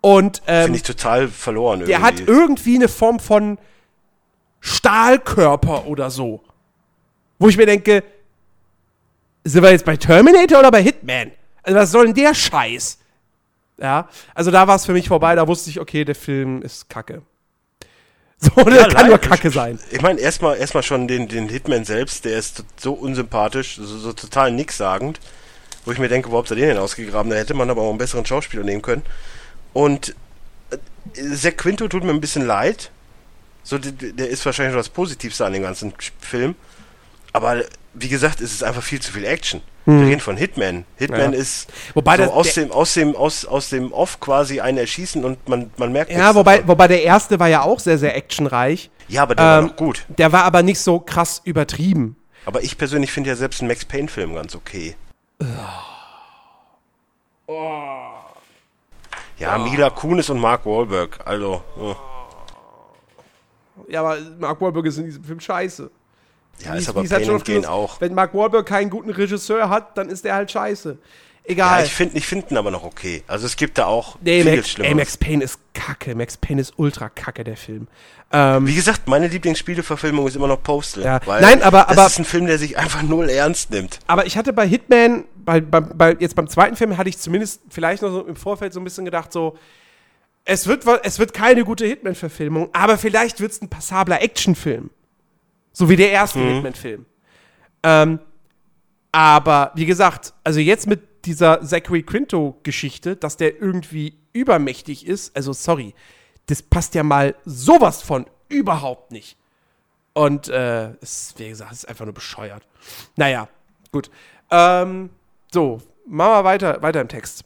Und 0.00 0.42
ähm, 0.46 0.64
Finde 0.64 0.76
ich 0.76 0.82
total 0.84 1.26
verloren 1.26 1.84
der 1.84 2.00
hat 2.00 2.20
irgendwie. 2.20 2.32
irgendwie 2.32 2.74
eine 2.76 2.88
Form 2.88 3.18
von 3.18 3.58
Stahlkörper 4.60 5.86
oder 5.88 6.10
so. 6.10 6.40
Wo 7.40 7.48
ich 7.48 7.56
mir 7.56 7.66
denke, 7.66 8.04
sind 9.46 9.62
wir 9.62 9.70
jetzt 9.70 9.84
bei 9.84 9.96
Terminator 9.96 10.58
oder 10.58 10.70
bei 10.70 10.82
Hitman? 10.82 11.30
Also 11.62 11.78
was 11.78 11.90
soll 11.90 12.06
denn 12.06 12.14
der 12.14 12.34
Scheiß? 12.34 12.98
Ja, 13.78 14.08
also 14.34 14.50
da 14.50 14.66
war 14.66 14.76
es 14.76 14.86
für 14.86 14.92
mich 14.92 15.08
vorbei, 15.08 15.34
da 15.34 15.46
wusste 15.46 15.70
ich, 15.70 15.80
okay, 15.80 16.04
der 16.04 16.14
Film 16.14 16.62
ist 16.62 16.88
kacke. 16.88 17.22
So, 18.38 18.50
der 18.64 18.82
Ja, 18.82 18.88
kann 18.88 19.06
nur 19.06 19.16
kacke 19.16 19.50
sein. 19.50 19.78
Ich 19.90 20.02
meine, 20.02 20.20
erstmal 20.20 20.58
erstmal 20.58 20.82
schon 20.82 21.08
den, 21.08 21.26
den 21.26 21.48
Hitman 21.48 21.86
selbst, 21.86 22.26
der 22.26 22.38
ist 22.38 22.64
so 22.76 22.92
unsympathisch, 22.92 23.76
so, 23.76 23.86
so 23.86 24.12
total 24.12 24.52
nichtssagend. 24.52 25.20
Wo 25.86 25.92
ich 25.92 25.98
mir 25.98 26.08
denke, 26.08 26.30
wo 26.30 26.36
habt 26.36 26.50
ihr 26.50 26.56
den 26.56 26.68
denn 26.68 26.76
ausgegraben? 26.76 27.30
Da 27.30 27.36
hätte 27.36 27.54
man 27.54 27.70
aber 27.70 27.80
auch 27.80 27.88
einen 27.88 27.96
besseren 27.96 28.26
Schauspieler 28.26 28.62
nehmen 28.62 28.82
können. 28.82 29.04
Und 29.72 30.14
äh, 31.14 31.50
Quinto 31.52 31.88
tut 31.88 32.04
mir 32.04 32.10
ein 32.10 32.20
bisschen 32.20 32.44
leid. 32.44 32.90
So, 33.62 33.78
der, 33.78 33.92
der 33.92 34.28
ist 34.28 34.44
wahrscheinlich 34.44 34.74
noch 34.74 34.80
das 34.80 34.90
Positivste 34.90 35.46
an 35.46 35.54
dem 35.54 35.62
ganzen 35.62 35.94
Film. 36.20 36.56
Aber 37.36 37.62
wie 37.94 38.08
gesagt, 38.08 38.40
es 38.40 38.52
ist 38.52 38.64
einfach 38.64 38.82
viel 38.82 39.00
zu 39.00 39.12
viel 39.12 39.24
Action. 39.24 39.60
Wir 39.84 40.06
reden 40.06 40.20
von 40.20 40.36
Hitman. 40.36 40.84
Hitman 40.96 41.32
Ja. 41.32 41.38
ist 41.38 41.68
Wobei 41.94 42.16
so 42.16 42.22
das- 42.24 42.32
aus 42.32 42.54
dem, 42.54 42.72
aus 42.72 42.94
dem, 42.94 43.14
aus, 43.14 43.44
aus 43.44 43.68
dem 43.68 43.92
Off 43.92 44.18
quasi 44.18 44.60
einen 44.60 44.78
erschießen 44.78 45.24
und 45.24 45.48
man, 45.48 45.70
man 45.76 45.92
merkt 45.92 46.10
Ja, 46.10 46.34
wobei, 46.34 46.54
davon. 46.56 46.68
wobei 46.68 46.88
der 46.88 47.02
erste 47.04 47.38
war 47.38 47.46
ja 47.48 47.62
auch 47.62 47.78
sehr, 47.78 47.96
sehr 47.98 48.16
actionreich. 48.16 48.90
Ja, 49.08 49.22
aber 49.22 49.34
der 49.36 49.44
war 49.44 49.58
Ähm, 49.60 49.66
noch 49.66 49.76
gut. 49.76 50.04
Der 50.08 50.32
war 50.32 50.42
aber 50.44 50.62
nicht 50.64 50.80
so 50.80 50.98
krass 50.98 51.40
übertrieben. 51.44 52.16
Aber 52.46 52.62
ich 52.62 52.76
persönlich 52.76 53.12
finde 53.12 53.30
ja 53.30 53.36
selbst 53.36 53.60
einen 53.60 53.68
Max 53.68 53.84
Payne-Film 53.84 54.34
ganz 54.34 54.56
okay. 54.56 54.96
Ja, 59.38 59.58
Mila 59.58 59.90
Kunis 59.90 60.30
und 60.30 60.40
Mark 60.40 60.64
Wahlberg, 60.66 61.20
also. 61.24 61.62
äh. 61.80 61.94
Ja, 63.92 64.00
aber 64.00 64.16
Mark 64.38 64.60
Wahlberg 64.60 64.86
ist 64.86 64.98
in 64.98 65.04
diesem 65.04 65.22
Film 65.22 65.38
scheiße. 65.38 65.90
Ja, 66.64 66.74
Wie- 66.74 66.78
ist 66.78 66.88
aber 66.88 67.04
Pain 67.04 67.30
oft 67.30 67.44
Gain 67.44 67.64
auch. 67.66 68.00
Wenn 68.00 68.14
Mark 68.14 68.34
Wahlberg 68.34 68.66
keinen 68.66 68.90
guten 68.90 69.10
Regisseur 69.10 69.68
hat, 69.68 69.96
dann 69.98 70.08
ist 70.08 70.24
der 70.24 70.34
halt 70.34 70.50
scheiße. 70.50 70.96
Ja, 71.48 71.52
Egal. 71.52 71.84
ich 71.84 71.94
finde 71.94 72.18
ich 72.18 72.26
find 72.26 72.50
ihn 72.50 72.56
aber 72.56 72.72
noch 72.72 72.82
okay. 72.82 73.22
Also 73.28 73.46
es 73.46 73.54
gibt 73.56 73.78
da 73.78 73.86
auch 73.86 74.18
nee, 74.20 74.42
viel 74.42 74.56
Max, 74.56 74.56
ey, 74.66 74.70
Schlimmeres. 74.70 74.96
Max 74.96 75.16
Payne 75.16 75.44
ist 75.44 75.58
kacke. 75.74 76.14
Max 76.16 76.36
Payne 76.36 76.60
ist 76.60 76.72
ultra 76.76 77.08
kacke, 77.08 77.44
der 77.44 77.56
Film. 77.56 77.86
Ähm, 78.32 78.66
Wie 78.66 78.74
gesagt, 78.74 79.06
meine 79.06 79.28
Lieblingsspieleverfilmung 79.28 80.26
ist 80.26 80.34
immer 80.34 80.48
noch 80.48 80.60
Postal. 80.60 81.04
Ja. 81.04 81.20
Weil 81.24 81.40
Nein, 81.42 81.62
aber- 81.62 81.82
das 81.88 81.96
aber- 81.98 82.06
ist 82.08 82.18
ein 82.18 82.24
Film, 82.24 82.46
der 82.46 82.58
sich 82.58 82.76
einfach 82.76 83.02
null 83.02 83.28
ernst 83.30 83.70
nimmt. 83.70 84.00
aber 84.08 84.26
ich 84.26 84.36
hatte 84.36 84.52
bei 84.52 84.66
Hitman, 84.66 85.24
bei, 85.44 85.60
bei, 85.60 85.80
bei, 85.80 86.16
jetzt 86.18 86.34
beim 86.34 86.48
zweiten 86.48 86.74
Film, 86.74 86.96
hatte 86.96 87.08
ich 87.08 87.18
zumindest 87.18 87.60
vielleicht 87.70 88.02
noch 88.02 88.10
so 88.10 88.26
im 88.26 88.34
Vorfeld 88.34 88.72
so 88.72 88.80
ein 88.80 88.84
bisschen 88.84 89.04
gedacht, 89.04 89.32
so, 89.32 89.56
es 90.44 90.66
wird, 90.66 90.82
es 91.04 91.20
wird 91.20 91.32
keine 91.32 91.62
gute 91.64 91.86
Hitman-Verfilmung, 91.86 92.70
aber 92.72 92.98
vielleicht 92.98 93.40
wird 93.40 93.52
es 93.52 93.62
ein 93.62 93.68
passabler 93.68 94.20
Actionfilm. 94.20 94.90
So 95.78 95.90
wie 95.90 95.96
der 95.96 96.10
erste 96.10 96.38
Mhm. 96.38 96.54
Hitman-Film. 96.54 97.04
Ähm, 97.82 98.18
aber 99.12 99.72
wie 99.74 99.84
gesagt, 99.84 100.32
also 100.42 100.58
jetzt 100.58 100.86
mit 100.86 101.26
dieser 101.26 101.60
Zachary 101.60 102.02
Quinto-Geschichte, 102.02 103.14
dass 103.14 103.36
der 103.36 103.60
irgendwie 103.60 104.18
übermächtig 104.32 105.06
ist, 105.06 105.36
also 105.36 105.52
sorry, 105.52 105.94
das 106.46 106.62
passt 106.62 106.94
ja 106.94 107.02
mal 107.02 107.34
sowas 107.44 108.00
von 108.00 108.24
überhaupt 108.48 109.12
nicht. 109.12 109.36
Und 110.14 110.48
äh, 110.48 110.94
ist, 111.02 111.38
wie 111.38 111.50
gesagt, 111.50 111.72
ist 111.72 111.86
einfach 111.86 112.06
nur 112.06 112.14
bescheuert. 112.14 112.66
Naja, 113.16 113.46
gut. 113.92 114.10
Ähm, 114.50 115.10
so, 115.52 115.82
machen 116.06 116.30
wir 116.30 116.44
weiter, 116.44 116.80
weiter 116.80 117.02
im 117.02 117.08
Text. 117.08 117.44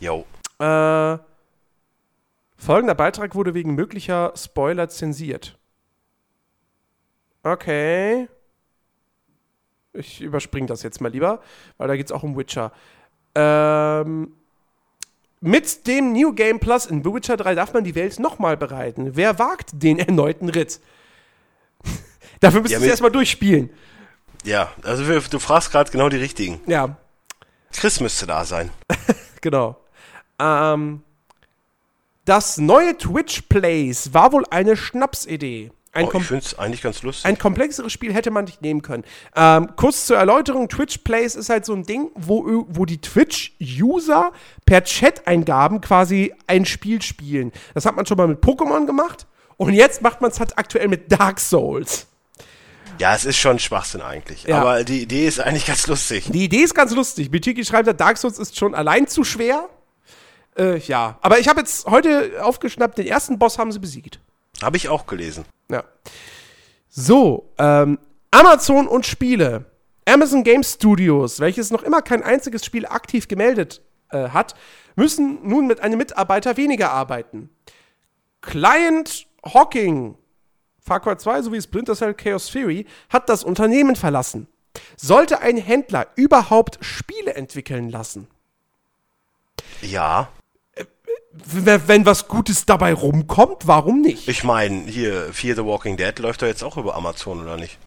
Jo. 0.00 0.24
Äh, 0.60 1.18
folgender 2.56 2.94
Beitrag 2.94 3.34
wurde 3.34 3.52
wegen 3.52 3.74
möglicher 3.74 4.32
Spoiler 4.34 4.88
zensiert. 4.88 5.58
Okay. 7.44 8.28
Ich 9.92 10.20
überspringe 10.20 10.66
das 10.66 10.82
jetzt 10.82 11.00
mal 11.00 11.12
lieber, 11.12 11.40
weil 11.78 11.86
da 11.86 11.96
geht 11.96 12.06
es 12.06 12.12
auch 12.12 12.24
um 12.24 12.36
Witcher. 12.36 12.72
Ähm, 13.36 14.32
mit 15.40 15.86
dem 15.86 16.12
New 16.12 16.32
Game 16.32 16.58
Plus 16.58 16.86
in 16.86 17.04
The 17.04 17.12
Witcher 17.12 17.36
3 17.36 17.54
darf 17.54 17.72
man 17.72 17.84
die 17.84 17.94
Welt 17.94 18.18
nochmal 18.18 18.56
bereiten. 18.56 19.14
Wer 19.14 19.38
wagt 19.38 19.70
den 19.74 19.98
erneuten 19.98 20.48
Ritt? 20.48 20.80
Dafür 22.40 22.62
müsst 22.62 22.72
Ja, 22.72 22.78
ihr 22.78 22.84
es 22.84 22.90
erstmal 22.90 23.12
durchspielen. 23.12 23.70
Ja, 24.42 24.72
also 24.82 25.04
du 25.04 25.38
fragst 25.38 25.70
gerade 25.70 25.90
genau 25.90 26.08
die 26.08 26.16
richtigen. 26.16 26.60
Ja, 26.66 26.96
Chris 27.72 28.00
müsste 28.00 28.26
da 28.26 28.44
sein. 28.44 28.70
genau. 29.40 29.76
Ähm, 30.38 31.02
das 32.24 32.58
neue 32.58 32.96
Twitch 32.96 33.42
Plays 33.42 34.14
war 34.14 34.32
wohl 34.32 34.44
eine 34.50 34.76
Schnapsidee. 34.76 35.70
Ein 35.94 36.06
Oh, 36.06 36.18
ich 36.18 36.24
finde 36.24 36.44
es 36.44 36.58
eigentlich 36.58 36.82
ganz 36.82 37.02
lustig. 37.02 37.24
Ein 37.24 37.38
komplexeres 37.38 37.92
Spiel 37.92 38.12
hätte 38.12 38.30
man 38.30 38.44
nicht 38.44 38.60
nehmen 38.62 38.82
können. 38.82 39.04
Ähm, 39.36 39.70
kurz 39.76 40.06
zur 40.06 40.16
Erläuterung: 40.16 40.68
Twitch 40.68 40.98
Plays 40.98 41.36
ist 41.36 41.48
halt 41.48 41.64
so 41.64 41.72
ein 41.72 41.84
Ding, 41.84 42.10
wo, 42.14 42.66
wo 42.68 42.84
die 42.84 43.00
Twitch-User 43.00 44.32
per 44.66 44.84
Chat-Eingaben 44.84 45.80
quasi 45.80 46.34
ein 46.46 46.64
Spiel 46.64 47.00
spielen. 47.00 47.52
Das 47.74 47.86
hat 47.86 47.96
man 47.96 48.06
schon 48.06 48.16
mal 48.16 48.28
mit 48.28 48.42
Pokémon 48.42 48.86
gemacht 48.86 49.26
und 49.56 49.72
jetzt 49.72 50.02
macht 50.02 50.20
man 50.20 50.30
es 50.30 50.40
halt 50.40 50.58
aktuell 50.58 50.88
mit 50.88 51.10
Dark 51.12 51.38
Souls. 51.40 52.06
ja, 52.98 53.14
es 53.14 53.24
ist 53.24 53.36
schon 53.36 53.58
Schwachsinn 53.58 54.02
eigentlich. 54.02 54.44
Ja. 54.44 54.60
Aber 54.60 54.84
die 54.84 55.02
Idee 55.02 55.26
ist 55.26 55.40
eigentlich 55.40 55.66
ganz 55.66 55.86
lustig. 55.86 56.28
Die 56.30 56.44
Idee 56.44 56.62
ist 56.62 56.74
ganz 56.74 56.92
lustig. 56.92 57.30
Bitiki 57.30 57.64
schreibt, 57.64 58.00
Dark 58.00 58.18
Souls 58.18 58.38
ist 58.38 58.56
schon 58.56 58.74
allein 58.74 59.06
zu 59.06 59.24
schwer. 59.24 59.68
Äh, 60.56 60.78
ja, 60.78 61.18
aber 61.20 61.38
ich 61.40 61.48
habe 61.48 61.60
jetzt 61.60 61.86
heute 61.86 62.32
aufgeschnappt, 62.42 62.98
den 62.98 63.06
ersten 63.06 63.38
Boss 63.38 63.58
haben 63.58 63.72
sie 63.72 63.80
besiegt. 63.80 64.20
Habe 64.64 64.76
ich 64.76 64.88
auch 64.88 65.06
gelesen. 65.06 65.44
Ja. 65.70 65.84
So, 66.88 67.50
ähm, 67.58 67.98
Amazon 68.30 68.88
und 68.88 69.06
Spiele. 69.06 69.66
Amazon 70.06 70.44
Game 70.44 70.62
Studios, 70.62 71.40
welches 71.40 71.70
noch 71.70 71.82
immer 71.82 72.02
kein 72.02 72.22
einziges 72.22 72.64
Spiel 72.64 72.86
aktiv 72.86 73.26
gemeldet 73.28 73.80
äh, 74.10 74.28
hat, 74.28 74.54
müssen 74.96 75.38
nun 75.42 75.66
mit 75.66 75.80
einem 75.80 75.98
Mitarbeiter 75.98 76.56
weniger 76.56 76.90
arbeiten. 76.90 77.50
Client 78.42 79.26
Hawking, 79.44 80.16
Far 80.80 81.00
Cry 81.00 81.16
2 81.16 81.42
sowie 81.42 81.62
Splinter 81.62 81.94
Cell 81.94 82.14
Chaos 82.14 82.50
Theory, 82.50 82.86
hat 83.08 83.28
das 83.28 83.44
Unternehmen 83.44 83.96
verlassen. 83.96 84.46
Sollte 84.96 85.40
ein 85.40 85.56
Händler 85.56 86.08
überhaupt 86.16 86.78
Spiele 86.84 87.34
entwickeln 87.34 87.88
lassen? 87.88 88.28
Ja, 89.80 90.28
wenn 91.46 92.06
was 92.06 92.28
Gutes 92.28 92.66
dabei 92.66 92.94
rumkommt, 92.94 93.66
warum 93.66 94.00
nicht? 94.00 94.28
ich 94.28 94.44
meine, 94.44 94.82
hier, 94.86 95.32
Fear 95.32 95.56
the 95.56 95.64
Walking 95.64 95.96
Dead 95.96 96.18
läuft 96.18 96.42
doch 96.42 96.46
jetzt 96.46 96.62
auch 96.62 96.76
über 96.76 96.94
Amazon, 96.94 97.42
oder 97.42 97.56
nicht? 97.56 97.78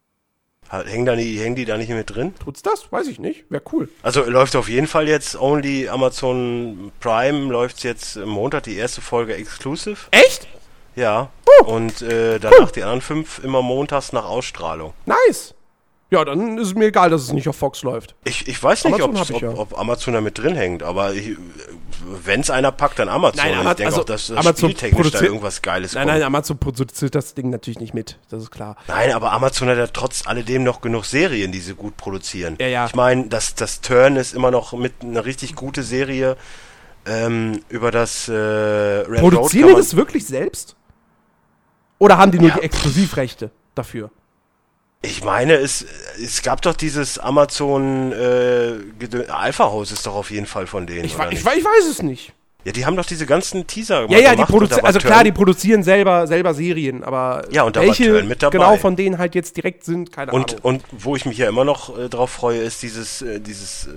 Hängen, 0.69 1.05
da 1.05 1.15
nie, 1.15 1.37
hängen 1.37 1.55
die 1.55 1.63
da 1.63 1.77
nicht 1.77 1.89
mit 1.89 2.13
drin? 2.13 2.33
Tut's 2.43 2.61
das? 2.61 2.91
Weiß 2.91 3.07
ich 3.07 3.19
nicht. 3.19 3.45
Wäre 3.49 3.63
cool. 3.71 3.89
Also 4.01 4.25
läuft 4.25 4.55
auf 4.57 4.67
jeden 4.67 4.87
Fall 4.87 5.07
jetzt 5.07 5.39
only 5.39 5.87
Amazon 5.87 6.91
Prime, 6.99 7.49
läuft 7.49 7.83
jetzt 7.85 8.17
Montag 8.17 8.63
die 8.63 8.75
erste 8.75 8.99
Folge 8.99 9.35
exclusive. 9.35 9.97
Echt? 10.11 10.47
Ja. 10.95 11.29
Oh. 11.61 11.75
Und 11.75 12.01
äh, 12.01 12.39
danach 12.39 12.71
die 12.71 12.83
anderen 12.83 13.01
fünf 13.01 13.41
immer 13.43 13.61
montags 13.61 14.11
nach 14.11 14.25
Ausstrahlung. 14.25 14.93
Nice. 15.05 15.53
Ja, 16.09 16.23
dann 16.23 16.57
ist 16.57 16.67
es 16.69 16.73
mir 16.75 16.85
egal, 16.85 17.09
dass 17.09 17.21
es 17.23 17.33
nicht 17.33 17.49
auf 17.49 17.57
Fox 17.57 17.83
läuft. 17.83 18.15
Ich, 18.23 18.47
ich 18.47 18.63
weiß 18.63 18.85
nicht, 18.85 18.97
ich 18.97 19.03
ob, 19.03 19.41
ja. 19.41 19.49
ob 19.49 19.77
Amazon 19.77 20.13
da 20.13 20.21
mit 20.21 20.37
drin 20.37 20.55
hängt, 20.55 20.81
aber 20.81 21.11
wenn 22.23 22.39
es 22.39 22.49
einer 22.49 22.71
packt, 22.71 22.99
dann 22.99 23.09
Amazon. 23.09 23.37
Nein, 23.43 23.51
Und 23.53 23.59
Ama- 23.59 23.71
ich 23.71 23.75
denke 23.75 23.87
also 23.91 24.01
auch, 24.01 24.05
dass 24.05 24.27
das 24.27 24.37
Amazon 24.37 24.69
spieltechnisch 24.69 24.91
da 24.91 25.01
produziert- 25.17 25.23
irgendwas 25.25 25.61
Geiles 25.61 25.93
Nein, 25.93 26.03
kommt. 26.07 26.13
nein, 26.19 26.23
Amazon 26.23 26.57
produziert 26.59 27.13
das 27.13 27.33
Ding 27.33 27.49
natürlich 27.49 27.79
nicht 27.81 27.93
mit. 27.93 28.19
Das 28.29 28.41
ist 28.41 28.51
klar. 28.51 28.77
Nein, 28.87 29.11
aber 29.11 29.33
Amazon 29.33 29.67
hat 29.67 29.77
ja 29.77 29.87
trotz 29.87 30.25
alledem 30.25 30.63
noch 30.63 30.79
genug 30.79 31.03
Serien, 31.03 31.51
die 31.51 31.59
sie 31.59 31.73
gut 31.75 31.97
produzieren. 31.97 32.55
Ja, 32.61 32.67
ja. 32.67 32.85
Ich 32.85 32.95
meine, 32.95 33.27
das, 33.27 33.55
das 33.55 33.81
Turn 33.81 34.15
ist 34.15 34.33
immer 34.33 34.49
noch 34.49 34.71
mit 34.71 34.93
eine 35.01 35.25
richtig 35.25 35.55
gute 35.55 35.83
Serie 35.83 36.37
ähm, 37.05 37.59
über 37.67 37.91
das 37.91 38.29
äh, 38.29 38.33
Red 38.33 39.19
Produzieren 39.19 39.69
die 39.69 39.75
das 39.75 39.95
wirklich 39.97 40.25
selbst? 40.25 40.77
Oder 41.99 42.17
haben 42.17 42.31
die 42.31 42.39
nur 42.39 42.49
Ja. 42.49 42.55
die 42.55 42.63
Exklusivrechte 42.63 43.51
dafür? 43.75 44.09
Ich 45.01 45.23
meine, 45.23 45.53
es, 45.53 45.85
es 46.21 46.41
gab 46.41 46.61
doch 46.63 46.73
dieses 46.75 47.19
Amazon 47.19 48.11
äh, 48.11 48.73
Alpha 49.29 49.65
House 49.65 49.91
ist 49.91 50.05
doch 50.05 50.15
auf 50.15 50.31
jeden 50.31 50.47
Fall 50.47 50.67
von 50.67 50.87
denen. 50.87 51.05
Ich, 51.05 51.15
oder 51.15 51.25
wei- 51.25 51.33
ich, 51.33 51.39
ich 51.39 51.45
weiß 51.45 51.85
es 51.89 52.01
nicht. 52.01 52.33
Ja, 52.65 52.73
die 52.73 52.85
haben 52.85 52.97
doch 52.97 53.05
diese 53.05 53.25
ganzen 53.25 53.65
Teaser 53.67 54.07
Ja, 54.09 54.17
ja, 54.19 54.29
die 54.31 54.35
gemacht 54.37 54.49
produzieren, 54.49 54.81
war 54.81 54.87
also 54.87 54.99
klar, 54.99 55.23
die 55.23 55.31
produzieren 55.31 55.83
selber, 55.83 56.27
selber 56.27 56.53
Serien, 56.53 57.03
aber 57.03 57.45
Ja, 57.51 57.63
und 57.63 57.75
da 57.77 57.79
war 57.81 57.87
welche 57.87 58.07
Turn 58.07 58.27
mit 58.27 58.43
dabei. 58.43 58.57
genau 58.57 58.75
von 58.77 58.95
denen 58.97 59.19
halt 59.19 59.35
jetzt 59.35 59.55
direkt 59.55 59.85
sind, 59.85 60.11
keine 60.11 60.33
Und, 60.33 60.51
Ahnung. 60.55 60.61
und 60.63 60.83
wo 60.91 61.15
ich 61.15 61.25
mich 61.25 61.37
ja 61.37 61.47
immer 61.47 61.63
noch 61.63 61.97
äh, 61.97 62.09
drauf 62.09 62.31
freue, 62.31 62.59
ist 62.59 62.81
dieses, 62.83 63.21
äh, 63.21 63.39
dieses 63.39 63.87
äh, 63.87 63.91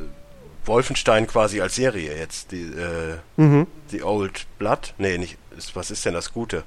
Wolfenstein 0.66 1.26
quasi 1.26 1.60
als 1.60 1.74
Serie 1.74 2.16
jetzt. 2.16 2.52
Die, 2.52 2.62
äh, 2.62 3.16
Mhm. 3.38 3.66
die 3.90 4.04
Old 4.04 4.46
Blood? 4.58 4.94
Nee, 4.98 5.18
nicht. 5.18 5.36
Was 5.74 5.90
ist 5.90 6.04
denn 6.04 6.14
das 6.14 6.32
Gute? 6.32 6.62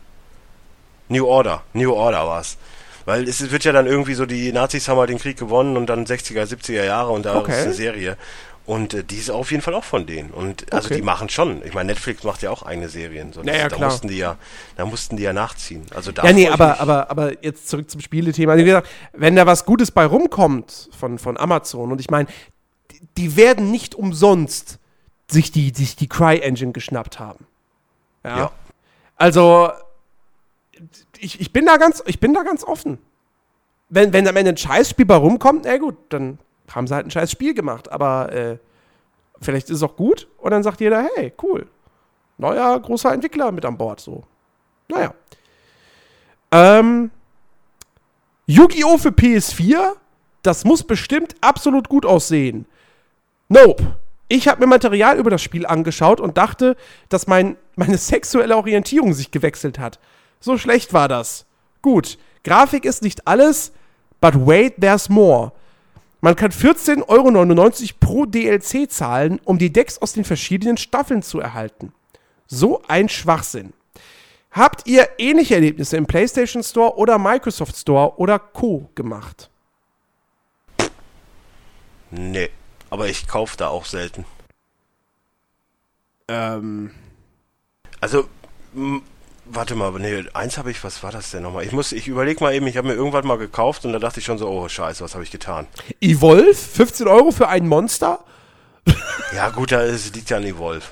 New 1.07 1.25
Order. 1.25 1.63
New 1.73 1.93
Order 1.93 2.25
war's. 2.27 2.57
Weil 3.05 3.27
es 3.27 3.51
wird 3.51 3.63
ja 3.65 3.71
dann 3.71 3.85
irgendwie 3.87 4.13
so, 4.13 4.25
die 4.25 4.51
Nazis 4.51 4.87
haben 4.87 4.97
halt 4.97 5.09
den 5.09 5.19
Krieg 5.19 5.37
gewonnen 5.37 5.77
und 5.77 5.87
dann 5.87 6.05
60er, 6.05 6.43
70er 6.45 6.83
Jahre 6.85 7.11
und 7.11 7.25
da 7.25 7.35
Okay. 7.37 7.51
ist 7.51 7.63
eine 7.65 7.73
Serie. 7.73 8.17
Und 8.65 8.93
äh, 8.93 9.03
die 9.03 9.17
ist 9.17 9.29
auf 9.29 9.51
jeden 9.51 9.61
Fall 9.61 9.73
auch 9.73 9.83
von 9.83 10.05
denen. 10.05 10.31
Und 10.31 10.71
also 10.71 10.87
Okay. 10.87 10.95
die 10.95 11.01
machen 11.01 11.27
schon. 11.27 11.61
Ich 11.65 11.73
meine, 11.73 11.87
Netflix 11.87 12.23
macht 12.23 12.41
ja 12.43 12.49
auch 12.49 12.63
eigene 12.63 12.87
Serien. 12.87 13.33
So, 13.33 13.41
Ja, 13.43 13.53
ja, 13.55 13.67
da 13.67 13.75
klar. 13.75 13.89
mussten 13.89 14.07
die 14.07 14.15
ja, 14.17 14.37
da 14.77 14.85
mussten 14.85 15.17
die 15.17 15.23
ja 15.23 15.33
nachziehen. 15.33 15.85
Also 15.93 16.13
da 16.13 16.23
Ja, 16.23 16.31
nee, 16.31 16.47
aber, 16.47 16.79
aber, 16.79 17.11
aber 17.11 17.43
jetzt 17.43 17.67
zurück 17.67 17.89
zum 17.91 17.99
Spielethema. 17.99 18.53
Also 18.53 18.61
wie 18.63 18.69
gesagt, 18.69 18.87
wenn 19.11 19.35
da 19.35 19.45
was 19.45 19.65
Gutes 19.65 19.91
bei 19.91 20.05
rumkommt 20.05 20.89
von, 20.97 21.19
von 21.19 21.37
Amazon, 21.37 21.91
und 21.91 21.99
ich 21.99 22.09
meine, 22.09 22.29
die, 22.91 23.01
die 23.17 23.35
werden 23.35 23.69
nicht 23.69 23.95
umsonst 23.95 24.79
sich 25.29 25.51
die, 25.51 25.73
sich 25.75 25.97
die 25.97 26.07
Cry-Engine 26.07 26.71
geschnappt 26.71 27.19
haben. 27.19 27.45
Ja. 28.23 28.37
Ja. 28.37 28.51
Also, 29.17 29.71
ich, 31.19 31.39
ich, 31.39 31.53
bin 31.53 31.65
da 31.65 31.77
ganz, 31.77 32.03
ich 32.05 32.19
bin 32.19 32.33
da 32.33 32.43
ganz 32.43 32.63
offen. 32.63 32.97
Wenn, 33.89 34.13
wenn 34.13 34.27
am 34.27 34.35
Ende 34.35 34.51
ein 34.51 34.57
Scheißspiel 34.57 35.05
bei 35.05 35.15
rumkommt, 35.15 35.65
na 35.65 35.77
gut, 35.77 35.95
dann 36.09 36.39
haben 36.71 36.87
sie 36.87 36.95
halt 36.95 37.07
ein 37.07 37.11
scheiß 37.11 37.31
Spiel 37.31 37.53
gemacht. 37.53 37.91
Aber 37.91 38.31
äh, 38.31 38.57
vielleicht 39.41 39.69
ist 39.69 39.77
es 39.77 39.83
auch 39.83 39.95
gut 39.95 40.27
und 40.37 40.51
dann 40.51 40.63
sagt 40.63 40.81
jeder, 40.81 41.07
hey, 41.15 41.33
cool. 41.43 41.67
Neuer 42.37 42.79
großer 42.79 43.13
Entwickler 43.13 43.51
mit 43.51 43.65
an 43.65 43.77
Bord. 43.77 43.99
So. 43.99 44.23
Naja. 44.89 45.13
Ähm, 46.51 47.11
Yu-Gi-Oh! 48.47 48.97
für 48.97 49.09
PS4? 49.09 49.93
Das 50.41 50.65
muss 50.65 50.83
bestimmt 50.83 51.35
absolut 51.41 51.87
gut 51.87 52.05
aussehen. 52.05 52.65
Nope. 53.47 53.97
Ich 54.27 54.47
habe 54.47 54.61
mir 54.61 54.67
Material 54.67 55.17
über 55.17 55.29
das 55.29 55.41
Spiel 55.41 55.65
angeschaut 55.65 56.19
und 56.19 56.37
dachte, 56.37 56.75
dass 57.09 57.27
mein, 57.27 57.55
meine 57.75 57.97
sexuelle 57.97 58.57
Orientierung 58.57 59.13
sich 59.13 59.31
gewechselt 59.31 59.79
hat. 59.79 59.99
So 60.43 60.57
schlecht 60.57 60.91
war 60.91 61.07
das. 61.07 61.45
Gut, 61.81 62.17
Grafik 62.43 62.83
ist 62.83 63.01
nicht 63.01 63.25
alles, 63.25 63.71
but 64.19 64.45
wait, 64.45 64.73
there's 64.81 65.07
more. 65.07 65.53
Man 66.19 66.35
kann 66.35 66.51
14,99 66.51 67.01
Euro 67.07 67.93
pro 68.01 68.25
DLC 68.25 68.91
zahlen, 68.91 69.39
um 69.45 69.57
die 69.57 69.71
Decks 69.71 69.99
aus 69.99 70.11
den 70.11 70.25
verschiedenen 70.25 70.75
Staffeln 70.75 71.21
zu 71.21 71.39
erhalten. 71.39 71.93
So 72.45 72.81
ein 72.89 73.07
Schwachsinn. 73.07 73.71
Habt 74.51 74.85
ihr 74.85 75.07
ähnliche 75.17 75.55
Erlebnisse 75.55 75.95
im 75.95 76.07
PlayStation 76.07 76.61
Store 76.61 76.97
oder 76.97 77.17
Microsoft 77.17 77.77
Store 77.77 78.17
oder 78.17 78.37
Co. 78.37 78.89
gemacht? 78.95 79.49
Nee. 82.11 82.49
Aber 82.89 83.07
ich 83.07 83.29
kaufe 83.29 83.55
da 83.55 83.69
auch 83.69 83.85
selten. 83.85 84.25
Ähm. 86.27 86.91
Also, 88.01 88.27
warte 89.45 89.75
mal, 89.75 89.91
nee, 89.91 90.23
eins 90.33 90.57
habe 90.57 90.71
ich, 90.71 90.83
was 90.83 91.03
war 91.03 91.11
das 91.11 91.31
denn 91.31 91.43
nochmal? 91.43 91.65
Ich 91.65 91.71
muss, 91.71 91.91
ich 91.91 92.07
überlege 92.07 92.43
mal 92.43 92.53
eben, 92.53 92.67
ich 92.67 92.77
habe 92.77 92.87
mir 92.87 92.93
irgendwann 92.93 93.27
mal 93.27 93.37
gekauft 93.37 93.85
und 93.85 93.93
da 93.93 93.99
dachte 93.99 94.19
ich 94.19 94.25
schon 94.25 94.37
so, 94.37 94.49
oh 94.49 94.67
scheiße, 94.67 95.03
was 95.03 95.13
habe 95.13 95.23
ich 95.23 95.31
getan? 95.31 95.67
Evolve? 96.01 96.53
15 96.53 97.07
Euro 97.07 97.31
für 97.31 97.47
ein 97.47 97.67
Monster? 97.67 98.23
Ja 99.33 99.49
gut, 99.49 99.71
da 99.71 99.81
ist, 99.81 100.15
liegt 100.15 100.29
ja 100.29 100.37
an 100.37 100.43
Evolve. 100.43 100.85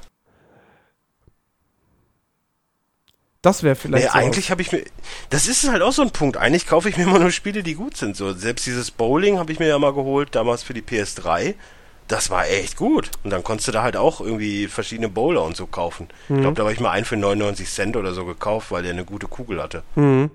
Das 3.41 3.63
wäre 3.63 3.75
vielleicht. 3.75 4.03
Nee, 4.03 4.09
so 4.11 4.17
eigentlich 4.17 4.51
habe 4.51 4.61
ich 4.61 4.71
mir. 4.71 4.83
Das 5.29 5.47
ist 5.47 5.69
halt 5.69 5.81
auch 5.81 5.93
so 5.93 6.01
ein 6.03 6.11
Punkt. 6.11 6.37
Eigentlich 6.37 6.67
kaufe 6.67 6.89
ich 6.89 6.97
mir 6.97 7.03
immer 7.03 7.19
nur 7.19 7.31
Spiele, 7.31 7.63
die 7.63 7.73
gut 7.73 7.97
sind. 7.97 8.15
So, 8.15 8.33
selbst 8.33 8.65
dieses 8.65 8.91
Bowling 8.91 9.39
habe 9.39 9.51
ich 9.51 9.59
mir 9.59 9.67
ja 9.67 9.79
mal 9.79 9.93
geholt, 9.93 10.35
damals 10.35 10.63
für 10.63 10.73
die 10.73 10.81
PS3. 10.81 11.55
Das 12.11 12.29
war 12.29 12.45
echt 12.49 12.75
gut. 12.75 13.09
Und 13.23 13.29
dann 13.29 13.41
konntest 13.41 13.69
du 13.69 13.71
da 13.71 13.83
halt 13.83 13.95
auch 13.95 14.19
irgendwie 14.19 14.67
verschiedene 14.67 15.07
Bowler 15.07 15.43
und 15.43 15.55
so 15.55 15.65
kaufen. 15.65 16.09
Ich 16.27 16.41
glaube, 16.41 16.55
da 16.55 16.63
habe 16.63 16.73
ich 16.73 16.81
mal 16.81 16.91
einen 16.91 17.05
für 17.05 17.15
99 17.15 17.69
Cent 17.69 17.95
oder 17.95 18.13
so 18.13 18.25
gekauft, 18.25 18.69
weil 18.69 18.83
der 18.83 18.91
eine 18.91 19.05
gute 19.05 19.27
Kugel 19.27 19.63
hatte. 19.63 19.81
Mhm. 19.95 20.29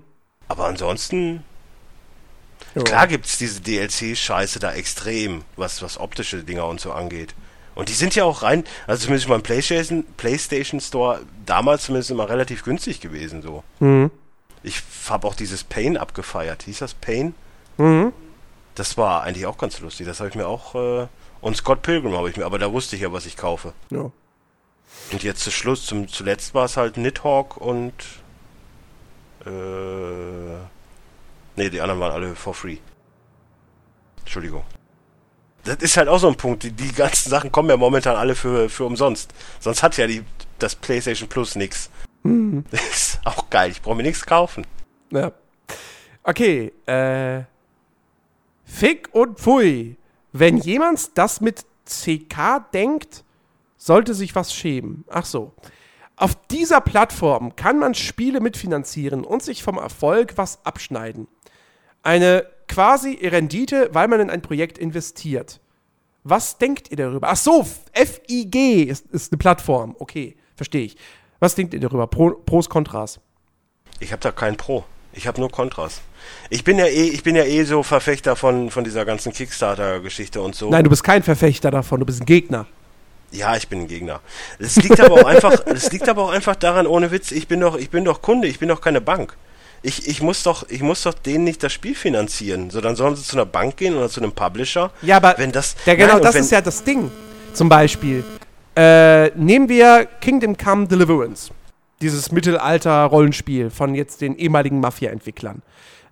Aber 0.47 0.65
ansonsten, 0.65 1.43
Ja. 2.73 2.81
klar 2.81 3.05
gibt's 3.05 3.37
diese 3.37 3.61
DLC-Scheiße 3.61 4.57
da 4.59 4.73
extrem, 4.73 5.43
was, 5.55 5.83
was 5.83 5.99
optische 5.99 6.43
Dinger 6.43 6.65
und 6.65 6.79
so 6.81 6.93
angeht. 6.93 7.35
Und 7.75 7.89
die 7.89 7.93
sind 7.93 8.15
ja 8.15 8.23
auch 8.23 8.41
rein, 8.41 8.63
also 8.87 9.03
zumindest 9.03 9.29
beim 9.29 9.43
PlayStation, 9.43 10.03
PlayStation 10.17 10.81
Store 10.81 11.21
damals 11.45 11.83
zumindest 11.83 12.09
immer 12.09 12.27
relativ 12.27 12.63
günstig 12.63 13.01
gewesen 13.01 13.43
so. 13.43 13.63
Mhm. 13.79 14.09
Ich 14.63 14.81
habe 15.09 15.27
auch 15.27 15.35
dieses 15.35 15.63
Pain 15.63 15.95
abgefeiert. 15.95 16.63
Hieß 16.63 16.79
das 16.79 16.95
Pain? 16.95 17.35
Mhm. 17.77 18.13
Das 18.73 18.97
war 18.97 19.21
eigentlich 19.21 19.45
auch 19.45 19.59
ganz 19.59 19.79
lustig. 19.79 20.07
Das 20.07 20.19
habe 20.19 20.29
ich 20.29 20.35
mir 20.35 20.47
auch 20.47 20.73
äh, 20.73 21.07
und 21.41 21.57
Scott 21.57 21.81
Pilgrim 21.81 22.13
habe 22.15 22.29
ich 22.29 22.37
mir, 22.37 22.45
aber 22.45 22.59
da 22.59 22.71
wusste 22.71 22.95
ich 22.95 23.01
ja, 23.01 23.11
was 23.11 23.25
ich 23.25 23.37
kaufe. 23.37 23.73
Ja. 23.89 24.11
Und 25.11 25.23
jetzt 25.23 25.41
zu 25.41 25.51
Schluss, 25.51 25.85
zum 25.85 26.07
zuletzt 26.07 26.53
war 26.53 26.65
es 26.65 26.77
halt 26.77 26.97
Nidhogg 26.97 27.57
und 27.57 27.93
äh, 29.45 29.49
nee, 31.55 31.69
die 31.69 31.81
anderen 31.81 31.99
waren 31.99 32.11
alle 32.11 32.35
for 32.35 32.53
free. 32.53 32.77
Entschuldigung. 34.19 34.63
Das 35.63 35.77
ist 35.77 35.97
halt 35.97 36.07
auch 36.07 36.19
so 36.19 36.27
ein 36.27 36.35
Punkt. 36.35 36.63
Die, 36.63 36.71
die 36.71 36.93
ganzen 36.93 37.29
Sachen 37.29 37.51
kommen 37.51 37.69
ja 37.69 37.77
momentan 37.77 38.15
alle 38.15 38.35
für, 38.35 38.69
für 38.69 38.85
umsonst. 38.85 39.33
Sonst 39.59 39.83
hat 39.83 39.97
ja 39.97 40.07
die, 40.07 40.23
das 40.59 40.75
PlayStation 40.75 41.29
Plus 41.29 41.55
nix. 41.55 41.89
Das 42.23 42.81
ist 42.89 43.19
auch 43.25 43.49
geil. 43.49 43.71
Ich 43.71 43.81
brauche 43.81 43.95
mir 43.95 44.03
nichts 44.03 44.25
kaufen. 44.25 44.65
Ja. 45.11 45.31
Okay, 46.23 46.73
äh. 46.85 47.43
Fick 48.65 49.09
und 49.13 49.39
Pfui. 49.39 49.95
Wenn 50.31 50.57
jemand 50.57 51.17
das 51.17 51.41
mit 51.41 51.65
CK 51.85 52.71
denkt, 52.73 53.23
sollte 53.77 54.13
sich 54.13 54.35
was 54.35 54.53
schämen. 54.53 55.05
Ach 55.09 55.25
so. 55.25 55.53
Auf 56.15 56.35
dieser 56.47 56.81
Plattform 56.81 57.55
kann 57.55 57.77
man 57.77 57.93
Spiele 57.93 58.39
mitfinanzieren 58.39 59.23
und 59.23 59.43
sich 59.43 59.63
vom 59.63 59.77
Erfolg 59.77 60.33
was 60.35 60.65
abschneiden. 60.65 61.27
Eine 62.01 62.47
quasi 62.67 63.13
Rendite, 63.21 63.89
weil 63.93 64.07
man 64.07 64.19
in 64.19 64.29
ein 64.29 64.41
Projekt 64.41 64.77
investiert. 64.77 65.61
Was 66.23 66.57
denkt 66.57 66.91
ihr 66.91 66.97
darüber? 66.97 67.29
Ach 67.29 67.37
so, 67.37 67.65
FIG 67.93 68.87
ist, 68.87 69.05
ist 69.11 69.31
eine 69.31 69.37
Plattform. 69.37 69.95
Okay, 69.99 70.35
verstehe 70.55 70.85
ich. 70.85 70.97
Was 71.39 71.55
denkt 71.55 71.73
ihr 71.73 71.79
darüber? 71.79 72.07
Pro, 72.07 72.31
Pros, 72.31 72.67
Kontras. 72.69 73.19
Ich 73.99 74.11
habe 74.11 74.21
da 74.21 74.31
kein 74.31 74.57
Pro. 74.57 74.83
Ich 75.13 75.27
habe 75.27 75.39
nur 75.39 75.51
Kontras. 75.51 76.01
Ich 76.49 76.63
bin 76.63 76.77
ja 76.77 76.85
eh, 76.85 77.09
ich 77.09 77.23
bin 77.23 77.35
ja 77.35 77.43
eh 77.43 77.63
so 77.63 77.83
Verfechter 77.83 78.35
von, 78.35 78.69
von 78.69 78.83
dieser 78.83 79.05
ganzen 79.05 79.33
Kickstarter-Geschichte 79.33 80.41
und 80.41 80.55
so. 80.55 80.69
Nein, 80.69 80.83
du 80.83 80.89
bist 80.89 81.03
kein 81.03 81.23
Verfechter 81.23 81.71
davon, 81.71 81.99
du 81.99 82.05
bist 82.05 82.21
ein 82.21 82.25
Gegner. 82.25 82.65
Ja, 83.31 83.55
ich 83.55 83.67
bin 83.67 83.81
ein 83.81 83.87
Gegner. 83.87 84.21
Es 84.59 84.77
liegt 84.77 84.99
aber 84.99 85.15
auch 85.15 85.25
einfach, 85.25 85.53
es 85.65 85.91
liegt 85.91 86.07
aber 86.07 86.23
auch 86.23 86.31
einfach 86.31 86.55
daran, 86.55 86.87
ohne 86.87 87.11
Witz, 87.11 87.31
ich 87.31 87.47
bin 87.47 87.59
doch, 87.59 87.77
ich 87.77 87.89
bin 87.89 88.05
doch 88.05 88.21
Kunde, 88.21 88.47
ich 88.47 88.59
bin 88.59 88.69
doch 88.69 88.81
keine 88.81 89.01
Bank. 89.01 89.35
Ich, 89.83 90.07
ich 90.07 90.21
muss 90.21 90.43
doch, 90.43 90.67
ich 90.69 90.81
muss 90.81 91.03
doch 91.03 91.13
denen 91.13 91.43
nicht 91.43 91.61
das 91.61 91.71
Spiel 91.71 91.95
finanzieren. 91.95 92.69
So, 92.69 92.81
dann 92.81 92.95
sollen 92.95 93.15
sie 93.15 93.23
zu 93.23 93.35
einer 93.35 93.45
Bank 93.45 93.77
gehen 93.77 93.95
oder 93.95 94.09
zu 94.09 94.21
einem 94.21 94.31
Publisher. 94.31 94.91
Ja, 95.01 95.17
aber 95.17 95.35
wenn 95.37 95.51
das, 95.51 95.75
ja, 95.85 95.95
genau, 95.95 96.13
nein, 96.13 96.23
das 96.23 96.35
ist 96.35 96.51
ja 96.51 96.61
das 96.61 96.83
Ding. 96.83 97.11
Zum 97.53 97.69
Beispiel, 97.69 98.23
äh, 98.75 99.29
nehmen 99.29 99.69
wir 99.69 100.07
Kingdom 100.21 100.57
Come 100.57 100.87
Deliverance. 100.87 101.51
Dieses 102.01 102.31
Mittelalter-Rollenspiel 102.31 103.69
von 103.69 103.95
jetzt 103.95 104.21
den 104.21 104.37
ehemaligen 104.37 104.79
Mafia-Entwicklern. 104.79 105.63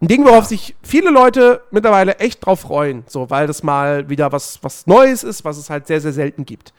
Ein 0.02 0.08
Ding, 0.08 0.26
worauf 0.26 0.46
sich 0.46 0.76
viele 0.82 1.10
Leute 1.10 1.62
mittlerweile 1.72 2.18
echt 2.18 2.46
drauf 2.46 2.62
freuen, 2.62 3.04
so, 3.08 3.30
weil 3.30 3.48
das 3.48 3.64
mal 3.64 4.10
wieder 4.10 4.32
was, 4.32 4.60
was 4.62 4.88
Neues 4.88 5.24
ist, 5.24 5.46
was 5.46 5.58
es 5.58 5.70
halt 5.70 5.88
sehr, 5.88 6.02
sehr 6.02 6.14
selten 6.14 6.46
gibt. 6.46 6.74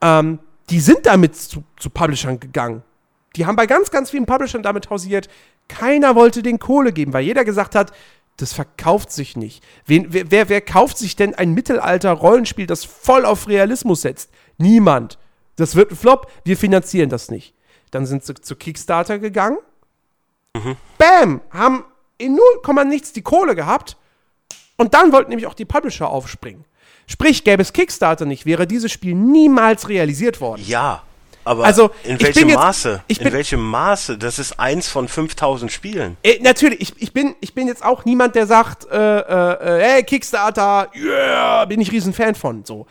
Ähm, 0.00 0.40
die 0.70 0.80
sind 0.80 1.06
damit 1.06 1.36
zu, 1.36 1.64
zu 1.76 1.90
Publishern 1.90 2.40
gegangen. 2.40 2.82
Die 3.36 3.46
haben 3.46 3.56
bei 3.56 3.66
ganz, 3.66 3.90
ganz 3.90 4.10
vielen 4.10 4.26
Publishern 4.26 4.62
damit 4.62 4.90
hausiert. 4.90 5.28
Keiner 5.68 6.16
wollte 6.16 6.42
den 6.42 6.58
Kohle 6.58 6.92
geben, 6.92 7.12
weil 7.12 7.24
jeder 7.24 7.44
gesagt 7.44 7.74
hat, 7.74 7.92
das 8.36 8.52
verkauft 8.52 9.12
sich 9.12 9.36
nicht. 9.36 9.62
Wen, 9.86 10.06
wer, 10.10 10.30
wer, 10.30 10.48
wer 10.48 10.60
kauft 10.60 10.98
sich 10.98 11.14
denn 11.14 11.34
ein 11.34 11.52
Mittelalter-Rollenspiel, 11.54 12.66
das 12.66 12.84
voll 12.84 13.24
auf 13.24 13.48
Realismus 13.48 14.02
setzt? 14.02 14.30
Niemand. 14.58 15.18
Das 15.56 15.76
wird 15.76 15.92
ein 15.92 15.96
Flop, 15.96 16.30
wir 16.44 16.56
finanzieren 16.56 17.10
das 17.10 17.30
nicht. 17.30 17.54
Dann 17.90 18.06
sind 18.06 18.24
sie 18.24 18.34
zu 18.34 18.56
Kickstarter 18.56 19.18
gegangen. 19.18 19.58
Bam! 20.98 21.40
Haben 21.50 21.84
in 22.18 22.34
0, 22.36 22.84
nichts 22.86 23.12
die 23.12 23.22
Kohle 23.22 23.54
gehabt. 23.54 23.96
Und 24.76 24.94
dann 24.94 25.12
wollten 25.12 25.30
nämlich 25.30 25.46
auch 25.46 25.54
die 25.54 25.64
Publisher 25.64 26.08
aufspringen. 26.08 26.64
Sprich, 27.06 27.44
gäbe 27.44 27.62
es 27.62 27.72
Kickstarter 27.72 28.24
nicht, 28.24 28.46
wäre 28.46 28.66
dieses 28.66 28.92
Spiel 28.92 29.14
niemals 29.14 29.88
realisiert 29.88 30.40
worden. 30.40 30.62
ja, 30.66 31.02
aber 31.44 31.64
Also, 31.64 31.90
in 32.04 32.20
welchem 32.20 32.40
bin 32.42 32.48
jetzt- 32.50 32.58
Maße? 32.58 33.02
ich 33.08 33.18
in 33.18 33.24
bin- 33.24 33.32
welchem 33.32 33.60
Maße? 33.60 34.18
Das 34.18 34.38
ist 34.38 34.60
eins 34.60 34.88
von 34.88 35.08
5000 35.08 35.72
Spielen. 35.72 36.16
Äh, 36.22 36.38
natürlich, 36.42 36.80
ich, 36.80 37.02
ich, 37.02 37.12
bin, 37.12 37.34
ich 37.40 37.54
bin 37.54 37.66
jetzt 37.66 37.84
auch 37.84 38.04
niemand, 38.04 38.34
der 38.36 38.46
sagt, 38.46 38.86
äh, 38.90 38.96
äh, 38.96 39.78
äh, 39.78 39.82
hey, 39.82 40.02
Kickstarter, 40.04 40.90
yeah, 40.94 41.64
bin 41.64 41.80
ich 41.80 41.90
riesen 41.90 42.12
Fan 42.12 42.34
von, 42.34 42.64
so. 42.64 42.86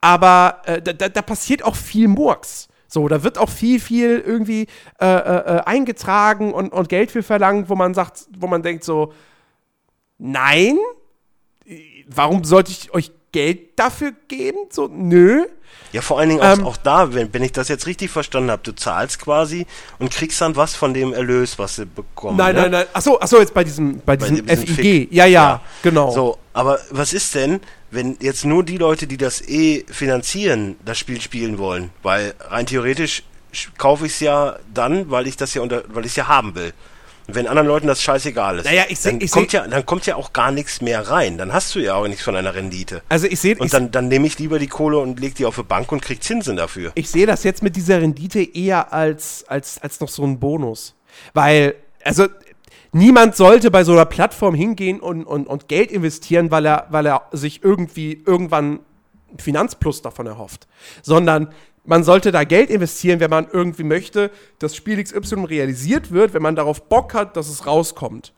Aber 0.00 0.60
äh, 0.66 0.80
da, 0.82 0.92
da, 0.92 1.08
da 1.08 1.22
passiert 1.22 1.64
auch 1.64 1.74
viel 1.76 2.08
Murks. 2.08 2.68
So, 2.94 3.08
da 3.08 3.24
wird 3.24 3.38
auch 3.38 3.50
viel, 3.50 3.80
viel 3.80 4.22
irgendwie 4.24 4.68
äh, 5.00 5.06
äh, 5.06 5.56
äh, 5.56 5.60
eingetragen 5.64 6.54
und, 6.54 6.72
und 6.72 6.88
Geld 6.88 7.10
für 7.10 7.24
verlangt, 7.24 7.68
wo 7.68 7.74
man 7.74 7.92
sagt, 7.92 8.26
wo 8.38 8.46
man 8.46 8.62
denkt 8.62 8.84
so, 8.84 9.12
nein, 10.18 10.78
warum 12.06 12.44
sollte 12.44 12.70
ich 12.70 12.94
euch 12.94 13.10
Geld 13.32 13.80
dafür 13.80 14.12
geben? 14.28 14.58
So, 14.70 14.86
nö. 14.86 15.44
Ja, 15.90 16.02
vor 16.02 16.20
allen 16.20 16.28
Dingen 16.28 16.40
auch, 16.40 16.58
Ähm, 16.58 16.64
auch 16.64 16.76
da, 16.76 17.12
wenn, 17.14 17.34
wenn 17.34 17.42
ich 17.42 17.50
das 17.50 17.66
jetzt 17.66 17.88
richtig 17.88 18.12
verstanden 18.12 18.52
habe, 18.52 18.62
du 18.62 18.72
zahlst 18.72 19.20
quasi 19.20 19.66
und 19.98 20.12
kriegst 20.12 20.40
dann 20.40 20.54
was 20.54 20.76
von 20.76 20.94
dem 20.94 21.12
Erlös, 21.12 21.58
was 21.58 21.74
sie 21.76 21.86
bekommen. 21.86 22.36
Nein, 22.36 22.54
ne? 22.54 22.62
nein, 22.62 22.70
nein. 22.70 22.86
Achso, 22.92 23.18
achso, 23.18 23.40
jetzt 23.40 23.54
bei 23.54 23.64
diesem, 23.64 24.00
bei 24.06 24.16
diesem 24.16 24.46
diesem 24.46 24.66
FIG. 24.68 25.12
Ja, 25.12 25.26
ja, 25.26 25.42
Ja. 25.42 25.60
genau. 25.82 26.12
So, 26.12 26.38
aber 26.52 26.78
was 26.90 27.12
ist 27.12 27.34
denn, 27.34 27.60
wenn 27.94 28.16
jetzt 28.20 28.44
nur 28.44 28.64
die 28.64 28.76
Leute, 28.78 29.06
die 29.06 29.16
das 29.16 29.40
eh 29.48 29.84
finanzieren, 29.90 30.76
das 30.84 30.98
Spiel 30.98 31.20
spielen 31.20 31.58
wollen? 31.58 31.90
Weil 32.02 32.34
rein 32.40 32.66
theoretisch 32.66 33.22
sch- 33.52 33.68
kaufe 33.78 34.06
ich 34.06 34.12
es 34.12 34.20
ja 34.20 34.56
dann, 34.72 35.10
weil 35.10 35.26
ich 35.26 35.36
das 35.36 35.54
ja 35.54 35.62
unter, 35.62 35.84
weil 35.88 36.04
ich 36.04 36.12
es 36.12 36.16
ja 36.16 36.28
haben 36.28 36.54
will. 36.54 36.72
Und 37.26 37.36
wenn 37.36 37.46
anderen 37.46 37.66
Leuten 37.68 37.86
das 37.86 38.02
scheißegal 38.02 38.58
ist, 38.58 38.64
Naja, 38.66 38.84
ich 38.88 38.98
seh- 39.00 39.10
dann, 39.12 39.20
ich 39.22 39.30
kommt 39.30 39.50
seh- 39.50 39.56
ja, 39.56 39.66
dann 39.66 39.86
kommt 39.86 40.04
ja 40.04 40.16
auch 40.16 40.34
gar 40.34 40.50
nichts 40.52 40.82
mehr 40.82 41.08
rein. 41.08 41.38
Dann 41.38 41.54
hast 41.54 41.74
du 41.74 41.78
ja 41.78 41.94
auch 41.94 42.06
nichts 42.06 42.22
von 42.22 42.36
einer 42.36 42.54
Rendite. 42.54 43.00
Also 43.08 43.26
ich 43.26 43.40
sehe 43.40 43.56
Und 43.56 43.72
dann, 43.72 43.90
dann 43.90 44.08
nehme 44.08 44.26
ich 44.26 44.38
lieber 44.38 44.58
die 44.58 44.66
Kohle 44.66 44.98
und 44.98 45.18
leg 45.20 45.34
die 45.34 45.46
auf 45.46 45.56
die 45.56 45.62
Bank 45.62 45.90
und 45.90 46.02
krieg 46.02 46.22
Zinsen 46.22 46.56
dafür. 46.56 46.92
ich 46.94 47.08
sehe 47.08 47.26
das 47.26 47.42
jetzt 47.44 47.62
mit 47.62 47.76
dieser 47.76 48.00
Rendite 48.02 48.42
eher 48.42 48.92
als, 48.92 49.44
als, 49.48 49.80
als 49.80 50.00
noch 50.00 50.10
so 50.10 50.22
ein 50.24 50.38
Bonus. 50.38 50.94
Weil, 51.32 51.76
also, 52.02 52.26
niemand 52.94 53.36
sollte 53.36 53.70
bei 53.70 53.84
so 53.84 53.92
einer 53.92 54.06
Plattform 54.06 54.54
hingehen 54.54 55.00
und, 55.00 55.24
und, 55.24 55.46
und 55.46 55.68
Geld 55.68 55.90
investieren, 55.90 56.50
weil 56.50 56.64
er, 56.66 56.86
weil 56.90 57.06
er 57.06 57.28
sich 57.32 57.62
irgendwie 57.62 58.22
irgendwann 58.24 58.80
einen 59.28 59.38
Finanzplus 59.38 60.00
davon 60.02 60.26
erhofft. 60.26 60.66
Sondern 61.02 61.52
man 61.84 62.04
sollte 62.04 62.32
da 62.32 62.44
Geld 62.44 62.70
investieren, 62.70 63.20
wenn 63.20 63.30
man 63.30 63.46
irgendwie 63.52 63.84
möchte, 63.84 64.30
dass 64.58 64.74
Spiel 64.74 65.02
XY 65.02 65.44
realisiert 65.44 66.12
wird, 66.12 66.32
wenn 66.32 66.42
man 66.42 66.56
darauf 66.56 66.88
Bock 66.88 67.14
hat, 67.14 67.36
dass 67.36 67.48
es 67.48 67.66
rauskommt. 67.66 68.32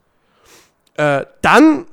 Äh, 0.94 1.26
dann 1.42 1.86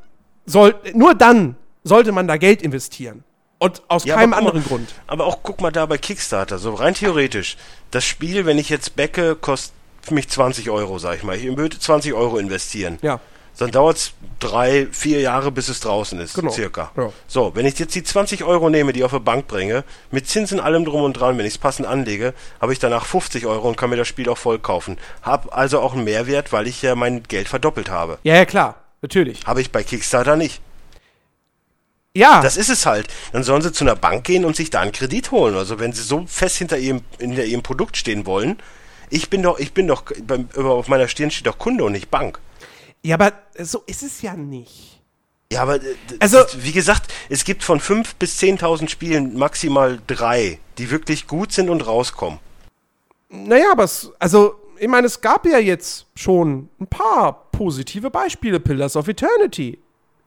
soll, 0.45 0.75
nur 0.93 1.13
dann 1.13 1.55
sollte 1.83 2.11
man 2.11 2.27
da 2.27 2.37
Geld 2.37 2.61
investieren. 2.61 3.23
Und 3.59 3.81
aus 3.87 4.03
Ja, 4.03 4.15
keinem 4.15 4.33
anderen 4.33 4.59
mal, 4.59 4.67
Grund. 4.67 4.93
Aber 5.07 5.25
auch 5.25 5.39
guck 5.43 5.61
mal 5.61 5.71
da 5.71 5.85
bei 5.85 5.97
Kickstarter, 5.97 6.57
so 6.57 6.73
rein 6.73 6.95
theoretisch. 6.95 7.57
Das 7.91 8.03
Spiel, 8.03 8.45
wenn 8.45 8.57
ich 8.57 8.69
jetzt 8.69 8.95
backe, 8.95 9.35
kostet 9.35 9.73
mich 10.11 10.29
20 10.29 10.69
Euro, 10.69 10.99
sag 10.99 11.17
ich 11.17 11.23
mal. 11.23 11.35
Ich 11.35 11.57
würde 11.57 11.77
20 11.79 12.13
Euro 12.13 12.37
investieren. 12.37 12.97
Ja. 13.01 13.19
Dann 13.59 13.69
dauert 13.69 13.97
es 13.97 14.13
drei, 14.39 14.87
vier 14.91 15.19
Jahre, 15.21 15.51
bis 15.51 15.69
es 15.69 15.79
draußen 15.79 16.19
ist, 16.19 16.33
Genau. 16.33 16.49
circa. 16.51 16.91
Ja. 16.97 17.11
So, 17.27 17.51
wenn 17.55 17.67
ich 17.67 17.77
jetzt 17.77 17.93
die 17.93 18.03
20 18.03 18.43
Euro 18.43 18.69
nehme, 18.71 18.93
die 18.93 19.03
auf 19.03 19.11
die 19.11 19.19
Bank 19.19 19.47
bringe, 19.47 19.83
mit 20.09 20.27
Zinsen 20.27 20.59
allem 20.59 20.85
drum 20.85 21.03
und 21.03 21.13
dran, 21.13 21.37
wenn 21.37 21.45
ich 21.45 21.53
es 21.53 21.57
passend 21.59 21.87
anlege, 21.87 22.33
habe 22.59 22.73
ich 22.73 22.79
danach 22.79 23.05
50 23.05 23.45
Euro 23.45 23.67
und 23.67 23.77
kann 23.77 23.91
mir 23.91 23.95
das 23.95 24.07
Spiel 24.07 24.27
auch 24.27 24.39
voll 24.39 24.57
kaufen. 24.57 24.97
Hab 25.21 25.55
also 25.55 25.81
auch 25.81 25.93
einen 25.93 26.03
Mehrwert, 26.03 26.51
weil 26.51 26.65
ich 26.67 26.81
ja 26.81 26.95
mein 26.95 27.21
Geld 27.23 27.47
verdoppelt 27.47 27.91
habe. 27.91 28.17
Ja, 28.23 28.33
ja, 28.35 28.45
klar. 28.45 28.77
Natürlich. 29.03 29.45
Habe 29.45 29.61
ich 29.61 29.71
bei 29.71 29.83
Kickstarter 29.83 30.35
nicht. 30.35 30.59
Ja. 32.15 32.41
Das 32.41 32.57
ist 32.57 32.69
es 32.69 32.85
halt. 32.85 33.07
Dann 33.33 33.43
sollen 33.43 33.61
sie 33.61 33.71
zu 33.71 33.83
einer 33.83 33.95
Bank 33.95 34.23
gehen 34.23 34.45
und 34.45 34.55
sich 34.55 34.69
da 34.69 34.81
einen 34.81 34.91
Kredit 34.91 35.31
holen. 35.31 35.55
Also 35.55 35.79
wenn 35.79 35.93
sie 35.93 36.03
so 36.03 36.25
fest 36.27 36.57
hinter 36.57 36.77
ihrem, 36.77 37.01
hinter 37.19 37.43
ihrem 37.43 37.63
Produkt 37.63 37.97
stehen 37.97 38.25
wollen, 38.25 38.57
ich 39.09 39.29
bin 39.29 39.41
doch, 39.43 39.59
ich 39.59 39.73
bin 39.73 39.87
doch, 39.87 40.03
beim, 40.25 40.49
auf 40.55 40.87
meiner 40.87 41.07
Stirn 41.07 41.31
steht 41.31 41.47
doch 41.47 41.57
Kunde 41.57 41.83
und 41.83 41.91
nicht 41.93 42.09
Bank. 42.11 42.39
ja, 43.03 43.15
aber 43.15 43.33
so 43.59 43.83
ist 43.85 44.03
es 44.03 44.21
ja 44.21 44.33
nicht. 44.35 45.01
Ja, 45.51 45.61
aber 45.63 45.75
äh, 45.75 45.95
Also- 46.19 46.39
wie 46.57 46.71
gesagt, 46.71 47.13
es 47.29 47.43
gibt 47.43 47.63
von 47.63 47.79
5.000 47.79 48.15
bis 48.17 48.37
10.000 48.39 48.89
Spielen 48.89 49.37
maximal 49.37 49.99
drei, 50.07 50.59
die 50.77 50.89
wirklich 50.89 51.27
gut 51.27 51.51
sind 51.51 51.69
und 51.69 51.85
rauskommen. 51.85 52.39
Naja, 53.29 53.71
aber 53.71 53.83
es, 53.83 54.11
also 54.19 54.55
ich 54.79 54.87
meine, 54.87 55.07
es 55.07 55.21
gab 55.21 55.45
ja 55.45 55.59
jetzt 55.59 56.07
schon 56.15 56.69
ein 56.79 56.87
paar 56.87 57.45
positive 57.51 58.09
Beispiele. 58.09 58.59
Pillars 58.59 58.95
of 58.95 59.07
Eternity 59.07 59.79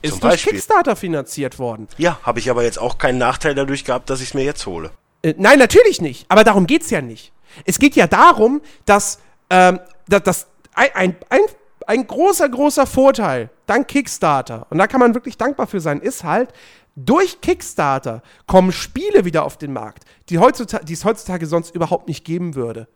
ist 0.03 0.13
Zum 0.13 0.21
durch 0.21 0.33
Beispiel? 0.35 0.53
Kickstarter 0.55 0.95
finanziert 0.97 1.59
worden. 1.59 1.89
Ja, 1.99 2.19
habe 2.23 2.39
ich 2.39 2.51
aber 2.51 2.63
jetzt 2.63 2.79
auch 2.79 2.99
keinen 2.99 3.19
Nachteil 3.19 3.55
dadurch 3.55 3.85
gehabt, 3.85 4.09
dass 4.11 4.21
ich 4.21 4.29
es 4.29 4.35
mir 4.35 4.45
jetzt 4.45 4.67
hole. 4.67 4.91
Äh, 5.23 5.35
nein, 5.39 5.59
natürlich 5.59 6.01
nicht. 6.01 6.27
Aber 6.29 6.45
darum 6.45 6.67
geht's 6.67 6.91
ja 6.91 7.01
nicht. 7.01 7.33
Es 7.65 7.79
geht 7.79 7.97
ja 7.97 8.07
darum, 8.07 8.61
dass, 8.85 9.21
ähm, 9.51 9.81
dass, 10.09 10.23
dass 10.23 10.47
ein, 10.75 10.91
ein, 10.95 11.17
ein, 11.31 11.41
ein 11.87 12.07
großer, 12.07 12.49
großer 12.49 12.87
Vorteil 12.87 13.51
dank 13.67 13.89
Kickstarter, 13.89 14.67
und 14.71 14.79
da 14.79 14.87
kann 14.87 15.01
man 15.01 15.15
wirklich 15.15 15.37
dankbar 15.37 15.67
für 15.67 15.81
sein, 15.81 16.01
ist 16.01 16.25
halt, 16.25 16.53
durch 16.97 17.41
Kickstarter 17.43 18.23
kommen 18.47 18.73
Spiele 18.73 19.25
wieder 19.25 19.45
auf 19.45 19.59
den 19.59 19.73
Markt, 19.73 20.05
die, 20.29 20.39
heutzutage, 20.39 20.85
die 20.85 20.95
es 20.95 21.05
heutzutage 21.05 21.47
sonst 21.47 21.75
überhaupt 21.75 22.09
nicht 22.09 22.25
geben 22.25 22.55
würde. 22.55 22.89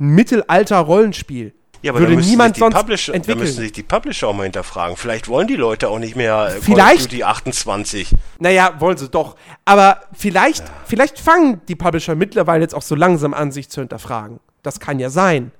Ein 0.00 0.14
Mittelalter-Rollenspiel. 0.14 1.54
Ja, 1.82 1.92
aber 1.92 2.00
würde 2.00 2.16
niemand 2.16 2.54
sich 2.54 2.54
die 2.54 2.60
sonst 2.60 2.74
Publisher, 2.76 3.12
da 3.12 3.16
entwickeln. 3.16 3.40
müssen 3.44 3.60
sich 3.60 3.72
die 3.72 3.82
Publisher 3.82 4.28
auch 4.28 4.34
mal 4.34 4.44
hinterfragen. 4.44 4.96
Vielleicht 4.96 5.28
wollen 5.28 5.48
die 5.48 5.56
Leute 5.56 5.88
auch 5.88 5.98
nicht 5.98 6.14
mehr 6.16 6.46
äh, 6.56 6.60
Vielleicht- 6.60 7.04
Duty 7.06 7.24
28. 7.24 8.14
Naja, 8.38 8.74
wollen 8.78 8.96
sie 8.96 9.08
doch. 9.08 9.36
Aber 9.64 10.00
vielleicht, 10.12 10.64
vielleicht 10.86 11.18
fangen 11.18 11.60
die 11.68 11.74
Publisher 11.76 12.14
mittlerweile 12.14 12.62
jetzt 12.62 12.74
auch 12.74 12.82
so 12.82 12.94
langsam 12.94 13.34
an, 13.34 13.50
sich 13.52 13.68
zu 13.68 13.80
hinterfragen. 13.80 14.38
Das 14.62 14.78
kann 14.80 15.00
ja 15.00 15.10
sein. 15.10 15.50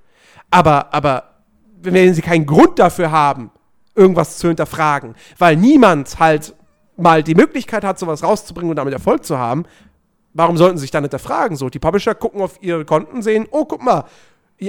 Aber, 0.50 0.94
aber 0.94 1.24
wenn 1.80 2.14
sie 2.14 2.22
keinen 2.22 2.46
Grund 2.46 2.78
dafür 2.78 3.10
haben, 3.10 3.50
irgendwas 3.96 4.38
zu 4.38 4.48
hinterfragen, 4.48 5.14
weil 5.38 5.56
niemand 5.56 6.18
halt 6.20 6.54
mal 6.96 7.22
die 7.24 7.34
Möglichkeit 7.34 7.84
hat, 7.84 7.98
sowas 7.98 8.22
rauszubringen 8.22 8.70
und 8.70 8.76
damit 8.76 8.92
Erfolg 8.94 9.24
zu 9.24 9.38
haben, 9.38 9.64
warum 10.34 10.56
sollten 10.56 10.76
sie 10.78 10.82
sich 10.82 10.90
dann 10.92 11.02
hinterfragen? 11.04 11.56
So, 11.56 11.68
die 11.68 11.78
Publisher 11.80 12.14
gucken 12.14 12.40
auf 12.42 12.58
ihre 12.62 12.84
Konten, 12.84 13.22
sehen, 13.22 13.48
oh, 13.50 13.64
guck 13.64 13.82
mal, 13.82 14.04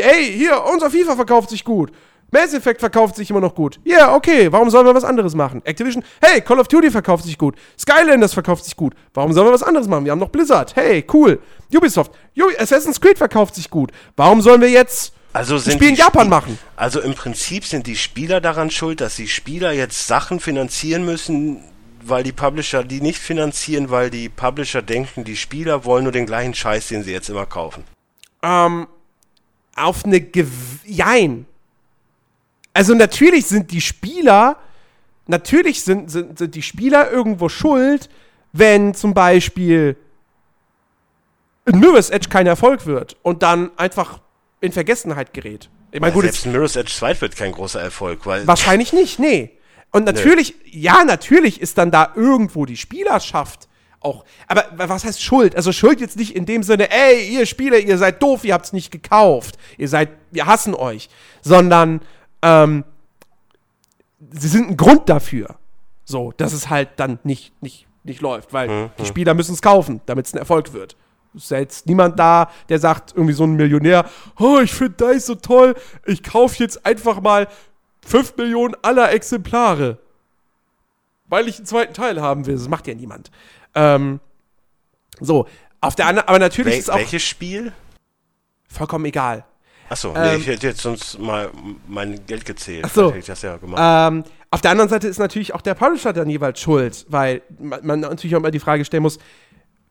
ey, 0.01 0.25
hier, 0.37 0.63
unser 0.65 0.89
FIFA 0.89 1.15
verkauft 1.15 1.49
sich 1.49 1.63
gut. 1.63 1.91
Mass 2.31 2.53
Effect 2.55 2.79
verkauft 2.79 3.15
sich 3.15 3.29
immer 3.29 3.41
noch 3.41 3.53
gut. 3.53 3.79
Ja, 3.83 3.97
yeah, 3.97 4.15
okay, 4.15 4.51
warum 4.51 4.71
sollen 4.71 4.87
wir 4.87 4.95
was 4.95 5.03
anderes 5.03 5.35
machen? 5.35 5.61
Activision, 5.65 6.03
hey, 6.19 6.41
Call 6.41 6.59
of 6.59 6.67
Duty 6.67 6.89
verkauft 6.89 7.25
sich 7.25 7.37
gut. 7.37 7.55
Skylanders 7.79 8.33
verkauft 8.33 8.65
sich 8.65 8.75
gut. 8.75 8.95
Warum 9.13 9.33
sollen 9.33 9.45
wir 9.47 9.53
was 9.53 9.61
anderes 9.61 9.87
machen? 9.87 10.05
Wir 10.05 10.11
haben 10.13 10.19
noch 10.19 10.29
Blizzard. 10.29 10.75
Hey, 10.75 11.05
cool. 11.13 11.39
Ubisoft, 11.71 12.11
Assassin's 12.57 12.99
Creed 12.99 13.19
verkauft 13.19 13.53
sich 13.53 13.69
gut. 13.69 13.91
Warum 14.15 14.41
sollen 14.41 14.61
wir 14.61 14.69
jetzt 14.69 15.13
Also 15.31 15.55
ein 15.55 15.61
sind 15.61 15.73
Spiel 15.73 15.89
in 15.89 15.95
Japan 15.95 16.23
Spie- 16.23 16.29
machen? 16.29 16.59
Also 16.75 17.01
im 17.01 17.13
Prinzip 17.13 17.65
sind 17.65 17.85
die 17.85 17.95
Spieler 17.95 18.41
daran 18.41 18.71
schuld, 18.71 18.99
dass 19.01 19.15
die 19.15 19.27
Spieler 19.27 19.71
jetzt 19.71 20.07
Sachen 20.07 20.39
finanzieren 20.39 21.05
müssen, 21.05 21.59
weil 22.03 22.23
die 22.23 22.31
Publisher 22.31 22.83
die 22.83 22.99
nicht 23.01 23.19
finanzieren, 23.19 23.91
weil 23.91 24.09
die 24.09 24.29
Publisher 24.29 24.81
denken, 24.81 25.23
die 25.23 25.35
Spieler 25.37 25.85
wollen 25.85 26.03
nur 26.03 26.11
den 26.11 26.25
gleichen 26.25 26.55
Scheiß, 26.55 26.87
den 26.87 27.03
sie 27.03 27.11
jetzt 27.11 27.29
immer 27.29 27.45
kaufen. 27.45 27.83
Ähm, 28.41 28.87
auf 29.75 30.05
eine 30.05 30.21
Gew 30.21 30.47
Jein. 30.85 31.45
Also 32.73 32.93
natürlich 32.93 33.45
sind 33.45 33.71
die 33.71 33.81
Spieler, 33.81 34.57
natürlich 35.27 35.83
sind, 35.83 36.09
sind, 36.09 36.37
sind 36.37 36.55
die 36.55 36.61
Spieler 36.61 37.11
irgendwo 37.11 37.49
schuld, 37.49 38.09
wenn 38.51 38.93
zum 38.93 39.13
Beispiel 39.13 39.95
ein 41.65 41.79
Mirror's 41.79 42.09
Edge 42.09 42.29
kein 42.29 42.47
Erfolg 42.47 42.85
wird 42.85 43.15
und 43.21 43.43
dann 43.43 43.71
einfach 43.77 44.19
in 44.61 44.71
Vergessenheit 44.71 45.33
gerät. 45.33 45.69
Ich 45.91 45.99
meine, 45.99 46.13
gut, 46.13 46.23
Selbst 46.23 46.45
Mirror's 46.47 46.75
Edge 46.75 46.91
2 46.91 47.21
wird 47.21 47.35
kein 47.35 47.51
großer 47.51 47.79
Erfolg, 47.79 48.25
weil 48.25 48.47
Wahrscheinlich 48.47 48.93
nicht, 48.93 49.19
nee. 49.19 49.51
Und 49.91 50.05
natürlich, 50.05 50.55
ja, 50.65 51.03
natürlich 51.03 51.61
ist 51.61 51.77
dann 51.77 51.91
da 51.91 52.13
irgendwo 52.15 52.65
die 52.65 52.77
Spielerschaft 52.77 53.67
auch. 54.03 54.25
Aber 54.47 54.65
was 54.75 55.05
heißt 55.05 55.21
Schuld? 55.21 55.55
Also 55.55 55.71
Schuld 55.71 56.01
jetzt 56.01 56.17
nicht 56.17 56.35
in 56.35 56.45
dem 56.45 56.63
Sinne, 56.63 56.91
ey, 56.91 57.27
ihr 57.29 57.45
Spieler, 57.45 57.77
ihr 57.77 57.97
seid 57.97 58.21
doof, 58.21 58.43
ihr 58.43 58.53
habt's 58.53 58.73
nicht 58.73 58.91
gekauft. 58.91 59.57
Ihr 59.77 59.89
seid, 59.89 60.09
wir 60.31 60.45
hassen 60.45 60.75
euch. 60.75 61.09
Sondern, 61.41 62.01
ähm, 62.41 62.83
sie 64.31 64.47
sind 64.47 64.69
ein 64.69 64.77
Grund 64.77 65.09
dafür. 65.09 65.55
So, 66.05 66.33
dass 66.37 66.53
es 66.53 66.69
halt 66.69 66.89
dann 66.97 67.19
nicht, 67.23 67.53
nicht, 67.61 67.87
nicht 68.03 68.21
läuft, 68.21 68.51
weil 68.51 68.91
die 68.99 69.05
Spieler 69.05 69.33
müssen 69.33 69.53
es 69.53 69.61
kaufen, 69.61 70.01
damit 70.05 70.25
es 70.25 70.33
ein 70.33 70.39
Erfolg 70.39 70.73
wird. 70.73 70.97
Es 71.35 71.45
ist 71.45 71.51
ja 71.51 71.59
jetzt 71.59 71.87
niemand 71.87 72.19
da, 72.19 72.51
der 72.69 72.79
sagt, 72.79 73.13
irgendwie 73.15 73.33
so 73.33 73.45
ein 73.45 73.53
Millionär, 73.53 74.05
oh, 74.37 74.59
ich 74.59 74.73
finde 74.73 75.13
DICE 75.13 75.25
so 75.25 75.35
toll, 75.35 75.75
ich 76.05 76.21
kaufe 76.21 76.61
jetzt 76.61 76.85
einfach 76.85 77.21
mal 77.21 77.47
5 78.05 78.35
Millionen 78.37 78.75
aller 78.81 79.11
Exemplare. 79.11 79.97
Weil 81.27 81.47
ich 81.47 81.57
einen 81.57 81.65
zweiten 81.65 81.93
Teil 81.93 82.21
haben 82.21 82.45
will. 82.45 82.55
Das 82.55 82.67
macht 82.67 82.85
ja 82.87 82.93
niemand. 82.93 83.31
Ähm, 83.75 84.19
so, 85.19 85.47
auf 85.81 85.95
der 85.95 86.07
anderen, 86.07 86.27
aber 86.27 86.39
natürlich 86.39 86.73
Wel 86.73 86.79
ist 86.79 86.89
auch 86.89 86.97
welches 86.97 87.23
Spiel? 87.23 87.73
vollkommen 88.67 89.05
egal. 89.05 89.45
Achso, 89.89 90.13
Ähm, 90.15 90.23
nee, 90.23 90.35
ich 90.37 90.47
hätte 90.47 90.67
jetzt 90.67 90.81
sonst 90.81 91.19
mal 91.19 91.51
mein 91.87 92.25
Geld 92.25 92.45
gezählt. 92.45 92.83
Ach 92.85 92.89
so. 92.89 93.01
Vielleicht 93.11 93.11
hätte 93.11 93.19
ich 93.19 93.25
das 93.27 93.41
ja 93.43 93.57
gemacht. 93.57 93.81
Ähm, 93.83 94.23
auf 94.49 94.61
der 94.61 94.71
anderen 94.71 94.89
Seite 94.89 95.07
ist 95.07 95.19
natürlich 95.19 95.53
auch 95.53 95.61
der 95.61 95.75
Publisher 95.75 96.13
dann 96.13 96.29
jeweils 96.29 96.59
schuld, 96.59 97.05
weil 97.09 97.41
man, 97.59 97.85
man 97.85 97.99
natürlich 97.99 98.35
auch 98.35 98.39
immer 98.39 98.51
die 98.51 98.59
Frage 98.59 98.85
stellen 98.85 99.03
muss, 99.03 99.19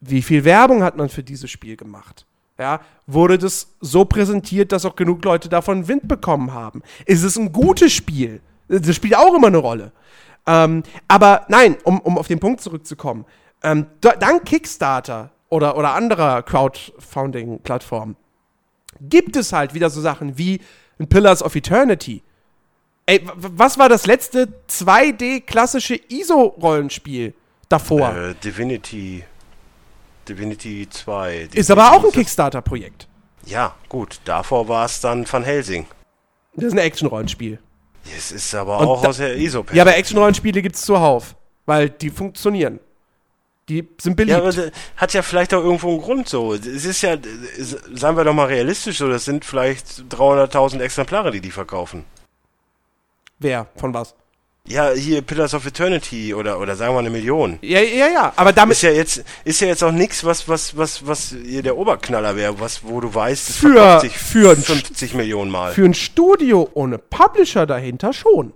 wie 0.01 0.23
viel 0.23 0.45
Werbung 0.45 0.83
hat 0.83 0.97
man 0.97 1.09
für 1.09 1.23
dieses 1.23 1.51
Spiel 1.51 1.77
gemacht? 1.77 2.27
Ja, 2.59 2.81
wurde 3.07 3.39
das 3.39 3.69
so 3.81 4.05
präsentiert, 4.05 4.73
dass 4.73 4.85
auch 4.85 4.97
genug 4.97 5.25
Leute 5.25 5.49
davon 5.49 5.89
Wind 5.89 6.09
bekommen 6.09 6.53
haben? 6.53 6.83
Ist 7.07 7.23
es 7.23 7.37
ein 7.37 7.53
gutes 7.53 7.93
Spiel? 7.93 8.41
Das 8.69 8.97
spielt 8.97 9.17
auch 9.17 9.35
immer 9.35 9.49
eine 9.49 9.59
Rolle. 9.59 9.93
Ähm, 10.47 10.83
aber 11.07 11.45
nein, 11.49 11.77
um, 11.85 12.01
um 12.01 12.19
auf 12.19 12.29
den 12.29 12.41
Punkt 12.41 12.61
zurückzukommen, 12.61 13.25
ähm, 13.65 13.87
da- 14.01 14.17
dank 14.17 14.45
Kickstarter 14.45 15.31
oder, 15.49 15.77
oder 15.77 15.95
anderer 15.95 16.43
Crowdfunding-Plattformen 16.43 18.17
gibt 19.01 19.37
es 19.37 19.53
halt 19.53 19.75
wieder 19.75 19.91
so 19.91 20.01
Sachen 20.01 20.39
wie 20.39 20.61
ein 20.99 21.09
Pillars 21.09 21.43
of 21.43 21.57
Eternity. 21.57 22.23
Ey, 23.07 23.21
was 23.35 23.79
war 23.79 23.89
das 23.89 24.07
letzte 24.07 24.49
2D-klassische 24.69 26.01
ISO-Rollenspiel 26.09 27.35
davor? 27.69 28.15
äh, 28.17 28.35
Divinity. 28.43 29.25
Divinity 30.29 30.89
2. 30.89 31.49
Ist 31.55 31.71
aber 31.71 31.93
auch 31.93 32.05
ein 32.05 32.13
Kickstarter-Projekt. 32.13 33.09
Ja, 33.45 33.75
gut. 33.89 34.21
Davor 34.25 34.69
war 34.69 34.85
es 34.85 35.01
dann 35.01 35.27
Van 35.31 35.43
Helsing. 35.43 35.87
Das 36.55 36.67
ist 36.67 36.73
ein 36.75 36.79
Action-Rollenspiel. 36.79 37.59
Es 38.17 38.31
ist 38.31 38.55
aber 38.55 38.79
Und 38.79 38.87
auch 38.87 39.05
aus 39.05 39.17
der 39.17 39.37
iso 39.37 39.65
Ja, 39.73 39.83
aber 39.83 39.97
Action-Rollenspiele 39.97 40.63
gibt 40.63 40.77
es 40.77 40.83
zuhauf, 40.83 41.35
weil 41.67 41.91
die 41.91 42.11
funktionieren. 42.11 42.79
Die 43.69 43.87
sind 44.01 44.17
beliebt. 44.17 44.33
Ja, 44.33 44.39
aber 44.39 44.53
das 44.53 44.73
hat 44.97 45.15
ja 45.15 45.23
vielleicht 45.23 45.55
auch 45.55 45.63
irgendwo 45.63 45.91
einen 45.91 46.01
Grund 46.01 46.29
so. 46.29 46.53
Es 46.55 46.67
ist 46.67 47.01
ja, 47.03 47.17
seien 47.59 48.17
wir 48.17 48.25
doch 48.25 48.35
mal 48.35 48.47
realistisch 48.47 48.99
so, 48.99 49.09
das 49.09 49.25
sind 49.25 49.45
vielleicht 49.45 49.87
300.000 50.11 50.81
Exemplare, 50.81 51.31
die 51.31 51.41
die 51.41 51.51
verkaufen. 51.53 52.05
Wer? 53.39 53.67
Von 53.77 53.95
was? 53.95 54.15
Ja, 54.67 54.91
hier 54.93 55.23
Pillars 55.23 55.55
of 55.55 55.67
Eternity 55.67 56.33
oder, 56.35 56.61
oder 56.61 56.77
sagen 56.77 56.95
wir 56.95 57.01
eine 57.01 57.11
Million. 57.11 57.59
Ja, 57.63 57.81
ja, 57.81 58.07
ja. 58.09 58.33
Aber 58.37 58.53
damit 58.53 58.77
Ist 58.77 58.83
ja 58.83 58.91
jetzt, 58.91 59.25
ist 59.45 59.61
ja 59.61 59.67
jetzt 59.67 59.83
auch 59.83 59.91
nichts, 59.91 60.23
was, 60.25 60.49
was, 60.49 60.77
was, 60.77 61.05
was 61.05 61.35
hier 61.45 61.63
der 61.65 61.77
Oberknaller 61.77 62.37
wäre, 62.37 62.61
was, 62.61 62.85
wo 62.85 63.01
du 63.01 63.13
weißt, 63.13 63.51
es 63.51 63.57
Für- 63.57 63.73
verkauft 63.73 64.01
sich 64.03 64.17
für 64.17 64.51
ein 64.53 64.57
50 64.63 65.15
Millionen 65.15 65.51
Mal. 65.51 65.73
für 65.73 65.85
ein 65.85 65.95
Studio 65.95 66.69
ohne 66.75 66.99
Publisher 66.99 67.67
dahinter 67.67 68.13
schon. 68.13 68.53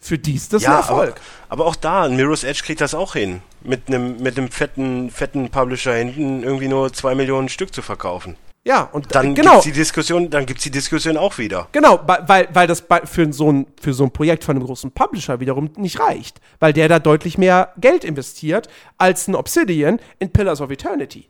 Für 0.00 0.16
die 0.16 0.34
ist 0.34 0.52
das 0.52 0.64
ein 0.64 0.70
ja, 0.70 0.78
Erfolg. 0.78 1.20
aber, 1.48 1.62
aber 1.62 1.66
auch 1.66 1.76
da, 1.76 2.04
ein 2.04 2.14
Mirror's 2.16 2.44
Edge 2.44 2.62
kriegt 2.64 2.80
das 2.80 2.94
auch 2.94 3.14
hin. 3.14 3.42
Mit 3.62 3.88
einem, 3.88 4.22
mit 4.22 4.36
fetten, 4.54 5.10
fetten 5.10 5.50
Publisher 5.50 5.94
hinten 5.94 6.44
irgendwie 6.44 6.68
nur 6.68 6.92
zwei 6.92 7.14
Millionen 7.16 7.48
Stück 7.48 7.74
zu 7.74 7.82
verkaufen. 7.82 8.36
ja, 8.64 8.82
und 8.82 9.12
Dann 9.14 9.34
genau. 9.34 9.52
gibt's 9.52 9.64
die 9.64 9.72
Diskussion, 9.72 10.30
dann 10.30 10.46
gibt's 10.46 10.62
die 10.62 10.70
Diskussion 10.70 11.16
auch 11.16 11.38
wieder. 11.38 11.66
Genau, 11.72 12.00
weil, 12.06 12.48
weil 12.52 12.66
das 12.68 12.84
für, 13.04 13.32
so 13.32 13.50
ein, 13.50 13.66
für 13.80 13.92
so 13.92 14.04
ein 14.04 14.12
Projekt 14.12 14.44
von 14.44 14.56
einem 14.56 14.64
großen 14.64 14.92
Publisher 14.92 15.40
wiederum 15.40 15.70
nicht 15.76 15.98
reicht. 15.98 16.40
Weil 16.60 16.72
der 16.72 16.88
da 16.88 17.00
deutlich 17.00 17.36
mehr 17.36 17.72
Geld 17.78 18.04
investiert 18.04 18.68
als 18.98 19.26
ein 19.26 19.34
Obsidian 19.34 19.98
in 20.20 20.30
Pillars 20.30 20.60
of 20.60 20.70
Eternity. 20.70 21.28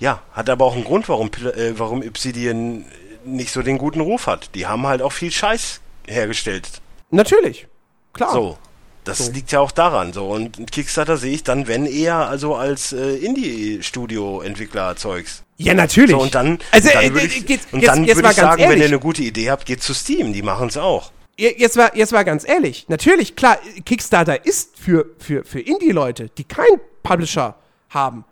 Ja, 0.00 0.22
hat 0.32 0.48
aber 0.48 0.64
auch 0.64 0.74
einen 0.74 0.84
Grund, 0.84 1.08
warum, 1.10 1.30
äh, 1.54 1.78
warum 1.78 2.00
Obsidian 2.00 2.86
nicht 3.24 3.52
so 3.52 3.62
den 3.62 3.76
guten 3.76 4.00
Ruf 4.00 4.26
hat. 4.26 4.54
Die 4.54 4.66
haben 4.66 4.86
halt 4.86 5.02
auch 5.02 5.12
viel 5.12 5.30
Scheiß 5.30 5.80
hergestellt. 6.06 6.68
Natürlich. 7.10 7.66
Klar. 8.12 8.32
So. 8.32 8.58
Das 9.04 9.18
So. 9.18 9.32
liegt 9.32 9.50
ja 9.50 9.58
auch 9.60 9.72
daran. 9.72 10.12
So. 10.12 10.28
Und 10.28 10.70
Kickstarter 10.70 11.16
sehe 11.16 11.32
ich 11.34 11.42
dann, 11.42 11.66
wenn 11.66 11.86
eher, 11.86 12.28
also 12.28 12.54
als 12.54 12.92
äh, 12.92 13.16
Indie-Studio-Entwickler-Zeugs. 13.16 15.42
Ja, 15.58 15.74
natürlich. 15.74 16.10
So, 16.12 16.20
und 16.20 16.34
dann, 16.34 16.58
Also, 16.70 16.88
dann 16.92 17.04
äh, 17.04 17.12
würde 17.12 17.26
äh, 17.26 17.28
ich, 17.28 17.48
jetzt- 17.48 17.72
und 17.72 17.80
jetzt- 17.80 17.88
dann 17.88 18.04
jetzt 18.04 18.16
würde 18.16 18.22
mal 18.24 18.30
ich 18.30 18.36
sagen, 18.36 18.62
wenn 18.62 18.70
ihr 18.70 18.76
ehrlich. 18.76 18.86
eine 18.88 18.98
gute 19.00 19.22
Idee 19.22 19.50
habt, 19.50 19.66
geht 19.66 19.82
zu 19.82 19.94
Steam. 19.94 20.32
Die 20.32 20.42
machen 20.42 20.68
es 20.68 20.76
auch. 20.76 21.12
Je- 21.36 21.54
Jetzt 21.56 21.76
mal, 21.76 21.90
jetzt 21.94 22.12
mal 22.12 22.22
ganz 22.24 22.46
ehrlich. 22.46 22.86
Natürlich, 22.88 23.36
klar, 23.36 23.58
Kickstarter 23.84 24.44
ist 24.46 24.76
für, 24.78 25.06
für, 25.18 25.44
für 25.44 25.60
Indie-Leute, 25.60 26.30
die 26.36 26.44
keinen 26.44 26.80
Publisher 27.02 27.54
haben. 27.90 28.24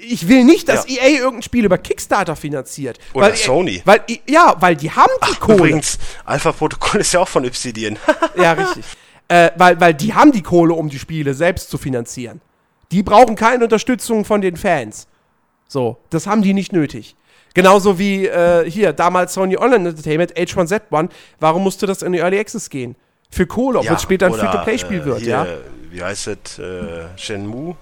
Ich 0.00 0.28
will 0.28 0.44
nicht, 0.44 0.68
dass 0.68 0.88
Ja. 0.88 1.02
EA 1.02 1.18
irgendein 1.18 1.42
Spiel 1.42 1.64
über 1.64 1.78
Kickstarter 1.78 2.34
finanziert. 2.36 2.98
Oder 3.12 3.26
weil, 3.26 3.36
Sony. 3.36 3.82
Weil, 3.84 4.00
ja, 4.28 4.56
weil 4.58 4.74
die 4.76 4.90
haben 4.90 5.12
die 5.30 5.34
Kohle. 5.36 5.56
Übrigens, 5.58 5.98
Alpha-Protokoll 6.24 7.00
ist 7.00 7.12
ja 7.12 7.20
auch 7.20 7.28
von 7.28 7.44
Obsidian. 7.44 7.96
Ja, 8.36 8.52
richtig. 8.52 8.84
äh, 9.28 9.50
weil, 9.56 9.78
weil 9.80 9.94
die 9.94 10.14
haben 10.14 10.32
die 10.32 10.42
Kohle, 10.42 10.74
um 10.74 10.88
die 10.88 10.98
Spiele 10.98 11.34
selbst 11.34 11.68
zu 11.70 11.78
finanzieren. 11.78 12.40
Die 12.90 13.02
brauchen 13.02 13.36
keine 13.36 13.64
Unterstützung 13.64 14.24
von 14.24 14.40
den 14.40 14.56
Fans. 14.56 15.06
So, 15.68 15.98
das 16.10 16.26
haben 16.26 16.42
die 16.42 16.54
nicht 16.54 16.72
nötig. 16.72 17.14
Genauso 17.54 17.98
wie 17.98 18.26
äh, 18.26 18.68
hier, 18.70 18.92
damals 18.94 19.34
Sony 19.34 19.56
Online 19.58 19.90
Entertainment, 19.90 20.34
H1Z1. 20.36 21.10
Warum 21.38 21.62
musste 21.64 21.86
das 21.86 22.02
in 22.02 22.12
die 22.12 22.18
Early 22.20 22.38
Access 22.38 22.70
gehen? 22.70 22.96
Für 23.30 23.46
Kohle, 23.46 23.78
obwohl 23.78 23.90
Ja, 23.90 23.96
es 23.96 24.02
später 24.02 24.26
ein 24.26 24.34
Free-to-Play-Spiel 24.34 25.00
äh, 25.00 25.04
wird, 25.04 25.18
hier, 25.20 25.28
ja? 25.28 25.46
Wie 25.90 26.02
heißt 26.02 26.28
es? 26.28 26.58
Äh, 26.58 27.08
Shenmue? 27.16 27.76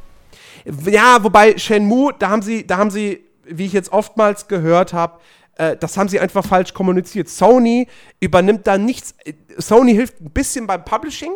Ja, 0.65 1.23
wobei 1.23 1.57
Shenmue, 1.59 2.13
da 2.19 2.31
haben 2.31 2.43
sie, 2.43 2.67
da 2.67 2.77
haben 2.77 2.91
sie, 2.91 3.25
wie 3.45 3.67
ich 3.67 3.73
jetzt 3.73 3.93
oftmals 3.93 4.49
gehört 4.49 4.93
habe, 4.93 5.21
äh, 5.57 5.77
das 5.77 5.97
haben 5.97 6.09
sie 6.09 6.21
einfach 6.21 6.45
falsch 6.45 6.75
kommuniziert. 6.75 7.29
Sony 7.29 7.87
übernimmt 8.21 8.67
da 8.67 8.79
nichts. 8.79 9.15
äh, 9.25 9.35
Sony 9.59 9.95
hilft 9.95 10.21
ein 10.21 10.31
bisschen 10.31 10.67
beim 10.67 10.85
Publishing, 10.85 11.33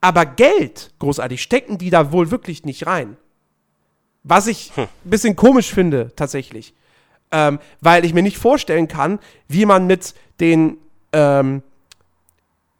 aber 0.00 0.26
Geld, 0.26 0.92
großartig, 0.98 1.42
stecken 1.42 1.78
die 1.78 1.90
da 1.90 2.12
wohl 2.12 2.30
wirklich 2.30 2.64
nicht 2.64 2.86
rein. 2.86 3.16
Was 4.22 4.46
ich 4.46 4.72
ein 4.76 4.88
bisschen 5.04 5.36
komisch 5.36 5.72
finde, 5.72 6.12
tatsächlich. 6.16 6.74
Ähm, 7.32 7.60
weil 7.80 8.04
ich 8.04 8.12
mir 8.12 8.22
nicht 8.22 8.38
vorstellen 8.38 8.88
kann, 8.88 9.20
wie 9.46 9.64
man 9.64 9.86
mit 9.86 10.14
den 10.40 10.78
ähm, 11.12 11.62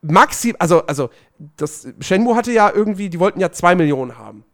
Maxi, 0.02 0.55
also, 0.59 0.85
also, 0.86 1.10
das 1.56 1.86
Shenmue 2.01 2.35
hatte 2.35 2.52
ja 2.52 2.70
irgendwie, 2.70 3.10
die 3.10 3.20
wollten 3.20 3.40
ja 3.40 3.52
zwei 3.52 3.74
Millionen 3.74 4.18
haben. 4.18 4.44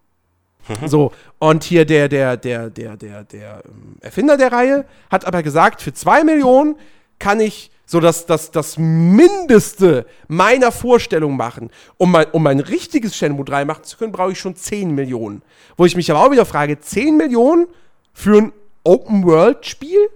So, 0.86 1.12
und 1.38 1.64
hier 1.64 1.84
der, 1.84 2.08
der, 2.08 2.36
der, 2.36 2.70
der, 2.70 2.96
der, 2.96 3.24
der 3.24 3.62
ähm, 3.64 3.96
Erfinder 4.00 4.36
der 4.36 4.52
Reihe 4.52 4.84
hat 5.10 5.24
aber 5.24 5.42
gesagt, 5.42 5.80
für 5.80 5.92
zwei 5.92 6.24
Millionen 6.24 6.76
kann 7.18 7.40
ich 7.40 7.70
so 7.86 8.00
das, 8.00 8.26
das, 8.26 8.50
das 8.50 8.78
Mindeste 8.78 10.06
meiner 10.26 10.72
Vorstellung 10.72 11.36
machen. 11.36 11.70
Um 11.98 12.10
mein, 12.10 12.26
um 12.32 12.42
mein 12.42 12.58
richtiges 12.60 13.16
Shenmue 13.16 13.44
3 13.44 13.64
machen 13.64 13.84
zu 13.84 13.96
können, 13.96 14.12
brauche 14.12 14.32
ich 14.32 14.40
schon 14.40 14.56
10 14.56 14.90
Millionen. 14.90 15.42
Wo 15.76 15.84
ich 15.84 15.94
mich 15.94 16.10
aber 16.10 16.24
auch 16.24 16.32
wieder 16.32 16.46
frage, 16.46 16.80
10 16.80 17.16
Millionen 17.16 17.68
für 18.12 18.38
ein 18.38 18.52
Open-World-Spiel 18.82 20.08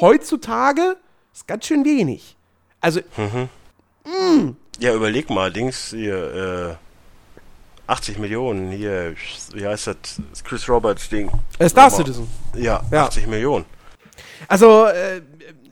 heutzutage 0.00 0.96
ist 1.32 1.48
ganz 1.48 1.66
schön 1.66 1.84
wenig. 1.84 2.36
Also, 2.80 3.00
Ja, 4.78 4.94
überleg 4.94 5.30
mal, 5.30 5.50
Dings 5.52 5.90
hier, 5.90 6.78
äh, 6.78 6.85
80 7.86 8.18
Millionen 8.18 8.70
hier, 8.72 9.14
wie 9.52 9.66
heißt 9.66 9.88
das? 9.88 9.96
Chris 10.44 10.68
Roberts 10.68 11.08
Ding. 11.08 11.30
Star. 11.68 11.90
Citizen. 11.90 12.28
Ja, 12.54 12.82
Ja. 12.90 13.04
80 13.04 13.26
Millionen. 13.26 13.64
Also, 14.48 14.86
äh, 14.86 15.22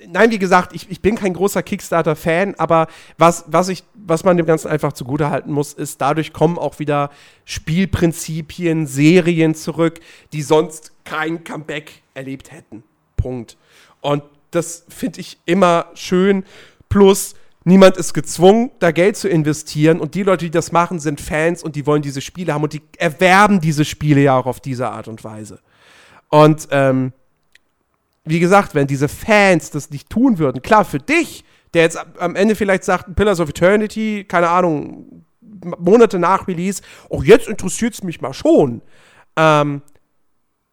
nein, 0.09 0.31
wie 0.31 0.39
gesagt, 0.39 0.75
ich, 0.75 0.91
ich 0.91 1.01
bin 1.01 1.17
kein 1.17 1.35
großer 1.35 1.63
Kickstarter-Fan, 1.63 2.55
aber 2.57 2.87
was, 3.19 3.45
was, 3.49 3.69
ich, 3.69 3.85
was 3.95 4.25
man 4.25 4.37
dem 4.37 4.47
Ganzen 4.47 4.69
einfach 4.69 4.93
zugutehalten 4.93 5.53
muss, 5.53 5.73
ist, 5.73 6.01
dadurch 6.01 6.33
kommen 6.33 6.59
auch 6.59 6.79
wieder 6.79 7.11
Spielprinzipien, 7.45 8.87
Serien 8.87 9.55
zurück, 9.55 10.01
die 10.33 10.43
sonst 10.43 10.93
kein 11.05 11.45
Comeback 11.45 12.03
erlebt 12.15 12.53
hätten. 12.53 12.85
Punkt. 13.17 13.57
Und 14.01 14.23
das 14.51 14.85
finde 14.89 15.21
ich 15.21 15.39
immer 15.47 15.87
schön. 15.95 16.45
Plus, 16.89 17.35
niemand 17.65 17.97
ist 17.97 18.15
gezwungen, 18.15 18.71
da 18.79 18.91
Geld 18.93 19.17
zu 19.17 19.29
investieren. 19.29 20.01
Und 20.01 20.15
die 20.15 20.23
Leute, 20.23 20.45
die 20.45 20.51
das 20.51 20.73
machen, 20.73 21.01
sind 21.01 21.21
Fans 21.21 21.63
und 21.63 21.77
die 21.77 21.87
wollen 21.87 22.03
diese 22.03 22.21
Spiele 22.21 22.55
haben 22.55 22.63
und 22.63 22.73
die 22.73 22.83
erwerben 22.99 23.61
diese 23.61 23.85
Spiele 23.85 24.21
ja 24.21 24.37
auch 24.39 24.47
auf 24.47 24.61
diese 24.61 24.89
Art 24.91 25.09
und 25.09 25.25
Weise. 25.25 25.61
Und 26.29 26.69
ähm, 26.71 27.13
wie 28.25 28.41
gesagt, 28.41 28.75
wenn 28.75 28.87
diese 28.87 29.09
Fans 29.09 29.71
das 29.71 29.91
nicht 29.91 30.09
tun 30.11 30.39
würden, 30.39 30.63
klar, 30.63 30.85
für 30.85 30.99
dich, 30.99 31.45
der 31.75 31.83
jetzt 31.83 31.99
am- 32.19 32.37
Ende 32.37 32.55
vielleicht 32.55 32.85
sagt, 32.85 33.15
Pillars 33.17 33.41
of 33.41 33.49
Eternity, 33.49 34.25
keine 34.25 34.49
Ahnung, 34.49 35.25
Monate 35.79 36.19
nach 36.19 36.47
Release, 36.49 36.83
auch 37.11 37.25
jetzt 37.25 37.49
interessiert 37.49 37.95
es 37.95 38.03
mich 38.03 38.21
mal 38.21 38.33
schon. 38.35 38.83
Ähm, 39.37 39.83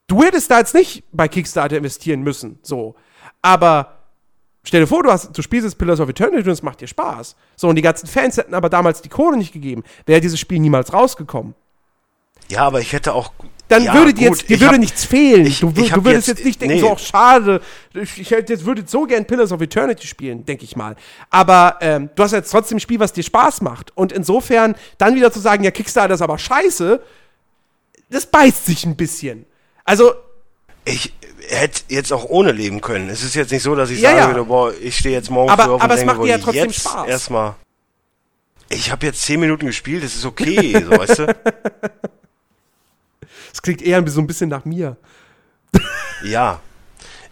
du 0.07 0.23
hättest 0.23 0.51
da 0.51 0.59
jetzt 0.59 0.73
nicht 0.73 1.03
bei 1.11 1.27
Kickstarter 1.27 1.77
investieren 1.77 2.21
müssen, 2.21 2.59
so. 2.61 2.95
Aber 3.41 4.00
stell 4.63 4.81
dir 4.81 4.87
vor, 4.87 5.03
du, 5.03 5.11
hast, 5.11 5.37
du 5.37 5.41
spielst 5.41 5.65
jetzt 5.65 5.77
Pillars 5.77 5.99
of 5.99 6.09
Eternity 6.09 6.43
und 6.47 6.53
es 6.53 6.61
macht 6.63 6.81
dir 6.81 6.87
Spaß. 6.87 7.35
So, 7.55 7.67
und 7.69 7.75
die 7.75 7.81
ganzen 7.81 8.07
Fans 8.07 8.37
hätten 8.37 8.53
aber 8.53 8.69
damals 8.69 9.01
die 9.01 9.09
Kohle 9.09 9.37
nicht 9.37 9.53
gegeben, 9.53 9.83
wäre 10.05 10.21
dieses 10.21 10.39
Spiel 10.39 10.59
niemals 10.59 10.93
rausgekommen. 10.93 11.55
Ja, 12.49 12.65
aber 12.67 12.79
ich 12.81 12.91
hätte 12.93 13.13
auch. 13.13 13.31
Dann 13.69 13.85
ja, 13.85 13.93
würde 13.93 14.13
dir 14.13 14.27
gut, 14.27 14.39
jetzt, 14.39 14.49
dir 14.49 14.59
würde 14.59 14.73
hab- 14.73 14.79
nichts 14.81 15.05
fehlen. 15.05 15.45
ich- 15.45 15.61
du 15.61 15.71
du 15.71 16.03
würdest 16.03 16.27
jetzt- 16.27 16.39
jetzt, 16.39 16.45
nicht 16.45 16.59
denken, 16.61 16.75
nee. 16.75 16.81
so, 16.81 16.89
auch 16.89 16.99
schade, 16.99 17.61
ich, 17.93 18.19
ich 18.19 18.31
hätte 18.31 18.51
jetzt 18.51 18.65
würde 18.65 18.83
so 18.85 19.05
gern 19.05 19.23
Pillars 19.25 19.53
of 19.53 19.61
Eternity 19.61 20.05
spielen, 20.05 20.45
denke 20.45 20.65
ich 20.65 20.75
mal. 20.75 20.97
Aber 21.29 21.77
ähm, 21.79 22.09
du 22.15 22.23
hast 22.23 22.33
jetzt 22.33 22.51
trotzdem 22.51 22.75
ein 22.77 22.81
Spiel, 22.81 22.99
was 22.99 23.13
dir 23.13 23.23
Spaß 23.23 23.61
macht. 23.61 23.95
Und 23.95 24.11
insofern 24.11 24.75
dann 24.97 25.15
wieder 25.15 25.31
zu 25.31 25.39
sagen, 25.39 25.63
ja, 25.63 25.71
Kickstarter 25.71 26.13
ist 26.13 26.21
aber 26.21 26.37
scheiße, 26.37 27.01
das 28.09 28.25
beißt 28.25 28.65
sich 28.65 28.85
ein 28.85 28.97
bisschen. 28.97 29.45
Also, 29.85 30.11
Ich 30.83 31.13
hätte 31.59 31.81
jetzt 31.89 32.11
auch 32.13 32.25
ohne 32.25 32.51
leben 32.51 32.81
können. 32.81 33.09
Es 33.09 33.23
ist 33.23 33.35
jetzt 33.35 33.51
nicht 33.51 33.63
so, 33.63 33.75
dass 33.75 33.89
ich 33.89 33.99
Ja, 33.99 34.09
sagen 34.11 34.21
ja. 34.21 34.27
würde, 34.27 34.43
boah, 34.45 34.73
ich 34.73 34.97
stehe 34.97 35.15
jetzt 35.15 35.29
morgen 35.29 35.49
Aber- 35.49 35.63
früh 35.63 35.71
auf 35.73 35.81
aber 35.81 35.93
und 35.93 35.99
es 35.99 36.05
denke, 36.05 36.13
macht 36.15 36.25
dir 36.25 36.29
ja 36.31 36.37
boah, 36.37 36.43
trotzdem 36.45 36.65
jetzt 36.65 36.79
Spaß. 36.81 37.07
erstmal. 37.07 37.55
Ich 38.69 38.91
habe 38.91 39.05
jetzt 39.05 39.21
10 39.23 39.39
Minuten 39.39 39.65
gespielt, 39.65 40.03
das 40.03 40.15
ist 40.15 40.25
okay, 40.25 40.81
so, 40.81 40.91
weißt 40.91 41.19
du? 41.19 41.35
es 43.53 43.61
klingt 43.61 43.81
eher 43.81 44.05
so 44.07 44.21
ein 44.21 44.27
bisschen 44.27 44.49
nach 44.49 44.65
mir. 44.65 44.95
Ja. 46.23 46.59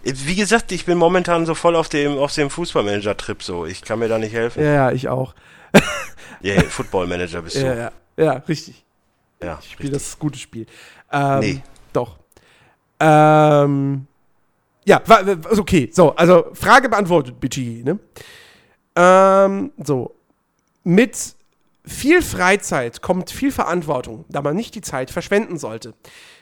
Wie 0.03 0.35
gesagt, 0.35 0.71
ich 0.71 0.85
bin 0.85 0.97
momentan 0.97 1.45
so 1.45 1.55
voll 1.55 1.75
auf 1.75 1.89
dem, 1.89 2.17
auf 2.17 2.33
dem 2.33 2.49
Fußballmanager-Trip 2.49 3.43
so. 3.43 3.65
Ich 3.65 3.81
kann 3.81 3.99
mir 3.99 4.07
da 4.07 4.17
nicht 4.17 4.33
helfen. 4.33 4.63
Ja, 4.63 4.73
ja, 4.73 4.91
ich 4.91 5.07
auch. 5.09 5.33
Ja, 6.41 6.53
yeah, 6.53 6.63
Football-Manager 6.69 7.41
bist 7.41 7.57
du. 7.57 7.65
Ja, 7.65 7.73
ja, 7.75 7.91
ja, 8.15 8.31
richtig. 8.47 8.85
Ja, 9.43 9.59
Ich 9.61 9.73
spiele 9.73 9.91
das 9.91 10.17
gute 10.17 10.39
Spiel. 10.39 10.67
Ähm, 11.11 11.39
Nee. 11.39 11.61
Doch. 11.91 12.15
Ähm, 13.01 14.07
ja, 14.89 15.01
wa- 15.05 15.25
wa- 15.25 15.49
ist 15.51 15.59
okay. 15.59 15.89
So, 15.93 16.15
also 16.15 16.47
Frage 16.53 16.89
beantwortet, 16.89 17.39
BG, 17.39 17.83
ne? 17.83 17.99
Ähm, 18.95 19.71
so. 19.83 20.15
Mit 20.83 21.35
viel 21.85 22.21
Freizeit 22.21 23.01
kommt 23.01 23.29
viel 23.29 23.51
Verantwortung, 23.51 24.25
da 24.29 24.41
man 24.41 24.55
nicht 24.55 24.73
die 24.75 24.81
Zeit 24.81 25.11
verschwenden 25.11 25.57
sollte. 25.59 25.93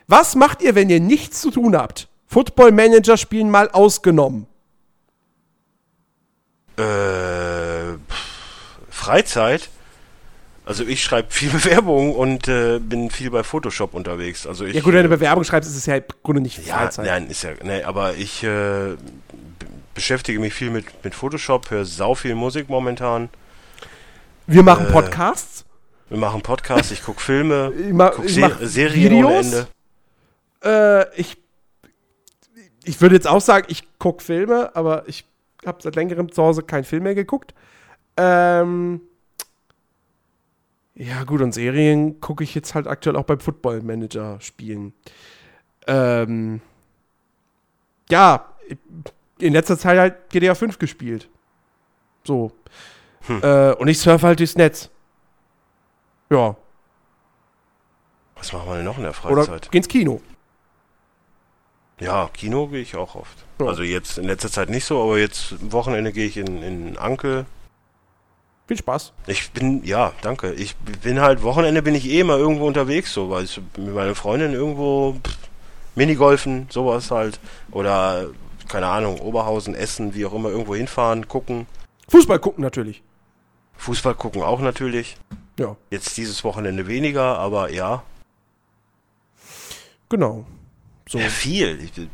Was 0.08 0.36
macht 0.36 0.62
ihr, 0.62 0.74
wenn 0.76 0.90
ihr 0.90 1.00
nichts 1.02 1.42
zu 1.42 1.52
tun 1.52 1.76
habt? 1.76 2.08
Football 2.28 2.72
Manager 2.72 3.18
spielen 3.18 3.50
mal 3.50 3.70
ausgenommen. 3.70 4.48
Äh, 6.78 7.98
Freizeit. 8.90 9.70
Also 10.68 10.84
ich 10.84 11.02
schreibe 11.04 11.32
viel 11.32 11.50
Bewerbungen 11.52 12.14
und 12.14 12.48
äh, 12.48 12.80
bin 12.80 13.10
viel 13.10 13.32
bei 13.32 13.44
Photoshop 13.44 13.94
unterwegs. 13.94 14.46
Also 14.46 14.66
ich, 14.66 14.76
Ja 14.76 14.82
gut, 14.82 14.88
wenn 14.94 15.04
du 15.04 15.10
eine 15.10 15.10
Bewerbung 15.10 15.44
schreibst, 15.44 15.70
ist 15.70 15.78
es 15.78 15.86
ja 15.86 15.96
im 15.96 16.04
Grunde 16.24 16.42
nicht 16.42 16.66
ja, 16.66 16.76
Freizeit. 16.78 17.06
nein, 17.06 17.28
ist 17.30 17.44
ja, 17.44 17.52
nee, 17.64 17.84
aber 17.84 18.16
ich 18.16 18.44
äh, 18.44 18.96
beschäftige 19.94 20.40
mich 20.40 20.54
viel 20.54 20.70
mit, 20.70 20.86
mit 21.04 21.16
Photoshop, 21.16 21.72
höre 21.72 21.86
sau 21.86 22.14
viel 22.16 22.36
Musik 22.36 22.70
momentan. 22.70 23.30
Wir 24.46 24.64
machen 24.64 24.88
Äh, 24.88 24.92
Podcasts. 24.92 25.66
Wir 26.10 26.18
machen 26.18 26.42
Podcasts, 26.42 26.92
ich 26.92 27.04
gucke 27.04 27.22
Filme, 27.22 27.72
Ich 27.80 27.94
ma- 27.94 28.12
guck 28.16 28.30
Se 28.30 28.40
mach 28.42 28.60
Serien 28.62 29.12
Videos. 29.12 29.26
ohne 29.26 29.38
Ende. 29.40 29.68
Äh, 30.64 31.20
ich, 31.22 31.38
ich 32.84 33.00
würde 33.02 33.16
jetzt 33.16 33.28
auch 33.28 33.42
sagen, 33.42 33.66
ich 33.70 33.84
gucke 34.00 34.24
Filme, 34.24 34.72
aber 34.76 35.04
ich 35.08 35.26
habe 35.66 35.82
seit 35.82 35.96
längerem 35.96 36.32
zu 36.32 36.44
Hause 36.44 36.64
keinen 36.64 36.84
Film 36.84 37.04
mehr 37.04 37.16
geguckt. 37.16 37.54
Ähm, 38.16 39.02
ja, 41.00 41.24
gut, 41.26 41.42
und 41.42 41.54
Serien 41.54 42.20
gucke 42.20 42.44
ich 42.44 42.56
jetzt 42.56 42.74
halt 42.74 42.88
aktuell 42.88 43.16
auch 43.16 43.24
beim 43.24 43.40
Football 43.40 43.82
Manager 43.82 44.42
spielen. 44.42 44.94
Ähm, 45.86 46.60
ja, 48.10 48.52
in 49.38 49.54
letzter 49.54 49.78
Zeit 49.78 50.00
halt 50.00 50.30
GTA 50.30 50.56
5 50.56 50.80
gespielt. 50.80 51.30
So. 52.24 52.52
Hm. 53.28 53.42
Äh, 53.44 53.74
und 53.74 53.88
ich 53.90 54.00
surfe 54.00 54.26
halt 54.26 54.40
durchs 54.40 54.56
Netz. 54.56 54.90
Ja. 56.32 56.56
Was 58.36 58.52
machen 58.54 58.68
wir 58.68 58.76
denn 58.78 58.86
noch 58.86 58.98
in 58.98 59.04
der 59.04 59.12
Oder 59.26 59.44
Freizeit? 59.44 59.72
geh 59.72 59.78
ins 59.78 59.88
Kino. 59.88 60.20
Ja, 62.00 62.30
Kino 62.34 62.68
gehe 62.68 62.82
ich 62.82 62.96
auch 62.96 63.14
oft. 63.14 63.38
Ja. 63.60 63.68
Also 63.68 63.84
jetzt 63.84 64.18
in 64.18 64.26
letzter 64.26 64.50
Zeit 64.50 64.70
nicht 64.70 64.86
so, 64.86 65.04
aber 65.04 65.20
jetzt 65.20 65.54
am 65.62 65.72
Wochenende 65.72 66.12
gehe 66.12 66.26
ich 66.26 66.38
in, 66.38 66.64
in 66.64 66.98
Ankel. 66.98 67.46
Viel 68.68 68.78
Spaß. 68.78 69.14
Ich 69.28 69.52
bin, 69.52 69.84
ja, 69.86 70.12
danke. 70.22 70.52
Ich 70.52 70.76
bin 70.76 71.22
halt, 71.22 71.42
Wochenende 71.42 71.82
bin 71.82 71.96
ich 71.96 72.06
eh 72.06 72.20
immer 72.20 72.38
irgendwo 72.38 72.68
unterwegs, 72.68 73.14
so, 73.14 73.30
weil 73.30 73.46
ich 73.46 73.62
mit 73.78 73.96
meiner 73.96 74.14
Freundin 74.14 74.52
irgendwo 74.52 75.14
pff, 75.26 75.38
Minigolfen, 75.96 76.68
sowas 76.70 77.10
halt. 77.10 77.40
Oder, 77.72 78.30
keine 78.68 78.88
Ahnung, 78.88 79.20
Oberhausen, 79.22 79.74
Essen, 79.74 80.14
wie 80.16 80.26
auch 80.26 80.34
immer, 80.34 80.50
irgendwo 80.50 80.76
hinfahren, 80.76 81.30
gucken. 81.30 81.66
Fußball 82.10 82.40
gucken 82.40 82.62
natürlich. 82.62 83.02
Fußball 83.78 84.16
gucken 84.16 84.42
auch 84.42 84.60
natürlich. 84.60 85.16
Ja, 85.58 85.78
Jetzt 85.90 86.18
dieses 86.18 86.44
Wochenende 86.44 86.88
weniger, 86.88 87.40
aber 87.40 87.72
ja. 87.72 88.04
genau. 90.10 90.46
So. 91.08 91.20
Ja, 91.20 91.30
viel. 91.30 91.80
Ich, 91.82 92.08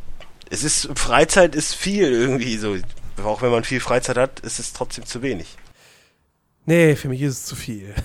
es 0.52 0.64
ist, 0.64 0.90
Freizeit 0.96 1.56
ist 1.56 1.74
viel 1.74 2.12
irgendwie 2.12 2.58
so. 2.58 2.78
Auch 3.24 3.42
wenn 3.42 3.52
man 3.52 3.64
viel 3.64 3.80
Freizeit 3.80 4.18
hat, 4.18 4.40
ist 4.42 4.60
es 4.60 4.74
trotzdem 4.74 5.06
zu 5.06 5.22
wenig. 5.24 5.58
Nee, 6.66 6.96
für 6.96 7.10
mich 7.10 7.22
ist 7.22 7.34
es 7.34 7.46
zu 7.46 7.56
viel. 7.56 7.94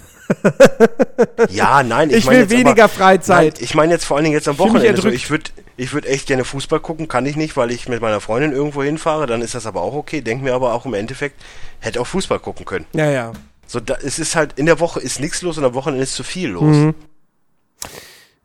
Ja, 1.48 1.82
nein, 1.82 2.10
Ich, 2.10 2.26
mein 2.26 2.36
will 2.36 2.50
weniger 2.50 2.84
aber, 2.84 2.92
Freizeit. 2.92 3.54
Nein, 3.54 3.64
ich 3.64 3.74
meine 3.74 3.92
jetzt 3.92 4.04
vor 4.04 4.16
allen 4.16 4.24
Dingen 4.24 4.34
jetzt 4.34 4.46
am 4.46 4.58
Wochenende. 4.58 4.82
So, 4.82 5.08
erdrückt. 5.08 5.14
ich 5.14 5.30
würde 5.30 5.50
ich 5.76 5.92
würd 5.92 6.06
echt 6.06 6.26
gerne 6.26 6.44
Fußball 6.44 6.80
gucken, 6.80 7.08
kann 7.08 7.24
ich 7.26 7.34
nicht, 7.36 7.56
weil 7.56 7.70
ich 7.70 7.88
mit 7.88 8.00
meiner 8.00 8.20
Freundin 8.20 8.52
irgendwo 8.52 8.82
hinfahre, 8.82 9.26
dann 9.26 9.42
ist 9.42 9.54
das 9.54 9.66
aber 9.66 9.80
auch 9.80 9.94
okay. 9.94 10.20
Denk 10.20 10.42
mir 10.42 10.54
aber 10.54 10.74
auch 10.74 10.84
im 10.86 10.94
Endeffekt, 10.94 11.40
hätte 11.80 12.00
auch 12.00 12.06
Fußball 12.06 12.38
gucken 12.40 12.66
können. 12.66 12.86
ja, 12.92 13.10
ja. 13.10 13.32
So, 13.66 13.80
da, 13.80 13.96
es 14.02 14.18
ist 14.18 14.34
halt, 14.34 14.54
in 14.58 14.64
der 14.64 14.80
Woche 14.80 14.98
ist 14.98 15.20
nichts 15.20 15.42
los 15.42 15.58
und 15.58 15.64
am 15.64 15.74
Wochenende 15.74 16.02
ist 16.02 16.14
zu 16.14 16.24
viel 16.24 16.48
los. 16.50 16.76
Mhm. 16.76 16.94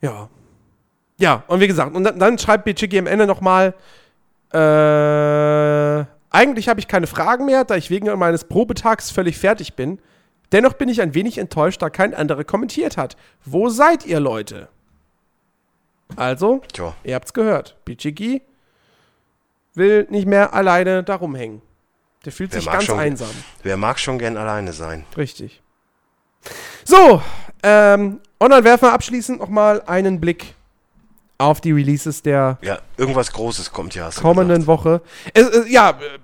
Ja. 0.01 0.29
Ja, 1.17 1.43
und 1.47 1.61
wie 1.61 1.67
gesagt, 1.67 1.95
und 1.95 2.03
dann, 2.03 2.19
dann 2.19 2.37
schreibt 2.37 2.65
Bichigi 2.65 2.99
am 2.99 3.07
Ende 3.07 3.25
nochmal, 3.25 3.73
äh, 4.51 6.05
eigentlich 6.33 6.67
habe 6.67 6.79
ich 6.81 6.87
keine 6.89 7.07
Fragen 7.07 7.45
mehr, 7.45 7.63
da 7.63 7.75
ich 7.77 7.89
wegen 7.89 8.11
meines 8.19 8.43
Probetags 8.43 9.09
völlig 9.11 9.37
fertig 9.37 9.75
bin. 9.75 9.99
Dennoch 10.51 10.73
bin 10.73 10.89
ich 10.89 11.01
ein 11.01 11.13
wenig 11.13 11.37
enttäuscht, 11.37 11.81
da 11.81 11.89
kein 11.89 12.13
anderer 12.13 12.43
kommentiert 12.43 12.97
hat. 12.97 13.15
Wo 13.45 13.69
seid 13.69 14.05
ihr, 14.05 14.19
Leute? 14.19 14.67
Also, 16.15 16.61
Tja, 16.73 16.93
ihr 17.03 17.15
habt's 17.15 17.33
gehört. 17.33 17.77
Bichigi 17.85 18.41
will 19.73 20.05
nicht 20.09 20.27
mehr 20.27 20.53
alleine 20.53 21.03
da 21.03 21.15
rumhängen. 21.15 21.61
Der 22.25 22.31
fühlt 22.31 22.51
Wer 22.53 22.61
sich 22.61 22.71
ganz 22.71 22.83
schon- 22.85 22.99
einsam. 22.99 23.29
wer 23.63 23.77
mag 23.77 23.99
schon 23.99 24.19
gern 24.19 24.37
alleine 24.37 24.73
sein? 24.73 25.05
Richtig. 25.17 25.61
So, 26.85 27.21
ähm, 27.63 28.19
und 28.37 28.49
dann 28.51 28.63
werfen 28.63 28.83
wir 28.87 28.93
abschließend 28.93 29.39
nochmal 29.39 29.81
einen 29.87 30.19
Blick 30.21 30.53
auf 31.37 31.61
die 31.61 31.71
Releases 31.71 32.21
der 32.21 32.59
Ja, 32.61 32.79
irgendwas 32.97 33.31
Großes 33.31 33.71
kommt 33.71 33.95
ja. 33.95 34.09
Kommenden 34.11 34.59
gesagt. 34.61 34.67
Woche. 34.67 35.01
Es, 35.33 35.47
äh, 35.49 35.67
ja, 35.69 35.89
äh, 35.91 36.19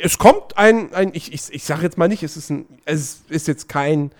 es 0.00 0.18
kommt 0.18 0.56
ein, 0.56 0.92
ein 0.94 1.10
ich, 1.14 1.32
ich, 1.32 1.52
ich 1.52 1.64
sage 1.64 1.82
jetzt 1.82 1.98
mal 1.98 2.08
nicht, 2.08 2.22
es 2.22 2.36
ist, 2.36 2.50
ein, 2.50 2.66
es 2.84 3.22
ist 3.28 3.48
jetzt 3.48 3.68
kein 3.68 4.10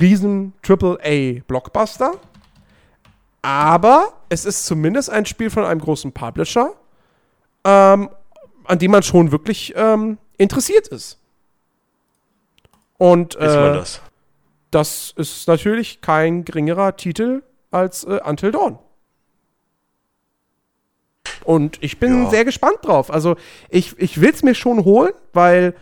riesen 0.00 0.52
AAA-Blockbuster, 0.66 2.14
aber 3.42 4.12
es 4.28 4.44
ist 4.44 4.66
zumindest 4.66 5.10
ein 5.10 5.26
Spiel 5.26 5.50
von 5.50 5.64
einem 5.64 5.80
großen 5.80 6.12
Publisher, 6.12 6.72
ähm, 7.64 8.10
an 8.64 8.78
dem 8.78 8.90
man 8.90 9.02
schon 9.02 9.32
wirklich 9.32 9.74
ähm, 9.76 10.18
interessiert 10.38 10.88
ist. 10.88 11.18
Und 12.98 13.34
Ist 13.34 13.42
äh, 13.42 13.72
das? 13.72 14.00
das 14.70 15.14
ist 15.16 15.48
natürlich 15.48 16.00
kein 16.00 16.44
geringerer 16.44 16.96
Titel 16.96 17.42
als 17.70 18.04
äh, 18.04 18.20
Until 18.24 18.52
Dawn. 18.52 18.78
Und 21.44 21.78
ich 21.82 21.98
bin 22.00 22.24
Ja. 22.24 22.30
sehr 22.30 22.44
gespannt 22.44 22.78
drauf. 22.82 23.10
Also, 23.12 23.36
ich, 23.68 23.98
ich 23.98 24.20
will 24.20 24.30
es 24.30 24.42
mir 24.42 24.54
schon 24.54 24.84
holen, 24.84 25.12
weil, 25.32 25.74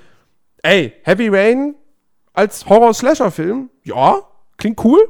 ey, 0.63 0.93
Heavy 1.03 1.29
Rain 1.29 1.75
als 2.33 2.67
Horror-Slasher-Film, 2.69 3.71
ja, 3.85 4.23
klingt 4.57 4.83
cool. 4.85 5.01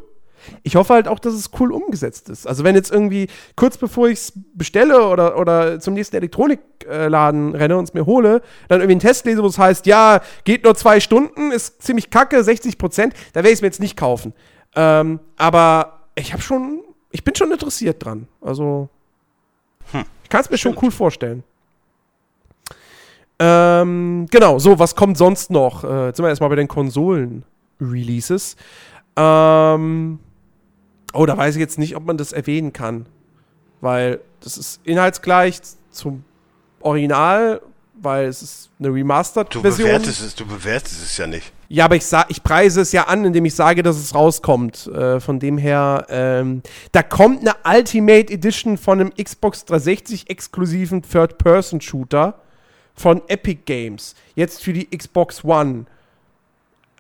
Ich 0.63 0.75
hoffe 0.75 0.95
halt 0.95 1.07
auch, 1.07 1.19
dass 1.19 1.35
es 1.35 1.51
cool 1.61 1.71
umgesetzt 1.71 2.31
ist. 2.31 2.47
Also, 2.47 2.65
wenn 2.65 2.75
jetzt 2.75 2.91
irgendwie 2.91 3.29
kurz 3.57 3.77
bevor 3.77 4.09
ich 4.09 4.19
es 4.19 4.33
bestelle 4.55 5.07
oder, 5.09 5.39
oder 5.39 5.79
zum 5.81 5.93
nächsten 5.93 6.17
Elektronikladen 6.17 7.55
renne 7.55 7.77
und 7.77 7.85
es 7.85 7.95
mir 7.95 8.07
hole, 8.07 8.41
dann 8.69 8.81
irgendwie 8.81 8.93
einen 8.95 9.01
Test 9.01 9.27
lese, 9.27 9.43
wo 9.43 9.47
es 9.47 9.59
heißt, 9.59 9.85
ja, 9.87 10.21
geht 10.45 10.65
nur 10.65 10.75
zwei 10.75 10.99
Stunden, 11.01 11.53
ist 11.53 11.83
ziemlich 11.83 12.09
kacke, 12.11 12.43
60 12.43 12.79
Prozent, 12.79 13.15
da 13.35 13.41
werde 13.41 13.49
ich 13.51 13.55
es 13.55 13.61
mir 13.61 13.69
jetzt 13.69 13.81
nicht 13.81 13.97
kaufen. 13.99 14.33
Ähm, 14.75 15.21
aber 15.37 16.07
ich 16.15 16.33
habe 16.33 16.43
schon, 16.43 16.81
ich 17.11 17.23
bin 17.23 17.35
schon 17.35 17.53
interessiert 17.53 18.03
dran. 18.05 18.27
Also, 18.41 18.89
ich 20.23 20.29
kann 20.31 20.41
es 20.43 20.51
mir 20.51 20.59
schon 20.59 20.77
cool 20.83 20.91
vorstellen. 20.91 21.43
Ähm, 23.39 24.27
genau, 24.31 24.59
so, 24.59 24.79
was 24.79 24.95
kommt 24.95 25.17
sonst 25.17 25.51
noch? 25.51 25.83
Äh, 25.83 26.07
jetzt 26.09 26.17
sind 26.17 26.25
wir 26.25 26.29
erstmal 26.29 26.51
bei 26.51 26.57
den 26.57 26.69
Konsolen-Releases. 26.69 28.57
Ähm, 29.17 30.19
oh, 31.15 31.25
da 31.27 31.37
weiß 31.37 31.55
ich 31.57 31.61
jetzt 31.61 31.79
nicht, 31.79 31.97
ob 31.97 32.05
man 32.05 32.19
das 32.19 32.33
erwähnen 32.33 32.73
kann. 32.73 33.07
Weil 33.81 34.21
das 34.41 34.59
ist 34.59 34.81
inhaltsgleich 34.85 35.59
zum 35.91 36.25
Original, 36.81 37.63
weil 37.95 38.27
es 38.27 38.43
ist 38.43 38.71
eine 38.79 38.89
Du 38.89 38.95
Remastered-Version. 38.95 39.89
bewertest 39.89 40.21
es, 40.23 40.35
du 40.35 40.47
bewertest 40.47 41.03
es 41.03 41.17
ja 41.17 41.27
nicht. 41.27 41.51
Ja, 41.73 41.85
aber 41.85 41.95
ich, 41.95 42.05
ich 42.27 42.43
preise 42.43 42.81
es 42.81 42.91
ja 42.91 43.05
an, 43.05 43.25
indem 43.25 43.45
ich 43.45 43.55
sage, 43.55 43.85
dass 43.85 43.97
es 43.97 44.13
rauskommt. 44.13 44.89
Äh, 44.89 45.21
von 45.21 45.39
dem 45.39 45.57
her, 45.57 46.05
ähm, 46.09 46.63
da 46.91 47.05
kommt 47.05 47.43
eine 47.43 47.55
Ultimate 47.65 48.33
Edition 48.33 48.77
von 48.77 49.01
einem 49.01 49.15
Xbox 49.15 49.67
360 49.67 50.29
exklusiven 50.29 51.03
Third-Person-Shooter 51.03 52.35
von 52.97 53.23
Epic 53.29 53.61
Games. 53.67 54.17
Jetzt 54.35 54.65
für 54.65 54.73
die 54.73 54.87
Xbox 54.87 55.45
One. 55.45 55.85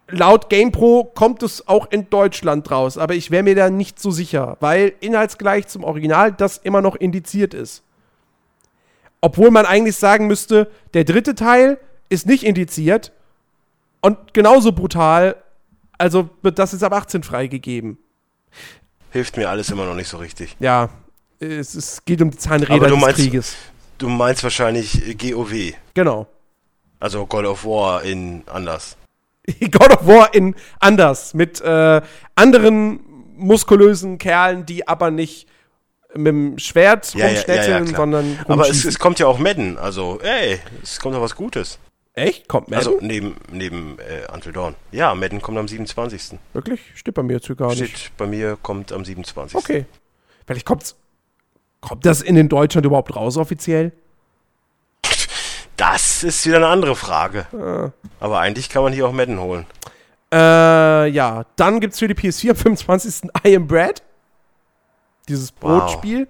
Laut 0.06 0.48
GamePro 0.48 1.10
kommt 1.16 1.42
es 1.42 1.66
auch 1.66 1.90
in 1.90 2.08
Deutschland 2.08 2.70
raus, 2.70 2.96
aber 2.96 3.16
ich 3.16 3.32
wäre 3.32 3.42
mir 3.42 3.56
da 3.56 3.70
nicht 3.70 3.98
so 3.98 4.12
sicher, 4.12 4.56
weil 4.60 4.92
inhaltsgleich 5.00 5.66
zum 5.66 5.82
Original 5.82 6.30
das 6.30 6.58
immer 6.58 6.80
noch 6.80 6.94
indiziert 6.94 7.54
ist. 7.54 7.82
Obwohl 9.20 9.50
man 9.50 9.66
eigentlich 9.66 9.96
sagen 9.96 10.28
müsste, 10.28 10.70
der 10.94 11.02
dritte 11.02 11.34
Teil 11.34 11.80
ist 12.08 12.28
nicht 12.28 12.44
indiziert 12.44 13.10
und 14.00 14.34
genauso 14.34 14.72
brutal, 14.72 15.36
also 15.98 16.30
wird 16.42 16.58
das 16.58 16.72
jetzt 16.72 16.82
ab 16.84 16.92
18 16.92 17.22
freigegeben. 17.22 17.98
Hilft 19.10 19.36
mir 19.36 19.48
alles 19.50 19.70
immer 19.70 19.84
noch 19.86 19.94
nicht 19.94 20.08
so 20.08 20.16
richtig. 20.18 20.56
Ja, 20.60 20.88
es, 21.40 21.74
es 21.74 22.04
geht 22.04 22.22
um 22.22 22.30
die 22.30 22.38
Zahnräder 22.38 22.88
des 22.88 22.98
meinst- 22.98 23.16
Krieges. 23.16 23.56
Du 23.98 24.08
meinst 24.08 24.42
wahrscheinlich 24.42 25.06
äh, 25.06 25.14
GOW, 25.14 25.74
Genau. 25.94 26.26
also 27.00 27.26
God 27.26 27.44
of 27.44 27.64
War 27.64 28.02
in 28.02 28.42
anders. 28.46 28.96
God 29.60 29.90
of 29.92 30.06
War 30.06 30.32
in 30.34 30.54
anders, 30.78 31.34
mit 31.34 31.60
äh, 31.60 32.00
anderen 32.34 33.00
muskulösen 33.36 34.16
Kerlen, 34.18 34.64
die 34.64 34.86
aber 34.88 35.10
nicht 35.10 35.46
mit 36.14 36.26
dem 36.28 36.58
Schwert 36.58 37.12
Ja, 37.14 37.26
ja, 37.26 37.32
ja, 37.32 37.32
ja, 37.32 37.36
rumschnetzeln, 37.78 37.94
sondern 37.96 38.38
Aber 38.48 38.68
es, 38.68 38.84
es 38.84 38.98
kommt 38.98 39.18
ja 39.18 39.26
auch 39.26 39.38
Madden, 39.38 39.76
also 39.78 40.18
ey, 40.22 40.60
es 40.82 40.98
kommt 40.98 41.14
doch 41.14 41.20
was 41.22 41.34
Gutes. 41.36 41.78
Echt? 42.20 42.48
Kommt 42.48 42.68
Madden? 42.68 42.78
Also 42.78 42.98
neben, 43.00 43.36
neben 43.50 43.98
äh, 43.98 44.30
Until 44.32 44.52
Dawn. 44.52 44.74
Ja, 44.92 45.14
Madden 45.14 45.40
kommt 45.40 45.56
am 45.58 45.66
27. 45.66 46.38
Wirklich? 46.52 46.80
Steht 46.94 47.14
bei 47.14 47.22
mir 47.22 47.34
jetzt 47.34 47.46
hier 47.46 47.56
gar 47.56 47.74
nicht. 47.74 47.98
Steht 47.98 48.16
bei 48.16 48.26
mir, 48.26 48.58
kommt 48.62 48.92
am 48.92 49.04
27. 49.04 49.56
Okay. 49.56 49.86
Vielleicht 50.46 50.66
kommt's. 50.66 50.96
Kommt 51.80 52.04
das 52.04 52.20
in 52.20 52.34
den 52.34 52.50
Deutschland 52.50 52.84
überhaupt 52.84 53.16
raus 53.16 53.38
offiziell? 53.38 53.92
Das 55.76 56.22
ist 56.22 56.44
wieder 56.44 56.56
eine 56.56 56.66
andere 56.66 56.94
Frage. 56.94 57.46
Ah. 57.58 57.90
Aber 58.20 58.40
eigentlich 58.40 58.68
kann 58.68 58.82
man 58.82 58.92
hier 58.92 59.06
auch 59.06 59.12
Madden 59.12 59.40
holen. 59.40 59.64
Äh, 60.30 61.06
ja. 61.08 61.46
Dann 61.56 61.80
gibt's 61.80 61.98
für 62.00 62.06
die 62.08 62.14
PS4 62.14 62.50
am 62.50 62.56
25. 62.56 63.30
I 63.46 63.56
Am 63.56 63.66
Bread. 63.66 64.02
Dieses 65.26 65.54
Wow. 65.60 65.80
Brotspiel. 65.86 66.28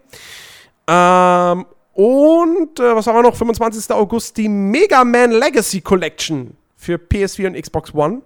Ähm, 0.86 1.66
und 1.94 2.78
äh, 2.80 2.94
was 2.94 3.06
haben 3.06 3.16
wir 3.16 3.22
noch? 3.22 3.36
25. 3.36 3.90
August 3.94 4.36
die 4.36 4.48
Mega 4.48 5.04
Man 5.04 5.32
Legacy 5.32 5.80
Collection 5.80 6.56
für 6.76 6.94
PS4 6.96 7.48
und 7.48 7.60
Xbox 7.60 7.92
One. 7.94 8.22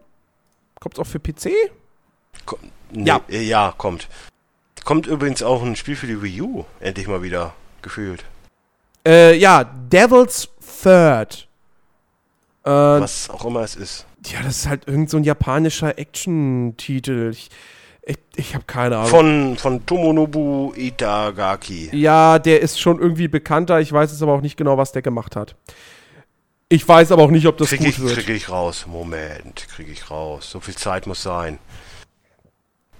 Kommt's 0.80 0.98
auch 0.98 1.06
für 1.06 1.18
PC? 1.18 1.50
Ko 2.46 2.58
nee, 2.92 3.04
Ja. 3.06 3.20
äh, 3.28 3.42
Ja, 3.42 3.74
kommt. 3.76 4.08
Kommt 4.84 5.06
übrigens 5.06 5.42
auch 5.42 5.62
ein 5.62 5.76
Spiel 5.76 5.96
für 5.96 6.06
die 6.06 6.22
Wii 6.22 6.42
U, 6.42 6.64
endlich 6.80 7.08
mal 7.08 7.22
wieder 7.22 7.54
gefühlt. 7.80 8.24
Äh, 9.06 9.36
ja, 9.38 9.64
Devil's 9.64 10.48
Third. 10.82 11.48
Äh, 12.64 12.70
Was 12.70 13.30
auch 13.30 13.44
immer 13.46 13.60
es 13.60 13.76
ist. 13.76 14.06
ja, 14.26 14.42
das 14.42 14.58
ist 14.58 14.68
halt 14.68 14.86
irgend 14.88 15.08
so 15.10 15.16
ein 15.16 15.24
japanischer 15.24 15.98
Action-Titel. 15.98 17.30
Ich, 17.32 17.48
ich, 18.06 18.18
ich 18.36 18.54
habe 18.54 18.64
keine 18.66 18.98
Ahnung. 18.98 19.08
Von, 19.08 19.56
von 19.56 19.86
Tomonobu 19.86 20.72
Itagaki. 20.76 21.90
Ja, 21.92 22.38
der 22.38 22.60
ist 22.60 22.78
schon 22.78 22.98
irgendwie 22.98 23.28
bekannter. 23.28 23.80
Ich 23.80 23.92
weiß 23.92 24.10
jetzt 24.10 24.22
aber 24.22 24.34
auch 24.34 24.40
nicht 24.42 24.56
genau, 24.56 24.76
was 24.76 24.92
der 24.92 25.02
gemacht 25.02 25.36
hat. 25.36 25.56
Ich 26.68 26.86
weiß 26.86 27.12
aber 27.12 27.22
auch 27.22 27.30
nicht, 27.30 27.46
ob 27.46 27.56
das 27.56 27.68
Krieg 27.68 27.78
gut 27.78 27.88
ich, 27.88 28.00
wird. 28.00 28.14
krieg 28.14 28.36
ich 28.36 28.48
raus. 28.50 28.86
Moment, 28.86 29.66
krieg 29.68 29.88
ich 29.88 30.10
raus. 30.10 30.50
So 30.50 30.60
viel 30.60 30.74
Zeit 30.74 31.06
muss 31.06 31.22
sein. 31.22 31.58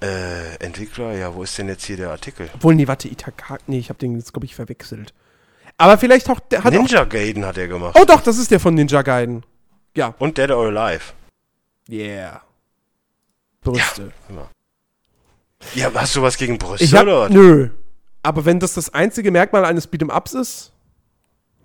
Äh, 0.01 0.57
Entwickler, 0.57 1.13
ja, 1.13 1.35
wo 1.35 1.43
ist 1.43 1.57
denn 1.59 1.69
jetzt 1.69 1.85
hier 1.85 1.97
der 1.97 2.11
Artikel? 2.11 2.49
Obwohl, 2.55 2.75
nee, 2.75 2.87
warte, 2.87 3.09
Itaka. 3.09 3.59
Nee, 3.67 3.79
ich 3.79 3.89
habe 3.89 3.99
den 3.99 4.17
jetzt, 4.17 4.33
glaube 4.33 4.47
ich, 4.47 4.55
verwechselt. 4.55 5.13
Aber 5.77 5.99
vielleicht 5.99 6.31
auch, 6.31 6.41
der 6.41 6.63
hat 6.63 6.73
auch. 6.73 6.79
Ninja 6.79 7.05
Gaiden 7.05 7.45
hat 7.45 7.59
er 7.59 7.69
gemacht. 7.69 7.97
Oh 7.99 8.05
doch, 8.05 8.21
das 8.21 8.39
ist 8.39 8.51
der 8.51 8.61
von 8.61 8.75
Ninja 8.75 9.03
Gaiden. 9.03 9.45
Ja. 9.97 10.15
Und 10.19 10.39
Dead 10.39 10.51
or 10.51 10.67
Alive. 10.67 11.13
Yeah. 11.91 12.43
Brüste. 13.61 14.13
Ja, 14.29 14.49
hast 15.95 16.17
du 16.17 16.23
was 16.23 16.37
gegen 16.37 16.59
Brüste 16.59 16.85
ich 16.85 16.95
hab, 16.95 17.03
oder 17.05 17.21
was? 17.23 17.31
nö. 17.31 17.69
Aber 18.23 18.45
wenn 18.45 18.59
das 18.61 18.75
das 18.75 18.93
einzige 18.95 19.31
Merkmal 19.31 19.65
eines 19.65 19.91
Beat'em-Ups 19.91 20.33
ist, 20.35 20.73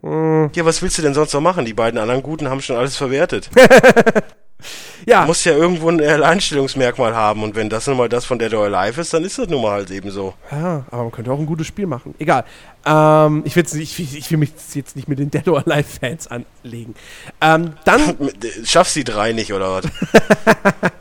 Ja, 0.03 0.65
was 0.65 0.81
willst 0.81 0.97
du 0.97 1.01
denn 1.01 1.13
sonst 1.13 1.33
noch 1.33 1.41
machen? 1.41 1.65
Die 1.65 1.73
beiden 1.73 1.99
anderen 1.99 2.21
Guten 2.23 2.49
haben 2.49 2.61
schon 2.61 2.75
alles 2.77 2.95
verwertet. 2.97 3.49
ja. 5.05 5.25
Muss 5.25 5.43
ja 5.45 5.53
irgendwo 5.53 5.89
ein 5.89 6.01
Alleinstellungsmerkmal 6.01 7.15
haben. 7.15 7.43
Und 7.43 7.55
wenn 7.55 7.69
das 7.69 7.87
nun 7.87 7.95
mal 7.97 8.09
das 8.09 8.25
von 8.25 8.39
Dead 8.39 8.53
or 8.53 8.65
Alive 8.65 8.99
ist, 9.01 9.13
dann 9.13 9.23
ist 9.23 9.37
das 9.37 9.47
nun 9.47 9.61
mal 9.61 9.71
halt 9.71 9.91
eben 9.91 10.11
so. 10.11 10.33
Ja, 10.51 10.85
aber 10.91 11.03
man 11.03 11.11
könnte 11.11 11.31
auch 11.31 11.39
ein 11.39 11.45
gutes 11.45 11.67
Spiel 11.67 11.85
machen. 11.87 12.13
Egal. 12.19 12.43
Ähm, 12.85 13.41
ich, 13.45 13.55
will's 13.55 13.73
nicht, 13.73 13.97
ich, 13.99 14.11
will- 14.13 14.19
ich 14.19 14.31
will 14.31 14.37
mich 14.37 14.51
jetzt 14.73 14.95
nicht 14.97 15.07
mit 15.07 15.19
den 15.19 15.31
Dead 15.31 15.47
or 15.47 15.65
Alive 15.65 15.87
Fans 15.99 16.27
anlegen. 16.27 16.93
Ähm, 17.41 17.73
dann, 17.85 18.17
Schaffst 18.65 18.95
die 18.97 19.03
drei 19.05 19.31
nicht, 19.33 19.53
oder 19.53 19.75
was? 19.81 19.85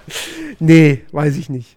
nee, 0.60 1.04
weiß 1.12 1.36
ich 1.36 1.48
nicht. 1.48 1.76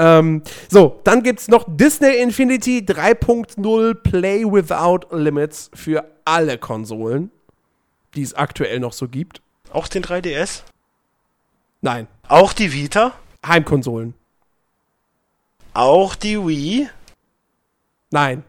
Ähm, 0.00 0.42
so, 0.70 0.98
dann 1.04 1.22
gibt's 1.22 1.48
noch 1.48 1.66
Disney 1.68 2.16
Infinity 2.22 2.78
3.0 2.78 3.94
Play 3.96 4.44
Without 4.44 5.14
Limits 5.14 5.70
für 5.74 6.10
alle 6.24 6.56
Konsolen, 6.56 7.30
die 8.14 8.22
es 8.22 8.32
aktuell 8.32 8.80
noch 8.80 8.94
so 8.94 9.08
gibt. 9.08 9.42
Auch 9.70 9.88
den 9.88 10.02
3DS? 10.02 10.62
Nein, 11.82 12.08
Auch 12.28 12.54
die 12.54 12.72
Vita? 12.72 13.12
Heimkonsolen. 13.46 14.14
Auch 15.74 16.14
die 16.14 16.38
Wii? 16.38 16.88
Nein. 18.10 18.42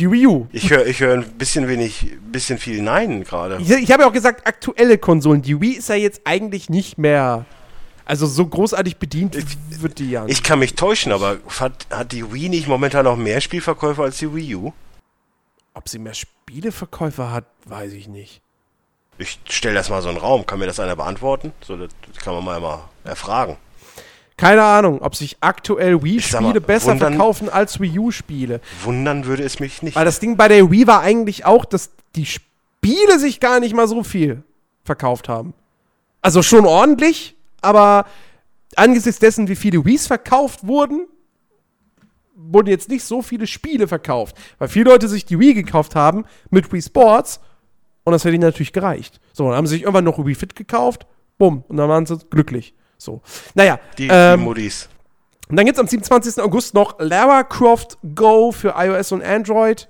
Die 0.00 0.10
Wii 0.10 0.26
U. 0.28 0.46
Ich 0.52 0.70
höre 0.70 0.86
ich 0.86 1.00
hör 1.00 1.14
ein 1.14 1.24
bisschen 1.38 1.68
wenig, 1.68 2.16
bisschen 2.22 2.58
viel 2.58 2.82
Nein 2.82 3.24
gerade. 3.24 3.58
Ich, 3.60 3.70
ich 3.70 3.92
habe 3.92 4.02
ja 4.04 4.08
auch 4.08 4.12
gesagt, 4.12 4.46
aktuelle 4.46 4.96
Konsolen. 4.96 5.42
Die 5.42 5.60
Wii 5.60 5.72
ist 5.72 5.88
ja 5.88 5.94
jetzt 5.96 6.22
eigentlich 6.24 6.70
nicht 6.70 6.96
mehr. 6.98 7.44
Also 8.08 8.26
so 8.26 8.46
großartig 8.46 8.96
bedient 8.96 9.36
wird 9.82 9.98
die 9.98 10.10
ja 10.10 10.24
Ich 10.26 10.42
kann 10.42 10.58
mich 10.60 10.74
täuschen, 10.74 11.12
aber 11.12 11.36
hat, 11.60 11.86
hat 11.90 12.10
die 12.12 12.32
Wii 12.32 12.48
nicht 12.48 12.66
momentan 12.66 13.04
noch 13.04 13.16
mehr 13.16 13.40
Spielverkäufe 13.42 14.02
als 14.02 14.16
die 14.18 14.34
Wii 14.34 14.54
U? 14.56 14.72
Ob 15.74 15.88
sie 15.90 15.98
mehr 15.98 16.14
Spieleverkäufer 16.14 17.30
hat, 17.30 17.44
weiß 17.66 17.92
ich 17.92 18.08
nicht. 18.08 18.40
Ich 19.18 19.38
stelle 19.50 19.74
das 19.74 19.90
mal 19.90 20.00
so 20.00 20.08
in 20.08 20.14
den 20.14 20.22
Raum. 20.22 20.46
Kann 20.46 20.58
mir 20.58 20.66
das 20.66 20.80
einer 20.80 20.96
beantworten? 20.96 21.52
So, 21.60 21.76
das 21.76 21.90
kann 22.24 22.34
man 22.34 22.44
mal, 22.44 22.60
mal 22.60 22.80
erfragen. 23.04 23.58
Keine 24.38 24.62
Ahnung, 24.62 25.02
ob 25.02 25.14
sich 25.14 25.36
aktuell 25.40 26.02
Wii-Spiele 26.02 26.60
besser 26.62 26.92
wundern- 26.92 27.14
verkaufen 27.14 27.48
als 27.50 27.78
Wii 27.78 27.98
U-Spiele. 27.98 28.60
Wundern 28.84 29.26
würde 29.26 29.42
es 29.42 29.60
mich 29.60 29.82
nicht. 29.82 29.96
Weil 29.96 30.04
das 30.06 30.18
Ding 30.18 30.36
bei 30.38 30.48
der 30.48 30.70
Wii 30.70 30.86
war 30.86 31.02
eigentlich 31.02 31.44
auch, 31.44 31.66
dass 31.66 31.90
die 32.16 32.24
Spiele 32.24 33.18
sich 33.18 33.38
gar 33.40 33.60
nicht 33.60 33.74
mal 33.74 33.86
so 33.86 34.02
viel 34.02 34.42
verkauft 34.84 35.28
haben. 35.28 35.52
Also 36.22 36.42
schon 36.42 36.64
ordentlich, 36.64 37.34
aber 37.60 38.06
angesichts 38.76 39.18
dessen, 39.18 39.48
wie 39.48 39.56
viele 39.56 39.84
Wiis 39.84 40.06
verkauft 40.06 40.66
wurden, 40.66 41.06
wurden 42.34 42.68
jetzt 42.68 42.88
nicht 42.88 43.04
so 43.04 43.22
viele 43.22 43.46
Spiele 43.46 43.88
verkauft. 43.88 44.36
Weil 44.58 44.68
viele 44.68 44.90
Leute 44.90 45.08
sich 45.08 45.24
die 45.24 45.38
Wii 45.38 45.54
gekauft 45.54 45.94
haben 45.94 46.24
mit 46.50 46.72
Wii 46.72 46.82
Sports 46.82 47.40
und 48.04 48.12
das 48.12 48.24
hätte 48.24 48.34
ihnen 48.34 48.44
natürlich 48.44 48.72
gereicht. 48.72 49.20
So, 49.32 49.48
dann 49.48 49.56
haben 49.56 49.66
sie 49.66 49.74
sich 49.74 49.82
irgendwann 49.82 50.04
noch 50.04 50.24
Wii 50.24 50.34
Fit 50.34 50.54
gekauft, 50.54 51.06
bumm, 51.36 51.64
und 51.68 51.76
dann 51.76 51.88
waren 51.88 52.06
sie 52.06 52.18
glücklich. 52.30 52.74
So. 52.96 53.20
Naja, 53.54 53.78
die, 53.98 54.08
ähm, 54.10 54.40
die 54.40 54.44
Muddis. 54.46 54.88
und 55.48 55.56
dann 55.56 55.66
gibt 55.66 55.76
es 55.76 55.80
am 55.80 55.88
27. 55.88 56.42
August 56.42 56.74
noch 56.74 56.98
Lara 56.98 57.42
Croft 57.44 57.98
Go 58.14 58.52
für 58.52 58.74
iOS 58.76 59.12
und 59.12 59.22
Android. 59.22 59.88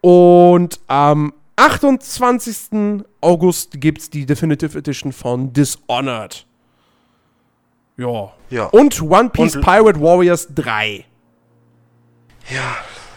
Und 0.00 0.80
am 0.86 1.32
28. 1.56 3.04
August 3.20 3.80
gibt 3.80 4.00
es 4.00 4.10
die 4.10 4.24
Definitive 4.24 4.78
Edition 4.78 5.12
von 5.12 5.52
Dishonored. 5.52 6.46
Ja. 7.96 8.32
Ja. 8.50 8.64
Und 8.66 9.00
One 9.02 9.30
Piece 9.30 9.56
Und- 9.56 9.62
Pirate 9.64 10.00
Warriors 10.00 10.48
3. 10.54 11.04
Ja, 12.52 12.76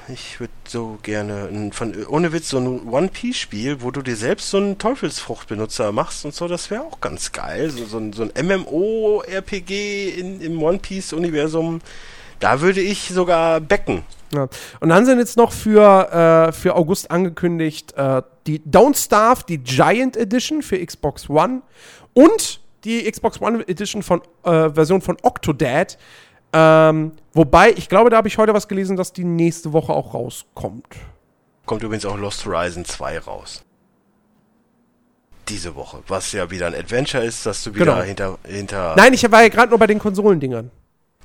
ich 0.10 0.40
würde 0.40 0.54
so 0.68 1.00
gerne 1.02 1.48
ein, 1.52 1.72
von, 1.72 2.06
ohne 2.08 2.34
Witz 2.34 2.50
so 2.50 2.60
ein 2.60 2.88
One-Piece-Spiel, 2.88 3.82
wo 3.82 3.90
du 3.90 4.02
dir 4.02 4.16
selbst 4.16 4.50
so 4.50 4.58
einen 4.58 4.78
Teufelsfruchtbenutzer 4.78 5.92
machst 5.92 6.26
und 6.26 6.36
so, 6.36 6.48
das 6.48 6.70
wäre 6.70 6.84
auch 6.84 7.00
ganz 7.02 7.32
geil. 7.32 7.70
So, 7.70 7.86
so, 7.86 7.98
ein, 7.98 8.14
so 8.14 8.24
ein 8.24 8.32
MMO-RPG 8.46 10.10
in, 10.10 10.42
im 10.42 10.62
One-Piece-Universum, 10.62 11.80
da 12.40 12.62
würde 12.62 12.82
ich 12.82 13.08
sogar 13.10 13.60
becken. 13.62 14.04
Ja. 14.34 14.50
Und 14.82 14.90
dann 14.90 15.06
sind 15.06 15.20
jetzt 15.20 15.38
noch 15.38 15.52
für, 15.52 16.50
äh, 16.50 16.52
für 16.52 16.76
August 16.76 17.10
angekündigt 17.10 17.94
äh, 17.96 18.22
die 18.46 18.60
Don't 18.60 18.98
Starve, 19.02 19.44
die 19.48 19.60
Giant 19.60 20.18
Edition 20.18 20.62
für 20.62 20.84
Xbox 20.86 21.30
One 21.30 21.62
und 22.14 22.60
die 22.84 23.10
Xbox 23.10 23.42
One 23.42 23.68
Edition 23.68 24.04
von 24.04 24.22
äh, 24.44 24.70
Version 24.70 25.02
von 25.02 25.18
Octodad. 25.22 25.98
Ähm, 26.52 27.14
wobei, 27.34 27.72
ich 27.72 27.90
glaube, 27.90 28.10
da 28.10 28.18
habe 28.18 28.28
ich 28.28 28.38
heute 28.38 28.54
was 28.54 28.68
gelesen, 28.68 28.96
dass 28.96 29.12
die 29.14 29.24
nächste 29.24 29.74
Woche 29.74 29.92
auch 29.94 30.14
rauskommt. 30.14 30.88
Kommt 31.66 31.82
übrigens 31.84 32.06
auch 32.06 32.18
Lost 32.18 32.46
Horizon 32.46 32.86
2 32.86 33.20
raus. 33.20 33.64
Diese 35.50 35.76
Woche. 35.76 36.00
Was 36.08 36.32
ja 36.32 36.50
wieder 36.52 36.68
ein 36.68 36.76
Adventure 36.76 37.24
ist, 37.24 37.46
dass 37.46 37.64
du 37.64 37.74
wieder 37.76 37.86
Genau. 37.86 38.02
hinter, 38.04 38.38
hinter. 38.46 38.96
Nein, 38.96 39.14
ich 39.14 39.30
war 39.30 39.42
ja 39.44 39.50
gerade 39.50 39.70
nur 39.70 39.80
bei 39.80 39.88
den 39.88 40.00
Konsolendingern. 40.00 40.72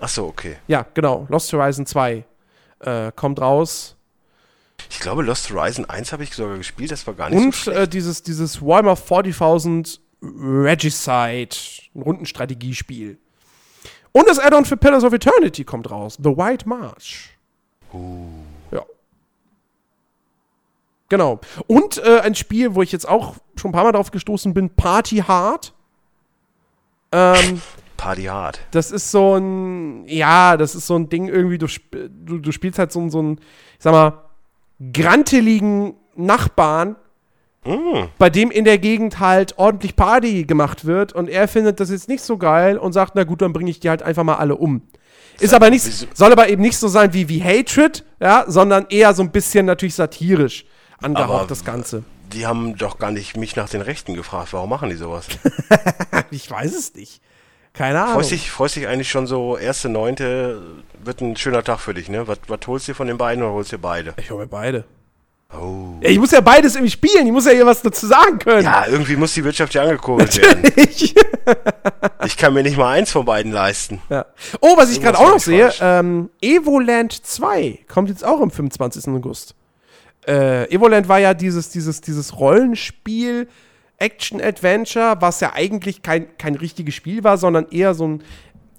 Ach 0.01 0.09
so, 0.09 0.27
okay. 0.27 0.57
Ja, 0.67 0.87
genau. 0.95 1.27
Lost 1.29 1.53
Horizon 1.53 1.87
2 1.87 2.25
äh, 2.81 3.13
kommt 3.15 3.41
raus. 3.41 3.97
Ich 4.91 5.01
glaube, 5.01 5.23
Lost 5.23 5.51
Horizon 5.53 5.85
1 5.89 6.13
habe 6.13 6.23
ich 6.25 6.35
sogar 6.35 6.57
gespielt, 6.57 6.91
das 6.93 7.07
war 7.07 7.15
gar 7.15 7.31
nicht 7.31 7.39
Und 7.39 7.55
so 7.55 7.71
äh, 7.71 7.75
schlecht. 7.75 7.93
dieses, 7.95 8.23
dieses 8.23 8.63
Warhammer 8.63 8.95
40.000 8.95 9.99
Regicide, 10.23 11.57
ein 11.95 12.03
Rundenstrategiespiel. 12.03 13.19
Und 14.13 14.29
das 14.29 14.39
Add-on 14.39 14.65
für 14.65 14.77
Pillars 14.77 15.05
of 15.05 15.13
Eternity 15.13 15.65
kommt 15.65 15.91
raus. 15.91 16.19
The 16.21 16.31
White 16.31 16.69
March. 16.69 17.31
Ja. 18.73 18.85
Genau. 21.09 21.41
Und 21.67 21.99
äh, 21.99 22.21
ein 22.21 22.35
Spiel, 22.35 22.75
wo 22.75 22.83
ich 22.83 22.93
jetzt 22.93 23.09
auch 23.09 23.37
schon 23.57 23.71
ein 23.71 23.73
paar 23.73 23.85
Mal 23.85 23.93
drauf 23.93 24.11
gestoßen 24.11 24.55
bin, 24.55 24.71
Party 24.71 25.19
Hard. 25.19 25.73
Ähm, 27.13 27.63
Party 27.97 28.25
Hard. 28.25 28.61
das 28.71 28.91
ist 28.91 29.11
so 29.11 29.37
ein, 29.37 30.07
ja, 30.07 30.57
das 30.57 30.75
ist 30.75 30.87
so 30.87 30.97
ein 30.97 31.09
Ding 31.09 31.29
irgendwie, 31.29 31.59
du, 31.59 31.67
du, 31.91 32.39
du 32.39 32.53
spielst 32.53 32.79
halt 32.79 32.93
so, 32.93 33.09
so 33.09 33.23
ein, 33.23 33.39
ich 33.39 33.83
sag 33.83 33.93
mal, 33.93 34.25
granteligen 34.93 35.95
Nachbarn, 36.15 36.97
Mm. 37.65 38.05
bei 38.19 38.31
dem 38.31 38.51
in 38.51 38.65
der 38.65 38.79
Gegend 38.79 39.19
halt 39.19 39.59
ordentlich 39.59 39.97
Party 39.97 40.45
gemacht 40.45 40.85
wird 40.85 41.13
und 41.13 41.29
er 41.29 41.49
findet 41.49 41.81
das 41.81 41.91
jetzt 41.91 42.09
nicht 42.09 42.23
so 42.23 42.39
geil 42.39 42.79
und 42.79 42.93
sagt, 42.93 43.15
na 43.15 43.25
gut, 43.25 43.43
dann 43.43 43.53
bringe 43.53 43.71
ich 43.71 43.81
die 43.81 43.91
halt 43.91 44.03
einfach 44.03 44.23
mal 44.25 44.37
alle 44.37 44.55
um. 44.57 44.83
Ist 45.41 45.55
aber 45.55 45.69
nicht, 45.71 45.85
soll 46.17 46.33
aber 46.33 46.49
eben 46.49 46.63
nicht 46.63 46.79
so 46.79 46.89
sein 46.89 47.13
wie, 47.15 47.29
wie 47.29 47.43
Hatred, 47.43 48.05
ja, 48.21 48.45
sondern 48.49 48.87
eher 48.91 49.13
so 49.15 49.23
ein 49.23 49.31
bisschen 49.31 49.67
natürlich 49.67 49.95
satirisch 49.95 50.65
angehaucht, 51.01 51.31
Aber- 51.41 51.47
das 51.49 51.65
Ganze. 51.65 52.05
Die 52.33 52.47
haben 52.47 52.77
doch 52.77 52.99
gar 52.99 53.11
nicht 53.11 53.39
mich 53.39 53.57
nach 53.57 53.71
den 53.71 53.81
Rechten 53.81 54.13
gefragt. 54.13 54.53
Warum 54.53 54.69
machen 54.69 54.91
die 54.91 54.97
sowas? 54.97 55.27
Ich 56.31 56.51
weiß 56.51 56.75
es 56.77 56.95
nicht. 56.95 57.23
Keine 57.73 58.03
Ahnung. 58.03 58.15
Freust 58.17 58.33
dich, 58.33 58.51
freust 58.51 58.77
dich 58.77 58.87
eigentlich 58.87 59.09
schon 59.09 59.27
so, 59.27 59.57
erste, 59.57 59.89
neunte, 59.89 60.61
wird 61.03 61.21
ein 61.23 61.37
schöner 61.37 61.63
Tag 61.65 61.81
für 61.81 61.95
dich, 61.95 62.09
ne? 62.11 62.29
Was, 62.29 62.39
was 62.49 62.59
holst 62.67 62.87
du 62.89 62.93
dir 62.93 62.97
von 62.97 63.07
den 63.07 63.17
beiden 63.17 63.43
oder 63.43 63.53
holst 63.53 63.73
du 63.73 63.77
dir 63.77 63.83
beide? 63.83 64.15
Ich 64.19 64.31
hole 64.31 64.43
mir 64.43 64.49
beide. 64.49 64.85
Oh. 65.55 65.95
Ja, 66.03 66.11
ich 66.11 66.19
muss 66.19 66.31
ja 66.31 66.41
beides 66.43 66.75
irgendwie 66.75 66.91
spielen. 66.91 67.27
Ich 67.27 67.33
muss 67.33 67.47
ja 67.47 67.53
hier 67.53 67.65
was 67.65 67.81
dazu 67.81 68.07
sagen 68.07 68.39
können. 68.39 68.65
Ja, 68.65 68.87
irgendwie 68.87 69.17
muss 69.17 69.33
die 69.33 69.43
Wirtschaft 69.43 69.73
ja 69.75 69.83
angekurbelt 69.83 70.37
werden. 70.37 70.73
Ich, 72.27 72.37
kann 72.37 72.53
mir 72.53 72.63
nicht 72.63 72.77
mal 72.77 72.93
eins 72.93 73.11
von 73.11 73.25
beiden 73.25 73.53
leisten. 73.53 74.03
ja. 74.11 74.27
Oh, 74.61 74.77
was 74.77 74.91
ich 74.91 75.01
gerade 75.01 75.19
auch 75.19 75.31
noch 75.31 75.39
sehe, 75.39 75.73
ähm, 75.81 76.29
Evoland 76.43 77.13
2 77.25 77.79
kommt 77.89 78.11
jetzt 78.11 78.23
auch 78.23 78.43
am 78.43 78.51
25. 78.51 79.09
August. 79.09 79.55
Äh, 80.27 80.71
Evoland 80.71 81.09
war 81.09 81.21
ja 81.21 81.33
dieses, 81.33 81.71
dieses, 81.71 82.03
dieses 82.03 82.39
Rollenspiel, 82.39 83.49
Action-Adventure, 83.97 85.17
was 85.21 85.41
ja 85.41 85.55
eigentlich 85.55 86.03
kein, 86.03 86.37
kein 86.37 86.55
richtiges 86.55 86.95
Spiel 86.95 87.25
war, 87.25 87.39
sondern 87.39 87.67
eher 87.71 87.95
so 87.95 88.07
ein, 88.07 88.23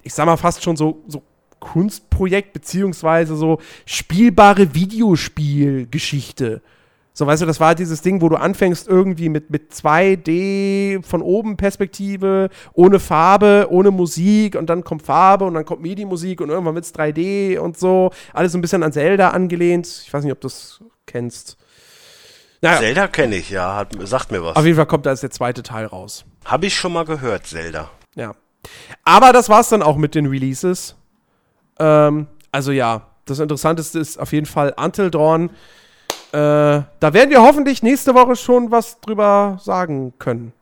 ich 0.02 0.14
sag 0.14 0.26
mal 0.26 0.36
fast 0.36 0.62
schon 0.62 0.76
so, 0.76 1.02
so 1.08 1.22
Kunstprojekt, 1.60 2.52
beziehungsweise 2.52 3.36
so 3.36 3.58
spielbare 3.86 4.74
Videospielgeschichte. 4.74 6.62
So, 7.12 7.26
weißt 7.26 7.42
du, 7.42 7.46
das 7.46 7.60
war 7.60 7.74
dieses 7.74 8.02
Ding, 8.02 8.22
wo 8.22 8.28
du 8.28 8.36
anfängst 8.36 8.88
irgendwie 8.88 9.28
mit, 9.28 9.50
mit 9.50 9.72
2D 9.72 11.04
von 11.04 11.22
oben 11.22 11.56
Perspektive, 11.56 12.48
ohne 12.72 12.98
Farbe, 13.00 13.66
ohne 13.68 13.90
Musik 13.90 14.56
und 14.56 14.70
dann 14.70 14.84
kommt 14.84 15.02
Farbe 15.02 15.44
und 15.44 15.54
dann 15.54 15.64
kommt 15.64 15.82
MIDI-Musik 15.82 16.40
und 16.40 16.48
irgendwann 16.48 16.76
wird's 16.76 16.94
3D 16.94 17.58
und 17.58 17.76
so. 17.76 18.10
Alles 18.32 18.52
so 18.52 18.58
ein 18.58 18.62
bisschen 18.62 18.82
an 18.82 18.92
Zelda 18.92 19.30
angelehnt. 19.30 19.86
Ich 19.86 20.12
weiß 20.12 20.24
nicht, 20.24 20.32
ob 20.32 20.40
du 20.40 20.46
das 20.46 20.82
kennst. 21.06 21.58
Naja, 22.62 22.78
Zelda 22.78 23.08
kenne 23.08 23.36
ich, 23.36 23.50
ja, 23.50 23.74
hat, 23.74 23.94
sagt 24.00 24.30
mir 24.30 24.42
was. 24.44 24.56
auf 24.56 24.64
jeden 24.64 24.76
Fall 24.76 24.86
kommt 24.86 25.06
da 25.06 25.10
jetzt 25.10 25.22
der 25.22 25.30
zweite 25.30 25.62
Teil 25.62 25.86
raus. 25.86 26.24
Habe 26.44 26.66
ich 26.66 26.74
schon 26.74 26.92
mal 26.92 27.04
gehört, 27.04 27.46
Zelda. 27.46 27.90
Ja. 28.14 28.34
Aber 29.04 29.32
das 29.32 29.48
war's 29.48 29.70
dann 29.70 29.82
auch 29.82 29.96
mit 29.96 30.14
den 30.14 30.26
Releases. 30.26 30.96
Ähm, 31.80 32.26
also 32.52 32.70
ja, 32.70 33.02
das 33.24 33.38
Interessanteste 33.40 33.98
ist 33.98 34.18
auf 34.18 34.32
jeden 34.32 34.46
Fall 34.46 34.74
Until 34.76 35.10
Dawn. 35.10 35.50
Äh, 36.32 36.32
da 36.32 36.86
werden 37.00 37.30
wir 37.30 37.42
hoffentlich 37.42 37.82
nächste 37.82 38.14
Woche 38.14 38.36
schon 38.36 38.70
was 38.70 39.00
drüber 39.00 39.58
sagen 39.62 40.12
können. 40.18 40.52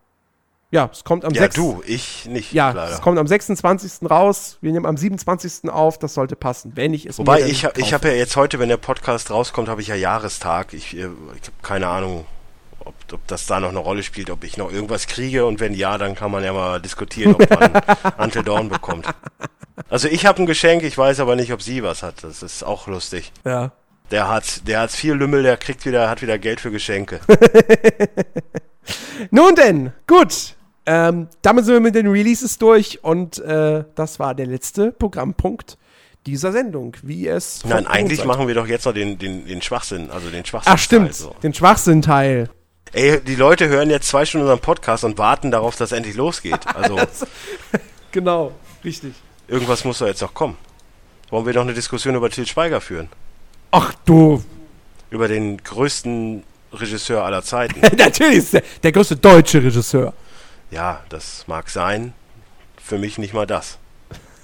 Ja, 0.71 0.89
es 0.91 1.03
kommt 1.03 1.25
am 1.25 1.33
Ja, 1.33 1.43
6. 1.43 1.55
du, 1.55 1.81
ich 1.85 2.25
nicht, 2.27 2.53
Ja, 2.53 2.69
leider. 2.71 2.93
es 2.93 3.01
kommt 3.01 3.17
am 3.17 3.25
26. 3.25 4.07
raus. 4.09 4.57
Wir 4.61 4.71
nehmen 4.71 4.85
am 4.85 4.97
27. 4.97 5.69
auf. 5.71 5.97
Das 5.97 6.13
sollte 6.13 6.35
passen, 6.35 6.73
wenn 6.75 6.93
ich 6.93 7.07
es 7.07 7.17
Wobei, 7.17 7.41
ich, 7.41 7.67
ich 7.77 7.93
habe 7.93 8.07
ja 8.09 8.13
jetzt 8.13 8.35
heute, 8.35 8.59
wenn 8.59 8.69
der 8.69 8.77
Podcast 8.77 9.31
rauskommt, 9.31 9.67
habe 9.67 9.81
ich 9.81 9.87
ja 9.87 9.95
Jahrestag. 9.95 10.73
Ich, 10.73 10.95
äh, 10.95 10.99
ich 10.99 11.03
habe 11.03 11.11
keine 11.63 11.87
Ahnung, 11.87 12.25
ob, 13.13 13.19
ob 13.19 13.27
das 13.27 13.45
da 13.45 13.59
noch 13.59 13.69
eine 13.69 13.79
Rolle 13.79 14.03
spielt, 14.03 14.29
ob 14.29 14.43
ich 14.43 14.57
noch 14.57 14.71
irgendwas 14.71 15.07
kriege 15.07 15.45
und 15.45 15.59
wenn 15.59 15.73
ja, 15.73 15.97
dann 15.97 16.15
kann 16.15 16.31
man 16.31 16.43
ja 16.43 16.53
mal 16.53 16.81
diskutieren, 16.81 17.35
ob 17.35 17.49
man 17.49 17.71
Until 18.17 18.43
Dawn 18.43 18.69
bekommt. 18.69 19.07
Also 19.89 20.07
ich 20.07 20.25
habe 20.25 20.41
ein 20.41 20.45
Geschenk, 20.45 20.83
ich 20.83 20.97
weiß 20.97 21.19
aber 21.19 21.35
nicht, 21.35 21.53
ob 21.53 21.61
sie 21.61 21.83
was 21.83 22.03
hat. 22.03 22.23
Das 22.23 22.43
ist 22.43 22.63
auch 22.63 22.87
lustig. 22.87 23.31
Ja. 23.45 23.71
Der 24.11 24.27
hat, 24.27 24.67
der 24.67 24.81
hat 24.81 24.91
vier 24.91 25.15
Lümmel, 25.15 25.43
der 25.43 25.57
kriegt 25.57 25.85
wieder, 25.85 26.09
hat 26.09 26.21
wieder 26.21 26.37
Geld 26.37 26.59
für 26.59 26.71
Geschenke. 26.71 27.19
Nun 29.31 29.55
denn, 29.55 29.93
gut. 30.07 30.55
Ähm, 30.85 31.27
damit 31.43 31.65
sind 31.65 31.75
wir 31.75 31.81
mit 31.81 31.93
den 31.93 32.07
Releases 32.07 32.57
durch 32.57 33.03
und 33.03 33.37
äh, 33.39 33.83
das 33.93 34.19
war 34.19 34.33
der 34.33 34.47
letzte 34.47 34.91
Programmpunkt 34.91 35.77
dieser 36.25 36.51
Sendung, 36.51 36.97
wie 37.03 37.27
es. 37.27 37.63
Nein, 37.63 37.85
eigentlich 37.85 38.25
machen 38.25 38.47
wir 38.47 38.55
doch 38.55 38.67
jetzt 38.67 38.85
noch 38.85 38.93
den, 38.93 39.19
den, 39.19 39.45
den 39.45 39.61
Schwachsinn, 39.61 40.09
also 40.09 40.29
den 40.29 40.45
Schwachsinn. 40.45 40.73
Ach, 40.73 40.79
stimmt, 40.79 41.13
So. 41.13 41.35
den 41.43 41.53
Schwachsinn-Teil. 41.53 42.49
Ey, 42.91 43.21
die 43.21 43.35
Leute 43.35 43.67
hören 43.67 43.89
jetzt 43.89 44.07
zwei 44.07 44.25
Stunden 44.25 44.45
unseren 44.47 44.61
Podcast 44.61 45.03
und 45.03 45.17
warten 45.17 45.51
darauf, 45.51 45.75
dass 45.75 45.91
es 45.91 45.97
endlich 45.97 46.15
losgeht. 46.15 46.59
Also 46.75 46.99
Genau, 48.11 48.51
richtig. 48.83 49.13
irgendwas 49.47 49.83
muss 49.85 49.99
doch 49.99 50.07
jetzt 50.07 50.21
noch 50.21 50.33
kommen. 50.33 50.57
Wollen 51.29 51.45
wir 51.45 51.53
noch 51.53 51.61
eine 51.61 51.73
Diskussion 51.75 52.15
über 52.15 52.29
Til 52.31 52.47
Schweiger 52.47 52.81
führen? 52.81 53.09
Ach 53.71 53.93
du, 54.05 54.43
Über 55.11 55.27
den 55.27 55.57
größten 55.63 56.43
Regisseur 56.73 57.23
aller 57.23 57.43
Zeiten. 57.43 57.79
natürlich 57.97 58.37
ist 58.37 58.53
der, 58.53 58.63
der 58.81 58.91
größte 58.91 59.15
deutsche 59.15 59.61
Regisseur. 59.63 60.13
Ja, 60.71 61.03
das 61.09 61.47
mag 61.47 61.69
sein. 61.69 62.13
Für 62.83 62.97
mich 62.97 63.19
nicht 63.19 63.33
mal 63.35 63.45
das. 63.45 63.77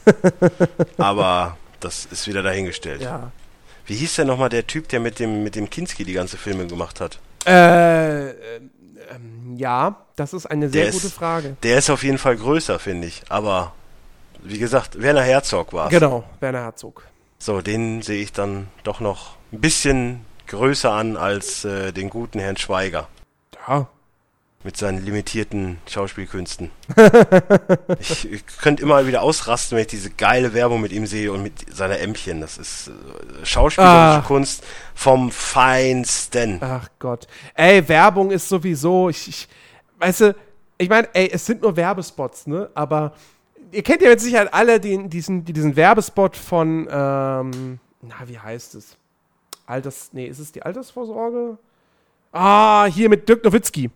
Aber 0.98 1.58
das 1.80 2.06
ist 2.12 2.28
wieder 2.28 2.44
dahingestellt. 2.44 3.02
Ja. 3.02 3.32
Wie 3.88 3.96
hieß 3.96 4.16
denn 4.16 4.28
nochmal 4.28 4.50
der 4.50 4.66
Typ, 4.68 4.88
der 4.90 5.00
mit 5.00 5.20
dem, 5.20 5.44
mit 5.44 5.56
dem 5.56 5.70
Kinski 5.70 6.04
die 6.04 6.14
ganze 6.14 6.38
Filme 6.38 6.68
gemacht 6.68 7.00
hat? 7.02 7.20
Äh, 7.46 8.30
ähm, 8.30 9.56
ja, 9.58 9.96
das 10.16 10.34
ist 10.34 10.46
eine 10.46 10.70
sehr 10.70 10.84
Der 10.86 10.92
gute 10.94 11.08
ist- 11.08 11.14
Frage. 11.16 11.58
Der 11.64 11.78
ist 11.78 11.90
auf 11.90 12.04
jeden 12.04 12.18
Fall 12.18 12.36
größer, 12.38 12.80
finde 12.80 13.08
ich. 13.08 13.24
Aber 13.30 13.74
wie 14.42 14.58
gesagt, 14.60 15.02
Werner 15.02 15.22
Herzog 15.24 15.74
war 15.74 15.90
Genau, 15.90 16.24
Werner 16.40 16.62
Herzog. 16.64 17.04
So, 17.40 17.62
den 17.62 18.02
sehe 18.02 18.22
ich 18.24 18.32
dann 18.32 18.68
doch 18.84 19.00
noch 19.00 19.36
ein 19.52 19.62
bisschen 19.62 20.26
größer 20.48 20.92
an 20.92 21.18
als 21.18 21.66
äh, 21.66 21.92
den 21.92 22.10
guten 22.10 22.40
Herrn 22.40 22.58
Schweiger 22.58 23.08
Ja. 23.68 23.88
Mit 24.66 24.76
seinen 24.76 25.06
limitierten 25.06 25.78
Schauspielkünsten. 25.88 26.72
ich, 28.00 28.32
ich 28.32 28.46
könnte 28.60 28.82
immer 28.82 29.06
wieder 29.06 29.22
ausrasten, 29.22 29.76
wenn 29.76 29.84
ich 29.84 29.88
diese 29.92 30.10
geile 30.10 30.54
Werbung 30.56 30.82
mit 30.82 30.92
ihm 30.92 31.06
sehe 31.06 31.32
und 31.32 31.44
mit 31.44 31.74
seiner 31.74 32.00
Ämmchen. 32.00 32.42
Das 32.42 32.58
ist 32.58 32.88
äh, 32.90 33.46
schauspielerische 33.46 34.22
Ach. 34.24 34.26
Kunst 34.28 34.64
vom 34.96 35.30
Feinsten. 35.32 36.58
Ach 36.62 36.90
Gott. 37.00 37.28
Ey, 37.54 37.88
Werbung 37.88 38.32
ist 38.32 38.50
sowieso, 38.50 39.10
ich, 39.10 39.28
ich 39.28 39.48
weißt 40.00 40.22
du, 40.22 40.36
ich 40.80 40.90
meine, 40.90 41.08
ey, 41.14 41.30
es 41.32 41.46
sind 41.46 41.62
nur 41.62 41.76
Werbespots, 41.78 42.48
ne? 42.48 42.70
Aber 42.74 43.14
ihr 43.72 43.84
kennt 43.84 44.02
ja 44.02 44.10
mit 44.10 44.20
Sicherheit 44.20 44.52
alle 44.54 44.80
den, 44.80 45.10
diesen, 45.12 45.46
die- 45.46 45.54
diesen 45.54 45.76
Werbespot 45.76 46.36
von, 46.36 46.88
ähm, 46.90 47.80
na, 48.02 48.16
wie 48.26 48.40
heißt 48.40 48.74
es? 48.76 48.98
Alters, 49.68 50.10
nee, 50.12 50.26
ist 50.26 50.40
es 50.40 50.52
die 50.52 50.64
Altersvorsorge? 50.64 51.58
Ah, 52.32 52.86
hier 52.86 53.10
mit 53.10 53.30
Dirk 53.30 53.44
Nowitzki. 53.44 53.90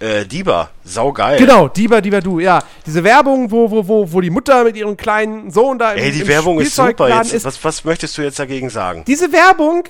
Äh, 0.00 0.26
Dieber, 0.26 0.70
saugeil. 0.84 1.38
Genau, 1.38 1.66
Dieber, 1.68 2.00
Dieber, 2.00 2.20
du, 2.20 2.38
ja. 2.38 2.62
Diese 2.86 3.02
Werbung, 3.02 3.50
wo, 3.50 3.68
wo, 3.70 3.88
wo, 3.88 4.12
wo 4.12 4.20
die 4.20 4.30
Mutter 4.30 4.62
mit 4.64 4.76
ihrem 4.76 4.96
kleinen 4.96 5.50
Sohn 5.50 5.78
da 5.78 5.92
im, 5.92 6.04
Ey, 6.04 6.12
die 6.12 6.20
im 6.20 6.28
Werbung 6.28 6.60
ist 6.60 6.76
super. 6.76 7.08
Jetzt, 7.08 7.32
ist. 7.32 7.44
was, 7.44 7.62
was 7.64 7.84
möchtest 7.84 8.16
du 8.16 8.22
jetzt 8.22 8.38
dagegen 8.38 8.70
sagen? 8.70 9.02
Diese 9.08 9.32
Werbung, 9.32 9.84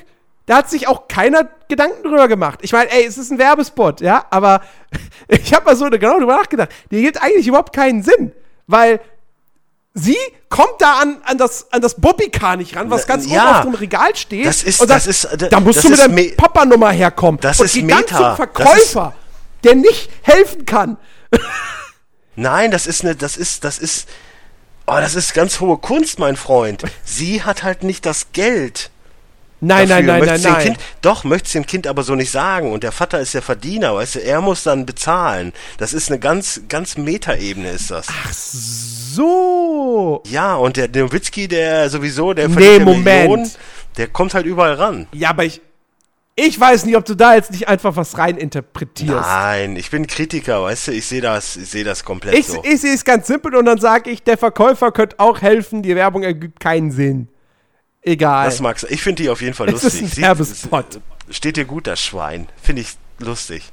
da 0.47 0.57
hat 0.57 0.71
sich 0.71 0.89
auch 0.89 1.09
keiner 1.09 1.47
Gedanken 1.69 2.03
drüber 2.03 2.27
gemacht. 2.27 2.61
Ich 2.63 2.73
meine, 2.73 2.91
ey, 2.91 3.05
es 3.05 3.19
ist 3.19 3.31
ein 3.31 3.39
Werbespot, 3.39 4.01
ja, 4.01 4.25
aber 4.31 4.63
ich 5.29 5.53
habe 5.53 5.67
mal 5.67 5.77
so 5.77 5.91
genau 5.91 6.19
drüber 6.19 6.37
nachgedacht. 6.39 6.71
Die 6.91 7.03
gibt 7.03 7.23
eigentlich 7.23 7.47
überhaupt 7.47 7.75
keinen 7.77 8.03
Sinn, 8.03 8.33
weil 8.67 9.01
sie 9.93 10.17
kommt 10.49 10.77
da 10.79 11.01
an, 11.01 11.19
an 11.25 11.37
das, 11.37 11.71
an 11.71 11.83
das 11.83 11.97
Bobbycar 12.01 12.57
nicht 12.57 12.77
ran, 12.77 12.89
was 12.89 13.07
ganz 13.07 13.29
Ja. 13.31 13.43
oben 13.43 13.55
auf 13.57 13.63
dem 13.63 13.75
Regal 13.75 14.17
steht. 14.17 14.47
Das 14.47 14.63
ist- 14.63 14.81
und 14.81 14.89
das 14.89 15.05
sagt, 15.05 15.43
ist, 15.43 15.53
da 15.53 15.61
musst 15.61 15.85
du 15.85 15.91
mit 15.91 15.99
ist 15.99 16.09
me- 16.11 16.33
Papa-Nummer 16.35 16.93
herkommen. 16.93 17.39
Das 17.43 17.61
und 17.61 17.67
ist 17.67 17.77
dann 17.77 17.85
Meta. 17.85 18.07
zum 18.07 18.19
Das 18.25 18.37
Verkäufer, 18.37 19.15
der 19.65 19.75
nicht 19.75 20.11
helfen 20.23 20.65
kann. 20.65 20.97
Nein, 22.37 22.71
das 22.71 22.87
ist 22.87 23.05
eine, 23.05 23.17
das 23.17 23.37
ist, 23.37 23.65
das 23.65 23.79
ist, 23.79 24.09
oh, 24.87 24.97
das 24.97 25.15
ist 25.15 25.35
ganz 25.35 25.61
hohe 25.61 25.79
Kunst, 25.79 26.19
mein 26.19 26.37
Freund. 26.37 26.83
Sie 27.05 27.43
hat 27.43 27.63
halt 27.63 27.83
nicht 27.83 28.07
das 28.07 28.33
Geld. 28.33 28.91
Nein, 29.61 29.89
dafür. 29.89 30.05
nein, 30.05 30.07
nein, 30.07 30.21
Möchtest 30.21 30.45
nein, 30.45 30.53
nein. 30.53 30.63
Kind, 30.63 30.79
doch, 31.03 31.25
möchtest 31.25 31.55
dem 31.55 31.67
Kind 31.67 31.87
aber 31.89 32.05
so 32.05 32.15
nicht 32.15 32.31
sagen. 32.31 32.71
Und 32.73 32.85
der 32.85 32.93
Vater 32.93 33.19
ist 33.19 33.35
der 33.35 33.43
Verdiener, 33.43 33.95
weißt 33.95 34.17
du, 34.17 34.23
er 34.23 34.41
muss 34.41 34.63
dann 34.63 34.87
bezahlen. 34.87 35.53
Das 35.79 35.93
ist 35.93 36.11
eine 36.11 36.21
ganz, 36.21 36.63
ganz 36.69 36.97
Metaebene 36.97 37.71
ist 37.71 37.91
das. 37.91 38.07
So. 39.15 40.23
Ja, 40.29 40.55
und 40.55 40.77
der 40.77 40.89
Nowitzki, 40.89 41.49
der 41.49 41.91
sowieso, 41.91 42.35
der 42.35 42.49
Nee, 42.49 42.55
verdient 42.55 42.79
ja 42.79 42.85
Moment. 42.85 43.07
Millionen, 43.07 43.51
der 43.97 44.07
kommt 44.07 44.35
halt 44.35 44.47
überall 44.47 44.75
ran. 44.75 45.09
Ja, 45.13 45.31
aber 45.31 45.45
ich, 45.45 45.61
ich 46.41 46.59
weiß 46.59 46.85
nicht, 46.87 46.97
ob 46.97 47.05
du 47.05 47.15
da 47.15 47.35
jetzt 47.35 47.51
nicht 47.51 47.67
einfach 47.69 47.97
was 47.97 48.17
reininterpretierst. 48.17 49.13
Nein, 49.29 49.77
ich 49.77 49.91
bin 49.91 50.07
Kritiker, 50.07 50.63
weißt 50.63 50.89
du, 50.89 50.93
ich 50.93 51.05
sehe 51.07 51.21
das, 51.21 51.57
ich 51.57 51.69
sehe 51.69 51.85
das 51.85 52.05
komplett 52.05 52.35
Ich, 52.39 52.47
so. 52.47 52.63
ich 52.65 52.81
sehe 52.81 52.95
es 52.95 53.05
ganz 53.05 53.27
simpel 53.27 53.57
und 53.57 53.65
dann 53.65 53.79
sage 53.79 54.11
ich, 54.11 54.23
der 54.23 54.39
Verkäufer 54.39 54.93
könnte 54.93 55.17
auch 55.19 55.43
helfen, 55.43 55.83
die 55.83 55.97
Werbung 55.97 56.23
ergibt 56.23 56.61
keinen 56.61 56.91
Sinn. 56.93 57.29
Egal. 58.03 58.47
Das 58.47 58.61
mag's. 58.61 58.85
Ich 58.89 59.03
finde 59.03 59.23
die 59.25 59.29
auf 59.29 59.43
jeden 59.43 59.55
Fall 59.55 59.69
Es 59.69 59.77
ist 59.77 59.83
lustig. 59.85 60.03
ein 60.03 60.09
Sie- 60.09 60.23
Werbespot. 60.23 61.01
es- 61.29 61.37
Steht 61.37 61.57
dir 61.57 61.65
gut, 61.65 61.87
das 61.87 62.01
Schwein. 62.01 62.47
Finde 62.63 62.83
ich 62.83 62.97
lustig. 63.19 63.71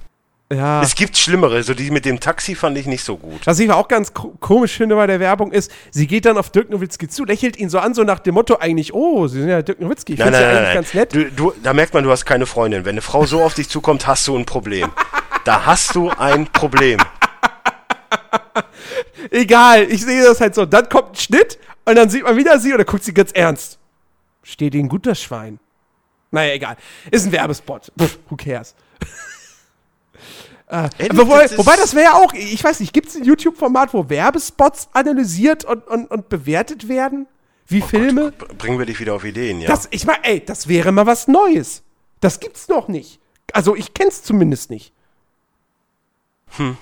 Ja. 0.52 0.82
Es 0.82 0.96
gibt 0.96 1.18
schlimmere, 1.18 1.64
so 1.64 1.74
die 1.74 1.92
mit 1.92 2.06
dem 2.06 2.20
Taxi 2.20 2.56
fand 2.56 2.78
ich 2.78 2.86
nicht 2.86 3.04
so 3.04 3.18
gut. 3.18 3.46
Was 3.46 3.60
ich 3.60 3.72
auch 3.72 3.88
ganz 3.88 4.14
ko- 4.14 4.36
komisch 4.40 4.74
finde 4.78 4.96
bei 4.96 5.08
der 5.08 5.20
Werbung 5.20 5.52
ist, 5.52 5.72
sie 5.92 6.08
geht 6.08 6.26
dann 6.26 6.38
auf 6.38 6.50
Dirk 6.52 6.70
Nowitzki 6.70 7.08
zu, 7.08 7.26
lächelt 7.26 7.58
ihn 7.58 7.70
so 7.70 7.80
an, 7.80 7.94
so 7.94 8.04
nach 8.04 8.20
dem 8.20 8.36
Motto 8.36 8.58
eigentlich, 8.58 8.94
oh, 8.94 9.28
sie 9.28 9.40
sind 9.42 9.50
ja 9.50 9.62
Dirk 9.62 9.80
Nowitzki, 9.80 10.14
ich 10.14 10.20
finde 10.22 10.40
nein, 10.40 10.44
eigentlich 10.50 10.62
nein. 10.64 10.76
ganz 10.76 10.94
nett. 10.94 11.14
Du, 11.16 11.32
du, 11.32 11.54
da 11.64 11.74
merkt 11.74 11.94
man, 11.94 12.04
du 12.04 12.12
hast 12.12 12.26
keine 12.26 12.46
Freundin. 12.46 12.86
Wenn 12.86 12.94
eine 12.94 13.02
Frau 13.02 13.26
so 13.26 13.44
auf 13.44 13.54
dich 13.56 13.70
zukommt, 13.70 14.06
hast 14.08 14.28
du 14.28 14.38
ein 14.38 14.46
Problem. 14.46 14.92
Da 15.46 15.66
hast 15.66 15.96
du 15.96 16.10
ein 16.12 16.48
Problem. 16.48 17.00
Egal, 19.32 19.84
ich 19.84 20.04
sehe 20.06 20.24
das 20.24 20.40
halt 20.42 20.56
so. 20.56 20.66
Dann 20.66 20.88
kommt 20.90 21.14
ein 21.14 21.16
Schnitt 21.16 21.58
und 21.86 21.96
dann 21.96 22.10
sieht 22.10 22.24
man 22.24 22.36
wieder 22.38 22.60
sie 22.60 22.72
dann 22.72 22.86
guckt 22.86 23.04
sie 23.04 23.14
ganz 23.14 23.32
ernst. 23.32 23.80
Steht 24.44 24.76
ihnen 24.76 24.90
gut 24.90 25.06
das 25.08 25.22
Schwein? 25.22 25.60
Naja, 26.32 26.54
egal. 26.54 26.78
Ist 27.12 27.26
ein 27.26 27.32
Werbespot. 27.32 27.92
Pff, 28.00 28.20
who 28.30 28.36
cares? 28.36 28.76
äh, 30.68 30.90
wobei, 31.14 31.50
wobei 31.58 31.76
das 31.76 31.94
wäre 31.94 32.06
ja 32.06 32.14
auch, 32.14 32.34
ich 32.34 32.64
weiß 32.64 32.80
nicht, 32.80 32.94
gibt 32.94 33.08
es 33.10 33.16
ein 33.16 33.24
YouTube-Format, 33.24 33.94
wo 33.94 34.10
Werbespots 34.10 34.90
analysiert 34.94 35.64
und, 35.66 35.88
und, 35.88 36.10
und 36.10 36.30
bewertet 36.30 36.88
werden? 36.88 37.28
Wie 37.68 37.82
Filme? 37.82 38.32
B- 38.32 38.46
Bringen 38.58 38.78
wir 38.80 38.86
dich 38.86 39.00
wieder 39.00 39.14
auf 39.16 39.24
Ideen, 39.24 39.62
ja? 39.62 39.68
Das, 39.68 39.88
ich 39.92 40.06
meine, 40.06 40.24
ey, 40.24 40.44
das 40.44 40.68
wäre 40.68 40.92
mal 40.92 41.06
was 41.06 41.28
Neues. 41.28 41.84
Das 42.20 42.40
gibt's 42.40 42.68
noch 42.68 42.88
nicht. 42.88 43.20
Also 43.54 43.76
ich 43.76 43.94
kenn's 43.94 44.24
zumindest 44.24 44.70
nicht. 44.70 44.92
Hm. 46.58 46.78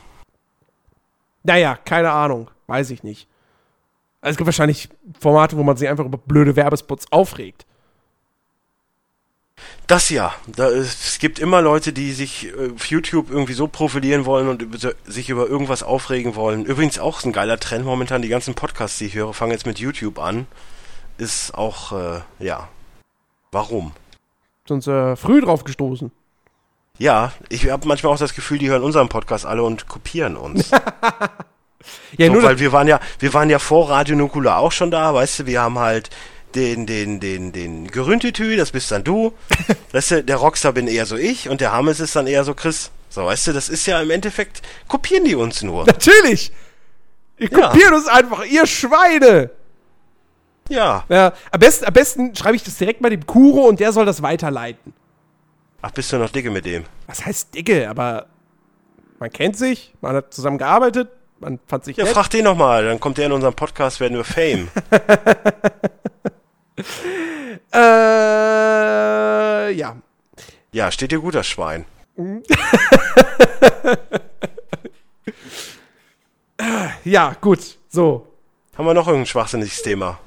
Naja, 1.43 1.77
keine 1.83 2.11
Ahnung. 2.11 2.49
Weiß 2.67 2.89
ich 2.89 3.03
nicht. 3.03 3.27
Also 4.21 4.31
es 4.31 4.37
gibt 4.37 4.47
wahrscheinlich 4.47 4.87
Formate, 5.19 5.57
wo 5.57 5.63
man 5.63 5.75
sich 5.75 5.89
einfach 5.89 6.05
über 6.05 6.17
blöde 6.17 6.55
Werbespots 6.55 7.11
aufregt. 7.11 7.65
Das 9.87 10.09
ja. 10.09 10.33
Da, 10.47 10.67
ist- 10.67 11.05
es 11.05 11.19
gibt 11.19 11.39
immer 11.39 11.61
Leute, 11.61 11.93
die 11.93 12.13
sich 12.13 12.47
äh, 12.47 12.71
auf 12.75 12.85
YouTube 12.85 13.29
irgendwie 13.29 13.53
so 13.53 13.67
profilieren 13.67 14.25
wollen 14.25 14.47
und 14.47 14.61
über, 14.61 14.77
sich 15.05 15.29
über 15.29 15.47
irgendwas 15.47 15.83
aufregen 15.83 16.35
wollen. 16.35 16.65
Übrigens 16.65 16.99
auch 16.99 17.23
ein 17.23 17.33
geiler 17.33 17.59
Trend 17.59 17.85
momentan. 17.85 18.21
Die 18.21 18.29
ganzen 18.29 18.53
Podcasts, 18.55 18.97
die 18.97 19.05
ich 19.07 19.15
höre, 19.15 19.33
fangen 19.33 19.51
jetzt 19.51 19.65
mit 19.65 19.79
YouTube 19.79 20.19
an. 20.19 20.47
Ist 21.17 21.53
auch, 21.53 21.91
äh, 21.91 22.21
ja. 22.39 22.69
Warum? 23.51 23.91
Sind 24.67 24.87
äh, 24.87 25.15
früh 25.15 25.41
drauf 25.41 25.63
gestoßen. 25.63 26.11
Ja, 26.97 27.33
ich 27.49 27.69
habe 27.69 27.87
manchmal 27.87 28.13
auch 28.13 28.17
das 28.19 28.33
Gefühl, 28.35 28.59
die 28.59 28.69
hören 28.69 28.83
unseren 28.83 29.09
Podcast 29.09 29.45
alle 29.45 29.63
und 29.63 29.87
kopieren 29.87 30.37
uns. 30.37 30.71
Ja, 32.17 32.27
so, 32.27 32.33
nur 32.33 32.43
weil 32.43 32.59
wir 32.59 32.71
waren 32.71 32.87
ja, 32.87 33.01
wir 33.19 33.33
waren 33.33 33.49
ja 33.49 33.59
vor 33.59 33.89
Radio 33.89 34.15
Nukula 34.15 34.55
auch 34.57 34.71
schon 34.71 34.89
da, 34.89 35.13
weißt 35.13 35.39
du, 35.39 35.45
wir 35.47 35.61
haben 35.61 35.77
halt 35.79 36.09
den, 36.53 36.85
den, 36.85 37.19
den, 37.19 37.51
den 37.51 37.87
Gerüntitü, 37.87 38.55
das 38.55 38.71
bist 38.71 38.91
dann 38.91 39.03
du. 39.03 39.33
weißt 39.91 40.11
du, 40.11 40.23
der 40.23 40.37
Rockstar 40.37 40.71
bin 40.73 40.87
eher 40.87 41.05
so 41.05 41.15
ich 41.15 41.49
und 41.49 41.61
der 41.61 41.71
Hammes 41.71 41.99
ist 41.99 42.15
dann 42.15 42.27
eher 42.27 42.43
so 42.43 42.53
Chris. 42.53 42.91
So, 43.09 43.25
weißt 43.25 43.47
du, 43.47 43.53
das 43.53 43.69
ist 43.69 43.85
ja 43.85 44.01
im 44.01 44.09
Endeffekt, 44.09 44.61
kopieren 44.87 45.25
die 45.25 45.35
uns 45.35 45.61
nur. 45.61 45.85
natürlich. 45.85 46.51
Ihr 47.37 47.49
Ja. 47.51 47.67
kopiert 47.69 47.91
uns 47.91 48.07
einfach, 48.07 48.45
ihr 48.45 48.65
Schweine. 48.65 49.49
Ja. 50.69 51.03
Ja, 51.09 51.33
am 51.51 51.59
besten, 51.59 51.85
am 51.85 51.93
besten 51.93 52.35
schreibe 52.35 52.55
ich 52.55 52.63
das 52.63 52.77
direkt 52.77 53.01
mal 53.01 53.09
dem 53.09 53.25
Kuro 53.27 53.61
und 53.67 53.79
der 53.79 53.91
soll 53.91 54.05
das 54.05 54.21
weiterleiten. 54.21 54.93
Ach, 55.81 55.91
bist 55.91 56.11
du 56.13 56.17
noch 56.17 56.29
dicke 56.29 56.49
mit 56.49 56.65
dem? 56.65 56.85
Was 57.07 57.25
heißt 57.25 57.53
dicke? 57.53 57.89
Aber 57.89 58.27
man 59.19 59.29
kennt 59.31 59.57
sich, 59.57 59.93
man 60.01 60.15
hat 60.15 60.33
zusammen 60.33 60.57
gearbeitet, 60.57 61.09
man 61.39 61.59
fand 61.67 61.83
sich 61.83 61.97
Ja, 61.97 62.05
nett. 62.05 62.13
frag 62.13 62.29
den 62.29 62.45
nochmal, 62.45 62.85
dann 62.85 62.99
kommt 63.01 63.17
der 63.17 63.25
in 63.25 63.31
unserem 63.33 63.53
Podcast, 63.53 63.99
werden 63.99 64.15
wir 64.17 64.23
Fame. 64.23 64.69
Äh, 67.73 67.77
ja. 69.73 69.95
Ja, 70.71 70.91
steht 70.91 71.11
dir 71.11 71.19
gut, 71.19 71.35
das 71.35 71.47
Schwein. 71.47 71.85
Ja, 77.03 77.35
gut. 77.41 77.77
So. 77.89 78.27
Haben 78.77 78.85
wir 78.85 78.93
noch 78.93 79.07
irgendein 79.07 79.25
schwachsinniges 79.27 79.81
Thema? 79.81 80.19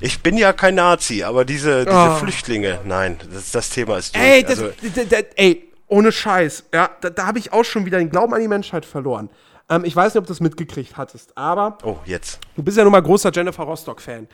Ich 0.00 0.22
bin 0.22 0.36
ja 0.36 0.52
kein 0.52 0.76
Nazi, 0.76 1.24
aber 1.24 1.44
diese, 1.44 1.84
diese 1.84 2.10
Oh. 2.12 2.14
Flüchtlinge, 2.16 2.80
nein, 2.84 3.18
das, 3.32 3.50
das 3.50 3.70
Thema 3.70 3.98
ist 3.98 4.14
durch. 4.14 4.24
Ey, 4.24 4.42
das, 4.44 4.60
also, 4.60 4.72
das, 5.10 5.24
ey, 5.34 5.68
Ohne 5.88 6.12
Scheiß. 6.12 6.64
Ja, 6.72 6.90
da, 7.00 7.10
da 7.10 7.26
habe 7.26 7.38
ich 7.38 7.52
auch 7.52 7.64
schon 7.64 7.84
wieder 7.86 7.98
den 7.98 8.10
Glauben 8.10 8.32
an 8.34 8.40
die 8.40 8.48
Menschheit 8.48 8.84
verloren. 8.84 9.28
Ähm, 9.70 9.84
ich 9.84 9.94
weiß 9.94 10.14
nicht, 10.14 10.18
ob 10.20 10.26
du 10.26 10.32
das 10.32 10.40
mitgekriegt 10.40 10.96
hattest, 10.96 11.36
aber 11.36 11.78
Oh, 11.82 11.96
jetzt. 12.06 12.40
du 12.56 12.62
bist 12.62 12.76
ja 12.78 12.84
nun 12.84 12.92
mal 12.92 13.02
großer 13.02 13.30
Jennifer 13.32 13.64
Rostock-Fan. 13.64 14.26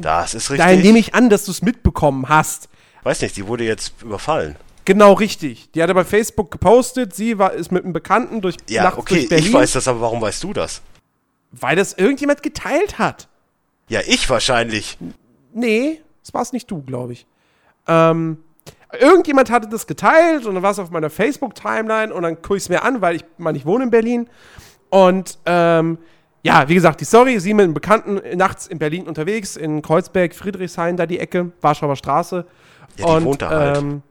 Das 0.00 0.34
ist 0.34 0.50
Daher 0.50 0.66
richtig. 0.68 0.84
nehme 0.84 0.98
ich 0.98 1.14
an, 1.14 1.28
dass 1.28 1.44
du 1.44 1.50
es 1.50 1.62
mitbekommen 1.62 2.28
hast. 2.28 2.68
Weiß 3.02 3.20
nicht, 3.22 3.36
die 3.36 3.46
wurde 3.46 3.64
jetzt 3.64 4.02
überfallen. 4.02 4.56
Genau 4.84 5.12
richtig. 5.14 5.70
Die 5.72 5.82
hatte 5.82 5.94
bei 5.94 6.04
Facebook 6.04 6.50
gepostet, 6.50 7.14
sie 7.14 7.38
war, 7.38 7.52
ist 7.52 7.70
mit 7.72 7.84
einem 7.84 7.92
Bekannten 7.92 8.40
durch 8.40 8.56
Ja, 8.68 8.84
nachts 8.84 8.98
okay, 8.98 9.14
durch 9.14 9.28
Berlin, 9.28 9.46
ich 9.48 9.52
weiß 9.52 9.72
das, 9.72 9.88
aber 9.88 10.00
warum 10.00 10.20
weißt 10.20 10.42
du 10.44 10.52
das? 10.52 10.82
weil 11.52 11.74
das 11.74 11.94
irgendjemand 11.94 12.44
geteilt 12.44 12.98
hat. 13.00 13.26
Ja, 13.88 14.00
ich 14.06 14.30
wahrscheinlich. 14.30 14.96
Nee, 15.52 16.00
das 16.22 16.32
war 16.32 16.42
es 16.42 16.52
nicht 16.52 16.70
du, 16.70 16.80
glaube 16.82 17.12
ich. 17.14 17.26
Ähm, 17.88 18.38
irgendjemand 18.98 19.50
hatte 19.50 19.68
das 19.68 19.86
geteilt 19.86 20.46
und 20.46 20.54
dann 20.54 20.62
war 20.62 20.70
es 20.72 20.78
auf 20.78 20.90
meiner 20.90 21.10
Facebook-Timeline 21.10 22.12
und 22.12 22.22
dann 22.22 22.40
gucke 22.42 22.56
ich 22.56 22.64
es 22.64 22.68
mir 22.68 22.82
an, 22.82 23.00
weil 23.00 23.16
ich 23.16 23.24
meine, 23.38 23.58
ich 23.58 23.66
wohne 23.66 23.84
in 23.84 23.90
Berlin. 23.90 24.28
Und 24.88 25.38
ähm, 25.46 25.98
ja, 26.42 26.68
wie 26.68 26.74
gesagt, 26.74 27.00
die 27.00 27.04
Story, 27.04 27.38
sie 27.38 27.54
mit 27.54 27.64
einem 27.64 27.74
Bekannten 27.74 28.20
nachts 28.36 28.66
in 28.66 28.78
Berlin 28.78 29.06
unterwegs, 29.06 29.56
in 29.56 29.82
Kreuzberg, 29.82 30.34
Friedrichshain, 30.34 30.96
da 30.96 31.06
die 31.06 31.18
Ecke, 31.18 31.52
Warschauer 31.60 31.96
Straße. 31.96 32.46
Ja, 32.96 33.06
die 33.06 33.12
und, 33.12 33.24
wohnt 33.24 33.42
da 33.42 33.50
halt. 33.50 33.76
Ähm, 33.78 34.02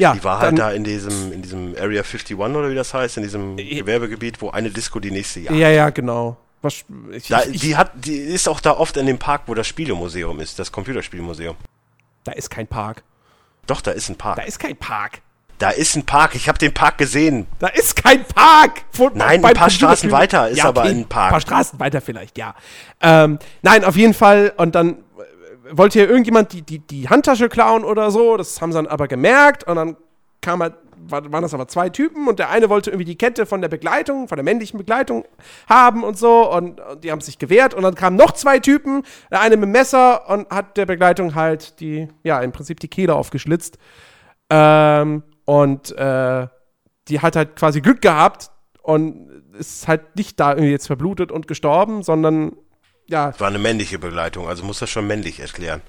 ja, 0.00 0.12
Die 0.14 0.22
war 0.24 0.36
dann- 0.40 0.46
halt 0.50 0.58
da 0.58 0.70
in 0.72 0.84
diesem, 0.84 1.32
in 1.32 1.42
diesem 1.42 1.74
Area 1.76 2.02
51 2.02 2.36
oder 2.38 2.70
wie 2.70 2.74
das 2.74 2.94
heißt, 2.94 3.16
in 3.16 3.24
diesem 3.24 3.56
Gewerbegebiet, 3.56 4.40
wo 4.40 4.50
eine 4.50 4.70
Disco 4.70 5.00
die 5.00 5.10
nächste 5.10 5.40
Jahr. 5.40 5.54
Ja, 5.54 5.68
ja, 5.70 5.90
genau. 5.90 6.36
Was, 6.62 6.84
ich, 7.12 7.28
Da, 7.28 7.42
ich, 7.42 7.60
die 7.60 7.76
hat, 7.76 7.92
die 7.94 8.16
ist 8.16 8.48
auch 8.48 8.60
da 8.60 8.72
oft 8.72 8.96
in 8.96 9.06
dem 9.06 9.18
Park, 9.18 9.42
wo 9.46 9.54
das 9.54 9.66
Spielemuseum 9.66 10.40
ist, 10.40 10.58
das 10.58 10.72
Computerspielmuseum. 10.72 11.56
da 12.24 12.32
ist 12.32 12.50
kein 12.50 12.66
Park. 12.66 13.02
Doch, 13.68 13.80
da 13.80 13.92
ist 13.92 14.08
ein 14.08 14.16
Park. 14.16 14.36
Da 14.36 14.42
ist 14.42 14.58
kein 14.58 14.76
Park. 14.76 15.20
Da 15.58 15.70
ist 15.70 15.96
ein 15.96 16.06
Park. 16.06 16.34
Ich 16.34 16.48
habe 16.48 16.58
den 16.58 16.72
Park 16.72 16.98
gesehen. 16.98 17.46
Da 17.58 17.68
ist 17.68 18.02
kein 18.02 18.24
Park. 18.24 18.82
Von, 18.92 19.12
Nein, 19.14 19.44
ein 19.44 19.54
paar 19.54 19.70
Straßen 19.70 20.10
weiter 20.10 20.48
ist 20.48 20.64
aber 20.64 20.82
ein 20.82 21.06
Park. 21.08 21.26
Ein 21.26 21.30
paar 21.32 21.40
Straßen 21.40 21.80
weiter 21.80 22.00
vielleicht, 22.00 22.38
ja. 22.38 22.54
Ähm, 23.00 23.38
nein, 23.62 23.84
auf 23.84 23.96
jeden 23.96 24.14
Fall. 24.14 24.52
Und 24.56 24.74
dann 24.74 24.90
äh, 24.92 24.96
wollte 25.76 25.98
hier 25.98 26.08
irgendjemand 26.08 26.52
die, 26.52 26.62
die, 26.62 26.78
die 26.78 27.08
Handtasche 27.08 27.48
klauen 27.48 27.84
oder 27.84 28.10
so. 28.10 28.36
Das 28.36 28.60
haben 28.60 28.72
sie 28.72 28.78
dann 28.78 28.86
aber 28.86 29.08
gemerkt. 29.08 29.64
Und 29.64 29.76
dann 29.76 29.96
kam 30.40 30.62
halt, 30.62 30.74
war, 30.74 30.78
waren 31.10 31.42
das 31.42 31.54
aber 31.54 31.68
zwei 31.68 31.88
Typen. 31.88 32.28
Und 32.28 32.38
der 32.38 32.50
eine 32.50 32.68
wollte 32.68 32.90
irgendwie 32.90 33.04
die 33.04 33.18
Kette 33.18 33.46
von 33.46 33.60
der 33.60 33.68
Begleitung, 33.68 34.28
von 34.28 34.36
der 34.36 34.44
männlichen 34.44 34.78
Begleitung 34.78 35.24
haben 35.68 36.04
und 36.04 36.18
so. 36.18 36.52
Und, 36.52 36.80
und 36.80 37.04
die 37.04 37.10
haben 37.10 37.20
sich 37.20 37.38
gewehrt. 37.38 37.74
Und 37.74 37.82
dann 37.82 37.94
kamen 37.94 38.16
noch 38.16 38.32
zwei 38.32 38.58
Typen. 38.58 39.02
Der 39.30 39.40
eine 39.40 39.56
mit 39.56 39.66
dem 39.66 39.72
Messer 39.72 40.28
und 40.28 40.48
hat 40.50 40.76
der 40.76 40.86
Begleitung 40.86 41.34
halt 41.34 41.80
die, 41.80 42.08
ja, 42.22 42.40
im 42.40 42.52
Prinzip 42.52 42.80
die 42.80 42.88
Kehle 42.88 43.14
aufgeschlitzt. 43.14 43.78
Ähm, 44.50 45.22
und 45.44 45.92
äh, 45.92 46.46
die 47.08 47.20
hat 47.20 47.36
halt 47.36 47.56
quasi 47.56 47.80
Glück 47.80 48.02
gehabt 48.02 48.50
und 48.82 49.28
ist 49.58 49.88
halt 49.88 50.16
nicht 50.16 50.38
da 50.38 50.50
irgendwie 50.50 50.70
jetzt 50.70 50.86
verblutet 50.86 51.32
und 51.32 51.48
gestorben, 51.48 52.02
sondern 52.02 52.52
ja, 53.06 53.32
War 53.38 53.48
eine 53.48 53.58
männliche 53.58 53.98
Begleitung, 53.98 54.48
also 54.48 54.64
muss 54.64 54.78
das 54.78 54.90
schon 54.90 55.06
männlich 55.06 55.40
erklären. 55.40 55.80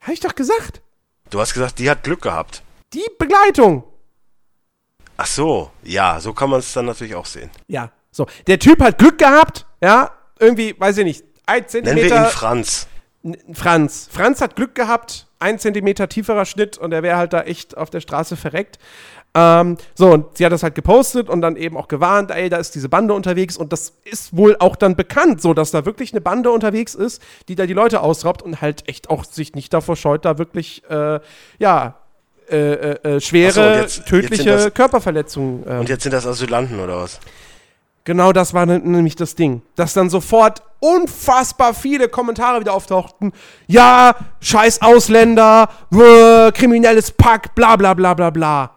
habe 0.00 0.12
ich 0.12 0.20
doch 0.20 0.34
gesagt. 0.34 0.82
Du 1.30 1.40
hast 1.40 1.54
gesagt, 1.54 1.78
die 1.78 1.88
hat 1.90 2.04
Glück 2.04 2.22
gehabt. 2.22 2.62
Die 2.92 3.06
Begleitung. 3.18 3.84
Ach 5.20 5.26
so, 5.26 5.72
ja, 5.82 6.20
so 6.20 6.32
kann 6.32 6.48
man 6.48 6.60
es 6.60 6.72
dann 6.72 6.86
natürlich 6.86 7.16
auch 7.16 7.26
sehen. 7.26 7.50
Ja, 7.66 7.90
so. 8.12 8.26
Der 8.46 8.60
Typ 8.60 8.80
hat 8.80 8.98
Glück 8.98 9.18
gehabt, 9.18 9.66
ja, 9.82 10.12
irgendwie, 10.38 10.78
weiß 10.78 10.98
ich 10.98 11.04
nicht, 11.04 11.24
ein 11.44 11.64
Nennen 11.72 11.86
wir 11.86 11.90
ihn 11.90 11.94
Zentimeter. 11.94 12.24
Franz. 12.26 12.86
Franz. 13.52 14.08
Franz 14.12 14.40
hat 14.40 14.54
Glück 14.54 14.76
gehabt, 14.76 15.26
ein 15.40 15.58
Zentimeter 15.58 16.08
tieferer 16.08 16.44
Schnitt 16.44 16.78
und 16.78 16.92
er 16.92 17.02
wäre 17.02 17.16
halt 17.16 17.32
da 17.32 17.42
echt 17.42 17.76
auf 17.76 17.90
der 17.90 18.00
Straße 18.00 18.36
verreckt. 18.36 18.78
Ähm, 19.34 19.76
so, 19.94 20.12
und 20.12 20.38
sie 20.38 20.44
hat 20.44 20.52
das 20.52 20.62
halt 20.62 20.76
gepostet 20.76 21.28
und 21.28 21.40
dann 21.40 21.56
eben 21.56 21.76
auch 21.76 21.88
gewarnt, 21.88 22.30
ey, 22.30 22.48
da 22.48 22.58
ist 22.58 22.76
diese 22.76 22.88
Bande 22.88 23.12
unterwegs 23.12 23.56
und 23.56 23.72
das 23.72 23.94
ist 24.04 24.36
wohl 24.36 24.56
auch 24.60 24.76
dann 24.76 24.94
bekannt, 24.94 25.42
so 25.42 25.52
dass 25.52 25.72
da 25.72 25.84
wirklich 25.84 26.12
eine 26.12 26.20
Bande 26.20 26.52
unterwegs 26.52 26.94
ist, 26.94 27.20
die 27.48 27.56
da 27.56 27.66
die 27.66 27.74
Leute 27.74 28.02
ausraubt 28.02 28.40
und 28.40 28.60
halt 28.60 28.88
echt 28.88 29.10
auch 29.10 29.24
sich 29.24 29.54
nicht 29.54 29.74
davor 29.74 29.96
scheut, 29.96 30.24
da 30.24 30.38
wirklich, 30.38 30.88
äh, 30.88 31.18
ja, 31.58 31.96
äh, 32.50 32.72
äh, 32.72 33.16
äh, 33.16 33.20
schwere, 33.20 33.52
so, 33.52 33.60
jetzt- 33.62 33.96
jetzt 33.98 34.08
tödliche 34.08 34.42
sind 34.42 34.52
das- 34.52 34.74
Körperverletzungen. 34.74 35.64
ähm, 35.68 35.80
Und 35.80 35.88
jetzt 35.88 36.02
sind 36.02 36.12
das 36.12 36.26
Asylanten 36.26 36.80
oder 36.80 36.96
was? 37.02 37.18
Genau 38.04 38.32
das 38.32 38.54
war 38.54 38.64
ne- 38.64 38.78
nämlich 38.78 39.16
das 39.16 39.34
Ding. 39.34 39.60
Dass 39.76 39.92
dann 39.92 40.08
sofort 40.08 40.62
unfassbar 40.80 41.74
viele 41.74 42.08
Kommentare 42.08 42.60
wieder 42.60 42.72
auftauchten. 42.72 43.32
Ja, 43.66 44.14
scheiß 44.40 44.80
Ausländer, 44.80 45.68
äh, 45.92 46.50
kriminelles 46.52 47.10
Pack, 47.10 47.54
bla 47.54 47.76
bla 47.76 47.92
bla 47.94 48.14
bla 48.14 48.30
bla. 48.30 48.70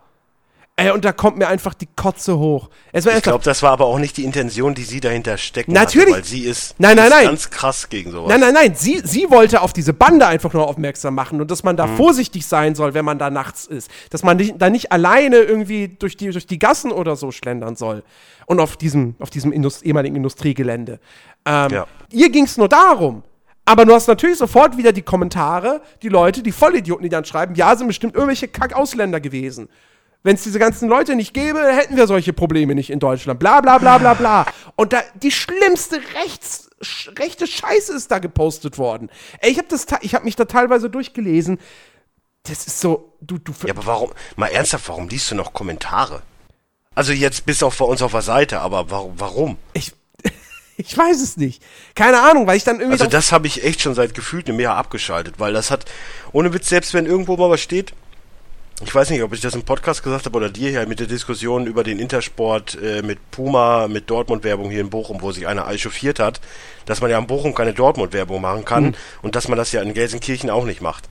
Ey, 0.85 0.91
und 0.91 1.05
da 1.05 1.11
kommt 1.11 1.37
mir 1.37 1.47
einfach 1.47 1.73
die 1.73 1.87
Kotze 1.95 2.37
hoch. 2.37 2.69
Ich 2.93 3.03
glaube, 3.21 3.43
das 3.43 3.61
war 3.63 3.71
aber 3.71 3.85
auch 3.85 3.99
nicht 3.99 4.17
die 4.17 4.23
Intention, 4.23 4.73
die 4.73 4.83
sie 4.83 4.99
dahinter 4.99 5.37
stecken 5.37 5.73
Natürlich. 5.73 6.07
hatte, 6.09 6.17
weil 6.17 6.23
sie 6.23 6.41
ist, 6.45 6.75
Nein, 6.79 6.95
nein, 6.95 7.05
ist 7.07 7.11
nein. 7.13 7.25
ganz 7.25 7.49
krass 7.49 7.89
gegen 7.89 8.11
sowas. 8.11 8.29
Nein, 8.29 8.39
nein, 8.39 8.53
nein. 8.53 8.75
Sie, 8.75 9.01
sie 9.03 9.29
wollte 9.29 9.61
auf 9.61 9.73
diese 9.73 9.93
Bande 9.93 10.25
einfach 10.27 10.53
nur 10.53 10.67
aufmerksam 10.67 11.13
machen 11.15 11.39
und 11.39 11.51
dass 11.51 11.63
man 11.63 11.75
Mhm. 11.75 11.77
da 11.77 11.87
vorsichtig 11.87 12.45
sein 12.45 12.75
soll, 12.75 12.93
wenn 12.93 13.05
man 13.05 13.19
da 13.19 13.29
nachts 13.29 13.65
ist. 13.65 13.91
Dass 14.09 14.23
man 14.23 14.37
nicht, 14.37 14.55
da 14.57 14.69
nicht 14.69 14.91
alleine 14.91 15.37
irgendwie 15.37 15.87
durch 15.87 16.17
die, 16.17 16.29
durch 16.31 16.47
die 16.47 16.57
Gassen 16.59 16.91
oder 16.91 17.15
so 17.15 17.31
schlendern 17.31 17.75
soll. 17.75 18.03
Und 18.45 18.59
auf 18.59 18.75
diesem, 18.77 19.15
auf 19.19 19.29
diesem 19.29 19.51
Indust 19.51 19.83
ehemaligen 19.83 20.15
Industriegelände. 20.15 20.99
Ähm, 21.45 21.69
Ja. 21.71 21.85
Ihr 22.11 22.29
ging 22.29 22.45
es 22.45 22.57
nur 22.57 22.67
darum. 22.69 23.23
Aber 23.65 23.85
du 23.85 23.93
hast 23.93 24.07
natürlich 24.07 24.37
sofort 24.39 24.75
wieder 24.77 24.91
die 24.91 25.03
Kommentare, 25.03 25.81
die 26.01 26.09
Leute, 26.09 26.41
die 26.41 26.51
Vollidioten, 26.51 27.03
die 27.03 27.09
dann 27.09 27.23
schreiben, 27.25 27.53
ja, 27.55 27.75
sind 27.75 27.87
bestimmt 27.87 28.15
irgendwelche 28.15 28.47
Kack-Ausländer 28.47 29.19
gewesen. 29.21 29.69
Wenn 30.23 30.35
es 30.35 30.43
diese 30.43 30.59
ganzen 30.59 30.87
Leute 30.87 31.15
nicht 31.15 31.33
gäbe, 31.33 31.59
hätten 31.73 31.97
wir 31.97 32.05
solche 32.05 32.31
Probleme 32.33 32.75
nicht 32.75 32.89
in 32.91 32.99
Deutschland. 32.99 33.39
Bla 33.39 33.61
bla 33.61 33.77
bla 33.79 33.97
bla 33.97 34.13
bla. 34.13 34.45
Und 34.75 34.93
da 34.93 35.01
die 35.15 35.31
schlimmste 35.31 35.99
rechts, 36.21 36.69
rechte 37.17 37.47
Scheiße 37.47 37.93
ist 37.95 38.11
da 38.11 38.19
gepostet 38.19 38.77
worden. 38.77 39.09
Ey, 39.39 39.51
ich 39.51 39.57
habe 39.57 39.67
das, 39.69 39.87
ta- 39.87 39.99
ich 40.01 40.13
habe 40.13 40.25
mich 40.25 40.35
da 40.35 40.45
teilweise 40.45 40.89
durchgelesen. 40.91 41.59
Das 42.43 42.65
ist 42.67 42.79
so, 42.81 43.13
du, 43.21 43.37
du. 43.39 43.51
Ja, 43.65 43.73
aber 43.73 43.85
warum, 43.85 44.11
mal 44.35 44.47
ernsthaft, 44.47 44.87
warum 44.89 45.07
liest 45.09 45.29
du 45.31 45.35
noch 45.35 45.53
Kommentare? 45.53 46.21
Also 46.93 47.13
jetzt 47.13 47.45
bis 47.45 47.63
auf 47.63 47.77
bei 47.77 47.85
uns 47.85 48.01
auf 48.01 48.11
der 48.11 48.21
Seite, 48.21 48.59
aber 48.59 48.91
warum? 48.91 49.13
warum? 49.17 49.57
Ich, 49.73 49.91
ich 50.77 50.95
weiß 50.95 51.21
es 51.21 51.37
nicht. 51.37 51.63
Keine 51.95 52.21
Ahnung, 52.21 52.45
weil 52.47 52.57
ich 52.57 52.63
dann 52.63 52.75
irgendwie. 52.79 52.93
Also 52.99 53.07
das 53.07 53.31
habe 53.31 53.47
ich 53.47 53.63
echt 53.63 53.81
schon 53.81 53.95
seit 53.95 54.13
gefühlt 54.13 54.49
einem 54.49 54.59
Jahr 54.59 54.75
abgeschaltet, 54.75 55.35
weil 55.39 55.53
das 55.53 55.71
hat, 55.71 55.85
ohne 56.31 56.53
Witz, 56.53 56.69
selbst 56.69 56.93
wenn 56.93 57.05
irgendwo 57.05 57.37
mal 57.37 57.49
was 57.49 57.61
steht, 57.61 57.93
ich 58.83 58.93
weiß 58.93 59.09
nicht, 59.09 59.21
ob 59.23 59.33
ich 59.33 59.41
das 59.41 59.55
im 59.55 59.63
Podcast 59.63 60.03
gesagt 60.03 60.25
habe 60.25 60.37
oder 60.37 60.49
dir 60.49 60.69
hier 60.69 60.87
mit 60.87 60.99
der 60.99 61.07
Diskussion 61.07 61.67
über 61.67 61.83
den 61.83 61.99
Intersport 61.99 62.77
äh, 62.81 63.01
mit 63.01 63.31
Puma, 63.31 63.87
mit 63.87 64.09
Dortmund-Werbung 64.09 64.69
hier 64.69 64.81
in 64.81 64.89
Bochum, 64.89 65.21
wo 65.21 65.31
sich 65.31 65.47
einer 65.47 65.67
echauffiert 65.69 66.19
hat, 66.19 66.41
dass 66.85 67.01
man 67.01 67.11
ja 67.11 67.19
in 67.19 67.27
Bochum 67.27 67.53
keine 67.53 67.73
Dortmund-Werbung 67.73 68.41
machen 68.41 68.65
kann 68.65 68.95
und 69.21 69.35
dass 69.35 69.47
man 69.47 69.57
das 69.57 69.71
ja 69.71 69.81
in 69.81 69.93
Gelsenkirchen 69.93 70.49
auch 70.49 70.65
nicht 70.65 70.81
macht. 70.81 71.09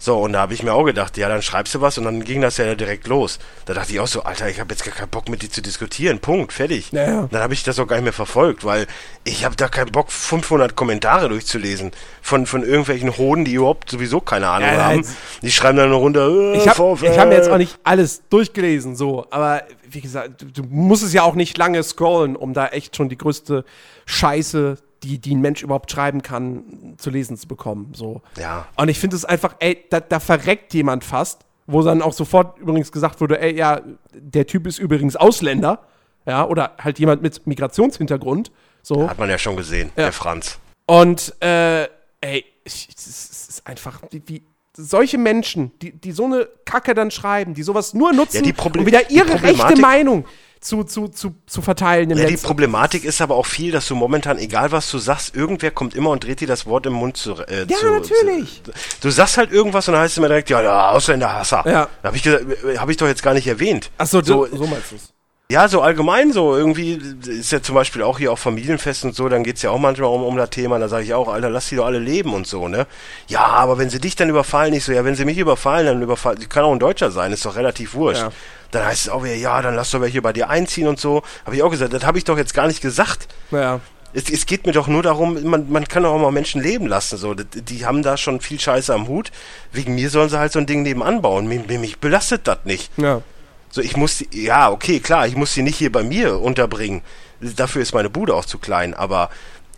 So, 0.00 0.18
und 0.20 0.32
da 0.32 0.40
habe 0.40 0.54
ich 0.54 0.62
mir 0.62 0.72
auch 0.72 0.84
gedacht, 0.84 1.16
ja, 1.16 1.28
dann 1.28 1.42
schreibst 1.42 1.74
du 1.74 1.80
was 1.80 1.98
und 1.98 2.04
dann 2.04 2.22
ging 2.22 2.40
das 2.40 2.56
ja 2.56 2.74
direkt 2.76 3.08
los. 3.08 3.40
Da 3.66 3.74
dachte 3.74 3.90
ich 3.92 3.98
auch 3.98 4.06
so, 4.06 4.22
Alter, 4.22 4.48
ich 4.48 4.60
habe 4.60 4.72
jetzt 4.72 4.84
gar 4.84 4.94
keinen 4.94 5.08
Bock 5.08 5.28
mit 5.28 5.42
dir 5.42 5.50
zu 5.50 5.60
diskutieren. 5.60 6.20
Punkt, 6.20 6.52
fertig. 6.52 6.92
Ja, 6.92 7.02
ja. 7.08 7.28
Dann 7.30 7.42
habe 7.42 7.52
ich 7.52 7.64
das 7.64 7.80
auch 7.80 7.86
gar 7.88 7.96
nicht 7.96 8.04
mehr 8.04 8.12
verfolgt, 8.12 8.64
weil 8.64 8.86
ich 9.24 9.44
habe 9.44 9.56
da 9.56 9.68
keinen 9.68 9.90
Bock, 9.90 10.12
500 10.12 10.76
Kommentare 10.76 11.28
durchzulesen 11.28 11.90
von, 12.22 12.46
von 12.46 12.62
irgendwelchen 12.62 13.16
Hoden, 13.16 13.44
die 13.44 13.54
überhaupt 13.54 13.90
sowieso 13.90 14.20
keine 14.20 14.48
Ahnung 14.48 14.68
Ja, 14.68 14.84
haben. 14.84 15.04
Die 15.42 15.50
schreiben 15.50 15.78
dann 15.78 15.90
nur 15.90 15.98
runter, 15.98 16.28
äh, 16.28 16.56
Ich 16.58 16.68
habe 16.68 16.96
hab 17.18 17.28
mir 17.28 17.34
jetzt 17.34 17.50
auch 17.50 17.58
nicht 17.58 17.76
alles 17.82 18.22
durchgelesen, 18.30 18.94
so, 18.94 19.26
aber 19.30 19.62
wie 19.90 20.00
gesagt, 20.00 20.42
du, 20.42 20.46
du 20.46 20.62
musst 20.68 21.02
es 21.02 21.12
ja 21.12 21.22
auch 21.24 21.34
nicht 21.34 21.58
lange 21.58 21.82
scrollen, 21.82 22.36
um 22.36 22.54
da 22.54 22.68
echt 22.68 22.94
schon 22.94 23.08
die 23.08 23.18
größte 23.18 23.64
Scheiße, 24.06 24.78
die, 25.02 25.18
die 25.18 25.34
ein 25.34 25.40
Mensch 25.40 25.62
überhaupt 25.62 25.90
schreiben 25.90 26.22
kann, 26.22 26.94
zu 26.98 27.10
lesen 27.10 27.36
zu 27.36 27.46
bekommen. 27.46 27.92
So. 27.94 28.22
Ja. 28.38 28.66
Und 28.76 28.88
ich 28.88 28.98
finde 28.98 29.16
es 29.16 29.24
einfach, 29.24 29.56
ey, 29.60 29.84
da, 29.90 30.00
da 30.00 30.20
verreckt 30.20 30.74
jemand 30.74 31.04
fast, 31.04 31.44
wo 31.66 31.82
dann 31.82 32.02
auch 32.02 32.12
sofort 32.12 32.58
übrigens 32.58 32.90
gesagt 32.92 33.20
wurde, 33.20 33.40
ey, 33.40 33.54
ja, 33.54 33.80
der 34.12 34.46
Typ 34.46 34.66
ist 34.66 34.78
übrigens 34.78 35.16
Ausländer, 35.16 35.80
ja, 36.26 36.46
oder 36.46 36.72
halt 36.78 36.98
jemand 36.98 37.22
mit 37.22 37.46
Migrationshintergrund. 37.46 38.50
So. 38.82 39.08
Hat 39.08 39.18
man 39.18 39.30
ja 39.30 39.38
schon 39.38 39.56
gesehen, 39.56 39.90
der 39.96 40.12
Franz. 40.12 40.58
Und 40.86 41.34
äh, 41.42 41.84
ey, 42.20 42.44
es 42.64 42.86
ist 42.88 43.66
einfach 43.66 44.00
wie, 44.10 44.42
solche 44.78 45.18
Menschen, 45.18 45.72
die, 45.80 45.92
die 45.92 46.12
so 46.12 46.24
eine 46.24 46.48
Kacke 46.64 46.94
dann 46.94 47.10
schreiben, 47.10 47.54
die 47.54 47.62
sowas 47.62 47.94
nur 47.94 48.12
nutzen, 48.12 48.44
Ja, 48.44 48.52
um 48.64 48.86
wieder 48.86 49.10
ihre 49.10 49.42
rechte 49.42 49.76
Meinung 49.80 50.24
zu, 50.60 50.84
zu, 50.84 51.08
zu, 51.08 51.34
zu 51.46 51.62
verteilen 51.62 52.10
im 52.10 52.18
Ja, 52.18 52.26
die. 52.26 52.36
Problematik 52.36 53.04
ist 53.04 53.20
aber 53.20 53.36
auch 53.36 53.46
viel, 53.46 53.72
dass 53.72 53.86
du 53.88 53.94
momentan, 53.94 54.38
egal 54.38 54.72
was 54.72 54.90
du 54.90 54.98
sagst, 54.98 55.34
irgendwer 55.34 55.70
kommt 55.70 55.94
immer 55.94 56.10
und 56.10 56.24
dreht 56.24 56.40
dir 56.40 56.48
das 56.48 56.66
Wort 56.66 56.86
im 56.86 56.94
Mund 56.94 57.16
zu. 57.16 57.34
Äh, 57.34 57.66
Ja, 57.68 57.76
zu, 57.76 57.86
natürlich. 57.86 58.62
Zu, 58.64 58.72
du 59.00 59.10
sagst 59.10 59.36
halt 59.38 59.52
irgendwas 59.52 59.88
und 59.88 59.94
dann 59.94 60.02
heißt 60.02 60.12
es 60.12 60.18
immer 60.18 60.28
direkt, 60.28 60.50
ja, 60.50 60.60
der 60.62 60.90
Ausländerhasser. 60.90 61.64
Ja. 61.66 61.88
Habe 62.02 62.16
ich 62.16 62.22
gesagt, 62.22 62.44
habe 62.78 62.90
ich 62.90 62.96
doch 62.96 63.06
jetzt 63.06 63.22
gar 63.22 63.34
nicht 63.34 63.46
erwähnt. 63.46 63.90
Achso, 63.98 64.22
so, 64.22 64.46
so, 64.46 64.56
so 64.56 64.66
meinst 64.66 64.92
du 64.92 64.96
es. 64.96 65.12
Ja, 65.50 65.66
so 65.66 65.80
allgemein 65.80 66.30
so. 66.30 66.54
Irgendwie 66.54 67.00
ist 67.26 67.52
ja 67.52 67.62
zum 67.62 67.74
Beispiel 67.74 68.02
auch 68.02 68.18
hier 68.18 68.30
auf 68.30 68.38
Familienfest 68.38 69.04
und 69.06 69.14
so, 69.14 69.30
dann 69.30 69.44
geht's 69.44 69.62
ja 69.62 69.70
auch 69.70 69.78
manchmal 69.78 70.10
um, 70.10 70.22
um 70.22 70.36
das 70.36 70.50
Thema. 70.50 70.78
Da 70.78 70.88
sage 70.88 71.04
ich 71.04 71.14
auch, 71.14 71.26
Alter, 71.26 71.48
lass 71.48 71.70
die 71.70 71.76
doch 71.76 71.86
alle 71.86 71.98
leben 71.98 72.34
und 72.34 72.46
so, 72.46 72.68
ne? 72.68 72.86
Ja, 73.28 73.46
aber 73.46 73.78
wenn 73.78 73.88
sie 73.88 73.98
dich 73.98 74.14
dann 74.14 74.28
überfallen, 74.28 74.74
ich 74.74 74.84
so, 74.84 74.92
ja, 74.92 75.06
wenn 75.06 75.14
sie 75.14 75.24
mich 75.24 75.38
überfallen, 75.38 75.86
dann 75.86 76.02
überfallen, 76.02 76.46
kann 76.50 76.64
auch 76.64 76.72
ein 76.72 76.78
Deutscher 76.78 77.10
sein, 77.10 77.32
ist 77.32 77.46
doch 77.46 77.56
relativ 77.56 77.94
wurscht. 77.94 78.20
Ja. 78.20 78.32
Dann 78.72 78.84
heißt 78.84 79.06
es 79.06 79.08
auch 79.08 79.24
wieder, 79.24 79.36
ja, 79.36 79.62
dann 79.62 79.74
lass 79.74 79.90
doch 79.90 80.02
welche 80.02 80.20
bei 80.20 80.34
dir 80.34 80.50
einziehen 80.50 80.86
und 80.86 81.00
so. 81.00 81.22
Habe 81.46 81.56
ich 81.56 81.62
auch 81.62 81.70
gesagt, 81.70 81.94
das 81.94 82.04
habe 82.04 82.18
ich 82.18 82.24
doch 82.24 82.36
jetzt 82.36 82.52
gar 82.52 82.66
nicht 82.66 82.82
gesagt. 82.82 83.26
Ja. 83.50 83.80
Es, 84.12 84.28
es 84.28 84.44
geht 84.44 84.66
mir 84.66 84.72
doch 84.72 84.86
nur 84.86 85.02
darum, 85.02 85.42
man, 85.44 85.70
man 85.70 85.88
kann 85.88 86.02
doch 86.02 86.12
auch 86.12 86.18
mal 86.18 86.30
Menschen 86.30 86.62
leben 86.62 86.86
lassen. 86.86 87.16
So, 87.16 87.32
die, 87.32 87.62
die 87.62 87.86
haben 87.86 88.02
da 88.02 88.18
schon 88.18 88.42
viel 88.42 88.60
Scheiße 88.60 88.92
am 88.92 89.08
Hut. 89.08 89.30
Wegen 89.72 89.94
mir 89.94 90.10
sollen 90.10 90.28
sie 90.28 90.38
halt 90.38 90.52
so 90.52 90.58
ein 90.58 90.66
Ding 90.66 90.82
nebenan 90.82 91.22
bauen. 91.22 91.46
Mich, 91.46 91.66
mich 91.66 91.98
belastet 91.98 92.46
das 92.46 92.58
nicht. 92.64 92.90
Ja. 92.98 93.22
So, 93.70 93.80
ich 93.80 93.96
muss, 93.96 94.18
die, 94.18 94.44
ja, 94.44 94.70
okay, 94.70 95.00
klar, 95.00 95.26
ich 95.26 95.36
muss 95.36 95.52
sie 95.54 95.62
nicht 95.62 95.76
hier 95.76 95.92
bei 95.92 96.02
mir 96.02 96.40
unterbringen. 96.40 97.02
Dafür 97.40 97.82
ist 97.82 97.94
meine 97.94 98.10
Bude 98.10 98.34
auch 98.34 98.44
zu 98.44 98.58
klein, 98.58 98.94
aber 98.94 99.30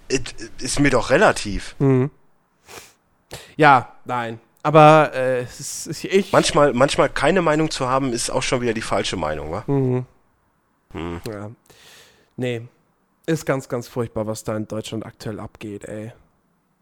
es 0.08 0.22
ist 0.60 0.80
mir 0.80 0.90
doch 0.90 1.10
relativ. 1.10 1.74
Ja, 3.56 3.92
nein. 4.04 4.40
Aber 4.62 5.12
äh, 5.14 5.40
es 5.40 5.86
ist, 5.86 6.04
ich. 6.04 6.32
Manchmal, 6.32 6.72
manchmal 6.74 7.08
keine 7.08 7.42
Meinung 7.42 7.70
zu 7.70 7.88
haben, 7.88 8.12
ist 8.12 8.30
auch 8.30 8.42
schon 8.42 8.60
wieder 8.60 8.74
die 8.74 8.82
falsche 8.82 9.16
Meinung, 9.16 9.52
wa? 9.52 9.64
Ja. 11.28 11.50
Nee. 12.36 12.62
Ist 13.26 13.46
ganz, 13.46 13.68
ganz 13.68 13.86
furchtbar, 13.88 14.26
was 14.26 14.44
da 14.44 14.56
in 14.56 14.66
Deutschland 14.66 15.06
aktuell 15.06 15.40
abgeht, 15.40 15.84
ey. 15.84 16.12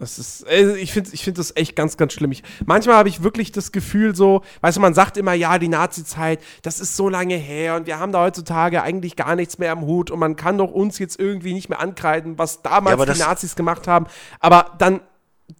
Das 0.00 0.16
ist, 0.20 0.42
ey, 0.46 0.76
ich 0.76 0.92
finde 0.92 1.10
ich 1.12 1.24
find 1.24 1.38
das 1.38 1.56
echt 1.56 1.74
ganz, 1.74 1.96
ganz 1.96 2.12
schlimm. 2.12 2.30
Ich, 2.30 2.44
manchmal 2.64 2.94
habe 2.96 3.08
ich 3.08 3.24
wirklich 3.24 3.50
das 3.50 3.72
Gefühl 3.72 4.14
so, 4.14 4.42
weißt 4.60 4.76
du, 4.76 4.80
man 4.80 4.94
sagt 4.94 5.16
immer, 5.16 5.32
ja, 5.32 5.58
die 5.58 5.66
Nazi-Zeit, 5.66 6.38
das 6.62 6.78
ist 6.78 6.94
so 6.96 7.08
lange 7.08 7.34
her 7.34 7.74
und 7.74 7.88
wir 7.88 7.98
haben 7.98 8.12
da 8.12 8.22
heutzutage 8.22 8.80
eigentlich 8.82 9.16
gar 9.16 9.34
nichts 9.34 9.58
mehr 9.58 9.72
am 9.72 9.80
Hut 9.82 10.12
und 10.12 10.20
man 10.20 10.36
kann 10.36 10.56
doch 10.56 10.70
uns 10.70 11.00
jetzt 11.00 11.18
irgendwie 11.18 11.52
nicht 11.52 11.68
mehr 11.68 11.80
ankreiden, 11.80 12.38
was 12.38 12.62
damals 12.62 12.96
Ja, 13.06 13.12
die 13.12 13.18
Nazis 13.18 13.56
gemacht 13.56 13.88
haben. 13.88 14.06
Aber 14.38 14.70
dann 14.78 15.00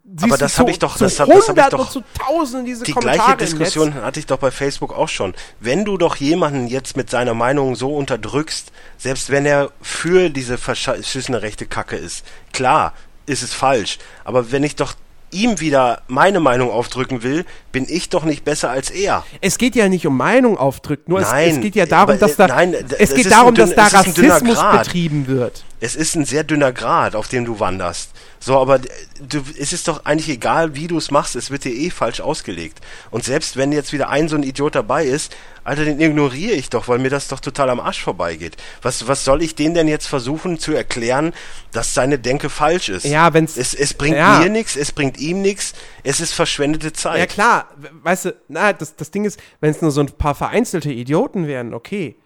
siehst 0.04 0.24
Aber 0.24 0.38
das 0.38 0.54
zu, 0.54 0.60
hab 0.60 0.68
ich 0.68 0.78
doch- 0.78 0.96
zu 0.96 1.04
das 1.04 1.18
hab- 1.18 1.28
das 1.28 1.48
hab 1.48 1.58
ich 1.58 1.64
doch- 1.66 1.90
zu 1.90 2.02
Tausenden 2.16 2.64
diese 2.64 2.84
Die 2.84 2.92
Kommentare 2.92 3.36
gleiche. 3.38 3.56
Diskussion 3.56 3.94
hatte 3.94 4.20
ich 4.20 4.26
doch 4.26 4.38
bei 4.38 4.52
Facebook 4.52 4.92
auch 4.94 5.08
schon. 5.08 5.34
Wenn 5.58 5.84
du 5.84 5.96
doch 5.98 6.14
jemanden 6.14 6.68
jetzt 6.68 6.96
mit 6.96 7.10
seiner 7.10 7.34
Meinung 7.34 7.74
so 7.74 7.92
unterdrückst, 7.96 8.70
selbst 8.98 9.30
wenn 9.30 9.46
er 9.46 9.72
für 9.82 10.30
diese 10.30 10.58
verschissene 10.58 11.42
rechte 11.42 11.66
Kacke 11.66 11.96
ist, 11.96 12.24
klar, 12.52 12.92
ist 13.28 13.42
es 13.42 13.52
falsch. 13.52 13.98
Aber 14.24 14.50
wenn 14.52 14.62
ich 14.64 14.76
doch 14.76 14.94
ihm 15.30 15.60
wieder 15.60 16.00
meine 16.08 16.40
Meinung 16.40 16.70
aufdrücken 16.70 17.22
will, 17.22 17.44
bin 17.70 17.86
ich 17.88 18.08
doch 18.08 18.24
nicht 18.24 18.44
besser 18.44 18.70
als 18.70 18.90
er. 18.90 19.24
Es 19.42 19.58
geht 19.58 19.74
ja 19.76 19.88
nicht 19.88 20.06
um 20.06 20.16
Meinung 20.16 20.56
aufdrückt, 20.56 21.08
nur 21.08 21.20
es, 21.20 21.28
Nein, 21.28 21.50
es 21.56 21.60
geht 21.60 21.74
ja 21.76 21.84
darum, 21.86 22.18
dass 22.18 22.32
äh, 22.32 22.36
da 22.36 22.46
nein, 22.48 22.74
es 22.98 23.14
geht 23.14 23.30
darum, 23.30 23.54
dünn- 23.54 23.74
dass 23.74 23.74
da 23.74 23.86
es 23.86 23.94
Rassismus 24.08 24.58
betrieben 24.78 25.26
wird. 25.26 25.64
Es 25.80 25.94
ist 25.96 26.14
ein 26.16 26.24
sehr 26.24 26.44
dünner 26.44 26.72
Grad, 26.72 27.14
auf 27.14 27.28
dem 27.28 27.44
du 27.44 27.60
wanderst. 27.60 28.10
So, 28.40 28.58
aber 28.58 28.78
d- 28.78 28.88
du, 29.28 29.42
es 29.58 29.72
ist 29.72 29.88
doch 29.88 30.04
eigentlich 30.04 30.28
egal, 30.28 30.74
wie 30.76 30.86
du 30.86 30.96
es 30.96 31.10
machst, 31.10 31.34
es 31.36 31.50
wird 31.50 31.64
dir 31.64 31.72
eh 31.74 31.90
falsch 31.90 32.20
ausgelegt. 32.20 32.78
Und 33.10 33.24
selbst 33.24 33.56
wenn 33.56 33.72
jetzt 33.72 33.92
wieder 33.92 34.08
ein 34.10 34.28
so 34.28 34.36
ein 34.36 34.42
Idiot 34.44 34.74
dabei 34.76 35.04
ist, 35.06 35.34
Alter, 35.64 35.84
den 35.84 36.00
ignoriere 36.00 36.52
ich 36.54 36.70
doch, 36.70 36.88
weil 36.88 36.98
mir 36.98 37.10
das 37.10 37.28
doch 37.28 37.40
total 37.40 37.68
am 37.70 37.80
Arsch 37.80 38.02
vorbeigeht. 38.02 38.56
Was, 38.80 39.06
was 39.08 39.24
soll 39.24 39.42
ich 39.42 39.54
den 39.54 39.74
denn 39.74 39.88
jetzt 39.88 40.06
versuchen 40.06 40.58
zu 40.58 40.72
erklären, 40.72 41.32
dass 41.72 41.94
seine 41.94 42.18
Denke 42.18 42.48
falsch 42.48 42.88
ist? 42.88 43.04
Ja, 43.04 43.34
wenn's- 43.34 43.56
es, 43.56 43.74
es 43.74 43.92
bringt 43.92 44.16
ja. 44.16 44.38
mir 44.38 44.48
nichts, 44.50 44.76
es 44.76 44.92
bringt 44.92 45.18
ihm 45.18 45.42
nichts, 45.42 45.74
es 46.04 46.20
ist 46.20 46.32
verschwendete 46.32 46.92
Zeit. 46.92 47.18
Ja 47.18 47.26
klar, 47.26 47.68
we- 47.76 47.90
weißt 48.02 48.24
du, 48.26 48.36
na, 48.48 48.72
das, 48.72 48.94
das 48.96 49.10
Ding 49.10 49.24
ist, 49.24 49.38
wenn 49.60 49.70
es 49.72 49.82
nur 49.82 49.90
so 49.90 50.00
ein 50.00 50.06
paar 50.12 50.34
vereinzelte 50.34 50.90
Idioten 50.92 51.46
wären, 51.48 51.74
okay. 51.74 52.16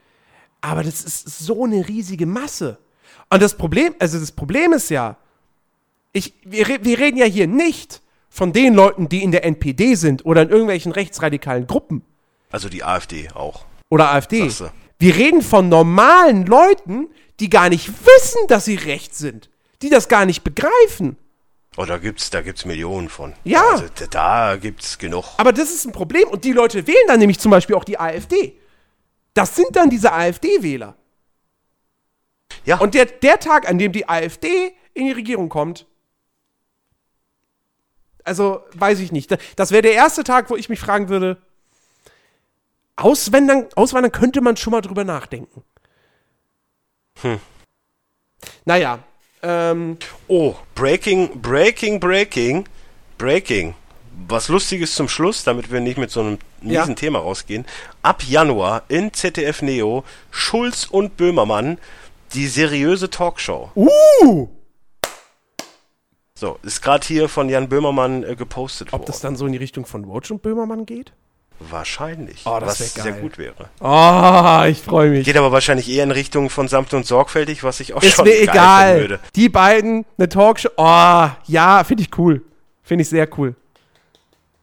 Aber 0.60 0.84
das 0.84 1.00
ist 1.02 1.38
so 1.40 1.64
eine 1.64 1.88
riesige 1.88 2.26
Masse. 2.26 2.78
Und 3.30 3.42
das 3.42 3.56
Problem, 3.56 3.94
also 3.98 4.20
das 4.20 4.30
Problem 4.30 4.72
ist 4.74 4.90
ja, 4.90 5.16
ich, 6.12 6.34
wir, 6.44 6.66
wir 6.84 6.98
reden 6.98 7.16
ja 7.16 7.26
hier 7.26 7.46
nicht 7.46 8.00
von 8.28 8.52
den 8.52 8.74
Leuten, 8.74 9.08
die 9.08 9.22
in 9.22 9.32
der 9.32 9.44
NPD 9.44 9.94
sind 9.94 10.24
oder 10.24 10.42
in 10.42 10.50
irgendwelchen 10.50 10.92
rechtsradikalen 10.92 11.66
Gruppen 11.66 12.02
Also 12.50 12.68
die 12.68 12.84
AfD 12.84 13.30
auch. 13.34 13.64
oder 13.88 14.10
AfD. 14.12 14.50
Wir 14.98 15.16
reden 15.16 15.42
von 15.42 15.68
normalen 15.68 16.46
Leuten, 16.46 17.08
die 17.40 17.50
gar 17.50 17.68
nicht 17.68 17.88
wissen, 18.06 18.46
dass 18.48 18.64
sie 18.64 18.76
rechts 18.76 19.18
sind. 19.18 19.50
Die 19.82 19.90
das 19.90 20.08
gar 20.08 20.24
nicht 20.26 20.44
begreifen. 20.44 21.16
Oh, 21.76 21.84
da 21.84 21.98
gibt's, 21.98 22.30
da 22.30 22.42
gibt's 22.42 22.64
Millionen 22.66 23.08
von. 23.08 23.32
Ja. 23.44 23.64
Also, 23.72 23.86
da, 23.98 24.06
da 24.50 24.56
gibt's 24.56 24.98
genug. 24.98 25.24
Aber 25.38 25.52
das 25.52 25.70
ist 25.70 25.86
ein 25.86 25.92
Problem. 25.92 26.28
Und 26.28 26.44
die 26.44 26.52
Leute 26.52 26.86
wählen 26.86 27.06
dann 27.08 27.18
nämlich 27.18 27.38
zum 27.40 27.50
Beispiel 27.50 27.74
auch 27.74 27.84
die 27.84 27.98
AfD. 27.98 28.54
Das 29.34 29.56
sind 29.56 29.74
dann 29.74 29.88
diese 29.90 30.12
AfD-Wähler. 30.12 30.94
Ja. 32.64 32.78
Und 32.78 32.94
der, 32.94 33.06
der 33.06 33.40
Tag, 33.40 33.68
an 33.68 33.78
dem 33.78 33.92
die 33.92 34.08
AfD 34.08 34.72
in 34.94 35.06
die 35.06 35.12
Regierung 35.12 35.48
kommt, 35.48 35.86
also 38.24 38.62
weiß 38.74 39.00
ich 39.00 39.12
nicht. 39.12 39.36
Das 39.56 39.70
wäre 39.70 39.82
der 39.82 39.92
erste 39.94 40.24
Tag, 40.24 40.50
wo 40.50 40.56
ich 40.56 40.68
mich 40.68 40.80
fragen 40.80 41.08
würde, 41.08 41.36
auswandern, 42.96 43.66
auswandern 43.74 44.12
könnte 44.12 44.40
man 44.40 44.56
schon 44.56 44.70
mal 44.72 44.80
drüber 44.80 45.04
nachdenken. 45.04 45.62
Hm. 47.22 47.38
Naja, 48.64 49.00
ähm, 49.42 49.98
Oh, 50.28 50.54
Breaking, 50.74 51.40
Breaking, 51.40 52.00
Breaking, 52.00 52.68
Breaking. 53.18 53.74
Was 54.28 54.48
Lustiges 54.48 54.94
zum 54.94 55.08
Schluss, 55.08 55.42
damit 55.42 55.70
wir 55.72 55.80
nicht 55.80 55.98
mit 55.98 56.10
so 56.10 56.20
einem 56.20 56.38
Ja. 56.62 56.80
miesen 56.80 56.96
Thema 56.96 57.18
rausgehen. 57.20 57.64
Ab 58.02 58.22
Januar 58.22 58.82
in 58.88 59.12
ZDF 59.12 59.62
Neo 59.62 60.04
Schulz 60.30 60.84
und 60.84 61.16
Böhmermann 61.16 61.78
die 62.34 62.46
seriöse 62.46 63.10
Talkshow. 63.10 63.70
uh, 63.74 64.48
So, 66.42 66.58
ist 66.64 66.82
gerade 66.82 67.06
hier 67.06 67.28
von 67.28 67.48
Jan 67.48 67.68
Böhmermann 67.68 68.24
äh, 68.24 68.34
gepostet 68.34 68.88
ob 68.88 68.92
worden. 68.94 69.04
das 69.06 69.20
dann 69.20 69.36
so 69.36 69.46
in 69.46 69.52
die 69.52 69.58
Richtung 69.58 69.86
von 69.86 70.02
Roach 70.02 70.32
und 70.32 70.42
Böhmermann 70.42 70.86
geht? 70.86 71.12
Wahrscheinlich. 71.60 72.42
Oh, 72.46 72.58
das 72.58 72.80
was 72.80 72.94
sehr 72.94 73.12
gut 73.12 73.38
wäre. 73.38 73.70
Oh, 73.78 74.68
ich 74.68 74.82
freue 74.82 75.10
mich. 75.10 75.24
Geht 75.24 75.36
aber 75.36 75.52
wahrscheinlich 75.52 75.88
eher 75.88 76.02
in 76.02 76.10
Richtung 76.10 76.50
von 76.50 76.66
sanft 76.66 76.94
und 76.94 77.06
sorgfältig, 77.06 77.62
was 77.62 77.78
ich 77.78 77.94
auch 77.94 78.02
Ist 78.02 78.16
schon 78.16 78.24
mir 78.24 78.42
egal. 78.42 78.98
würde. 78.98 79.20
Die 79.36 79.48
beiden, 79.48 80.04
eine 80.18 80.28
Talkshow. 80.28 80.70
Oh, 80.78 81.28
ja, 81.46 81.84
finde 81.84 82.02
ich 82.02 82.18
cool. 82.18 82.42
Finde 82.82 83.02
ich 83.02 83.08
sehr 83.08 83.28
cool. 83.38 83.54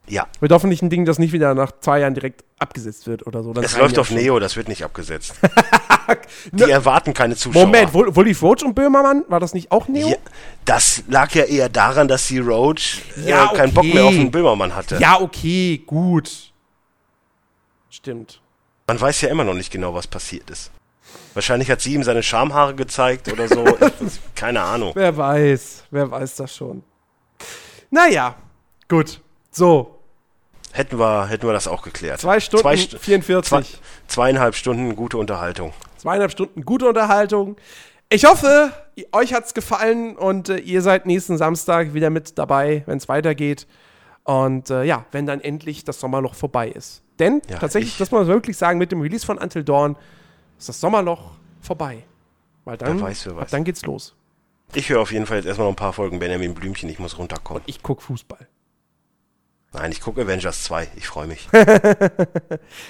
Ja, 0.09 0.27
Wird 0.39 0.51
hoffentlich 0.51 0.81
ein 0.81 0.89
Ding, 0.89 1.05
das 1.05 1.19
nicht 1.19 1.33
wieder 1.33 1.53
nach 1.53 1.71
zwei 1.81 1.99
Jahren 1.99 2.15
direkt 2.15 2.43
abgesetzt 2.57 3.05
wird 3.07 3.27
oder 3.27 3.43
so. 3.43 3.53
Es 3.53 3.77
läuft 3.77 3.93
Jahr 3.93 4.01
auf 4.01 4.07
schon. 4.07 4.17
Neo, 4.17 4.39
das 4.39 4.55
wird 4.55 4.67
nicht 4.67 4.83
abgesetzt. 4.83 5.33
Die 6.51 6.63
erwarten 6.63 7.13
keine 7.13 7.35
Zuschauer. 7.35 7.65
Moment, 7.67 7.93
Wol- 7.93 8.15
Wolf 8.15 8.41
Roach 8.41 8.63
und 8.63 8.73
Böhmermann, 8.73 9.23
war 9.27 9.39
das 9.39 9.53
nicht 9.53 9.71
auch 9.71 9.87
Neo? 9.87 10.07
Ja, 10.09 10.15
das 10.65 11.03
lag 11.07 11.31
ja 11.35 11.43
eher 11.43 11.69
daran, 11.69 12.07
dass 12.07 12.25
die 12.27 12.39
Roach 12.39 13.01
Ja, 13.23 13.51
äh, 13.51 13.55
keinen 13.55 13.73
Bock 13.73 13.83
okay. 13.83 13.93
mehr 13.93 14.05
auf 14.05 14.13
den 14.13 14.31
Böhmermann 14.31 14.75
hatte. 14.75 14.97
Ja, 14.97 15.21
okay, 15.21 15.83
gut. 15.85 16.51
Stimmt. 17.89 18.41
Man 18.87 18.99
weiß 18.99 19.21
ja 19.21 19.29
immer 19.29 19.43
noch 19.43 19.53
nicht 19.53 19.71
genau, 19.71 19.93
was 19.93 20.07
passiert 20.07 20.49
ist. 20.49 20.71
Wahrscheinlich 21.35 21.69
hat 21.69 21.81
sie 21.81 21.93
ihm 21.93 22.03
seine 22.03 22.23
Schamhaare 22.23 22.73
gezeigt 22.75 23.31
oder 23.31 23.47
so. 23.47 23.63
Keine 24.35 24.61
Ahnung. 24.61 24.93
Wer 24.95 25.15
weiß, 25.15 25.83
wer 25.91 26.09
weiß 26.09 26.35
das 26.37 26.55
schon. 26.55 26.83
Naja, 27.91 28.35
gut. 28.87 29.21
So, 29.51 29.98
Hätten 30.71 30.99
wir, 30.99 31.27
hätten 31.27 31.47
wir 31.47 31.53
das 31.53 31.67
auch 31.67 31.81
geklärt. 31.81 32.21
zwei 32.21 32.39
Stunden 32.39 32.61
Zwei 32.63 32.77
Stu- 32.77 32.97
44. 32.97 33.49
Zwei, 33.49 33.63
zweieinhalb 34.07 34.55
Stunden 34.55 34.95
gute 34.95 35.17
Unterhaltung. 35.17 35.73
Zweieinhalb 35.97 36.31
Stunden 36.31 36.63
gute 36.63 36.87
Unterhaltung. 36.87 37.55
Ich 38.09 38.25
hoffe, 38.25 38.71
euch 39.11 39.33
hat's 39.33 39.53
gefallen 39.53 40.15
und 40.15 40.49
äh, 40.49 40.57
ihr 40.57 40.81
seid 40.81 41.05
nächsten 41.05 41.37
Samstag 41.37 41.93
wieder 41.93 42.09
mit 42.09 42.37
dabei, 42.37 42.83
wenn 42.85 42.97
es 42.97 43.07
weitergeht. 43.09 43.67
Und 44.23 44.69
äh, 44.69 44.83
ja, 44.83 45.05
wenn 45.11 45.25
dann 45.25 45.41
endlich 45.41 45.83
das 45.83 45.99
Sommerloch 45.99 46.33
vorbei 46.35 46.69
ist. 46.69 47.01
Denn 47.19 47.41
Ja, 47.49 47.57
tatsächlich, 47.57 47.93
ich- 47.93 47.97
das 47.97 48.11
muss 48.11 48.19
man 48.21 48.27
wirklich 48.27 48.57
sagen, 48.57 48.77
mit 48.79 48.91
dem 48.91 49.01
Release 49.01 49.25
von 49.25 49.37
Until 49.37 49.63
Dawn 49.63 49.95
ist 50.57 50.69
das 50.69 50.79
Sommerloch 50.79 51.31
vorbei. 51.61 52.03
Weil 52.65 52.77
dann, 52.77 53.01
weiß, 53.01 53.27
ab 53.27 53.47
dann 53.49 53.63
geht's 53.63 53.83
los. 53.85 54.15
Ich 54.73 54.89
höre 54.89 55.01
auf 55.01 55.11
jeden 55.11 55.25
Fall 55.25 55.37
jetzt 55.37 55.45
erstmal 55.47 55.65
noch 55.67 55.73
ein 55.73 55.77
paar 55.77 55.93
Folgen 55.93 56.19
Benjamin 56.19 56.53
Blümchen. 56.53 56.89
Ich 56.89 56.99
muss 56.99 57.17
runterkommen. 57.17 57.63
Ich 57.65 57.81
guck 57.81 58.01
Fußball. 58.03 58.47
Nein, 59.73 59.91
ich 59.91 60.01
gucke 60.01 60.21
Avengers 60.21 60.63
2. 60.63 60.87
Ich 60.95 61.07
freue 61.07 61.27
mich. 61.27 61.47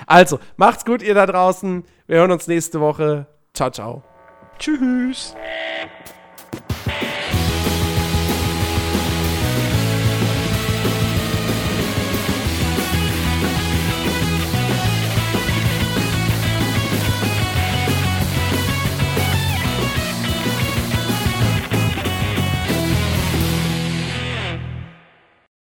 Also, 0.08 0.40
macht's 0.58 0.86
gut, 0.86 1.02
ihr 1.02 1.14
da 1.14 1.26
draußen. 1.26 1.84
Wir 2.08 2.18
hören 2.18 2.32
uns 2.32 2.48
nächste 2.48 2.80
Woche. 2.80 3.28
Ciao, 3.54 3.70
ciao. 3.70 4.04
Tschüss. 4.58 5.36